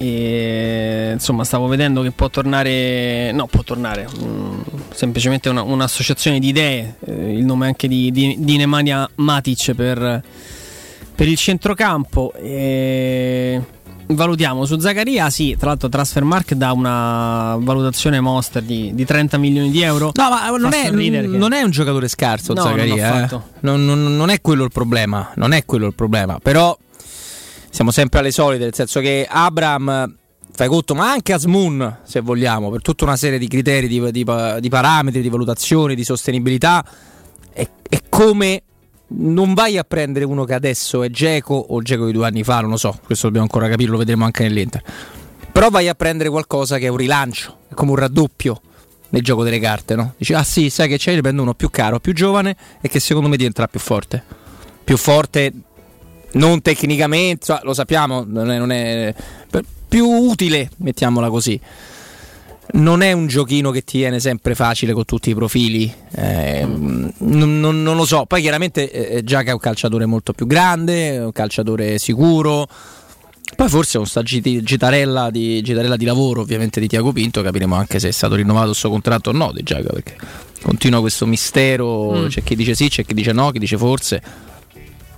E, 0.00 1.10
insomma, 1.12 1.42
stavo 1.44 1.66
vedendo 1.66 2.02
che 2.02 2.12
può 2.12 2.28
tornare, 2.30 3.32
no, 3.32 3.46
può 3.46 3.62
tornare, 3.64 4.06
mm, 4.16 4.60
semplicemente 4.94 5.48
una- 5.48 5.62
un'associazione 5.62 6.38
di 6.38 6.48
idee. 6.48 6.94
eh, 7.04 7.32
il 7.36 7.44
nome 7.44 7.66
anche 7.66 7.88
di, 7.88 8.10
di, 8.12 8.36
di 8.38 8.56
Nemanja 8.56 9.08
Matic 9.16 9.74
per, 9.74 10.22
per 11.14 11.26
il 11.28 11.36
centrocampo. 11.36 12.32
E 12.34 13.60
valutiamo 14.08 14.64
su 14.64 14.78
Zaccaria. 14.78 15.30
Sì, 15.30 15.56
tra 15.58 15.68
l'altro, 15.68 15.88
Transfermark 15.88 16.54
dà 16.54 16.72
una 16.72 17.56
valutazione 17.60 18.20
monster 18.20 18.62
di, 18.62 18.92
di 18.94 19.04
30 19.04 19.38
milioni 19.38 19.70
di 19.70 19.82
euro. 19.82 20.12
No, 20.14 20.28
ma 20.30 20.48
non 20.56 20.70
Fa 20.70 20.76
è, 20.82 20.90
che- 20.90 21.20
non 21.26 21.52
è 21.52 21.62
un 21.62 21.70
giocatore 21.70 22.08
scarso, 22.08 22.52
No, 22.54 22.62
non 22.64 22.70
Zaccaria. 22.72 22.96
eh. 22.96 23.02
affatto. 23.22 23.48
Non, 23.60 23.84
non- 23.84 24.16
non 24.16 24.30
è 24.30 24.40
quello 24.40 24.64
il 24.64 24.70
problema. 24.72 25.32
Non 25.36 25.52
è 25.52 25.64
quello 25.64 25.86
il 25.86 25.94
problema. 25.94 26.38
Però 26.40 26.76
siamo 27.70 27.90
sempre 27.90 28.20
alle 28.20 28.30
solite, 28.30 28.64
nel 28.64 28.74
senso 28.74 29.00
che 29.00 29.26
Abram. 29.28 30.14
Fai 30.50 30.66
conto, 30.66 30.96
ma 30.96 31.08
anche 31.12 31.32
Asmun, 31.32 31.98
se 32.02 32.18
vogliamo, 32.18 32.68
per 32.70 32.82
tutta 32.82 33.04
una 33.04 33.14
serie 33.14 33.38
di 33.38 33.46
criteri, 33.46 33.86
di, 33.86 34.00
di 34.10 34.24
di 34.58 34.68
parametri, 34.68 35.20
di 35.22 35.28
valutazioni, 35.28 35.94
di 35.94 36.02
sostenibilità, 36.02 36.84
è, 37.52 37.68
è 37.88 38.02
come 38.08 38.62
non 39.08 39.54
vai 39.54 39.78
a 39.78 39.84
prendere 39.84 40.24
uno 40.24 40.44
che 40.44 40.54
adesso 40.54 41.02
è 41.02 41.10
Geco 41.10 41.54
o 41.54 41.80
Geco 41.82 42.06
di 42.06 42.12
due 42.12 42.26
anni 42.26 42.44
fa, 42.44 42.60
non 42.60 42.70
lo 42.70 42.76
so, 42.76 42.98
questo 43.04 43.26
dobbiamo 43.26 43.46
ancora 43.50 43.68
capire, 43.68 43.90
lo 43.90 43.98
vedremo 43.98 44.24
anche 44.24 44.42
nell'Inter. 44.42 44.82
Però 45.50 45.70
vai 45.70 45.88
a 45.88 45.94
prendere 45.94 46.28
qualcosa 46.28 46.78
che 46.78 46.86
è 46.86 46.88
un 46.88 46.96
rilancio, 46.96 47.58
è 47.68 47.74
come 47.74 47.90
un 47.90 47.96
raddoppio 47.96 48.60
nel 49.10 49.22
gioco 49.22 49.42
delle 49.42 49.58
carte, 49.58 49.94
no? 49.96 50.14
Dici, 50.16 50.34
ah 50.34 50.44
sì, 50.44 50.70
sai 50.70 50.88
che 50.88 50.98
c'è, 50.98 51.14
ne 51.14 51.20
prendo 51.20 51.42
uno 51.42 51.54
più 51.54 51.70
caro, 51.70 51.98
più 51.98 52.12
giovane 52.12 52.56
e 52.80 52.88
che 52.88 53.00
secondo 53.00 53.28
me 53.28 53.36
diventerà 53.36 53.66
più 53.66 53.80
forte. 53.80 54.22
Più 54.84 54.96
forte 54.96 55.52
non 56.32 56.60
tecnicamente, 56.60 57.58
lo 57.62 57.74
sappiamo, 57.74 58.24
non 58.26 58.50
è, 58.50 58.58
non 58.58 58.70
è- 58.70 59.14
più 59.88 60.06
utile, 60.06 60.70
mettiamola 60.76 61.30
così. 61.30 61.58
Non 62.70 63.00
è 63.00 63.12
un 63.12 63.26
giochino 63.28 63.70
che 63.70 63.82
ti 63.82 63.98
viene 63.98 64.20
sempre 64.20 64.54
facile 64.54 64.92
con 64.92 65.04
tutti 65.06 65.30
i 65.30 65.34
profili, 65.34 65.90
eh, 66.14 66.64
non, 66.66 67.60
non- 67.60 67.82
non 67.82 67.96
lo 67.96 68.04
so. 68.04 68.24
Poi 68.26 68.42
chiaramente 68.42 68.90
eh, 68.90 69.24
Giaca 69.24 69.50
è 69.50 69.52
un 69.54 69.58
calciatore 69.58 70.04
molto 70.04 70.32
più 70.34 70.46
grande, 70.46 71.14
è 71.14 71.24
un 71.24 71.32
calciatore 71.32 71.98
sicuro. 71.98 72.68
Poi 73.56 73.68
forse 73.70 73.96
con 73.96 74.06
sta 74.06 74.22
giti- 74.22 74.62
gitarella 74.62 75.30
di, 75.30 75.62
gitarella 75.62 75.96
di 75.96 76.04
lavoro 76.04 76.42
ovviamente 76.42 76.78
di 76.80 76.86
Tiago 76.86 77.12
Pinto 77.12 77.40
capiremo 77.40 77.74
anche 77.74 77.98
se 77.98 78.08
è 78.08 78.12
stato 78.12 78.34
rinnovato 78.34 78.68
il 78.68 78.74
suo 78.76 78.90
contratto 78.90 79.30
o 79.30 79.32
no 79.32 79.50
di 79.54 79.62
Giaca 79.62 79.88
perché 79.90 80.16
continua 80.60 81.00
questo 81.00 81.24
mistero, 81.24 82.12
Mm. 82.12 82.26
c'è 82.26 82.42
chi 82.42 82.54
dice 82.54 82.74
sì, 82.74 82.88
c'è 82.90 83.04
chi 83.06 83.14
dice 83.14 83.32
no, 83.32 83.50
chi 83.50 83.58
dice 83.58 83.78
forse. 83.78 84.22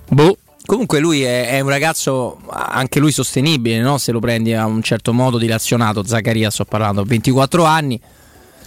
Boh. 0.08 0.38
Comunque 0.70 1.00
lui 1.00 1.22
è, 1.24 1.48
è 1.48 1.58
un 1.58 1.68
ragazzo 1.68 2.38
anche 2.48 3.00
lui 3.00 3.10
sostenibile, 3.10 3.80
no? 3.80 3.98
se 3.98 4.12
lo 4.12 4.20
prendi 4.20 4.54
a 4.54 4.66
un 4.66 4.80
certo 4.82 5.12
modo 5.12 5.36
dilazionato. 5.36 6.04
Zaccaria 6.04 6.48
sto 6.48 6.64
parlando, 6.64 7.02
24 7.02 7.64
anni. 7.64 8.00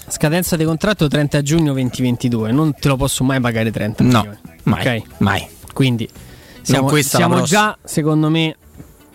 Scadenza 0.10 0.58
di 0.58 0.66
contratto 0.66 1.08
30 1.08 1.42
giugno 1.42 1.72
2022. 1.72 2.52
Non 2.52 2.74
te 2.74 2.90
lo 2.90 2.98
posso 2.98 3.24
mai 3.24 3.40
pagare 3.40 3.72
30 3.72 4.04
No, 4.04 4.10
milioni. 4.20 4.38
mai, 4.64 4.82
Ok? 4.98 5.04
mai. 5.20 5.48
Quindi 5.72 6.10
siamo, 6.62 6.94
siamo 6.98 7.42
già, 7.44 7.78
secondo 7.82 8.30
me, 8.30 8.58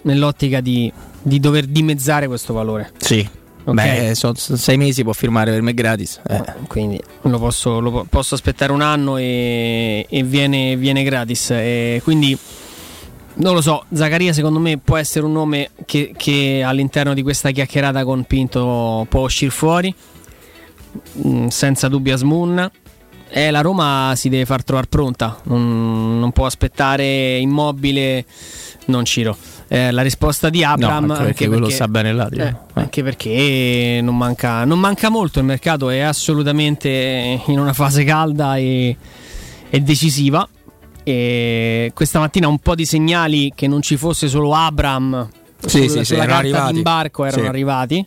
nell'ottica 0.03 0.63
di, 0.63 0.91
di 1.21 1.39
dover 1.41 1.67
dimezzare 1.67 2.27
questo 2.27 2.55
valore. 2.55 2.93
Sì. 2.97 3.19
Ok. 3.65 3.75
Beh, 3.75 4.15
sono 4.15 4.33
sei 4.35 4.79
mesi, 4.79 5.03
può 5.03 5.13
firmare 5.13 5.51
per 5.51 5.61
me 5.61 5.75
gratis. 5.75 6.23
Eh. 6.27 6.43
Quindi 6.69 6.99
lo 7.21 7.39
posso, 7.39 7.81
lo 7.81 7.91
po- 7.91 8.07
posso 8.09 8.35
aspettare 8.35 8.73
un 8.73 8.81
anno 8.81 9.19
e, 9.19 10.07
e 10.09 10.23
viene, 10.23 10.75
viene 10.77 11.03
gratis. 11.03 11.51
E 11.51 12.01
quindi 12.03 12.35
non 13.39 13.55
lo 13.55 13.61
so, 13.61 13.85
Zaccaria 13.93 14.33
secondo 14.33 14.59
me 14.59 14.79
può 14.79 14.97
essere 14.97 15.25
un 15.25 15.33
nome 15.33 15.71
che, 15.87 16.13
che 16.17 16.63
all'interno 16.65 17.15
di 17.15 17.23
questa 17.23 17.51
chiacchierata 17.51 18.05
con 18.05 18.25
Pinto 18.25 19.07
può 19.09 19.23
uscire 19.23 19.51
fuori, 19.51 19.95
Mm, 21.27 21.47
senza 21.49 21.87
dubbio 21.89 22.15
Asmun. 22.15 22.71
E 23.31 23.51
la 23.51 23.61
Roma 23.61 24.15
si 24.17 24.31
deve 24.31 24.47
far 24.47 24.65
trovare 24.65 24.87
pronta, 24.89 25.39
non, 25.45 26.19
non 26.19 26.33
può 26.33 26.47
aspettare 26.47 27.37
immobile, 27.37 28.25
non 28.87 29.05
Ciro. 29.05 29.37
Eh, 29.69 29.91
la 29.91 30.01
risposta 30.01 30.49
di 30.49 30.65
Abram, 30.65 31.05
No, 31.05 31.13
anche 31.13 31.25
perché 31.27 31.47
quello 31.47 31.69
sta 31.69 31.87
bene 31.89 32.13
là, 32.15 32.27
diciamo. 32.31 32.69
eh, 32.75 32.81
anche 32.81 33.03
perché 33.03 34.01
non 34.03 34.17
manca, 34.17 34.65
non 34.65 34.81
manca 34.81 35.11
molto, 35.11 35.41
il 35.41 35.45
mercato 35.45 35.91
è 35.91 35.99
assolutamente 35.99 37.43
in 37.47 37.59
una 37.59 37.75
fase 37.75 38.03
calda 38.03 38.57
e, 38.57 38.97
e 39.69 39.81
decisiva. 39.81 40.49
E 41.11 41.91
questa 41.95 42.19
mattina 42.19 42.49
un 42.49 42.59
po' 42.59 42.75
di 42.75 42.85
segnali 42.85 43.51
che 43.55 43.67
non 43.67 43.81
ci 43.81 43.97
fosse 43.97 44.29
solo 44.29 44.53
Abram 44.53 45.27
Sì, 45.65 45.89
sulla, 45.89 46.01
sì, 46.01 46.05
sulla 46.05 46.27
carta 46.27 46.37
arrivati. 46.37 46.73
d'imbarco 46.75 47.25
erano 47.25 47.43
Sì. 47.45 47.49
arrivati. 47.49 48.07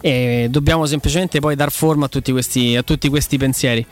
E 0.00 0.48
dobbiamo 0.50 0.84
semplicemente 0.84 1.38
poi 1.38 1.54
dar 1.54 1.70
forma 1.70 2.06
a 2.06 2.08
tutti 2.08 2.32
questi, 2.32 2.74
a 2.74 2.82
tutti 2.82 3.08
questi 3.08 3.38
pensieri. 3.38 3.86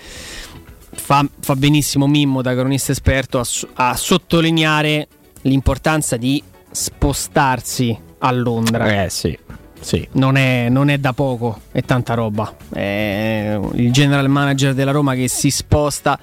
Fa, 0.95 1.25
fa 1.39 1.55
benissimo 1.55 2.09
Mimmo 2.09 2.43
da 2.43 2.53
cronista 2.55 2.91
esperto 2.91 3.39
a, 3.39 3.45
a 3.75 3.95
sottolineare 3.97 5.07
l'importanza 5.43 6.17
di 6.17 6.43
spostarsi 6.69 7.97
a 8.19 8.33
Londra. 8.33 9.05
Eh 9.05 9.09
sì, 9.09 9.39
sì. 9.81 10.07
Non 10.15 10.37
è, 10.37 10.69
non 10.69 10.91
è 10.91 10.99
da 10.99 11.13
poco, 11.13 11.61
è 11.71 11.83
tanta 11.83 12.15
roba. 12.15 12.53
È 12.73 13.57
il 13.75 13.93
general 13.93 14.29
manager 14.29 14.75
della 14.75 14.91
Roma 14.91 15.15
che 15.15 15.29
si 15.29 15.51
sposta. 15.51 16.19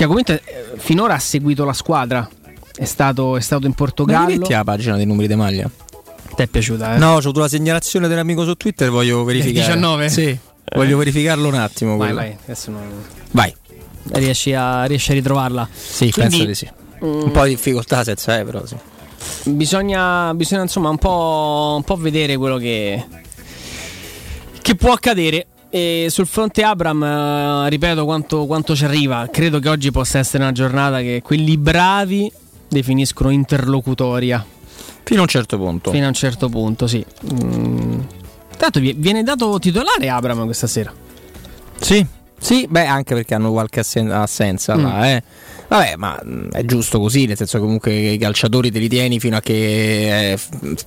Tiago 0.00 0.14
Pinto 0.14 0.32
eh, 0.32 0.40
finora 0.78 1.12
ha 1.12 1.18
seguito 1.18 1.66
la 1.66 1.74
squadra. 1.74 2.26
È 2.74 2.86
stato, 2.86 3.36
è 3.36 3.40
stato 3.42 3.66
in 3.66 3.72
Ma 3.72 3.84
Portogallo. 3.84 4.28
metti 4.28 4.52
la 4.52 4.64
pagina 4.64 4.96
dei 4.96 5.04
numeri 5.04 5.28
di 5.28 5.34
maglia? 5.34 5.70
Ti 6.34 6.42
è 6.42 6.46
piaciuta? 6.46 6.94
Eh? 6.94 6.98
No, 6.98 7.12
ho 7.12 7.18
avuto 7.18 7.40
la 7.40 7.48
segnalazione 7.48 8.08
dell'amico 8.08 8.42
su 8.44 8.54
Twitter, 8.54 8.88
voglio 8.88 9.22
verificare. 9.24 9.66
19? 9.66 10.08
Sì. 10.08 10.38
Voglio 10.74 10.96
verificarlo 10.96 11.48
un 11.48 11.54
attimo. 11.54 11.98
Vai, 11.98 12.14
quello. 12.14 12.14
vai. 12.14 12.36
Adesso 12.44 12.70
non... 12.70 13.04
Vai. 13.32 13.54
Riesci, 14.12 14.54
a, 14.54 14.86
riesci 14.86 15.10
a 15.10 15.14
ritrovarla? 15.14 15.68
Sì, 15.70 16.10
Quindi, 16.10 16.30
penso 16.30 16.46
di 16.46 16.54
sì. 16.54 16.70
Un 17.00 17.24
mm, 17.26 17.30
po' 17.32 17.44
di 17.44 17.50
difficoltà 17.50 18.02
senza 18.02 18.38
eh, 18.38 18.44
però 18.44 18.64
sì. 18.64 18.76
Bisogna, 19.50 20.32
bisogna 20.32 20.62
insomma 20.62 20.88
un 20.88 20.96
po', 20.96 21.74
un 21.76 21.82
po' 21.82 21.96
vedere 21.96 22.38
quello 22.38 22.56
che, 22.56 23.04
che 24.62 24.74
può 24.76 24.92
accadere. 24.92 25.46
E 25.72 26.06
sul 26.10 26.26
fronte 26.26 26.62
Abram, 26.64 27.02
eh, 27.02 27.68
ripeto 27.68 28.04
quanto, 28.04 28.46
quanto 28.46 28.74
ci 28.74 28.84
arriva. 28.84 29.28
Credo 29.30 29.60
che 29.60 29.68
oggi 29.68 29.90
possa 29.92 30.18
essere 30.18 30.42
una 30.42 30.52
giornata 30.52 30.98
che 31.00 31.20
quelli 31.22 31.56
bravi 31.56 32.30
definiscono 32.68 33.30
interlocutoria. 33.30 34.44
Fino 35.04 35.20
a 35.20 35.22
un 35.22 35.28
certo 35.28 35.56
punto. 35.58 35.90
Fino 35.92 36.04
a 36.04 36.08
un 36.08 36.14
certo 36.14 36.48
punto, 36.48 36.86
sì. 36.86 37.04
Mm. 37.32 38.00
Tanto 38.56 38.80
vi- 38.80 38.94
viene 38.96 39.22
dato 39.22 39.58
titolare 39.58 40.08
Abram 40.08 40.44
questa 40.44 40.66
sera. 40.66 40.92
Sì, 41.80 42.04
sì, 42.38 42.66
beh, 42.68 42.86
anche 42.86 43.14
perché 43.14 43.34
hanno 43.34 43.50
qualche 43.52 43.80
assen- 43.80 44.10
assenza 44.10 44.76
Mm. 44.76 44.82
là, 44.82 45.10
eh. 45.10 45.22
Vabbè, 45.68 45.94
ma 45.96 46.20
mh, 46.22 46.48
è 46.50 46.64
giusto 46.64 46.98
così, 46.98 47.26
nel 47.26 47.36
senso 47.36 47.58
che 47.58 47.64
comunque 47.64 47.92
i 47.94 48.18
calciatori 48.18 48.70
te 48.72 48.80
li 48.80 48.88
tieni 48.88 49.20
fino 49.20 49.36
a 49.36 49.40
che 49.40 50.32
eh, 50.32 50.38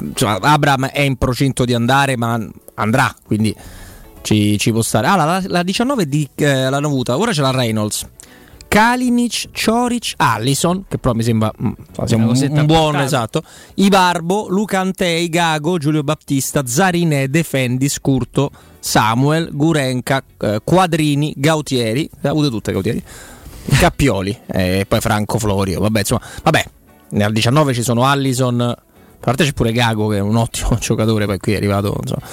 insomma, 0.01 0.35
Abram 0.41 0.87
è 0.87 1.01
in 1.01 1.15
procinto 1.15 1.63
di 1.65 1.73
andare, 1.73 2.17
ma 2.17 2.37
andrà, 2.75 3.13
quindi 3.25 3.55
ci, 4.23 4.57
ci 4.57 4.71
può 4.71 4.81
stare. 4.81 5.05
Ah, 5.05 5.15
la, 5.15 5.43
la 5.45 5.63
19 5.63 6.07
di, 6.07 6.27
eh, 6.35 6.69
l'hanno 6.69 6.87
avuta, 6.87 7.17
ora 7.17 7.31
c'è 7.31 7.41
la 7.41 7.51
Reynolds. 7.51 8.07
Kalinic, 8.67 9.49
Cioric, 9.51 10.13
Allison, 10.17 10.85
che 10.87 10.97
però 10.97 11.13
mi 11.13 11.21
sembra 11.21 11.51
mm, 11.61 11.71
sia 12.05 12.17
Una 12.17 12.25
un, 12.25 12.47
un 12.49 12.65
buon 12.65 12.81
portata. 12.85 13.03
esatto. 13.03 13.43
Ibarbo, 13.75 14.47
Luca 14.49 14.79
Antei, 14.79 15.29
Gago, 15.29 15.77
Giulio 15.77 16.01
Battista, 16.01 16.65
Zarinè, 16.65 17.27
Defendi, 17.27 17.87
Scurto, 17.87 18.49
Samuel, 18.79 19.49
Gurenca, 19.53 20.23
eh, 20.39 20.61
Quadrini, 20.63 21.35
Gautieri, 21.37 22.09
le 22.19 22.29
ha 22.29 22.31
avute 22.31 22.49
tutte 22.49 22.71
Gautieri, 22.71 23.03
Cappioli 23.77 24.39
e 24.51 24.85
poi 24.87 25.01
Franco 25.01 25.37
Florio. 25.37 25.79
Vabbè, 25.79 25.99
insomma, 25.99 26.21
vabbè, 26.41 26.65
nel 27.09 27.31
19 27.31 27.73
ci 27.75 27.83
sono 27.83 28.07
Allison, 28.07 28.59
a 28.59 28.75
parte 29.19 29.43
c'è 29.43 29.53
pure 29.53 29.71
Gago 29.71 30.07
che 30.07 30.17
è 30.17 30.21
un 30.21 30.35
ottimo 30.35 30.77
giocatore, 30.81 31.27
poi 31.27 31.37
qui 31.37 31.53
è 31.53 31.57
arrivato 31.57 31.95
insomma, 32.01 32.25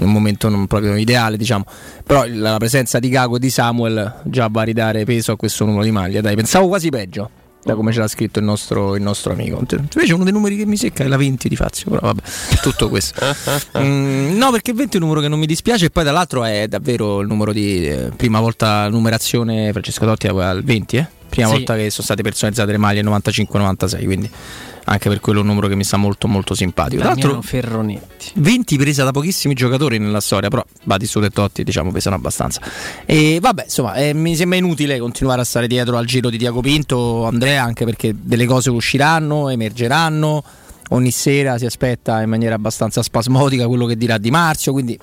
in 0.00 0.06
un 0.06 0.12
momento 0.12 0.48
non 0.48 0.66
proprio 0.66 0.96
ideale, 0.96 1.36
diciamo. 1.36 1.64
Però 2.04 2.24
la 2.26 2.56
presenza 2.56 2.98
di 2.98 3.08
Gago 3.08 3.36
e 3.36 3.38
di 3.38 3.50
Samuel 3.50 4.20
già 4.24 4.48
va 4.50 4.62
a 4.62 4.64
ridare 4.64 5.04
peso 5.04 5.32
a 5.32 5.36
questo 5.36 5.64
numero 5.64 5.84
di 5.84 5.90
maglia. 5.90 6.20
Dai, 6.20 6.34
pensavo 6.34 6.68
quasi 6.68 6.88
peggio. 6.90 7.30
Da 7.62 7.74
come 7.74 7.92
ce 7.92 7.98
l'ha 7.98 8.08
scritto 8.08 8.38
il 8.38 8.46
nostro, 8.46 8.96
il 8.96 9.02
nostro 9.02 9.34
amico. 9.34 9.62
Invece 9.70 10.14
uno 10.14 10.24
dei 10.24 10.32
numeri 10.32 10.56
che 10.56 10.64
mi 10.64 10.78
secca 10.78 11.04
è 11.04 11.08
la 11.08 11.18
20 11.18 11.46
di 11.46 11.56
Fazio. 11.56 11.90
Però 11.90 12.00
vabbè, 12.00 12.22
tutto 12.62 12.88
questo. 12.88 13.20
Mm, 13.78 14.36
no, 14.38 14.50
perché 14.50 14.72
20 14.72 14.94
è 14.96 14.96
un 14.98 15.02
numero 15.06 15.20
che 15.20 15.28
non 15.28 15.38
mi 15.38 15.44
dispiace. 15.46 15.86
E 15.86 15.90
poi, 15.90 16.04
dall'altro, 16.04 16.42
è 16.44 16.66
davvero 16.68 17.20
il 17.20 17.26
numero 17.28 17.52
di 17.52 17.86
eh, 17.86 18.10
prima 18.16 18.40
volta 18.40 18.88
numerazione. 18.88 19.70
Francesco 19.72 20.06
Totti 20.06 20.26
al 20.28 20.62
20, 20.64 20.96
eh? 20.96 21.06
Prima 21.28 21.48
Sì. 21.48 21.52
volta 21.54 21.76
che 21.76 21.90
sono 21.90 22.04
state 22.04 22.22
personalizzate 22.22 22.72
le 22.72 22.78
maglie 22.78 23.02
95-96. 23.02 24.04
Quindi 24.04 24.30
anche 24.90 25.08
per 25.08 25.20
quello 25.20 25.38
è 25.38 25.42
un 25.42 25.48
numero 25.48 25.68
che 25.68 25.76
mi 25.76 25.84
sta 25.84 25.96
molto, 25.96 26.26
molto 26.26 26.52
simpatico. 26.54 27.00
Tra 27.00 27.10
l'altro, 27.10 27.40
Ferronetti. 27.42 28.32
20 28.34 28.76
presa 28.76 29.04
da 29.04 29.12
pochissimi 29.12 29.54
giocatori 29.54 29.98
nella 29.98 30.20
storia, 30.20 30.48
però 30.48 30.64
Batistuta 30.82 31.26
e 31.26 31.30
Totti 31.30 31.62
diciamo 31.62 31.92
pesano 31.92 32.16
abbastanza. 32.16 32.60
E 33.06 33.38
vabbè, 33.40 33.64
insomma, 33.64 33.94
eh, 33.94 34.12
mi 34.14 34.34
sembra 34.34 34.58
inutile 34.58 34.98
continuare 34.98 35.42
a 35.42 35.44
stare 35.44 35.68
dietro 35.68 35.96
al 35.96 36.06
giro 36.06 36.28
di 36.28 36.36
Diaco 36.36 36.60
Pinto, 36.60 37.24
Andrea, 37.24 37.62
anche 37.62 37.84
perché 37.84 38.12
delle 38.20 38.46
cose 38.46 38.70
usciranno, 38.70 39.48
emergeranno. 39.48 40.42
ogni 40.88 41.12
sera 41.12 41.56
si 41.56 41.66
aspetta 41.66 42.20
in 42.20 42.28
maniera 42.28 42.56
abbastanza 42.56 43.00
spasmodica 43.00 43.68
quello 43.68 43.86
che 43.86 43.96
dirà 43.96 44.18
Di 44.18 44.32
Marzio, 44.32 44.72
quindi 44.72 44.98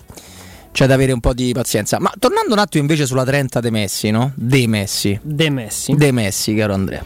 c'è 0.74 0.86
da 0.86 0.96
avere 0.96 1.14
un 1.14 1.22
po' 1.22 1.34
di 1.34 1.54
pazienza. 1.54 1.98
Ma 2.02 2.12
tornando 2.20 2.52
un 2.52 2.60
attimo 2.60 2.84
invece 2.84 3.06
sulla 3.06 3.24
30 3.24 3.62
De 3.62 3.70
Messi, 3.70 4.12
no? 4.12 4.34
De 4.36 4.68
Messi. 4.68 5.18
De 5.24 5.50
Messi. 5.50 5.96
De 5.96 6.12
Messi, 6.12 6.54
caro 6.56 6.74
Andrea. 6.74 7.02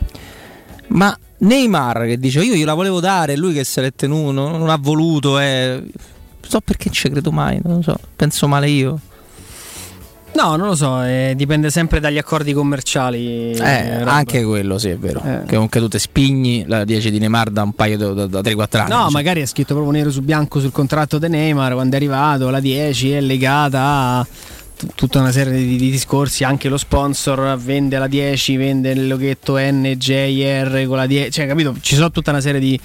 Ma 0.87 1.15
Neymar 1.41 2.05
che 2.05 2.17
dice 2.17 2.41
io 2.41 2.55
gliela 2.55 2.73
volevo 2.73 2.99
dare, 2.99 3.35
lui 3.35 3.53
che 3.53 3.63
se 3.63 3.81
l'è 3.81 3.93
tenuto, 3.93 4.31
non 4.31 4.69
ha 4.69 4.77
voluto, 4.79 5.39
eh. 5.39 5.81
non 5.81 6.49
so 6.49 6.59
perché 6.61 6.89
ci 6.89 7.09
credo 7.09 7.31
mai, 7.31 7.59
non 7.63 7.77
lo 7.77 7.81
so, 7.81 7.97
penso 8.15 8.47
male 8.47 8.69
io. 8.69 8.99
No, 10.33 10.55
non 10.55 10.67
lo 10.67 10.75
so, 10.75 11.03
eh, 11.03 11.33
dipende 11.35 11.69
sempre 11.69 11.99
dagli 11.99 12.17
accordi 12.17 12.53
commerciali. 12.53 13.51
Eh, 13.51 13.99
Rob. 13.99 14.07
anche 14.07 14.43
quello 14.43 14.77
sì, 14.77 14.89
è 14.89 14.97
vero. 14.97 15.21
Eh. 15.25 15.41
Che 15.45 15.55
comunque 15.55 15.79
tu 15.81 15.89
te 15.89 15.99
spigni 15.99 16.63
la 16.67 16.85
10 16.85 17.11
di 17.11 17.19
Neymar 17.19 17.49
da 17.49 17.63
un 17.63 17.73
paio 17.73 17.97
da, 17.97 18.13
da, 18.13 18.27
da 18.27 18.39
3-4 18.39 18.41
anni. 18.41 18.53
No, 18.53 18.85
diciamo. 18.85 19.09
magari 19.09 19.41
è 19.41 19.45
scritto 19.45 19.73
proprio 19.73 19.91
nero 19.91 20.09
su 20.09 20.21
bianco 20.21 20.61
sul 20.61 20.71
contratto 20.71 21.17
di 21.17 21.27
Neymar 21.27 21.73
quando 21.73 21.93
è 21.93 21.97
arrivato, 21.97 22.49
la 22.49 22.61
10 22.61 23.11
è 23.11 23.19
legata 23.19 23.79
a 23.81 24.27
t- 24.85 24.95
tutta 24.95 25.19
una 25.19 25.31
serie 25.31 25.53
di, 25.53 25.75
di 25.77 25.89
discorsi, 25.91 26.43
anche 26.43 26.69
lo 26.69 26.77
sponsor 26.77 27.57
vende 27.57 27.97
la 27.97 28.07
10, 28.07 28.57
vende 28.57 28.91
il 28.91 29.07
loghetto 29.07 29.55
NJR 29.57 30.85
con 30.87 30.97
la 30.97 31.05
10, 31.05 31.31
cioè 31.31 31.47
capito? 31.47 31.75
Ci 31.79 31.95
sono 31.95 32.11
tutta 32.11 32.31
una 32.31 32.41
serie 32.41 32.59
di, 32.59 32.79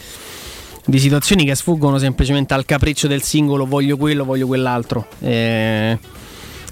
di 0.85 0.98
situazioni 0.98 1.44
che 1.44 1.55
sfuggono 1.55 1.98
semplicemente 1.98 2.55
al 2.55 2.64
capriccio 2.64 3.06
del 3.09 3.23
singolo, 3.23 3.66
voglio 3.66 3.97
quello, 3.97 4.24
voglio 4.24 4.47
quell'altro. 4.47 5.06
Eh, 5.20 5.98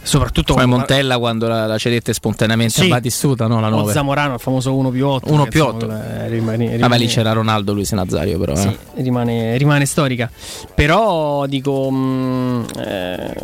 soprattutto 0.03 0.53
Come 0.53 0.67
quando- 0.67 0.77
Montella 0.87 1.17
quando 1.19 1.49
la, 1.49 1.67
la 1.67 1.79
cedette 1.79 2.13
spontaneamente 2.13 2.75
Sì. 2.75 2.85
a 2.87 2.89
Batistuta, 2.89 3.47
no? 3.47 3.59
La 3.61 3.69
o 3.69 3.71
9. 3.71 3.93
Zamorano, 3.93 4.35
il 4.35 4.41
famoso 4.41 4.75
1 4.77 4.91
più 4.91 5.07
8. 5.07 5.33
1 5.33 5.47
più 5.47 5.65
8. 5.65 5.87
rimane, 6.29 6.65
Vabbè, 6.67 6.77
rimane- 6.77 6.99
lì 6.99 7.07
c'era 7.07 7.33
Ronaldo, 7.33 7.73
Luis 7.73 7.91
Nazario, 7.93 8.39
però. 8.39 8.55
Sì, 8.55 8.69
eh. 8.69 9.03
rimane, 9.03 9.57
rimane 9.57 9.87
storica. 9.87 10.31
Però 10.75 11.47
dico. 11.47 11.91
mh, 11.91 12.67
eh, 12.79 13.35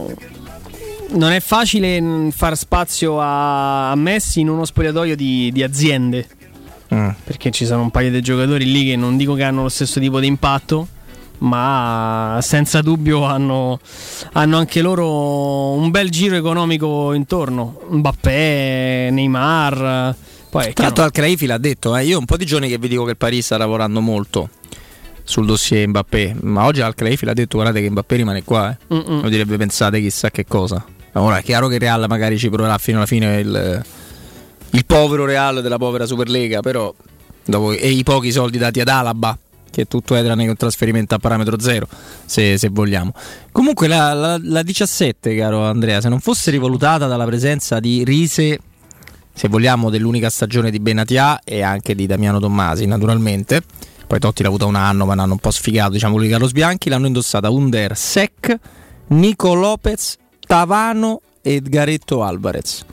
non 1.13 1.33
è 1.33 1.41
facile 1.41 2.01
mh, 2.01 2.31
far 2.31 2.57
spazio 2.57 3.19
a, 3.21 3.95
Messi 3.97 4.41
in 4.41 4.49
uno 4.49 4.65
spogliatoio 4.65 5.17
di, 5.17 5.51
di 5.53 5.63
aziende. 5.63 6.27
Mm. 6.95 7.09
Perché 7.25 7.51
ci 7.51 7.67
sono 7.67 7.83
un 7.83 7.91
paio 7.91 8.11
di 8.11 8.21
giocatori 8.21 8.71
lì 8.71 8.85
che 8.85 8.97
non 8.97 9.17
dico 9.17 9.35
che 9.35 9.45
hanno 9.45 9.63
lo 9.63 9.69
stesso 9.69 10.01
tipo 10.01 10.19
di 10.19 10.27
impatto, 10.27 10.89
ma 11.39 12.39
senza 12.43 12.83
dubbio 12.83 13.25
hanno, 13.25 13.79
hanno 14.33 14.59
anche 14.59 14.83
loro 14.83 15.73
un 15.73 15.91
bel 15.91 16.11
giro 16.11 16.37
economico 16.37 17.13
intorno. 17.13 17.81
Mbappé, 17.89 19.09
Neymar. 19.13 20.15
Poi 20.51 20.73
Tra 20.73 20.83
l'altro 20.83 20.83
chiaro- 20.83 21.03
al 21.03 21.11
Craifi 21.13 21.47
l'ha 21.47 21.59
detto, 21.59 21.97
eh, 21.97 22.05
io 22.05 22.19
un 22.19 22.25
po' 22.25 22.37
di 22.37 22.45
giorni 22.45 22.69
che 22.69 22.79
vi 22.79 22.89
dico 22.89 23.05
che 23.05 23.11
il 23.11 23.17
Paris 23.17 23.45
sta 23.45 23.57
lavorando 23.57 24.01
molto 24.01 24.51
sul 25.23 25.47
dossier 25.47 25.87
Mbappé, 25.87 26.35
ma 26.41 26.65
oggi 26.65 26.81
al 26.81 26.97
Craifi 26.97 27.25
l'ha 27.25 27.35
detto 27.35 27.59
guardate 27.59 27.81
che 27.81 27.91
Mbappé 27.91 28.17
rimane 28.17 28.43
qua, 28.43 28.77
eh. 28.77 28.95
Mm-mm. 28.95 29.57
pensate 29.57 30.01
chissà 30.01 30.31
che 30.33 30.45
cosa. 30.45 30.85
Ora 31.13 31.39
è 31.39 31.43
chiaro 31.43 31.69
che 31.69 31.75
il 31.75 31.81
Real 31.81 32.05
magari 32.09 32.39
ci 32.39 32.49
proverà 32.49 32.79
fino 32.79 32.99
alla 32.99 33.07
fine 33.07 33.41
il, 33.41 33.85
il 34.71 34.87
povero 34.87 35.25
Real 35.25 35.61
della 35.61 35.79
povera 35.79 36.07
Superlega, 36.07 36.61
però 36.61 36.95
dopo, 37.45 37.73
e 37.73 37.91
i 37.91 38.03
pochi 38.03 38.31
soldi 38.31 38.59
dati 38.59 38.81
ad 38.81 38.89
Alaba, 38.89 39.37
che 39.71 39.87
tutto 39.87 40.15
è 40.15 40.23
tranne 40.23 40.45
che 40.45 40.51
un 40.51 40.57
trasferimento 40.57 41.15
a 41.15 41.19
parametro 41.19 41.59
zero, 41.59 41.89
se, 42.25 42.59
se 42.59 42.69
vogliamo. 42.69 43.13
Comunque 43.51 43.89
la, 43.89 44.13
la- 44.13 44.41
la 44.41 44.63
17, 44.63 45.35
caro 45.37 45.65
Andrea, 45.65 46.01
se 46.01 46.09
non 46.09 46.21
fosse 46.21 46.51
rivalutata 46.51 47.07
dalla 47.07 47.25
presenza 47.25 47.81
di 47.81 48.05
Rise 48.05 48.59
se 49.33 49.49
vogliamo, 49.49 49.91
dell'unica 49.91 50.29
stagione 50.29 50.71
di 50.71 50.81
Benatia 50.81 51.41
e 51.45 51.63
anche 51.63 51.95
di 51.95 52.07
Damiano 52.07 52.41
Tommasi, 52.41 52.85
naturalmente. 52.87 53.63
Poi 54.07 54.19
Totti 54.19 54.43
l'ha 54.43 54.49
avuta 54.49 54.67
un 54.67 54.75
anno, 54.75 55.07
ma 55.07 55.15
un 55.15 55.21
anno 55.21 55.33
un 55.33 55.39
po' 55.39 55.51
sfigato, 55.51 55.93
diciamo, 55.93 56.13
quello 56.13 56.27
di 56.27 56.33
Carlos 56.33 56.53
Bianchi. 56.53 56.91
L'hanno 56.91 57.07
indossata 57.07 57.49
Under, 57.49 57.97
Sec, 57.97 58.55
Nico 59.09 59.55
Lopez, 59.55 60.17
Tavano 60.55 61.21
e 61.43 61.55
Edgaretto 61.55 62.25
Alvarez. 62.25 62.85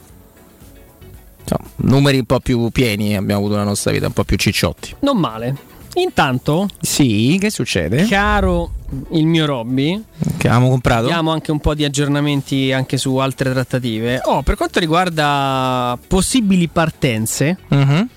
Insomma, 1.42 1.68
numeri 1.78 2.20
un 2.20 2.26
po' 2.26 2.40
più 2.40 2.70
pieni 2.70 3.16
abbiamo 3.18 3.40
avuto 3.40 3.56
nella 3.56 3.66
nostra 3.70 3.92
vita, 3.92 4.06
un 4.06 4.14
po' 4.14 4.24
più 4.24 4.38
cicciotti. 4.38 4.98
Non 5.00 5.18
male. 5.18 5.56
Intanto, 5.96 6.68
Sì, 6.80 7.38
che 7.42 7.50
succede? 7.50 8.06
caro 8.06 8.74
il 9.14 9.26
mio 9.26 9.48
Robby, 9.48 10.00
Che 10.38 10.48
avevamo 10.48 10.70
comprato? 10.70 11.06
Abbiamo 11.06 11.32
anche 11.32 11.50
un 11.50 11.60
po' 11.60 11.74
di 11.74 11.84
aggiornamenti 11.84 12.72
anche 12.72 12.98
su 12.98 13.16
altre 13.16 13.52
trattative. 13.52 14.22
Oh, 14.26 14.44
per 14.44 14.56
quanto 14.56 14.78
riguarda 14.80 15.98
possibili 16.08 16.68
partenze, 16.68 17.58
Mhm. 17.70 18.08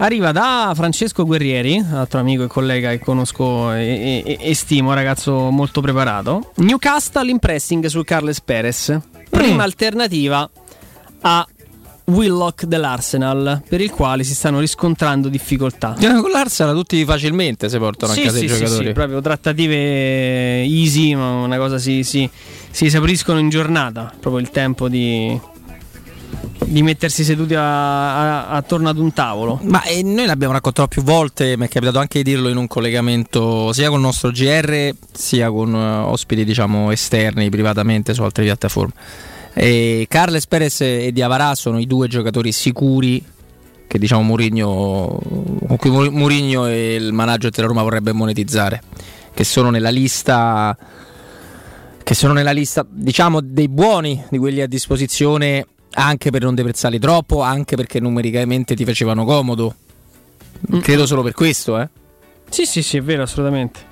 Arriva 0.00 0.32
da 0.32 0.72
Francesco 0.74 1.24
Guerrieri, 1.24 1.82
altro 1.92 2.18
amico 2.20 2.44
e 2.44 2.46
collega 2.46 2.90
che 2.90 2.98
conosco 3.00 3.72
e, 3.72 4.22
e- 4.24 4.38
e 4.40 4.54
stimo, 4.54 4.92
ragazzo 4.94 5.50
molto 5.50 5.80
preparato. 5.80 6.52
Newcastle 6.56 7.30
in 7.30 7.38
pressing 7.38 7.84
su 7.86 8.02
Carles 8.02 8.40
Perez. 8.40 8.98
Prima 9.28 9.62
alternativa 9.62 10.48
a 11.22 11.46
Willock 12.06 12.64
dell'Arsenal, 12.64 13.62
per 13.68 13.80
il 13.80 13.90
quale 13.90 14.24
si 14.24 14.34
stanno 14.34 14.58
riscontrando 14.58 15.28
difficoltà. 15.28 15.94
Con 16.00 16.30
l'Arsenal 16.32 16.74
tutti 16.74 17.04
facilmente 17.04 17.68
si 17.68 17.78
portano 17.78 18.12
Sì, 18.12 18.22
a 18.22 18.24
casa 18.24 18.38
sì, 18.38 18.44
i 18.46 18.48
sì, 18.48 18.54
giocatori. 18.56 18.86
sì, 18.86 18.92
proprio 18.92 19.20
trattative 19.20 20.62
easy, 20.64 21.14
ma 21.14 21.30
una 21.42 21.56
cosa 21.58 21.78
si, 21.78 22.02
si, 22.02 22.28
si 22.70 22.86
esauriscono 22.86 23.38
in 23.38 23.48
giornata. 23.48 24.12
Proprio 24.18 24.42
il 24.42 24.50
tempo 24.50 24.88
di, 24.88 25.38
di 26.64 26.82
mettersi 26.82 27.24
seduti 27.24 27.54
a- 27.54 28.42
a- 28.42 28.48
attorno 28.48 28.88
ad 28.88 28.98
un 28.98 29.12
tavolo. 29.12 29.58
Ma 29.62 29.82
eh, 29.84 30.02
noi 30.02 30.26
l'abbiamo 30.26 30.52
raccontato 30.52 30.88
più 30.88 31.02
volte, 31.02 31.56
mi 31.56 31.66
è 31.66 31.68
capitato 31.68 31.98
anche 31.98 32.22
di 32.22 32.30
dirlo 32.30 32.48
in 32.48 32.56
un 32.56 32.66
collegamento 32.66 33.72
sia 33.72 33.88
con 33.88 33.98
il 33.98 34.04
nostro 34.04 34.30
GR 34.30 34.94
sia 35.12 35.50
con 35.50 35.74
eh, 35.74 35.96
ospiti 35.98 36.44
diciamo 36.44 36.90
esterni 36.90 37.48
privatamente 37.50 38.14
su 38.14 38.22
altre 38.22 38.44
piattaforme. 38.44 38.92
E 39.52 40.06
Carles 40.08 40.46
Perez 40.46 40.80
e 40.82 41.10
Diavarà 41.12 41.54
sono 41.54 41.78
i 41.80 41.86
due 41.86 42.06
giocatori 42.08 42.52
sicuri 42.52 43.24
che 43.86 43.98
diciamo 43.98 44.22
Mourinho, 44.22 45.18
con 45.66 45.76
cui 45.76 45.90
Mourinho 45.90 46.68
e 46.68 46.94
il 46.94 47.12
manager 47.12 47.50
della 47.50 47.66
Roma 47.66 47.82
vorrebbe 47.82 48.12
monetizzare, 48.12 48.80
che 49.34 49.42
sono 49.42 49.70
nella 49.70 49.90
lista 49.90 50.76
che 52.04 52.14
sono 52.14 52.32
nella 52.32 52.52
lista 52.52 52.86
diciamo 52.88 53.40
dei 53.40 53.68
buoni 53.68 54.24
di 54.30 54.38
quelli 54.38 54.60
a 54.60 54.66
disposizione 54.66 55.66
anche 55.92 56.30
per 56.30 56.42
non 56.42 56.54
deprezzarli 56.54 56.98
troppo, 56.98 57.42
anche 57.42 57.76
perché 57.76 58.00
numericamente 58.00 58.74
ti 58.74 58.84
facevano 58.84 59.24
comodo. 59.24 59.74
Credo 60.80 61.06
solo 61.06 61.22
per 61.22 61.32
questo, 61.32 61.78
eh. 61.80 61.88
Sì, 62.48 62.66
sì, 62.66 62.82
sì, 62.82 62.96
è 62.98 63.02
vero, 63.02 63.22
assolutamente. 63.22 63.88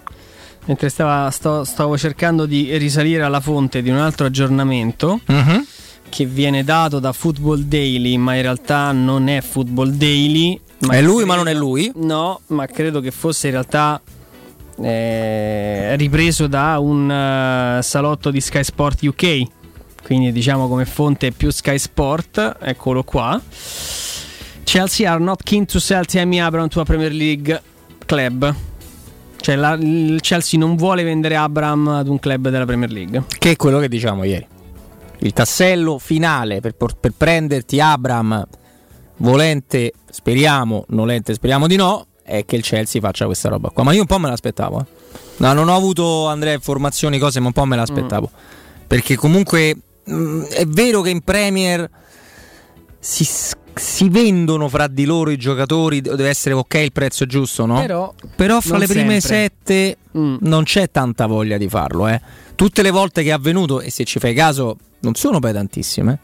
Mentre 0.66 0.88
stava- 0.90 1.30
sto- 1.30 1.64
stavo 1.64 1.96
cercando 1.96 2.44
di 2.44 2.76
risalire 2.76 3.22
alla 3.22 3.40
fonte 3.40 3.80
di 3.80 3.88
un 3.88 3.96
altro 3.96 4.26
aggiornamento 4.26 5.20
che 6.10 6.26
viene 6.26 6.62
dato 6.64 6.98
da 6.98 7.12
Football 7.12 7.60
Daily, 7.60 8.16
ma 8.16 8.34
in 8.34 8.42
realtà 8.42 8.92
non 8.92 9.28
è 9.28 9.40
Football 9.40 9.90
Daily. 9.90 10.60
È 10.90 11.00
lui, 11.00 11.24
ma 11.24 11.36
non 11.36 11.48
è 11.48 11.54
lui? 11.54 11.90
No, 11.96 12.40
ma 12.48 12.66
credo 12.66 13.00
che 13.00 13.10
fosse 13.10 13.46
in 13.46 13.52
realtà 13.54 14.00
eh, 14.80 15.96
ripreso 15.96 16.46
da 16.46 16.78
un 16.78 17.10
eh, 17.10 17.82
salotto 17.82 18.30
di 18.30 18.40
Sky 18.40 18.62
Sport 18.62 19.02
UK. 19.02 19.42
Quindi 20.02 20.32
diciamo 20.32 20.68
come 20.68 20.86
fonte 20.86 21.32
più 21.32 21.50
Sky 21.50 21.78
Sport, 21.78 22.56
eccolo 22.60 23.02
qua. 23.04 23.40
Chelsea 24.64 25.10
are 25.10 25.22
not 25.22 25.42
keen 25.42 25.64
to 25.66 25.78
sell 25.78 26.04
Tammy 26.04 26.38
Abraham 26.38 26.68
to 26.68 26.80
a 26.80 26.84
Premier 26.84 27.12
League 27.12 27.62
club. 28.06 28.54
Cioè 29.40 29.56
la- 29.56 29.74
il 29.80 30.18
Chelsea 30.20 30.58
non 30.58 30.76
vuole 30.76 31.02
vendere 31.04 31.36
Abraham 31.36 31.88
ad 31.88 32.08
un 32.08 32.18
club 32.18 32.48
della 32.48 32.64
Premier 32.64 32.90
League. 32.90 33.24
Che 33.38 33.50
è 33.52 33.56
quello 33.56 33.78
che 33.78 33.88
diciamo 33.88 34.24
ieri. 34.24 34.46
Il 35.20 35.32
tassello 35.32 35.98
finale 35.98 36.60
per, 36.60 36.74
per 36.74 37.12
prenderti 37.16 37.80
Abram, 37.80 38.46
volente, 39.18 39.92
speriamo, 40.10 40.84
nolente, 40.88 41.34
speriamo 41.34 41.66
di 41.66 41.76
no, 41.76 42.06
è 42.22 42.44
che 42.44 42.56
il 42.56 42.62
Chelsea 42.62 43.00
faccia 43.00 43.24
questa 43.26 43.48
roba 43.48 43.70
qua. 43.70 43.82
Ma 43.84 43.92
io 43.92 44.00
un 44.00 44.06
po' 44.06 44.18
me 44.18 44.28
l'aspettavo. 44.28 44.80
eh. 44.80 44.84
No, 45.38 45.52
non 45.52 45.68
ho 45.68 45.76
avuto, 45.76 46.26
Andrea, 46.26 46.52
informazioni, 46.54 47.18
cose, 47.18 47.40
ma 47.40 47.46
un 47.46 47.52
po' 47.52 47.64
me 47.64 47.76
l'aspettavo. 47.76 48.30
Perché 48.86 49.16
comunque 49.16 49.76
mh, 50.08 50.44
è 50.48 50.66
vero 50.66 51.00
che 51.00 51.10
in 51.10 51.20
Premier 51.22 51.88
si, 52.98 53.26
si 53.74 54.08
vendono 54.08 54.68
fra 54.68 54.86
di 54.88 55.04
loro 55.04 55.30
i 55.30 55.36
giocatori, 55.36 56.00
deve 56.00 56.28
essere 56.28 56.54
ok 56.54 56.74
il 56.74 56.92
prezzo 56.92 57.26
giusto, 57.26 57.66
no? 57.66 57.80
Però, 57.80 58.12
Però 58.34 58.60
fra 58.60 58.78
le 58.78 58.86
prime 58.86 59.20
sempre. 59.20 59.38
sette 59.38 59.96
non 60.12 60.64
c'è 60.64 60.90
tanta 60.90 61.26
voglia 61.26 61.56
di 61.56 61.68
farlo. 61.68 62.08
Eh. 62.08 62.20
Tutte 62.54 62.82
le 62.82 62.90
volte 62.90 63.22
che 63.22 63.28
è 63.28 63.32
avvenuto, 63.32 63.80
e 63.80 63.90
se 63.90 64.04
ci 64.04 64.18
fai 64.18 64.34
caso, 64.34 64.76
non 65.00 65.14
sono 65.14 65.38
poi 65.38 65.52
tantissime. 65.52 66.18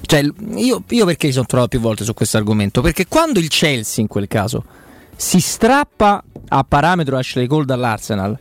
Cioè, 0.00 0.22
io, 0.54 0.82
io 0.88 1.04
perché 1.04 1.26
mi 1.26 1.32
sono 1.32 1.44
trovato 1.44 1.68
più 1.68 1.80
volte 1.80 2.04
su 2.04 2.14
questo 2.14 2.36
argomento? 2.38 2.80
Perché 2.80 3.06
quando 3.06 3.38
il 3.38 3.48
Chelsea, 3.48 4.00
in 4.00 4.08
quel 4.08 4.28
caso, 4.28 4.64
si 5.16 5.40
strappa 5.40 6.22
a 6.48 6.64
parametro 6.64 7.18
Ashley 7.18 7.46
Cole 7.46 7.66
dall'Arsenal, 7.66 8.38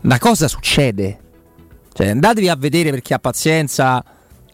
una 0.00 0.18
cosa 0.18 0.48
succede. 0.48 1.18
Cioè, 1.98 2.10
andatevi 2.10 2.48
a 2.48 2.54
vedere 2.54 2.90
per 2.90 3.02
chi 3.02 3.12
ha 3.12 3.18
pazienza 3.18 4.04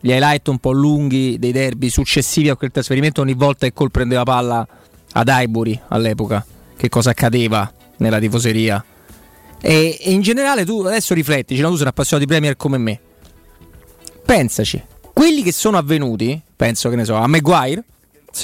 gli 0.01 0.09
highlight 0.09 0.49
un 0.49 0.57
po' 0.57 0.73
lunghi 0.73 1.39
dei 1.39 1.53
derby 1.53 1.91
successivi 1.91 2.49
a 2.49 2.57
quel 2.57 2.71
trasferimento 2.71 3.21
ogni 3.21 3.35
volta 3.35 3.67
che 3.67 3.75
Cole 3.75 3.91
prendeva 3.91 4.23
palla 4.23 4.67
ad 5.13 5.29
Highbury 5.29 5.79
all'epoca. 5.89 6.43
Che 6.75 6.89
cosa 6.89 7.11
accadeva 7.11 7.71
nella 7.99 8.19
tifoseria? 8.19 8.83
E, 9.61 9.99
e 10.01 10.11
in 10.13 10.23
generale 10.23 10.65
tu 10.65 10.81
adesso 10.87 11.13
riflettici, 11.13 11.61
no? 11.61 11.69
tu 11.69 11.75
sei 11.75 11.83
un 11.83 11.89
appassionato 11.89 12.27
di 12.27 12.33
Premier 12.33 12.57
come 12.57 12.79
me. 12.79 12.99
Pensaci, 14.25 14.83
quelli 15.13 15.43
che 15.43 15.53
sono 15.53 15.77
avvenuti, 15.77 16.41
penso 16.57 16.89
che 16.89 16.97
ne 16.97 17.05
so, 17.05 17.15
a 17.15 17.27
Maguire, 17.27 17.85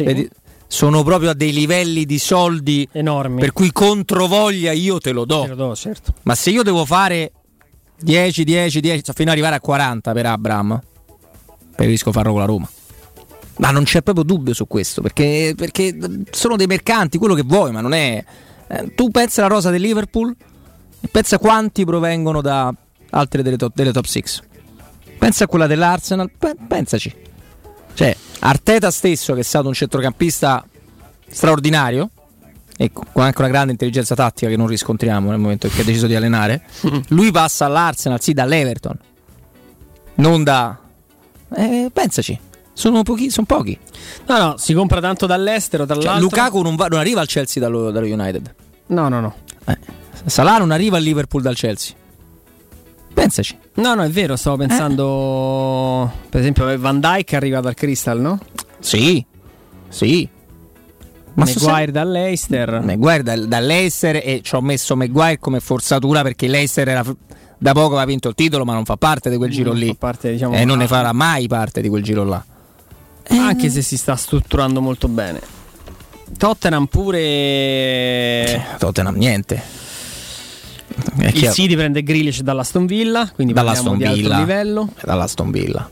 vedi, 0.01 0.29
sono 0.67 1.03
proprio 1.05 1.31
a 1.31 1.35
dei 1.35 1.55
livelli 1.55 2.05
di 2.05 2.19
soldi 2.19 2.87
enormi. 2.93 3.41
Per 3.41 3.53
cui 3.53 3.73
controvoglia 3.73 4.73
io 4.73 4.99
te 4.99 5.13
lo 5.13 5.25
do. 5.25 5.45
Te 5.45 5.49
lo 5.49 5.55
do, 5.55 5.75
certo. 5.75 6.13
Ma 6.25 6.35
se 6.35 6.51
io 6.51 6.63
devo 6.63 6.85
fare 6.85 7.33
10, 8.01 8.45
10, 8.45 8.81
10, 8.81 9.13
fino 9.15 9.31
ad 9.31 9.37
arrivare 9.37 9.57
a 9.57 9.61
40 9.61 10.13
per 10.13 10.27
Abram, 10.27 10.81
preferisco 11.75 12.13
farlo 12.13 12.33
con 12.33 12.41
la 12.41 12.47
Roma. 12.47 12.69
Ma 13.59 13.71
non 13.71 13.85
c'è 13.85 14.03
proprio 14.03 14.25
dubbio 14.25 14.55
su 14.55 14.67
questo, 14.67 15.03
perché, 15.03 15.53
perché 15.57 15.97
sono 16.31 16.57
dei 16.57 16.67
mercanti, 16.67 17.19
quello 17.19 17.35
che 17.35 17.43
vuoi, 17.45 17.73
ma 17.73 17.81
non 17.81 17.93
è... 17.93 18.25
Eh, 18.69 18.95
tu 18.95 19.11
pensa 19.11 19.45
alla 19.45 19.55
rosa 19.55 19.71
del 19.71 19.81
Liverpool 19.81 20.35
e 21.01 21.09
pensa 21.09 21.39
quanti 21.39 21.85
provengono 21.85 22.41
da 22.41 22.73
altre 23.11 23.43
delle 23.43 23.57
top, 23.57 23.73
delle 23.75 23.93
top 23.93 24.05
6. 24.05 24.23
Pensa 25.19 25.45
a 25.45 25.47
quella 25.47 25.67
dell'Arsenal, 25.67 26.31
pe- 26.31 26.57
pensaci. 26.67 27.15
Cioè, 27.93 28.17
Arteta 28.41 28.91
stesso, 28.91 29.35
che 29.35 29.41
è 29.41 29.43
stato 29.43 29.69
un 29.69 29.75
centrocampista 29.75 30.65
straordinario, 31.29 32.11
e 32.81 32.91
con 32.95 33.23
anche 33.23 33.43
una 33.43 33.51
grande 33.51 33.73
intelligenza 33.73 34.15
tattica 34.15 34.49
che 34.49 34.57
non 34.57 34.67
riscontriamo 34.67 35.29
nel 35.29 35.39
momento 35.39 35.67
in 35.67 35.73
cui 35.73 35.83
ha 35.83 35.85
deciso 35.85 36.07
di 36.07 36.15
allenare, 36.15 36.63
lui 37.09 37.31
passa 37.31 37.67
all'Arsenal, 37.67 38.23
sì, 38.23 38.33
dall'Everton, 38.33 38.99
non 40.15 40.43
da... 40.43 40.79
Eh, 41.55 41.91
pensaci, 41.93 42.41
sono 42.73 43.03
pochi. 43.03 43.29
Sono 43.29 43.47
pochi. 43.47 43.79
No, 44.29 44.39
no, 44.39 44.55
si 44.57 44.73
compra 44.73 44.99
tanto 44.99 45.27
dall'estero, 45.27 45.87
Cioè, 45.87 45.97
l'altro. 45.97 46.23
Lukaku 46.23 46.63
non, 46.63 46.75
va- 46.77 46.87
non 46.87 47.01
arriva 47.01 47.21
al 47.21 47.27
Chelsea 47.27 47.63
dallo, 47.63 47.91
dallo 47.91 48.07
United. 48.07 48.55
No, 48.87 49.09
no, 49.11 49.21
no. 49.21 49.35
Eh, 49.67 49.79
Salah 50.25 50.57
non 50.57 50.71
arriva 50.71 50.97
al 50.97 51.03
Liverpool 51.03 51.43
dal 51.43 51.57
Chelsea. 51.57 51.95
Pensaci. 53.13 53.59
No, 53.75 53.95
no, 53.95 54.03
è 54.05 54.09
vero, 54.09 54.37
stavo 54.37 54.57
pensando. 54.57 56.11
Per 56.31 56.41
esempio, 56.41 56.79
Van 56.79 56.99
Dyke 56.99 57.37
arriva 57.37 57.61
dal 57.61 57.75
Crystal, 57.75 58.19
no? 58.19 58.39
Sì, 58.79 59.23
sì. 59.89 60.27
Ma 61.35 61.45
Maguire 61.45 61.93
dall'Eister. 61.93 62.81
Maguire 62.83 63.23
dal- 63.23 63.47
dall'Eister 63.49 64.17
e 64.17 64.41
ci 64.43 64.55
ho 64.55 64.61
messo 64.61 64.97
Maguire 64.97 65.39
come 65.39 65.61
forzatura 65.61 66.23
perché 66.23 66.49
l'Eister 66.49 66.89
era 66.89 67.05
da 67.63 67.73
poco 67.73 67.89
aveva 67.89 68.05
vinto 68.07 68.29
il 68.29 68.35
titolo 68.35 68.65
ma 68.65 68.73
non 68.73 68.85
fa 68.85 68.97
parte 68.97 69.29
di 69.31 69.37
quel 69.37 69.51
giro 69.51 69.71
Non 69.71 69.79
lì 69.79 69.95
parte, 69.95 70.33
diciamo, 70.33 70.55
e 70.55 70.65
non 70.65 70.79
ne 70.79 70.85
ah. 70.85 70.89
farà 70.89 71.13
mai 71.13 71.47
parte 71.47 71.81
di 71.83 71.89
quel 71.89 72.03
giro 72.03 72.25
là 72.25 72.43
Anche 73.29 73.69
se 73.71 73.83
si 73.83 73.97
sta 73.97 74.17
strutturando 74.17 74.81
molto 74.81 75.07
bene. 75.09 75.41
Tottenham 76.37 76.87
pure. 76.87 78.65
Tottenham 78.79 79.15
niente 79.17 79.63
È 81.19 81.27
Il 81.27 81.33
chiaro. 81.33 81.55
City 81.55 81.75
prende 81.77 82.03
Grealish 82.03 82.41
dall'Aston 82.41 82.87
Villa, 82.87 83.31
quindi 83.35 83.53
dalla 83.53 83.73
parliamo 83.73 83.97
Aston 83.97 84.09
di 84.09 84.21
Villa 84.21 84.35
alto 84.37 84.47
livello. 84.47 84.93
dalla 85.03 85.23
Aston 85.25 85.51
Villa 85.51 85.91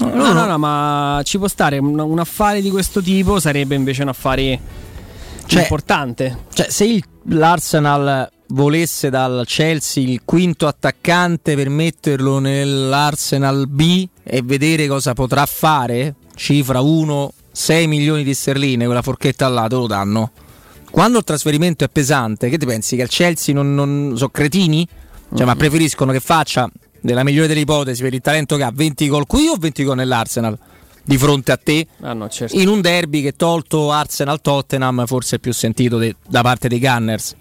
No, 0.00 0.32
no, 0.32 0.44
no, 0.46 0.58
ma 0.58 1.20
ci 1.24 1.38
può 1.38 1.48
stare 1.48 1.78
un, 1.78 1.98
un 1.98 2.18
affare 2.18 2.60
di 2.60 2.70
questo 2.70 3.00
tipo 3.02 3.38
sarebbe 3.40 3.74
invece 3.74 4.02
un 4.02 4.08
affare 4.08 4.60
Cioè- 5.46 5.62
importante. 5.62 6.44
Cioè, 6.52 6.68
se 6.70 6.84
il- 6.84 7.04
l'Arsenal 7.28 8.28
volesse 8.48 9.10
dal 9.10 9.42
Chelsea 9.46 10.04
il 10.04 10.20
quinto 10.24 10.66
attaccante 10.66 11.54
per 11.56 11.68
metterlo 11.68 12.38
nell'Arsenal 12.38 13.66
B 13.68 14.06
e 14.22 14.42
vedere 14.42 14.86
cosa 14.86 15.14
potrà 15.14 15.44
fare, 15.46 16.14
cifra 16.34 16.80
1, 16.80 17.32
6 17.50 17.86
milioni 17.86 18.22
di 18.22 18.34
sterline, 18.34 18.84
quella 18.84 19.02
forchetta 19.02 19.48
là, 19.48 19.66
te 19.66 19.74
lo 19.76 19.86
danno. 19.86 20.30
Quando 20.90 21.18
il 21.18 21.24
trasferimento 21.24 21.84
è 21.84 21.88
pesante, 21.88 22.48
che 22.48 22.58
ti 22.58 22.66
pensi? 22.66 22.96
Che 22.96 23.02
al 23.02 23.08
Chelsea 23.08 23.54
non, 23.54 23.74
non 23.74 24.12
sono 24.16 24.30
cretini? 24.30 24.86
Cioè, 25.34 25.44
ma 25.44 25.56
preferiscono 25.56 26.12
che 26.12 26.20
faccia, 26.20 26.70
nella 27.06 27.22
migliore 27.22 27.46
delle 27.46 27.60
ipotesi, 27.60 28.02
per 28.02 28.12
il 28.12 28.20
talento 28.20 28.56
che 28.56 28.64
ha, 28.64 28.72
20 28.74 29.08
gol 29.08 29.26
qui 29.26 29.46
o 29.46 29.56
20 29.56 29.84
gol 29.84 29.96
nell'Arsenal? 29.96 30.58
Di 31.04 31.16
fronte 31.16 31.52
a 31.52 31.56
te? 31.56 31.86
Ah, 32.00 32.14
no, 32.14 32.28
certo. 32.28 32.58
in 32.58 32.66
un 32.66 32.80
derby 32.80 33.22
che 33.22 33.36
tolto 33.36 33.92
Arsenal-Tottenham 33.92 35.06
forse 35.06 35.36
è 35.36 35.38
più 35.38 35.52
sentito 35.52 35.98
de- 35.98 36.16
da 36.26 36.42
parte 36.42 36.66
dei 36.66 36.80
Gunners. 36.80 37.36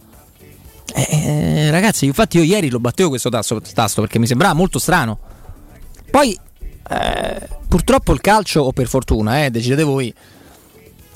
Eh, 0.94 1.72
ragazzi, 1.72 2.06
infatti 2.06 2.38
io 2.38 2.44
ieri 2.44 2.70
lo 2.70 2.80
battevo 2.80 3.10
questo 3.10 3.30
tasto, 3.30 3.60
tasto 3.74 4.02
perché 4.02 4.20
mi 4.20 4.28
sembrava 4.28 4.54
molto 4.54 4.78
strano. 4.78 5.18
Poi, 6.12 6.38
eh, 6.90 7.50
purtroppo 7.68 8.14
il 8.14 8.22
calcio, 8.22 8.62
o 8.62 8.72
per 8.72 8.88
fortuna, 8.88 9.44
eh, 9.44 9.50
decidete 9.50 9.82
voi. 9.82 10.14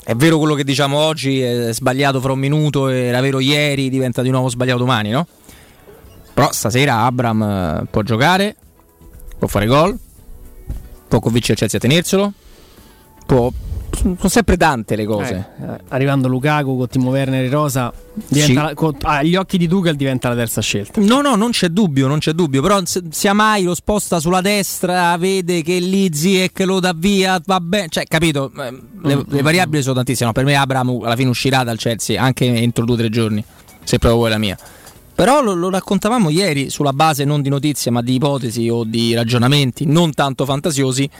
È 0.02 0.14
vero 0.16 0.38
quello 0.38 0.54
che 0.54 0.64
diciamo 0.64 0.98
oggi, 0.98 1.40
è 1.40 1.72
sbagliato 1.72 2.20
fra 2.20 2.32
un 2.32 2.40
minuto, 2.40 2.88
era 2.88 3.20
vero 3.20 3.38
ieri, 3.38 3.88
diventa 3.88 4.22
di 4.22 4.30
nuovo 4.30 4.48
sbagliato 4.48 4.78
domani, 4.78 5.10
no? 5.10 5.24
Però 6.40 6.52
stasera 6.52 7.02
Abram 7.04 7.42
eh, 7.42 7.86
può 7.90 8.02
giocare, 8.02 8.56
può 9.38 9.46
fare 9.48 9.66
gol, 9.66 9.96
può 11.08 11.20
convincere 11.20 11.52
il 11.54 11.58
Chelsea 11.58 11.78
a 11.78 11.82
tenerselo, 11.82 12.32
può... 13.26 13.50
Sono 13.92 14.16
sempre 14.28 14.56
tante 14.56 14.96
le 14.96 15.04
cose. 15.04 15.46
Eh, 15.60 15.66
arrivando 15.88 16.28
Lukaku 16.28 16.76
con 16.78 16.86
Timo 16.88 17.10
Werner 17.10 17.44
e 17.44 17.48
Rosa, 17.50 17.92
Sì. 18.30 18.52
la- 18.54 18.72
con- 18.74 18.96
agli 19.02 19.34
occhi 19.36 19.58
di 19.58 19.66
Tuchel 19.68 19.96
diventa 19.96 20.28
la 20.30 20.36
terza 20.36 20.62
scelta. 20.62 21.00
No, 21.02 21.20
no, 21.20 21.34
non 21.34 21.50
c'è 21.50 21.68
dubbio, 21.68 22.06
non 22.06 22.18
c'è 22.20 22.32
dubbio. 22.32 22.62
Però 22.62 22.80
se 22.84 23.02
Siamai 23.10 23.64
lo 23.64 23.74
sposta 23.74 24.18
sulla 24.20 24.40
destra, 24.40 25.14
vede 25.18 25.60
che 25.62 25.78
lì 25.80 26.08
Ziek 26.14 26.60
lo 26.60 26.80
dà 26.80 26.94
via, 26.96 27.38
va 27.44 27.60
bene. 27.60 27.88
Cioè, 27.90 28.04
capito? 28.04 28.50
Eh, 28.56 28.70
Le, 29.02 29.16
Mm, 29.16 29.20
le 29.26 29.42
variabili 29.42 29.82
sono 29.82 29.96
tantissime. 29.96 30.28
No, 30.28 30.32
per 30.32 30.44
me 30.44 30.54
Abramo 30.54 31.00
alla 31.02 31.16
fine 31.16 31.28
uscirà 31.28 31.62
dal 31.64 31.76
Chelsea 31.76 32.22
anche 32.22 32.46
entro 32.46 32.84
due 32.86 32.94
o 32.94 32.98
tre 32.98 33.10
giorni, 33.10 33.44
se 33.82 33.98
proprio 33.98 34.14
vuoi 34.20 34.30
la 34.30 34.38
mia. 34.38 34.56
Però 35.20 35.42
lo, 35.42 35.52
lo 35.52 35.68
raccontavamo 35.68 36.30
ieri 36.30 36.70
sulla 36.70 36.94
base 36.94 37.26
non 37.26 37.42
di 37.42 37.50
notizie, 37.50 37.90
ma 37.90 38.00
di 38.00 38.14
ipotesi 38.14 38.70
o 38.70 38.84
di 38.84 39.12
ragionamenti 39.12 39.84
non 39.84 40.14
tanto 40.14 40.46
fantasiosi. 40.46 41.10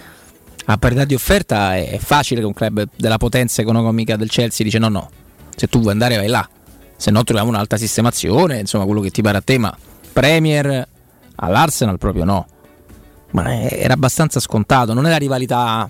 A 0.64 0.78
parità 0.78 1.04
di 1.04 1.12
offerta 1.12 1.76
è, 1.76 1.90
è 1.90 1.98
facile 1.98 2.40
che 2.40 2.46
un 2.46 2.54
club 2.54 2.88
della 2.96 3.18
potenza 3.18 3.60
economica 3.60 4.16
del 4.16 4.30
Chelsea 4.30 4.64
dice 4.64 4.78
no, 4.78 4.88
no, 4.88 5.10
se 5.54 5.66
tu 5.66 5.80
vuoi 5.80 5.92
andare 5.92 6.16
vai 6.16 6.28
là, 6.28 6.48
se 6.96 7.10
no 7.10 7.22
troviamo 7.24 7.50
un'altra 7.50 7.76
sistemazione, 7.76 8.60
insomma 8.60 8.86
quello 8.86 9.02
che 9.02 9.10
ti 9.10 9.20
pare 9.20 9.36
a 9.36 9.42
te, 9.42 9.58
ma 9.58 9.76
Premier 10.14 10.88
all'Arsenal 11.34 11.98
proprio 11.98 12.24
no. 12.24 12.46
Ma 13.32 13.68
era 13.68 13.92
abbastanza 13.92 14.40
scontato, 14.40 14.94
non 14.94 15.04
è 15.04 15.10
la 15.10 15.18
rivalità 15.18 15.86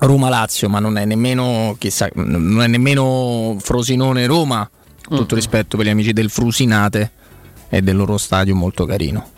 Roma-Lazio, 0.00 0.68
ma 0.68 0.80
non 0.80 0.98
è 0.98 1.04
nemmeno, 1.04 1.76
chissà, 1.78 2.08
non 2.14 2.60
è 2.60 2.66
nemmeno 2.66 3.56
Frosinone-Roma, 3.60 4.68
tutto 5.08 5.36
rispetto 5.36 5.76
per 5.76 5.86
gli 5.86 5.90
amici 5.90 6.12
del 6.12 6.28
Frusinate 6.28 7.18
e 7.70 7.80
del 7.80 7.96
loro 7.96 8.18
stadio 8.18 8.54
molto 8.54 8.84
carino. 8.84 9.30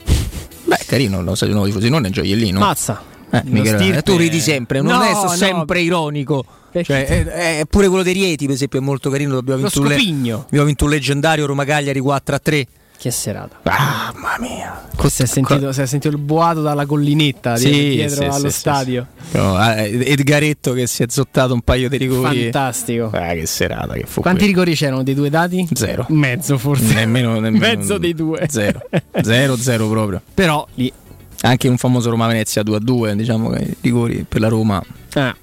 Beh, 0.65 0.81
carino, 0.87 1.23
lo 1.23 1.35
stadio 1.37 1.55
nuovo 1.55 1.69
di 1.69 1.73
Frosinone 1.75 2.09
è 2.09 2.11
gioiellino. 2.11 2.59
Mazza. 2.59 3.01
Eh, 3.31 3.43
stirpe- 3.47 3.97
eh, 3.99 4.03
tu 4.03 4.17
ridi 4.17 4.41
sempre, 4.41 4.81
non 4.81 4.97
No, 4.99 5.03
è 5.03 5.13
no. 5.13 5.29
sempre 5.29 5.81
ironico. 5.81 6.45
Cioè, 6.73 7.07
è, 7.07 7.59
è 7.61 7.67
pure 7.67 7.89
quello 7.89 8.03
dei 8.03 8.15
Rieti, 8.15 8.47
per 8.47 8.55
esempio, 8.55 8.79
è 8.79 8.83
molto 8.83 9.11
carino. 9.11 9.37
Abbiamo 9.37 9.63
Lo 9.63 9.69
vinto, 9.69 9.89
le- 9.89 10.33
abbiamo 10.47 10.65
vinto 10.67 10.85
un 10.85 10.91
leggendario 10.91 11.47
Roma 11.47 11.65
Cagliari 11.65 12.01
4 12.01 12.35
a 12.35 12.39
3. 12.39 12.67
Che 13.03 13.11
serata. 13.11 13.59
Ah, 13.65 14.13
mamma 14.15 14.37
mia. 14.39 14.89
Si 15.09 15.23
è, 15.23 15.27
sentito, 15.27 15.73
si 15.73 15.81
è 15.81 15.87
sentito 15.87 16.15
il 16.15 16.23
boato 16.23 16.63
dalla 16.63 16.87
collinetta 16.87 17.57
Sì, 17.57 17.69
di- 17.69 17.89
dietro 17.97 18.23
sì, 18.23 18.29
allo 18.29 18.49
sì, 18.49 18.57
stadio. 18.57 19.07
No, 19.33 19.75
eh, 19.75 20.13
Edgaretto 20.13 20.73
che 20.73 20.87
si 20.87 21.03
è 21.03 21.07
zottato 21.09 21.53
un 21.53 21.63
paio 21.63 21.89
di 21.89 21.97
rigori. 21.97 22.43
Fantastico. 22.43 23.11
Ah, 23.13 23.33
che 23.33 23.45
serata 23.47 23.95
che 23.95 24.05
fu 24.07 24.21
Quanti 24.21 24.43
quella. 24.45 24.55
rigori 24.55 24.77
c'erano 24.77 25.03
dei 25.03 25.15
due 25.15 25.31
dati? 25.31 25.67
Zero. 25.73 26.07
Mezzo 26.11 26.57
forse. 26.59 26.95
Nemmeno, 26.95 27.33
nemmeno 27.41 27.59
Mezzo 27.59 27.99
dei 27.99 28.15
due. 28.15 28.47
Zero. 28.49 28.81
Zero, 29.21 29.57
zero 29.57 29.89
proprio. 29.89 30.23
Però 30.33 30.65
lì. 30.75 30.93
Anche 31.41 31.67
un 31.67 31.79
famoso 31.79 32.09
Roma 32.09 32.29
Venezia 32.29 32.63
2 32.63 32.77
a 32.77 32.79
2, 32.79 33.17
diciamo 33.17 33.49
che 33.51 33.63
i 33.65 33.77
rigori 33.81 34.25
per 34.29 34.41
la 34.41 34.47
Roma. 34.47 34.81
Eh. 35.15 35.35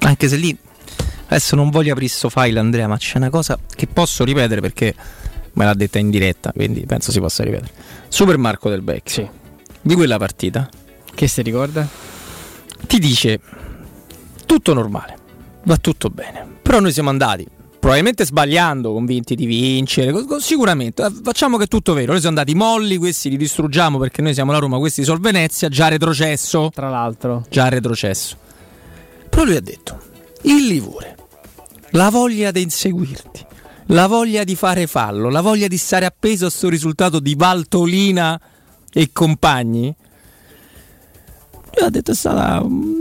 Anche 0.00 0.28
se 0.28 0.36
lì 0.36 0.54
adesso 1.28 1.56
non 1.56 1.70
voglio 1.70 1.92
aprire 1.92 2.10
sto 2.10 2.28
file, 2.28 2.58
Andrea, 2.58 2.86
ma 2.86 2.98
c'è 2.98 3.16
una 3.16 3.30
cosa 3.30 3.58
che 3.74 3.86
posso 3.86 4.24
ripetere 4.24 4.60
perché 4.60 4.94
me 5.54 5.64
l'ha 5.64 5.74
detta 5.74 5.98
in 5.98 6.10
diretta, 6.10 6.52
quindi 6.52 6.84
penso 6.86 7.10
si 7.10 7.20
possa 7.20 7.44
ripetere. 7.44 7.72
Super 8.08 8.36
Marco 8.38 8.68
del 8.68 8.82
Becchio. 8.82 9.30
Di 9.80 9.94
quella 9.94 10.18
partita. 10.18 10.68
Che 11.14 11.28
si 11.28 11.42
ricorda? 11.42 11.86
Ti 12.86 12.98
dice 12.98 13.40
tutto 14.46 14.74
normale, 14.74 15.16
va 15.64 15.76
tutto 15.76 16.08
bene. 16.08 16.46
Però 16.62 16.80
noi 16.80 16.92
siamo 16.92 17.10
andati, 17.10 17.46
probabilmente 17.78 18.24
sbagliando, 18.24 18.92
convinti 18.92 19.34
di 19.34 19.46
vincere, 19.46 20.12
sicuramente. 20.38 21.04
eh, 21.04 21.12
Facciamo 21.22 21.56
che 21.58 21.64
è 21.64 21.68
tutto 21.68 21.92
vero. 21.92 22.12
Noi 22.12 22.20
siamo 22.20 22.38
andati 22.38 22.56
molli, 22.56 22.96
questi 22.96 23.28
li 23.28 23.36
distruggiamo 23.36 23.98
perché 23.98 24.22
noi 24.22 24.34
siamo 24.34 24.52
la 24.52 24.58
Roma, 24.58 24.78
questi 24.78 25.04
sono 25.04 25.18
Venezia, 25.18 25.68
già 25.68 25.88
retrocesso. 25.88 26.70
Tra 26.72 26.88
l'altro. 26.88 27.44
Già 27.50 27.68
retrocesso. 27.68 28.36
Però 29.28 29.44
lui 29.44 29.56
ha 29.56 29.60
detto, 29.60 30.00
il 30.42 30.66
Livore, 30.66 31.16
la 31.90 32.10
voglia 32.10 32.50
di 32.50 32.62
inseguirti, 32.62 33.44
la 33.86 34.06
voglia 34.06 34.44
di 34.44 34.54
fare 34.54 34.86
fallo, 34.86 35.28
la 35.28 35.40
voglia 35.40 35.66
di 35.68 35.76
stare 35.76 36.04
appeso 36.06 36.46
a 36.46 36.50
sto 36.50 36.68
risultato 36.68 37.20
di 37.20 37.34
Valtolina 37.34 38.40
e 38.92 39.10
compagni, 39.12 39.94
lui 41.74 41.86
ha 41.86 41.90
detto 41.90 42.10
è 42.10 42.14
stata 42.14 42.60
un 42.62 42.96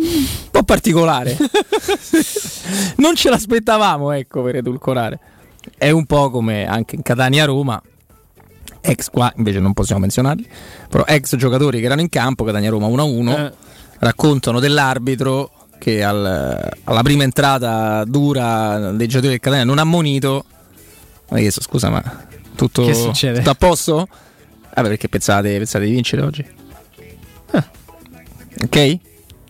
po' 0.50 0.64
particolare. 0.64 1.38
non 2.98 3.16
ce 3.16 3.30
l'aspettavamo, 3.30 4.12
ecco, 4.12 4.42
per 4.44 4.58
edulcorare. 4.58 5.20
È 5.78 5.90
un 5.90 6.06
po' 6.06 6.30
come 6.30 6.66
anche 6.66 6.96
in 6.96 7.02
Catania-Roma. 7.02 7.82
ex 8.84 9.10
qua 9.12 9.32
invece 9.36 9.60
non 9.60 9.74
possiamo 9.74 10.02
menzionarli, 10.02 10.48
però 10.90 11.04
ex 11.06 11.36
giocatori 11.36 11.80
che 11.80 11.86
erano 11.86 12.02
in 12.02 12.10
campo, 12.10 12.44
Catania 12.44 12.72
Roma 12.72 12.88
1-1, 12.88 13.38
Eh. 13.38 13.54
raccontano 14.00 14.60
dell'arbitro 14.60 15.52
che 15.78 16.04
al- 16.04 16.70
alla 16.86 17.02
prima 17.04 17.24
entrata 17.24 18.04
dura 18.06 18.92
dei 18.92 19.08
giocatori 19.08 19.34
del 19.34 19.40
Catania 19.40 19.66
non 19.66 19.78
ha 19.78 19.84
monito. 19.84 20.46
Ma 21.32 21.38
io 21.38 21.44
chiesto, 21.44 21.62
scusa, 21.62 21.90
ma 21.90 22.04
tutto, 22.56 22.86
Che 22.86 22.94
succede? 22.94 23.38
tutto 23.40 23.50
a 23.50 23.56
posto? 23.56 24.08
Vabbè, 24.76 24.88
perché 24.88 25.10
pensate, 25.10 25.58
pensate 25.58 25.86
di 25.86 25.92
vincere 25.92 26.22
oggi? 26.22 26.46
Ah. 27.52 27.66
Ok? 28.64 28.98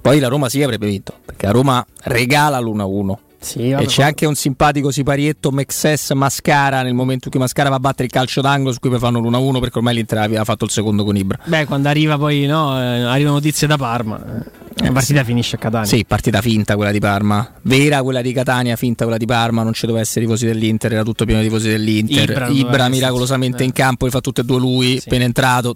Poi 0.01 0.19
la 0.19 0.27
Roma 0.27 0.49
sì 0.49 0.61
avrebbe 0.63 0.87
vinto, 0.87 1.13
perché 1.23 1.45
la 1.45 1.51
Roma 1.51 1.85
regala 2.03 2.59
l'1-1. 2.59 3.13
Sì, 3.39 3.69
E 3.69 3.73
vabbè, 3.73 3.85
c'è 3.85 4.03
anche 4.03 4.27
un 4.27 4.35
simpatico 4.35 4.91
siparietto 4.91 5.49
Mexes 5.49 6.11
Mascara 6.11 6.83
nel 6.83 6.93
momento 6.93 7.25
in 7.25 7.31
cui 7.31 7.39
Mascara 7.39 7.69
va 7.69 7.75
a 7.77 7.79
battere 7.79 8.03
il 8.05 8.11
calcio 8.11 8.39
d'angolo 8.39 8.71
su 8.71 8.79
cui 8.79 8.91
poi 8.91 8.99
fanno 8.99 9.19
l'1-1 9.19 9.59
perché 9.59 9.77
ormai 9.79 9.95
l'Inter 9.95 10.19
aveva 10.19 10.43
fatto 10.43 10.65
il 10.65 10.69
secondo 10.71 11.03
con 11.03 11.15
Ibra. 11.17 11.39
Beh, 11.45 11.65
quando 11.65 11.89
arriva 11.89 12.19
poi, 12.19 12.45
no, 12.45 12.79
eh, 12.79 13.01
arrivano 13.01 13.35
notizie 13.35 13.65
da 13.65 13.77
Parma. 13.77 14.23
Eh, 14.75 14.83
La 14.85 14.91
partita 14.91 15.23
finisce 15.23 15.55
a 15.55 15.59
Catania. 15.59 15.87
Sì, 15.87 16.05
partita 16.05 16.41
finta 16.41 16.75
quella 16.75 16.91
di 16.91 16.99
Parma. 16.99 17.53
Vera 17.63 18.01
quella 18.01 18.21
di 18.21 18.31
Catania, 18.33 18.75
finta 18.75 19.03
quella 19.03 19.19
di 19.19 19.25
Parma. 19.25 19.63
Non 19.63 19.73
ci 19.73 19.85
doveva 19.85 20.03
essere 20.03 20.25
tifosi 20.25 20.45
dell'Inter, 20.45 20.93
era 20.93 21.03
tutto 21.03 21.25
pieno 21.25 21.41
di 21.41 21.47
tifosi 21.47 21.69
dell'Inter. 21.69 22.29
Ibra 22.29 22.47
Ibra, 22.47 22.73
essere- 22.75 22.89
miracolosamente 22.89 23.63
eh. 23.63 23.65
in 23.65 23.73
campo, 23.73 24.05
li 24.05 24.11
fa 24.11 24.21
tutte 24.21 24.41
e 24.41 24.43
due 24.43 24.59
lui, 24.59 25.01
appena 25.03 25.23
entrato. 25.23 25.75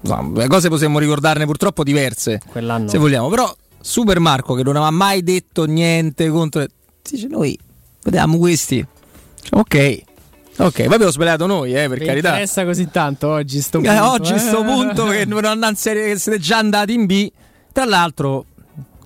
Insomma, 0.00 0.40
le 0.40 0.46
cose 0.48 0.68
possiamo 0.68 0.98
ricordarne 0.98 1.44
purtroppo 1.44 1.82
diverse. 1.82 2.40
Quell'anno. 2.46 2.88
Se 2.88 2.98
vogliamo, 2.98 3.28
però 3.28 3.54
Super 3.80 4.18
Marco 4.20 4.54
che 4.54 4.62
non 4.62 4.76
aveva 4.76 4.90
mai 4.90 5.22
detto 5.22 5.64
niente 5.64 6.28
contro 6.28 6.64
dice 7.02 7.28
noi 7.28 7.58
vediamo 8.02 8.38
questi. 8.38 8.84
Ok. 9.50 10.02
Ok, 10.58 10.84
poi 10.84 10.94
abbiamo 10.94 11.10
sbagliato 11.10 11.44
noi, 11.44 11.74
eh, 11.74 11.86
per 11.86 11.98
Mi 12.00 12.06
carità. 12.06 12.28
interessa 12.28 12.64
così 12.64 12.88
tanto 12.90 13.28
oggi 13.28 13.60
sto 13.60 13.78
punto. 13.78 13.92
Eh, 13.92 13.98
oggi 13.98 14.32
eh. 14.32 14.38
sto 14.38 14.62
punto 14.62 15.04
che 15.04 15.24
non 15.28 15.42
che 15.74 16.18
siete 16.18 16.38
già 16.38 16.56
andati 16.58 16.94
in 16.94 17.04
B. 17.04 17.30
Tra 17.76 17.84
l'altro, 17.84 18.46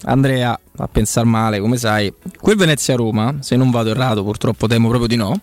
Andrea, 0.05 0.57
a 0.77 0.87
pensare 0.87 1.27
male, 1.27 1.59
come 1.59 1.77
sai, 1.77 2.13
quel 2.41 2.55
Venezia-Roma, 2.57 3.39
se 3.41 3.57
non 3.57 3.69
vado 3.73 3.91
errato, 3.91 4.23
purtroppo 4.23 4.69
temo 4.69 4.87
proprio 4.87 5.09
di 5.09 5.17
no, 5.17 5.41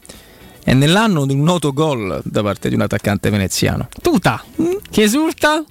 è 0.64 0.74
nell'anno 0.74 1.26
di 1.26 1.34
un 1.34 1.44
noto 1.44 1.74
gol 1.74 2.22
da 2.24 2.42
parte 2.42 2.70
di 2.70 2.76
un 2.76 2.82
attaccante 2.82 3.30
veneziano. 3.30 3.90
Tuta, 4.02 4.42
che 4.90 5.02
esulta? 5.04 5.62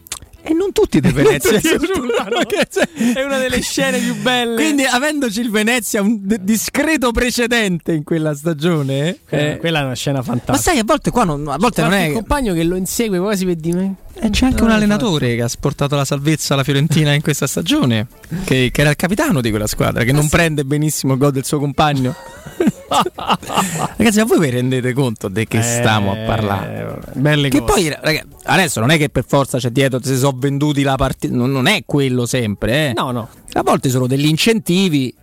E 0.42 0.52
non 0.52 0.72
tutti 0.72 1.00
del 1.00 1.14
Venezia 1.14 1.54
esultano. 1.56 2.40
È 3.14 3.22
una 3.24 3.38
delle 3.38 3.62
scene 3.62 3.98
più 4.00 4.14
belle. 4.20 4.54
Quindi, 4.54 4.84
avendoci 4.84 5.40
il 5.40 5.50
Venezia 5.50 6.02
un 6.02 6.18
d- 6.26 6.36
discreto 6.40 7.10
precedente 7.10 7.92
in 7.92 8.04
quella 8.04 8.34
stagione, 8.34 9.20
Eh, 9.30 9.52
eh, 9.52 9.56
quella 9.56 9.80
è 9.80 9.84
una 9.84 9.94
scena 9.94 10.22
fantastica. 10.22 10.52
ma 10.52 10.58
sai, 10.58 10.78
a 10.78 10.84
volte 10.84 11.10
qua 11.10 11.24
non, 11.24 11.48
a 11.48 11.56
volte 11.56 11.80
non 11.80 11.94
è. 11.94 12.12
compagno 12.12 12.52
che 12.52 12.62
lo 12.64 12.76
insegue 12.76 13.18
quasi 13.18 13.46
per 13.46 13.56
dire. 13.56 13.94
E 14.18 14.30
c'è 14.30 14.46
anche 14.46 14.62
un 14.62 14.70
allenatore 14.70 15.34
che 15.36 15.42
ha 15.42 15.48
sportato 15.48 15.94
la 15.94 16.04
salvezza 16.04 16.54
alla 16.54 16.64
Fiorentina 16.64 17.12
in 17.12 17.20
questa 17.22 17.46
stagione, 17.46 18.06
che, 18.44 18.70
che 18.72 18.80
era 18.80 18.90
il 18.90 18.96
capitano 18.96 19.40
di 19.42 19.50
quella 19.50 19.66
squadra, 19.66 20.04
che 20.04 20.12
non 20.12 20.28
prende 20.28 20.64
benissimo 20.64 21.12
il 21.12 21.18
gol 21.18 21.32
del 21.32 21.44
suo 21.44 21.58
compagno. 21.58 22.14
Ragazzi, 23.96 24.18
ma 24.18 24.24
voi 24.24 24.38
vi 24.40 24.50
rendete 24.50 24.92
conto 24.94 25.28
di 25.28 25.46
che 25.46 25.58
Eh, 25.58 25.62
stiamo 25.62 26.12
a 26.12 26.16
parlare? 26.26 26.98
Belle 27.14 27.48
Che 27.50 27.60
cose. 27.60 27.72
poi, 27.72 27.96
ragazzi, 28.00 28.26
adesso 28.44 28.80
non 28.80 28.90
è 28.90 28.96
che 28.96 29.10
per 29.10 29.24
forza 29.26 29.58
c'è 29.58 29.70
dietro, 29.70 30.00
se 30.02 30.16
sono 30.16 30.36
venduti 30.38 30.82
la 30.82 30.96
partita, 30.96 31.34
non, 31.34 31.50
non 31.52 31.66
è 31.66 31.82
quello 31.84 32.24
sempre, 32.26 32.88
eh. 32.88 32.92
No, 32.94 33.10
no. 33.10 33.28
A 33.52 33.62
volte 33.62 33.90
sono 33.90 34.06
degli 34.06 34.26
incentivi 34.26 35.14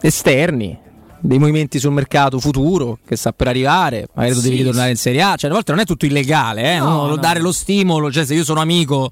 esterni, 0.00 0.76
dei 1.20 1.38
movimenti 1.38 1.78
sul 1.78 1.92
mercato 1.92 2.38
futuro 2.38 2.98
che 3.06 3.16
sta 3.16 3.32
per 3.32 3.48
arrivare, 3.48 4.08
magari 4.14 4.34
tu 4.34 4.40
Sì, 4.40 4.48
devi 4.48 4.56
ritornare 4.62 4.90
in 4.90 4.96
Serie 4.96 5.22
A, 5.22 5.36
cioè 5.36 5.50
a 5.50 5.52
volte 5.52 5.72
non 5.72 5.80
è 5.80 5.84
tutto 5.84 6.06
illegale, 6.06 6.74
eh? 6.74 6.78
No, 6.78 7.06
no, 7.06 7.16
dare 7.16 7.40
lo 7.40 7.52
stimolo, 7.52 8.10
cioè 8.12 8.24
se 8.24 8.34
io 8.34 8.44
sono 8.44 8.60
amico 8.60 9.10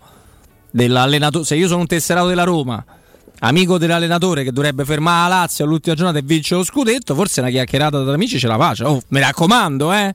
dell'allenatore, 0.70 1.44
se 1.44 1.56
io 1.56 1.66
sono 1.68 1.80
un 1.80 1.86
tesserato 1.86 2.28
della 2.28 2.44
Roma, 2.44 2.84
amico 3.40 3.78
dell'allenatore 3.78 4.44
che 4.44 4.52
dovrebbe 4.52 4.84
fermare 4.84 5.28
la 5.28 5.36
Lazio 5.36 5.64
all'ultima 5.64 5.94
giornata 5.94 6.18
e 6.18 6.22
vincere 6.22 6.60
lo 6.60 6.64
scudetto, 6.66 7.14
forse 7.14 7.40
una 7.40 7.50
chiacchierata 7.50 8.02
da 8.02 8.12
amici 8.12 8.38
ce 8.38 8.46
la 8.46 8.56
faccio. 8.58 8.86
Oh, 8.86 9.02
mi 9.08 9.20
raccomando, 9.20 9.92
eh. 9.92 10.14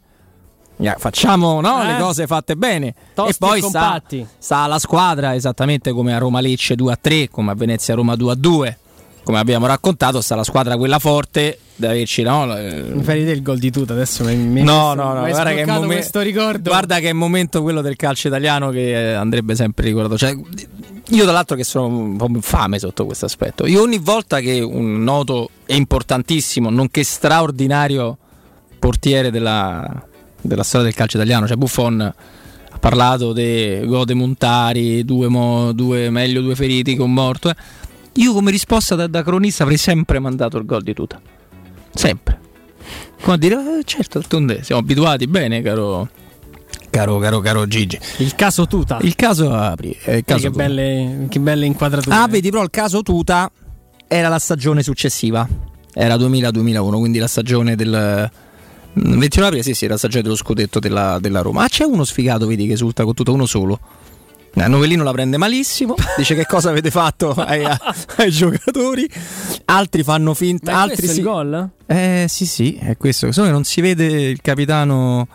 Facciamo 0.97 1.61
no, 1.61 1.83
Eh. 1.83 1.87
le 1.93 1.97
cose 1.99 2.25
fatte 2.25 2.55
bene 2.55 2.95
Tosti 3.13 3.31
e 3.33 3.35
poi 3.37 3.59
e 3.59 3.61
sta, 3.61 4.01
sta 4.39 4.57
alla 4.57 4.79
squadra 4.79 5.35
esattamente 5.35 5.91
come 5.91 6.15
a 6.15 6.17
Roma 6.17 6.39
Lecce 6.39 6.73
2 6.73 6.91
a 6.91 6.97
3, 6.99 7.29
come 7.29 7.51
a 7.51 7.53
Venezia 7.53 7.93
Roma 7.93 8.15
2 8.15 8.31
a 8.31 8.35
2. 8.35 8.79
Come 9.23 9.37
abbiamo 9.37 9.67
raccontato, 9.67 10.19
sta 10.19 10.35
la 10.35 10.43
squadra 10.43 10.77
quella 10.77 10.97
forte 10.97 11.59
da 11.75 11.89
averci 11.89 12.21
no, 12.23 12.55
eh, 12.57 12.81
Mi 12.81 13.03
fai 13.03 13.19
vedere 13.19 13.35
il 13.37 13.43
gol 13.43 13.59
di 13.59 13.71
tuta 13.71 13.93
adesso? 13.93 14.23
Mi, 14.23 14.35
mi 14.35 14.63
No, 14.63 14.93
no, 14.93 15.13
no, 15.13 15.27
guarda 15.27 15.53
che, 15.53 15.65
momen- 15.65 16.59
guarda 16.61 16.99
che 16.99 17.05
è 17.05 17.09
il 17.09 17.15
momento 17.15 17.61
quello 17.61 17.81
del 17.81 17.95
calcio 17.95 18.27
italiano 18.27 18.69
che 18.69 19.11
eh, 19.11 19.13
andrebbe 19.13 19.55
sempre 19.55 19.85
ricordato. 19.85 20.17
Cioè, 20.17 20.35
io, 21.09 21.23
tra 21.23 21.31
l'altro, 21.33 21.55
che 21.55 21.63
sono 21.63 21.87
un 21.87 22.17
po' 22.17 22.27
infame 22.29 22.79
sotto 22.79 23.05
questo 23.05 23.25
aspetto. 23.25 23.65
Io 23.67 23.81
ogni 23.81 23.99
volta 23.99 24.39
che 24.39 24.59
un 24.59 25.03
noto 25.03 25.49
e 25.65 25.75
importantissimo, 25.75 26.69
nonché 26.69 27.03
straordinario 27.03 28.17
portiere 28.79 29.29
della, 29.29 30.03
della 30.41 30.63
storia 30.63 30.87
del 30.87 30.95
calcio 30.95 31.17
italiano, 31.17 31.47
cioè 31.47 31.57
Buffon, 31.57 32.01
ha 32.01 32.77
parlato 32.79 33.33
di 33.33 33.81
Gode 33.85 34.13
Montari, 34.13 35.03
due, 35.05 35.27
mo- 35.27 35.71
due 35.73 36.09
meglio 36.09 36.41
due 36.41 36.55
feriti 36.55 36.95
che 36.95 37.01
un 37.01 37.13
morto. 37.13 37.49
eh. 37.49 37.55
Io, 38.13 38.33
come 38.33 38.51
risposta 38.51 38.95
da, 38.95 39.07
da 39.07 39.23
cronista, 39.23 39.63
avrei 39.63 39.77
sempre 39.77 40.19
mandato 40.19 40.57
il 40.57 40.65
gol 40.65 40.83
di 40.83 40.93
tuta. 40.93 41.19
Sempre. 41.93 42.39
Come 43.21 43.35
a 43.35 43.37
dire, 43.37 43.55
eh, 43.55 43.83
certo, 43.83 44.19
d'altronde 44.19 44.63
siamo 44.63 44.81
abituati 44.81 45.27
bene, 45.27 45.61
caro, 45.61 46.09
caro, 46.89 47.19
caro, 47.19 47.39
caro 47.39 47.67
Gigi. 47.67 47.99
Il 48.17 48.35
caso 48.35 48.65
Tuta. 48.67 48.97
Il 49.01 49.15
caso 49.15 49.53
Apri. 49.53 49.95
Eh, 50.03 50.23
caso 50.23 50.41
che, 50.41 50.47
Tuta. 50.51 50.63
belle, 50.63 51.27
che 51.29 51.39
belle 51.39 51.65
inquadrature. 51.65 52.15
Ah, 52.15 52.27
vedi, 52.27 52.49
però 52.49 52.63
il 52.63 52.69
caso 52.69 53.01
Tuta 53.03 53.49
era 54.07 54.27
la 54.27 54.39
stagione 54.39 54.81
successiva. 54.83 55.47
Era 55.93 56.15
2000-2001, 56.15 56.97
quindi 56.97 57.19
la 57.19 57.27
stagione 57.27 57.75
del. 57.75 58.29
mm, 58.99 59.19
21 59.19 59.45
aprile, 59.45 59.63
sì, 59.63 59.73
sì, 59.73 59.87
la 59.87 59.97
stagione 59.97 60.23
dello 60.23 60.35
scudetto 60.35 60.79
della, 60.79 61.17
della 61.19 61.41
Roma. 61.41 61.63
Ah, 61.63 61.67
c'è 61.67 61.83
uno 61.83 62.03
sfigato, 62.03 62.47
vedi, 62.47 62.65
che 62.65 62.73
esulta 62.73 63.03
con 63.03 63.13
Tuta, 63.13 63.31
uno 63.31 63.45
solo. 63.45 63.79
Eh, 64.53 64.67
Novellino 64.67 65.03
la 65.03 65.11
prende 65.11 65.37
malissimo, 65.37 65.95
dice 66.17 66.35
che 66.35 66.45
cosa 66.45 66.69
avete 66.69 66.91
fatto 66.91 67.31
ai, 67.37 67.65
ai 68.17 68.31
giocatori. 68.31 69.09
Altri 69.65 70.03
fanno 70.03 70.33
finta. 70.33 70.71
Ma 70.71 70.77
è 70.77 70.81
altri 70.81 71.07
si... 71.07 71.17
il 71.17 71.23
gol? 71.23 71.69
Eh 71.85 72.25
sì, 72.27 72.45
sì, 72.45 72.75
è 72.75 72.97
questo. 72.97 73.31
Solo 73.31 73.47
che 73.47 73.53
non 73.53 73.63
si 73.63 73.81
vede 73.81 74.05
il 74.05 74.41
capitano. 74.41 75.27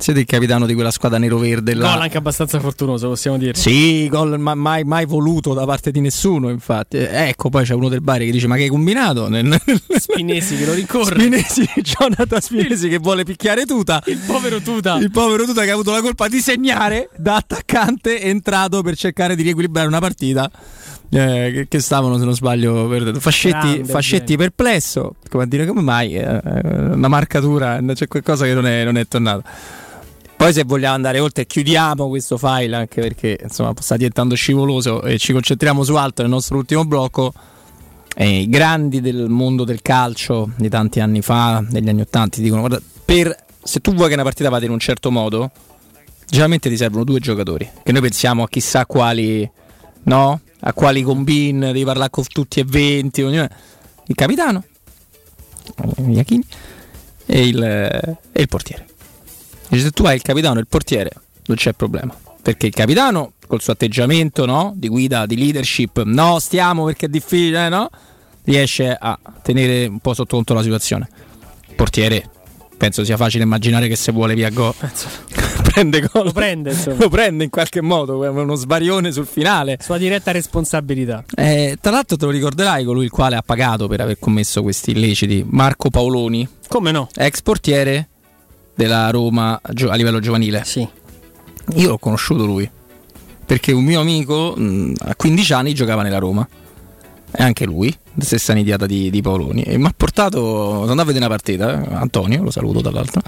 Siete 0.00 0.20
il 0.20 0.24
capitano 0.26 0.64
di 0.64 0.72
quella 0.72 0.90
squadra 0.90 1.18
nero-verde 1.18 1.74
là. 1.74 1.92
Gol 1.92 2.00
anche 2.00 2.16
abbastanza 2.16 2.58
fortunoso, 2.58 3.08
possiamo 3.08 3.36
dire. 3.36 3.54
Sì, 3.54 4.08
gol 4.08 4.38
ma- 4.40 4.54
mai, 4.54 4.82
mai 4.84 5.04
voluto 5.04 5.52
da 5.52 5.66
parte 5.66 5.90
di 5.90 6.00
nessuno, 6.00 6.48
infatti. 6.48 6.96
Eh, 6.96 7.28
ecco, 7.28 7.50
poi 7.50 7.64
c'è 7.64 7.74
uno 7.74 7.90
del 7.90 8.00
Bari 8.00 8.24
che 8.24 8.32
dice: 8.32 8.46
Ma 8.46 8.56
che 8.56 8.62
hai 8.62 8.68
combinato? 8.68 9.28
Spinesi 9.98 10.56
che 10.56 10.64
lo 10.64 10.72
rincorre. 10.72 11.20
Spinesi, 11.20 11.68
Jonathan 11.82 12.40
Spinesi 12.40 12.88
che 12.88 12.96
vuole 12.98 13.24
picchiare 13.24 13.64
tuta. 13.66 14.02
Il 14.06 14.18
povero 14.26 14.60
Tuta. 14.60 14.96
Il 14.96 15.10
povero 15.10 15.44
Tuta 15.44 15.64
che 15.64 15.70
ha 15.70 15.74
avuto 15.74 15.90
la 15.92 16.00
colpa 16.00 16.28
di 16.28 16.38
segnare 16.40 17.10
da 17.16 17.36
attaccante 17.36 18.22
entrato 18.22 18.80
per 18.82 18.96
cercare 18.96 19.36
di 19.36 19.42
riequilibrare 19.42 19.86
una 19.86 20.00
partita. 20.00 20.50
eh, 21.10 21.50
che, 21.52 21.66
che 21.68 21.80
stavano, 21.80 22.16
se 22.18 22.24
non 22.24 22.34
sbaglio, 22.34 22.88
per- 22.88 23.16
Fascetti, 23.18 23.58
Grande 23.58 23.84
Fascetti 23.84 24.36
perplesso. 24.36 25.16
Come 25.28 25.42
a 25.42 25.46
dire, 25.46 25.66
come 25.66 25.82
mai? 25.82 26.14
eh, 26.14 26.40
una 26.92 27.08
marcatura, 27.08 27.78
c'è 27.92 28.06
qualcosa 28.08 28.44
che 28.46 28.54
non 28.54 28.66
è, 28.66 28.84
non 28.84 28.96
è 28.96 29.06
tornato. 29.06 29.42
Poi 30.40 30.54
se 30.54 30.64
vogliamo 30.64 30.94
andare 30.94 31.20
oltre 31.20 31.44
chiudiamo 31.44 32.08
questo 32.08 32.38
file 32.38 32.74
anche 32.74 33.02
perché 33.02 33.38
insomma 33.42 33.74
sta 33.78 33.98
diventando 33.98 34.34
scivoloso 34.34 35.02
e 35.02 35.18
ci 35.18 35.34
concentriamo 35.34 35.84
su 35.84 35.94
altro 35.96 36.22
nel 36.22 36.32
nostro 36.32 36.56
ultimo 36.56 36.86
blocco. 36.86 37.34
I 38.16 38.48
grandi 38.48 39.02
del 39.02 39.28
mondo 39.28 39.64
del 39.64 39.82
calcio 39.82 40.50
di 40.56 40.70
tanti 40.70 41.00
anni 41.00 41.20
fa, 41.20 41.62
negli 41.68 41.90
anni 41.90 42.00
Ottanta, 42.00 42.40
dicono 42.40 42.60
guarda, 42.62 42.80
per, 43.04 43.36
se 43.62 43.80
tu 43.80 43.92
vuoi 43.92 44.08
che 44.08 44.14
una 44.14 44.22
partita 44.22 44.48
vada 44.48 44.64
in 44.64 44.70
un 44.70 44.78
certo 44.78 45.10
modo, 45.10 45.50
generalmente 46.24 46.70
ti 46.70 46.76
servono 46.78 47.04
due 47.04 47.20
giocatori, 47.20 47.70
che 47.82 47.92
noi 47.92 48.00
pensiamo 48.00 48.42
a 48.42 48.48
chissà 48.48 48.86
quali, 48.86 49.48
no? 50.04 50.40
A 50.60 50.72
quali 50.72 51.02
combin, 51.02 51.60
devi 51.60 51.84
parlare 51.84 52.08
con 52.08 52.24
tutti 52.24 52.60
e 52.60 52.64
20, 52.64 53.20
ognuno- 53.20 53.48
il 54.06 54.14
capitano, 54.14 54.64
Iachini, 56.08 56.46
e 57.26 57.46
il, 57.46 57.62
e 57.62 58.40
il 58.40 58.48
portiere. 58.48 58.89
Dice, 59.70 59.84
se 59.84 59.90
tu 59.92 60.04
hai 60.04 60.16
il 60.16 60.22
capitano 60.22 60.58
e 60.58 60.62
il 60.62 60.66
portiere, 60.66 61.10
non 61.46 61.56
c'è 61.56 61.72
problema. 61.72 62.12
Perché 62.42 62.66
il 62.66 62.74
capitano, 62.74 63.34
col 63.46 63.62
suo 63.62 63.72
atteggiamento 63.72 64.44
no? 64.44 64.72
di 64.74 64.88
guida, 64.88 65.26
di 65.26 65.36
leadership, 65.36 66.02
no, 66.02 66.40
stiamo 66.40 66.84
perché 66.84 67.06
è 67.06 67.08
difficile, 67.08 67.68
no? 67.68 67.88
riesce 68.44 68.96
a 68.98 69.16
tenere 69.42 69.86
un 69.86 70.00
po' 70.00 70.12
sotto 70.12 70.34
controllo 70.34 70.60
la 70.60 70.66
situazione. 70.66 71.08
Portiere, 71.76 72.28
penso 72.76 73.04
sia 73.04 73.16
facile 73.16 73.44
immaginare 73.44 73.86
che 73.86 73.94
se 73.94 74.10
vuole 74.10 74.34
via 74.34 74.50
gol, 74.50 74.74
prende 75.62 76.00
gol. 76.00 76.24
Lo 76.24 76.32
prende. 76.32 76.76
Lo 76.96 77.08
prende 77.08 77.44
in 77.44 77.50
qualche 77.50 77.80
modo, 77.80 78.18
uno 78.18 78.54
sbarione 78.56 79.12
sul 79.12 79.26
finale. 79.26 79.78
Sua 79.80 79.98
diretta 79.98 80.32
responsabilità. 80.32 81.22
Eh, 81.36 81.78
tra 81.80 81.92
l'altro 81.92 82.16
te 82.16 82.24
lo 82.24 82.32
ricorderai 82.32 82.84
colui 82.84 83.04
il 83.04 83.10
quale 83.10 83.36
ha 83.36 83.42
pagato 83.42 83.86
per 83.86 84.00
aver 84.00 84.18
commesso 84.18 84.62
questi 84.62 84.90
illeciti, 84.90 85.46
Marco 85.48 85.90
Paoloni, 85.90 86.48
Come 86.66 86.90
no? 86.90 87.08
ex 87.14 87.40
portiere 87.42 88.08
della 88.80 89.10
Roma 89.10 89.60
a 89.62 89.94
livello 89.94 90.20
giovanile. 90.20 90.62
Sì. 90.64 90.88
Io 91.74 91.92
ho 91.92 91.98
conosciuto 91.98 92.46
lui 92.46 92.68
perché 93.44 93.72
un 93.72 93.84
mio 93.84 94.00
amico 94.00 94.54
mh, 94.56 94.94
a 95.00 95.14
15 95.14 95.52
anni 95.52 95.74
giocava 95.74 96.02
nella 96.02 96.18
Roma. 96.18 96.48
E 97.32 97.42
anche 97.44 97.64
lui, 97.64 97.94
stessa 98.18 98.54
nidiata 98.54 98.86
di, 98.86 99.10
di 99.10 99.20
Paoloni. 99.20 99.62
E 99.62 99.76
mi 99.76 99.86
ha 99.86 99.94
portato, 99.96 100.38
sono 100.38 100.80
andato 100.82 101.02
a 101.02 101.04
vedere 101.04 101.26
una 101.26 101.34
partita, 101.34 101.84
eh, 101.84 101.94
Antonio, 101.94 102.42
lo 102.42 102.50
saluto 102.50 102.80
dall'altro, 102.80 103.20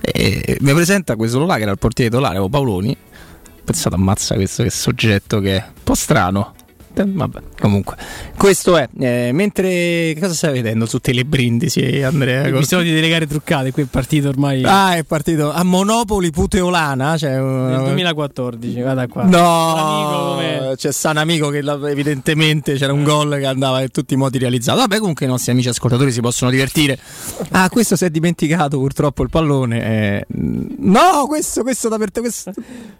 e 0.00 0.56
mi 0.60 0.72
presenta 0.72 1.16
questo 1.16 1.44
là 1.44 1.56
che 1.56 1.62
era 1.62 1.70
il 1.70 1.78
portiere 1.78 2.10
titolare, 2.10 2.38
o 2.38 2.48
Paoloni. 2.48 2.96
Ho 2.96 3.60
pensato, 3.64 3.94
ammazza 3.94 4.36
questo 4.36 4.62
che 4.62 4.70
soggetto 4.70 5.40
che 5.40 5.56
è 5.56 5.64
un 5.66 5.82
po' 5.84 5.94
strano. 5.94 6.54
Eh, 6.98 7.04
Vabbè, 7.06 7.40
comunque, 7.60 7.94
questo 8.36 8.76
è. 8.78 8.88
eh, 8.98 9.30
mentre 9.32 9.62
che 10.14 10.16
cosa 10.18 10.32
stai 10.32 10.52
vedendo 10.54 10.86
su 10.86 10.98
Telebrindisi, 10.98 12.02
Andrea? 12.02 12.46
Episodi 12.46 12.90
delle 12.90 13.08
gare 13.08 13.26
truccate, 13.26 13.70
qui 13.70 13.82
è 13.82 13.86
partito 13.86 14.28
ormai 14.28 14.62
Ah, 14.64 14.96
è 14.96 15.02
partito 15.04 15.52
a 15.52 15.62
Monopoli 15.62 16.30
Puteolana. 16.30 17.16
Cioè, 17.18 17.32
nel 17.38 17.80
uh, 17.80 17.84
2014, 17.84 18.80
guarda 18.80 19.06
qua. 19.08 19.24
No, 19.24 20.74
c'è 20.74 20.90
San 20.92 21.16
Amico 21.18 21.48
che 21.50 21.58
evidentemente 21.58 22.74
c'era 22.74 22.92
un 22.92 23.04
gol 23.04 23.36
che 23.38 23.46
andava 23.46 23.82
in 23.82 23.90
tutti 23.90 24.14
i 24.14 24.16
modi 24.16 24.38
realizzato. 24.38 24.78
Vabbè, 24.78 24.98
comunque 24.98 25.26
i 25.26 25.28
nostri 25.28 25.52
amici 25.52 25.68
ascoltatori 25.68 26.10
si 26.12 26.20
possono 26.20 26.50
divertire. 26.50 26.98
Ah, 27.50 27.68
questo 27.68 27.96
si 27.96 28.04
è 28.04 28.10
dimenticato 28.10 28.78
purtroppo 28.78 29.22
il 29.22 29.28
pallone. 29.30 29.84
eh. 29.84 30.26
No, 30.78 31.26
questo, 31.26 31.62
questo 31.62 31.88
da 31.88 31.98
per 31.98 32.10
te. 32.10 32.20
Questo... 32.20 32.52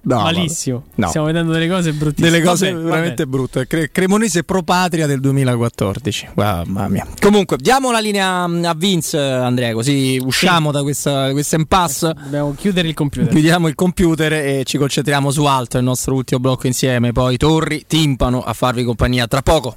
No, 0.02 0.20
Malissimo. 0.22 0.84
No. 0.96 1.08
Stiamo 1.08 1.26
vedendo 1.26 1.52
delle 1.52 1.68
cose 1.68 1.92
bruttissime. 1.92 2.30
Delle 2.30 2.42
cose 2.44 2.72
Vabbè, 2.72 2.84
veramente 2.84 3.24
vabbè. 3.24 3.36
brutte. 3.36 3.66
Cre- 3.86 4.06
Cremonese 4.06 4.44
Pro 4.44 4.62
Patria 4.62 5.06
del 5.06 5.20
2014. 5.20 6.28
Guarda, 6.34 6.64
mamma 6.66 6.88
mia. 6.88 7.06
Comunque, 7.20 7.56
diamo 7.58 7.90
la 7.90 7.98
linea 7.98 8.46
mm, 8.46 8.64
a 8.64 8.74
Vince, 8.74 9.18
Andrea, 9.18 9.72
così 9.72 10.20
usciamo 10.24 10.70
da 10.70 10.82
questa, 10.82 11.30
questa 11.32 11.56
impasse. 11.56 12.14
Dobbiamo 12.14 12.54
chiudere 12.54 12.88
il 12.88 12.94
computer. 12.94 13.30
Chiudiamo 13.30 13.68
il 13.68 13.74
computer 13.74 14.32
e 14.32 14.62
ci 14.64 14.78
concentriamo 14.78 15.30
su 15.30 15.44
altro, 15.44 15.78
il 15.78 15.84
nostro 15.84 16.14
ultimo 16.14 16.40
blocco 16.40 16.66
insieme. 16.66 17.12
Poi 17.12 17.36
Torri, 17.36 17.84
Timpano 17.86 18.42
a 18.42 18.52
farvi 18.52 18.84
compagnia 18.84 19.26
tra 19.26 19.42
poco. 19.42 19.76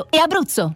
e 0.11 0.19
Abruzzo. 0.19 0.75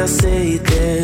when 0.00 0.08
I 0.08 0.12
say 0.12 0.56
this. 0.56 0.99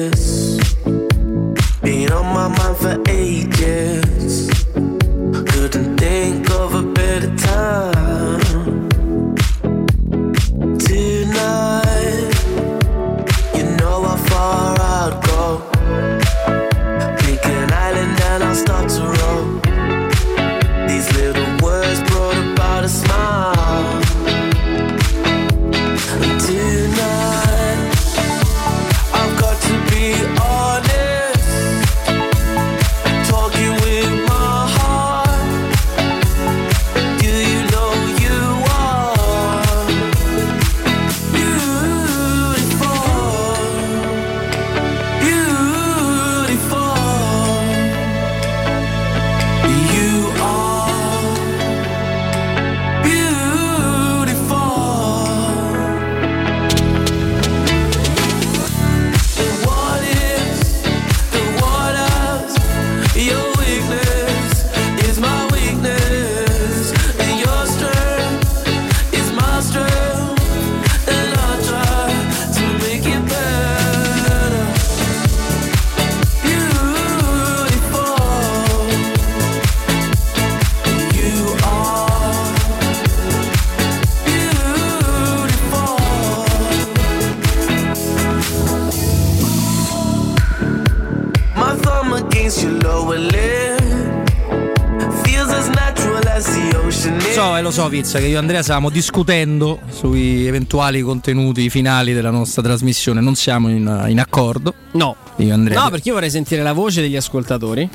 Pizza, 97.97 98.19
che 98.19 98.27
io 98.27 98.35
e 98.35 98.37
Andrea 98.37 98.63
stavamo 98.63 98.91
discutendo 98.91 99.79
sui 99.89 100.47
eventuali 100.47 101.01
contenuti 101.01 101.71
finali 101.71 102.13
della 102.13 102.29
nostra 102.29 102.61
trasmissione. 102.61 103.23
Non 103.23 103.37
siamo 103.37 103.71
in, 103.71 104.05
in 104.09 104.21
accordo. 104.21 104.75
No. 104.93 105.17
Io 105.37 105.49
e 105.49 105.53
Andrea. 105.53 105.83
No, 105.83 105.89
perché 105.89 106.09
io 106.09 106.15
vorrei 106.15 106.29
sentire 106.29 106.63
la 106.63 106.75
voce 106.75 107.01
degli 107.01 107.17
ascoltatori. 107.17 107.89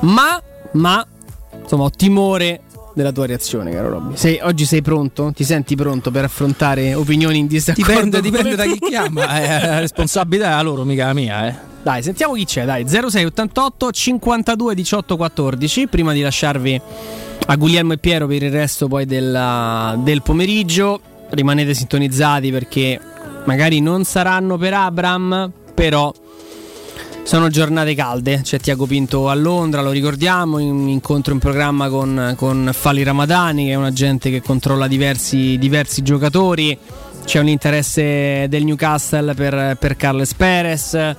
Ma, 0.00 0.42
ma, 0.72 1.06
insomma, 1.60 1.82
ho 1.82 1.90
timore 1.90 2.62
della 2.94 3.12
tua 3.12 3.26
reazione, 3.26 3.72
caro 3.72 3.90
Robby. 3.90 4.16
Sei- 4.16 4.40
oggi 4.42 4.64
sei 4.64 4.80
pronto? 4.80 5.32
Ti 5.34 5.44
senti 5.44 5.76
pronto 5.76 6.10
per 6.10 6.24
affrontare 6.24 6.94
opinioni 6.94 7.36
in 7.36 7.46
disaccordo? 7.46 7.92
Dipende, 7.92 8.20
dipende 8.22 8.56
da 8.56 8.64
chi 8.64 8.78
chiama. 8.78 9.38
eh, 9.38 9.66
la 9.66 9.80
responsabilità 9.80 10.46
è 10.46 10.54
la 10.54 10.62
loro, 10.62 10.84
mica 10.84 11.04
la 11.04 11.12
mia, 11.12 11.46
eh. 11.46 11.65
Dai, 11.86 12.02
sentiamo 12.02 12.34
chi 12.34 12.44
c'è, 12.44 12.64
dai. 12.64 12.84
0688 12.84 13.92
52 13.92 14.74
18 14.74 15.16
14. 15.16 15.86
Prima 15.86 16.12
di 16.12 16.20
lasciarvi 16.20 16.80
a 17.46 17.54
Guglielmo 17.54 17.92
e 17.92 17.98
Piero 17.98 18.26
per 18.26 18.42
il 18.42 18.50
resto 18.50 18.88
poi 18.88 19.06
della- 19.06 19.94
del 19.96 20.20
pomeriggio, 20.20 21.00
rimanete 21.30 21.74
sintonizzati 21.74 22.50
perché 22.50 23.00
magari 23.44 23.78
non 23.80 24.02
saranno 24.02 24.58
per 24.58 24.74
Abram, 24.74 25.52
però 25.74 26.12
sono 27.22 27.50
giornate 27.50 27.94
calde. 27.94 28.40
C'è 28.42 28.58
Tiago 28.58 28.86
Pinto 28.86 29.28
a 29.28 29.34
Londra, 29.34 29.80
lo 29.80 29.92
ricordiamo, 29.92 30.58
in 30.58 30.88
incontro 30.88 31.34
in 31.34 31.38
programma 31.38 31.88
con, 31.88 32.34
con 32.36 32.68
Fali 32.72 33.04
Ramadani, 33.04 33.66
che 33.66 33.70
è 33.70 33.76
un 33.76 33.84
agente 33.84 34.28
che 34.28 34.42
controlla 34.42 34.88
diversi, 34.88 35.56
diversi 35.56 36.02
giocatori. 36.02 36.76
C'è 37.26 37.40
un 37.40 37.48
interesse 37.48 38.46
del 38.48 38.62
Newcastle 38.64 39.34
per, 39.34 39.76
per 39.80 39.96
Carles 39.96 40.32
Perez, 40.34 40.94
eh, 40.94 41.16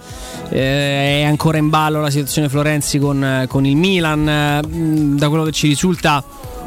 è 0.49 1.23
ancora 1.23 1.57
in 1.57 1.67
ballo 1.69 1.99
la 1.99 2.09
situazione 2.09 2.47
Florenzi 2.47 2.97
con, 2.97 3.45
con 3.49 3.65
il 3.65 3.75
Milan. 3.75 4.61
Mm, 4.65 5.17
Da 5.17 5.27
quello 5.27 5.43
che 5.43 5.51
ci 5.51 5.67
risulta, 5.67 6.23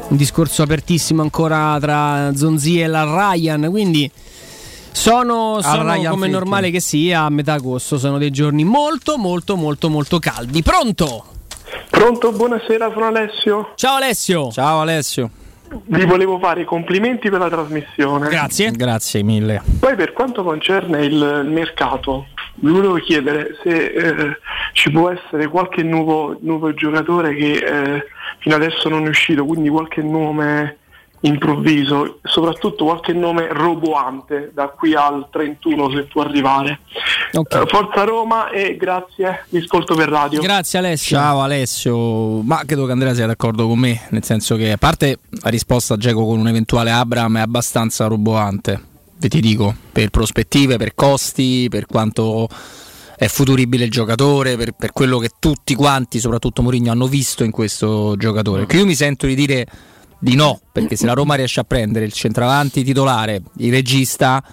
un 0.09 0.15
discorso 0.15 0.61
apertissimo 0.61 1.23
ancora 1.23 1.75
tra 1.81 2.31
Zonzi 2.35 2.79
e 2.79 2.85
la 2.85 3.03
Ryan. 3.33 3.67
Quindi 3.71 4.09
sono, 4.91 5.59
sono 5.61 5.83
Ryan 5.91 6.11
come 6.11 6.27
Flick. 6.27 6.37
normale 6.39 6.69
che 6.69 6.79
sia 6.79 7.21
a 7.21 7.29
metà 7.29 7.53
agosto, 7.53 7.97
sono 7.97 8.19
dei 8.19 8.29
giorni 8.29 8.63
molto 8.63 9.17
molto 9.17 9.55
molto 9.55 9.89
molto 9.89 10.19
caldi. 10.19 10.61
Pronto? 10.61 11.25
Pronto, 11.89 12.31
buonasera, 12.31 12.91
sono 12.93 13.07
Alessio. 13.07 13.71
Ciao 13.75 13.95
Alessio. 13.95 14.51
Ciao 14.51 14.81
Alessio. 14.81 15.29
Vi 15.85 16.05
volevo 16.05 16.37
fare 16.39 16.61
i 16.61 16.65
complimenti 16.65 17.29
per 17.29 17.39
la 17.39 17.49
trasmissione. 17.49 18.29
Grazie. 18.29 18.71
Grazie 18.71 19.23
mille. 19.23 19.61
Poi 19.79 19.95
per 19.95 20.11
quanto 20.11 20.43
concerne 20.43 21.05
il, 21.05 21.43
mercato, 21.45 22.27
vi 22.55 22.71
volevo 22.71 22.95
chiedere 22.95 23.57
se 23.63 23.85
eh, 23.85 24.37
ci 24.73 24.91
può 24.91 25.09
essere 25.09 25.47
qualche 25.47 25.83
nuovo, 25.83 26.37
nuovo 26.41 26.73
giocatore 26.73 27.35
che 27.35 27.51
eh, 27.53 28.05
fino 28.39 28.55
adesso 28.55 28.89
non 28.89 29.05
è 29.05 29.09
uscito, 29.09 29.45
quindi 29.45 29.69
qualche 29.69 30.01
nome 30.01 30.77
improvviso, 31.21 32.19
soprattutto 32.23 32.85
qualche 32.85 33.13
nome 33.13 33.47
roboante 33.51 34.51
da 34.53 34.69
qui 34.69 34.95
al 34.95 35.27
31 35.31 35.91
se 35.91 36.03
può 36.03 36.21
arrivare. 36.23 36.79
Eh, 37.31 37.65
Forza 37.67 38.03
Roma 38.03 38.49
e 38.49 38.75
grazie, 38.75 39.45
vi 39.49 39.59
ascolto 39.59 39.95
per 39.95 40.09
radio. 40.09 40.41
Grazie 40.41 40.79
Alessio. 40.79 41.17
Ciao 41.17 41.41
Alessio, 41.41 42.41
ma 42.41 42.63
credo 42.65 42.85
che 42.85 42.91
Andrea 42.91 43.13
sia 43.13 43.27
d'accordo 43.27 43.67
con 43.67 43.77
me, 43.77 44.01
nel 44.09 44.23
senso 44.23 44.55
che 44.55 44.71
a 44.71 44.77
parte 44.77 45.19
la 45.41 45.49
risposta 45.49 45.93
a 45.93 45.97
Geco 45.97 46.25
con 46.25 46.39
un 46.39 46.47
eventuale 46.47 46.91
Abram 46.91 47.37
è 47.37 47.41
abbastanza 47.41 48.07
roboante, 48.07 48.81
ve 49.17 49.27
ti 49.27 49.41
dico, 49.41 49.75
per 49.91 50.09
prospettive, 50.09 50.77
per 50.77 50.95
costi, 50.95 51.67
per 51.69 51.85
quanto 51.85 52.47
è 53.15 53.27
futuribile 53.27 53.83
il 53.83 53.91
giocatore, 53.91 54.57
per, 54.57 54.71
per 54.71 54.91
quello 54.91 55.19
che 55.19 55.29
tutti 55.37 55.75
quanti, 55.75 56.19
soprattutto 56.19 56.63
Mourinho, 56.63 56.89
hanno 56.89 57.05
visto 57.05 57.43
in 57.43 57.51
questo 57.51 58.15
giocatore. 58.17 58.65
Che 58.65 58.77
io 58.77 58.85
mi 58.87 58.95
sento 58.95 59.27
di 59.27 59.35
dire 59.35 59.67
di 60.21 60.35
no, 60.35 60.61
perché 60.71 60.95
se 60.95 61.07
la 61.07 61.13
Roma 61.13 61.33
riesce 61.33 61.59
a 61.59 61.63
prendere 61.63 62.05
il 62.05 62.13
centravanti 62.13 62.83
titolare, 62.83 63.41
il 63.57 63.71
regista, 63.71 64.43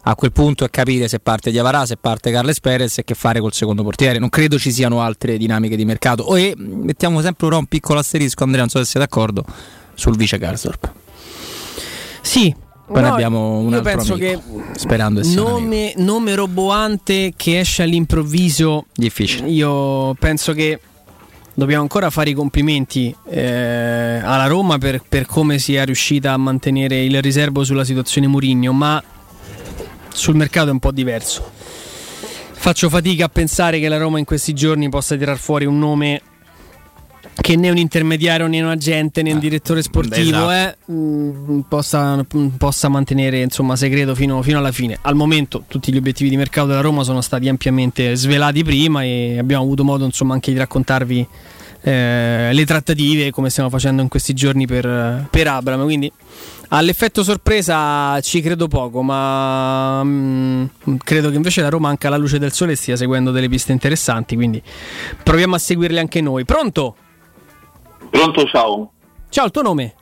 a 0.00 0.14
quel 0.14 0.32
punto 0.32 0.64
è 0.64 0.70
capire 0.70 1.06
se 1.06 1.18
parte 1.18 1.50
Diavarà, 1.50 1.84
se 1.84 1.98
parte 1.98 2.30
Carles 2.30 2.60
Perez 2.60 2.96
e 2.96 3.04
che 3.04 3.14
fare 3.14 3.40
col 3.40 3.52
secondo 3.52 3.82
portiere. 3.82 4.18
Non 4.18 4.30
credo 4.30 4.58
ci 4.58 4.72
siano 4.72 5.02
altre 5.02 5.36
dinamiche 5.36 5.76
di 5.76 5.84
mercato. 5.84 6.34
E 6.34 6.54
mettiamo 6.56 7.20
sempre 7.20 7.46
ora 7.46 7.58
un 7.58 7.66
piccolo 7.66 7.98
asterisco, 7.98 8.42
Andrea, 8.42 8.62
non 8.62 8.70
so 8.70 8.78
se 8.78 8.86
sei 8.86 9.02
d'accordo, 9.02 9.44
sul 9.92 10.16
vice 10.16 10.38
Garsdorp. 10.38 10.92
Sì. 12.22 12.54
Poi 12.86 13.02
ne 13.02 13.08
No, 13.08 13.12
abbiamo 13.12 13.58
un 13.58 13.72
io 13.72 13.76
altro 13.76 13.96
penso 13.96 14.14
amico, 14.14 14.42
che 14.72 14.78
sperando 14.78 15.20
nome, 15.34 15.92
nome 15.98 16.34
roboante 16.34 17.34
che 17.36 17.60
esce 17.60 17.82
all'improvviso. 17.82 18.86
Difficile. 18.94 19.46
Io 19.50 20.14
penso 20.14 20.54
che 20.54 20.80
dobbiamo 21.58 21.82
ancora 21.82 22.08
fare 22.08 22.30
i 22.30 22.34
complimenti 22.34 23.12
eh, 23.30 24.20
alla 24.22 24.46
Roma 24.46 24.78
per, 24.78 25.02
per 25.06 25.26
come 25.26 25.58
sia 25.58 25.84
riuscita 25.84 26.32
a 26.32 26.36
mantenere 26.36 27.02
il 27.02 27.20
riservo 27.20 27.64
sulla 27.64 27.82
situazione 27.82 28.28
Murigno, 28.28 28.72
ma 28.72 29.02
sul 30.08 30.36
mercato 30.36 30.68
è 30.68 30.70
un 30.70 30.78
po' 30.78 30.92
diverso. 30.92 31.50
Faccio 32.52 32.88
fatica 32.88 33.24
a 33.24 33.28
pensare 33.28 33.80
che 33.80 33.88
la 33.88 33.96
Roma 33.96 34.20
in 34.20 34.24
questi 34.24 34.52
giorni 34.52 34.88
possa 34.88 35.16
tirar 35.16 35.36
fuori 35.36 35.64
un 35.64 35.80
nome 35.80 36.22
che 37.40 37.56
né 37.56 37.70
un 37.70 37.76
intermediario 37.76 38.46
né 38.46 38.60
un 38.60 38.68
agente 38.68 39.22
né 39.22 39.32
un 39.32 39.38
direttore 39.38 39.80
sportivo 39.80 40.50
esatto. 40.50 40.90
eh, 40.90 40.92
mh, 40.92 41.60
possa, 41.68 42.16
mh, 42.16 42.46
possa 42.58 42.88
mantenere 42.88 43.40
insomma 43.40 43.76
segreto 43.76 44.14
fino, 44.14 44.42
fino 44.42 44.58
alla 44.58 44.72
fine. 44.72 44.98
Al 45.02 45.14
momento 45.14 45.64
tutti 45.68 45.92
gli 45.92 45.96
obiettivi 45.96 46.30
di 46.30 46.36
mercato 46.36 46.66
della 46.66 46.80
Roma 46.80 47.04
sono 47.04 47.20
stati 47.20 47.48
ampiamente 47.48 48.14
svelati 48.16 48.64
prima 48.64 49.02
e 49.04 49.38
abbiamo 49.38 49.62
avuto 49.62 49.84
modo 49.84 50.04
insomma 50.04 50.34
anche 50.34 50.52
di 50.52 50.58
raccontarvi 50.58 51.26
eh, 51.80 52.50
le 52.52 52.64
trattative 52.66 53.30
come 53.30 53.50
stiamo 53.50 53.70
facendo 53.70 54.02
in 54.02 54.08
questi 54.08 54.34
giorni 54.34 54.66
per, 54.66 55.28
per 55.30 55.46
Abram. 55.46 55.84
Quindi 55.84 56.10
all'effetto 56.70 57.22
sorpresa 57.22 58.20
ci 58.20 58.40
credo 58.40 58.66
poco, 58.66 59.02
ma 59.02 60.02
mh, 60.02 60.70
credo 61.04 61.30
che 61.30 61.36
invece 61.36 61.62
la 61.62 61.68
Roma 61.68 61.88
anche 61.88 62.08
alla 62.08 62.16
luce 62.16 62.38
del 62.38 62.52
sole 62.52 62.74
stia 62.74 62.96
seguendo 62.96 63.30
delle 63.30 63.48
piste 63.48 63.72
interessanti, 63.72 64.34
quindi 64.34 64.60
proviamo 65.22 65.54
a 65.54 65.58
seguirle 65.58 66.00
anche 66.00 66.20
noi. 66.20 66.44
Pronto? 66.44 66.96
Pronto, 68.10 68.44
ciao. 68.46 68.92
Ciao, 69.28 69.46
il 69.46 69.50
tuo 69.50 69.62
nome? 69.62 69.94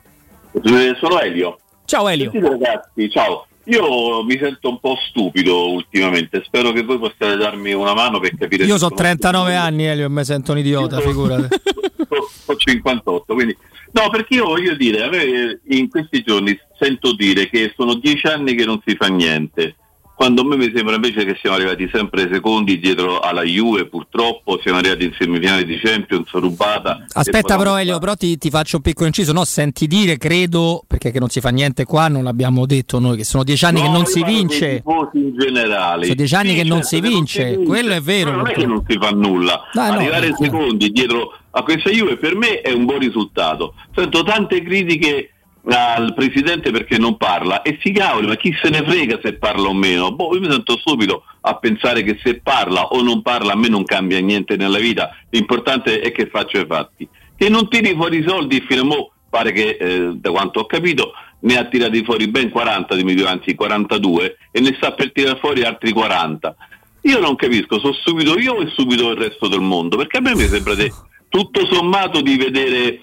Eh, 0.51 0.95
sono 0.99 1.19
Elio. 1.19 1.59
Ciao 1.85 2.07
Elio. 2.07 2.31
Sentite, 2.31 2.51
ragazzi, 2.51 3.09
ciao. 3.09 3.47
Io 3.65 4.23
mi 4.23 4.37
sento 4.37 4.69
un 4.69 4.79
po' 4.79 4.95
stupido 5.09 5.71
ultimamente, 5.71 6.41
spero 6.45 6.71
che 6.71 6.83
voi 6.83 6.97
possiate 6.97 7.35
darmi 7.35 7.73
una 7.73 7.93
mano 7.93 8.19
per 8.19 8.33
capire 8.37 8.63
Io 8.63 8.77
so 8.77 8.89
39 8.89 9.55
anni, 9.55 9.85
Elio, 9.85 10.05
e 10.05 10.09
mi 10.09 10.23
sento 10.23 10.53
un 10.53 10.59
idiota, 10.59 11.01
figurati. 11.01 11.47
ho 12.45 12.55
58, 12.55 13.33
quindi 13.33 13.57
no, 13.91 14.09
perché 14.09 14.35
io 14.35 14.45
voglio 14.45 14.75
dire, 14.75 15.03
a 15.03 15.09
me 15.09 15.59
in 15.67 15.89
questi 15.89 16.23
giorni 16.23 16.57
sento 16.79 17.13
dire 17.13 17.49
che 17.49 17.73
sono 17.75 17.95
dieci 17.95 18.27
anni 18.27 18.55
che 18.55 18.63
non 18.63 18.81
si 18.85 18.95
fa 18.95 19.07
niente. 19.07 19.75
Quando 20.17 20.41
a 20.41 20.45
me 20.45 20.57
mi 20.57 20.71
sembra 20.73 20.95
invece 20.95 21.23
che 21.25 21.37
siamo 21.39 21.57
arrivati 21.57 21.87
sempre 21.93 22.27
secondi 22.31 22.79
dietro 22.79 23.19
alla 23.19 23.43
Juve, 23.43 23.85
purtroppo 23.85 24.59
siamo 24.63 24.79
arrivati 24.79 25.03
in 25.03 25.13
semifinale 25.15 25.63
di 25.63 25.77
Champions, 25.77 26.31
rubata. 26.31 27.05
Aspetta 27.13 27.55
però 27.55 27.79
Elio, 27.79 27.99
però 27.99 28.15
ti, 28.15 28.35
ti 28.39 28.49
faccio 28.49 28.77
un 28.77 28.81
piccolo 28.81 29.05
inciso, 29.05 29.31
no, 29.31 29.45
senti 29.45 29.85
dire, 29.85 30.17
credo, 30.17 30.83
perché 30.87 31.11
che 31.11 31.19
non 31.19 31.29
si 31.29 31.39
fa 31.39 31.49
niente 31.49 31.85
qua, 31.85 32.07
non 32.07 32.23
l'abbiamo 32.23 32.65
detto 32.65 32.97
noi, 32.97 33.15
che 33.15 33.23
sono 33.23 33.43
dieci 33.43 33.63
anni 33.65 33.79
che 33.79 33.85
No, 33.85 33.91
non 33.93 34.01
io 34.01 34.07
si 34.07 34.23
vince. 34.23 34.83
in 35.13 35.35
generale. 35.37 36.03
Sono 36.05 36.15
dieci 36.15 36.33
anni 36.35 36.55
che 36.55 36.63
non 36.63 36.81
si 36.81 36.99
vince, 36.99 37.57
quello 37.63 37.93
è 37.93 38.01
vero, 38.01 38.31
Non 38.31 38.47
è 38.47 38.53
che 38.53 38.65
non 38.65 38.83
si 38.87 38.97
fa 38.99 39.11
nulla. 39.11 39.61
Dai, 39.71 39.91
no, 39.91 39.97
Arrivare 39.97 40.29
no. 40.29 40.35
secondi 40.39 40.89
dietro 40.89 41.37
a 41.51 41.61
questa 41.61 41.91
Juve 41.91 42.17
per 42.17 42.35
me 42.35 42.61
è 42.61 42.71
un 42.71 42.85
buon 42.85 42.97
risultato. 42.97 43.75
Sento 43.93 44.23
tante 44.23 44.63
critiche 44.63 45.33
al 45.69 46.13
presidente 46.13 46.71
perché 46.71 46.97
non 46.97 47.17
parla 47.17 47.61
e 47.61 47.77
si 47.81 47.91
cavoli, 47.91 48.27
ma 48.27 48.35
chi 48.35 48.55
se 48.61 48.69
ne 48.69 48.83
frega 48.83 49.19
se 49.21 49.33
parla 49.33 49.67
o 49.67 49.73
meno? 49.73 50.11
Boh, 50.13 50.33
io 50.33 50.39
mi 50.39 50.49
sento 50.49 50.77
stupido 50.77 51.23
a 51.41 51.55
pensare 51.55 52.03
che 52.03 52.17
se 52.23 52.39
parla 52.39 52.87
o 52.87 53.01
non 53.01 53.21
parla 53.21 53.53
a 53.53 53.57
me 53.57 53.67
non 53.67 53.83
cambia 53.83 54.19
niente 54.19 54.55
nella 54.55 54.79
vita, 54.79 55.09
l'importante 55.29 55.99
è 55.99 56.11
che 56.11 56.27
faccia 56.27 56.59
i 56.59 56.65
fatti. 56.65 57.07
Che 57.35 57.49
non 57.49 57.67
tiri 57.69 57.93
fuori 57.95 58.19
i 58.19 58.25
soldi 58.25 58.63
fino 58.67 58.81
a 58.81 58.85
mo' 58.85 59.11
pare 59.29 59.51
che 59.51 59.77
eh, 59.79 60.11
da 60.15 60.31
quanto 60.31 60.61
ho 60.61 60.65
capito 60.65 61.11
ne 61.39 61.57
ha 61.57 61.65
tirati 61.65 62.03
fuori 62.03 62.27
ben 62.29 62.49
40 62.49 62.95
di 62.95 63.03
milioni, 63.03 63.29
anzi 63.29 63.53
42 63.53 64.37
e 64.51 64.59
ne 64.61 64.73
sta 64.77 64.93
per 64.93 65.11
tirare 65.11 65.37
fuori 65.37 65.63
altri 65.63 65.91
40. 65.91 66.55
Io 67.01 67.19
non 67.19 67.35
capisco, 67.35 67.79
sono 67.79 67.93
stupido 67.93 68.37
io 68.39 68.59
e 68.59 68.69
stupido 68.71 69.11
il 69.11 69.17
resto 69.17 69.47
del 69.47 69.61
mondo, 69.61 69.97
perché 69.97 70.17
a 70.17 70.21
me 70.21 70.35
mi 70.35 70.47
sembra 70.47 70.75
de- 70.75 70.91
tutto 71.29 71.65
sommato 71.65 72.21
di 72.21 72.37
vedere 72.37 73.01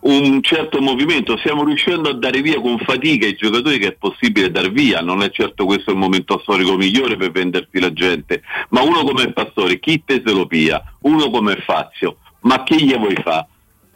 un 0.00 0.42
certo 0.42 0.80
movimento, 0.80 1.36
stiamo 1.38 1.64
riuscendo 1.64 2.10
a 2.10 2.14
dare 2.14 2.40
via 2.40 2.60
con 2.60 2.78
fatica 2.78 3.26
i 3.26 3.34
giocatori 3.34 3.78
che 3.78 3.88
è 3.88 3.92
possibile 3.92 4.50
dar 4.50 4.70
via, 4.70 5.00
non 5.00 5.22
è 5.22 5.30
certo 5.30 5.64
questo 5.64 5.90
il 5.90 5.96
momento 5.96 6.38
storico 6.42 6.76
migliore 6.76 7.16
per 7.16 7.32
vendersi 7.32 7.80
la 7.80 7.92
gente, 7.92 8.42
ma 8.70 8.82
uno 8.82 9.02
come 9.02 9.32
Pastore, 9.32 9.80
chi 9.80 10.02
te 10.04 10.22
se 10.24 10.32
lo 10.32 10.46
pia, 10.46 10.82
uno 11.00 11.30
come 11.30 11.56
Fazio, 11.56 12.18
ma 12.40 12.62
chi 12.62 12.84
gli 12.84 12.96
vuoi 12.96 13.16
fa? 13.22 13.46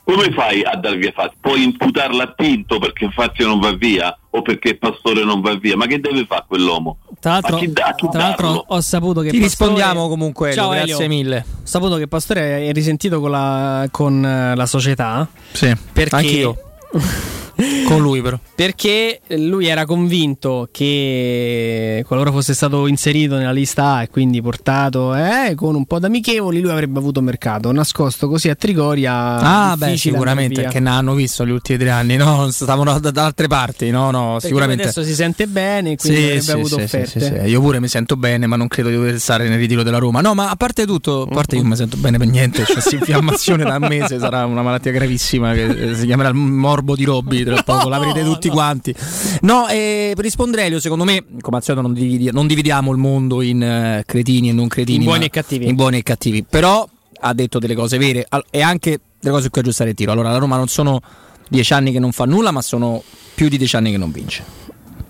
Come 0.05 0.33
fai 0.33 0.63
a 0.63 0.77
dar 0.77 0.97
via 0.97 1.13
Fazio? 1.13 1.37
Puoi 1.41 1.63
imputarla 1.63 2.25
a 2.25 2.35
Tinto 2.37 2.79
perché 2.79 3.09
Fazio 3.11 3.47
non 3.47 3.61
va 3.61 3.73
via 3.75 4.17
o 4.31 4.43
perché 4.43 4.77
Pastore 4.77 5.25
non 5.25 5.41
va 5.41 5.55
via? 5.57 5.77
Ma 5.77 5.87
che 5.87 6.01
deve 6.01 6.25
fare 6.27 6.45
quell'uomo? 6.49 6.99
Tra 7.21 7.33
l'altro, 7.33 7.57
chi 7.59 7.67
chi 7.67 8.09
tra 8.11 8.19
l'altro 8.23 8.65
ho 8.67 8.81
saputo 8.81 9.21
che 9.21 9.31
Ti 9.31 9.39
Pastore- 9.39 9.71
rispondiamo 9.71 10.09
comunque, 10.09 10.51
Elio, 10.51 10.61
Ciao, 10.63 10.71
grazie 10.73 10.95
Elio. 11.05 11.09
mille. 11.09 11.37
Ho 11.49 11.61
saputo 11.67 11.97
che 11.97 12.09
Pastore 12.09 12.67
è 12.67 12.73
risentito 12.73 13.21
con 13.21 13.31
la, 13.31 13.87
con 13.91 14.25
eh, 14.25 14.55
la 14.57 14.67
società. 14.67 15.27
Sì, 15.53 15.73
Perché- 15.93 16.17
anch'io. 16.17 16.57
Con 17.87 18.01
lui 18.01 18.21
però. 18.23 18.39
Perché 18.55 19.21
lui 19.29 19.67
era 19.67 19.85
convinto 19.85 20.69
che 20.71 22.03
qualora 22.07 22.31
fosse 22.31 22.55
stato 22.55 22.87
inserito 22.87 23.37
nella 23.37 23.53
lista 23.53 23.95
A 23.95 24.03
e 24.03 24.09
quindi 24.09 24.41
portato 24.41 25.15
eh, 25.15 25.55
con 25.55 25.75
un 25.75 25.85
po' 25.85 25.99
d'amichevoli, 25.99 26.61
lui 26.61 26.71
avrebbe 26.71 26.99
avuto 26.99 27.21
mercato. 27.21 27.71
Nascosto 27.73 28.29
così 28.29 28.49
a 28.49 28.55
Trigoria. 28.55 29.13
Ah, 29.13 29.77
beh, 29.77 29.97
sicuramente, 29.97 30.65
che 30.69 30.81
ne 30.81 30.91
hanno 30.91 31.15
visto 31.15 31.45
gli 31.47 31.51
ultimi 31.51 31.79
tre 31.79 31.91
anni, 31.91 32.17
no? 32.17 32.49
Stavano 32.53 32.99
da, 32.99 33.11
da 33.11 33.25
altre 33.25 33.47
parti, 33.49 33.91
no, 33.91 34.11
no, 34.11 34.33
Perché 34.33 34.47
sicuramente. 34.47 34.83
adesso 34.85 35.03
si 35.03 35.15
sente 35.15 35.47
bene, 35.47 35.97
quindi 35.97 36.19
Sì, 36.19 36.25
avrebbe 36.25 36.41
sì, 36.43 36.51
avuto 36.51 36.77
sì, 36.77 36.83
offerte. 36.83 37.21
sì, 37.21 37.21
sì. 37.21 37.33
Io 37.49 37.61
pure 37.61 37.81
mi 37.81 37.89
sento 37.89 38.17
bene, 38.17 38.47
ma 38.47 38.57
non 38.57 38.69
credo 38.69 38.89
di 38.89 38.95
dover 38.97 39.19
stare 39.19 39.49
nel 39.49 39.59
ritiro 39.59 39.83
della 39.83 39.99
Roma. 39.99 40.21
No, 40.21 40.35
ma 40.35 40.51
a 40.51 40.57
parte 40.57 40.87
tutto, 40.87 41.23
a 41.23 41.27
parte 41.27 41.57
io 41.57 41.65
mi 41.65 41.77
sento 41.77 41.97
bene 41.97 42.19
per 42.19 42.27
niente, 42.27 42.63
c'è 42.63 42.73
questa 42.73 42.95
infiammazione 42.97 43.65
da 43.65 43.77
un 43.77 43.87
mese, 43.89 44.19
sarà 44.19 44.45
una 44.47 44.63
malattia 44.63 44.93
gravissima 44.93 45.53
che 45.53 45.95
si 45.95 46.07
chiamerà 46.07 46.29
il 46.29 46.35
morbo 46.35 46.95
di 46.97 47.05
Robby 47.05 47.42
tra 47.45 47.63
poco, 47.63 47.89
l'avrete 47.89 48.23
tutti 48.23 48.49
quanti. 48.49 48.95
No, 49.43 49.69
e 49.69 50.13
per 50.15 50.25
rispondere 50.25 50.65
Elio, 50.65 50.81
secondo 50.81 51.05
me, 51.05 51.25
come 51.41 51.57
al 51.59 51.63
solito 51.63 51.87
non, 51.87 51.95
dividi- 51.95 52.31
non 52.33 52.47
dividiamo 52.47 52.91
il 52.93 52.99
mondo 52.99 53.43
in 53.43 53.63
eh, 53.63 54.03
cretini 54.07 54.49
e 54.51 54.53
non 54.53 54.69
cretini, 54.69 54.99
In 54.99 55.05
buoni 55.05 55.25
e 55.27 55.31
cattivi. 55.31 55.69
In 55.69 55.75
buoni 55.75 55.99
e 55.99 56.03
cattivi. 56.03 56.45
Però 56.45 56.89
ha 57.21 57.35
detto 57.35 57.59
delle 57.59 57.75
cose 57.75 57.99
vere 57.99 58.25
al- 58.29 58.45
e 58.51 58.61
anche 58.63 59.01
delle 59.21 59.33
cose 59.33 59.45
su 59.45 59.51
cui 59.51 59.61
aggiustare 59.61 59.91
il 59.91 59.97
tiro. 59.97 60.13
Allora, 60.13 60.31
la 60.31 60.39
Roma 60.39 60.57
non 60.57 60.69
sono 60.69 61.01
dieci 61.49 61.73
anni 61.73 61.93
che 61.93 61.99
non 61.99 62.13
fa 62.13 62.25
nulla, 62.25 62.51
ma 62.51 62.63
sono 62.63 63.03
più 63.35 63.49
di 63.49 63.59
dieci 63.59 63.77
anni 63.77 63.91
che 63.91 63.99
non 63.99 64.11
vince. 64.11 64.61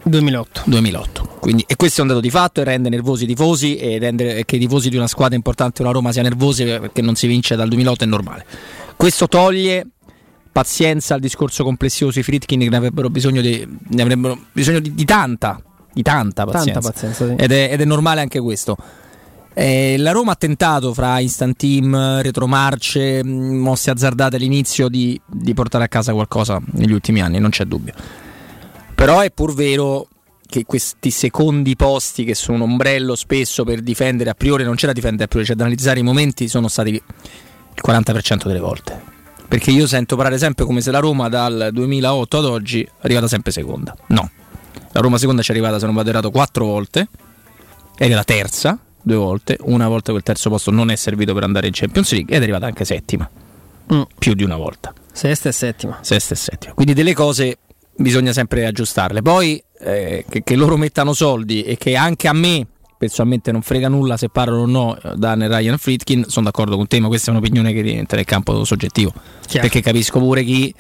2008. 0.04 0.62
2008. 0.66 1.36
Quindi, 1.40 1.64
e 1.66 1.76
questo 1.76 2.00
è 2.00 2.02
un 2.02 2.08
dato 2.08 2.20
di 2.20 2.30
fatto 2.30 2.60
e 2.60 2.64
rende 2.64 2.88
nervosi 2.88 3.24
i 3.24 3.26
tifosi 3.26 3.76
e 3.76 3.98
rende 3.98 4.44
che 4.44 4.56
i 4.56 4.58
tifosi 4.58 4.88
di 4.90 4.96
una 4.96 5.06
squadra 5.06 5.36
importante 5.36 5.76
come 5.78 5.88
la 5.88 5.94
Roma 5.94 6.12
sia 6.12 6.22
nervosi 6.22 6.64
perché 6.64 7.02
non 7.02 7.14
si 7.14 7.26
vince 7.26 7.54
dal 7.54 7.68
2008 7.68 8.04
è 8.04 8.06
normale. 8.06 8.44
Questo 8.96 9.28
toglie 9.28 9.86
pazienza 10.52 11.14
al 11.14 11.20
discorso 11.20 11.64
complessivo 11.64 12.10
sui 12.10 12.22
Fritkin 12.22 12.60
che 12.60 12.68
ne 12.68 12.76
avrebbero 12.76 13.08
bisogno 13.08 13.40
di, 13.40 13.66
ne 13.88 14.02
avrebbero 14.02 14.38
bisogno 14.52 14.78
di, 14.78 14.94
di 14.94 15.04
tanta, 15.04 15.60
di 15.92 16.02
tanta 16.02 16.44
pazienza. 16.44 16.80
Tanta 16.80 16.92
pazienza, 16.92 17.26
sì. 17.26 17.34
ed, 17.36 17.50
è, 17.50 17.70
ed 17.72 17.80
è 17.80 17.84
normale 17.84 18.20
anche 18.20 18.38
questo. 18.38 18.76
Eh, 19.54 19.96
la 19.98 20.12
Roma 20.12 20.32
ha 20.32 20.36
tentato 20.36 20.94
fra 20.94 21.18
instant 21.18 21.56
team, 21.56 22.20
retromarce, 22.20 23.22
mosse 23.24 23.90
azzardate 23.90 24.36
all'inizio 24.36 24.88
di, 24.88 25.20
di 25.26 25.52
portare 25.54 25.84
a 25.84 25.88
casa 25.88 26.12
qualcosa 26.12 26.60
negli 26.72 26.92
ultimi 26.92 27.20
anni, 27.20 27.38
non 27.38 27.50
c'è 27.50 27.64
dubbio. 27.64 27.92
Però 28.94 29.20
è 29.20 29.30
pur 29.30 29.54
vero 29.54 30.06
che 30.46 30.64
questi 30.64 31.10
secondi 31.10 31.76
posti 31.76 32.24
che 32.24 32.34
sono 32.34 32.64
un 32.64 32.70
ombrello 32.72 33.14
spesso 33.14 33.64
per 33.64 33.80
difendere 33.80 34.30
a 34.30 34.34
priori, 34.34 34.64
non 34.64 34.74
c'è 34.74 34.86
da 34.86 34.92
difendere 34.92 35.24
a 35.24 35.28
priori, 35.28 35.46
c'è 35.46 35.54
da 35.54 35.64
analizzare 35.64 36.00
i 36.00 36.02
momenti, 36.02 36.46
sono 36.46 36.68
stati 36.68 36.90
il 36.90 37.02
40% 37.84 38.46
delle 38.46 38.60
volte. 38.60 39.21
Perché 39.52 39.70
io 39.70 39.86
sento 39.86 40.16
parlare 40.16 40.38
sempre 40.38 40.64
come 40.64 40.80
se 40.80 40.90
la 40.90 40.98
Roma 40.98 41.28
dal 41.28 41.68
2008 41.74 42.38
ad 42.38 42.46
oggi 42.46 42.82
è 42.82 42.88
arrivata 43.02 43.28
sempre 43.28 43.52
seconda. 43.52 43.94
No. 44.06 44.30
La 44.92 45.00
Roma 45.02 45.18
seconda 45.18 45.42
ci 45.42 45.50
è 45.50 45.52
arrivata, 45.52 45.78
se 45.78 45.84
non 45.84 45.94
vado 45.94 46.08
errato, 46.08 46.30
quattro 46.30 46.64
volte. 46.64 47.06
Ed 47.98 48.10
è 48.10 48.14
la 48.14 48.24
terza, 48.24 48.78
due 49.02 49.16
volte. 49.16 49.58
Una 49.64 49.88
volta 49.88 50.10
quel 50.12 50.22
terzo 50.22 50.48
posto 50.48 50.70
non 50.70 50.90
è 50.90 50.96
servito 50.96 51.34
per 51.34 51.42
andare 51.42 51.66
in 51.66 51.74
Champions 51.74 52.12
League 52.12 52.34
ed 52.34 52.40
è 52.40 52.44
arrivata 52.44 52.64
anche 52.64 52.86
settima. 52.86 53.28
Più 54.18 54.32
di 54.32 54.42
una 54.42 54.56
volta. 54.56 54.94
Sesta 55.12 55.50
e 55.50 55.52
settima. 55.52 55.98
Sesta 56.00 56.32
e 56.32 56.36
settima. 56.38 56.72
Quindi 56.72 56.94
delle 56.94 57.12
cose 57.12 57.58
bisogna 57.94 58.32
sempre 58.32 58.64
aggiustarle. 58.64 59.20
Poi 59.20 59.62
eh, 59.80 60.24
che, 60.30 60.42
che 60.42 60.56
loro 60.56 60.78
mettano 60.78 61.12
soldi 61.12 61.62
e 61.62 61.76
che 61.76 61.94
anche 61.94 62.26
a 62.26 62.32
me 62.32 62.68
personalmente 63.02 63.50
non 63.50 63.62
frega 63.62 63.88
nulla 63.88 64.16
se 64.16 64.28
parlano 64.28 64.60
o 64.62 64.66
no 64.66 64.96
eh, 64.96 65.14
Dan 65.16 65.42
e 65.42 65.48
Ryan 65.48 65.76
Friedkin, 65.76 66.24
sono 66.28 66.44
d'accordo 66.44 66.76
con 66.76 66.86
te, 66.86 67.00
ma 67.00 67.08
questa 67.08 67.30
è 67.30 67.34
un'opinione 67.34 67.72
che 67.72 67.82
diventa 67.82 68.14
nel 68.14 68.24
campo 68.24 68.62
soggettivo. 68.64 69.12
Chiaro. 69.44 69.66
Perché 69.66 69.80
capisco 69.80 70.20
pure 70.20 70.44
chi 70.44 70.72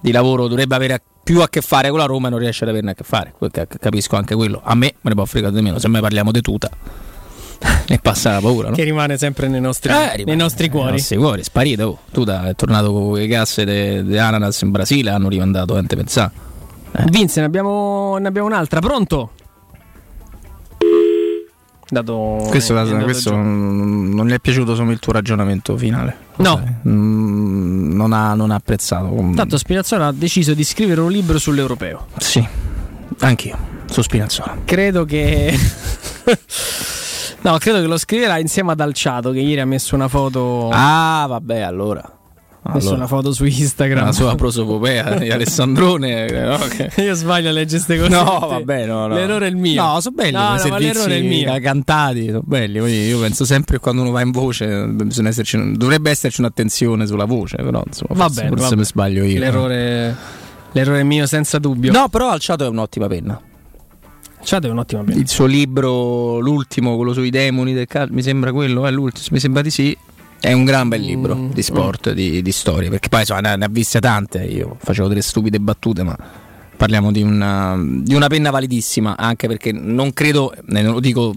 di 0.00 0.12
lavoro 0.12 0.46
dovrebbe 0.46 0.76
avere 0.76 1.02
più 1.24 1.40
a 1.40 1.48
che 1.48 1.60
fare 1.62 1.88
con 1.90 1.98
la 1.98 2.04
Roma 2.04 2.28
e 2.28 2.30
non 2.30 2.38
riesce 2.38 2.62
ad 2.62 2.70
averne 2.70 2.92
a 2.92 2.94
che 2.94 3.02
fare. 3.02 3.34
Capisco 3.80 4.14
anche 4.14 4.36
quello. 4.36 4.60
A 4.62 4.76
me 4.76 4.94
me 5.00 5.10
ne 5.10 5.14
può 5.14 5.24
fregare 5.24 5.52
di 5.52 5.60
meno, 5.60 5.80
se 5.80 5.88
mai 5.88 6.00
parliamo 6.00 6.30
di 6.30 6.40
tuta. 6.40 6.70
ne 7.88 7.98
passa 8.02 8.30
la 8.34 8.40
paura, 8.40 8.68
no? 8.68 8.76
Che 8.76 8.84
rimane 8.84 9.18
sempre 9.18 9.48
nei 9.48 9.60
nostri, 9.60 9.90
Eh, 9.90 9.94
rimane 9.94 10.24
nei 10.24 10.36
nostri 10.36 10.68
cuori. 10.68 10.86
Nei 10.86 10.96
nostri 10.98 11.16
cuori, 11.16 11.42
sparito. 11.42 11.84
Oh. 11.84 11.98
Tuta 12.12 12.48
è 12.48 12.54
tornato 12.54 12.92
con 12.92 13.14
le 13.14 13.26
casse 13.26 14.04
di 14.04 14.16
ananas 14.16 14.60
in 14.60 14.70
Brasile, 14.70 15.10
hanno 15.10 15.28
rimandato 15.28 15.76
ente 15.76 15.96
pensare. 15.96 16.30
Vince, 17.10 17.40
ne 17.40 17.46
abbiamo, 17.46 18.16
ne 18.18 18.28
abbiamo 18.28 18.46
un'altra. 18.46 18.78
Pronto? 18.78 19.32
Dato, 21.88 22.44
Questo, 22.48 22.76
andato 22.76 23.04
questo 23.04 23.32
non 23.36 24.26
gli 24.26 24.32
è 24.32 24.40
piaciuto 24.40 24.74
solo 24.74 24.90
il 24.90 24.98
tuo 24.98 25.12
ragionamento 25.12 25.76
finale. 25.76 26.16
No. 26.38 26.78
Mm, 26.88 27.94
non, 27.94 28.12
ha, 28.12 28.34
non 28.34 28.50
ha 28.50 28.56
apprezzato. 28.56 29.06
Mm, 29.06 29.34
Tanto 29.34 29.56
Spinazzola 29.56 30.08
ha 30.08 30.12
deciso 30.12 30.52
di 30.52 30.64
scrivere 30.64 31.00
un 31.00 31.12
libro 31.12 31.38
sull'europeo. 31.38 32.06
Sì, 32.18 32.44
anch'io, 33.20 33.56
su 33.88 34.02
Spinazzola. 34.02 34.58
Credo 34.64 35.04
che. 35.04 35.56
no, 37.42 37.58
credo 37.58 37.80
che 37.80 37.86
lo 37.86 37.98
scriverà 37.98 38.38
insieme 38.38 38.72
ad 38.72 38.80
Alciato, 38.80 39.30
che 39.30 39.38
ieri 39.38 39.60
ha 39.60 39.66
messo 39.66 39.94
una 39.94 40.08
foto. 40.08 40.68
Ah, 40.72 41.26
vabbè, 41.28 41.60
allora. 41.60 42.02
Ha 42.68 42.74
messo 42.74 42.86
allora. 42.88 42.96
una 42.96 43.06
foto 43.06 43.32
su 43.32 43.44
Instagram. 43.44 44.04
La 44.04 44.12
sua 44.12 44.34
prosopopea 44.34 45.14
di 45.18 45.30
Alessandrone. 45.30 46.26
no, 46.30 46.58
che- 46.68 46.90
Io 47.02 47.14
sbaglio 47.14 47.48
a 47.48 47.52
leggere 47.52 47.82
queste 47.84 47.96
cose. 47.98 48.08
No, 48.10 48.46
vabbè, 48.48 48.86
no, 48.86 49.06
no. 49.06 49.14
L'errore 49.14 49.46
è 49.46 49.50
il 49.50 49.56
mio. 49.56 49.82
No, 49.82 50.00
sono 50.00 50.14
belli 50.16 50.32
No, 50.32 50.56
no, 50.56 50.78
l'errore 50.78 51.14
è 51.14 51.18
il 51.18 51.24
mio. 51.26 51.58
cantati, 51.60 52.26
sono 52.26 52.42
belli. 52.44 52.78
Io 52.78 53.18
penso 53.20 53.44
sempre 53.44 53.76
che 53.76 53.82
quando 53.82 54.02
uno 54.02 54.10
va 54.10 54.20
in 54.22 54.30
voce 54.30 54.86
bisogna 54.86 55.28
esserci, 55.28 55.72
dovrebbe 55.76 56.10
esserci 56.10 56.40
un'attenzione 56.40 57.06
sulla 57.06 57.24
voce, 57.24 57.56
però 57.56 57.82
insomma, 57.86 58.14
Va 58.14 58.24
forse, 58.26 58.42
bene, 58.42 58.56
forse 58.56 58.70
va 58.70 58.76
mi 58.76 58.84
sbaglio 58.84 59.24
io. 59.24 59.38
L'errore, 59.38 60.16
l'errore 60.72 61.00
è 61.00 61.04
mio 61.04 61.26
senza 61.26 61.58
dubbio. 61.58 61.92
No, 61.92 62.08
però 62.08 62.30
Alciato 62.30 62.64
è 62.64 62.68
un'ottima 62.68 63.06
penna. 63.06 63.40
Alciato 64.38 64.66
è 64.66 64.70
un'ottima 64.70 65.02
penna. 65.02 65.18
Il 65.20 65.28
suo 65.28 65.46
libro, 65.46 66.38
l'ultimo, 66.38 66.94
quello 66.96 67.12
sui 67.12 67.30
demoni 67.30 67.72
del 67.74 67.86
calcio, 67.86 68.12
mi 68.12 68.22
sembra 68.22 68.52
quello, 68.52 68.86
è 68.86 68.90
l'ultimo, 68.90 69.26
mi 69.30 69.40
sembra 69.40 69.62
di 69.62 69.70
sì. 69.70 69.96
È 70.46 70.52
un 70.52 70.64
gran 70.64 70.88
bel 70.88 71.00
libro 71.00 71.34
Mm. 71.34 71.50
di 71.50 71.62
sport, 71.62 72.12
di, 72.12 72.40
di 72.40 72.52
storie, 72.52 72.88
perché 72.88 73.08
poi 73.08 73.20
insomma, 73.20 73.40
ne, 73.40 73.56
ne 73.56 73.64
ha 73.64 73.68
viste 73.68 73.98
tante. 73.98 74.44
Io 74.44 74.76
facevo 74.78 75.08
delle 75.08 75.20
stupide 75.22 75.58
battute, 75.58 76.04
ma 76.04 76.16
parliamo 76.76 77.10
di 77.10 77.20
una, 77.22 77.76
di 77.84 78.14
una 78.14 78.28
penna 78.28 78.50
validissima, 78.50 79.16
anche 79.16 79.48
perché 79.48 79.72
non 79.72 80.12
credo, 80.12 80.52
eh, 80.52 80.82
non 80.82 80.92
lo 80.92 81.00
dico, 81.00 81.34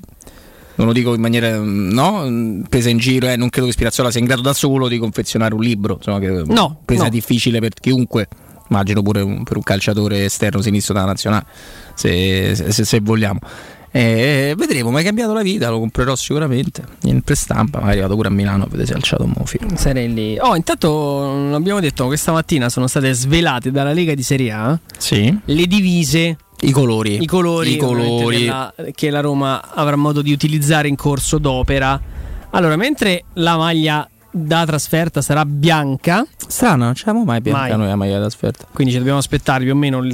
non 0.75 0.85
lo 0.85 0.93
dico 0.93 1.15
in 1.15 1.21
maniera 1.21 1.57
no, 1.57 2.61
presa 2.69 2.89
in 2.89 2.97
giro, 2.99 3.27
eh, 3.29 3.35
non 3.35 3.49
credo 3.49 3.65
che 3.65 3.73
Spirazzola 3.73 4.11
sia 4.11 4.19
in 4.19 4.27
grado 4.27 4.41
da 4.43 4.53
solo 4.53 4.87
di 4.87 4.99
confezionare 4.99 5.55
un 5.55 5.61
libro, 5.61 5.95
insomma, 5.95 6.19
che 6.19 6.43
No, 6.45 6.79
presa 6.85 7.05
no. 7.05 7.09
difficile 7.09 7.59
per 7.59 7.73
chiunque. 7.73 8.27
Immagino 8.69 9.01
pure 9.01 9.21
un- 9.21 9.41
per 9.41 9.57
un 9.57 9.63
calciatore 9.63 10.25
esterno 10.25 10.61
sinistro 10.61 10.93
della 10.93 11.07
nazionale, 11.07 11.45
se, 11.95 12.53
se- 12.53 12.85
se 12.85 12.99
vogliamo. 12.99 13.39
Eh, 13.91 14.53
vedremo, 14.55 14.91
mi 14.91 15.01
è 15.01 15.03
cambiato 15.03 15.33
la 15.33 15.41
vita, 15.41 15.69
lo 15.69 15.79
comprerò 15.79 16.15
sicuramente 16.15 16.83
in 17.03 17.21
prestampa, 17.21 17.79
magari 17.79 18.01
vado 18.01 18.15
pure 18.15 18.27
a 18.27 18.31
Milano 18.31 18.63
a 18.63 18.67
vedere 18.67 18.85
se 18.85 18.93
è 18.93 18.95
alciato 18.95 19.23
un 19.23 19.33
mofi. 19.35 19.57
Sarei 19.75 20.13
lì. 20.13 20.37
Oh, 20.39 20.55
intanto 20.55 20.89
non 20.89 21.53
abbiamo 21.53 21.79
detto 21.79 22.05
questa 22.05 22.31
mattina 22.31 22.69
sono 22.69 22.85
state 22.87 23.11
svelate 23.13 23.71
dalla 23.71 23.91
Lega 23.93 24.13
di 24.13 24.21
Serie 24.23 24.51
A 24.51 24.79
Sì. 24.97 25.35
le 25.45 25.65
divise, 25.65 26.37
I 26.61 26.71
colori. 26.71 27.21
i 27.21 27.25
colori, 27.25 27.73
I 27.73 27.77
colori. 27.77 28.39
della- 28.41 28.73
che 28.93 29.09
la 29.09 29.21
Roma 29.21 29.73
avrà 29.73 29.95
modo 29.95 30.21
di 30.21 30.31
utilizzare 30.31 30.87
in 30.87 30.95
corso 30.95 31.37
d'opera. 31.39 31.99
Allora, 32.51 32.75
mentre 32.75 33.23
la 33.33 33.57
maglia 33.57 34.07
da 34.31 34.65
trasferta 34.65 35.21
sarà 35.21 35.43
bianca, 35.45 36.25
Strano, 36.47 36.83
non 36.85 36.93
c'avevamo 36.95 37.25
mai 37.25 37.41
bianca 37.41 37.67
Mai. 37.69 37.77
noi 37.77 37.87
la 37.87 37.95
maglia 37.95 38.13
da 38.19 38.27
trasferta. 38.27 38.67
quindi 38.71 38.91
ci 38.93 38.99
dobbiamo 38.99 39.19
aspettare 39.19 39.63
più 39.63 39.73
o 39.73 39.75
meno 39.75 40.01
lo 40.01 40.07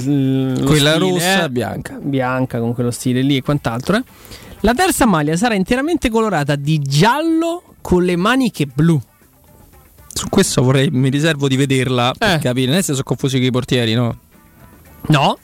Quella 0.64 0.92
stile, 0.94 0.98
rossa 0.98 1.42
eh, 1.42 1.44
e 1.44 1.50
bianca. 1.50 1.98
bianca 2.00 2.58
con 2.58 2.72
quello 2.74 2.90
stile 2.90 3.20
lì 3.22 3.36
e 3.36 3.42
quant'altro. 3.42 3.96
eh. 3.96 4.04
La 4.60 4.72
terza 4.74 5.04
maglia 5.06 5.36
sarà 5.36 5.54
interamente 5.54 6.08
colorata 6.08 6.56
di 6.56 6.78
giallo 6.80 7.74
con 7.82 8.04
le 8.04 8.16
maniche 8.16 8.66
blu. 8.66 9.00
Su 10.12 10.28
questo 10.30 10.62
vorrei, 10.62 10.88
mi 10.90 11.10
riservo 11.10 11.46
di 11.46 11.56
vederla 11.56 12.12
per 12.18 12.38
capire. 12.38 12.68
Non 12.70 12.76
è 12.78 12.80
se 12.82 12.92
sono 12.92 13.04
confusi 13.04 13.36
con 13.36 13.46
i 13.46 13.50
portieri, 13.50 13.92
no? 13.94 14.16
No. 15.08 15.38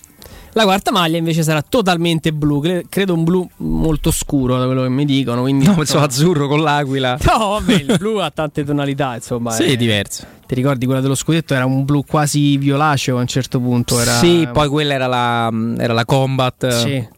La 0.54 0.64
quarta 0.64 0.90
maglia 0.92 1.16
invece 1.16 1.42
sarà 1.42 1.62
totalmente 1.62 2.30
blu, 2.32 2.60
cre- 2.60 2.84
credo 2.88 3.14
un 3.14 3.24
blu 3.24 3.48
molto 3.58 4.10
scuro 4.10 4.58
da 4.58 4.66
quello 4.66 4.82
che 4.82 4.90
mi 4.90 5.06
dicono. 5.06 5.40
Quindi, 5.42 5.64
No, 5.72 5.74
pensavo 5.74 6.04
azzurro 6.04 6.46
con 6.46 6.60
l'aquila. 6.60 7.16
No, 7.24 7.48
vabbè, 7.50 7.72
il 7.72 7.94
blu 7.98 8.16
ha 8.18 8.30
tante 8.30 8.62
tonalità, 8.64 9.14
insomma. 9.14 9.50
Sì, 9.52 9.64
è- 9.64 9.70
è 9.70 9.76
diverso. 9.76 10.26
Ti 10.46 10.54
ricordi 10.54 10.84
quella 10.84 11.00
dello 11.00 11.14
scudetto? 11.14 11.54
Era 11.54 11.64
un 11.64 11.84
blu 11.84 12.04
quasi 12.04 12.58
violaceo 12.58 13.16
a 13.16 13.20
un 13.20 13.26
certo 13.26 13.58
punto. 13.60 13.98
Era... 13.98 14.12
Sì, 14.12 14.46
poi 14.52 14.68
quella 14.68 14.92
era 14.92 15.06
la, 15.06 15.50
era 15.78 15.94
la 15.94 16.04
combat. 16.04 16.68
Sì. 16.68 17.08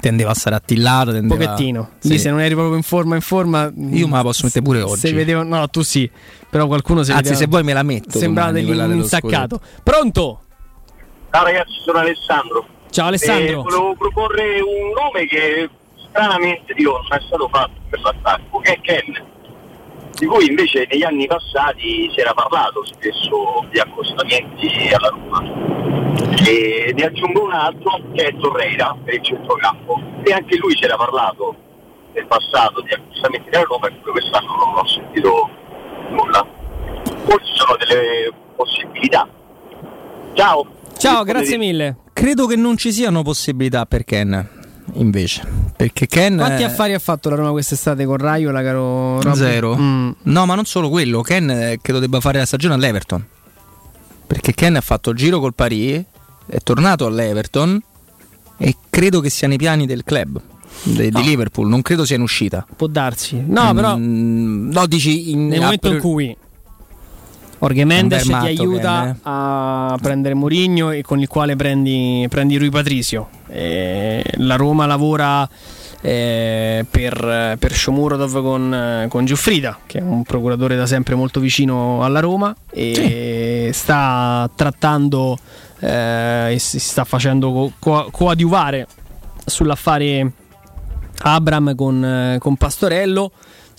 tendeva 0.00 0.30
a 0.30 0.34
stare 0.34 0.56
attillato. 0.56 1.10
Un 1.10 1.28
Tendeva... 1.28 1.44
pochettino. 1.52 1.90
Sì. 2.00 2.08
Lì 2.08 2.18
se 2.18 2.30
non 2.30 2.40
eri 2.40 2.54
proprio 2.54 2.74
in 2.76 2.82
forma, 2.82 3.14
in 3.14 3.20
forma. 3.20 3.70
Io 3.90 4.08
me 4.08 4.16
la 4.16 4.22
posso 4.22 4.40
mettere 4.46 4.64
pure 4.64 4.82
oggi. 4.82 4.98
Se 4.98 5.12
vedevo, 5.12 5.44
no, 5.44 5.68
tu 5.68 5.82
sì. 5.82 6.10
Però 6.50 6.66
qualcuno 6.66 7.04
se 7.04 7.12
Anzi, 7.12 7.22
vedeva- 7.22 7.40
se 7.40 7.46
vuoi 7.46 7.62
me 7.62 7.72
la 7.72 7.82
metto. 7.84 8.18
Sembrava 8.18 8.50
dell'insaccato. 8.50 9.60
Pronto? 9.84 10.40
Ciao 11.30 11.44
ragazzi, 11.44 11.74
sono 11.84 11.98
Alessandro. 11.98 12.66
Ciao 12.90 13.06
Alessandro. 13.06 13.60
Eh, 13.60 13.62
volevo 13.62 13.94
proporre 13.94 14.60
un 14.60 14.90
nome 14.90 15.24
che 15.26 15.70
stranamente 16.08 16.74
dico, 16.74 16.90
non 16.90 17.18
è 17.18 17.22
stato 17.24 17.48
fatto 17.48 17.80
per 17.88 18.00
l'attacco, 18.00 18.58
che 18.58 18.72
è 18.72 18.80
Ken, 18.80 19.24
di 20.18 20.26
cui 20.26 20.48
invece 20.48 20.86
negli 20.90 21.04
anni 21.04 21.26
passati 21.26 22.10
si 22.12 22.20
era 22.20 22.34
parlato 22.34 22.84
spesso 22.84 23.64
di 23.70 23.78
accostamenti 23.78 24.68
alla 24.92 25.08
Roma. 25.08 25.68
E 26.44 26.92
ne 26.96 27.04
aggiungo 27.04 27.44
un 27.44 27.52
altro 27.52 28.00
che 28.12 28.24
è 28.24 28.36
Torreira 28.36 28.96
per 29.04 29.14
il 29.14 29.22
centrocampo. 29.22 30.00
E 30.24 30.32
anche 30.32 30.56
lui 30.56 30.76
si 30.76 30.84
era 30.84 30.96
parlato 30.96 31.54
nel 32.12 32.26
passato 32.26 32.80
di 32.80 32.92
accostamenti 32.92 33.48
alla 33.50 33.64
Roma, 33.68 33.86
e 33.86 34.00
quest'anno 34.00 34.56
non 34.56 34.78
ho 34.78 34.86
sentito 34.86 35.48
nulla. 36.08 36.44
Forse 37.24 37.46
ci 37.46 37.54
sono 37.54 37.76
delle 37.76 38.32
possibilità. 38.56 39.28
Ciao! 40.34 40.66
Ciao, 40.98 41.22
grazie 41.22 41.56
mille. 41.56 41.96
Credo 42.20 42.46
che 42.46 42.54
non 42.54 42.76
ci 42.76 42.92
siano 42.92 43.22
possibilità 43.22 43.86
per 43.86 44.04
Ken. 44.04 44.46
Invece, 44.96 45.42
perché 45.74 46.06
Ken. 46.06 46.36
Quanti 46.36 46.64
affari 46.64 46.92
ha 46.92 46.98
fatto 46.98 47.30
la 47.30 47.36
Roma 47.36 47.50
quest'estate 47.52 48.04
con 48.04 48.18
Raiola, 48.18 48.62
caro 48.62 49.22
Rob? 49.22 49.34
Zero. 49.34 49.74
Mm. 49.74 50.10
No, 50.24 50.44
ma 50.44 50.54
non 50.54 50.66
solo 50.66 50.90
quello. 50.90 51.22
Ken 51.22 51.48
eh, 51.48 51.78
credo 51.80 51.98
debba 51.98 52.20
fare 52.20 52.36
la 52.36 52.44
stagione 52.44 52.74
all'Everton. 52.74 53.24
Perché 54.26 54.52
Ken 54.52 54.76
ha 54.76 54.82
fatto 54.82 55.08
il 55.08 55.16
giro 55.16 55.40
col 55.40 55.54
Paris, 55.54 56.04
è 56.44 56.58
tornato 56.62 57.06
all'Everton 57.06 57.82
e 58.58 58.76
credo 58.90 59.20
che 59.20 59.30
sia 59.30 59.48
nei 59.48 59.56
piani 59.56 59.86
del 59.86 60.04
club 60.04 60.38
de- 60.82 61.08
di 61.08 61.22
Liverpool. 61.22 61.68
Non 61.68 61.80
credo 61.80 62.04
sia 62.04 62.16
in 62.16 62.22
uscita. 62.22 62.66
Può 62.76 62.86
darsi. 62.86 63.42
No, 63.46 63.72
però. 63.72 63.96
Mm, 63.96 64.70
no, 64.72 64.86
dici 64.86 65.30
in, 65.30 65.46
Nel 65.46 65.60
momento 65.60 65.88
in 65.88 65.98
cui 65.98 66.36
Jorge 67.60 67.84
Mendes 67.84 68.22
ti 68.22 68.32
aiuta 68.32 69.10
eh. 69.10 69.14
a 69.22 69.98
prendere 70.00 70.32
Mourinho 70.32 70.92
e 70.92 71.02
con 71.02 71.20
il 71.20 71.28
quale 71.28 71.56
prendi, 71.56 72.26
prendi 72.30 72.56
Rui 72.56 72.70
Patricio. 72.70 73.28
Eh, 73.48 74.24
la 74.36 74.56
Roma 74.56 74.86
lavora 74.86 75.46
eh, 76.00 76.86
per, 76.90 77.56
per 77.58 77.74
Shomurodov 77.74 78.40
con, 78.40 79.06
con 79.10 79.24
Giuffrida, 79.26 79.78
che 79.84 79.98
è 79.98 80.02
un 80.02 80.22
procuratore 80.22 80.74
da 80.74 80.86
sempre 80.86 81.14
molto 81.14 81.38
vicino 81.38 82.02
alla 82.02 82.20
Roma 82.20 82.56
e 82.70 83.70
sta 83.74 84.48
trattando 84.54 85.38
eh, 85.80 86.54
e 86.54 86.58
si 86.58 86.78
sta 86.80 87.04
facendo 87.04 87.52
co- 87.52 87.72
co- 87.78 88.08
coadiuvare 88.10 88.86
sull'affare 89.44 90.32
Abram 91.18 91.74
con, 91.74 92.36
con 92.38 92.56
Pastorello. 92.56 93.32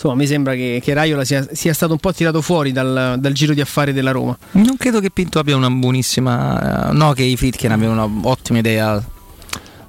Insomma, 0.03 0.15
mi 0.15 0.25
sembra 0.25 0.55
che, 0.55 0.79
che 0.83 0.95
Raiola 0.95 1.23
sia, 1.23 1.45
sia 1.51 1.75
stato 1.75 1.91
un 1.93 1.99
po' 1.99 2.11
tirato 2.11 2.41
fuori 2.41 2.71
dal, 2.71 3.17
dal 3.19 3.31
giro 3.33 3.53
di 3.53 3.61
affari 3.61 3.93
della 3.93 4.09
Roma. 4.09 4.35
Non 4.53 4.75
credo 4.75 4.99
che 4.99 5.11
Pinto 5.11 5.37
abbia 5.37 5.55
una 5.55 5.69
buonissima. 5.69 6.89
eh, 6.89 6.93
No, 6.93 7.11
che 7.13 7.21
i 7.21 7.37
Fritkin 7.37 7.71
abbiano 7.71 8.03
un'ottima 8.05 8.57
idea 8.57 8.99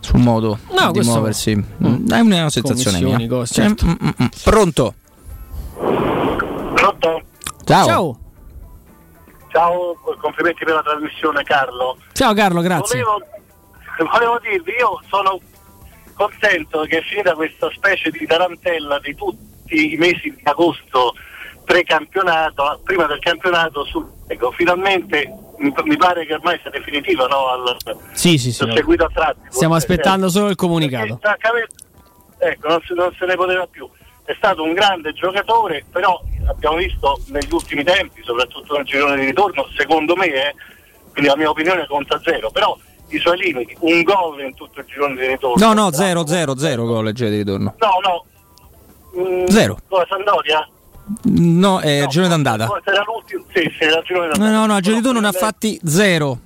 sul 0.01 0.21
modo 0.21 0.59
No, 0.79 0.89
di 0.89 0.93
questo- 0.99 1.13
muoversi. 1.15 1.55
Mm, 1.57 2.11
È 2.11 2.21
una 2.21 2.51
sensazione 2.51 3.01
mia. 3.01 3.27
cose, 3.27 3.55
Cioè, 3.55 3.65
certo. 3.69 3.87
mm, 3.87 3.91
mm, 3.91 4.09
mm. 4.23 4.27
Pronto? 4.45 4.95
Pronto? 6.75 7.23
Ciao. 7.65 7.87
Ciao. 7.87 8.19
Ciao, 9.49 9.97
complimenti 10.21 10.65
per 10.67 10.75
la 10.75 10.83
trasmissione 10.83 11.43
Carlo. 11.43 11.97
Ciao 12.13 12.35
Carlo, 12.35 12.61
grazie. 12.61 13.03
Volevo, 13.03 13.25
volevo 14.13 14.39
dirvi, 14.43 14.73
io 14.73 15.01
sono 15.09 15.41
contento 16.15 16.83
che 16.83 16.99
è 16.99 17.03
finita 17.03 17.33
questa 17.35 17.71
specie 17.75 18.11
di 18.11 18.27
tarantella 18.27 18.99
di 19.01 19.15
tutti 19.15 19.51
i 19.75 19.97
mesi 19.97 20.31
di 20.31 20.41
agosto 20.45 21.15
pre-campionato, 21.65 22.81
prima 22.85 23.07
del 23.07 23.19
campionato 23.21 23.85
sul 23.85 24.11
ecco, 24.27 24.51
finalmente 24.53 25.33
mi, 25.59 25.97
pare 25.97 26.27
che 26.27 26.35
ormai 26.35 26.59
sia 26.61 26.71
definitiva, 26.71 27.27
no? 27.27 27.49
Al, 27.49 27.77
Sì, 28.13 28.37
sì, 28.39 28.53
sì. 28.53 28.69
seguito 28.73 29.05
a 29.05 29.11
tratti. 29.13 29.49
Stiamo 29.49 29.75
aspettando 29.75 30.27
eh. 30.27 30.31
solo 30.31 30.49
il 30.49 30.57
comunicato. 30.57 31.21
Ecco, 32.39 32.69
non, 32.69 32.81
se- 32.85 32.95
non 32.95 33.15
se 33.17 33.25
ne 33.25 33.37
poteva 33.37 33.67
più. 33.67 33.89
È 34.25 34.35
stato 34.37 34.63
un 34.63 34.73
grande 34.73 35.13
giocatore, 35.13 35.85
però 35.91 36.21
abbiamo 36.49 36.77
visto 36.77 37.21
negli 37.29 37.53
ultimi 37.53 37.85
tempi, 37.85 38.23
soprattutto 38.25 38.77
nel 38.77 38.85
girone 38.85 39.17
di 39.17 39.27
ritorno, 39.27 39.67
secondo 39.77 40.17
me, 40.17 40.27
eh, 40.27 40.55
quindi 41.13 41.31
la 41.31 41.37
mia 41.37 41.51
opinione 41.51 41.87
conta 41.87 42.21
zero, 42.25 42.51
però 42.51 42.77
i 43.09 43.19
suoi 43.19 43.39
limiti, 43.39 43.77
un 43.81 44.03
gol 44.03 44.41
in 44.41 44.55
tutto 44.55 44.81
il 44.81 44.87
girone 44.87 45.15
di 45.15 45.27
ritorno. 45.27 45.65
No, 45.65 45.73
no, 45.73 45.93
0, 45.93 46.27
0, 46.27 46.57
0 46.57 46.85
gol 46.85 47.09
il 47.09 47.15
giro 47.15 47.31
di 47.31 47.37
ritorno. 47.37 47.75
No, 47.79 47.99
no. 48.03 48.25
Mm, 49.17 49.47
Zero. 49.47 49.79
Cosa, 49.89 50.07
Sandoria? 50.09 50.69
No, 51.25 51.81
è 51.81 52.07
girone 52.09 52.29
d'andata. 52.29 52.67
Forse 52.67 52.91
era 52.91 53.03
l'ultimo, 53.05 53.45
sì, 53.53 53.71
sì, 53.77 53.85
era 53.85 54.01
girone 54.03 54.27
No, 54.29 54.33
d'andata. 54.33 54.53
no, 54.53 54.67
no, 54.67 54.81
di 54.81 54.93
ritorno 54.93 55.21
ne 55.21 55.29
ha 55.29 55.33
fatti 55.33 55.79
0. 55.85 56.39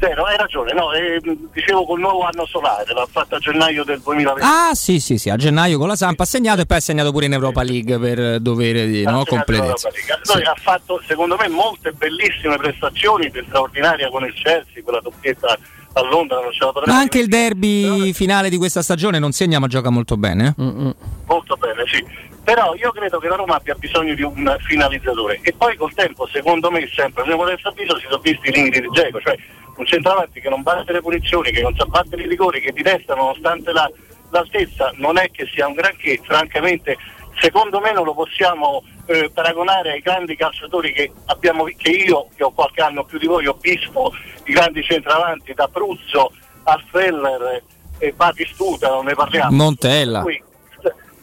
Zero, 0.00 0.24
hai 0.26 0.36
ragione, 0.36 0.72
no, 0.74 0.92
eh, 0.92 1.20
dicevo 1.52 1.84
col 1.84 1.98
nuovo 1.98 2.22
anno 2.22 2.46
solare, 2.46 2.92
l'ha 2.92 3.06
fatta 3.10 3.34
a 3.34 3.38
gennaio 3.40 3.82
del 3.82 3.98
2020. 4.00 4.40
Ah, 4.48 4.72
sì, 4.72 5.00
sì, 5.00 5.18
sì, 5.18 5.28
a 5.28 5.34
gennaio 5.36 5.76
con 5.76 5.88
la 5.88 5.96
Sampa 5.96 6.22
ha 6.22 6.26
segnato 6.26 6.60
e 6.60 6.66
poi 6.66 6.76
ha 6.76 6.80
segnato 6.80 7.10
pure 7.10 7.26
in 7.26 7.32
Europa 7.32 7.64
League 7.64 7.98
per 7.98 8.38
dovere 8.38 8.86
di 8.86 9.02
no, 9.02 9.24
completezza. 9.24 9.88
Noi 10.32 10.44
ha 10.44 10.54
fatto 10.56 11.02
secondo 11.04 11.36
me 11.36 11.48
molte 11.48 11.90
bellissime 11.90 12.56
prestazioni, 12.58 13.28
straordinaria 13.48 14.08
con 14.08 14.24
il 14.24 14.32
Chelsea, 14.34 14.84
quella 14.84 15.00
doppietta 15.00 15.58
a 15.92 16.02
Londra, 16.02 16.40
non 16.40 16.52
ce 16.52 16.64
la 16.64 16.72
Ma 16.86 16.98
anche 16.98 17.18
il 17.18 17.28
derby 17.28 18.12
finale 18.12 18.48
di 18.50 18.56
questa 18.56 18.82
stagione 18.82 19.18
non 19.18 19.32
segna 19.32 19.58
ma 19.58 19.66
gioca 19.66 19.90
molto 19.90 20.16
bene. 20.16 20.54
eh? 20.58 20.94
molto 21.26 21.56
bene, 21.56 21.84
sì. 21.86 22.04
Però 22.44 22.74
io 22.74 22.90
credo 22.92 23.18
che 23.18 23.28
la 23.28 23.36
Roma 23.36 23.56
abbia 23.56 23.74
bisogno 23.74 24.14
di 24.14 24.22
un 24.22 24.56
finalizzatore 24.60 25.40
e 25.42 25.52
poi 25.52 25.76
col 25.76 25.92
tempo, 25.92 26.26
secondo 26.26 26.70
me, 26.70 26.88
sempre, 26.94 27.24
nel 27.26 27.36
terzo 27.46 27.68
avviso 27.68 27.98
si 27.98 28.06
sono 28.08 28.20
visti 28.22 28.48
i 28.48 28.52
limiti 28.52 28.80
di 28.80 28.88
Geco, 28.90 29.20
cioè 29.20 29.36
un 29.76 29.84
centravanti 29.84 30.40
che 30.40 30.48
non 30.48 30.62
batte 30.62 30.92
le 30.92 31.00
punizioni, 31.02 31.50
che 31.50 31.60
non 31.60 31.74
sa 31.76 31.84
battere 31.84 32.22
i 32.22 32.28
rigori, 32.28 32.60
che 32.60 32.72
di 32.72 32.82
testa 32.82 33.14
nonostante 33.14 33.72
la- 33.72 33.90
l'altezza 34.30 34.92
non 34.96 35.18
è 35.18 35.30
che 35.30 35.46
sia 35.52 35.66
un 35.66 35.74
granché, 35.74 36.18
francamente 36.24 36.96
secondo 37.40 37.80
me 37.80 37.92
non 37.92 38.04
lo 38.04 38.14
possiamo 38.14 38.82
eh, 39.06 39.30
paragonare 39.32 39.92
ai 39.92 40.00
grandi 40.00 40.36
calciatori 40.36 40.92
che, 40.92 41.12
abbiamo, 41.26 41.64
che 41.64 41.90
io, 41.90 42.28
che 42.34 42.44
ho 42.44 42.50
qualche 42.50 42.82
anno 42.82 43.04
più 43.04 43.18
di 43.18 43.26
voi, 43.26 43.46
ho 43.46 43.56
visto, 43.60 44.12
i 44.44 44.52
grandi 44.52 44.82
centravanti 44.82 45.54
da 45.54 45.68
Pruzzo 45.68 46.32
a 46.64 46.82
Feller 46.90 47.62
e 47.98 48.12
Batistuta, 48.12 48.88
non 48.88 49.06
ne 49.06 49.14
parliamo. 49.14 49.56
Montella. 49.56 50.22
Qui, 50.22 50.42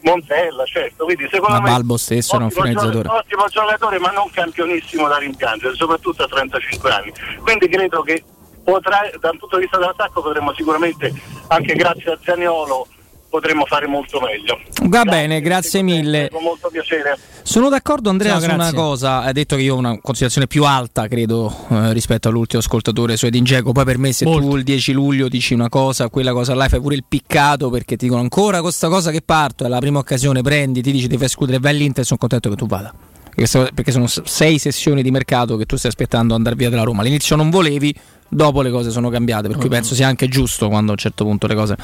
Montella, 0.02 0.64
certo, 0.64 1.04
quindi 1.04 1.26
secondo 1.30 1.56
Ma 1.56 1.62
me 1.62 1.70
Balbo 1.70 1.96
stesso 1.96 2.36
era 2.36 2.44
un 2.44 2.50
ottimo 2.50 2.66
finalizzatore. 2.66 3.08
Ottimo 3.08 3.46
giocatore, 3.48 3.98
ma 3.98 4.10
non 4.10 4.30
campionissimo 4.30 5.08
da 5.08 5.18
rimpiangere, 5.18 5.74
soprattutto 5.74 6.22
a 6.22 6.28
35 6.28 6.90
anni. 6.90 7.12
Quindi 7.42 7.68
credo 7.68 8.02
che 8.02 8.22
potrà, 8.62 9.00
dal 9.18 9.36
punto 9.36 9.56
di 9.56 9.62
vista 9.62 9.78
dell'attacco 9.78 10.22
potremmo 10.22 10.54
sicuramente, 10.54 11.12
anche 11.48 11.74
grazie 11.74 12.12
a 12.12 12.18
Zaniolo, 12.22 12.86
potremmo 13.28 13.64
fare 13.66 13.86
molto 13.86 14.20
meglio. 14.20 14.60
Va 14.88 15.04
bene, 15.04 15.40
grazie 15.40 15.82
mille. 15.82 16.28
Con 16.30 16.42
molto 16.42 16.68
piacere. 16.70 17.18
Sono 17.42 17.68
d'accordo 17.68 18.10
Andrea 18.10 18.32
Ciao, 18.32 18.40
su 18.40 18.46
una 18.46 18.56
grazie. 18.56 18.76
cosa, 18.76 19.20
hai 19.22 19.32
detto 19.32 19.56
che 19.56 19.62
io 19.62 19.74
ho 19.74 19.78
una 19.78 19.98
considerazione 20.00 20.46
più 20.46 20.64
alta 20.64 21.06
credo 21.06 21.54
eh, 21.70 21.92
rispetto 21.92 22.28
all'ultimo 22.28 22.60
ascoltatore 22.60 23.16
su 23.16 23.26
Edin 23.26 23.44
Dzeko, 23.44 23.72
poi 23.72 23.84
per 23.84 23.98
me 23.98 24.12
se 24.12 24.24
tu 24.24 24.56
il 24.56 24.64
10 24.64 24.92
luglio 24.92 25.28
dici 25.28 25.54
una 25.54 25.68
cosa, 25.68 26.08
quella 26.08 26.32
cosa 26.32 26.54
là 26.54 26.68
fai 26.68 26.80
pure 26.80 26.96
il 26.96 27.04
piccato 27.08 27.70
perché 27.70 27.96
ti 27.96 28.06
dicono 28.06 28.20
ancora 28.20 28.60
questa 28.60 28.88
cosa 28.88 29.10
che 29.10 29.22
parto, 29.22 29.64
è 29.64 29.68
la 29.68 29.78
prima 29.78 29.98
occasione, 29.98 30.42
prendi, 30.42 30.82
ti 30.82 30.90
dici 30.90 31.06
ti 31.08 31.16
fai 31.16 31.28
scudere 31.28 31.58
e 31.58 31.60
vai 31.60 31.72
all'Inter 31.72 32.04
sono 32.04 32.18
contento 32.18 32.50
che 32.50 32.56
tu 32.56 32.66
vada. 32.66 32.92
Perché 33.36 33.92
sono 33.92 34.06
sei 34.06 34.58
sessioni 34.58 35.02
di 35.02 35.10
mercato 35.10 35.58
che 35.58 35.66
tu 35.66 35.76
stai 35.76 35.90
aspettando 35.90 36.34
andare 36.34 36.56
via 36.56 36.70
dalla 36.70 36.84
Roma. 36.84 37.02
All'inizio 37.02 37.36
non 37.36 37.50
volevi, 37.50 37.94
dopo 38.28 38.60
le 38.62 38.70
cose 38.70 38.90
sono 38.90 39.08
cambiate, 39.08 39.48
per 39.48 39.56
cui 39.56 39.66
Mm. 39.68 39.70
penso 39.72 39.94
sia 39.94 40.08
anche 40.08 40.28
giusto 40.28 40.68
quando 40.68 40.90
a 40.90 40.92
un 40.92 40.98
certo 40.98 41.24
punto 41.24 41.46
le 41.46 41.54
cose 41.54 41.76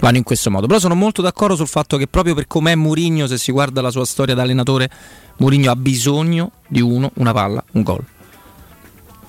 vanno 0.00 0.16
in 0.16 0.22
questo 0.22 0.50
modo. 0.50 0.66
Però 0.66 0.78
sono 0.78 0.94
molto 0.94 1.22
d'accordo 1.22 1.56
sul 1.56 1.68
fatto 1.68 1.96
che 1.96 2.06
proprio 2.06 2.34
per 2.34 2.46
com'è 2.46 2.74
Mourinho, 2.74 3.26
se 3.26 3.38
si 3.38 3.52
guarda 3.52 3.80
la 3.80 3.90
sua 3.90 4.04
storia 4.04 4.34
da 4.34 4.42
allenatore, 4.42 4.88
Mourinho 5.38 5.70
ha 5.70 5.76
bisogno 5.76 6.52
di 6.68 6.80
uno, 6.80 7.10
una 7.14 7.32
palla, 7.32 7.62
un 7.72 7.82
gol. 7.82 8.04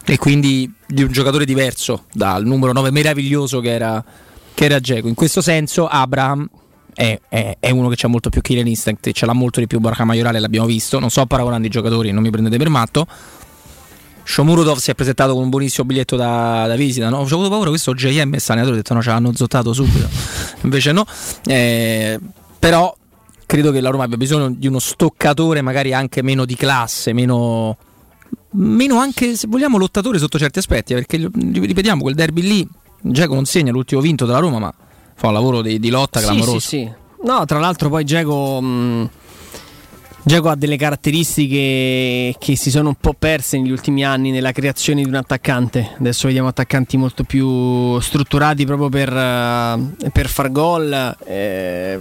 E 0.04 0.18
quindi 0.18 0.72
di 0.88 1.04
un 1.04 1.12
giocatore 1.12 1.46
diverso 1.46 2.06
dal 2.12 2.44
numero 2.44 2.74
9 2.74 2.90
meraviglioso 2.92 3.60
che 3.60 3.70
era, 3.72 4.04
che 4.54 4.66
era 4.66 4.80
Dzeko. 4.80 5.08
In 5.08 5.14
questo 5.14 5.42
senso 5.42 5.88
Abraham 5.88 6.50
è, 6.94 7.18
è- 7.30 7.58
è 7.60 7.70
uno 7.70 7.88
che 7.88 8.06
ha 8.06 8.10
molto 8.10 8.30
più 8.30 8.42
killer 8.42 8.66
instinct, 8.66 9.08
e 9.08 9.14
ce 9.14 9.26
l'ha 9.26 9.34
molto 9.34 9.60
di 9.60 9.68
più 9.68 9.80
Barca 9.80 10.04
Maiorale, 10.04 10.40
l'abbiamo 10.40 10.66
visto. 10.66 11.00
Non 11.00 11.10
sto 11.12 11.26
paragonando 11.28 11.68
i 11.68 11.70
giocatori, 11.70 12.12
non 12.12 12.24
mi 12.24 12.32
prendete 12.32 12.58
per 12.58 12.70
matto. 12.70 13.06
Shomurodov 14.32 14.78
si 14.78 14.92
è 14.92 14.96
presentato 14.96 15.34
con 15.34 15.44
un 15.44 15.50
buonissimo 15.50 15.86
biglietto 15.86 16.16
da, 16.16 16.64
da 16.66 16.76
visita. 16.76 17.10
No? 17.10 17.18
Ho 17.18 17.24
avuto 17.24 17.50
paura, 17.50 17.68
questo 17.70 17.94
JM 17.94 18.34
è 18.34 18.40
saneatore, 18.40 18.76
ho 18.76 18.78
detto 18.78 18.94
no, 18.94 19.02
ce 19.02 19.10
l'hanno 19.10 19.36
zottato 19.36 19.74
subito. 19.74 20.08
Invece 20.64 20.94
no. 20.94 21.06
Eh, 21.46 22.18
però 22.58 22.96
credo 23.46 23.72
che 23.72 23.82
la 23.82 23.90
Roma 23.90 24.06
abbia 24.06 24.16
bisogno 24.16 24.50
di 24.50 24.68
uno 24.68 24.80
stoccatore 24.80 25.62
magari 25.62 25.94
anche 25.94 26.22
meno 26.22 26.46
di 26.46 26.56
classe, 26.56 27.12
meno, 27.12 27.76
meno 28.52 29.00
anche 29.00 29.36
se 29.36 29.48
vogliamo 29.50 29.78
lottatore 29.78 30.18
sotto 30.18 30.40
certi 30.40 30.60
aspetti, 30.60 30.94
perché 30.94 31.18
ripetiamo 31.18 32.02
quel 32.02 32.16
derby 32.16 32.42
lì, 32.42 32.68
Giacomo 33.02 33.36
non 33.36 33.46
segna 33.46 33.72
l'ultimo 33.74 34.00
vinto 34.00 34.26
della 34.26 34.40
Roma, 34.40 34.60
ma 34.60 34.74
fa 35.16 35.28
un 35.28 35.34
lavoro 35.34 35.62
di, 35.62 35.78
di 35.78 35.90
lotta 35.90 36.20
Sì, 36.20 36.26
clamoroso. 36.28 36.60
sì, 36.60 36.68
sì. 36.68 36.92
No, 37.26 37.44
tra 37.44 37.60
l'altro 37.60 37.90
poi 37.90 38.06
Geco 38.06 38.62
Dzeko 40.24 40.50
ha 40.50 40.56
delle 40.56 40.78
caratteristiche 40.78 42.36
che 42.38 42.56
si 42.56 42.70
sono 42.70 42.90
un 42.90 42.96
po' 42.96 43.14
perse 43.18 43.58
negli 43.58 43.72
ultimi 43.72 44.06
anni 44.06 44.30
nella 44.30 44.52
creazione 44.52 45.02
di 45.02 45.08
un 45.08 45.16
attaccante. 45.16 45.96
Adesso 46.00 46.28
vediamo 46.28 46.48
attaccanti 46.48 46.96
molto 46.96 47.24
più 47.24 48.00
strutturati 48.00 48.66
proprio 48.66 48.90
per, 48.90 49.12
eh, 49.12 50.10
per 50.12 50.28
far 50.28 50.52
gol. 50.52 51.18
Eh, 51.26 52.00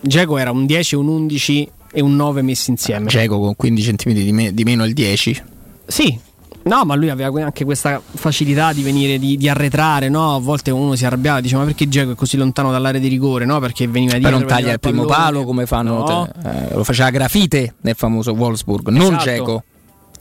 Dzeko 0.00 0.36
era 0.36 0.50
un 0.50 0.66
10, 0.66 0.96
un 0.96 1.08
11 1.08 1.70
e 1.92 2.00
un 2.00 2.16
9 2.16 2.42
messi 2.42 2.70
insieme. 2.70 3.06
Geco 3.06 3.38
con 3.38 3.54
15 3.54 3.94
cm 3.94 4.12
di, 4.12 4.32
me- 4.32 4.52
di 4.52 4.64
meno 4.64 4.84
il 4.84 4.92
10. 4.92 5.42
Sì, 5.86 6.18
no, 6.64 6.84
ma 6.84 6.94
lui 6.94 7.10
aveva 7.10 7.44
anche 7.44 7.64
questa 7.64 8.00
facilità 8.02 8.72
di 8.72 8.82
venire, 8.82 9.18
di, 9.18 9.36
di 9.36 9.48
arretrare, 9.48 10.08
no? 10.08 10.34
A 10.34 10.38
volte 10.38 10.70
uno 10.70 10.94
si 10.94 11.04
arrabbiava 11.04 11.38
e 11.38 11.42
diceva 11.42 11.60
ma 11.60 11.66
perché 11.66 11.86
Dzeko 11.86 12.12
è 12.12 12.14
così 12.14 12.36
lontano 12.36 12.70
dall'area 12.70 13.00
di 13.00 13.08
rigore, 13.08 13.44
no? 13.44 13.58
Perché 13.60 13.86
veniva 13.86 14.16
dietro. 14.16 14.38
non 14.38 14.46
taglia 14.46 14.72
il 14.72 14.80
primo 14.80 15.04
pallone. 15.04 15.24
palo 15.24 15.44
come 15.44 15.66
fanno. 15.66 15.98
No. 15.98 16.28
te- 16.32 16.48
eh, 16.48 16.74
lo 16.74 16.84
faceva 16.84 17.10
Grafite 17.10 17.74
nel 17.80 17.94
famoso 17.94 18.32
Wolfsburg, 18.32 18.88
non 18.88 19.16
Esatto. 19.16 19.64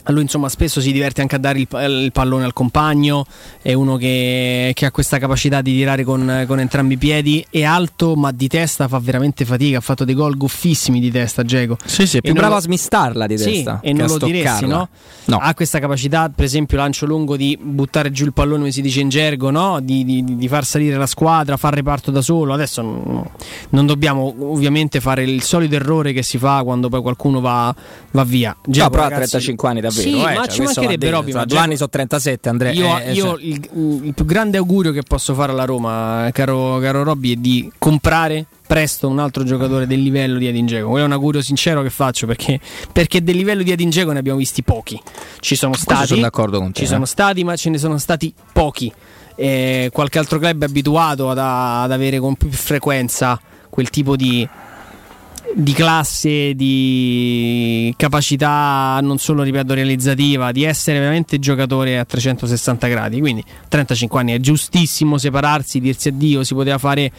Geco. 0.04 0.12
Lui 0.12 0.22
insomma 0.24 0.50
spesso 0.50 0.82
si 0.82 0.92
diverte 0.92 1.22
anche 1.22 1.36
a 1.36 1.40
dare 1.40 1.60
il, 1.60 1.68
il 1.72 2.12
pallone 2.12 2.44
al 2.46 2.54
compagno, 2.54 3.26
è 3.62 3.74
uno 3.74 3.98
che, 3.98 4.72
che 4.74 4.86
ha 4.86 4.92
questa 4.92 5.18
capacità 5.20 5.62
di 5.62 5.74
tirare 5.76 6.04
con, 6.04 6.44
con 6.48 6.60
entrambi 6.60 6.94
i 6.96 6.98
piedi, 6.98 7.46
è 7.50 7.64
alto 7.64 8.16
ma 8.16 8.32
di 8.32 8.48
testa 8.48 8.88
fa 8.88 9.00
veramente 9.00 9.46
fatica, 9.46 9.78
ha 9.78 9.82
fatto 9.82 10.04
dei 10.06 10.16
gol 10.16 10.36
goffissimi 10.38 11.00
di 11.00 11.12
testa 11.12 11.44
Geco. 11.44 11.78
Sì, 11.86 12.06
sì, 12.08 12.18
è 12.18 12.22
più 12.22 12.32
non 12.32 12.40
brava 12.40 12.54
lo- 12.56 12.60
a 12.60 12.64
smistarla 12.64 13.28
di 13.28 13.38
Sì, 13.38 13.52
testa. 13.52 13.80
e 13.82 13.94
non 13.94 14.06
a 14.06 14.08
lo 14.08 14.18
diresti, 14.18 14.66
no? 14.68 14.90
No. 15.26 15.38
Ha 15.38 15.54
questa 15.54 15.80
capacità, 15.80 16.30
per 16.34 16.46
esempio, 16.46 16.78
lancio 16.78 17.06
lungo 17.06 17.38
di 17.38 17.58
buttare 17.62 18.12
giù 18.12 18.26
il 18.26 18.34
pallone, 18.34 18.60
come 18.60 18.72
si 18.72 18.82
dice 18.82 19.00
in 19.02 19.10
gergo, 19.10 19.50
no? 19.52 19.80
di, 19.82 20.04
di- 20.04 20.24
di 20.36 20.48
far 20.48 20.66
salire 20.66 20.98
la 20.98 21.06
squadra, 21.06 21.58
far 21.58 21.74
reparto 21.74 22.12
da 22.12 22.22
solo. 22.22 22.54
Adesso 22.54 22.82
non, 22.82 23.30
non 23.70 23.86
dobbiamo 23.86 24.34
ovviamente 24.40 25.00
fare 25.00 25.24
il 25.24 25.42
solito 25.44 25.76
errore 25.76 26.12
che 26.14 26.24
si 26.24 26.38
fa 26.38 26.62
quando 26.64 26.90
poi 26.90 27.02
qualcuno 27.02 27.40
va, 27.40 27.74
va 28.12 28.24
via. 28.24 28.56
Già, 28.64 28.70
Dzeko, 28.72 28.90
però 28.90 29.04
ragazzi- 29.04 29.20
35 29.30 29.70
anni 29.70 29.82
davvero. 29.92 30.18
Sì, 30.18 30.22
eh, 30.22 30.34
ma 30.36 30.46
cioè, 30.46 30.48
ci 30.48 30.62
mancherebbe. 30.62 31.10
Robby, 31.10 31.32
Tra 31.32 31.46
due 31.46 31.58
anni 31.58 31.76
sono 31.76 31.90
37, 31.90 32.50
Andrea. 32.50 32.72
Io, 32.72 33.00
eh, 33.00 33.12
io 33.14 33.24
cioè- 33.24 33.42
il, 33.44 33.70
il 34.04 34.14
più 34.14 34.26
grande 34.26 34.58
augurio 34.58 34.92
che 34.92 35.04
posso 35.04 35.34
fare 35.34 35.52
alla 35.52 35.66
Roma, 35.66 36.30
caro, 36.32 36.80
caro 36.80 37.04
Robby, 37.04 37.34
è 37.34 37.36
di 37.36 37.72
comprare 37.78 38.46
presto 38.72 39.10
un 39.10 39.20
altro 39.20 39.44
giocatore 39.44 39.86
del 39.86 40.02
livello 40.02 40.38
di 40.38 40.48
Edin 40.48 40.66
Dzeko. 40.66 40.88
Quello 40.88 41.04
è 41.04 41.08
un 41.08 41.12
augurio 41.12 41.42
sincero 41.42 41.82
che 41.82 41.90
faccio 41.90 42.26
perché, 42.26 42.60
perché 42.94 43.22
del 43.22 43.36
livello 43.36 43.64
di 43.64 43.72
Edin 43.72 43.90
Dzeko 43.90 44.14
ne 44.14 44.20
abbiamo 44.20 44.38
visti 44.38 44.64
pochi. 44.64 44.98
Ci 45.40 45.56
sono 45.56 45.74
stati, 45.74 46.08
sono 46.08 46.22
d'accordo 46.22 46.60
con 46.60 46.72
te, 46.72 46.80
ci 46.80 46.84
eh. 46.86 46.88
sono 46.88 47.06
stati, 47.06 47.44
ma 47.44 47.56
ce 47.58 47.70
ne 47.70 47.78
sono 47.78 47.98
stati 47.98 48.34
pochi. 48.54 48.92
Eh, 49.36 49.90
qualche 49.92 50.20
altro 50.20 50.40
club 50.40 50.62
è 50.62 50.66
abituato 50.66 51.30
ad, 51.30 51.38
ad 51.38 51.92
avere 51.92 52.20
con 52.20 52.36
più 52.36 52.50
frequenza 52.50 53.40
quel 53.70 53.90
tipo 53.90 54.16
di, 54.16 54.48
di 55.54 55.74
classe, 55.74 56.54
di 56.56 57.94
capacità 57.98 59.00
non 59.02 59.18
solo, 59.18 59.44
ripeto, 59.44 59.74
realizzativa, 59.74 60.52
di 60.52 60.64
essere 60.64 61.00
veramente 61.00 61.40
giocatore 61.40 62.00
a 62.00 62.06
360 62.06 62.88
gradi. 62.88 63.20
Quindi 63.20 63.44
35 63.68 64.20
anni 64.20 64.34
è 64.34 64.40
giustissimo 64.40 65.18
separarsi, 65.18 65.80
dirsi 65.80 66.10
addio, 66.10 66.44
si 66.44 66.54
poteva 66.54 66.78
fare 66.78 67.12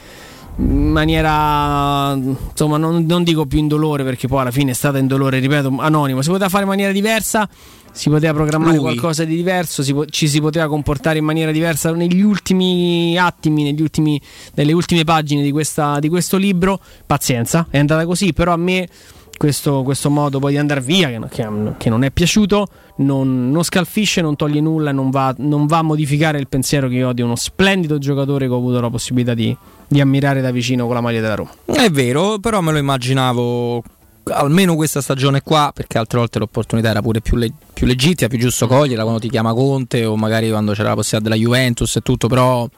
in 0.56 0.90
maniera 0.90 2.12
insomma 2.12 2.76
non, 2.76 3.06
non 3.06 3.22
dico 3.22 3.46
più 3.46 3.58
indolore 3.58 4.04
perché 4.04 4.28
poi 4.28 4.42
alla 4.42 4.50
fine 4.50 4.72
è 4.72 4.74
stata 4.74 4.98
indolore 4.98 5.38
ripeto 5.38 5.76
anonimo 5.78 6.20
si 6.20 6.28
poteva 6.28 6.50
fare 6.50 6.64
in 6.64 6.68
maniera 6.68 6.92
diversa 6.92 7.48
si 7.92 8.08
poteva 8.08 8.32
programmare 8.32 8.74
Lui. 8.74 8.82
qualcosa 8.82 9.24
di 9.24 9.36
diverso 9.36 9.82
si 9.82 9.92
po- 9.92 10.06
ci 10.06 10.26
si 10.28 10.40
poteva 10.40 10.66
comportare 10.66 11.18
in 11.18 11.24
maniera 11.24 11.52
diversa. 11.52 11.92
Negli 11.92 12.22
ultimi 12.22 13.16
attimi 13.18 13.62
negli 13.62 13.80
ultimi, 13.82 14.20
nelle 14.54 14.72
ultime 14.72 15.04
pagine 15.04 15.42
di, 15.42 15.50
questa, 15.52 15.98
di 15.98 16.08
questo 16.08 16.36
libro 16.36 16.80
pazienza 17.06 17.66
è 17.70 17.78
andata 17.78 18.04
così. 18.06 18.32
Però 18.32 18.52
a 18.52 18.56
me 18.56 18.88
questo, 19.36 19.82
questo 19.82 20.08
modo 20.10 20.38
poi 20.38 20.52
di 20.52 20.58
andare 20.58 20.80
via 20.80 21.08
che, 21.08 21.18
che- 21.28 21.48
che 21.76 21.90
non 21.90 22.04
è 22.04 22.10
piaciuto 22.10 22.66
non, 22.98 23.50
non 23.50 23.64
scalfisce, 23.64 24.20
non 24.20 24.36
toglie 24.36 24.60
nulla 24.60 24.92
non 24.92 25.10
va, 25.10 25.34
non 25.38 25.66
va 25.66 25.78
a 25.78 25.82
modificare 25.82 26.38
il 26.38 26.46
pensiero 26.48 26.88
che 26.88 26.94
io 26.94 27.08
ho 27.08 27.12
di 27.12 27.22
uno 27.22 27.34
splendido 27.36 27.98
giocatore 27.98 28.46
che 28.46 28.52
ho 28.52 28.56
avuto 28.58 28.80
la 28.80 28.90
possibilità 28.90 29.34
di, 29.34 29.56
di 29.88 30.00
ammirare 30.00 30.40
da 30.40 30.50
vicino 30.50 30.86
con 30.86 30.94
la 30.94 31.00
maglia 31.00 31.20
della 31.20 31.34
Roma. 31.34 31.50
È 31.64 31.90
vero, 31.90 32.38
però 32.38 32.60
me 32.60 32.72
lo 32.72 32.78
immaginavo 32.78 33.82
almeno 34.24 34.74
questa 34.76 35.00
stagione 35.00 35.42
qua, 35.42 35.70
perché 35.74 35.98
altre 35.98 36.18
volte 36.18 36.38
l'opportunità 36.38 36.90
era 36.90 37.02
pure 37.02 37.20
più, 37.20 37.36
le- 37.36 37.52
più 37.72 37.86
legittima, 37.86 38.28
più 38.28 38.38
giusto 38.38 38.66
coglierla 38.66 39.02
quando 39.02 39.20
ti 39.20 39.28
chiama 39.28 39.52
Conte 39.54 40.04
o 40.04 40.16
magari 40.16 40.48
quando 40.50 40.72
c'era 40.72 40.90
la 40.90 40.94
possibilità 40.94 41.28
della 41.30 41.42
Juventus 41.42 41.96
e 41.96 42.00
tutto, 42.00 42.28
però 42.28 42.68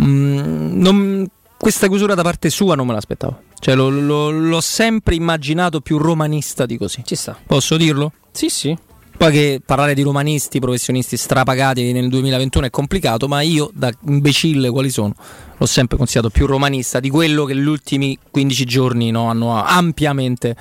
mm, 0.00 0.80
non- 0.80 1.26
questa 1.56 1.88
chiusura 1.88 2.14
da 2.14 2.22
parte 2.22 2.50
sua 2.50 2.74
non 2.74 2.86
me 2.86 2.92
l'aspettavo. 2.92 3.40
Cioè 3.58 3.74
lo- 3.74 3.88
lo- 3.90 4.30
l'ho 4.30 4.60
sempre 4.60 5.14
immaginato 5.16 5.80
più 5.80 5.98
romanista 5.98 6.66
di 6.66 6.76
così. 6.78 7.02
Ci 7.04 7.16
sta. 7.16 7.36
Posso 7.44 7.76
dirlo? 7.76 8.12
Sì, 8.30 8.48
sì. 8.48 8.76
Poi 9.16 9.32
che 9.32 9.60
parlare 9.64 9.94
di 9.94 10.02
romanisti, 10.02 10.60
professionisti 10.60 11.16
strapagati 11.16 11.90
nel 11.92 12.08
2021 12.08 12.66
è 12.66 12.70
complicato, 12.70 13.26
ma 13.26 13.40
io 13.40 13.68
da 13.74 13.90
imbecille 14.06 14.70
quali 14.70 14.90
sono, 14.90 15.12
l'ho 15.58 15.66
sempre 15.66 15.96
considerato 15.96 16.32
più 16.32 16.46
romanista 16.46 17.00
di 17.00 17.10
quello 17.10 17.44
che 17.44 17.54
gli 17.54 17.66
ultimi 17.66 18.16
15 18.30 18.64
giorni 18.64 19.10
no, 19.10 19.28
hanno 19.28 19.62
ampiamente 19.62 20.56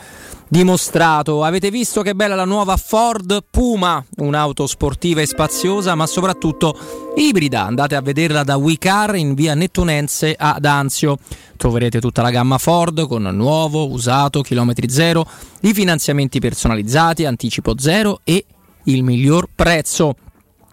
dimostrato. 0.48 1.44
Avete 1.44 1.70
visto 1.70 2.02
che 2.02 2.16
bella 2.16 2.36
la 2.36 2.46
nuova 2.46 2.78
Ford 2.78 3.44
Puma, 3.50 4.04
un'auto 4.18 4.66
sportiva 4.66 5.22
e 5.22 5.28
spaziosa, 5.28 5.96
ma 5.96 6.08
soprattutto 6.08 6.78
ibrida. 7.16 7.66
Andate 7.66 7.96
a 7.96 8.02
vederla 8.02 8.44
da 8.44 8.58
WeCar 8.58 9.16
in 9.16 9.34
via 9.34 9.54
Nettunense 9.54 10.36
ad 10.38 10.66
Anzio. 10.66 11.18
Troverete 11.58 12.00
tutta 12.00 12.22
la 12.22 12.30
gamma 12.30 12.58
Ford 12.58 13.08
con 13.08 13.24
nuovo, 13.24 13.90
usato, 13.90 14.42
chilometri 14.42 14.90
zero, 14.90 15.28
i 15.62 15.74
finanziamenti 15.74 16.40
personalizzati, 16.40 17.26
anticipo 17.26 17.78
zero 17.78 18.22
e 18.24 18.46
il 18.84 19.04
miglior 19.04 19.50
prezzo. 19.54 20.16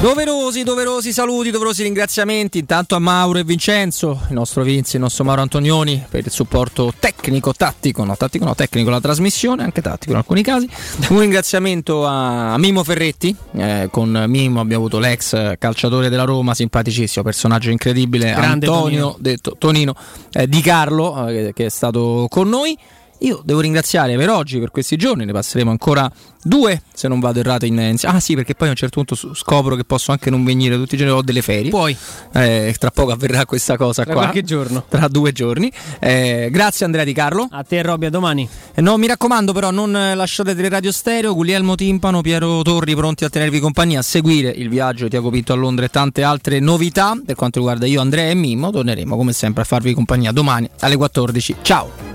Doverosi, 0.00 0.62
doverosi 0.62 1.12
saluti, 1.12 1.50
doverosi 1.50 1.82
ringraziamenti 1.82 2.58
intanto 2.58 2.94
a 2.94 2.98
Mauro 2.98 3.38
e 3.38 3.44
Vincenzo, 3.44 4.22
il 4.28 4.32
nostro 4.32 4.62
Vinzi, 4.62 4.96
il 4.96 5.02
nostro 5.02 5.24
Mauro 5.24 5.42
Antonioni 5.42 6.02
per 6.08 6.24
il 6.24 6.32
supporto 6.32 6.90
tecnico, 6.98 7.52
tattico, 7.52 8.02
no 8.02 8.16
tattico 8.16 8.46
no, 8.46 8.54
tecnico 8.54 8.88
alla 8.88 9.00
trasmissione, 9.00 9.62
anche 9.62 9.82
tattico 9.82 10.12
in 10.12 10.16
alcuni 10.16 10.42
casi. 10.42 10.66
Un 11.10 11.20
ringraziamento 11.20 12.06
a 12.06 12.56
Mimo 12.56 12.82
Ferretti, 12.82 13.36
eh, 13.52 13.88
con 13.90 14.24
Mimo 14.26 14.60
abbiamo 14.60 14.86
avuto 14.86 14.98
l'ex 14.98 15.58
calciatore 15.58 16.08
della 16.08 16.24
Roma, 16.24 16.54
simpaticissimo, 16.54 17.22
personaggio 17.22 17.68
incredibile, 17.68 18.30
Grande 18.30 18.66
Antonio, 18.66 19.00
Tonino. 19.00 19.16
detto 19.18 19.56
Tonino, 19.58 19.94
eh, 20.32 20.48
Di 20.48 20.62
Carlo, 20.62 21.28
eh, 21.28 21.52
che 21.54 21.66
è 21.66 21.70
stato 21.70 22.26
con 22.30 22.48
noi. 22.48 22.74
Io 23.20 23.40
devo 23.44 23.60
ringraziare 23.60 24.16
per 24.16 24.30
oggi, 24.30 24.58
per 24.58 24.70
questi 24.70 24.96
giorni, 24.96 25.24
ne 25.24 25.32
passeremo 25.32 25.70
ancora 25.70 26.10
due, 26.42 26.82
se 26.92 27.06
non 27.06 27.20
vado 27.20 27.40
errato 27.40 27.66
in... 27.66 27.96
Ah 28.04 28.18
sì, 28.18 28.34
perché 28.34 28.54
poi 28.54 28.68
a 28.68 28.70
un 28.70 28.76
certo 28.76 29.02
punto 29.02 29.34
scopro 29.34 29.76
che 29.76 29.84
posso 29.84 30.10
anche 30.10 30.30
non 30.30 30.42
venire 30.42 30.76
tutti 30.76 30.94
i 30.94 30.98
giorni, 30.98 31.12
ho 31.12 31.22
delle 31.22 31.42
ferie. 31.42 31.70
Puoi. 31.70 31.94
Eh, 32.32 32.74
tra 32.78 32.90
poco 32.90 33.12
avverrà 33.12 33.44
questa 33.44 33.76
cosa 33.76 34.04
Tra 34.04 34.12
qua. 34.14 34.22
qualche 34.22 34.42
giorno. 34.42 34.84
Tra 34.88 35.06
due 35.08 35.32
giorni. 35.32 35.70
Eh, 35.98 36.48
grazie 36.50 36.86
Andrea 36.86 37.04
Di 37.04 37.12
Carlo. 37.12 37.46
A 37.50 37.62
te 37.62 37.82
Robby, 37.82 38.06
a 38.06 38.10
domani. 38.10 38.48
Eh, 38.74 38.80
no, 38.80 38.96
mi 38.96 39.06
raccomando 39.06 39.52
però 39.52 39.70
non 39.70 39.92
lasciate 39.92 40.68
Radio 40.68 40.92
Stereo, 40.92 41.34
Guglielmo 41.34 41.74
Timpano, 41.74 42.22
Piero 42.22 42.62
Torri 42.62 42.94
pronti 42.94 43.24
a 43.24 43.28
tenervi 43.28 43.60
compagnia, 43.60 43.98
a 43.98 44.02
seguire 44.02 44.48
il 44.48 44.70
viaggio 44.70 45.04
di 45.04 45.10
Tiago 45.10 45.28
Pinto 45.30 45.52
a 45.52 45.56
Londra 45.56 45.84
e 45.84 45.88
tante 45.88 46.22
altre 46.22 46.58
novità. 46.58 47.20
Per 47.22 47.34
quanto 47.34 47.58
riguarda 47.58 47.84
io, 47.86 48.00
Andrea 48.00 48.30
e 48.30 48.34
Mimmo, 48.34 48.70
torneremo 48.70 49.14
come 49.14 49.32
sempre 49.34 49.62
a 49.62 49.64
farvi 49.66 49.92
compagnia 49.92 50.32
domani 50.32 50.68
alle 50.80 50.96
14. 50.96 51.56
Ciao! 51.60 52.09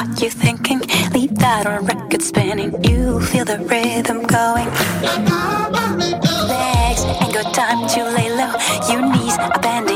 What 0.00 0.22
you 0.22 0.30
thinking? 0.30 0.80
Leave 1.12 1.34
that 1.36 1.66
on 1.66 1.84
record 1.84 2.22
spinning. 2.22 2.72
You 2.84 3.20
feel 3.20 3.44
the 3.44 3.58
rhythm 3.58 4.22
going. 4.26 4.68
Legs 6.48 7.04
ain't 7.04 7.34
got 7.34 7.54
time 7.54 7.88
to 7.88 8.00
lay 8.16 8.30
low. 8.30 8.54
Your 8.90 9.02
knees 9.12 9.36
are 9.38 9.60
bent 9.60 9.90